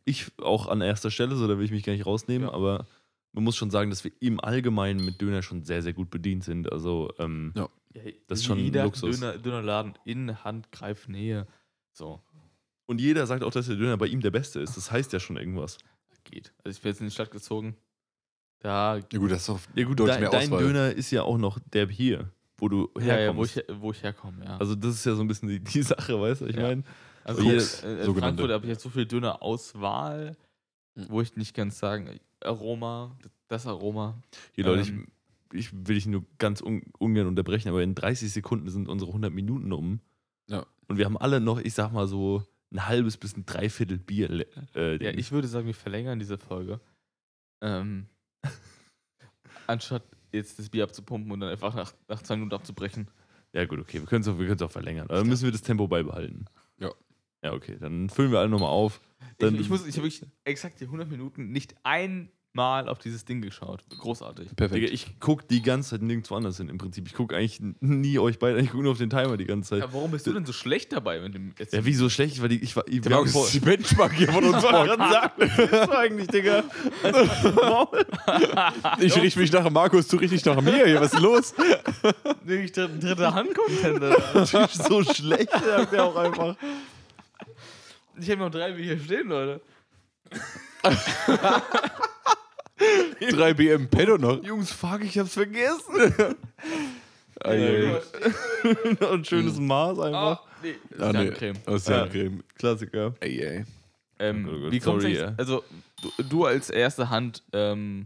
Ich 0.06 0.32
auch 0.42 0.68
an 0.68 0.82
erster 0.82 1.12
Stelle, 1.12 1.36
so 1.36 1.48
da 1.48 1.58
will 1.58 1.66
ich 1.66 1.72
mich 1.72 1.84
gar 1.84 1.94
nicht 1.94 2.06
rausnehmen, 2.06 2.48
Ja. 2.48 2.54
aber 2.54 2.86
man 3.34 3.44
muss 3.44 3.56
schon 3.56 3.70
sagen, 3.72 3.90
dass 3.90 4.04
wir 4.04 4.12
im 4.20 4.40
Allgemeinen 4.40 5.04
mit 5.06 5.22
Döner 5.22 5.42
schon 5.42 5.64
sehr, 5.64 5.82
sehr 5.82 5.94
gut 5.94 6.10
bedient 6.10 6.44
sind. 6.44 6.72
Also, 6.72 7.12
ähm, 7.20 7.54
Ja. 7.56 7.70
das 8.28 8.40
ist 8.40 8.46
schon 8.46 8.60
jeder 8.60 8.84
Luxus. 8.86 9.20
Döner, 9.20 9.38
Dönerladen 9.38 9.94
in 10.06 10.44
Handgreifnähe. 10.44 11.48
So, 11.94 12.22
und 12.88 13.00
jeder 13.00 13.26
sagt 13.28 13.44
auch, 13.44 13.52
dass 13.52 13.68
der 13.68 13.76
Döner 13.78 13.98
bei 13.98 14.08
ihm 14.08 14.22
der 14.22 14.32
beste 14.32 14.60
ist. 14.60 14.76
Das 14.76 14.92
heißt 14.92 15.14
ja 15.14 15.20
schon 15.20 15.38
irgendwas. 15.38 15.78
geht. 16.24 16.54
Also 16.64 16.76
ich 16.78 16.82
bin 16.84 16.92
jetzt 16.92 17.00
in 17.02 17.08
die 17.08 17.12
Stadt 17.14 17.32
gezogen. 17.32 17.76
Da, 18.60 18.98
Ja 18.98 19.18
gut, 19.18 19.32
das 19.32 19.40
ist 19.42 19.50
doch 19.50 19.60
Ja, 19.76 19.86
gut, 19.86 20.00
deutlich 20.00 20.14
dein, 20.16 20.22
mehr 20.22 20.30
dein 20.30 20.44
Auswahl. 20.54 20.64
Döner 20.64 20.92
ist 20.92 21.10
ja 21.12 21.24
auch 21.24 21.38
noch 21.40 21.58
der 21.74 21.88
hier, 21.88 22.30
wo 22.60 22.70
du 22.70 22.92
ja, 23.00 23.06
ja, 23.20 23.36
wo, 23.36 23.44
herkommst. 23.44 23.58
ich, 23.58 23.64
wo 23.80 23.92
ich 23.92 24.04
herkomme, 24.04 24.46
ja. 24.46 24.58
also, 24.58 24.76
das 24.76 24.94
ist 24.96 25.06
ja 25.06 25.16
so 25.16 25.22
ein 25.24 25.28
bisschen 25.28 25.50
die, 25.50 25.60
die 25.60 25.82
Sache, 25.82 26.20
weißt 26.22 26.42
du? 26.42 26.46
Ich 26.46 26.56
Ja. 26.58 26.62
meine, 26.64 26.84
Also 27.24 27.42
jetzt, 27.44 27.84
äh, 27.84 28.00
in 28.00 28.06
sogenannte. 28.06 28.20
Frankfurt 28.38 28.52
habe 28.52 28.66
ich 28.66 28.70
jetzt 28.72 28.84
so 28.84 28.90
viel 28.90 29.06
Döner-Auswahl, 29.06 30.38
Mhm. 30.96 31.06
wo 31.10 31.22
ich 31.22 31.36
nicht 31.38 31.56
ganz 31.56 31.80
sagen, 31.80 32.20
Aroma, 32.42 33.16
das 33.48 33.66
Aroma. 33.68 34.22
hier 34.54 34.66
Leute, 34.66 34.90
Ähm. 34.90 35.08
ich, 35.54 35.60
ich 35.68 35.74
will 35.88 35.96
dich 35.96 36.06
nur 36.08 36.26
ganz 36.38 36.62
un, 36.62 36.82
ungern 37.00 37.28
unterbrechen, 37.28 37.70
aber 37.70 37.82
in 37.84 37.96
30 37.96 38.32
Sekunden 38.32 38.70
sind 38.70 38.88
unsere 38.90 39.12
100 39.12 39.32
Minuten 39.34 39.72
um. 39.72 40.00
Ja. 40.48 40.66
Und 40.88 40.98
wir 40.98 41.06
haben 41.06 41.18
alle 41.18 41.40
noch, 41.40 41.60
ich 41.60 41.74
sag 41.74 41.92
mal 41.94 42.08
so, 42.08 42.44
ein 42.74 42.88
halbes 42.88 43.18
bis 43.18 43.36
ein 43.38 43.46
Dreiviertel 43.46 43.98
Bier. 44.00 44.46
Äh, 44.76 45.04
Ja, 45.04 45.12
ich 45.12 45.32
würde 45.32 45.48
sagen, 45.48 45.68
wir 45.68 45.74
verlängern 45.76 46.20
diese 46.20 46.38
Folge. 46.38 46.80
Ähm, 47.62 48.08
anstatt 49.68 50.04
jetzt 50.32 50.60
das 50.60 50.70
Bier 50.70 50.84
abzupumpen 50.84 51.32
und 51.32 51.40
dann 51.42 51.50
einfach 51.50 51.74
nach, 51.76 51.94
nach 52.08 52.22
zwei 52.24 52.36
Minuten 52.36 52.56
abzubrechen. 52.56 53.08
ja, 53.54 53.66
gut, 53.66 53.80
okay, 53.80 54.00
wir 54.00 54.08
können 54.08 54.22
es 54.22 54.28
auch, 54.28 54.40
wir 54.40 54.62
auch 54.62 54.72
verlängern. 54.72 55.08
Aber 55.08 55.20
dann 55.20 55.28
müssen 55.28 55.46
wir 55.46 55.52
das 55.52 55.62
Tempo 55.62 55.88
beibehalten. 55.88 56.46
Ja. 56.80 56.92
Ja, 57.44 57.54
okay, 57.54 57.78
dann 57.80 58.10
füllen 58.10 58.32
wir 58.32 58.40
alle 58.40 58.50
nochmal 58.50 58.70
auf. 58.70 59.02
Ich, 59.20 59.38
Dann, 59.40 59.56
ich, 59.60 59.70
muss, 59.70 59.86
ich 59.86 59.96
habe 59.98 60.08
wirklich 60.08 60.26
exakt 60.44 60.80
die 60.80 60.86
100 60.86 61.10
Minuten 61.10 61.52
nicht 61.52 61.74
einmal 61.84 62.88
auf 62.88 63.00
dieses 63.00 63.26
Ding 63.26 63.42
geschaut. 63.42 63.84
Großartig. 63.98 64.50
Digga, 64.50 64.56
perfekt. 64.56 64.90
ich 64.92 65.20
gucke 65.20 65.46
die 65.50 65.64
ganze 65.64 65.92
Zeit 65.92 66.04
nirgendwo 66.04 66.36
anders 66.36 66.58
hin 66.58 66.70
im 66.70 66.78
Prinzip. 66.78 67.08
Ich 67.08 67.16
gucke 67.16 67.36
eigentlich 67.36 67.60
nie 67.80 68.20
euch 68.20 68.38
beide, 68.38 68.60
ich 68.60 68.70
gucke 68.70 68.84
nur 68.84 68.92
auf 68.92 69.00
den 69.00 69.10
Timer 69.10 69.38
die 69.38 69.46
ganze 69.46 69.72
Zeit. 69.72 69.80
Ja, 69.80 69.94
warum 69.94 70.12
bist 70.12 70.28
du 70.28 70.34
denn 70.34 70.46
so 70.46 70.54
schlecht 70.54 70.92
dabei 70.92 71.20
mit 71.22 71.34
dem 71.34 71.54
jetzt? 71.58 71.74
Ja, 71.74 71.84
wieso 71.84 72.10
schlecht? 72.10 72.40
Weil 72.42 72.50
die, 72.50 72.62
ich 72.62 72.76
war, 72.76 72.88
ich, 72.88 73.02
Der 73.02 73.12
Markus 73.12 73.36
ist 73.36 73.54
die 73.56 73.60
Benchmark 73.60 74.14
hier 74.14 74.32
von 74.32 74.44
uns. 74.44 74.62
Was 74.62 74.62
sagen 74.62 75.32
willst 75.38 75.74
du 75.74 75.98
eigentlich, 75.98 76.28
Digga? 76.28 76.64
Maul. 77.56 78.06
Ich 79.00 79.16
richte 79.16 79.40
mich 79.40 79.52
nach 79.52 79.68
Markus, 79.72 80.08
du 80.08 80.18
richtest 80.18 80.46
dich 80.46 80.54
nach 80.54 80.62
mir 80.62 80.86
hier. 80.86 81.02
Was 81.02 81.14
ist 81.14 81.20
los? 81.22 81.54
Wirklich 82.44 82.72
dritte, 82.72 83.00
dritte 83.00 83.34
Hand-Contender. 83.34 84.16
so 84.70 85.04
schlecht, 85.04 85.52
sagt 85.52 85.94
er 85.94 86.06
auch 86.06 86.16
einfach. 86.16 86.56
Ich 88.22 88.30
habe 88.30 88.42
noch 88.42 88.52
drei 88.52 88.78
wie 88.78 88.84
hier 88.84 89.00
stehen, 89.00 89.28
Leute. 89.30 89.62
3 93.32 93.54
BM 93.54 93.88
Pedo 93.90 94.18
noch. 94.18 94.44
Jungs, 94.44 94.72
fuck, 94.72 95.04
ich 95.04 95.18
hab's 95.18 95.34
vergessen. 95.34 96.36
Ah, 97.44 97.54
ja, 97.54 97.72
ja. 99.00 99.08
Und 99.10 99.26
schönes 99.26 99.58
Maß 99.60 99.98
Ah, 99.98 100.04
einfach. 100.06 100.44
nee, 100.62 100.76
das 100.92 101.00
ist 101.00 101.04
Ah, 101.04 101.12
nee. 101.24 101.32
Creme. 101.32 101.58
Ja. 101.66 102.02
Handcreme. 102.02 102.44
Klassiker. 102.54 103.16
Ey, 103.20 103.40
ey. 103.40 103.66
Ähm, 104.20 104.48
Oh 104.48 104.60
Gott, 104.60 104.72
wie 104.72 104.80
kommt 104.80 105.04
ja. 105.06 105.34
Also, 105.38 105.64
du, 106.04 106.12
du 106.24 106.46
als 106.46 106.70
erste 106.70 107.10
Hand, 107.10 107.42
ähm, 107.52 108.06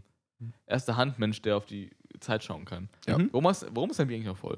erster 0.66 0.96
Handmensch, 0.96 1.42
der 1.42 1.58
auf 1.58 1.66
die 1.66 1.90
Zeit 2.20 2.44
schauen 2.44 2.64
kann. 2.64 2.88
Ja. 3.06 3.18
Mhm. 3.18 3.28
Warum, 3.30 3.46
hast, 3.46 3.66
warum 3.76 3.90
ist 3.90 3.98
dein 3.98 4.06
Bier 4.08 4.16
eigentlich 4.16 4.28
noch 4.28 4.38
voll? 4.38 4.56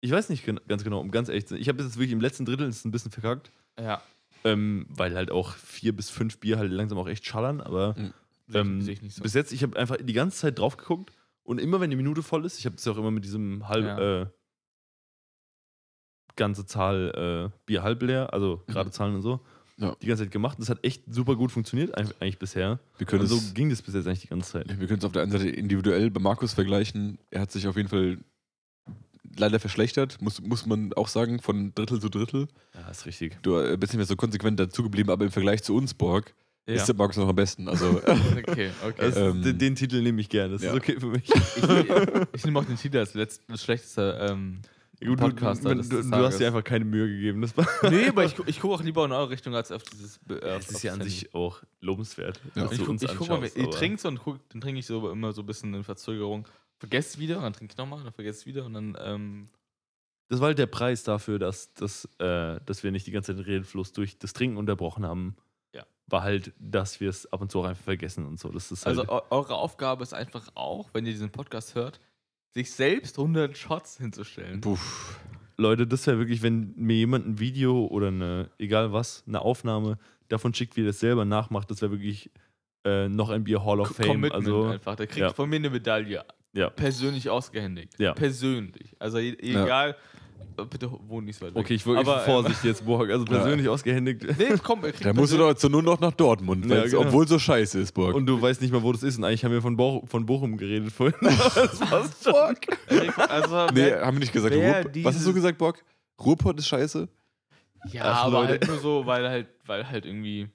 Ich 0.00 0.12
weiß 0.12 0.28
nicht 0.28 0.46
ganz 0.68 0.84
genau, 0.84 1.00
um 1.00 1.10
ganz 1.10 1.28
ehrlich 1.28 1.46
zu 1.46 1.54
sein. 1.54 1.60
Ich 1.60 1.68
habe 1.68 1.82
jetzt 1.82 1.96
wirklich 1.96 2.12
im 2.12 2.20
letzten 2.20 2.44
Drittel 2.44 2.68
ist 2.68 2.84
ein 2.84 2.92
bisschen 2.92 3.10
verkackt. 3.10 3.50
Ja. 3.80 4.02
Ähm, 4.44 4.86
weil 4.90 5.14
halt 5.14 5.30
auch 5.30 5.54
vier 5.54 5.94
bis 5.96 6.10
fünf 6.10 6.38
Bier 6.38 6.58
halt 6.58 6.70
langsam 6.70 6.98
auch 6.98 7.08
echt 7.08 7.24
schallern. 7.26 7.60
Aber 7.60 7.94
Mhm. 7.98 8.12
Sehe 8.46 8.60
ich, 8.60 8.66
ähm, 8.66 8.82
seh 8.82 8.92
ich 8.92 9.02
nicht 9.02 9.16
so. 9.16 9.22
bis 9.22 9.32
jetzt, 9.34 9.52
ich 9.52 9.62
habe 9.62 9.76
einfach 9.78 9.96
die 9.98 10.12
ganze 10.12 10.36
Zeit 10.38 10.58
drauf 10.58 10.76
geguckt. 10.76 11.12
Und 11.44 11.58
immer 11.60 11.80
wenn 11.80 11.90
die 11.90 11.96
Minute 11.96 12.22
voll 12.22 12.44
ist, 12.44 12.58
ich 12.58 12.66
habe 12.66 12.76
das 12.76 12.84
ja 12.84 12.92
auch 12.92 12.98
immer 12.98 13.10
mit 13.10 13.24
diesem 13.24 13.68
halb, 13.68 13.84
Ja. 13.86 14.22
äh, 14.22 14.26
ganze 16.36 16.66
Zahl 16.66 17.50
äh, 17.54 17.58
Bier 17.66 17.82
halb 17.82 18.02
leer, 18.02 18.32
also 18.32 18.62
gerade 18.66 18.90
Zahlen 18.90 19.14
und 19.14 19.22
so, 19.22 19.40
Ja. 19.76 19.94
die 20.02 20.06
ganze 20.06 20.24
Zeit 20.24 20.32
gemacht. 20.32 20.58
Das 20.58 20.68
hat 20.68 20.84
echt 20.84 21.04
super 21.12 21.36
gut 21.36 21.52
funktioniert, 21.52 21.96
eigentlich 21.96 22.38
bisher. 22.38 22.80
Wir 22.98 23.06
können 23.06 23.22
Und 23.22 23.28
so 23.28 23.36
es 23.36 23.54
ging 23.54 23.70
das 23.70 23.82
bis 23.82 23.94
jetzt 23.94 24.06
eigentlich 24.06 24.22
die 24.22 24.28
ganze 24.28 24.50
Zeit. 24.52 24.68
wir 24.68 24.86
können 24.86 24.98
es 24.98 25.04
auf 25.04 25.12
der 25.12 25.22
einen 25.22 25.30
Seite 25.32 25.48
individuell 25.48 26.10
bei 26.10 26.20
Markus 26.20 26.52
vergleichen. 26.54 27.18
Er 27.30 27.40
hat 27.42 27.52
sich 27.52 27.66
auf 27.68 27.76
jeden 27.76 27.88
Fall 27.88 28.18
leider 29.36 29.60
verschlechtert, 29.60 30.20
muss, 30.20 30.40
muss 30.40 30.66
man 30.66 30.92
auch 30.94 31.08
sagen, 31.08 31.40
von 31.40 31.74
Drittel 31.74 32.00
zu 32.00 32.08
Drittel. 32.08 32.48
Ja, 32.74 32.90
ist 32.90 33.06
richtig. 33.06 33.36
Du 33.42 33.58
äh, 33.58 33.76
bist 33.76 33.92
nicht 33.92 33.98
mehr 33.98 34.06
so 34.06 34.16
konsequent 34.16 34.58
dazugeblieben, 34.60 35.12
aber 35.12 35.24
im 35.24 35.30
Vergleich 35.30 35.62
zu 35.62 35.74
uns, 35.74 35.94
Borg, 35.94 36.34
ja. 36.66 36.74
ist 36.74 36.86
der 36.86 36.94
Markus 36.94 37.16
noch 37.16 37.28
am 37.28 37.36
besten. 37.36 37.68
Also, 37.68 38.00
okay, 38.06 38.70
okay. 38.84 38.94
Das, 38.98 39.16
Ähm, 39.16 39.42
den, 39.42 39.58
den 39.58 39.74
Titel 39.74 40.02
nehme 40.02 40.20
ich 40.20 40.28
gerne, 40.28 40.54
das 40.54 40.62
ja. 40.62 40.70
ist 40.70 40.76
okay 40.76 40.96
für 40.98 41.08
mich. 41.08 41.28
ich, 41.28 41.64
ich 42.32 42.44
nehme 42.44 42.58
auch 42.58 42.64
den 42.64 42.76
Titel 42.76 42.98
als 42.98 43.14
letzt, 43.14 43.42
das 43.48 43.62
schlechteste 43.62 44.18
ähm, 44.30 44.60
Gut, 45.04 45.18
Podcaster 45.18 45.70
du, 45.70 45.74
des 45.76 45.88
du, 45.88 46.02
du 46.02 46.16
hast 46.16 46.38
dir 46.38 46.46
einfach 46.46 46.64
keine 46.64 46.84
Mühe 46.84 47.08
gegeben. 47.08 47.42
Das, 47.42 47.56
war, 47.56 47.66
Nee, 47.90 48.08
aber 48.08 48.24
ich, 48.24 48.34
ich 48.46 48.60
gucke 48.60 48.74
auch 48.74 48.82
lieber 48.82 49.04
in 49.04 49.12
eure 49.12 49.30
Richtung 49.30 49.54
als 49.54 49.70
auf 49.70 49.82
dieses. 49.82 50.16
Äh, 50.28 50.40
das 50.40 50.66
auf 50.66 50.70
ist 50.70 50.82
ja 50.82 50.92
an 50.92 51.00
Handy. 51.00 51.14
sich 51.14 51.34
auch 51.34 51.62
lobenswert. 51.80 52.40
Ja. 52.54 52.70
Ich 52.70 52.78
du 52.78 52.86
guck, 52.86 53.02
ich 53.02 53.16
guck 53.16 53.28
mal, 53.28 53.50
ihr 53.54 53.70
trinkt 53.70 54.04
und 54.04 54.18
guck, 54.18 54.48
dann 54.50 54.60
trinke 54.60 54.78
ich 54.78 54.86
so 54.86 55.10
immer 55.10 55.32
so 55.32 55.42
ein 55.42 55.46
bisschen 55.46 55.74
in 55.74 55.84
Verzögerung. 55.84 56.46
Vergesst 56.78 57.18
wieder, 57.18 57.40
dann 57.40 57.52
trinke 57.52 57.72
ich 57.72 57.78
nochmal, 57.78 58.02
dann 58.02 58.12
vergesst 58.12 58.40
es 58.40 58.46
wieder 58.46 58.64
und 58.64 58.74
dann. 58.74 58.96
Ähm, 59.00 59.48
Das 60.28 60.40
war 60.40 60.48
halt 60.48 60.58
der 60.58 60.66
Preis 60.66 61.02
dafür, 61.04 61.38
dass, 61.38 61.72
dass, 61.74 62.06
äh, 62.18 62.58
dass 62.64 62.82
wir 62.82 62.90
nicht 62.90 63.06
die 63.06 63.10
ganze 63.12 63.32
Zeit 63.32 63.38
den 63.38 63.44
Redefluss 63.44 63.92
durch 63.92 64.18
das 64.18 64.32
Trinken 64.32 64.56
unterbrochen 64.56 65.04
haben. 65.06 65.36
Ja. 65.74 65.84
War 66.06 66.22
halt, 66.22 66.52
dass 66.58 67.00
wir 67.00 67.08
es 67.08 67.30
ab 67.32 67.40
und 67.40 67.50
zu 67.50 67.60
auch 67.60 67.64
einfach 67.64 67.84
vergessen 67.84 68.26
und 68.26 68.38
so. 68.40 68.50
Das 68.50 68.70
ist 68.72 68.84
halt, 68.86 68.98
also 68.98 69.12
eu 69.12 69.20
eure 69.30 69.54
Aufgabe 69.54 70.02
ist 70.02 70.14
einfach 70.14 70.48
auch, 70.54 70.90
wenn 70.92 71.06
ihr 71.06 71.12
diesen 71.12 71.30
Podcast 71.30 71.74
hört, 71.74 72.00
sich 72.52 72.72
selbst 72.72 73.18
100 73.18 73.56
Shots 73.56 73.98
hinzustellen. 73.98 74.60
puff. 74.60 75.20
Leute, 75.56 75.86
das 75.86 76.06
wäre 76.06 76.18
wirklich, 76.18 76.42
wenn 76.42 76.74
mir 76.76 76.96
jemand 76.96 77.26
ein 77.26 77.38
Video 77.38 77.86
oder 77.86 78.08
eine, 78.08 78.50
egal 78.58 78.92
was, 78.92 79.22
eine 79.26 79.40
Aufnahme 79.40 79.98
davon 80.28 80.52
schickt, 80.52 80.76
wie 80.76 80.82
er 80.82 80.86
das 80.86 81.00
selber 81.00 81.24
nachmacht, 81.24 81.70
das 81.70 81.80
wäre 81.80 81.92
wirklich 81.92 82.30
äh, 82.84 83.08
noch 83.08 83.30
ein 83.30 83.44
Bier 83.44 83.64
Hall 83.64 83.80
of 83.80 83.90
Fame. 83.90 84.06
Commitment 84.06 84.34
Also, 84.34 84.64
einfach. 84.66 84.96
Der 84.96 85.06
kriegt 85.06 85.20
ja. 85.20 85.32
von 85.32 85.48
mir 85.48 85.56
eine 85.56 85.70
Medaille. 85.70 86.24
Ja. 86.54 86.70
Persönlich 86.70 87.28
ausgehändigt. 87.28 87.92
Ja. 87.98 88.14
Persönlich. 88.14 88.94
Also 88.98 89.18
e- 89.18 89.36
egal. 89.40 89.90
äh, 90.56 90.64
Bitte 90.64 90.88
wohn 91.08 91.24
nicht 91.24 91.38
so 91.38 91.46
weit 91.46 91.54
weg. 91.54 91.60
Okay, 91.64 91.74
ich 91.74 91.84
wirklich 91.84 92.06
Aber, 92.06 92.20
ähm, 92.20 92.24
Vorsicht 92.24 92.62
jetzt, 92.64 92.86
Borg. 92.86 93.10
Also 93.10 93.24
persönlich 93.26 93.68
ausgehändigt. 93.68 94.22
Nee, 94.38 94.54
komm, 94.62 94.84
er 94.84 94.92
kriegt 94.92 95.04
Da 95.04 95.12
musst 95.12 95.32
du 95.32 95.36
doch 95.38 95.48
jetzt 95.48 95.68
nur 95.68 95.82
noch 95.82 95.98
nach 96.00 96.12
Dortmund, 96.12 96.64
Ja, 96.66 96.84
genau. 96.84 97.00
obwohl 97.00 97.26
so 97.26 97.38
scheiße 97.38 97.80
ist, 97.80 97.92
Borg. 97.92 98.14
Und 98.14 98.26
du 98.26 98.40
weißt 98.40 98.62
nicht 98.62 98.72
mal, 98.72 98.82
wo 98.82 98.92
das 98.92 99.02
ist. 99.02 99.18
Und 99.18 99.24
eigentlich 99.24 99.44
haben 99.44 99.52
wir 99.52 99.60
von, 99.62 99.76
Bo 99.76 100.04
von 100.06 100.24
Bochum 100.24 100.56
geredet 100.56 100.92
vorhin. 100.92 101.16
das 101.22 101.78
passt 101.80 102.22
schon. 102.24 102.56
Also, 103.28 103.66
nee, 103.66 103.70
wer- 103.74 104.06
haben 104.06 104.16
wir 104.16 104.20
nicht 104.20 104.32
gesagt. 104.32 104.54
Was 104.54 105.16
hast 105.16 105.26
du 105.26 105.34
gesagt, 105.34 105.58
Borg? 105.58 105.84
Ruhrpott 106.24 106.58
ist 106.58 106.68
scheiße? 106.68 107.08
Ja, 107.90 108.02
Ach, 108.04 108.24
aber 108.24 108.32
Leute. 108.42 108.48
halt 108.52 108.68
nur 108.68 108.78
so, 108.78 109.04
weil 109.06 109.28
halt, 109.28 109.48
weil 109.66 109.86
halt 109.88 110.06
irgendwie. 110.06 110.48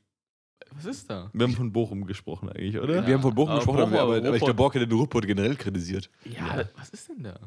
Was 0.76 0.86
ist 0.86 1.10
da? 1.10 1.30
Wir 1.34 1.44
haben 1.46 1.54
von 1.56 1.72
Bochum 1.72 2.06
gesprochen 2.06 2.50
eigentlich, 2.50 2.80
oder? 2.80 2.96
Ja. 2.98 3.08
Wir 3.08 3.14
haben 3.16 3.22
von 3.22 3.36
Bochum 3.36 3.50
aber 3.52 3.60
gesprochen, 3.60 3.80
aber, 3.82 3.92
Bochum, 3.92 4.04
aber, 4.04 4.18
aber 4.18 4.36
ich 4.36 4.42
Ruhrpott- 4.42 4.46
glaube, 4.46 4.54
Borg 4.56 4.76
hätte 4.76 4.88
den 4.88 4.98
Ruhrpott 4.98 5.26
generell 5.28 5.56
kritisiert. 5.56 6.10
Ja, 6.26 6.64
was 6.78 6.90
ist 6.90 7.10
denn 7.10 7.24
da? 7.24 7.40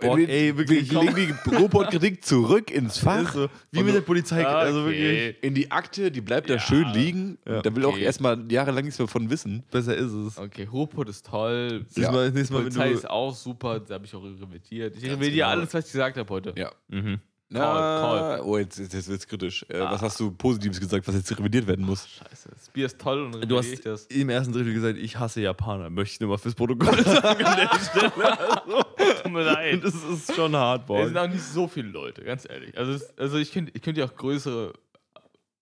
Boah, 0.00 0.16
ey, 0.18 0.56
wirklich. 0.56 0.90
Wir 0.90 1.02
legen 1.02 1.38
die 1.44 1.54
Robot-Kritik 1.54 2.24
zurück 2.24 2.70
ins 2.70 2.96
Fach. 2.96 3.34
so, 3.34 3.48
wie 3.72 3.82
mit 3.82 3.94
der 3.94 4.00
Polizei. 4.00 4.42
Also 4.46 4.86
wirklich. 4.86 5.36
in 5.42 5.52
die 5.54 5.70
Akte, 5.70 6.10
die 6.10 6.22
bleibt 6.22 6.48
da 6.48 6.54
Ja. 6.54 6.60
schön 6.60 6.88
liegen. 6.94 7.36
Ja. 7.46 7.60
Da 7.60 7.76
will 7.76 7.84
auch 7.84 7.92
Okay. 7.92 8.02
erstmal 8.04 8.50
jahrelang 8.50 8.84
nichts 8.84 8.98
mehr 8.98 9.06
von 9.06 9.28
wissen. 9.28 9.64
Besser 9.70 9.94
ist 9.94 10.12
es. 10.12 10.38
Okay, 10.38 10.64
Ruhrpott 10.72 11.10
ist 11.10 11.26
toll. 11.26 11.84
Ja. 11.94 12.10
Mal, 12.10 12.30
nächstes 12.30 12.50
Mal 12.52 12.60
Polizei 12.60 12.88
du, 12.88 12.94
ist 12.94 13.10
auch 13.10 13.34
super, 13.34 13.80
da 13.80 13.94
habe 13.96 14.06
ich 14.06 14.14
auch 14.14 14.22
revidiert. 14.24 14.96
Ich 14.96 15.04
revidiere 15.04 15.30
genau. 15.34 15.48
alles, 15.48 15.74
was 15.74 15.84
ich 15.86 15.92
gesagt 15.92 16.16
habe 16.16 16.30
heute. 16.32 16.54
Ja. 16.56 16.72
Mhm. 16.88 17.20
Na, 17.48 18.40
oh, 18.42 18.58
jetzt, 18.58 18.76
jetzt, 18.78 18.92
jetzt 18.92 19.08
wird's 19.08 19.26
kritisch. 19.28 19.64
Äh, 19.68 19.78
Was 19.78 20.00
Ah. 20.02 20.06
hast 20.06 20.18
du 20.18 20.32
Positives 20.32 20.80
gesagt, 20.80 21.06
was 21.06 21.14
jetzt 21.14 21.30
revidiert 21.38 21.66
werden 21.68 21.84
muss? 21.86 22.08
Scheiße, 22.08 22.48
das 22.50 22.68
Bier 22.70 22.86
ist 22.86 22.98
toll 23.00 23.22
und 23.22 23.32
Du 23.32 23.38
revidiere 23.38 23.58
hast 23.60 23.72
ich 23.72 23.80
das. 23.82 24.06
im 24.06 24.28
ersten 24.30 24.52
Drittel 24.52 24.74
gesagt, 24.74 24.98
ich 24.98 25.16
hasse 25.16 25.40
Japaner. 25.40 25.88
Möchte 25.88 26.14
ich 26.14 26.20
nur 26.20 26.30
mal 26.30 26.38
fürs 26.38 26.56
Protokoll 26.56 27.00
sagen 27.04 27.44
an 27.44 27.56
der 27.56 27.78
Stelle. 27.78 28.40
Also, 28.40 28.82
Tut 29.22 29.32
mir 29.32 29.44
leid. 29.44 29.84
das 29.84 29.94
ist 29.94 30.34
schon 30.34 30.56
hart, 30.56 30.82
Es 30.82 30.86
boah. 30.88 31.06
sind 31.06 31.16
auch 31.16 31.28
nicht 31.28 31.42
so 31.44 31.68
viele 31.68 31.88
Leute, 31.88 32.24
ganz 32.24 32.48
ehrlich. 32.50 32.76
Also, 32.76 32.92
es, 32.94 33.16
also 33.16 33.38
ich 33.38 33.52
könnte 33.52 33.70
ich 33.74 33.80
könnte 33.82 34.00
ja 34.00 34.06
auch 34.08 34.16
größere. 34.16 34.72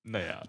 Naja. 0.05 0.43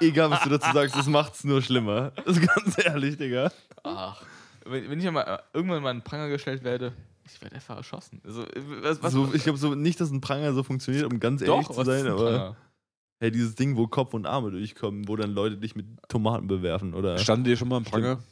Egal, 0.00 0.30
was 0.30 0.42
du 0.42 0.48
dazu 0.50 0.72
sagst, 0.72 0.96
das 0.96 1.06
macht's 1.06 1.42
nur 1.44 1.60
schlimmer. 1.62 2.12
Das 2.24 2.36
ist 2.36 2.46
ganz 2.54 2.84
ehrlich, 2.84 3.16
Digga. 3.16 3.50
Ach. 3.82 4.22
Wenn, 4.64 4.90
wenn 4.90 4.98
ich 5.00 5.10
mal, 5.10 5.22
äh, 5.22 5.38
irgendwann 5.52 5.82
mal 5.82 5.92
in 5.92 6.02
Pranger 6.02 6.28
gestellt 6.28 6.64
werde, 6.64 6.92
ich 7.26 7.40
werde 7.42 7.56
einfach 7.56 7.76
erschossen. 7.76 8.20
Also, 8.24 8.44
was, 8.82 9.02
was, 9.02 9.12
so, 9.12 9.32
ich 9.34 9.42
glaube 9.42 9.58
so 9.58 9.74
nicht, 9.74 10.00
dass 10.00 10.10
ein 10.10 10.20
Pranger 10.20 10.52
so 10.52 10.62
funktioniert, 10.62 11.04
um 11.04 11.20
ganz 11.20 11.42
ehrlich 11.42 11.66
doch, 11.66 11.74
zu 11.74 11.84
sein, 11.84 12.06
aber 12.06 12.56
hey, 13.18 13.30
dieses 13.30 13.54
Ding, 13.54 13.76
wo 13.76 13.86
Kopf 13.86 14.14
und 14.14 14.26
Arme 14.26 14.50
durchkommen, 14.50 15.08
wo 15.08 15.16
dann 15.16 15.32
Leute 15.32 15.56
dich 15.56 15.74
mit 15.74 15.86
Tomaten 16.08 16.46
bewerfen 16.46 16.94
oder 16.94 17.18
Standen 17.18 17.44
dir 17.44 17.56
schon 17.56 17.68
mal 17.68 17.76
am 17.78 17.84
Pranger? 17.84 18.22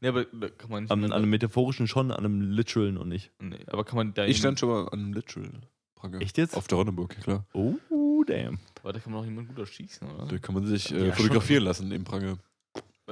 Nee, 0.00 0.08
aber 0.08 0.24
kann 0.24 0.70
man 0.70 0.82
nicht. 0.82 0.90
an, 0.90 1.04
an 1.04 1.12
einem 1.12 1.30
metaphorischen 1.30 1.86
schon, 1.86 2.10
an 2.10 2.24
einem 2.24 2.40
literalen 2.40 2.98
und 2.98 3.08
nicht. 3.08 3.30
nee, 3.40 3.64
aber 3.68 3.84
kann 3.84 3.96
man 3.96 4.14
da 4.14 4.26
Ich 4.26 4.38
stand 4.38 4.58
schon 4.58 4.68
mal 4.68 4.88
an 4.88 4.98
einem 4.98 5.12
Literal 5.12 5.50
Pranger. 5.94 6.20
Echt 6.20 6.36
jetzt? 6.36 6.56
Auf 6.56 6.66
der 6.66 6.78
Ronneburg, 6.78 7.16
klar. 7.20 7.46
Oh, 7.52 8.24
damn. 8.26 8.58
Aber 8.82 8.92
da 8.92 8.98
kann 8.98 9.12
man 9.12 9.22
auch 9.22 9.24
jemand 9.24 9.48
gut 9.48 9.58
erschießen, 9.58 10.10
oder? 10.10 10.26
Da 10.26 10.38
kann 10.38 10.54
man 10.54 10.66
sich 10.66 10.92
äh, 10.92 11.06
Ja, 11.06 11.12
fotografieren 11.12 11.62
lassen 11.62 11.92
im 11.92 12.02
Pranger. 12.02 12.38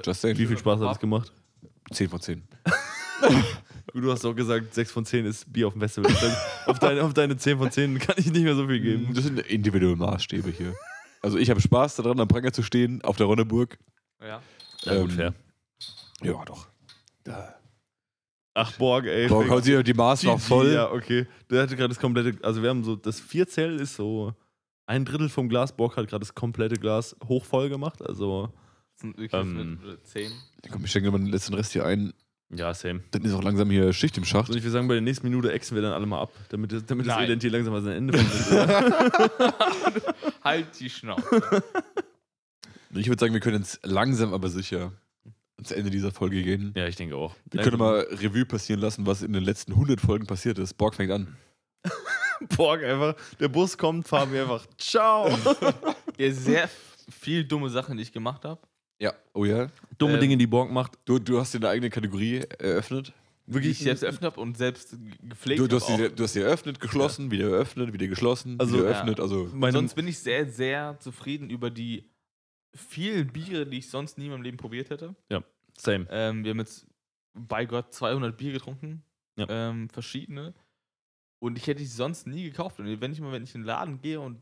Just 0.05 0.23
saying. 0.23 0.37
Wie 0.37 0.47
viel 0.47 0.59
Spaß 0.59 0.81
hat 0.81 0.91
das 0.91 0.99
gemacht? 0.99 1.33
10 1.93 2.09
von 2.09 2.21
10. 2.21 2.43
Du 3.95 4.13
hast 4.13 4.25
auch 4.25 4.35
gesagt, 4.35 4.73
6 4.75 4.91
von 4.93 5.05
10 5.05 5.27
ist 5.27 5.53
Bier 5.53 5.67
auf 5.67 5.73
dem 5.75 5.81
Festival. 5.81 6.13
Auf, 6.67 6.79
deine, 6.79 7.03
auf 7.03 7.15
deine 7.15 7.37
10 7.37 7.59
von 7.59 7.71
10 7.71 7.99
kann 7.99 8.15
ich 8.19 8.27
nicht 8.31 8.43
mehr 8.45 8.55
so 8.55 8.67
viel 8.67 8.81
geben. 8.81 9.13
Das 9.15 9.25
sind 9.25 9.39
individuelle 9.41 9.97
Maßstäbe 9.97 10.51
hier. 10.51 10.75
Also 11.23 11.39
ich 11.39 11.51
habe 11.51 11.61
Spaß 11.61 11.97
daran, 11.97 12.19
am 12.21 12.29
Pranger 12.29 12.53
zu 12.53 12.63
stehen, 12.63 13.03
auf 13.03 13.17
der 13.17 13.27
Ronneburg. 13.27 13.79
Ja. 14.21 14.41
Ja, 14.85 15.01
gut, 15.01 15.11
Ähm, 15.11 15.17
fair. 15.17 15.35
Ja, 16.23 16.45
doch. 16.45 16.69
Da. 17.25 17.55
Ach, 18.55 18.73
Borg, 18.79 19.07
ey. 19.07 19.29
Fick. 19.29 19.49
haut 19.51 19.65
sie, 19.65 19.83
die 19.85 19.95
Maß 19.95 20.23
GG, 20.23 20.39
voll. 20.39 20.73
Ja, 20.73 20.91
okay. 20.91 21.27
Der 21.51 21.63
hatte 21.63 21.77
gerade 21.77 21.89
das 21.89 21.99
komplette, 22.01 22.43
also 22.45 22.63
wir 22.63 22.69
haben 22.71 22.85
so, 22.85 22.97
das 22.97 23.21
Vierzell 23.21 23.79
ist 23.81 23.95
so 23.97 24.35
ein 24.87 25.05
Drittel 25.05 25.29
vom 25.29 25.49
Glas. 25.49 25.73
Borg 25.77 25.97
hat 25.97 26.09
gerade 26.09 26.21
das 26.21 26.35
komplette 26.35 26.77
Glas 26.77 27.17
hochvoll 27.27 27.69
gemacht. 27.69 28.03
Also, 28.03 28.53
Das 28.95 29.01
sind 29.03 29.19
wirklich 29.19 29.33
Ähm. 29.41 29.79
mit, 29.81 29.85
mit 29.85 30.07
10. 30.07 30.33
Komm, 30.71 30.85
ich 30.85 30.91
schenke 30.91 31.11
mal 31.11 31.19
den 31.19 31.29
letzten 31.29 31.55
Rest 31.55 31.73
hier 31.73 31.85
ein. 31.87 32.13
Ja, 32.53 32.75
same. 32.75 33.01
Dann 33.13 33.23
ist 33.23 33.33
auch 33.33 33.43
langsam 33.43 33.71
hier 33.71 33.93
Schicht 33.93 34.17
im 34.19 34.25
Schacht. 34.25 34.49
Also 34.49 34.55
ich 34.59 34.63
würde 34.65 34.73
sagen, 34.73 34.89
bei 34.89 34.95
der 34.95 35.01
nächsten 35.03 35.29
Minute 35.29 35.53
exen 35.53 35.75
wir 35.77 35.83
dann 35.83 35.93
alle 35.93 36.07
mal 36.07 36.21
ab, 36.21 36.33
damit, 36.49 36.73
das- 36.73 36.85
damit 36.87 37.07
das 37.07 37.17
Nein. 37.17 37.25
Elend 37.27 37.43
hier 37.43 37.51
langsam 37.51 37.73
mal 37.73 37.83
sein 37.83 37.97
Ende 37.97 38.19
findet. 38.19 39.55
halt 40.45 40.67
die 40.81 40.91
Schnauze. 40.91 41.63
Ich 42.93 43.07
würde 43.07 43.21
sagen, 43.21 43.33
wir 43.33 43.41
können 43.41 43.59
jetzt 43.59 43.81
langsam, 43.87 44.33
aber 44.35 44.49
sicher 44.49 44.93
ans 45.57 45.71
Ende 45.71 45.91
dieser 45.91 46.11
Folge 46.11 46.43
gehen. 46.43 46.73
ja, 46.75 46.87
ich 46.89 46.97
denke 46.97 47.15
auch. 47.17 47.37
Wir 47.51 47.63
können 47.63 47.79
mal 47.79 48.01
Revue 48.11 48.45
passieren 48.47 48.81
lassen, 48.81 49.07
was 49.07 49.23
in 49.23 49.33
den 49.33 49.45
letzten 49.45 49.73
100 49.73 50.01
Folgen 50.01 50.27
passiert 50.27 50.59
ist. 50.59 50.75
Borg 50.75 50.95
fängt 50.95 51.13
an. 51.13 51.37
Borg 52.57 52.83
einfach, 52.83 53.15
der 53.39 53.49
Bus 53.49 53.77
kommt, 53.77 54.09
fahren 54.09 54.33
wir 54.33 54.43
einfach. 54.43 54.67
Ciao. 54.79 55.29
ja, 56.19 56.33
sehr 56.33 56.69
viel 57.11 57.45
dumme 57.45 57.69
Sachen, 57.69 57.97
die 57.99 58.03
ich 58.03 58.13
gemacht 58.13 58.45
habe. 58.45 58.61
Ja. 59.01 59.15
Oh 59.33 59.45
ja. 59.45 59.69
Dumme 59.99 60.15
Ähm, 60.15 60.21
Dinge, 60.21 60.37
die 60.37 60.47
Borg 60.47 60.71
macht. 60.71 60.99
Du, 61.05 61.19
du 61.19 61.39
hast 61.41 61.55
dir 61.55 61.59
eine 61.59 61.69
eigene 61.71 61.91
Kategorie 61.91 62.39
eröffnet. 62.59 63.13
Die 63.47 63.55
Wirklich 63.55 63.73
ich 63.73 63.79
selbst 63.85 64.03
eröffnet 64.03 64.33
habe 64.33 64.41
und 64.41 64.57
selbst 64.57 64.97
gepflegt 65.23 65.59
Du, 65.61 65.67
du, 65.67 65.77
hast 65.77 65.85
auch. 65.91 65.97
du 65.99 66.23
hast 66.23 66.35
sie 66.35 66.41
eröffnet, 66.41 66.79
geschlossen, 66.79 67.31
wieder 67.31 67.49
eröffnet, 67.51 67.93
wieder 67.93 68.07
geschlossen, 68.07 68.61
Also, 68.61 68.75
wieder 68.77 68.85
ja. 68.85 68.91
eröffnet. 68.93 69.19
Also 69.21 69.49
Meine, 69.53 69.73
Sonst 69.73 69.95
bin 69.95 70.07
ich 70.07 70.19
sehr, 70.19 70.47
sehr 70.47 70.97
zufrieden 71.01 71.51
über 71.51 71.71
die 71.71 72.05
vielen 72.75 73.29
Biere, 73.33 73.67
die 73.67 73.79
ich 73.79 73.89
sonst 73.91 74.19
nie 74.19 74.27
in 74.27 74.31
meinem 74.33 74.43
Leben 74.43 74.57
probiert 74.57 74.91
hätte. 74.91 75.17
same. 75.77 76.07
Ähm, 76.11 76.45
wir 76.45 76.51
haben 76.51 76.59
jetzt 76.61 76.87
bei 77.35 77.65
Gott 77.65 77.93
200 77.93 78.37
Bier 78.37 78.53
getrunken, 78.53 79.03
Ja. 79.37 79.47
ähm, 79.49 79.89
verschiedene. 79.89 80.55
Und 81.41 81.57
ich 81.57 81.67
hätte 81.67 81.81
sie 81.81 81.87
sonst 81.87 82.27
nie 82.27 82.45
gekauft. 82.45 82.79
Und 82.79 83.01
wenn 83.01 83.13
ich 83.13 83.21
mal, 83.21 83.33
wenn 83.33 83.43
ich 83.43 83.55
in 83.55 83.63
den 83.63 83.67
Laden 83.67 84.01
gehe 84.01 84.21
und 84.21 84.41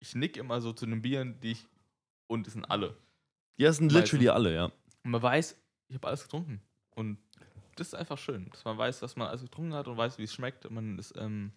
ich 0.00 0.14
nick 0.16 0.36
immer 0.36 0.60
so 0.60 0.72
zu 0.72 0.84
den 0.84 1.00
Bieren, 1.00 1.38
die 1.40 1.52
ich 1.52 1.66
und 2.26 2.46
es 2.46 2.52
sind 2.54 2.64
alle. 2.66 2.96
Ja, 3.60 3.68
es 3.68 3.76
sind 3.76 3.92
literally 3.92 4.28
alle, 4.30 4.54
ja. 4.54 4.64
Und 5.04 5.10
man 5.10 5.20
weiß, 5.22 5.54
ich 5.88 5.94
habe 5.96 6.08
alles 6.08 6.22
getrunken. 6.22 6.62
Und 6.94 7.18
das 7.76 7.88
ist 7.88 7.94
einfach 7.94 8.16
schön, 8.16 8.48
dass 8.50 8.64
man 8.64 8.78
weiß, 8.78 9.02
was 9.02 9.16
man 9.16 9.28
alles 9.28 9.42
getrunken 9.42 9.74
hat 9.74 9.86
und 9.86 9.98
weiß, 9.98 10.16
wie 10.16 10.22
es 10.22 10.32
schmeckt. 10.32 10.64
Und 10.64 10.74
man 10.74 10.98
ist, 10.98 11.12
ähm, 11.18 11.52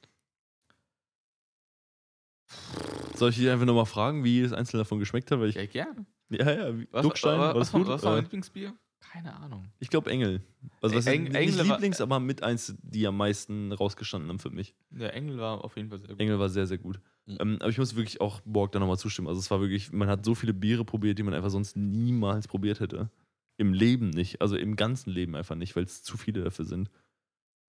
Soll 3.15 3.30
ich 3.30 3.38
dich 3.38 3.49
einfach 3.49 3.65
nochmal 3.65 3.85
fragen, 3.85 4.23
wie 4.25 4.34
jedes 4.34 4.51
einzelne 4.51 4.81
davon 4.84 4.99
geschmeckt 4.99 5.31
hat? 5.31 5.39
Weil 5.39 5.49
ich, 5.49 5.55
ja, 5.55 5.65
gerne. 5.65 6.05
ja, 6.30 6.51
ja, 6.51 6.77
wie- 6.77 6.88
Was, 6.91 7.03
Duckstein, 7.03 7.39
was, 7.39 7.39
war 7.39 7.55
was, 7.55 7.59
das 7.67 7.73
war, 7.73 7.80
gut? 7.80 7.89
was 7.89 8.03
war 8.03 8.11
mein 8.15 8.23
Lieblingsbier? 8.23 8.73
Keine 9.14 9.35
Ahnung. 9.35 9.65
Ich 9.80 9.90
glaube 9.90 10.10
Engel. 10.10 10.41
Also 10.81 10.95
was 10.95 11.06
Eng- 11.06 11.27
ist 11.27 11.34
nicht 11.34 11.40
Engel 11.40 11.57
war- 11.69 11.76
Lieblings, 11.77 12.02
aber 12.02 12.19
mit 12.19 12.41
eins, 12.41 12.76
die 12.81 13.06
am 13.06 13.15
meisten 13.15 13.72
rausgestanden 13.72 14.27
haben 14.30 14.40
für 14.40 14.49
mich. 14.49 14.73
Der 14.90 15.14
Engel 15.14 15.38
war 15.38 15.64
auf 15.64 15.77
jeden 15.77 15.90
Fall 15.90 15.99
sehr 15.99 16.10
gut. 16.10 16.19
Engel 16.19 16.40
war 16.40 16.49
sehr, 16.49 16.65
sehr 16.65 16.80
gut. 16.80 16.99
Mhm. 17.27 17.38
Ähm, 17.40 17.57
aber 17.60 17.69
ich 17.69 17.77
muss 17.77 17.95
wirklich 17.95 18.19
auch 18.22 18.41
Borg 18.41 18.72
da 18.72 18.80
nochmal 18.80 18.98
zustimmen. 18.98 19.27
Also 19.27 19.40
es 19.40 19.52
war 19.52 19.61
wirklich, 19.61 19.91
man 19.91 20.07
hat 20.07 20.26
so 20.26 20.34
viele 20.34 20.53
Biere 20.53 20.84
probiert, 20.84 21.19
die 21.19 21.23
man 21.23 21.35
einfach 21.35 21.52
sonst 21.52 21.76
niemals 21.77 22.48
probiert 22.48 22.80
hätte. 22.80 23.11
Im 23.57 23.73
Leben 23.73 24.10
nicht. 24.10 24.41
Also 24.41 24.56
im 24.57 24.76
ganzen 24.76 25.11
Leben 25.11 25.35
einfach 25.35 25.56
nicht, 25.56 25.76
weil 25.76 25.84
es 25.84 26.02
zu 26.02 26.18
viele 26.18 26.44
dafür 26.44 26.65
sind. 26.65 26.90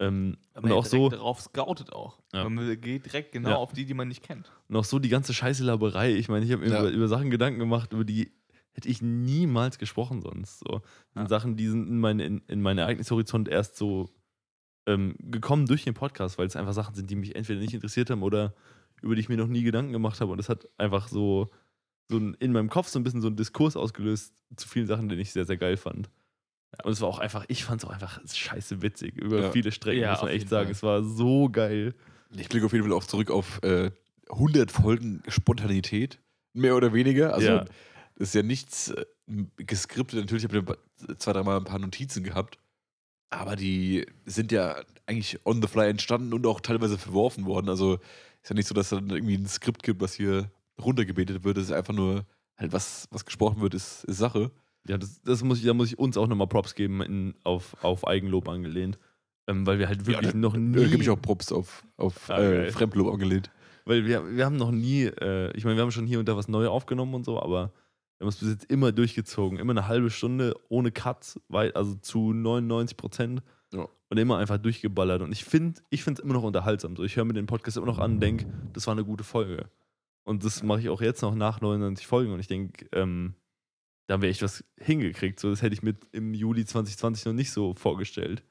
Ähm, 0.01 0.39
und 0.55 0.73
auch 0.73 0.87
so, 0.87 1.11
darauf 1.11 1.41
scoutet 1.43 1.93
auch. 1.93 2.19
Ja. 2.33 2.49
Man 2.49 2.81
geht 2.81 3.05
direkt 3.05 3.33
genau 3.33 3.51
Ja. 3.51 3.57
auf 3.57 3.73
die, 3.75 3.85
die 3.85 3.95
man 3.95 4.09
nicht 4.09 4.23
kennt. 4.25 4.51
und 4.69 4.77
auch 4.77 4.85
so 4.85 4.99
die 4.99 5.09
ganze 5.11 5.35
scheiße 5.35 5.63
Laberei. 5.63 6.15
Ich 6.15 6.29
meine, 6.31 6.45
ich 6.47 6.51
habe 6.53 6.63
mir 6.65 6.71
Ja. 6.73 6.81
über, 6.81 6.91
über 6.91 7.09
Sachen 7.09 7.31
Gedanken 7.31 7.59
gemacht, 7.61 7.93
über 7.93 8.05
die 8.05 8.33
hätte 8.75 8.89
ich 8.89 9.01
niemals 9.03 9.79
gesprochen 9.79 10.21
sonst. 10.21 10.59
So. 10.61 10.79
Das 10.79 10.83
sind 11.15 11.23
Ja. 11.23 11.29
Sachen, 11.29 11.57
die 11.57 11.69
sind 11.69 11.89
in, 11.89 11.99
mein, 11.99 12.21
in, 12.21 12.43
in 12.49 12.61
meinen 12.61 12.79
Ereignishorizont 12.79 13.49
erst 13.49 13.77
so 13.77 14.11
ähm, 14.87 15.15
gekommen 15.19 15.67
durch 15.67 15.85
den 15.85 15.95
Podcast, 15.95 16.37
weil 16.39 16.47
es 16.47 16.57
einfach 16.57 16.73
Sachen 16.75 16.95
sind, 16.95 17.09
die 17.11 17.17
mich 17.17 17.35
entweder 17.37 17.61
nicht 17.61 17.73
interessiert 17.75 18.11
haben 18.11 18.23
oder 18.23 18.55
über 19.01 19.15
die 19.15 19.21
ich 19.21 19.29
mir 19.29 19.37
noch 19.37 19.47
nie 19.49 19.63
Gedanken 19.63 19.93
gemacht 19.93 20.21
habe. 20.21 20.31
Und 20.33 20.39
das 20.39 20.49
hat 20.49 20.69
einfach 20.79 21.09
so, 21.09 21.49
so 22.11 22.19
in 22.19 22.53
meinem 22.53 22.69
Kopf 22.69 22.89
so 22.89 22.99
ein 22.99 23.03
bisschen 23.05 23.21
so 23.23 23.29
einen 23.29 23.37
Diskurs 23.37 23.77
ausgelöst 23.77 24.35
zu 24.57 24.69
vielen 24.69 24.87
Sachen, 24.87 25.09
den 25.09 25.19
ich 25.19 25.33
sehr, 25.33 25.45
sehr 25.47 25.57
geil 25.57 25.77
fand. 25.77 26.11
Und 26.83 26.93
es 26.93 27.01
war 27.01 27.09
auch 27.09 27.21
einfach, 27.21 27.45
ich 27.49 27.65
fand 27.65 27.83
es 27.83 27.89
auch 27.89 27.93
einfach 27.93 28.21
scheiße 28.27 28.83
witzig 28.83 29.17
über 29.17 29.41
Ja. 29.43 29.51
viele 29.53 29.71
Strecken, 29.73 30.01
Ja, 30.03 30.13
muss 30.13 30.23
man 30.23 30.31
echt 30.33 30.49
sagen. 30.49 30.67
Fall. 30.67 30.73
Es 30.73 30.83
war 30.83 31.03
so 31.05 31.49
geil. 31.49 31.95
ich 32.37 32.49
blicke 32.49 32.67
auf 32.67 32.73
jeden 32.73 32.85
Fall 32.85 32.93
auch 32.95 33.05
zurück 33.05 33.31
auf 33.31 33.63
äh, 33.63 33.91
100 34.31 34.73
Folgen 34.73 35.23
Spontanität. 35.29 36.19
Mehr 36.53 36.77
oder 36.77 36.93
weniger. 36.93 37.33
Also 37.35 37.47
Ja. 37.47 37.65
Das 38.17 38.29
ist 38.29 38.35
ja 38.35 38.43
nichts 38.43 38.91
äh, 38.91 39.05
geskriptet. 39.57 40.21
Natürlich 40.21 40.45
habe 40.45 40.59
ich 41.09 41.19
zwei, 41.19 41.33
dreimal 41.33 41.57
ein 41.59 41.65
paar 41.65 41.79
Notizen 41.79 42.23
gehabt. 42.25 42.59
Aber 43.31 43.57
die 43.57 44.07
sind 44.27 44.53
ja 44.53 44.77
eigentlich 45.07 45.41
on 45.45 45.61
the 45.61 45.69
fly 45.69 45.89
entstanden 45.89 46.33
und 46.33 46.47
auch 46.47 46.61
teilweise 46.61 46.99
verworfen 46.99 47.47
worden. 47.47 47.69
Also 47.69 47.95
ist 48.43 48.51
ja 48.51 48.55
nicht 48.55 48.69
so, 48.69 48.75
dass 48.75 48.91
dann 48.91 49.11
irgendwie 49.11 49.35
ein 49.37 49.47
Skript 49.49 49.83
gibt, 49.83 50.01
was 50.01 50.15
hier 50.15 50.51
runtergebetet 50.81 51.43
wird. 51.45 51.59
Es 51.59 51.65
ist 51.65 51.73
einfach 51.73 51.95
nur 51.95 52.25
halt 52.57 52.73
was, 52.73 53.09
was 53.11 53.25
gesprochen 53.25 53.61
wird, 53.61 53.75
ist, 53.75 54.05
ist 54.05 54.19
Sache. 54.19 54.51
Ja, 54.87 54.99
das, 54.99 55.21
das 55.23 55.43
muss 55.43 55.59
ich, 55.59 55.65
da 55.65 55.75
muss 55.75 55.89
ich 55.89 55.99
uns 55.99 56.17
auch 56.17 56.27
nochmal 56.29 56.47
Props 56.47 56.75
geben, 56.75 57.01
in, 57.03 57.35
auf, 57.43 57.75
auf 57.83 58.07
Eigenlob 58.07 58.49
angelehnt. 58.49 58.99
Ähm, 59.49 59.67
weil 59.67 59.79
wir 59.79 59.89
halt 59.89 60.07
wirklich 60.07 60.31
da- 60.33 60.39
noch 60.39 60.53
Da 60.53 60.59
nie. 60.59 60.87
gebe 60.89 61.03
ich 61.03 61.11
auch 61.11 61.21
Props 61.21 61.51
auf, 61.53 61.85
auf 61.97 62.31
Ah, 62.31 62.39
äh. 62.41 62.71
Fremdlob 62.71 63.13
angelehnt. 63.13 63.51
Weil 63.87 64.07
wir, 64.07 64.37
wir 64.37 64.45
haben 64.45 64.57
noch 64.57 64.71
nie, 64.71 65.05
äh, 65.05 65.51
ich 65.57 65.65
meine, 65.65 65.77
wir 65.77 65.83
haben 65.83 65.91
schon 65.91 66.07
hier 66.07 66.19
und 66.21 66.27
da 66.29 66.37
was 66.37 66.49
Neues 66.49 66.69
aufgenommen 66.69 67.15
und 67.15 67.25
so, 67.25 67.43
aber 67.43 67.73
wir 68.19 68.25
haben 68.27 68.29
es 68.29 68.37
bis 68.39 68.49
jetzt 68.51 68.71
immer 68.71 68.93
durchgezogen. 68.93 69.59
Immer 69.59 69.73
eine 69.73 69.89
halbe 69.89 70.11
Stunde 70.11 70.55
ohne 70.69 70.93
Cuts, 70.93 71.41
also 71.51 71.95
zu 71.97 72.33
99 72.33 72.97
Prozent. 72.97 73.43
Ja. 73.73 73.89
Und 74.09 74.19
immer 74.19 74.39
einfach 74.39 74.59
durchgeballert. 74.59 75.23
Und 75.23 75.33
ich 75.33 75.45
finde 75.45 75.81
ich 75.91 76.07
es 76.07 76.19
immer 76.21 76.35
noch 76.35 76.45
unterhaltsam. 76.45 76.95
So, 76.97 77.03
ich 77.03 77.17
höre 77.17 77.25
mir 77.25 77.33
den 77.33 77.47
Podcast 77.47 77.77
immer 77.77 77.87
noch 77.87 77.99
an 77.99 78.13
und 78.13 78.21
denke, 78.21 78.47
das 78.73 78.87
war 78.87 78.93
eine 78.93 79.05
gute 79.05 79.25
Folge. 79.25 79.69
Und 80.23 80.45
das 80.45 80.63
mache 80.63 80.81
ich 80.81 80.89
auch 80.89 81.01
jetzt 81.01 81.23
noch 81.23 81.35
nach 81.35 81.61
99 81.61 82.07
Folgen. 82.07 82.33
Und 82.33 82.39
ich 82.41 82.47
denke, 82.47 82.87
ähm, 82.93 83.35
da 84.07 84.15
haben 84.15 84.23
wir 84.23 84.29
echt 84.29 84.43
was 84.43 84.65
hingekriegt. 84.79 85.41
So, 85.41 85.51
das 85.51 85.63
hätte 85.63 85.75
ich 85.75 85.83
mir 85.83 85.95
im 86.13 86.35
Juli 86.35 86.65
2020 86.65 87.27
noch 87.27 87.33
nicht 87.33 87.51
so 87.51 87.75
vorgestellt. 87.75 88.45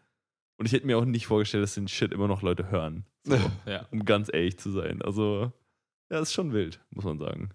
Und 0.58 0.66
ich 0.66 0.74
hätte 0.74 0.86
mir 0.86 0.98
auch 0.98 1.06
nicht 1.06 1.26
vorgestellt, 1.28 1.64
dass 1.64 1.76
den 1.76 1.88
Shit 1.88 2.12
immer 2.12 2.28
noch 2.28 2.42
Leute 2.42 2.70
hören. 2.70 3.06
So, 3.24 3.38
Ja. 3.66 3.88
um 3.92 4.04
ganz 4.06 4.30
ehrlich 4.32 4.60
zu 4.60 4.72
sein. 4.72 5.02
Also, 5.02 5.52
ja, 6.12 6.20
ist 6.20 6.34
schon 6.34 6.52
wild, 6.54 6.80
muss 6.92 7.06
man 7.06 7.18
sagen. 7.18 7.50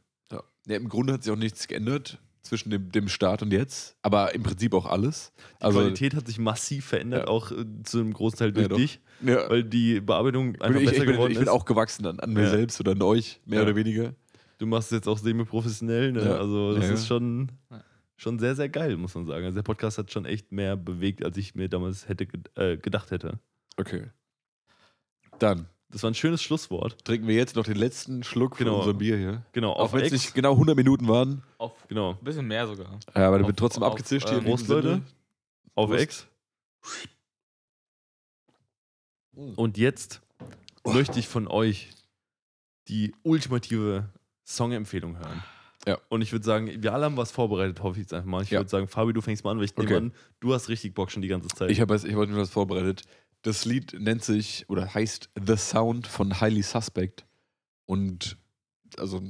Ja. 0.69 0.77
im 0.77 0.89
Grunde 0.89 1.13
hat 1.15 1.23
sich 1.25 1.33
auch 1.33 1.37
nichts 1.37 1.67
geändert. 1.69 2.19
zwischen 2.41 2.71
dem, 2.71 2.91
dem 2.93 3.09
Start 3.09 3.43
und 3.43 3.53
jetzt, 3.53 3.95
aber 4.01 4.35
im 4.35 4.43
Prinzip 4.43 4.73
auch 4.73 4.87
alles. 4.87 5.33
Die 5.61 5.65
Also, 5.65 5.81
Qualität 5.81 6.15
hat 6.15 6.27
sich 6.27 6.39
massiv 6.39 6.87
verändert, 6.87 7.27
Ja. 7.27 7.29
auch 7.29 7.51
äh, 7.53 7.67
zu 7.83 7.99
einem 7.99 8.15
großen 8.15 8.39
Teil 8.39 8.53
durch 8.53 8.69
Ja, 8.71 8.77
dich, 8.77 9.01
ja, 9.23 9.51
weil 9.51 9.65
die 9.65 10.01
Bearbeitung 10.01 10.55
ich, 10.55 10.63
einfach 10.63 10.81
ich, 10.81 10.87
besser 10.87 10.99
ich, 11.01 11.05
bin, 11.07 11.13
geworden 11.15 11.33
ich 11.33 11.39
bin 11.39 11.47
ist. 11.49 11.53
auch 11.53 11.67
gewachsen 11.67 12.07
an, 12.07 12.21
an 12.21 12.33
mir 12.33 12.49
selbst 12.49 12.81
oder 12.81 12.93
an 12.93 13.03
euch, 13.03 13.41
mehr 13.45 13.59
Ja. 13.59 13.65
oder 13.67 13.77
weniger. 13.77 14.15
Du 14.57 14.67
machst 14.67 14.91
es 14.93 14.97
jetzt 14.97 15.09
auch 15.09 15.19
semi-professionell, 15.19 16.13
ne? 16.13 16.25
Ja. 16.25 16.37
Also 16.39 16.75
das 16.75 16.87
Ja, 16.87 16.95
ist 16.95 17.07
schon, 17.07 17.53
schon 18.17 18.39
sehr, 18.39 18.55
sehr 18.55 18.71
geil, 18.71 18.97
muss 18.97 19.15
man 19.15 19.27
sagen. 19.27 19.45
Also 19.45 19.57
der 19.57 19.63
Podcast 19.65 19.99
hat 19.99 20.11
schon 20.11 20.25
echt 20.25 20.51
mehr 20.51 20.75
bewegt, 20.77 21.23
als 21.25 21.37
ich 21.37 21.55
mir 21.55 21.69
damals 21.69 22.09
hätte 22.09 22.27
äh, 22.55 22.79
gedacht 22.79 23.11
hätte. 23.11 23.41
Okay. 23.77 24.05
Dann 25.39 25.67
Das 25.91 26.03
war 26.03 26.11
ein 26.11 26.15
schönes 26.15 26.43
Schlusswort. 26.43 27.03
trinken 27.05 27.27
wir 27.29 27.35
jetzt 27.35 27.57
noch 27.57 27.65
den 27.65 27.77
letzten 27.77 28.23
Schluck 28.23 28.57
von 28.57 28.67
Genau. 28.67 28.79
unserem 28.79 28.99
Bier 28.99 29.17
hier. 29.17 29.43
Genau, 29.53 29.73
Auch 29.73 29.85
auf 29.85 29.93
wenn 29.95 30.05
es 30.05 30.13
nicht 30.13 30.35
genau 30.35 30.53
100 30.53 30.77
Minuten 30.77 31.09
waren. 31.09 31.43
Auf 31.57 31.73
Genau, 31.89 32.11
ein 32.11 32.25
bisschen 32.25 32.47
mehr 32.47 32.67
sogar. 32.67 32.99
Ja, 33.15 33.29
aber 33.29 33.39
der 33.39 33.47
wird 33.47 33.59
trotzdem 33.59 33.83
auf, 33.83 33.93
abgezischt 33.93 34.29
ähm, 34.29 34.41
hier. 34.41 34.49
Prost, 34.51 34.69
Leute. 34.69 35.03
Auf 35.75 35.89
Prost. 35.89 36.03
Ex. 36.03 36.27
Und 39.57 39.79
jetzt 39.79 40.21
möchte 40.85 41.19
ich 41.19 41.29
von 41.29 41.47
euch 41.49 41.91
die 42.89 43.15
ultimative 43.23 44.09
Songempfehlung 44.47 45.19
hören. 45.19 45.43
Ja. 45.87 45.99
Und 46.09 46.23
ich 46.23 46.33
würde 46.33 46.45
sagen, 46.45 46.83
wir 46.83 46.93
alle 46.93 47.05
haben 47.07 47.17
was 47.17 47.31
vorbereitet, 47.31 47.83
hoffe 47.83 47.99
ich 47.99 48.05
jetzt 48.05 48.13
einfach 48.13 48.29
mal. 48.29 48.43
Ich 48.43 48.51
Ja. 48.51 48.59
würde 48.61 48.69
sagen, 48.69 48.89
Fabi, 48.89 49.13
du 49.13 49.21
fängst 49.21 49.45
mal 49.45 49.53
an, 49.53 49.59
weil 49.59 49.65
ich 49.65 49.77
nehme 49.77 49.89
Okay. 49.89 49.97
an, 49.97 50.13
du 50.41 50.53
hast 50.53 50.69
richtig 50.69 50.93
Bock 50.95 51.11
schon 51.11 51.23
die 51.23 51.29
ganze 51.29 51.49
Zeit. 51.49 51.71
Ich 51.71 51.81
habe 51.81 51.95
ich 51.95 52.03
hab 52.05 52.29
mir 52.29 52.37
was 52.37 52.51
vorbereitet. 52.51 53.03
Das 53.49 53.65
Lied 53.65 53.99
nennt 53.99 54.23
sich 54.23 54.67
oder 54.69 54.93
heißt 54.93 55.31
The 55.47 55.57
Sound 55.57 56.07
von 56.07 56.39
Highly 56.39 56.61
Suspect. 56.61 57.25
Und 57.87 58.37
also, 58.99 59.23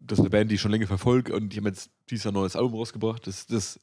das 0.00 0.18
ist 0.18 0.22
eine 0.22 0.30
Band, 0.30 0.50
die 0.50 0.56
ich 0.56 0.60
schon 0.60 0.72
länger 0.72 0.88
verfolge 0.88 1.32
und 1.32 1.50
die 1.50 1.58
haben 1.58 1.66
jetzt 1.66 1.88
dieses 2.10 2.24
Jahr 2.24 2.32
ein 2.32 2.34
neues 2.34 2.56
Album 2.56 2.74
rausgebracht. 2.74 3.28
Das 3.28 3.42
ist 3.42 3.52
das 3.52 3.78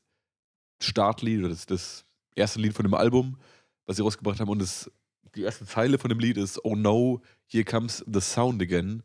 Startlied 0.82 1.40
oder 1.40 1.48
das, 1.48 1.68
das 1.68 2.04
erste 2.36 2.60
Lied 2.60 2.74
von 2.74 2.84
dem 2.84 2.96
Album, 2.96 3.38
was 3.86 3.96
sie 3.96 4.04
rausgebracht 4.04 4.42
haben. 4.42 4.50
Und 4.50 4.62
das, 4.62 4.92
die 5.36 5.44
erste 5.44 5.66
Zeile 5.66 5.98
von 5.98 6.10
dem 6.10 6.20
Lied 6.20 6.36
ist 6.36 6.66
Oh 6.66 6.76
no, 6.76 7.22
here 7.46 7.64
comes 7.64 8.04
the 8.12 8.20
sound 8.20 8.62
again. 8.62 9.04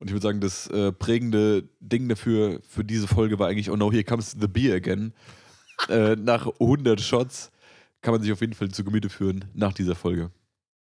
Und 0.00 0.08
ich 0.08 0.14
würde 0.14 0.26
sagen, 0.26 0.40
das 0.40 0.66
äh, 0.66 0.90
prägende 0.90 1.68
Ding 1.78 2.08
dafür 2.08 2.60
für 2.68 2.82
diese 2.84 3.06
Folge 3.06 3.38
war 3.38 3.46
eigentlich 3.46 3.70
Oh 3.70 3.76
no, 3.76 3.92
here 3.92 4.02
comes 4.02 4.32
the 4.32 4.48
beer 4.48 4.74
again. 4.74 5.12
äh, 5.88 6.16
nach 6.16 6.48
100 6.58 7.00
Shots 7.00 7.52
kann 8.04 8.12
man 8.12 8.22
sich 8.22 8.30
auf 8.30 8.40
jeden 8.42 8.52
Fall 8.52 8.70
zu 8.70 8.84
Gemüte 8.84 9.08
führen 9.08 9.46
nach 9.54 9.72
dieser 9.72 9.94
Folge. 9.94 10.30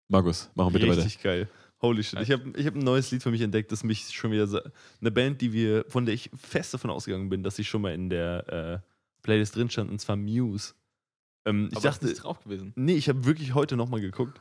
Markus, 0.08 0.50
machen 0.56 0.74
wir 0.74 0.80
bitte 0.80 0.92
weiter. 0.92 1.06
Richtig 1.06 1.22
geil. 1.22 1.50
Holy 1.82 2.02
shit. 2.02 2.20
Ich 2.22 2.32
habe 2.32 2.52
ich 2.56 2.66
hab 2.66 2.76
ein 2.76 2.80
neues 2.80 3.12
Lied 3.12 3.22
für 3.22 3.30
mich 3.30 3.42
entdeckt, 3.42 3.72
das 3.72 3.84
mich 3.84 4.10
schon 4.10 4.32
wieder. 4.32 4.72
Eine 5.00 5.12
Band, 5.12 5.42
die 5.42 5.54
wir, 5.54 5.86
von 5.90 6.06
der 6.06 6.16
ich 6.16 6.32
fest 6.34 6.74
davon 6.74 6.90
ausgegangen 6.90 7.30
bin, 7.30 7.44
dass 7.44 7.58
sie 7.58 7.66
schon 7.66 7.82
mal 7.82 7.94
in 7.94 8.10
der 8.10 8.48
äh, 8.50 8.80
Playlist 9.22 9.56
drin 9.56 9.70
stand, 9.70 9.92
und 9.92 10.00
zwar 10.00 10.16
Muse. 10.16 10.74
Ähm, 11.46 11.68
ich 11.72 11.78
Aber 11.78 11.90
dachte, 11.90 12.08
ist 12.08 12.24
drauf 12.24 12.42
gewesen. 12.42 12.74
nee, 12.76 12.96
ich 12.96 13.10
habe 13.10 13.26
wirklich 13.26 13.54
heute 13.54 13.76
nochmal 13.76 14.02
geguckt, 14.02 14.40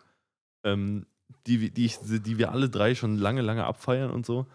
ähm, 0.64 1.06
die, 1.46 1.70
die, 1.70 1.84
ich, 1.84 1.98
die 2.00 2.38
wir 2.38 2.52
alle 2.52 2.70
drei 2.70 2.94
schon 2.94 3.18
lange, 3.18 3.42
lange 3.42 3.64
abfeiern 3.64 4.10
und 4.10 4.24
so. 4.24 4.46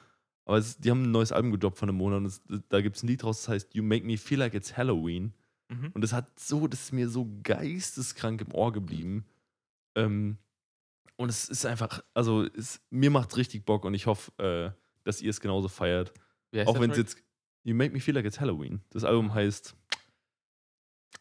Aber 0.46 0.58
es, 0.58 0.78
die 0.78 0.92
haben 0.92 1.04
ein 1.04 1.12
neues 1.12 1.32
Album 1.32 1.52
gedroppt 1.52 1.78
von 1.78 1.90
einem 1.90 1.98
Monat 1.98 2.18
und 2.20 2.26
es, 2.26 2.42
da 2.70 2.82
gibt 2.82 2.96
es 2.96 3.04
ein 3.04 3.08
Lied 3.08 3.24
draus, 3.24 3.42
das 3.42 3.50
heißt 3.50 3.76
You 3.76 3.84
Make 3.84 4.06
Me 4.06 4.18
Feel 4.18 4.40
Like 4.40 4.54
It's 4.54 4.76
Halloween. 4.76 5.34
Mhm. 5.74 5.92
Und 5.94 6.02
das 6.02 6.14
hat 6.14 6.40
so, 6.40 6.68
das 6.68 6.84
ist 6.86 6.94
mir 6.94 7.10
so 7.10 7.28
geisteskrank 7.44 8.42
im 8.42 8.54
Ohr 8.54 8.72
geblieben. 8.72 9.26
Ähm, 9.96 10.38
und 11.16 11.30
es 11.30 11.50
ist 11.50 11.66
einfach, 11.66 12.04
also 12.14 12.44
es, 12.44 12.82
mir 12.90 13.12
macht's 13.12 13.38
richtig 13.38 13.66
Bock 13.66 13.86
und 13.86 13.94
ich 13.94 14.08
hoffe, 14.08 14.32
äh, 14.38 14.72
dass 15.04 15.22
ihr 15.22 15.30
es 15.30 15.42
genauso 15.42 15.68
feiert. 15.68 16.14
Auch 16.66 16.80
wenn 16.80 16.92
es 16.92 16.98
jetzt 16.98 17.18
You 17.64 17.76
Make 17.76 17.94
Me 17.94 18.00
Feel 18.00 18.16
Like 18.16 18.26
It's 18.26 18.40
Halloween. 18.40 18.82
Das 18.90 19.04
Album 19.04 19.34
heißt, 19.34 19.76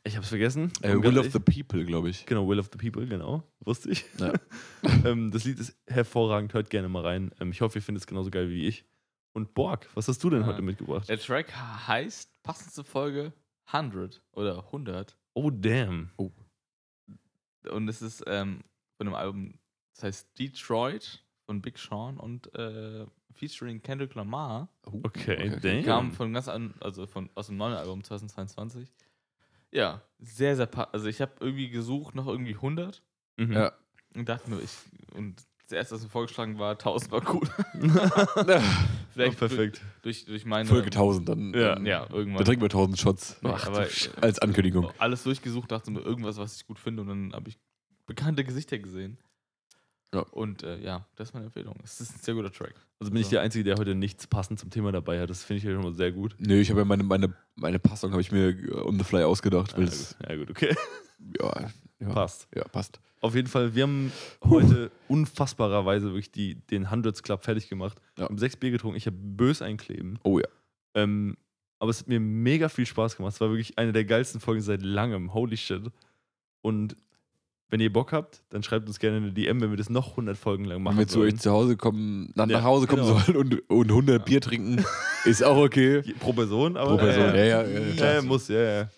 ich 0.04 0.16
hab's 0.16 0.28
vergessen. 0.28 0.72
Äh, 0.82 0.94
Will 0.94 1.18
of 1.18 1.30
the 1.32 1.38
People, 1.38 1.84
glaube 1.84 2.10
ich. 2.10 2.26
Genau, 2.26 2.48
Will 2.48 2.58
of 2.58 2.70
the 2.72 2.78
People, 2.78 3.06
genau. 3.06 3.42
Wusste 3.60 3.90
ich. 3.90 4.04
Ja. 4.18 4.32
ähm, 5.04 5.30
das 5.30 5.44
Lied 5.44 5.60
ist 5.60 5.76
hervorragend, 5.86 6.54
hört 6.54 6.70
gerne 6.70 6.88
mal 6.88 7.02
rein. 7.02 7.30
Ähm, 7.40 7.52
ich 7.52 7.60
hoffe, 7.60 7.78
ihr 7.78 7.82
findet 7.82 8.02
es 8.02 8.06
genauso 8.06 8.30
geil 8.30 8.50
wie 8.50 8.66
ich. 8.66 8.84
Und 9.34 9.54
Borg, 9.54 9.88
was 9.94 10.08
hast 10.08 10.22
du 10.24 10.30
denn 10.30 10.40
Ja. 10.40 10.46
heute 10.48 10.62
mitgebracht? 10.62 11.08
Der 11.08 11.18
Track 11.18 11.54
heißt, 11.56 12.30
passend 12.42 12.72
zur 12.72 12.84
Folge, 12.84 13.32
100 13.66 14.22
oder 14.32 14.64
100. 14.66 15.16
Oh, 15.34 15.50
damn. 15.50 16.10
Und 17.70 17.88
es 17.88 18.02
ist 18.02 18.24
ähm, 18.26 18.62
von 18.96 19.06
einem 19.06 19.14
Album, 19.14 19.58
das 19.94 20.04
heißt 20.04 20.38
Detroit 20.38 21.24
von 21.46 21.62
Big 21.62 21.78
Sean 21.78 22.18
und 22.18 22.54
äh, 22.54 23.06
featuring 23.32 23.80
Kendrick 23.82 24.14
Lamar. 24.14 24.68
Oh, 24.86 25.00
Okay, 25.04 25.58
damn. 25.60 25.84
Kam 25.84 26.12
von 26.12 26.32
ganz 26.32 26.48
an, 26.48 26.74
also 26.80 27.06
von, 27.06 27.30
aus 27.34 27.46
dem 27.46 27.56
neuen 27.56 27.74
Album 27.74 28.02
2022. 28.04 28.92
Ja, 29.70 30.02
sehr, 30.18 30.54
sehr, 30.56 30.68
also 30.94 31.06
ich 31.06 31.20
habe 31.20 31.32
irgendwie 31.40 31.70
gesucht 31.70 32.14
nach 32.14 32.26
irgendwie 32.26 32.54
100 32.54 33.02
Mhm. 33.38 33.52
Ja. 33.52 33.72
und 34.14 34.28
dachte 34.28 34.50
mir, 34.50 34.60
ich, 34.60 34.76
und 35.14 35.42
das 35.72 35.78
erste, 35.78 35.94
was 35.96 36.02
mir 36.04 36.08
vorgeschlagen 36.10 36.58
war, 36.58 36.72
1000 36.72 37.12
war 37.12 37.34
cool. 37.34 37.48
Vielleicht 39.10 39.38
perfekt. 39.38 39.80
Durch, 40.02 40.24
durch 40.24 40.44
meine. 40.44 40.68
Folge 40.68 40.86
1000, 40.86 41.28
dann, 41.28 41.52
Ja. 41.54 41.74
dann 41.74 41.86
Ja, 41.86 42.06
da 42.06 42.14
irgendwann. 42.14 42.44
trinken 42.44 42.62
wir 42.62 42.66
1000 42.70 42.98
Shots. 42.98 43.36
Ach, 43.44 43.66
aber, 43.66 43.86
äh, 43.86 43.90
als 44.20 44.38
Ankündigung. 44.38 44.90
alles 44.98 45.22
durchgesucht, 45.24 45.70
dachte 45.70 45.90
mir 45.90 46.00
irgendwas, 46.00 46.36
was 46.36 46.56
ich 46.56 46.66
gut 46.66 46.78
finde 46.78 47.02
und 47.02 47.08
dann 47.08 47.32
habe 47.32 47.48
ich 47.50 47.58
bekannte 48.06 48.44
Gesichter 48.44 48.78
gesehen. 48.78 49.18
Ja. 50.14 50.20
Und 50.30 50.62
äh, 50.62 50.78
ja, 50.80 51.06
das 51.16 51.28
ist 51.28 51.34
meine 51.34 51.46
Empfehlung. 51.46 51.74
Es 51.82 51.98
ist 52.00 52.14
ein 52.14 52.20
sehr 52.20 52.34
guter 52.34 52.52
Track. 52.52 52.74
Also 53.00 53.10
bin 53.10 53.20
ich 53.20 53.26
So. 53.28 53.30
der 53.32 53.40
Einzige, 53.40 53.64
der 53.64 53.76
heute 53.76 53.94
nichts 53.94 54.26
passend 54.26 54.60
zum 54.60 54.68
Thema 54.68 54.92
dabei 54.92 55.18
hat. 55.20 55.30
Das 55.30 55.42
finde 55.42 55.58
ich 55.58 55.64
ja 55.64 55.72
schon 55.72 55.82
mal 55.82 55.94
sehr 55.94 56.12
gut. 56.12 56.36
Nö, 56.38 56.56
ich 56.60 56.68
habe 56.68 56.80
ja 56.80 56.84
meine, 56.84 57.02
meine, 57.02 57.34
meine 57.54 57.78
Passung 57.78 58.10
habe 58.12 58.20
ich 58.20 58.30
mir 58.30 58.50
äh, 58.50 58.72
on 58.74 58.98
the 58.98 59.04
fly 59.04 59.22
ausgedacht. 59.22 59.74
Weil 59.74 59.84
ja, 59.84 59.88
es, 59.88 60.16
gut. 60.18 60.28
ja, 60.28 60.36
gut, 60.36 60.50
okay. 60.50 60.76
ja, 61.40 61.70
ja, 62.02 62.08
Passt. 62.12 62.48
Ja, 62.54 62.64
passt. 62.64 63.00
Auf 63.20 63.36
jeden 63.36 63.48
Fall, 63.48 63.74
wir 63.74 63.84
haben 63.84 64.12
heute 64.44 64.90
unfassbarerweise 65.06 66.06
wirklich 66.06 66.32
die, 66.32 66.56
den 66.56 66.90
Hundreds 66.90 67.22
Club 67.22 67.44
fertig 67.44 67.68
gemacht. 67.68 67.96
Ja. 68.18 68.24
Haben 68.24 68.36
sechs 68.36 68.56
Bier 68.56 68.72
getrunken. 68.72 68.96
Ich 68.96 69.06
habe 69.06 69.16
bös 69.16 69.62
einkleben. 69.62 70.18
Oh 70.24 70.40
ja. 70.40 70.46
Ähm, 70.94 71.36
aber 71.78 71.90
es 71.90 72.00
hat 72.00 72.08
mir 72.08 72.20
mega 72.20 72.68
viel 72.68 72.86
Spaß 72.86 73.16
gemacht. 73.16 73.34
Es 73.34 73.40
war 73.40 73.48
wirklich 73.50 73.78
eine 73.78 73.92
der 73.92 74.04
geilsten 74.04 74.40
Folgen 74.40 74.60
seit 74.60 74.82
langem. 74.82 75.34
Holy 75.34 75.56
shit. 75.56 75.82
Und 76.62 76.96
wenn 77.72 77.80
ihr 77.80 77.92
Bock 77.92 78.12
habt, 78.12 78.42
dann 78.50 78.62
schreibt 78.62 78.86
uns 78.86 78.98
gerne 78.98 79.16
eine 79.16 79.32
DM, 79.32 79.60
wenn 79.60 79.70
wir 79.70 79.78
das 79.78 79.88
noch 79.88 80.10
100 80.10 80.36
Folgen 80.36 80.66
lang 80.66 80.82
machen 80.82 80.96
Wenn 80.96 81.04
wir 81.04 81.08
zu 81.08 81.20
euch 81.20 81.38
zu 81.38 81.50
Hause 81.50 81.76
kommen, 81.76 82.30
nach, 82.34 82.46
Ja, 82.46 82.58
nach 82.58 82.64
Hause 82.64 82.86
kommen 82.86 83.02
genau. 83.02 83.18
sollen 83.18 83.36
und, 83.38 83.70
und 83.70 83.90
100 83.90 84.24
Bier 84.24 84.40
trinken, 84.40 84.84
ist 85.24 85.42
auch 85.42 85.56
okay. 85.56 86.02
Pro 86.20 86.34
Person, 86.34 86.76
aber. 86.76 86.90
Pro 86.90 86.98
Person, 86.98 87.34
ja, 87.34 87.44
ja, 87.44 87.62
ja, 87.62 87.80
ja, 87.80 88.14
ja, 88.14 88.22
muss, 88.22 88.48
ja, 88.48 88.60
ja. 88.60 88.88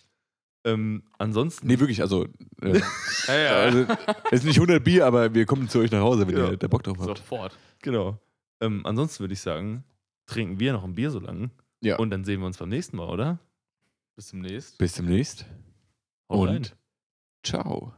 Ähm, 0.64 1.02
ansonsten. 1.18 1.66
Nee, 1.66 1.78
wirklich, 1.78 2.00
also, 2.00 2.24
äh, 2.62 2.80
Ja, 3.28 3.34
ja. 3.36 3.56
also 3.64 3.86
es 4.30 4.40
ist 4.40 4.44
nicht 4.44 4.56
100 4.56 4.82
Bier, 4.82 5.06
aber 5.06 5.34
wir 5.34 5.44
kommen 5.46 5.68
zu 5.68 5.80
euch 5.80 5.90
nach 5.90 6.00
Hause, 6.00 6.26
wenn 6.26 6.36
Ja. 6.36 6.50
ihr 6.52 6.56
da 6.56 6.66
Bock 6.68 6.82
drauf 6.82 6.96
habt. 6.98 7.18
Sofort. 7.18 7.56
Genau. 7.82 8.18
Ähm, 8.60 8.84
ansonsten 8.86 9.20
würde 9.20 9.34
ich 9.34 9.40
sagen, 9.40 9.84
trinken 10.26 10.58
wir 10.60 10.72
noch 10.72 10.84
ein 10.84 10.94
Bier 10.94 11.10
so 11.10 11.20
lang. 11.20 11.50
Ja. 11.82 11.96
Und 11.98 12.10
dann 12.10 12.24
sehen 12.24 12.40
wir 12.40 12.46
uns 12.46 12.56
beim 12.56 12.70
nächsten 12.70 12.96
Mal, 12.96 13.08
oder? 13.10 13.38
Bis 14.16 14.28
zum 14.28 14.40
nächsten. 14.40 14.78
Bis 14.78 14.94
demnächst 14.94 15.44
Haut 16.30 16.48
und 16.48 16.48
rein. 16.48 16.66
ciao. 17.44 17.92